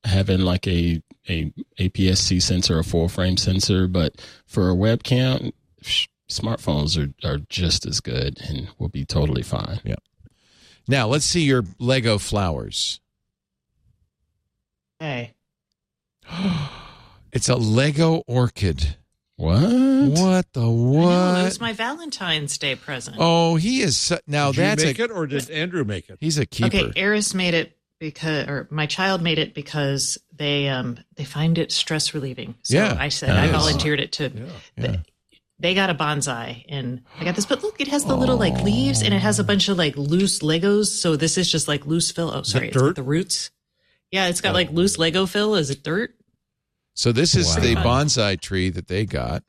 having 0.04 0.40
like 0.40 0.66
a 0.68 1.02
a 1.28 1.50
APS-C 1.80 2.38
sensor, 2.40 2.78
a 2.78 2.84
full 2.84 3.08
frame 3.08 3.36
sensor, 3.36 3.88
but 3.88 4.20
for 4.46 4.70
a 4.70 4.74
webcam, 4.74 5.52
sh- 5.82 6.06
smartphones 6.28 6.96
are 6.98 7.12
are 7.28 7.38
just 7.48 7.86
as 7.86 8.00
good 8.00 8.40
and 8.48 8.68
will 8.78 8.88
be 8.90 9.04
totally 9.04 9.42
fine. 9.42 9.80
Yeah. 9.84 9.96
Now. 10.86 11.08
Let's 11.08 11.24
see 11.24 11.42
your 11.42 11.64
Lego 11.78 12.18
flowers. 12.18 13.00
Hey. 15.00 15.34
It's 17.32 17.48
a 17.48 17.56
Lego 17.56 18.22
orchid. 18.28 18.96
What? 19.36 19.60
What 19.62 20.52
the 20.52 20.60
I 20.60 20.64
know, 20.64 20.70
what? 20.70 21.40
it 21.40 21.44
was 21.44 21.60
my 21.60 21.72
Valentine's 21.72 22.56
Day 22.56 22.76
present. 22.76 23.16
Oh, 23.18 23.56
he 23.56 23.80
is 23.82 23.96
so, 23.96 24.18
now 24.26 24.52
did 24.52 24.60
that's 24.60 24.82
you 24.82 24.88
make 24.90 24.98
a 25.00 25.04
it 25.04 25.10
or 25.10 25.26
did 25.26 25.50
Andrew 25.50 25.84
make 25.84 26.08
it? 26.08 26.18
he's 26.20 26.38
a 26.38 26.46
keeper. 26.46 26.66
Okay, 26.68 26.92
Eris 26.94 27.34
made 27.34 27.54
it 27.54 27.76
because, 27.98 28.46
or 28.48 28.68
my 28.70 28.86
child 28.86 29.22
made 29.22 29.38
it 29.38 29.52
because 29.54 30.18
they 30.32 30.68
um 30.68 30.98
they 31.16 31.24
find 31.24 31.58
it 31.58 31.72
stress 31.72 32.14
relieving. 32.14 32.54
So 32.62 32.76
Yeah, 32.76 32.96
I 32.98 33.08
said 33.08 33.30
I 33.30 33.46
is. 33.46 33.50
volunteered 33.52 33.98
it 34.00 34.12
to. 34.12 34.30
Yeah. 34.76 34.96
They 35.60 35.74
got 35.74 35.88
a 35.88 35.94
bonsai, 35.94 36.64
and 36.68 37.02
I 37.18 37.24
got 37.24 37.36
this. 37.36 37.46
But 37.46 37.62
look, 37.62 37.80
it 37.80 37.88
has 37.88 38.04
the 38.04 38.16
little 38.16 38.36
like 38.36 38.62
leaves, 38.62 39.02
and 39.02 39.14
it 39.14 39.20
has 39.20 39.38
a 39.38 39.44
bunch 39.44 39.68
of 39.68 39.78
like 39.78 39.96
loose 39.96 40.40
Legos. 40.40 40.86
So 40.86 41.16
this 41.16 41.38
is 41.38 41.50
just 41.50 41.68
like 41.68 41.86
loose 41.86 42.10
fill. 42.10 42.30
Oh, 42.32 42.42
sorry, 42.42 42.68
it's 42.68 42.76
got 42.76 42.82
dirt? 42.82 42.96
the 42.96 43.02
roots. 43.04 43.50
Yeah, 44.10 44.26
it's 44.26 44.40
got 44.40 44.52
like 44.54 44.70
loose 44.70 44.98
Lego 44.98 45.26
fill. 45.26 45.54
Is 45.54 45.70
it 45.70 45.82
dirt? 45.82 46.14
So 46.94 47.12
this 47.12 47.34
is 47.34 47.48
Wow. 47.56 47.62
the 47.62 47.74
bonsai 47.76 48.40
tree 48.40 48.70
that 48.70 48.88
they 48.88 49.04
got. 49.04 49.42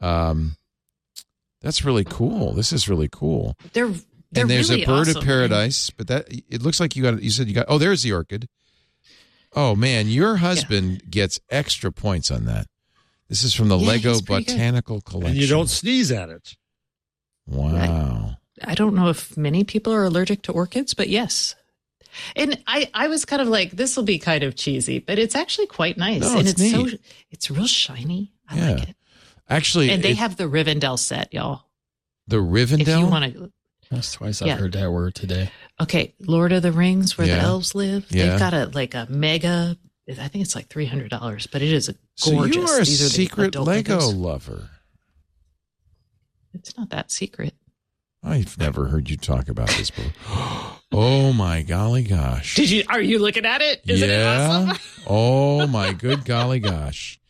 Um, 0.00 0.56
that's 1.60 1.84
really 1.84 2.04
cool. 2.04 2.52
This 2.52 2.72
is 2.72 2.88
really 2.88 3.08
cool. 3.10 3.56
They're 3.72 3.88
they're 4.30 4.42
and 4.42 4.50
there's 4.50 4.70
really 4.70 4.82
a 4.82 4.86
bird 4.86 5.08
awesome. 5.08 5.16
of 5.22 5.24
paradise, 5.24 5.90
but 5.90 6.06
that 6.08 6.26
it 6.28 6.62
looks 6.62 6.78
like 6.80 6.94
you 6.94 7.02
got. 7.02 7.22
You 7.22 7.30
said 7.30 7.48
you 7.48 7.54
got. 7.54 7.66
Oh, 7.68 7.78
there's 7.78 8.02
the 8.02 8.12
orchid. 8.12 8.46
Oh 9.54 9.74
man, 9.74 10.08
your 10.08 10.36
husband 10.36 11.10
gets 11.10 11.40
extra 11.50 11.90
points 11.90 12.30
on 12.30 12.44
that. 12.44 12.66
This 13.28 13.42
is 13.42 13.54
from 13.54 13.68
the 13.68 13.78
Yeah, 13.78 13.88
Lego 13.88 14.12
he's 14.12 14.22
pretty 14.22 14.44
good. 14.44 14.52
Botanical 14.52 15.00
Collection. 15.00 15.32
And 15.32 15.40
you 15.40 15.46
don't 15.48 15.68
sneeze 15.70 16.12
at 16.12 16.28
it. 16.28 16.54
Wow. 17.46 18.36
I 18.62 18.74
don't 18.74 18.94
know 18.94 19.08
if 19.08 19.36
many 19.36 19.64
people 19.64 19.92
are 19.92 20.04
allergic 20.04 20.42
to 20.42 20.52
orchids, 20.52 20.92
but 20.94 21.08
yes. 21.08 21.54
And 22.36 22.62
I, 22.66 22.90
I 22.94 23.08
was 23.08 23.24
kind 23.24 23.42
of 23.42 23.48
like, 23.48 23.72
this 23.72 23.96
will 23.96 24.04
be 24.04 24.18
kind 24.18 24.42
of 24.44 24.54
cheesy, 24.56 24.98
but 24.98 25.18
it's 25.18 25.34
actually 25.34 25.66
quite 25.66 25.96
nice. 25.98 26.22
No, 26.22 26.38
and 26.38 26.48
it's 26.48 26.60
it's, 26.60 26.70
so 26.72 26.86
it's 27.30 27.50
real 27.50 27.66
shiny. 27.66 28.32
I 28.48 28.56
Yeah. 28.58 28.70
like 28.72 28.88
it. 28.90 28.96
Actually, 29.48 29.90
And 29.90 30.02
they 30.02 30.10
it- 30.12 30.18
have 30.18 30.36
the 30.36 30.44
Rivendell 30.44 30.98
set, 30.98 31.32
y'all. 31.32 31.62
the 32.26 32.36
Rivendell? 32.36 32.80
If 32.80 32.88
you 32.88 33.06
want 33.06 33.34
to 33.34 33.52
That's 33.90 34.12
twice 34.12 34.42
Yeah. 34.42 34.54
I've 34.54 34.60
heard 34.60 34.72
that 34.72 34.90
word 34.92 35.14
today. 35.14 35.50
Okay, 35.80 36.14
Lord 36.20 36.52
of 36.52 36.62
the 36.62 36.72
Rings, 36.72 37.16
where 37.16 37.26
Yeah. 37.26 37.36
the 37.36 37.42
elves 37.42 37.74
live. 37.74 38.08
They've 38.10 38.38
got 38.38 38.52
a 38.52 38.66
like 38.66 38.94
a 38.94 39.06
mega. 39.08 39.78
I 40.10 40.28
think 40.28 40.44
it's 40.44 40.54
like 40.54 40.68
three 40.68 40.84
hundred 40.86 41.08
dollars, 41.10 41.46
but 41.46 41.62
it 41.62 41.72
is 41.72 41.88
a 41.88 41.94
gorgeous. 42.24 42.54
so 42.54 42.60
you 42.60 42.66
are 42.66 42.76
a 42.80 42.84
These 42.84 43.12
secret 43.12 43.54
Lego 43.54 43.98
Legos. 43.98 44.14
lover. 44.14 44.68
It's 46.52 46.76
not 46.76 46.90
that 46.90 47.10
secret. 47.10 47.54
I've 48.22 48.58
never 48.58 48.88
heard 48.88 49.08
you 49.08 49.16
talk 49.16 49.48
about 49.48 49.68
this 49.68 49.90
before. 49.90 50.12
Oh 50.90 51.32
my 51.32 51.62
golly 51.62 52.02
gosh. 52.02 52.54
Did 52.54 52.70
you? 52.70 52.84
Are 52.88 53.00
you 53.00 53.18
looking 53.18 53.44
at 53.44 53.60
it? 53.60 53.82
Isn't 53.86 54.08
it 54.08 54.26
awesome? 54.26 54.78
oh 55.06 55.66
my 55.66 55.92
good 55.92 56.24
golly 56.24 56.60
gosh. 56.60 57.20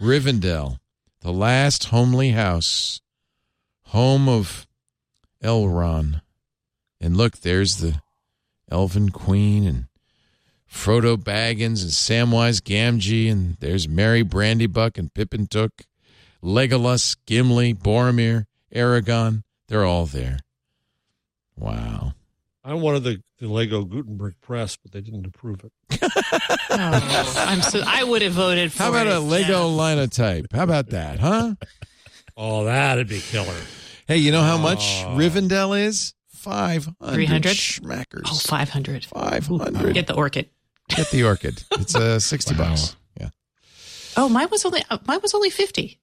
Rivendell, 0.00 0.78
the 1.22 1.32
last 1.32 1.86
homely 1.86 2.30
house, 2.30 3.00
home 3.86 4.28
of 4.28 4.66
Elrond. 5.42 6.20
And 7.00 7.16
look, 7.16 7.38
there's 7.38 7.78
the 7.78 8.02
elven 8.70 9.10
queen 9.10 9.66
and 9.66 9.86
Frodo 10.70 11.16
Baggins 11.16 11.82
and 11.82 11.92
Samwise 11.92 12.60
Gamgee, 12.60 13.30
and 13.30 13.56
there's 13.60 13.88
Merry 13.88 14.22
Brandybuck 14.22 14.98
and 14.98 15.12
Pippin 15.14 15.46
Took, 15.46 15.84
Legolas, 16.42 17.16
Gimli, 17.26 17.72
Boromir, 17.74 18.44
Aragorn. 18.74 19.42
They're 19.68 19.84
all 19.84 20.06
there. 20.06 20.40
Wow. 21.56 22.12
I 22.68 22.74
wanted 22.74 23.04
the, 23.04 23.22
the 23.38 23.46
Lego 23.48 23.84
Gutenberg 23.84 24.34
press, 24.42 24.76
but 24.76 24.90
they 24.90 25.00
didn't 25.00 25.24
approve 25.26 25.62
it. 25.64 25.72
Oh, 26.78 27.34
I'm 27.48 27.62
so. 27.62 27.80
I 27.86 28.04
would 28.04 28.20
have 28.20 28.32
voted 28.34 28.70
for. 28.70 28.82
How 28.82 28.88
about 28.90 29.06
it, 29.06 29.14
a 29.14 29.20
Lego 29.20 29.46
Jeff. 29.68 29.78
linotype? 29.78 30.46
How 30.52 30.62
about 30.64 30.90
that, 30.90 31.18
huh? 31.20 31.54
Oh, 32.36 32.64
that'd 32.64 33.08
be 33.08 33.20
killer. 33.20 33.54
Hey, 34.06 34.18
you 34.18 34.30
know 34.30 34.42
how 34.42 34.58
much 34.58 35.02
Oh. 35.06 35.16
Rivendell 35.16 35.78
is? 35.80 36.12
500 36.32 37.14
300? 37.14 37.52
schmackers. 37.56 38.22
Oh, 38.26 38.34
500. 38.34 39.06
500. 39.06 39.94
Get 39.94 40.06
the 40.06 40.14
orchid. 40.14 40.50
Get 40.90 41.10
the 41.10 41.24
orchid. 41.24 41.62
It's 41.78 41.94
uh, 41.94 42.18
60 42.20 42.54
Wow. 42.56 42.68
bucks. 42.68 42.96
Yeah. 43.18 43.30
Oh, 44.18 44.28
mine 44.28 44.48
was 44.50 44.66
only 44.66 44.82
uh, 44.90 44.98
mine 45.06 45.20
was 45.22 45.32
only 45.32 45.48
50. 45.50 45.98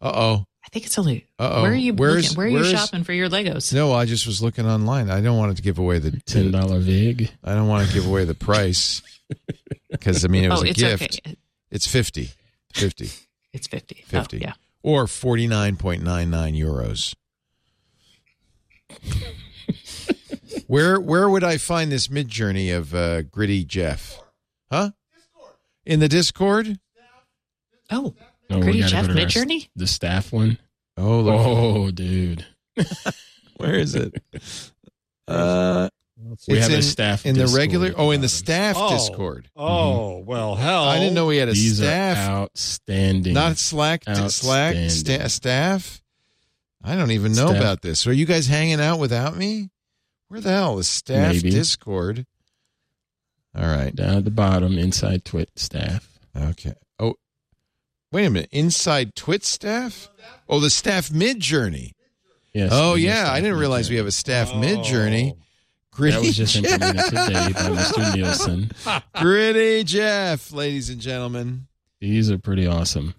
Uh-oh. 0.00 0.44
I 0.64 0.68
think 0.70 0.84
it's 0.86 0.98
only. 0.98 1.26
Uh-oh. 1.38 1.62
Where 1.62 1.70
are 1.72 1.74
you 1.74 1.94
Where's- 1.94 2.24
looking? 2.24 2.36
Where 2.36 2.46
are 2.46 2.50
you 2.50 2.54
where's- 2.56 2.70
shopping 2.70 3.04
for 3.04 3.12
your 3.12 3.28
Legos? 3.30 3.72
No, 3.72 3.92
I 3.92 4.04
just 4.04 4.26
was 4.26 4.42
looking 4.42 4.66
online. 4.66 5.08
I 5.10 5.20
don't 5.20 5.38
want 5.38 5.56
to 5.56 5.62
give 5.62 5.78
away 5.78 5.98
the 5.98 6.20
Ten 6.26 6.50
dollar 6.50 6.78
vig. 6.80 7.30
I 7.42 7.54
don't 7.54 7.68
want 7.68 7.88
to 7.88 7.94
give 7.94 8.06
away 8.06 8.24
the 8.24 8.34
price 8.34 9.00
because 9.90 10.24
I 10.24 10.28
mean 10.28 10.44
it 10.44 10.50
was 10.50 10.60
oh, 10.60 10.64
a 10.64 10.68
it's 10.68 10.78
gift. 10.80 11.20
okay. 11.26 11.36
It's 11.70 11.86
50. 11.86 12.30
50. 12.74 13.10
It's 13.52 13.66
50. 13.66 14.04
50. 14.06 14.36
Oh, 14.36 14.40
yeah. 14.40 14.52
Or 14.82 15.04
49.99 15.06 16.02
euros. 16.58 17.14
where 20.66 21.00
where 21.00 21.28
would 21.28 21.44
I 21.44 21.58
find 21.58 21.90
this 21.92 22.08
Midjourney 22.08 22.74
of 22.76 22.94
uh, 22.94 23.22
Gritty 23.22 23.64
Jeff? 23.64 24.20
Huh? 24.70 24.90
In 25.84 26.00
the 26.00 26.08
Discord? 26.08 26.78
Oh, 27.90 28.14
No, 28.50 28.56
we 28.58 28.62
Gritty 28.62 28.82
Jeff 28.82 29.06
go 29.08 29.14
to 29.14 29.40
our- 29.40 29.46
The 29.76 29.86
staff 29.86 30.32
one. 30.32 30.58
Oh, 30.96 31.20
look. 31.20 31.34
Oh, 31.38 31.90
dude. 31.90 32.44
Where 33.56 33.74
is 33.74 33.94
it? 33.94 34.14
Uh, 35.28 35.90
Let's 36.26 36.48
We 36.48 36.56
it's 36.56 36.68
have 36.68 36.78
a 36.78 36.82
staff 36.82 37.26
in 37.26 37.34
the 37.34 37.42
Discord 37.42 37.58
regular. 37.60 37.92
Oh, 37.98 38.12
in 38.12 38.22
the 38.22 38.30
staff 38.30 38.76
Oh. 38.78 38.88
Discord. 38.88 39.50
Oh, 39.54 40.20
well, 40.20 40.54
hell. 40.54 40.84
I 40.84 40.98
didn't 40.98 41.12
know 41.12 41.26
we 41.26 41.36
had 41.36 41.48
a 41.48 41.52
These 41.52 41.76
staff. 41.76 42.16
are 42.16 42.32
outstanding. 42.44 43.34
Not 43.34 43.58
Slack, 43.58 44.04
Slack 44.30 44.90
sta- 44.90 45.28
staff. 45.28 46.02
I 46.82 46.96
don't 46.96 47.10
even 47.10 47.32
know 47.32 47.48
Staff. 47.48 47.60
about 47.60 47.82
this. 47.82 48.06
Are 48.06 48.12
you 48.14 48.24
guys 48.24 48.46
hanging 48.46 48.80
out 48.80 48.98
without 48.98 49.36
me? 49.36 49.68
Where 50.28 50.40
the 50.40 50.48
hell 50.50 50.78
is 50.78 50.88
staff 50.88 51.34
Maybe. 51.34 51.50
Discord? 51.50 52.24
All 53.54 53.66
right. 53.66 53.94
down 53.94 54.16
at 54.16 54.24
the 54.24 54.30
bottom, 54.30 54.78
inside 54.78 55.26
Twit 55.26 55.50
staff. 55.56 56.08
Okay. 56.34 56.72
Oh, 58.10 58.16
wait 58.16 58.26
a 58.26 58.30
minute. 58.30 58.48
Inside 58.52 59.14
Twit 59.14 59.44
staff? 59.44 60.08
Oh, 60.48 60.60
the 60.60 60.70
staff 60.70 61.08
Midjourney. 61.10 61.92
Yes. 62.54 62.70
Oh 62.72 62.94
yeah, 62.94 63.30
I 63.30 63.40
didn't 63.40 63.58
realize 63.58 63.90
we 63.90 63.96
have 63.96 64.06
a 64.06 64.10
staff 64.10 64.50
Midjourney. 64.50 65.36
Gritty 65.92 66.16
That 66.16 66.22
was 66.26 66.36
just 66.36 66.54
Jeff. 66.54 66.64
implemented 66.72 67.04
today 67.06 67.52
by 67.52 67.68
Mr. 67.76 68.14
Nielsen. 68.14 68.70
Gritty 69.20 69.84
Jeff, 69.84 70.52
ladies 70.52 70.90
and 70.90 71.00
gentlemen. 71.00 71.66
These 72.00 72.30
are 72.30 72.38
pretty 72.38 72.66
awesome. 72.66 73.14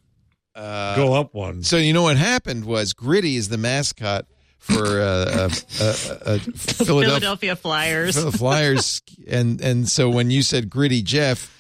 Uh, 0.56 0.96
Go 0.96 1.14
up 1.14 1.34
one. 1.34 1.62
So 1.64 1.78
you 1.78 1.94
know 1.94 2.04
what 2.04 2.18
happened 2.18 2.66
was 2.66 2.94
Gritty 2.94 3.36
is 3.36 3.50
the 3.50 3.58
mascot 3.58 4.26
for 4.58 4.84
uh, 5.02 5.04
uh, 5.04 5.50
uh, 5.80 5.86
uh, 6.26 6.38
Philadelphia, 6.56 6.86
Philadelphia 6.86 7.56
Flyers. 7.56 8.16
the 8.16 8.32
Flyers, 8.32 9.02
and 9.28 9.62
and 9.62 9.88
so 9.88 10.10
when 10.10 10.32
you 10.32 10.42
said 10.42 10.70
Gritty 10.70 11.02
Jeff, 11.02 11.54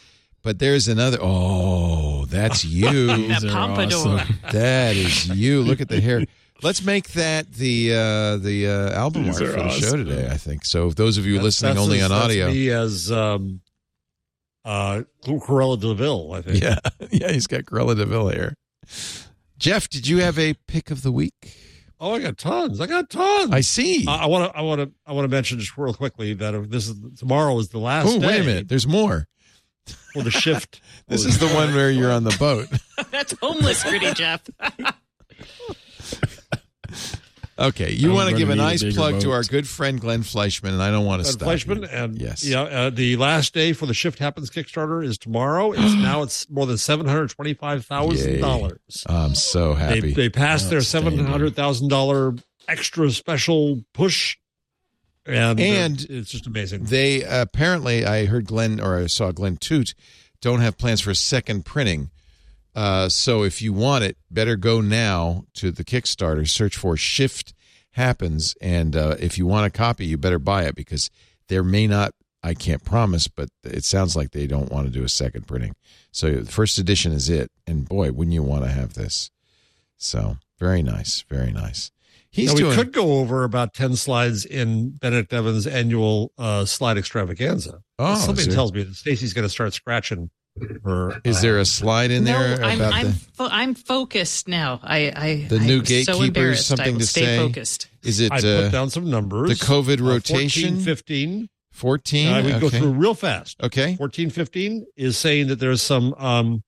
but 0.43 0.59
there's 0.59 0.87
another. 0.87 1.17
Oh, 1.21 2.25
that's 2.25 2.63
you. 2.79 3.13
These 3.15 3.41
That 3.41 3.49
are 3.49 3.53
pompadour. 3.53 3.97
awesome. 4.19 4.39
that 4.51 4.95
is 4.95 5.27
you. 5.29 5.61
Look 5.61 5.81
at 5.81 5.89
the 5.89 5.99
hair. 6.01 6.23
Let's 6.61 6.83
make 6.83 7.09
that 7.13 7.53
the 7.53 7.93
uh, 7.93 8.37
the 8.37 8.67
uh, 8.67 8.91
album 8.99 9.23
These 9.23 9.39
art 9.41 9.49
are 9.51 9.53
for 9.53 9.63
the 9.63 9.69
show 9.69 9.95
today. 9.95 10.27
I 10.29 10.35
think 10.37 10.65
so. 10.65 10.89
Those 10.91 11.17
of 11.17 11.25
you 11.25 11.33
That's- 11.35 11.45
listening 11.45 11.75
that's 11.75 11.85
only 11.85 11.99
as- 12.01 12.11
on 12.11 12.17
audio, 12.21 12.47
me 12.51 12.69
as 12.69 13.09
um, 13.11 13.61
uh, 14.65 15.03
Corella 15.23 15.79
Deville, 15.79 16.33
I 16.33 16.41
think. 16.41 16.61
yeah, 16.61 16.79
yeah, 17.11 17.31
he's 17.31 17.47
got 17.47 17.65
Gorilla 17.65 17.95
Deville 17.95 18.27
here. 18.29 18.55
Jeff, 19.57 19.87
did 19.89 20.07
you 20.07 20.17
have 20.17 20.37
a 20.37 20.53
pick 20.67 20.91
of 20.91 21.01
the 21.01 21.11
week? 21.13 21.55
Oh, 22.01 22.15
I 22.15 22.19
got 22.19 22.37
tons. 22.37 22.79
I 22.79 22.87
got 22.87 23.09
tons. 23.09 23.51
I 23.51 23.61
see. 23.61 24.05
I 24.07 24.25
want 24.25 24.51
to. 24.51 24.57
I 24.57 24.61
want 24.61 24.81
to. 24.81 24.91
I 25.05 25.13
want 25.13 25.25
to 25.25 25.29
mention 25.29 25.59
just 25.59 25.77
real 25.77 25.93
quickly 25.93 26.33
that 26.33 26.55
if 26.55 26.69
this 26.69 26.87
is 26.89 26.95
tomorrow 27.19 27.57
is 27.59 27.69
the 27.69 27.79
last. 27.79 28.07
Oh, 28.09 28.19
wait 28.19 28.41
a 28.41 28.43
minute. 28.43 28.67
There's 28.69 28.87
more. 28.87 29.25
For 30.13 30.23
the 30.23 30.31
shift. 30.31 30.81
This 31.07 31.25
is 31.25 31.39
the 31.39 31.47
one 31.47 31.73
where 31.73 31.89
you're 31.89 32.11
on 32.11 32.23
the 32.23 32.35
boat. 32.37 32.67
That's 33.11 33.33
homeless, 33.41 33.83
Gritty 33.83 34.13
Jeff. 34.13 34.41
Okay, 37.57 37.91
you 37.91 38.07
I'm 38.11 38.15
want 38.15 38.27
to 38.27 38.31
gonna 38.31 38.39
give 38.39 38.49
a 38.51 38.55
need 38.55 38.61
a 38.61 38.63
nice 38.63 38.81
bigger 38.83 38.95
plug 38.95 39.19
to 39.19 39.27
boat. 39.27 39.33
our 39.33 39.43
good 39.43 39.67
friend 39.67 39.99
Glenn 39.99 40.23
Fleishman, 40.23 40.73
and 40.73 40.81
I 40.81 40.91
don't 40.91 41.05
want 41.05 41.23
to 41.23 41.27
Ed 41.27 41.31
stop. 41.33 41.43
Fleishman 41.45 41.81
you. 41.81 41.89
and 41.89 42.17
yes, 42.21 42.41
yeah, 42.45 42.61
uh, 42.61 42.89
the 42.89 43.17
last 43.17 43.53
day 43.53 43.73
for 43.73 43.85
the 43.85 43.93
Shift 43.93 44.17
Happens 44.17 44.49
Kickstarter 44.49 45.03
is 45.03 45.17
tomorrow. 45.17 45.73
It's 45.73 45.93
now 45.95 46.21
it's 46.23 46.49
more 46.49 46.65
than 46.65 46.77
seven 46.77 47.05
hundred 47.05 47.31
twenty 47.31 47.53
five 47.53 47.85
thousand 47.85 48.39
dollars. 48.39 49.03
I'm 49.07 49.35
so 49.35 49.73
They 49.73 49.79
happy. 49.81 50.13
they 50.13 50.29
passed 50.29 50.69
their 50.69 50.79
seven 50.79 51.07
Outstanding. 51.07 51.31
hundred 51.33 51.55
thousand 51.57 51.89
dollar 51.89 52.35
extra 52.69 53.11
special 53.11 53.83
push, 53.93 54.37
and 55.29 55.59
And 55.59 56.07
it's 56.09 56.31
just 56.31 56.47
amazing. 56.47 56.85
They 56.85 57.23
apparently, 57.23 58.05
I 58.05 58.25
heard 58.25 58.45
Glenn 58.45 58.79
or 58.79 58.97
I 58.97 59.07
saw 59.07 59.31
Glenn 59.31 59.57
Toot, 59.57 59.93
don't 60.41 60.61
have 60.61 60.77
plans 60.77 61.01
for 61.01 61.11
a 61.11 61.15
second 61.15 61.65
printing. 61.65 62.11
Uh, 62.75 63.09
so 63.09 63.43
if 63.43 63.61
you 63.61 63.73
want 63.73 64.03
it, 64.03 64.17
better 64.31 64.55
go 64.55 64.79
now 64.81 65.43
to 65.55 65.71
the 65.71 65.83
Kickstarter. 65.83 66.47
Search 66.47 66.77
for 66.77 66.95
Shift 66.95 67.53
Happens, 67.93 68.55
and 68.61 68.95
uh, 68.95 69.15
if 69.19 69.37
you 69.37 69.45
want 69.45 69.65
a 69.65 69.69
copy, 69.69 70.05
you 70.05 70.17
better 70.17 70.39
buy 70.39 70.63
it 70.65 70.75
because 70.75 71.09
there 71.47 71.63
may 71.63 71.87
not. 71.87 72.13
I 72.41 72.53
can't 72.53 72.85
promise, 72.85 73.27
but 73.27 73.49
it 73.65 73.83
sounds 73.83 74.15
like 74.15 74.31
they 74.31 74.47
don't 74.47 74.71
want 74.71 74.87
to 74.87 74.93
do 74.93 75.03
a 75.03 75.09
second 75.09 75.45
printing. 75.45 75.75
So 76.11 76.31
the 76.31 76.51
first 76.51 76.77
edition 76.77 77.11
is 77.11 77.29
it, 77.29 77.51
and 77.67 77.89
boy, 77.89 78.13
wouldn't 78.13 78.33
you 78.33 78.43
want 78.43 78.63
to 78.63 78.69
have 78.69 78.93
this? 78.93 79.29
So 79.97 80.37
very 80.57 80.81
nice, 80.81 81.25
very 81.27 81.51
nice. 81.51 81.91
He's 82.31 82.53
now, 82.53 82.69
we 82.69 82.75
could 82.75 82.93
go 82.93 83.13
over 83.19 83.43
about 83.43 83.73
ten 83.73 83.95
slides 83.95 84.45
in 84.45 84.91
Benedict 84.91 85.33
Evans' 85.33 85.65
annual 85.65 86.31
uh, 86.37 86.65
slide 86.65 86.97
extravaganza. 86.97 87.81
Oh, 87.97 88.15
something 88.15 88.45
there- 88.45 88.53
tells 88.55 88.71
me 88.73 88.83
that 88.83 88.95
Stacy's 88.95 89.33
going 89.33 89.45
to 89.45 89.49
start 89.49 89.73
scratching 89.73 90.29
her. 90.83 91.19
is 91.23 91.37
uh, 91.37 91.41
there 91.41 91.59
a 91.59 91.65
slide 91.65 92.11
in 92.11 92.25
no, 92.25 92.31
there 92.37 92.63
I'm 92.63 92.79
about 92.79 92.93
I'm, 92.93 93.05
the? 93.07 93.13
fo- 93.13 93.47
I'm 93.49 93.73
focused 93.75 94.47
now. 94.47 94.79
I, 94.83 95.11
I 95.15 95.45
The 95.49 95.59
new 95.59 95.79
I'm 95.79 95.85
so 95.85 95.89
gatekeepers, 95.89 96.27
embarrassed. 96.27 96.67
something 96.67 96.95
I 96.95 96.99
to 96.99 97.05
stay 97.07 97.21
say? 97.25 97.37
focused. 97.37 97.87
Is 98.03 98.19
it 98.19 98.31
I 98.31 98.37
uh, 98.37 98.63
put 98.63 98.71
down 98.71 98.89
some 98.89 99.09
numbers. 99.09 99.57
the 99.59 99.65
COVID 99.65 99.99
Uh, 99.99 100.03
rotation? 100.03 100.75
14, 100.75 100.83
15. 100.85 101.49
14? 101.71 102.27
Uh, 102.27 102.41
we 102.43 102.49
okay. 102.53 102.59
go 102.59 102.69
through 102.69 102.91
real 102.91 103.13
fast. 103.13 103.55
okay. 103.63 103.95
14, 103.95 104.29
15 104.29 104.85
is 104.97 105.17
saying 105.17 105.47
that 105.47 105.59
there's 105.59 105.81
some 105.81 106.13
um, 106.15 106.61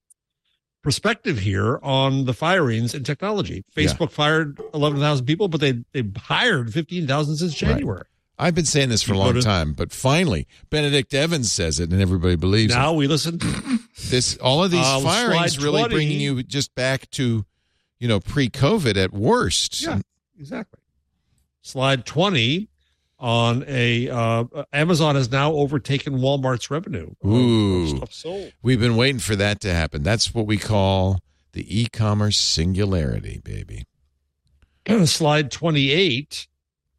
perspective 0.82 1.38
here 1.38 1.78
on 1.82 2.24
the 2.24 2.34
firings 2.34 2.94
in 2.94 3.04
technology. 3.04 3.64
Yeah. 3.76 3.84
Facebook 3.84 4.10
fired 4.10 4.60
11,000 4.74 5.24
people, 5.26 5.48
but 5.48 5.60
they 5.60 5.78
they 5.92 6.02
hired 6.16 6.72
15,000 6.72 7.36
since 7.36 7.62
Right. 7.62 7.68
January. 7.76 8.04
I've 8.38 8.54
been 8.56 8.64
saying 8.64 8.88
this 8.88 9.02
for 9.02 9.12
a 9.12 9.18
long 9.18 9.38
time, 9.40 9.72
but 9.72 9.92
finally, 9.92 10.48
Benedict 10.70 11.14
Evans 11.14 11.52
says 11.52 11.78
it, 11.78 11.90
and 11.92 12.00
everybody 12.02 12.34
believes 12.34 12.74
Now 12.74 12.92
we 12.92 13.06
listen. 13.06 13.38
it. 13.40 13.80
This 14.10 14.36
all 14.38 14.64
of 14.64 14.70
these 14.72 14.84
Uh, 14.84 15.00
firings 15.00 15.58
really 15.62 15.78
20. 15.80 15.94
bringing 15.94 16.20
you 16.20 16.42
just 16.42 16.74
back 16.74 17.08
to, 17.12 17.44
you 18.00 18.08
know, 18.08 18.18
pre-COVID 18.18 18.96
at 18.96 19.12
worst. 19.12 19.82
Yeah. 19.82 20.00
exactly. 20.38 20.80
Slide 21.60 22.04
20 22.04 22.68
on 23.22 23.64
a 23.68 24.10
uh, 24.10 24.44
Amazon 24.72 25.14
has 25.14 25.30
now 25.30 25.52
overtaken 25.52 26.18
Walmart's 26.18 26.70
revenue. 26.70 27.10
Ooh. 27.24 28.02
We've 28.62 28.80
been 28.80 28.96
waiting 28.96 29.20
for 29.20 29.36
that 29.36 29.60
to 29.60 29.72
happen. 29.72 30.02
That's 30.02 30.34
what 30.34 30.46
we 30.46 30.58
call 30.58 31.20
the 31.52 31.82
e-commerce 31.82 32.36
singularity, 32.36 33.40
baby. 33.44 33.84
Slide 35.06 35.50
28. 35.52 36.48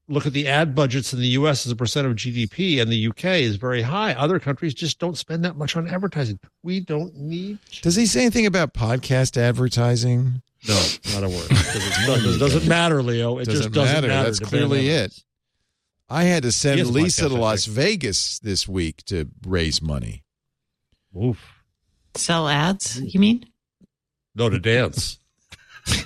Look 0.10 0.26
at 0.26 0.34
the 0.34 0.48
ad 0.48 0.76
budgets 0.76 1.14
in 1.14 1.20
the 1.20 1.28
US 1.30 1.66
as 1.66 1.72
a 1.72 1.76
percent 1.76 2.08
of 2.08 2.14
GDP, 2.16 2.82
and 2.82 2.92
the 2.92 3.08
UK 3.08 3.26
is 3.42 3.56
very 3.58 3.82
high. 3.82 4.14
Other 4.14 4.40
countries 4.40 4.74
just 4.74 5.00
don't 5.00 5.18
spend 5.18 5.44
that 5.46 5.56
much 5.58 5.76
on 5.76 5.88
advertising. 5.90 6.40
We 6.62 6.80
don't 6.80 7.16
need. 7.16 7.60
Does 7.82 7.96
he 7.96 8.06
say 8.06 8.22
anything 8.22 8.46
about 8.46 8.74
podcast 8.74 9.38
advertising? 9.38 10.42
No, 10.68 10.82
not 11.14 11.24
a 11.24 11.30
word. 11.30 11.48
It 11.50 12.40
doesn't 12.40 12.68
matter, 12.68 13.02
Leo. 13.04 13.38
It 13.40 13.46
Doesn't 13.46 13.64
just 13.64 13.74
doesn't 13.74 13.94
matter. 13.94 14.08
matter. 14.08 14.24
That's 14.24 14.40
clearly 14.40 14.88
it. 14.90 15.22
I 16.14 16.26
had 16.26 16.44
to 16.44 16.52
send 16.52 16.76
He 16.76 16.80
has 16.82 16.90
a 16.90 16.92
Lisa 16.94 17.30
to 17.30 17.36
I 17.36 17.40
Las. 17.40 17.66
Vegas 17.66 18.38
this 18.38 18.68
week 18.68 19.04
to 19.06 19.30
raise 19.48 19.82
money. 19.82 20.24
Oof. 21.20 21.40
Sell 22.14 22.48
ads, 22.48 23.02
you 23.02 23.20
mean? 23.20 23.48
No, 24.36 24.48
to 24.50 24.60
dance. 24.60 25.18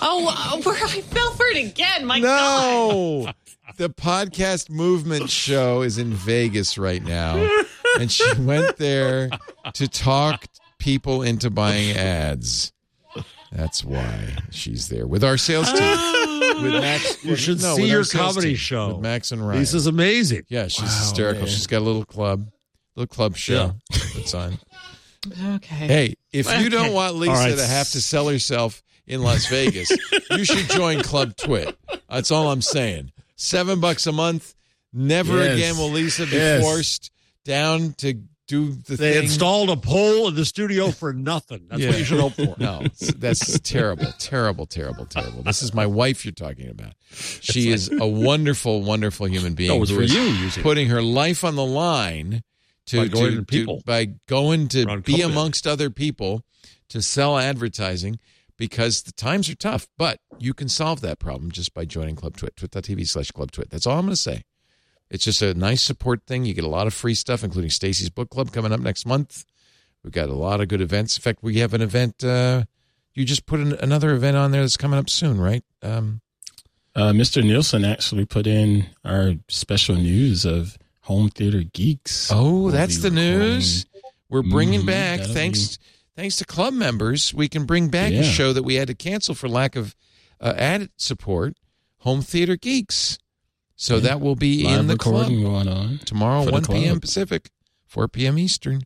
Oh, 0.00 0.26
uh, 0.26 0.62
where 0.62 0.74
I 0.74 1.00
fell 1.02 1.32
for 1.32 1.44
it 1.46 1.58
again. 1.58 2.06
My 2.06 2.18
God. 2.18 3.26
no, 3.26 3.32
the 3.76 3.90
podcast 3.90 4.70
movement 4.70 5.28
show 5.28 5.82
is 5.82 5.98
in 5.98 6.14
Vegas 6.14 6.78
right 6.78 7.02
now, 7.02 7.46
and 8.00 8.10
she 8.10 8.24
went 8.38 8.78
there 8.78 9.28
to 9.74 9.88
talk 9.88 10.46
people 10.78 11.20
into 11.22 11.50
buying 11.50 11.94
ads. 11.94 12.72
That's 13.52 13.84
why 13.84 14.38
she's 14.50 14.88
there 14.88 15.06
with 15.06 15.22
our 15.22 15.36
sales 15.36 15.70
team. 15.70 15.78
With 16.62 16.72
Max, 16.80 17.24
You 17.24 17.36
should 17.36 17.60
no, 17.62 17.76
see 17.76 17.82
with 17.82 17.90
your 17.90 18.04
comedy 18.04 18.48
team, 18.48 18.56
show. 18.56 18.88
with 18.94 18.98
Max 19.00 19.32
and 19.32 19.46
Ryan. 19.46 19.60
Lisa's 19.60 19.86
amazing. 19.86 20.44
yeah, 20.48 20.68
she's 20.68 20.82
Wow, 20.82 20.86
hysterical. 20.86 21.42
man. 21.42 21.50
She's 21.50 21.66
got 21.66 21.78
a 21.78 21.84
little 21.84 22.04
club, 22.04 22.48
little 22.96 23.12
club 23.12 23.36
show 23.36 23.74
that's 24.14 24.34
on. 24.34 24.58
Okay. 25.54 25.74
Hey, 25.86 26.14
if 26.32 26.60
you 26.60 26.68
don't 26.68 26.92
want 26.92 27.14
Lisa 27.16 27.32
All 27.32 27.38
right. 27.38 27.56
to 27.56 27.66
have 27.66 27.88
to 27.90 28.00
sell 28.00 28.28
herself 28.28 28.82
in 29.06 29.22
Las 29.22 29.46
Vegas, 29.46 29.90
you 30.30 30.44
should 30.44 30.68
join 30.70 31.00
Club 31.02 31.36
Twit. 31.36 31.76
That's 32.08 32.30
all 32.30 32.50
I'm 32.50 32.62
saying. 32.62 33.12
Seven 33.36 33.78
bucks 33.80 34.06
a 34.06 34.12
month. 34.12 34.54
Never 34.92 35.38
Yes. 35.44 35.54
again 35.56 35.76
will 35.78 35.90
Lisa 35.90 36.26
be 36.26 36.32
Yes. 36.32 36.62
forced 36.62 37.10
down 37.44 37.94
to 37.98 38.14
do 38.48 38.72
the 38.72 38.96
They 38.96 39.12
thing. 39.14 39.22
installed 39.24 39.70
a 39.70 39.76
pole 39.76 40.28
in 40.28 40.34
the 40.34 40.44
studio 40.44 40.90
for 40.90 41.12
nothing. 41.12 41.66
That's 41.68 41.80
Yeah. 41.82 41.90
what 41.90 41.98
you 41.98 42.04
should 42.04 42.20
hope 42.20 42.34
for. 42.34 42.54
No, 42.58 42.84
that's 43.16 43.58
terrible, 43.60 44.12
terrible, 44.18 44.66
terrible, 44.66 45.06
terrible. 45.06 45.42
This 45.42 45.62
is 45.62 45.72
my 45.72 45.86
wife 45.86 46.24
you're 46.24 46.32
talking 46.32 46.68
about. 46.68 46.92
She 47.12 47.70
is 47.70 47.90
a 47.90 48.06
wonderful, 48.06 48.82
wonderful 48.82 49.26
human 49.28 49.54
being. 49.54 49.68
No, 49.70 49.76
it 49.76 49.80
was 49.80 49.90
for 49.90 50.02
you 50.02 50.50
putting 50.62 50.88
her 50.88 51.00
life 51.02 51.44
on 51.44 51.54
the 51.56 51.64
line 51.64 52.42
to 52.86 52.96
By 52.98 53.08
going 53.08 53.30
to- 53.32 53.36
to 53.38 53.44
people. 53.44 53.78
to- 53.78 53.84
by 53.84 54.06
going 54.28 54.68
to 54.68 55.00
be 55.02 55.18
COVID. 55.18 55.24
amongst 55.24 55.66
other 55.66 55.88
people 55.90 56.42
to 56.88 57.00
sell 57.00 57.38
advertising 57.38 58.18
because 58.58 59.02
the 59.02 59.12
times 59.12 59.48
are 59.48 59.54
tough. 59.54 59.86
But 59.96 60.18
you 60.38 60.52
can 60.52 60.68
solve 60.68 61.00
that 61.02 61.18
problem 61.20 61.50
just 61.52 61.72
by 61.74 61.84
joining 61.84 62.16
Club 62.16 62.36
Twit, 62.36 62.56
twit.tv 62.56 63.08
slash 63.08 63.30
Club 63.30 63.50
Twit. 63.52 63.70
That's 63.70 63.86
all 63.86 63.98
I'm 63.98 64.04
going 64.06 64.14
to 64.14 64.20
say. 64.20 64.42
It's 65.12 65.24
just 65.24 65.42
a 65.42 65.52
nice 65.52 65.82
support 65.82 66.22
thing. 66.26 66.46
You 66.46 66.54
get 66.54 66.64
a 66.64 66.68
lot 66.68 66.86
of 66.86 66.94
free 66.94 67.14
stuff, 67.14 67.44
including 67.44 67.70
Stacy's 67.70 68.08
book 68.08 68.30
club 68.30 68.50
coming 68.50 68.72
up 68.72 68.80
next 68.80 69.04
month. 69.06 69.44
We've 70.02 70.12
got 70.12 70.30
a 70.30 70.34
lot 70.34 70.60
of 70.62 70.68
good 70.68 70.80
events. 70.80 71.18
In 71.18 71.22
fact, 71.22 71.40
we 71.42 71.58
have 71.58 71.74
an 71.74 71.82
event. 71.82 72.24
Uh, 72.24 72.64
you 73.12 73.26
just 73.26 73.44
put 73.44 73.60
an, 73.60 73.74
another 73.74 74.12
event 74.14 74.38
on 74.38 74.52
there 74.52 74.62
that's 74.62 74.78
coming 74.78 74.98
up 74.98 75.10
soon, 75.10 75.38
right? 75.38 75.62
Um, 75.82 76.22
Uh, 76.94 77.12
Mr. 77.12 77.42
Nielsen 77.42 77.84
actually 77.84 78.24
put 78.24 78.46
in 78.46 78.86
our 79.04 79.34
special 79.48 79.96
news 79.96 80.44
of 80.46 80.76
home 81.02 81.28
theater 81.28 81.62
geeks. 81.62 82.30
Oh, 82.32 82.62
We'll 82.64 82.72
that's 82.72 82.96
be 82.96 83.02
the 83.02 83.10
news. 83.10 83.86
We're 84.30 84.42
bringing 84.42 84.80
Mhm, 84.82 84.86
back 84.86 85.20
thanks 85.20 85.78
thanks 86.16 86.36
to 86.36 86.44
club 86.46 86.72
members. 86.74 87.32
We 87.34 87.48
can 87.48 87.64
bring 87.66 87.88
back 87.88 88.12
a 88.12 88.24
show 88.24 88.52
that 88.54 88.62
we 88.62 88.74
had 88.76 88.88
to 88.88 88.94
cancel 88.94 89.34
for 89.34 89.48
lack 89.48 89.76
of 89.76 89.94
uh, 90.40 90.54
ad 90.56 90.88
support. 90.96 91.56
Home 91.98 92.20
Theater 92.22 92.56
Geeks. 92.56 93.18
So 93.76 93.94
Yeah. 93.96 94.00
that 94.00 94.20
will 94.20 94.36
be 94.36 94.64
Live 94.64 94.80
in 94.80 94.86
the 94.86 94.96
club 94.96 95.28
recording 95.28 95.42
going 95.42 95.68
on 95.68 95.98
tomorrow, 96.04 96.50
one 96.50 96.64
p.m. 96.64 97.00
Pacific, 97.00 97.50
four 97.86 98.08
p.m. 98.08 98.38
Eastern. 98.38 98.82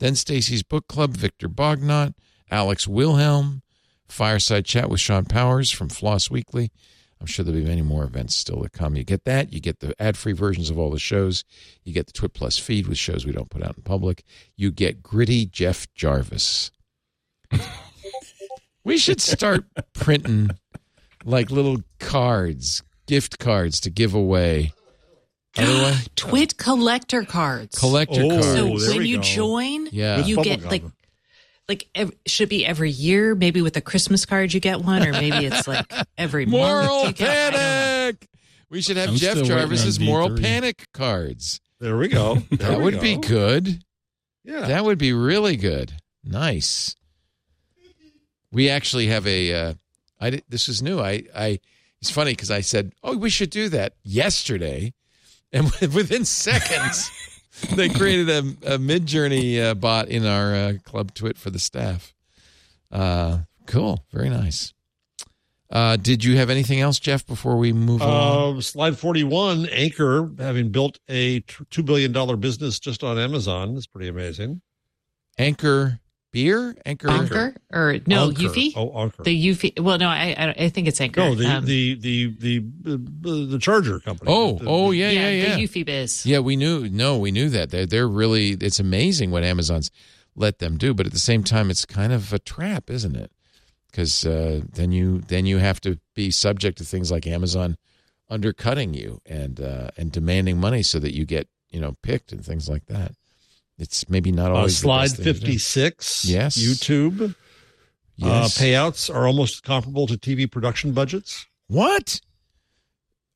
Then 0.00 0.14
Stacey's 0.16 0.62
book 0.62 0.88
club, 0.88 1.16
Victor 1.16 1.48
Bognot, 1.48 2.14
Alex 2.50 2.86
Wilhelm, 2.88 3.62
fireside 4.08 4.64
chat 4.64 4.90
with 4.90 5.00
Sean 5.00 5.24
Powers 5.24 5.70
from 5.70 5.88
Floss 5.88 6.30
Weekly. 6.30 6.70
I'm 7.20 7.26
sure 7.26 7.44
there'll 7.44 7.60
be 7.60 7.66
many 7.66 7.80
more 7.80 8.04
events 8.04 8.34
still 8.34 8.62
to 8.62 8.68
come. 8.68 8.96
You 8.96 9.04
get 9.04 9.24
that. 9.24 9.52
You 9.52 9.60
get 9.60 9.80
the 9.80 9.94
ad 10.02 10.16
free 10.16 10.32
versions 10.34 10.68
of 10.68 10.78
all 10.78 10.90
the 10.90 10.98
shows. 10.98 11.44
You 11.84 11.94
get 11.94 12.06
the 12.06 12.12
Twit 12.12 12.34
Plus 12.34 12.58
feed 12.58 12.86
with 12.86 12.98
shows 12.98 13.24
we 13.24 13.32
don't 13.32 13.48
put 13.48 13.62
out 13.62 13.76
in 13.76 13.82
public. 13.82 14.24
You 14.56 14.70
get 14.70 15.02
gritty 15.02 15.46
Jeff 15.46 15.86
Jarvis. 15.94 16.70
we 18.84 18.98
should 18.98 19.20
start 19.20 19.64
printing 19.94 20.50
like 21.24 21.50
little 21.50 21.78
cards, 21.98 22.82
gift 23.06 23.38
cards 23.38 23.80
to 23.80 23.90
give 23.90 24.14
away. 24.14 24.72
Otherwise, 25.56 26.08
Twit 26.16 26.56
collector 26.56 27.22
cards. 27.24 27.78
collector 27.78 28.22
Oh, 28.22 28.28
cards. 28.30 28.46
so 28.46 28.64
there 28.78 28.88
when 28.90 28.98
we 28.98 29.08
you 29.08 29.16
go. 29.16 29.22
join, 29.22 29.88
Yeah. 29.92 30.16
With 30.18 30.28
you 30.28 30.42
get 30.42 30.60
gum. 30.62 30.70
like 30.70 30.82
like 31.68 31.88
ev- 31.94 32.12
should 32.26 32.48
be 32.48 32.66
every 32.66 32.90
year. 32.90 33.34
Maybe 33.34 33.62
with 33.62 33.76
a 33.76 33.80
Christmas 33.80 34.26
card 34.26 34.52
you 34.52 34.60
get 34.60 34.80
one, 34.80 35.06
or 35.06 35.12
maybe 35.12 35.46
it's 35.46 35.66
like 35.68 35.90
every 36.18 36.44
Moral 36.46 37.04
month. 37.04 37.06
you 37.20 37.26
get- 37.26 37.30
I 37.30 37.50
don't 37.50 37.52
know. 37.52 37.58
panic. 37.58 38.28
We 38.70 38.82
should 38.82 38.96
have 38.96 39.10
I'm 39.10 39.14
Jeff 39.16 39.32
still 39.36 39.42
waiting 39.44 39.58
Jarvis's 39.58 39.98
on 39.98 40.04
moral 40.04 40.28
V3. 40.30 40.42
panic 40.42 40.86
cards. 40.92 41.60
There 41.80 41.96
we 41.96 42.08
go. 42.08 42.34
There 42.50 42.70
That 42.70 42.78
we 42.78 42.84
would 42.84 42.94
go. 42.94 43.00
be 43.00 43.16
good. 43.16 43.82
Yeah. 44.44 44.62
That 44.66 44.84
would 44.84 44.98
be 44.98 45.12
really 45.12 45.56
good. 45.56 45.92
Nice. 46.24 46.96
We 48.50 48.68
actually 48.70 49.06
have 49.08 49.26
a. 49.26 49.52
Uh, 49.54 49.74
I 50.20 50.30
did, 50.30 50.44
this 50.48 50.68
is 50.68 50.82
new. 50.82 51.00
I 51.00 51.24
I. 51.34 51.60
It's 52.04 52.10
funny 52.10 52.32
because 52.32 52.50
I 52.50 52.60
said, 52.60 52.92
"Oh, 53.02 53.16
we 53.16 53.30
should 53.30 53.48
do 53.48 53.70
that" 53.70 53.94
yesterday, 54.02 54.92
and 55.54 55.70
within 55.94 56.26
seconds, 56.26 57.10
they 57.74 57.88
created 57.88 58.28
a, 58.28 58.74
a 58.74 58.78
Midjourney 58.78 59.58
uh, 59.58 59.74
bot 59.74 60.08
in 60.08 60.26
our 60.26 60.54
uh, 60.54 60.72
club 60.84 61.14
twit 61.14 61.38
for 61.38 61.48
the 61.48 61.58
staff. 61.58 62.12
Uh, 62.92 63.38
cool. 63.64 64.04
Very 64.12 64.28
nice. 64.28 64.74
Uh, 65.70 65.96
did 65.96 66.22
you 66.22 66.36
have 66.36 66.50
anything 66.50 66.78
else, 66.78 67.00
Jeff, 67.00 67.26
before 67.26 67.56
we 67.56 67.72
move 67.72 68.02
on? 68.02 68.58
Uh, 68.58 68.60
slide 68.60 68.98
41, 68.98 69.64
Anker, 69.70 70.30
having 70.38 70.68
built 70.68 70.98
a 71.08 71.40
two 71.70 71.82
billion 71.82 72.12
dollar 72.12 72.36
business 72.36 72.78
just 72.78 73.02
on 73.02 73.18
Amazon. 73.18 73.78
is 73.78 73.86
pretty 73.86 74.08
amazing. 74.08 74.60
Anchor 75.38 76.00
beer? 76.34 76.76
Anchor? 76.84 77.08
Anchor 77.08 77.54
or 77.72 77.96
no 78.06 78.28
Anchor. 78.28 78.42
Eufy? 78.42 78.72
Oh, 78.76 78.90
Anchor. 79.04 79.22
The 79.22 79.46
Eufy. 79.48 79.80
Well, 79.80 79.96
no, 79.98 80.08
I 80.08 80.34
I, 80.36 80.64
I 80.64 80.68
think 80.68 80.88
it's 80.88 81.00
Anchor. 81.00 81.20
no, 81.20 81.34
the, 81.36 81.46
Um, 81.46 81.64
the, 81.64 81.94
the, 81.94 82.26
the, 82.38 82.58
the, 82.82 83.46
the 83.52 83.58
charger 83.58 84.00
company. 84.00 84.30
Oh, 84.34 84.58
The- 84.58 84.64
oh 84.66 84.90
the- 84.90 84.96
yeah, 84.96 85.10
yeah, 85.10 85.30
yeah. 85.30 85.56
the 85.56 85.62
Eufy 85.62 85.86
biz. 85.86 86.26
Yeah, 86.26 86.40
we 86.40 86.56
knew. 86.56 86.88
No, 86.88 87.16
we 87.18 87.30
knew 87.30 87.48
that. 87.50 87.70
They're, 87.70 87.86
they're 87.86 88.08
really, 88.08 88.50
it's 88.60 88.80
amazing 88.80 89.30
what 89.30 89.44
Amazon's 89.44 89.90
let 90.34 90.58
them 90.58 90.76
do. 90.76 90.92
But 90.92 91.06
at 91.06 91.12
the 91.12 91.18
same 91.20 91.44
time, 91.44 91.70
it's 91.70 91.84
kind 91.86 92.12
of 92.12 92.32
a 92.32 92.40
trap, 92.40 92.90
isn't 92.90 93.14
it? 93.14 93.30
Because 93.90 94.26
uh, 94.26 94.62
then 94.72 94.90
you 94.90 95.20
then 95.28 95.46
you 95.46 95.58
have 95.58 95.80
to 95.82 96.00
be 96.16 96.32
subject 96.32 96.78
to 96.78 96.84
things 96.84 97.12
like 97.12 97.28
Amazon 97.28 97.76
undercutting 98.28 98.92
you 98.94 99.20
and 99.24 99.60
uh, 99.60 99.90
and 99.96 100.10
demanding 100.10 100.58
money 100.58 100.82
so 100.82 100.98
that 100.98 101.14
you 101.14 101.24
get 101.24 101.46
you 101.70 101.80
know 101.80 101.94
picked 102.02 102.32
and 102.32 102.44
things 102.44 102.68
like 102.68 102.86
that. 102.86 103.12
It's 103.78 104.08
maybe 104.08 104.30
not 104.32 104.50
Uh, 104.52 104.54
always 104.56 104.74
the 104.78 104.82
slide 104.82 105.02
best 105.04 105.16
thing 105.16 105.24
to 105.24 105.32
do. 105.32 105.40
56. 105.46 106.24
Yes. 106.26 106.56
YouTube. 106.56 107.34
Yes. 108.16 108.56
Uh, 108.60 108.62
payouts 108.64 109.12
are 109.12 109.26
almost 109.26 109.62
comparable 109.64 110.06
to 110.06 110.14
TV 110.16 110.50
production 110.50 110.92
budgets. 110.92 111.46
what? 111.66 112.20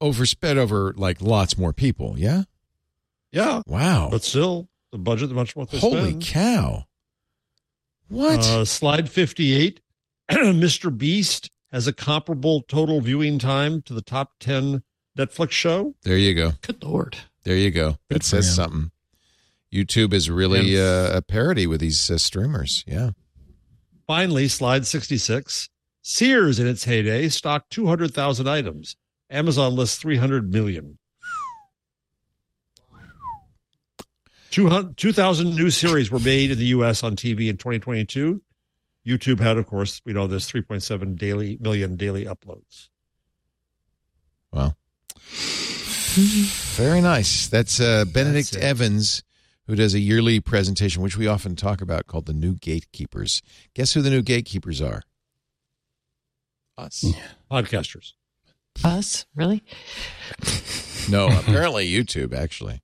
Oversped 0.01 0.57
over 0.57 0.95
like 0.97 1.21
lots 1.21 1.59
more 1.59 1.73
people. 1.73 2.15
Yeah. 2.17 2.45
Yeah. 3.33 3.63
Wow. 3.67 4.09
But 4.13 4.23
still, 4.23 4.69
the 4.93 4.99
budget, 4.99 5.29
the 5.31 5.35
much 5.35 5.57
what 5.57 5.71
they 5.71 5.79
Holy 5.79 6.11
spend. 6.11 6.23
cow. 6.23 6.85
What? 8.09 8.39
Uh, 8.41 8.65
slide 8.65 9.11
58. 9.11 9.81
Mr. 10.31 10.97
Beast 10.97 11.51
has 11.73 11.87
a 11.89 11.93
comparable 11.93 12.63
total 12.63 13.01
viewing 13.01 13.39
time 13.41 13.83
to 13.83 13.93
the 13.93 14.01
top 14.03 14.33
10 14.41 14.83
Netflix 15.19 15.51
show. 15.51 15.95
there 16.05 16.17
you 16.17 16.33
go. 16.35 16.53
Good 16.63 16.83
lord. 16.85 17.17
There 17.43 17.57
you 17.57 17.71
go. 17.73 17.99
That 18.09 18.15
Good 18.15 18.23
for 18.23 18.29
says 18.29 18.49
him. 18.51 18.55
something. 18.55 18.91
YouTube 19.73 20.13
is 20.13 20.31
really 20.31 20.75
And- 20.77 20.83
uh, 20.85 21.17
a 21.17 21.23
parody 21.23 21.67
with 21.67 21.81
these 21.81 22.11
uh, 22.11 22.19
streamers. 22.19 22.85
Yeah. 22.87 23.11
Finally, 24.07 24.49
slide 24.49 24.87
66. 24.87 25.69
Sears, 26.01 26.59
in 26.59 26.67
its 26.67 26.85
heyday, 26.85 27.29
stocked 27.29 27.71
200,000 27.71 28.49
items. 28.49 28.97
Amazon 29.31 29.75
lists 29.77 29.99
300 29.99 30.51
million. 30.51 30.99
200 34.51 34.97
2,000 34.97 35.55
new 35.55 35.71
series 35.71 36.11
were 36.11 36.19
made 36.19 36.51
in 36.51 36.59
the 36.59 36.65
U.S. 36.67 37.03
on 37.03 37.17
TV 37.17 37.49
in 37.51 37.59
2022. 37.59 38.41
YouTube 39.07 39.41
had, 39.41 39.59
of 39.59 39.67
course, 39.67 40.01
we 40.05 40.13
know 40.15 40.27
this 40.27 40.51
3.7 40.51 41.17
daily 41.19 41.59
million 41.61 41.97
daily 41.97 42.25
uploads. 42.25 42.89
Wow. 44.53 44.73
very 46.77 47.03
nice. 47.03 47.49
That's 47.49 47.81
uh, 47.81 48.07
Benedict 48.07 48.53
That's. 48.53 48.65
Evans, 48.65 49.23
who 49.69 49.77
does 49.77 49.95
a 49.95 50.01
yearly 50.01 50.41
presentation, 50.41 51.03
which 51.03 51.17
we 51.17 51.27
often 51.29 51.55
talk 51.55 51.81
about, 51.81 52.07
called 52.07 52.27
the 52.27 52.33
New 52.33 52.55
Gatekeepers. 52.55 53.43
Guess 53.75 53.93
who 53.93 54.03
the 54.03 54.11
new 54.11 54.23
gatekeepers 54.23 54.81
are? 54.81 55.03
Us. 56.77 57.05
Podcasters. 57.51 58.15
Us 58.83 59.27
really? 59.35 59.63
No, 61.11 61.27
apparently 61.39 61.89
YouTube, 61.91 62.33
actually. 62.33 62.81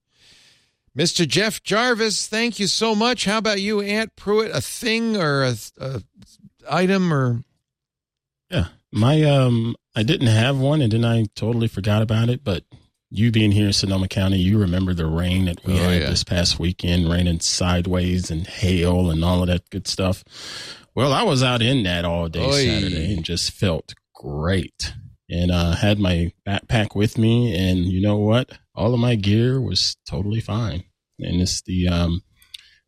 Mr. 0.97 1.27
Jeff 1.27 1.63
Jarvis, 1.63 2.27
thank 2.29 2.61
you 2.61 2.67
so 2.67 2.95
much. 2.95 3.25
How 3.25 3.39
about 3.39 3.61
you, 3.61 3.81
Ant 3.81 4.15
Pruitt? 4.15 4.51
A 4.53 4.61
thing 4.61 5.17
or 5.17 5.43
a, 5.43 5.55
a 5.81 6.03
item 6.69 7.13
or 7.13 7.45
Yeah. 8.51 8.67
My 8.93 9.23
um 9.23 9.75
I 9.97 10.03
didn't 10.05 10.29
have 10.29 10.59
one 10.59 10.81
and 10.83 10.93
then 10.93 11.05
I 11.05 11.27
totally 11.35 11.67
forgot 11.67 12.03
about 12.03 12.29
it, 12.29 12.45
but 12.45 12.65
you 13.15 13.31
being 13.31 13.53
here 13.53 13.67
in 13.69 13.73
Sonoma 13.73 14.09
County, 14.09 14.39
you 14.39 14.59
remember 14.59 14.93
the 14.95 15.07
rain 15.07 15.45
that 15.45 15.65
we 15.65 15.75
Oh, 15.75 15.77
had 15.77 16.03
yeah. 16.03 16.11
this 16.11 16.25
past 16.25 16.59
weekend, 16.59 17.09
raining 17.11 17.41
sideways 17.41 18.31
and 18.31 18.47
hail 18.47 19.11
and 19.11 19.25
all 19.25 19.43
of 19.43 19.47
that 19.49 19.69
good 19.71 19.87
stuff. 19.87 20.25
Well, 20.95 21.13
I 21.13 21.23
was 21.23 21.43
out 21.43 21.63
in 21.63 21.85
that 21.85 22.05
all 22.05 22.29
day 22.29 22.45
Oy. 22.45 22.67
Saturday 22.67 23.15
and 23.15 23.25
just 23.25 23.53
felt 23.53 23.95
great. 24.15 24.95
and 25.31 25.51
uh, 25.51 25.75
had 25.75 25.99
my 25.99 26.33
backpack 26.47 26.95
with 26.95 27.17
me. 27.17 27.57
And 27.57 27.79
you 27.87 28.01
know 28.03 28.19
what? 28.19 28.51
All 28.75 28.93
of 28.93 29.01
my 29.01 29.15
gear 29.15 29.59
was 29.61 29.97
totally 30.09 30.41
fine. 30.41 30.85
And 31.19 31.41
it's 31.41 31.63
the 31.63 31.89
um, 31.89 32.23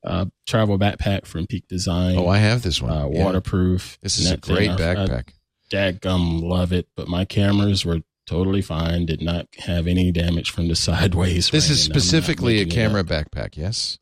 uh, 0.04 0.26
travel 0.46 0.78
backpack 0.78 1.24
from 1.26 1.46
Peak 1.46 1.66
Design. 1.68 2.16
Oh, 2.18 2.28
I 2.28 2.38
have 2.38 2.62
this 2.62 2.82
one. 2.82 2.92
Uh, 2.92 3.08
Yeah. 3.10 3.24
waterproof. 3.24 3.98
This 4.02 4.18
is 4.18 4.30
a 4.30 4.36
great 4.36 4.58
thing, 4.58 4.70
I- 4.70 4.74
I 4.74 4.94
backpack. 5.06 5.28
Dadgum 5.72 6.42
love 6.42 6.72
it, 6.72 6.88
but 6.96 7.08
my 7.08 7.24
cameras 7.24 7.84
were 7.84 8.00
totally 8.26 8.62
fine. 8.62 9.06
Did 9.06 9.22
not 9.22 9.46
have 9.58 9.86
any 9.86 10.12
damage 10.12 10.50
from 10.50 10.68
the 10.68 10.76
sideways. 10.88 11.50
This 11.50 11.70
is 11.70 11.88
rain. 11.88 11.94
I'm 11.96 12.00
specifically 12.00 12.60
a 12.60 12.66
camera 12.66 13.04
backpack, 13.04 13.56
yes? 13.56 13.98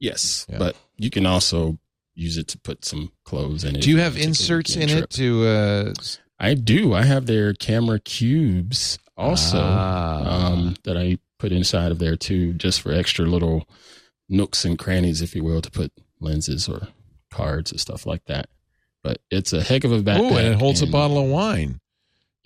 Yes, 0.00 0.46
Yeah. 0.48 0.58
but 0.58 0.76
you 0.96 1.10
can 1.10 1.26
also 1.26 1.78
use 2.14 2.36
it 2.38 2.48
to 2.48 2.58
put 2.58 2.84
some 2.84 3.12
clothes 3.24 3.64
in 3.64 3.76
it. 3.76 3.82
Do 3.82 3.90
you 3.90 3.98
have 3.98 4.16
inserts 4.16 4.74
in 4.74 4.82
weekend 4.82 5.04
it 5.04 5.10
to 5.10 5.46
uh 5.46 5.92
I 6.40 6.54
do. 6.54 6.94
I 6.94 7.02
have 7.04 7.26
their 7.26 7.52
camera 7.52 7.98
cubes 7.98 8.98
also 9.16 9.58
Ah. 9.60 10.46
um, 10.52 10.76
that 10.84 10.96
I 10.96 11.18
put 11.40 11.50
inside 11.50 11.90
of 11.90 11.98
there 11.98 12.16
too, 12.16 12.52
just 12.54 12.80
for 12.80 12.92
extra 12.92 13.26
little 13.26 13.68
nooks 14.28 14.64
and 14.64 14.78
crannies, 14.78 15.20
if 15.20 15.34
you 15.34 15.42
will, 15.42 15.60
to 15.62 15.70
put 15.70 15.90
lenses 16.20 16.68
or 16.68 16.88
cards 17.30 17.72
and 17.72 17.80
stuff 17.80 18.06
like 18.06 18.24
that. 18.26 18.48
But 19.02 19.18
it's 19.30 19.52
a 19.52 19.62
heck 19.62 19.82
of 19.84 19.90
a 19.92 19.98
backpack. 20.00 20.30
Oh, 20.32 20.36
and 20.36 20.46
it 20.54 20.58
holds 20.58 20.80
a 20.82 20.86
bottle 20.86 21.18
of 21.18 21.28
wine. 21.28 21.80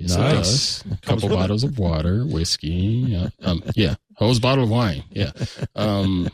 Yes, 0.02 0.16
Nice. 0.16 0.80
it 0.84 0.88
does. 0.88 0.98
A 0.98 1.06
couple 1.06 1.28
with 1.28 1.38
bottles 1.38 1.64
of 1.64 1.78
water, 1.78 2.24
whiskey. 2.24 2.68
Yeah, 2.68 3.28
um, 3.42 3.62
yeah, 3.74 3.94
holds 4.16 4.40
bottle 4.40 4.64
of 4.64 4.70
wine. 4.70 5.04
Yeah, 5.10 5.32
um, 5.76 6.28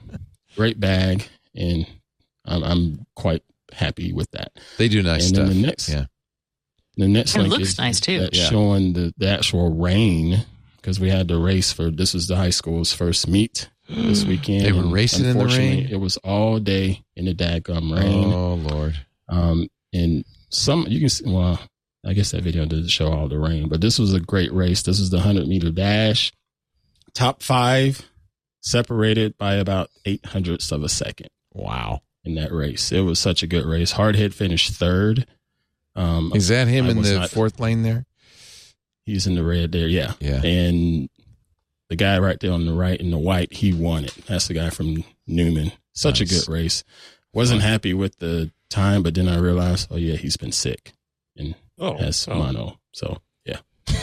great 0.57 0.81
bag, 0.81 1.29
and 1.55 1.87
I'm, 2.45 2.63
I'm 2.65 3.07
quite 3.15 3.43
happy 3.73 4.13
with 4.13 4.31
that. 4.33 4.53
They 4.79 4.89
do 4.89 5.03
nice 5.03 5.27
and 5.27 5.37
stuff. 5.37 5.49
then 5.49 5.61
the 5.63 5.67
next, 5.67 5.89
yeah. 5.89 6.05
the 6.97 7.09
next 7.09 7.35
And 7.35 7.47
it 7.47 7.51
looks 7.51 7.69
is 7.71 7.79
nice, 7.79 8.01
too. 8.01 8.29
Yeah. 8.33 8.49
showing 8.49 8.95
the, 8.95 9.13
the 9.19 9.29
actual 9.29 9.75
rain 9.75 10.45
because 10.77 10.99
we 10.99 11.11
had 11.11 11.29
the 11.29 11.39
race 11.39 11.73
for 11.73 11.91
this 11.91 12.15
was 12.15 12.27
the 12.29 12.37
high 12.37 12.51
school's 12.51 12.93
first 12.93 13.29
meet 13.29 13.69
this 13.89 14.25
weekend. 14.27 14.65
They 14.65 14.73
were 14.73 14.87
racing 14.87 15.27
in 15.27 15.37
the 15.37 15.45
rain? 15.47 15.89
It 15.91 16.01
was 16.01 16.17
all 16.19 16.59
day 16.59 17.05
in 17.17 17.27
the 17.27 17.35
daggum 17.35 17.95
rain. 17.95 18.33
Oh 18.33 18.55
Lord. 18.55 18.97
Um, 19.29 19.69
and 19.93 20.25
some 20.51 20.87
you 20.89 21.01
can 21.01 21.09
see, 21.11 21.31
well, 21.31 21.61
I 22.07 22.13
guess 22.13 22.31
that 22.31 22.43
video 22.45 22.65
didn't 22.65 22.89
show 22.89 23.13
all 23.13 23.29
the 23.29 23.39
rain, 23.39 23.69
but 23.69 23.81
this 23.81 23.99
was 23.99 24.15
a 24.15 24.21
great 24.21 24.53
race. 24.53 24.83
This 24.83 25.01
is 25.01 25.11
the 25.11 25.21
hundred 25.21 25.49
meter 25.49 25.71
dash. 25.71 26.33
Top 27.15 27.43
five 27.43 28.09
separated 28.61 29.37
by 29.39 29.55
about 29.55 29.91
eight 30.05 30.25
hundredths 30.27 30.71
of 30.73 30.83
a 30.83 30.89
second 30.89 31.29
Wow. 31.53 32.03
in 32.25 32.35
that 32.37 32.53
race. 32.53 32.93
It 32.93 33.01
was 33.01 33.19
such 33.19 33.43
a 33.43 33.47
good 33.47 33.65
race. 33.65 33.93
Hardhead 33.95 34.33
finished 34.35 34.73
third. 34.73 35.27
Um, 35.97 36.33
Is 36.35 36.49
that 36.49 36.69
him 36.69 36.87
I 36.87 36.91
in 36.91 37.03
the 37.03 37.15
not- 37.19 37.31
fourth 37.31 37.59
lane 37.61 37.83
there? 37.83 38.05
he's 39.05 39.27
in 39.27 39.35
the 39.35 39.43
red 39.43 39.73
there, 39.73 39.89
yeah. 39.89 40.13
Yeah. 40.21 40.43
And 40.45 41.09
the 41.89 41.97
guy 41.97 42.19
right 42.19 42.39
there 42.39 42.53
on 42.53 42.67
the 42.67 42.75
right 42.75 43.01
in 43.01 43.11
the 43.11 43.17
white, 43.19 43.53
he 43.55 43.73
won 43.73 44.05
it. 44.05 44.15
That's 44.27 44.49
the 44.49 44.55
guy 44.55 44.69
from 44.71 45.03
Newman. 45.27 45.73
Such 45.95 46.21
Nice. 46.21 46.31
a 46.31 46.35
good 46.47 46.53
race. 46.53 46.85
Wasn't 47.33 47.63
happy 47.63 47.95
with 47.95 48.19
the 48.19 48.51
time, 48.69 49.03
but 49.03 49.15
then 49.15 49.27
I 49.29 49.39
realized, 49.39 49.89
oh 49.91 49.97
yeah, 49.97 50.17
he's 50.17 50.37
been 50.37 50.53
sick 50.53 50.93
and 51.37 51.55
Oh, 51.79 51.97
has 51.97 52.27
oh. 52.29 52.35
mono. 52.35 52.81
So 52.93 53.19
yeah. 53.45 53.59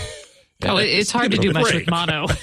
Oh, 0.63 0.77
it- 0.77 0.85
it's 0.85 1.11
hard 1.11 1.31
to 1.31 1.37
do 1.37 1.51
much 1.51 1.73
with 1.73 1.89
mono. 1.89 2.27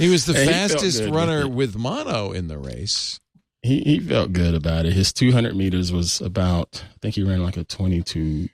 He 0.00 0.08
was 0.08 0.24
the 0.24 0.32
Hey, 0.32 0.46
fastest 0.46 1.04
runner 1.04 1.46
with 1.46 1.76
mono 1.76 2.32
in 2.32 2.48
the 2.48 2.56
race. 2.56 3.20
He 3.62 3.80
he 3.80 4.00
felt 4.00 4.32
good 4.32 4.54
about 4.54 4.86
it. 4.86 4.94
His 4.94 5.12
200 5.12 5.54
meters 5.54 5.92
was 5.92 6.22
about, 6.22 6.82
I 6.82 6.96
think 7.02 7.16
he 7.16 7.22
ran 7.22 7.42
like 7.44 7.58
a 7.58 7.64
22 7.64 8.48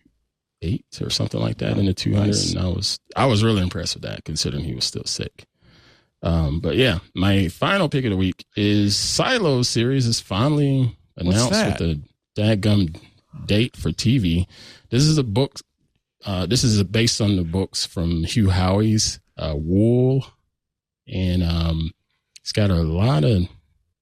eight 0.63 0.85
or 1.01 1.09
something 1.11 1.41
like 1.41 1.59
that 1.59 1.79
in 1.79 1.87
the 1.87 1.95
200. 1.95 2.27
Nice. 2.27 2.51
And 2.53 2.61
I 2.61 2.67
was 2.69 2.99
I 3.15 3.27
was 3.27 3.45
really 3.45 3.63
impressed 3.63 3.95
with 3.95 4.03
that, 4.03 4.25
considering 4.25 4.65
he 4.65 4.75
was 4.75 4.85
still 4.85 5.05
sick. 5.05 5.47
Um, 6.21 6.59
but 6.59 6.75
yeah, 6.75 6.99
my 7.15 7.47
final 7.47 7.89
pick 7.89 8.05
of 8.05 8.11
the 8.11 8.17
week 8.17 8.45
is 8.57 8.97
Silo 8.97 9.63
series 9.63 10.07
is 10.07 10.19
finally 10.19 10.97
announced 11.17 11.53
with 11.53 11.79
the 11.79 12.01
dadgum 12.37 12.99
date 13.47 13.77
for 13.77 13.91
TV. 13.91 14.47
This 14.91 15.03
is 15.05 15.19
a 15.19 15.25
book. 15.25 15.57
Uh, 16.25 16.47
this 16.47 16.65
is 16.65 16.83
based 16.85 17.21
on 17.21 17.37
the 17.37 17.45
books 17.45 17.87
from 17.87 18.25
Hugh 18.25 18.49
Howey's 18.49 19.21
uh, 19.37 19.55
Wool, 19.57 20.27
and 21.07 21.43
um, 21.43 21.93
it's 22.41 22.53
got 22.53 22.71
a 22.71 22.83
lot 22.83 23.25
of 23.25 23.49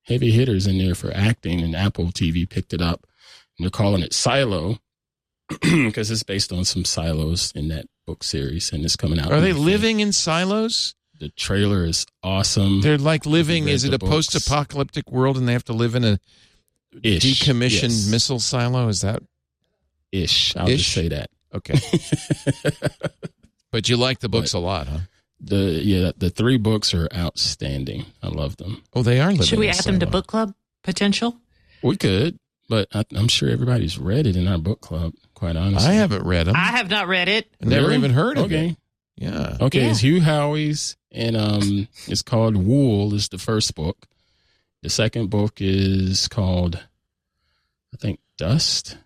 heavy 0.02 0.30
hitters 0.30 0.66
in 0.66 0.78
there 0.78 0.94
for 0.94 1.10
acting. 1.14 1.60
And 1.60 1.74
Apple 1.74 2.06
TV 2.06 2.48
picked 2.48 2.72
it 2.72 2.80
up, 2.80 3.06
and 3.58 3.64
they're 3.64 3.70
calling 3.70 4.02
it 4.02 4.14
Silo 4.14 4.78
because 5.60 6.10
it's 6.10 6.22
based 6.22 6.52
on 6.52 6.64
some 6.64 6.84
silos 6.84 7.52
in 7.52 7.68
that 7.68 7.86
book 8.06 8.22
series, 8.22 8.72
and 8.72 8.84
it's 8.84 8.96
coming 8.96 9.18
out. 9.18 9.32
Are 9.32 9.40
they 9.40 9.52
the- 9.52 9.58
living 9.58 10.00
in 10.00 10.12
silos? 10.12 10.94
The 11.20 11.28
trailer 11.30 11.84
is 11.84 12.06
awesome. 12.22 12.80
They're 12.80 12.98
like 12.98 13.24
living. 13.24 13.68
Is 13.68 13.84
it 13.84 13.94
a 13.94 13.98
post-apocalyptic 14.00 15.10
world, 15.10 15.36
and 15.36 15.48
they 15.48 15.52
have 15.52 15.64
to 15.66 15.72
live 15.72 15.94
in 15.94 16.04
a 16.04 16.18
Ish, 17.02 17.22
decommissioned 17.22 17.82
yes. 17.82 18.08
missile 18.10 18.40
silo? 18.40 18.88
Is 18.88 19.00
that 19.02 19.22
Ish. 20.14 20.56
I'll 20.56 20.68
Ish? 20.68 20.78
just 20.78 20.92
say 20.92 21.08
that. 21.08 21.30
okay? 21.54 21.74
but 23.70 23.88
you 23.88 23.96
like 23.96 24.20
the 24.20 24.28
books 24.28 24.52
a 24.52 24.58
lot, 24.58 24.86
huh? 24.88 24.98
the 25.40 25.56
yeah, 25.82 26.12
the 26.16 26.30
three 26.30 26.56
books 26.56 26.94
are 26.94 27.08
outstanding. 27.14 28.06
I 28.22 28.28
love 28.28 28.56
them. 28.56 28.82
Oh, 28.94 29.02
they 29.02 29.20
are. 29.20 29.34
Should 29.42 29.58
we 29.58 29.68
in 29.68 29.74
add 29.74 29.84
them 29.84 30.00
to 30.00 30.06
book 30.06 30.26
club 30.26 30.54
potential? 30.82 31.36
We 31.82 31.96
could, 31.96 32.38
but 32.68 32.88
I, 32.94 33.04
I'm 33.14 33.28
sure 33.28 33.50
everybody's 33.50 33.98
read 33.98 34.26
it 34.26 34.36
in 34.36 34.48
our 34.48 34.58
book 34.58 34.80
club. 34.80 35.12
Quite 35.34 35.56
honestly, 35.56 35.90
I 35.90 35.94
haven't 35.94 36.24
read 36.24 36.46
them. 36.46 36.56
I 36.56 36.66
have 36.76 36.88
not 36.88 37.08
read 37.08 37.28
it. 37.28 37.48
Never 37.60 37.86
Really? 37.88 37.96
even 37.98 38.10
heard 38.12 38.38
of 38.38 38.44
it. 38.44 38.54
okay. 38.54 38.68
it. 38.68 38.76
Yeah. 39.16 39.56
Okay, 39.60 39.80
Yeah. 39.82 39.90
it's 39.90 40.00
Hugh 40.00 40.20
Howey's, 40.20 40.96
and 41.12 41.36
um, 41.36 41.88
it's 42.06 42.22
called 42.22 42.56
Wool. 42.56 43.12
Is 43.14 43.28
the 43.28 43.38
first 43.38 43.74
book. 43.74 44.06
The 44.82 44.90
second 44.90 45.30
book 45.30 45.54
is 45.60 46.28
called, 46.28 46.76
I 46.76 47.96
think, 47.96 48.20
Dust, 48.36 48.96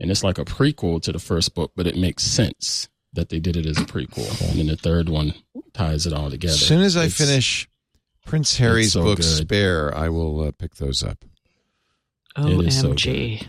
and 0.00 0.10
it's 0.10 0.22
like 0.24 0.38
a 0.38 0.44
prequel 0.44 1.00
to 1.02 1.12
the 1.12 1.18
first 1.18 1.54
book, 1.54 1.72
but 1.76 1.86
it 1.86 1.96
makes 1.96 2.22
sense 2.22 2.88
that 3.14 3.28
they 3.30 3.38
did 3.40 3.56
it 3.56 3.66
as 3.66 3.78
a 3.78 3.84
prequel. 3.84 4.28
And 4.50 4.58
then 4.58 4.66
the 4.66 4.76
third 4.76 5.08
one 5.08 5.34
ties 5.72 6.06
it 6.06 6.12
all 6.12 6.30
together. 6.30 6.52
As 6.52 6.60
soon 6.60 6.82
as 6.82 6.96
I 6.96 7.04
It's- 7.06 7.16
finish 7.18 7.68
Prince 8.26 8.56
Harry's 8.58 8.92
so 8.92 9.02
book 9.04 9.16
good. 9.16 9.24
Spare, 9.24 9.96
I 9.96 10.10
will 10.10 10.42
uh, 10.42 10.50
pick 10.58 10.74
those 10.76 11.02
up. 11.02 11.24
It 12.36 12.66
is 12.66 12.78
so 12.80 12.92
OMG. 12.92 13.42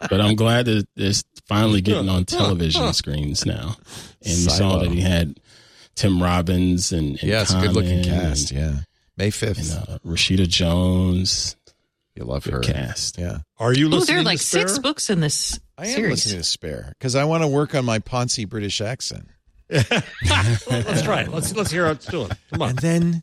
but 0.10 0.20
I'm 0.20 0.34
glad 0.34 0.64
that 0.66 0.88
it's 0.96 1.22
finally 1.46 1.80
getting 1.80 2.08
on 2.08 2.24
television 2.24 2.92
screens 2.94 3.44
now. 3.46 3.76
And 4.24 4.34
you 4.36 4.50
saw 4.50 4.78
that 4.78 4.90
he 4.90 5.00
had 5.00 5.38
Tim 5.94 6.20
Robbins 6.22 6.92
and, 6.92 7.10
and 7.10 7.22
yes, 7.22 7.54
good 7.54 7.72
looking 7.74 8.02
cast. 8.02 8.50
and, 8.52 8.60
Yeah. 8.60 8.80
May 9.16 9.30
5th. 9.30 9.58
and 9.80 9.88
uh, 9.88 9.98
Rashida 10.00 10.48
Jones. 10.48 11.56
You 12.18 12.24
love 12.24 12.44
Good 12.44 12.52
her. 12.54 12.60
cast. 12.60 13.18
Yeah. 13.18 13.38
Are 13.58 13.72
you 13.72 13.86
Oh, 13.86 13.90
listening? 13.90 14.06
there 14.06 14.16
are 14.18 14.22
to 14.22 14.26
like 14.28 14.38
six 14.40 14.78
books 14.78 15.08
in 15.10 15.20
this 15.20 15.58
I 15.76 15.86
am 15.86 15.94
series. 15.94 16.10
listening 16.10 16.38
to 16.40 16.44
Spare 16.44 16.92
because 16.98 17.14
I 17.14 17.24
want 17.24 17.42
to 17.44 17.48
work 17.48 17.74
on 17.74 17.84
my 17.84 17.98
Ponzi 18.00 18.48
British 18.48 18.80
accent. 18.80 19.28
let's 19.70 21.02
try 21.02 21.22
it. 21.22 21.28
Let's 21.30 21.54
let's 21.54 21.70
hear 21.70 21.84
how 21.86 21.92
it's 21.92 22.06
doing. 22.06 22.30
Come 22.52 22.62
on. 22.62 22.68
And 22.70 22.78
then 22.78 23.22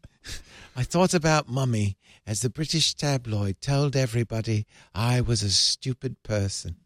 I 0.76 0.84
thought 0.84 1.14
about 1.14 1.50
Mummy 1.50 1.98
as 2.28 2.42
the 2.42 2.50
British 2.50 2.94
tabloid 2.96 3.62
told 3.62 3.96
everybody 3.96 4.66
I 4.94 5.22
was 5.22 5.44
a 5.44 5.50
stupid 5.50 6.22
person. 6.24 6.78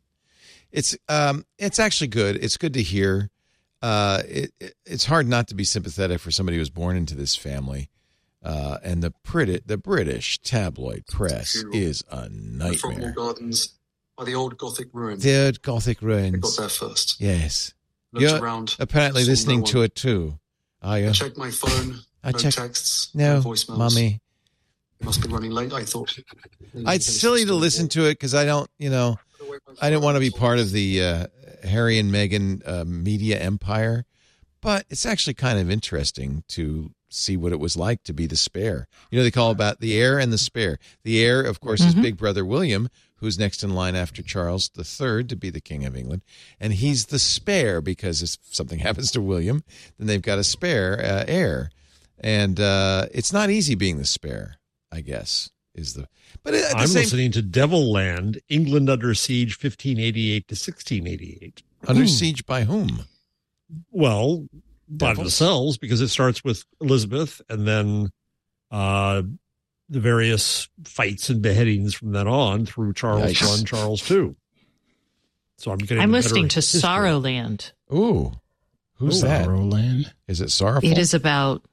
It's 0.71 0.97
um 1.07 1.45
it's 1.57 1.79
actually 1.79 2.07
good. 2.07 2.37
It's 2.37 2.57
good 2.57 2.73
to 2.75 2.81
hear. 2.81 3.29
Uh 3.81 4.23
it, 4.27 4.51
it- 4.59 4.75
it's 4.85 5.05
hard 5.05 5.27
not 5.27 5.47
to 5.49 5.55
be 5.55 5.63
sympathetic 5.63 6.19
for 6.19 6.31
somebody 6.31 6.57
who 6.57 6.61
was 6.61 6.69
born 6.69 6.95
into 6.97 7.15
this 7.15 7.35
family. 7.35 7.89
Uh 8.43 8.77
and 8.83 9.03
the 9.03 9.13
Brit 9.23 9.67
the 9.67 9.77
British 9.77 10.39
tabloid 10.39 11.05
press 11.07 11.55
is 11.73 12.03
a 12.09 12.29
nightmare. 12.29 13.11
Gardens 13.11 13.73
by 14.17 14.23
the 14.25 14.35
old 14.35 14.57
Gothic 14.57 14.87
ruins. 14.93 15.23
The 15.23 15.45
old 15.45 15.61
Gothic 15.61 15.97
I 15.97 16.01
got 16.01 16.07
ruins. 16.07 16.55
there 16.57 16.69
first. 16.69 17.19
Yes. 17.19 17.73
Looked 18.13 18.21
You're 18.23 18.41
around. 18.41 18.75
apparently 18.79 19.23
listening 19.25 19.59
no 19.59 19.65
to 19.67 19.81
it 19.83 19.93
too. 19.95 20.39
Are 20.81 20.97
you? 20.99 21.09
I 21.09 21.11
checked 21.11 21.37
my 21.37 21.51
phone. 21.51 21.99
I 22.23 22.31
no 22.31 22.37
checked- 22.39 22.57
texts. 22.57 23.09
No, 23.13 23.41
voicemails. 23.41 23.77
mummy. 23.77 24.21
It 24.99 25.05
must 25.05 25.21
be 25.21 25.29
running 25.29 25.51
late. 25.51 25.71
I 25.73 25.83
thought. 25.83 26.17
It's 26.73 27.05
silly 27.05 27.45
to 27.45 27.53
listen 27.53 27.87
to 27.89 28.05
it 28.07 28.13
because 28.13 28.33
I 28.35 28.43
don't, 28.45 28.69
you 28.77 28.89
know, 28.89 29.17
I 29.81 29.89
didn't 29.89 30.03
want 30.03 30.15
to 30.15 30.19
be 30.19 30.29
part 30.29 30.59
of 30.59 30.71
the 30.71 31.01
uh, 31.03 31.27
Harry 31.63 31.99
and 31.99 32.11
Meghan 32.11 32.61
uh, 32.67 32.83
media 32.85 33.39
empire, 33.39 34.05
but 34.61 34.85
it's 34.89 35.05
actually 35.05 35.35
kind 35.35 35.57
of 35.59 35.69
interesting 35.69 36.43
to 36.49 36.91
see 37.09 37.35
what 37.35 37.51
it 37.51 37.59
was 37.59 37.75
like 37.75 38.03
to 38.03 38.13
be 38.13 38.27
the 38.27 38.37
spare. 38.37 38.87
You 39.11 39.17
know, 39.17 39.23
they 39.23 39.31
call 39.31 39.51
about 39.51 39.79
the 39.79 39.99
heir 39.99 40.19
and 40.19 40.31
the 40.31 40.37
spare. 40.37 40.79
The 41.03 41.23
heir, 41.23 41.41
of 41.41 41.59
course, 41.59 41.81
is 41.81 41.95
big 41.95 42.17
brother 42.17 42.45
William, 42.45 42.89
who's 43.17 43.39
next 43.39 43.63
in 43.63 43.73
line 43.73 43.95
after 43.95 44.21
Charles 44.21 44.69
III 44.77 45.25
to 45.25 45.35
be 45.35 45.49
the 45.49 45.61
king 45.61 45.85
of 45.85 45.95
England, 45.95 46.21
and 46.59 46.73
he's 46.73 47.07
the 47.07 47.19
spare 47.19 47.81
because 47.81 48.21
if 48.21 48.37
something 48.43 48.79
happens 48.87 49.11
to 49.11 49.21
William, 49.21 49.63
then 49.97 50.07
they've 50.07 50.21
got 50.21 50.39
a 50.39 50.43
spare 50.43 50.99
uh, 51.03 51.25
heir, 51.27 51.71
and 52.19 52.59
uh, 52.59 53.07
it's 53.11 53.33
not 53.33 53.49
easy 53.49 53.75
being 53.75 53.97
the 53.97 54.05
spare. 54.05 54.55
I 54.91 55.01
guess 55.01 55.51
is 55.75 55.93
the 55.93 56.07
but 56.43 56.53
the 56.53 56.73
I'm 56.75 56.87
same 56.87 57.01
listening 57.03 57.31
to 57.33 57.41
Devil 57.41 57.91
Land, 57.91 58.39
England 58.49 58.89
under 58.89 59.13
siege, 59.13 59.51
1588 59.61 60.47
to 60.47 60.53
1688. 60.53 61.63
Under 61.87 62.07
siege 62.07 62.45
by 62.45 62.63
whom? 62.63 63.05
Well, 63.91 64.47
by 64.89 65.09
Devils? 65.09 65.23
themselves 65.25 65.77
because 65.77 66.01
it 66.01 66.07
starts 66.09 66.43
with 66.43 66.65
Elizabeth 66.81 67.41
and 67.49 67.67
then 67.67 68.09
uh, 68.71 69.21
the 69.89 69.99
various 69.99 70.67
fights 70.83 71.29
and 71.29 71.41
beheadings 71.41 71.93
from 71.93 72.11
then 72.11 72.27
on 72.27 72.65
through 72.65 72.93
Charles 72.93 73.23
Yikes. 73.33 73.47
one, 73.47 73.65
Charles 73.65 74.01
two. 74.01 74.35
So 75.57 75.71
I'm 75.71 75.77
getting. 75.77 75.99
I'm 76.01 76.11
listening 76.11 76.47
to 76.49 76.55
history. 76.55 76.81
Sorrowland. 76.81 77.71
Ooh, 77.93 78.31
who's 78.95 79.21
that? 79.21 79.47
Roland. 79.47 80.13
Is 80.27 80.41
it 80.41 80.51
sorrowful? 80.51 80.89
It 80.89 80.97
is 80.97 81.13
about 81.13 81.63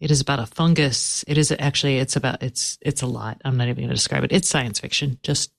it 0.00 0.10
is 0.10 0.20
about 0.20 0.38
a 0.38 0.46
fungus. 0.46 1.24
It 1.26 1.38
is 1.38 1.52
actually 1.58 1.98
it's 1.98 2.16
about 2.16 2.42
it's 2.42 2.78
it's 2.80 3.02
a 3.02 3.06
lot. 3.06 3.40
I'm 3.44 3.56
not 3.56 3.64
even 3.68 3.76
going 3.82 3.88
to 3.88 3.94
describe 3.94 4.24
it. 4.24 4.32
It's 4.32 4.48
science 4.48 4.80
fiction. 4.80 5.18
Just 5.22 5.52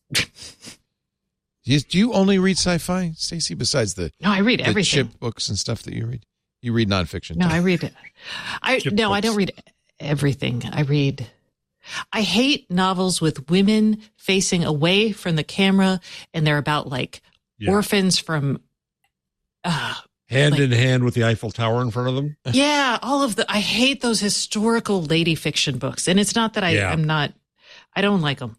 Do 1.66 1.78
you 1.92 2.14
only 2.14 2.40
read 2.40 2.58
sci-fi, 2.58 3.12
Stacey? 3.16 3.54
Besides 3.54 3.94
the 3.94 4.12
no, 4.22 4.32
I 4.32 4.40
read 4.40 4.62
the 4.62 4.66
everything. 4.68 5.08
chip 5.08 5.20
books 5.20 5.50
and 5.50 5.58
stuff 5.60 5.84
that 5.84 5.94
you 5.94 6.08
read, 6.08 6.26
you 6.62 6.74
read 6.74 6.90
nonfiction. 6.90 7.38
No. 7.38 7.48
I 7.48 7.58
read 7.58 7.84
it. 7.84 7.94
I 8.62 8.80
Chip 8.80 8.94
no, 8.94 9.12
I 9.14 9.22
don't 9.22 9.36
read 9.36 9.54
everything. 10.00 10.64
I 10.72 10.82
read. 10.82 11.28
I 12.14 12.22
hate 12.22 12.70
novels 12.70 13.22
with 13.22 13.50
women 13.50 14.02
facing 14.18 14.64
away 14.64 15.12
from 15.12 15.36
the 15.36 15.44
camera, 15.44 16.00
and 16.34 16.46
they're 16.46 16.58
about 16.58 16.88
like 16.88 17.22
Yeah. 17.58 17.72
orphans 17.72 18.20
from. 18.20 18.62
Uh, 19.64 19.96
hand 20.30 20.52
like- 20.54 20.62
in 20.62 20.72
hand 20.72 21.04
with 21.04 21.14
the 21.16 21.24
Eiffel 21.26 21.52
Tower 21.52 21.82
in 21.82 21.92
front 21.92 22.10
of 22.10 22.16
them. 22.16 22.38
yeah, 22.54 23.00
all 23.02 23.24
of 23.24 23.36
the. 23.36 23.50
I 23.52 23.60
hate 23.60 24.02
those 24.02 24.20
historical 24.20 25.02
lady 25.02 25.36
fiction 25.36 25.78
books, 25.78 26.08
and 26.08 26.20
it's 26.20 26.36
not 26.36 26.54
that 26.54 26.64
I 26.64 26.72
Yeah. 26.72 26.92
I'm 26.92 27.04
not. 27.06 27.34
I 27.96 28.02
don't 28.02 28.22
like 28.22 28.40
them, 28.40 28.58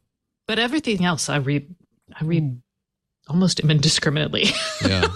but 0.49 0.59
everything 0.59 1.05
else 1.05 1.29
I 1.29 1.37
read. 1.37 1.75
I 2.19 2.25
read 2.25 2.61
almost 3.29 3.61
indiscriminately. 3.61 4.47
yeah, 4.87 5.07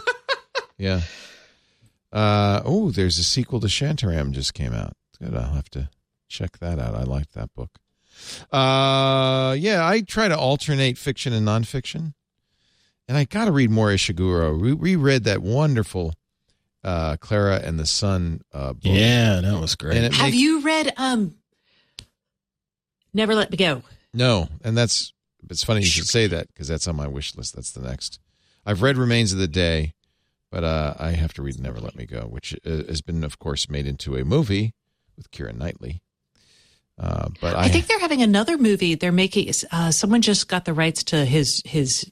yeah. 0.79 1.01
Uh, 2.15 2.63
oh, 2.65 2.91
there's 2.93 3.19
a 3.19 3.25
sequel 3.25 3.59
to 3.61 3.67
Shantaram 3.67 4.31
just 4.31 4.55
came 4.55 4.73
out. 4.73 4.93
Good, 5.21 5.35
I'll 5.35 5.53
have 5.55 5.69
to 5.71 5.91
check 6.29 6.59
that 6.59 6.79
out. 6.79 6.95
I 6.95 7.03
liked 7.03 7.35
that 7.35 7.53
book. 7.55 7.71
Uh, 8.53 9.55
yeah, 9.59 9.87
I 9.87 10.03
try 10.07 10.29
to 10.29 10.39
alternate 10.39 10.97
fiction 10.97 11.33
and 11.33 11.47
nonfiction, 11.47 12.15
and 13.09 13.17
I 13.19 13.25
got 13.25 13.47
to 13.47 13.53
read 13.53 13.71
more 13.71 13.89
Ishiguro. 13.89 14.59
We 14.61 14.73
reread 14.73 15.25
that 15.25 15.43
wonderful 15.43 16.15
uh, 16.85 17.17
Klara 17.17 17.61
and 17.67 17.79
the 17.81 17.87
Sun 17.87 18.43
uh, 18.53 18.75
book. 18.75 18.83
Yeah, 18.85 19.41
that 19.41 19.61
was 19.61 19.75
great. 19.75 19.97
and 19.97 20.15
Have 20.15 20.27
makes- 20.27 20.37
you 20.37 20.61
read 20.63 20.93
um? 20.97 21.35
Never 23.13 23.35
let 23.35 23.51
me 23.51 23.57
go. 23.57 23.83
No, 24.13 24.49
and 24.63 24.77
that's 24.77 25.13
it's 25.51 25.65
funny 25.65 25.81
you 25.81 25.87
should 25.87 26.07
say 26.07 26.27
that 26.29 26.47
because 26.49 26.69
that's 26.69 26.87
on 26.87 26.95
my 26.97 27.09
wish 27.09 27.35
list. 27.37 27.55
That's 27.57 27.73
the 27.73 27.83
next. 27.83 28.21
I've 28.65 28.83
read 28.83 28.97
Remains 28.97 29.33
of 29.33 29.39
the 29.39 29.49
Day, 29.49 29.95
but 30.55 30.63
uh, 30.63 30.95
I 31.01 31.11
have 31.13 31.33
to 31.35 31.43
read 31.43 31.59
Never 31.59 31.81
Let 31.81 31.97
Me 31.97 32.07
Go, 32.07 32.21
which 32.31 32.55
uh, 32.65 32.71
has 32.87 33.03
been, 33.03 33.25
of 33.25 33.41
course, 33.41 33.69
made 33.69 33.89
into 33.89 34.15
a 34.17 34.25
movie 34.25 34.73
with 35.17 35.33
Keira 35.33 35.53
Knightley. 35.53 36.01
Uh, 36.97 37.31
but 37.41 37.57
I, 37.57 37.65
I 37.65 37.69
think 37.69 37.89
they're 37.89 37.99
having 37.99 38.23
another 38.23 38.57
movie. 38.57 38.95
They're 38.95 39.11
making. 39.11 39.53
Uh, 39.73 39.91
someone 39.91 40.23
just 40.23 40.47
got 40.47 40.65
the 40.65 40.73
rights 40.73 41.03
to 41.05 41.25
his 41.25 41.61
his 41.65 42.09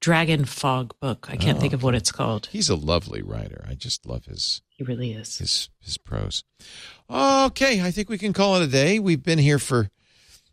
Dragon 0.00 0.46
Fog 0.46 0.94
book. 1.00 1.26
I 1.30 1.36
can't 1.36 1.58
Oh, 1.58 1.60
think 1.60 1.74
of 1.74 1.82
what 1.82 1.94
it's 1.94 2.10
called. 2.10 2.48
he's 2.50 2.70
a 2.70 2.74
lovely 2.76 3.20
writer. 3.20 3.62
I 3.68 3.74
just 3.74 4.06
love 4.06 4.24
his 4.24 4.62
He 4.70 4.84
really 4.84 5.12
is. 5.12 5.36
his 5.36 5.68
his 5.80 5.98
prose. 5.98 6.44
Okay, 7.10 7.82
I 7.82 7.90
think 7.90 8.08
we 8.08 8.16
can 8.16 8.32
call 8.32 8.56
it 8.56 8.62
a 8.62 8.66
day. 8.68 8.98
We've 8.98 9.22
been 9.22 9.38
here 9.38 9.58
for 9.58 9.90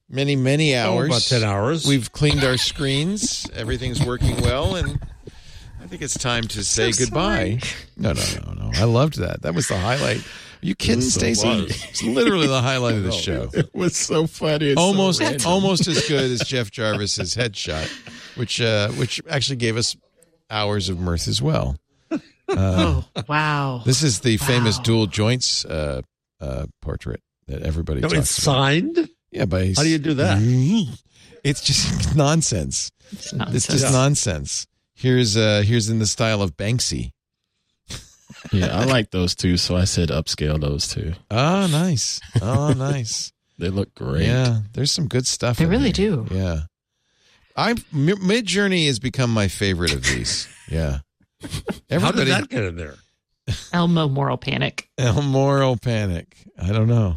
many 0.09 0.35
many 0.35 0.75
Oh, 0.75 0.79
hours. 0.97 1.07
about 1.07 1.21
10 1.21 1.43
hours. 1.49 1.87
We've 1.87 2.11
cleaned 2.11 2.43
our 2.43 2.57
screens. 2.57 3.47
Everything's 3.53 4.03
working 4.05 4.41
well, 4.41 4.75
and 4.75 4.99
I 5.87 5.89
think 5.89 6.01
it's 6.01 6.17
time 6.17 6.43
to 6.49 6.65
say 6.65 6.91
goodbye. 6.91 7.59
No, 7.95 8.11
no, 8.11 8.21
no, 8.45 8.51
no. 8.65 8.71
I 8.73 8.83
loved 8.83 9.19
that. 9.19 9.43
That 9.43 9.55
was 9.55 9.69
the 9.69 9.77
highlight. 9.77 10.17
Are 10.17 10.65
you 10.65 10.75
kidding, 10.75 10.99
so 10.99 11.17
Stacey? 11.19 11.47
It's 11.89 12.03
literally 12.03 12.47
the 12.47 12.61
highlight 12.61 12.95
of 12.95 13.03
the 13.03 13.11
show. 13.13 13.49
it 13.53 13.73
was 13.73 13.95
so 13.95 14.27
funny. 14.27 14.71
It's 14.71 14.77
Almost, 14.81 15.21
random. 15.21 15.47
almost 15.47 15.87
as 15.87 16.05
good 16.09 16.29
as 16.29 16.41
Jeff 16.41 16.71
Jarvis's 16.71 17.35
headshot, 17.37 17.87
which, 18.35 18.59
uh, 18.59 18.89
which 18.91 19.21
actually 19.29 19.55
gave 19.55 19.77
us 19.77 19.95
hours 20.49 20.89
of 20.89 20.99
mirth 20.99 21.25
as 21.29 21.41
well. 21.41 21.77
oh 22.49 23.05
wow! 23.29 23.81
This 23.85 24.03
is 24.03 24.19
the 24.19 24.35
famous 24.37 24.79
dual 24.79 25.07
joints 25.07 25.63
uh, 25.63 26.01
uh, 26.41 26.65
portrait 26.81 27.21
that 27.47 27.61
everybody 27.63 28.01
No, 28.01 28.09
talks 28.09 28.19
it's 28.31 28.43
about. 28.43 28.55
signed. 28.55 29.09
Yeah, 29.31 29.45
by 29.45 29.73
How 29.73 29.83
do 29.83 29.89
you 29.89 29.99
do 29.99 30.15
that? 30.15 30.37
It's 31.45 31.61
just 31.61 32.13
nonsense. 32.13 32.91
It's 33.11 33.27
It's 33.27 33.33
nonsense. 33.33 33.67
just 33.67 33.93
nonsense. 33.93 34.67
Here's 34.97 35.37
uh 35.37 35.61
here's 35.63 35.89
in 35.89 35.99
the 35.99 36.07
style 36.07 36.41
of 36.41 36.57
Banksy. 36.57 37.11
yeah, 38.51 38.75
I 38.75 38.85
like 38.85 39.11
those 39.11 39.35
two, 39.35 39.55
so 39.57 39.75
I 39.75 39.83
said 39.83 40.09
upscale 40.09 40.59
those 40.59 40.87
two. 40.87 41.13
Oh, 41.29 41.67
nice. 41.71 42.19
Oh, 42.41 42.73
nice. 42.73 43.31
They 43.59 43.69
look 43.69 43.95
great. 43.95 44.27
Yeah, 44.27 44.59
there's 44.73 44.91
some 44.91 45.07
good 45.07 45.25
stuff. 45.25 45.57
They 45.57 45.65
really 45.65 45.85
here. 45.91 46.11
do. 46.11 46.27
Yeah. 46.29 46.59
I 47.55 47.73
Midjourney 47.73 48.85
has 48.85 48.99
become 48.99 49.33
my 49.33 49.47
favorite 49.47 49.95
of 49.95 50.03
these. 50.03 50.47
Yeah. 50.69 50.99
How 51.89 52.11
did 52.11 52.27
that 52.27 52.49
get 52.49 52.63
in 52.65 52.75
there? 52.75 52.93
Elmo 53.73 54.07
Moral 54.09 54.37
Panic. 54.37 54.89
El 54.99 55.23
Moral 55.23 55.75
Panic. 55.77 56.37
I 56.61 56.71
don't 56.71 56.87
know. 56.87 57.15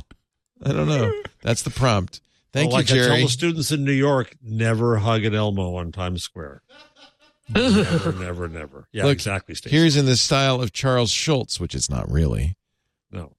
I 0.65 0.73
don't 0.73 0.89
know. 0.89 1.13
That's 1.43 1.61
the 1.61 1.69
prompt. 1.71 2.23
Thank 2.55 2.73
Well, 2.73 2.81
you, 2.83 2.87
like 2.87 3.05
I 3.05 3.07
tell 3.17 3.27
the 3.27 3.29
students 3.29 3.71
in 3.71 3.85
New 3.85 3.93
York, 3.93 4.35
never 4.43 4.97
hug 4.97 5.25
an 5.25 5.35
Elmo 5.35 5.77
on 5.77 5.93
Times 5.93 6.23
Square. 6.23 6.63
Never, 7.55 8.13
never, 8.19 8.49
never. 8.49 8.89
Yeah, 8.93 9.05
Look, 9.05 9.13
exactly. 9.15 9.55
Stacey. 9.55 9.77
Here's 9.77 9.97
in 9.97 10.07
the 10.07 10.17
style 10.17 10.61
of 10.63 10.73
Charles 10.73 11.11
Schulz, 11.11 11.59
which 11.61 11.75
it's 11.75 11.91
not 11.91 12.11
really. 12.11 12.57
no. 13.11 13.33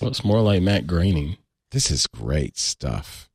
Well, 0.00 0.10
it's 0.10 0.24
more 0.24 0.40
like 0.40 0.62
Matt 0.62 0.86
Groening. 0.86 1.36
This 1.70 1.90
is 1.90 2.06
great 2.06 2.56
stuff. 2.56 3.28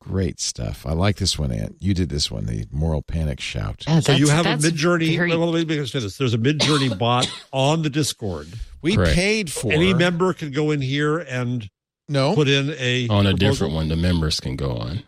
Great 0.00 0.40
stuff. 0.40 0.86
I 0.86 0.92
like 0.92 1.16
this 1.16 1.38
one, 1.38 1.52
Ant. 1.52 1.76
You 1.80 1.92
did 1.94 2.08
this 2.08 2.30
one, 2.30 2.46
the 2.46 2.66
moral 2.70 3.02
panic 3.02 3.40
shout. 3.40 3.84
Yeah, 3.86 4.00
So 4.00 4.12
you 4.12 4.28
have 4.28 4.46
a 4.46 4.50
Midjourney. 4.56 5.16
very- 5.16 5.30
Well, 5.36 5.50
let 5.50 5.66
me 5.66 5.84
say 5.86 6.00
this. 6.00 6.16
There's 6.18 6.34
a 6.34 6.38
Midjourney 6.38 6.96
bot 6.98 7.30
on 7.52 7.82
the 7.82 7.90
Discord. 7.90 8.48
We 8.82 8.96
Correct. 8.96 9.14
paid 9.14 9.52
for 9.52 9.70
it. 9.72 9.76
Any 9.76 9.92
member 9.94 10.32
can 10.32 10.50
go 10.50 10.70
in 10.70 10.80
here 10.80 11.18
and 11.18 11.68
no 12.08 12.34
put 12.34 12.48
in 12.48 12.70
a 12.78 13.08
On 13.08 13.26
a 13.26 13.30
proposal. 13.30 13.36
different 13.36 13.74
one, 13.74 13.88
the 13.88 13.96
members 13.96 14.40
can 14.40 14.56
go 14.56 14.76
on. 14.76 15.02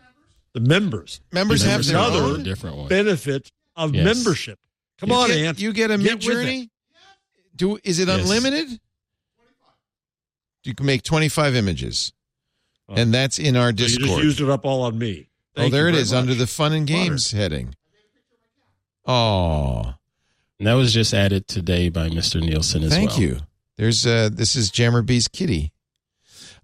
The 0.53 0.59
members 0.59 1.21
members 1.31 1.61
have 1.63 1.71
members 1.71 1.87
their 1.87 1.97
can 2.01 2.11
go 2.11 2.17
on 2.25 2.31
own. 2.31 2.43
different 2.43 2.75
one. 2.77 2.87
benefit 2.89 3.51
of 3.75 3.95
Yes. 3.95 4.03
membership. 4.03 4.59
Come 4.99 5.09
You 5.09 5.15
on, 5.15 5.27
get, 5.29 5.37
Ant. 5.37 5.59
You 5.59 5.73
get 5.73 5.91
a 5.91 5.97
Get 5.97 6.03
mid 6.03 6.13
with 6.15 6.21
journey. 6.23 6.69
Do 7.55 7.79
is 7.83 7.99
it 7.99 8.07
Yes. 8.07 8.19
unlimited? 8.21 8.79
You 10.63 10.75
can 10.75 10.85
make 10.85 11.03
twenty 11.03 11.29
five 11.29 11.55
images, 11.55 12.11
Oh. 12.89 12.95
and 12.95 13.13
that's 13.13 13.39
in 13.39 13.55
our 13.55 13.67
So 13.69 13.69
you 13.69 13.75
just 13.87 13.99
Discord. 13.99 14.23
used 14.23 14.41
it 14.41 14.49
up 14.49 14.65
all 14.65 14.83
on 14.83 14.97
me. 14.97 15.27
oh, 15.55 15.61
Thank 15.61 15.71
there 15.73 15.83
you 15.83 15.87
it 15.89 15.91
very 15.93 16.01
is 16.03 16.11
much. 16.11 16.19
under 16.19 16.33
the 16.35 16.47
fun 16.47 16.73
and 16.73 16.85
games 16.85 17.31
heading. 17.31 17.75
Oh, 19.05 19.93
And 20.59 20.67
that 20.67 20.73
was 20.73 20.93
just 20.93 21.13
added 21.13 21.47
today 21.47 21.89
by 21.89 22.09
Mr. 22.09 22.39
Nielsen 22.39 22.83
as 22.83 22.91
well. 22.91 22.99
thank 22.99 23.09
well. 23.11 23.19
you. 23.21 23.39
There's 23.77 24.05
uh 24.05 24.29
this 24.31 24.55
is 24.55 24.69
Jammer 24.69 25.01
B's 25.01 25.27
kitty. 25.27 25.71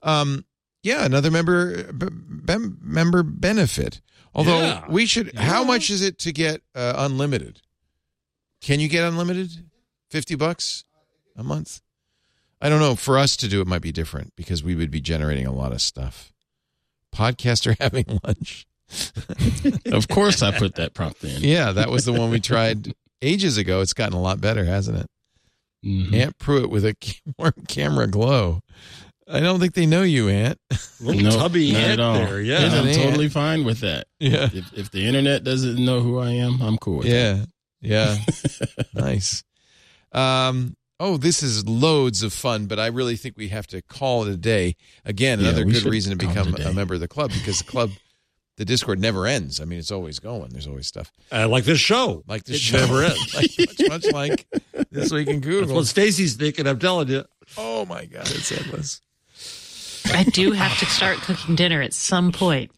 Um, 0.03 0.45
yeah, 0.87 1.05
another 1.05 1.29
member 1.31 1.91
b- 1.93 2.07
member 2.81 3.23
benefit. 3.23 4.01
Although 4.33 4.59
Yeah. 4.61 4.85
we 4.89 5.05
should, 5.05 5.35
how 5.35 5.63
much 5.63 5.89
is 5.89 6.01
it 6.01 6.19
to 6.19 6.31
get 6.31 6.61
uh, 6.75 6.93
unlimited? 6.97 7.61
Can 8.61 8.79
you 8.79 8.87
get 8.87 9.03
unlimited? 9.03 9.49
Fifty 10.09 10.35
bucks 10.35 10.83
a 11.35 11.43
month. 11.43 11.81
I 12.61 12.69
don't 12.69 12.79
know. 12.79 12.95
For 12.95 13.17
us 13.17 13.35
to 13.37 13.47
do 13.47 13.61
it 13.61 13.67
might 13.67 13.81
be 13.81 13.91
different 13.91 14.33
because 14.35 14.63
we 14.63 14.73
would 14.75 14.89
be 14.89 15.01
generating 15.01 15.45
a 15.45 15.51
lot 15.53 15.71
of 15.71 15.81
stuff. 15.81 16.31
Podcaster 17.13 17.75
having 17.81 18.05
lunch. 18.23 18.65
Of 19.91 20.07
course, 20.07 20.41
I 20.41 20.57
put 20.57 20.75
that 20.75 20.93
prompt 20.93 21.23
in. 21.23 21.41
Yeah, 21.41 21.71
that 21.73 21.89
was 21.89 22.05
the 22.05 22.13
one 22.13 22.29
we 22.29 22.39
tried 22.39 22.93
ages 23.21 23.57
ago. 23.57 23.81
It's 23.81 23.93
gotten 23.93 24.15
a 24.15 24.21
lot 24.21 24.39
better, 24.39 24.63
hasn't 24.65 24.97
it? 24.99 25.07
Mhm. 25.85 26.13
Ant 26.13 26.37
Pruitt 26.37 26.69
with 26.69 26.85
a 26.85 26.95
warm 27.37 27.53
camera 27.67 28.07
glow. 28.07 28.61
I 29.29 29.39
don't 29.41 29.59
think 29.59 29.73
they 29.73 29.85
know 29.85 30.03
you, 30.03 30.29
Ant. 30.29 30.57
Little 31.01 31.21
No, 31.21 31.31
tubby 31.31 31.71
not 31.73 31.81
ant 31.81 31.91
at 31.93 31.99
all. 31.99 32.13
there. 32.15 32.41
Yeah. 32.41 32.61
Isn't 32.67 32.79
I'm 32.79 32.87
it? 32.87 32.95
totally 32.95 33.29
fine 33.29 33.63
with 33.65 33.81
that. 33.81 34.07
Yeah. 34.19 34.49
If, 34.53 34.73
if 34.73 34.91
the 34.91 35.05
internet 35.05 35.43
doesn't 35.43 35.83
know 35.83 35.99
who 35.99 36.17
I 36.19 36.31
am, 36.31 36.61
I'm 36.61 36.77
cool 36.77 36.99
with 36.99 37.07
Yeah. 37.07 37.43
Yeah. 37.81 38.17
nice. 38.93 39.43
Um, 40.11 40.75
oh, 40.99 41.17
this 41.17 41.43
is 41.43 41.67
loads 41.67 42.23
of 42.23 42.33
fun, 42.33 42.67
but 42.67 42.79
I 42.79 42.87
really 42.87 43.15
think 43.17 43.37
we 43.37 43.49
have 43.49 43.67
to 43.67 43.81
call 43.81 44.23
it 44.25 44.31
a 44.33 44.37
day. 44.37 44.75
Again, 45.05 45.39
another 45.39 45.65
we 45.65 45.73
good 45.73 45.83
reason 45.85 46.17
to 46.17 46.25
become 46.27 46.55
a 46.55 46.69
a 46.69 46.73
member 46.73 46.93
of 46.95 46.99
the 47.01 47.07
club 47.07 47.31
because 47.31 47.59
the 47.59 47.65
club, 47.65 47.91
the 48.55 48.65
Discord 48.65 48.99
never 48.99 49.27
ends. 49.27 49.59
I 49.61 49.65
mean, 49.65 49.77
it's 49.79 49.91
always 49.91 50.19
going. 50.19 50.49
There's 50.49 50.67
always 50.67 50.87
stuff 50.87 51.11
Uh, 51.31 51.47
like 51.47 51.65
this 51.65 51.79
show. 51.79 52.23
like 52.27 52.45
this 52.45 52.55
It 52.55 52.59
show. 52.61 52.77
never 52.77 53.03
ends. 53.03 53.35
like, 53.35 53.51
much, 53.59 53.89
much 54.05 54.13
like 54.13 54.47
this 54.91 55.11
week 55.11 55.27
in 55.27 55.35
That's 55.41 55.45
Google. 55.47 55.75
what 55.75 55.85
Stacey's 55.85 56.35
thinking. 56.35 56.65
I'm 56.65 56.79
telling 56.79 57.09
you. 57.09 57.25
Oh 57.57 57.85
my 57.85 58.05
God, 58.05 58.29
it's 58.31 58.51
endless. 58.51 59.01
I 60.13 60.23
do 60.23 60.51
have 60.51 60.77
to 60.79 60.85
start 60.85 61.17
cooking 61.19 61.55
dinner 61.55 61.81
at 61.81 61.93
some 61.93 62.31
point. 62.31 62.71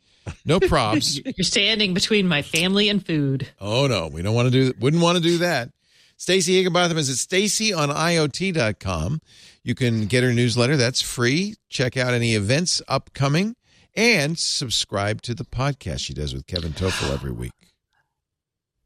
No 0.45 0.59
props. 0.59 1.17
You're 1.25 1.43
standing 1.43 1.93
between 1.93 2.27
my 2.27 2.41
family 2.41 2.89
and 2.89 3.05
food. 3.05 3.47
Oh 3.59 3.87
no, 3.87 4.07
we 4.07 4.21
don't 4.21 4.35
want 4.35 4.51
to 4.51 4.71
do 4.71 4.73
wouldn't 4.79 5.01
want 5.01 5.17
to 5.17 5.23
do 5.23 5.39
that. 5.39 5.69
Stacey 6.17 6.55
Higginbotham 6.57 6.97
is 6.97 7.09
at 7.09 7.15
Stacey 7.15 7.73
on 7.73 7.89
IoT.com. 7.89 9.21
You 9.63 9.73
can 9.75 10.05
get 10.07 10.23
her 10.23 10.33
newsletter. 10.33 10.75
That's 10.75 11.01
free. 11.01 11.55
Check 11.69 11.95
out 11.95 12.13
any 12.13 12.35
events 12.35 12.81
upcoming 12.87 13.55
and 13.95 14.37
subscribe 14.37 15.21
to 15.23 15.33
the 15.33 15.45
podcast 15.45 15.99
she 15.99 16.13
does 16.13 16.33
with 16.33 16.45
Kevin 16.45 16.73
Tofel 16.73 17.13
every 17.13 17.31
week. 17.31 17.53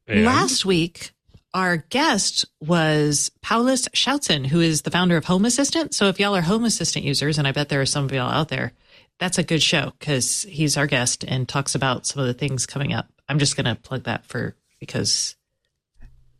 And- 0.07 0.25
Last 0.25 0.63
week, 0.65 1.12
our 1.53 1.77
guest 1.77 2.45
was 2.59 3.31
Paulus 3.41 3.87
Schoutsen, 3.89 4.47
who 4.47 4.59
is 4.59 4.81
the 4.81 4.91
founder 4.91 5.17
of 5.17 5.25
Home 5.25 5.45
Assistant. 5.45 5.93
So 5.93 6.07
if 6.07 6.19
y'all 6.19 6.35
are 6.35 6.41
Home 6.41 6.63
Assistant 6.63 7.05
users, 7.05 7.37
and 7.37 7.47
I 7.47 7.51
bet 7.51 7.69
there 7.69 7.81
are 7.81 7.85
some 7.85 8.05
of 8.05 8.11
y'all 8.11 8.31
out 8.31 8.49
there, 8.49 8.73
that's 9.19 9.37
a 9.37 9.43
good 9.43 9.61
show 9.61 9.93
because 9.99 10.43
he's 10.43 10.77
our 10.77 10.87
guest 10.87 11.23
and 11.23 11.47
talks 11.47 11.75
about 11.75 12.07
some 12.07 12.21
of 12.21 12.27
the 12.27 12.33
things 12.33 12.65
coming 12.65 12.93
up. 12.93 13.07
I'm 13.29 13.39
just 13.39 13.55
going 13.55 13.73
to 13.73 13.81
plug 13.81 14.03
that 14.03 14.25
for 14.25 14.55
because 14.79 15.35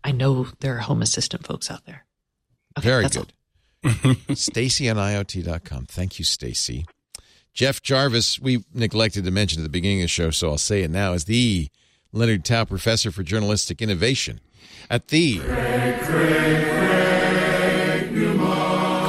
I 0.04 0.12
know 0.12 0.48
there 0.60 0.76
are 0.76 0.80
Home 0.80 1.02
Assistant 1.02 1.46
folks 1.46 1.70
out 1.70 1.86
there. 1.86 2.06
Okay, 2.78 2.88
Very 2.88 3.08
good. 3.08 3.34
Stacey 4.38 4.90
on 4.90 4.98
IoT.com. 4.98 5.86
Thank 5.86 6.18
you, 6.18 6.26
Stacey. 6.26 6.86
Jeff 7.54 7.84
Jarvis, 7.84 8.40
we 8.40 8.64
neglected 8.74 9.26
to 9.26 9.32
mention 9.32 9.62
at 9.62 9.64
the 9.64 9.70
beginning 9.70 10.00
of 10.00 10.06
the 10.06 10.08
show, 10.08 10.32
so 10.32 10.50
I'll 10.50 10.58
say 10.58 10.82
it 10.82 10.90
now, 10.90 11.14
is 11.14 11.26
the 11.26 11.70
Leonard 12.12 12.46
Tow 12.46 12.66
Professor 12.66 13.12
for 13.12 13.22
Journalistic 13.22 13.80
Innovation 13.80 14.40
at 14.90 15.08
the 15.08 15.40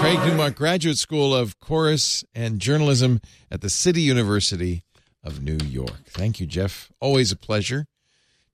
Craig 0.01 0.19
Newmark 0.27 0.55
Graduate 0.57 0.99
School 0.99 1.35
of 1.35 1.59
Chorus 1.61 2.25
and 2.35 2.61
Journalism 2.61 3.20
at 3.51 3.61
the 3.62 3.70
City 3.70 4.03
University 4.03 4.85
of 5.23 5.43
New 5.43 5.57
York. 5.67 6.05
Thank 6.07 6.41
you, 6.41 6.47
Jeff. 6.47 6.91
Always 7.01 7.33
a 7.33 7.36
pleasure. 7.36 7.86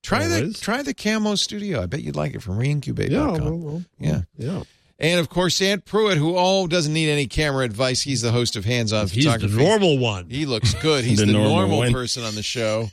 Try 0.02 0.28
the 0.28 0.52
try 0.54 0.82
the 0.82 0.94
Camo 0.94 1.34
Studio. 1.34 1.82
I 1.82 1.86
bet 1.86 2.02
you'd 2.02 2.16
like 2.16 2.34
it 2.34 2.42
from 2.42 2.60
Yeah, 2.60 2.72
reincubate.com. 2.74 3.44
well, 3.44 3.56
well, 3.58 3.84
Yeah. 3.98 4.22
yeah. 4.38 4.62
And 4.98 5.18
of 5.18 5.28
course, 5.28 5.60
Ant 5.60 5.84
Pruitt, 5.84 6.18
who 6.18 6.36
all 6.36 6.66
doesn't 6.66 6.92
need 6.92 7.10
any 7.10 7.26
camera 7.26 7.64
advice. 7.64 8.02
He's 8.02 8.22
the 8.22 8.32
host 8.32 8.54
of 8.54 8.64
Hands 8.64 8.92
On 8.92 9.08
Photography. 9.08 9.46
He's 9.48 9.56
the 9.56 9.62
normal 9.62 9.98
one. 9.98 10.28
He 10.30 10.46
looks 10.46 10.74
good. 10.74 11.04
He's 11.04 11.18
the, 11.20 11.26
The 11.26 11.32
normal, 11.32 11.66
normal 11.80 11.92
person 11.92 12.22
on 12.22 12.34
the 12.34 12.42
show. 12.42 12.88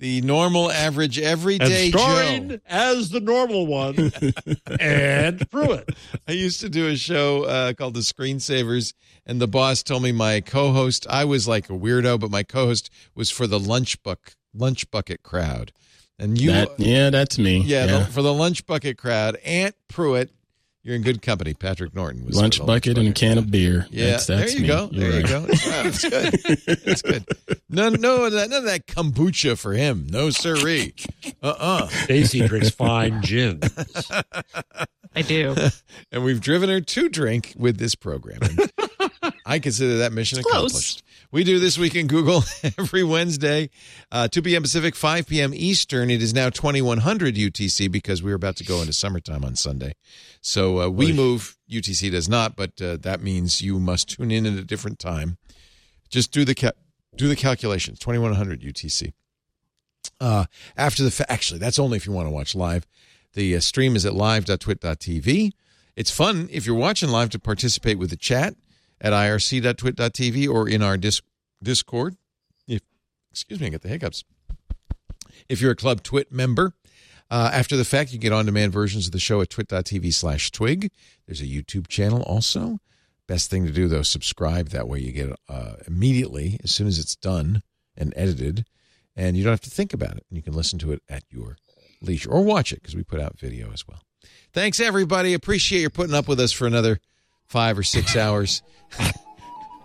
The 0.00 0.22
normal, 0.22 0.70
average, 0.72 1.18
And 1.18 1.26
everyday 1.26 1.90
starring 1.90 2.48
Joe. 2.48 2.58
as 2.66 3.10
the 3.10 3.20
normal 3.20 3.66
one 3.66 4.10
and 4.80 5.48
Pruitt. 5.50 5.90
I 6.26 6.32
used 6.32 6.60
to 6.60 6.68
do 6.70 6.88
a 6.88 6.96
show 6.96 7.44
uh, 7.44 7.72
called 7.74 7.92
The 7.94 8.00
Screensavers, 8.00 8.94
and 9.26 9.40
the 9.40 9.46
boss 9.46 9.82
told 9.82 10.02
me 10.02 10.10
my 10.12 10.40
co-host. 10.40 11.06
I 11.08 11.24
was 11.26 11.46
like 11.46 11.68
a 11.68 11.74
weirdo, 11.74 12.18
but 12.18 12.30
my 12.30 12.42
co-host 12.42 12.90
was 13.14 13.30
for 13.30 13.46
the 13.46 13.60
lunch 13.60 14.02
buck 14.02 14.34
lunch 14.54 14.90
bucket 14.90 15.22
crowd. 15.22 15.70
And 16.18 16.40
you, 16.40 16.50
That- 16.50 16.78
yeah, 16.80 17.10
that's 17.10 17.38
me. 17.38 17.58
yeah, 17.58 17.84
Yeah. 17.84 17.98
The, 18.00 18.04
for 18.06 18.22
the 18.22 18.32
lunch 18.34 18.66
bucket 18.66 18.98
crowd, 18.98 19.36
Ant 19.44 19.74
Pruitt. 19.88 20.30
You're 20.82 20.94
in 20.96 21.02
good 21.02 21.20
company. 21.20 21.52
Patrick 21.52 21.94
Norton 21.94 22.24
was 22.24 22.36
lunch 22.36 22.58
the 22.58 22.64
bucket 22.64 22.96
and 22.96 23.08
a 23.08 23.12
can 23.12 23.36
of 23.36 23.50
beer. 23.50 23.86
Yeah, 23.90 24.12
that's, 24.12 24.26
that's 24.26 24.52
there 24.54 24.56
you 24.56 24.62
me. 24.62 24.68
go. 24.68 24.88
You're 24.90 25.10
there 25.10 25.20
you 25.20 25.24
right. 25.24 25.28
go. 25.28 25.40
Wow, 25.42 25.82
that's 25.82 26.08
good. 26.08 26.80
That's 26.84 27.02
good. 27.02 27.26
No, 27.68 27.90
no, 27.90 28.28
none 28.28 28.52
of 28.52 28.64
that 28.64 28.86
kombucha 28.86 29.58
for 29.58 29.74
him. 29.74 30.06
No 30.10 30.30
siree. 30.30 30.94
Uh 31.42 31.54
uh 31.58 31.86
Stacey 31.88 32.46
drinks 32.48 32.70
fine 32.70 33.20
gin. 33.22 33.60
I 35.14 35.22
do. 35.22 35.54
And 36.12 36.24
we've 36.24 36.40
driven 36.40 36.68
her 36.70 36.80
to 36.80 37.08
drink 37.08 37.52
with 37.56 37.78
this 37.78 37.94
program. 37.94 38.40
I 39.46 39.58
consider 39.60 39.98
that 39.98 40.12
mission 40.12 40.38
It's 40.40 40.48
close. 40.50 40.70
accomplished. 40.70 41.02
We 41.30 41.44
do 41.44 41.60
this 41.60 41.78
week 41.78 41.94
in 41.94 42.08
Google 42.08 42.42
every 42.78 43.04
Wednesday, 43.04 43.70
uh, 44.10 44.26
2 44.26 44.42
p.m. 44.42 44.62
Pacific, 44.62 44.96
5 44.96 45.28
p.m. 45.28 45.52
Eastern. 45.54 46.10
It 46.10 46.20
is 46.22 46.34
now 46.34 46.50
2100 46.50 47.36
UTC 47.36 47.90
because 47.92 48.22
we're 48.24 48.34
about 48.34 48.56
to 48.56 48.64
go 48.64 48.80
into 48.80 48.92
summertime 48.92 49.44
on 49.44 49.54
Sunday. 49.54 49.94
So 50.40 50.80
uh, 50.80 50.88
we 50.88 51.12
move. 51.12 51.56
UTC 51.70 52.10
does 52.10 52.28
not, 52.28 52.56
but 52.56 52.80
uh, 52.80 52.96
that 53.00 53.22
means 53.22 53.60
you 53.60 53.78
must 53.78 54.10
tune 54.16 54.30
in 54.30 54.46
at 54.46 54.54
a 54.54 54.64
different 54.64 54.98
time. 54.98 55.36
Just 56.08 56.32
do 56.32 56.44
the 56.44 56.74
do 57.16 57.28
the 57.28 57.36
calculations. 57.36 57.98
2100 57.98 58.62
UTC. 58.62 59.12
Uh, 60.18 60.46
after 60.76 61.02
the 61.02 61.10
fa- 61.10 61.30
actually, 61.30 61.58
that's 61.58 61.78
only 61.78 61.96
if 61.96 62.06
you 62.06 62.12
want 62.12 62.26
to 62.26 62.30
watch 62.30 62.54
live. 62.54 62.86
The 63.34 63.56
uh, 63.56 63.60
stream 63.60 63.96
is 63.96 64.04
at 64.06 64.14
live.twit.tv. 64.14 65.52
It's 65.96 66.10
fun 66.10 66.48
if 66.50 66.66
you're 66.66 66.76
watching 66.76 67.10
live 67.10 67.30
to 67.30 67.38
participate 67.38 67.98
with 67.98 68.10
the 68.10 68.16
chat 68.16 68.54
at 69.00 69.12
irc.twit.tv 69.12 70.48
or 70.48 70.68
in 70.68 70.82
our 70.82 70.96
dis- 70.96 71.22
Discord. 71.62 72.16
If 72.66 72.80
excuse 73.30 73.60
me, 73.60 73.66
I 73.66 73.70
get 73.70 73.82
the 73.82 73.88
hiccups. 73.88 74.24
If 75.48 75.60
you're 75.60 75.72
a 75.72 75.76
Club 75.76 76.02
Twit 76.02 76.32
member, 76.32 76.74
uh, 77.30 77.50
after 77.52 77.76
the 77.76 77.84
fact, 77.84 78.12
you 78.12 78.18
get 78.18 78.32
on-demand 78.32 78.72
versions 78.72 79.06
of 79.06 79.12
the 79.12 79.18
show 79.20 79.40
at 79.40 79.50
twit.tv 79.50 80.12
slash 80.12 80.50
twig. 80.50 80.90
There's 81.26 81.40
a 81.40 81.46
YouTube 81.46 81.88
channel 81.88 82.22
also. 82.22 82.78
Best 83.28 83.50
thing 83.50 83.64
to 83.64 83.72
do, 83.72 83.86
though, 83.86 84.02
subscribe. 84.02 84.70
That 84.70 84.88
way 84.88 84.98
you 84.98 85.12
get 85.12 85.28
it 85.28 85.36
uh, 85.48 85.74
immediately 85.86 86.58
as 86.64 86.72
soon 86.72 86.88
as 86.88 86.98
it's 86.98 87.14
done 87.14 87.62
and 87.96 88.12
edited, 88.16 88.66
and 89.14 89.36
you 89.36 89.44
don't 89.44 89.52
have 89.52 89.60
to 89.60 89.70
think 89.70 89.94
about 89.94 90.16
it. 90.16 90.24
And 90.28 90.36
You 90.36 90.42
can 90.42 90.54
listen 90.54 90.78
to 90.80 90.92
it 90.92 91.02
at 91.08 91.22
your 91.30 91.56
leisure 92.02 92.30
or 92.30 92.42
watch 92.42 92.72
it 92.72 92.82
because 92.82 92.96
we 92.96 93.04
put 93.04 93.20
out 93.20 93.38
video 93.38 93.70
as 93.72 93.86
well. 93.86 94.02
Thanks, 94.52 94.80
everybody. 94.80 95.32
Appreciate 95.34 95.80
your 95.80 95.90
putting 95.90 96.14
up 96.14 96.26
with 96.26 96.40
us 96.40 96.50
for 96.50 96.66
another 96.66 96.98
five 97.46 97.78
or 97.78 97.82
six 97.84 98.16
hours. 98.16 98.62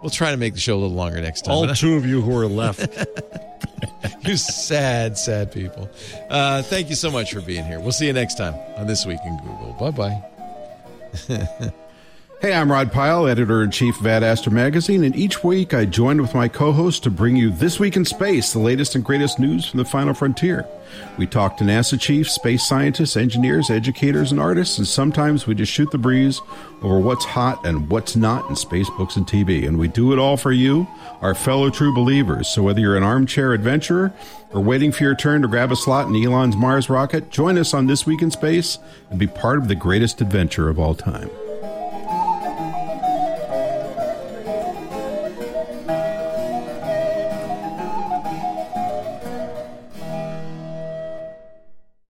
we'll 0.06 0.12
try 0.12 0.30
to 0.30 0.38
make 0.38 0.54
the 0.54 0.60
show 0.60 0.76
a 0.76 0.78
little 0.78 0.96
longer 0.96 1.20
next 1.20 1.46
time. 1.46 1.56
All 1.56 1.68
two 1.74 1.96
of 1.96 2.06
you 2.06 2.22
who 2.22 2.38
are 2.38 2.46
left. 2.46 2.80
you 4.22 4.38
sad, 4.38 5.18
sad 5.18 5.52
people. 5.52 5.90
Uh, 6.30 6.62
thank 6.62 6.90
you 6.92 6.96
so 6.96 7.10
much 7.10 7.34
for 7.34 7.42
being 7.42 7.66
here. 7.66 7.80
We'll 7.80 7.92
see 7.92 8.06
you 8.06 8.14
next 8.14 8.36
time 8.36 8.54
on 8.78 8.86
This 8.86 9.04
Week 9.04 9.20
in 9.26 9.36
Google. 9.38 9.76
Bye 9.80 10.22
bye. 11.28 11.72
Hey, 12.46 12.54
I'm 12.54 12.72
Rod 12.72 12.92
Pyle, 12.92 13.26
editor 13.26 13.64
in 13.64 13.72
chief 13.72 14.00
of 14.00 14.06
Ad 14.06 14.22
Magazine, 14.52 15.04
and 15.04 15.16
each 15.16 15.44
week 15.44 15.74
I 15.74 15.84
join 15.86 16.22
with 16.22 16.36
my 16.36 16.48
co 16.48 16.72
host 16.72 17.02
to 17.02 17.10
bring 17.10 17.36
you 17.36 17.50
This 17.50 17.80
Week 17.80 17.96
in 17.96 18.06
Space, 18.06 18.54
the 18.54 18.60
latest 18.60 18.94
and 18.94 19.04
greatest 19.04 19.40
news 19.40 19.66
from 19.66 19.80
the 19.80 19.84
final 19.84 20.14
frontier. 20.14 20.64
We 21.18 21.26
talk 21.26 21.58
to 21.58 21.64
NASA 21.64 22.00
chiefs, 22.00 22.34
space 22.34 22.64
scientists, 22.64 23.18
engineers, 23.18 23.72
educators, 23.72 24.32
and 24.32 24.40
artists, 24.40 24.78
and 24.78 24.88
sometimes 24.88 25.48
we 25.48 25.56
just 25.56 25.72
shoot 25.72 25.90
the 25.90 25.98
breeze 25.98 26.40
over 26.84 27.00
what's 27.00 27.26
hot 27.26 27.66
and 27.66 27.90
what's 27.90 28.16
not 28.16 28.48
in 28.48 28.56
space 28.56 28.92
books 28.92 29.16
and 29.16 29.26
TV. 29.26 29.68
And 29.68 29.80
we 29.80 29.88
do 29.88 30.14
it 30.14 30.20
all 30.20 30.38
for 30.38 30.52
you, 30.52 30.88
our 31.22 31.34
fellow 31.34 31.72
true 31.72 31.96
believers. 31.96 32.48
So 32.48 32.62
whether 32.62 32.80
you're 32.80 32.96
an 32.96 33.02
armchair 33.02 33.54
adventurer 33.54 34.14
or 34.52 34.62
waiting 34.62 34.92
for 34.92 35.04
your 35.04 35.16
turn 35.16 35.42
to 35.42 35.48
grab 35.48 35.72
a 35.72 35.76
slot 35.76 36.08
in 36.10 36.16
Elon's 36.16 36.56
Mars 36.56 36.92
rocket, 36.92 37.32
join 37.32 37.58
us 37.58 37.74
on 37.74 37.88
This 37.88 38.06
Week 38.06 38.22
in 38.22 38.30
Space 38.30 38.78
and 39.10 39.18
be 39.18 39.26
part 39.26 39.58
of 39.58 39.68
the 39.68 39.74
greatest 39.74 40.22
adventure 40.22 40.70
of 40.70 40.78
all 40.78 40.94
time. 40.94 41.32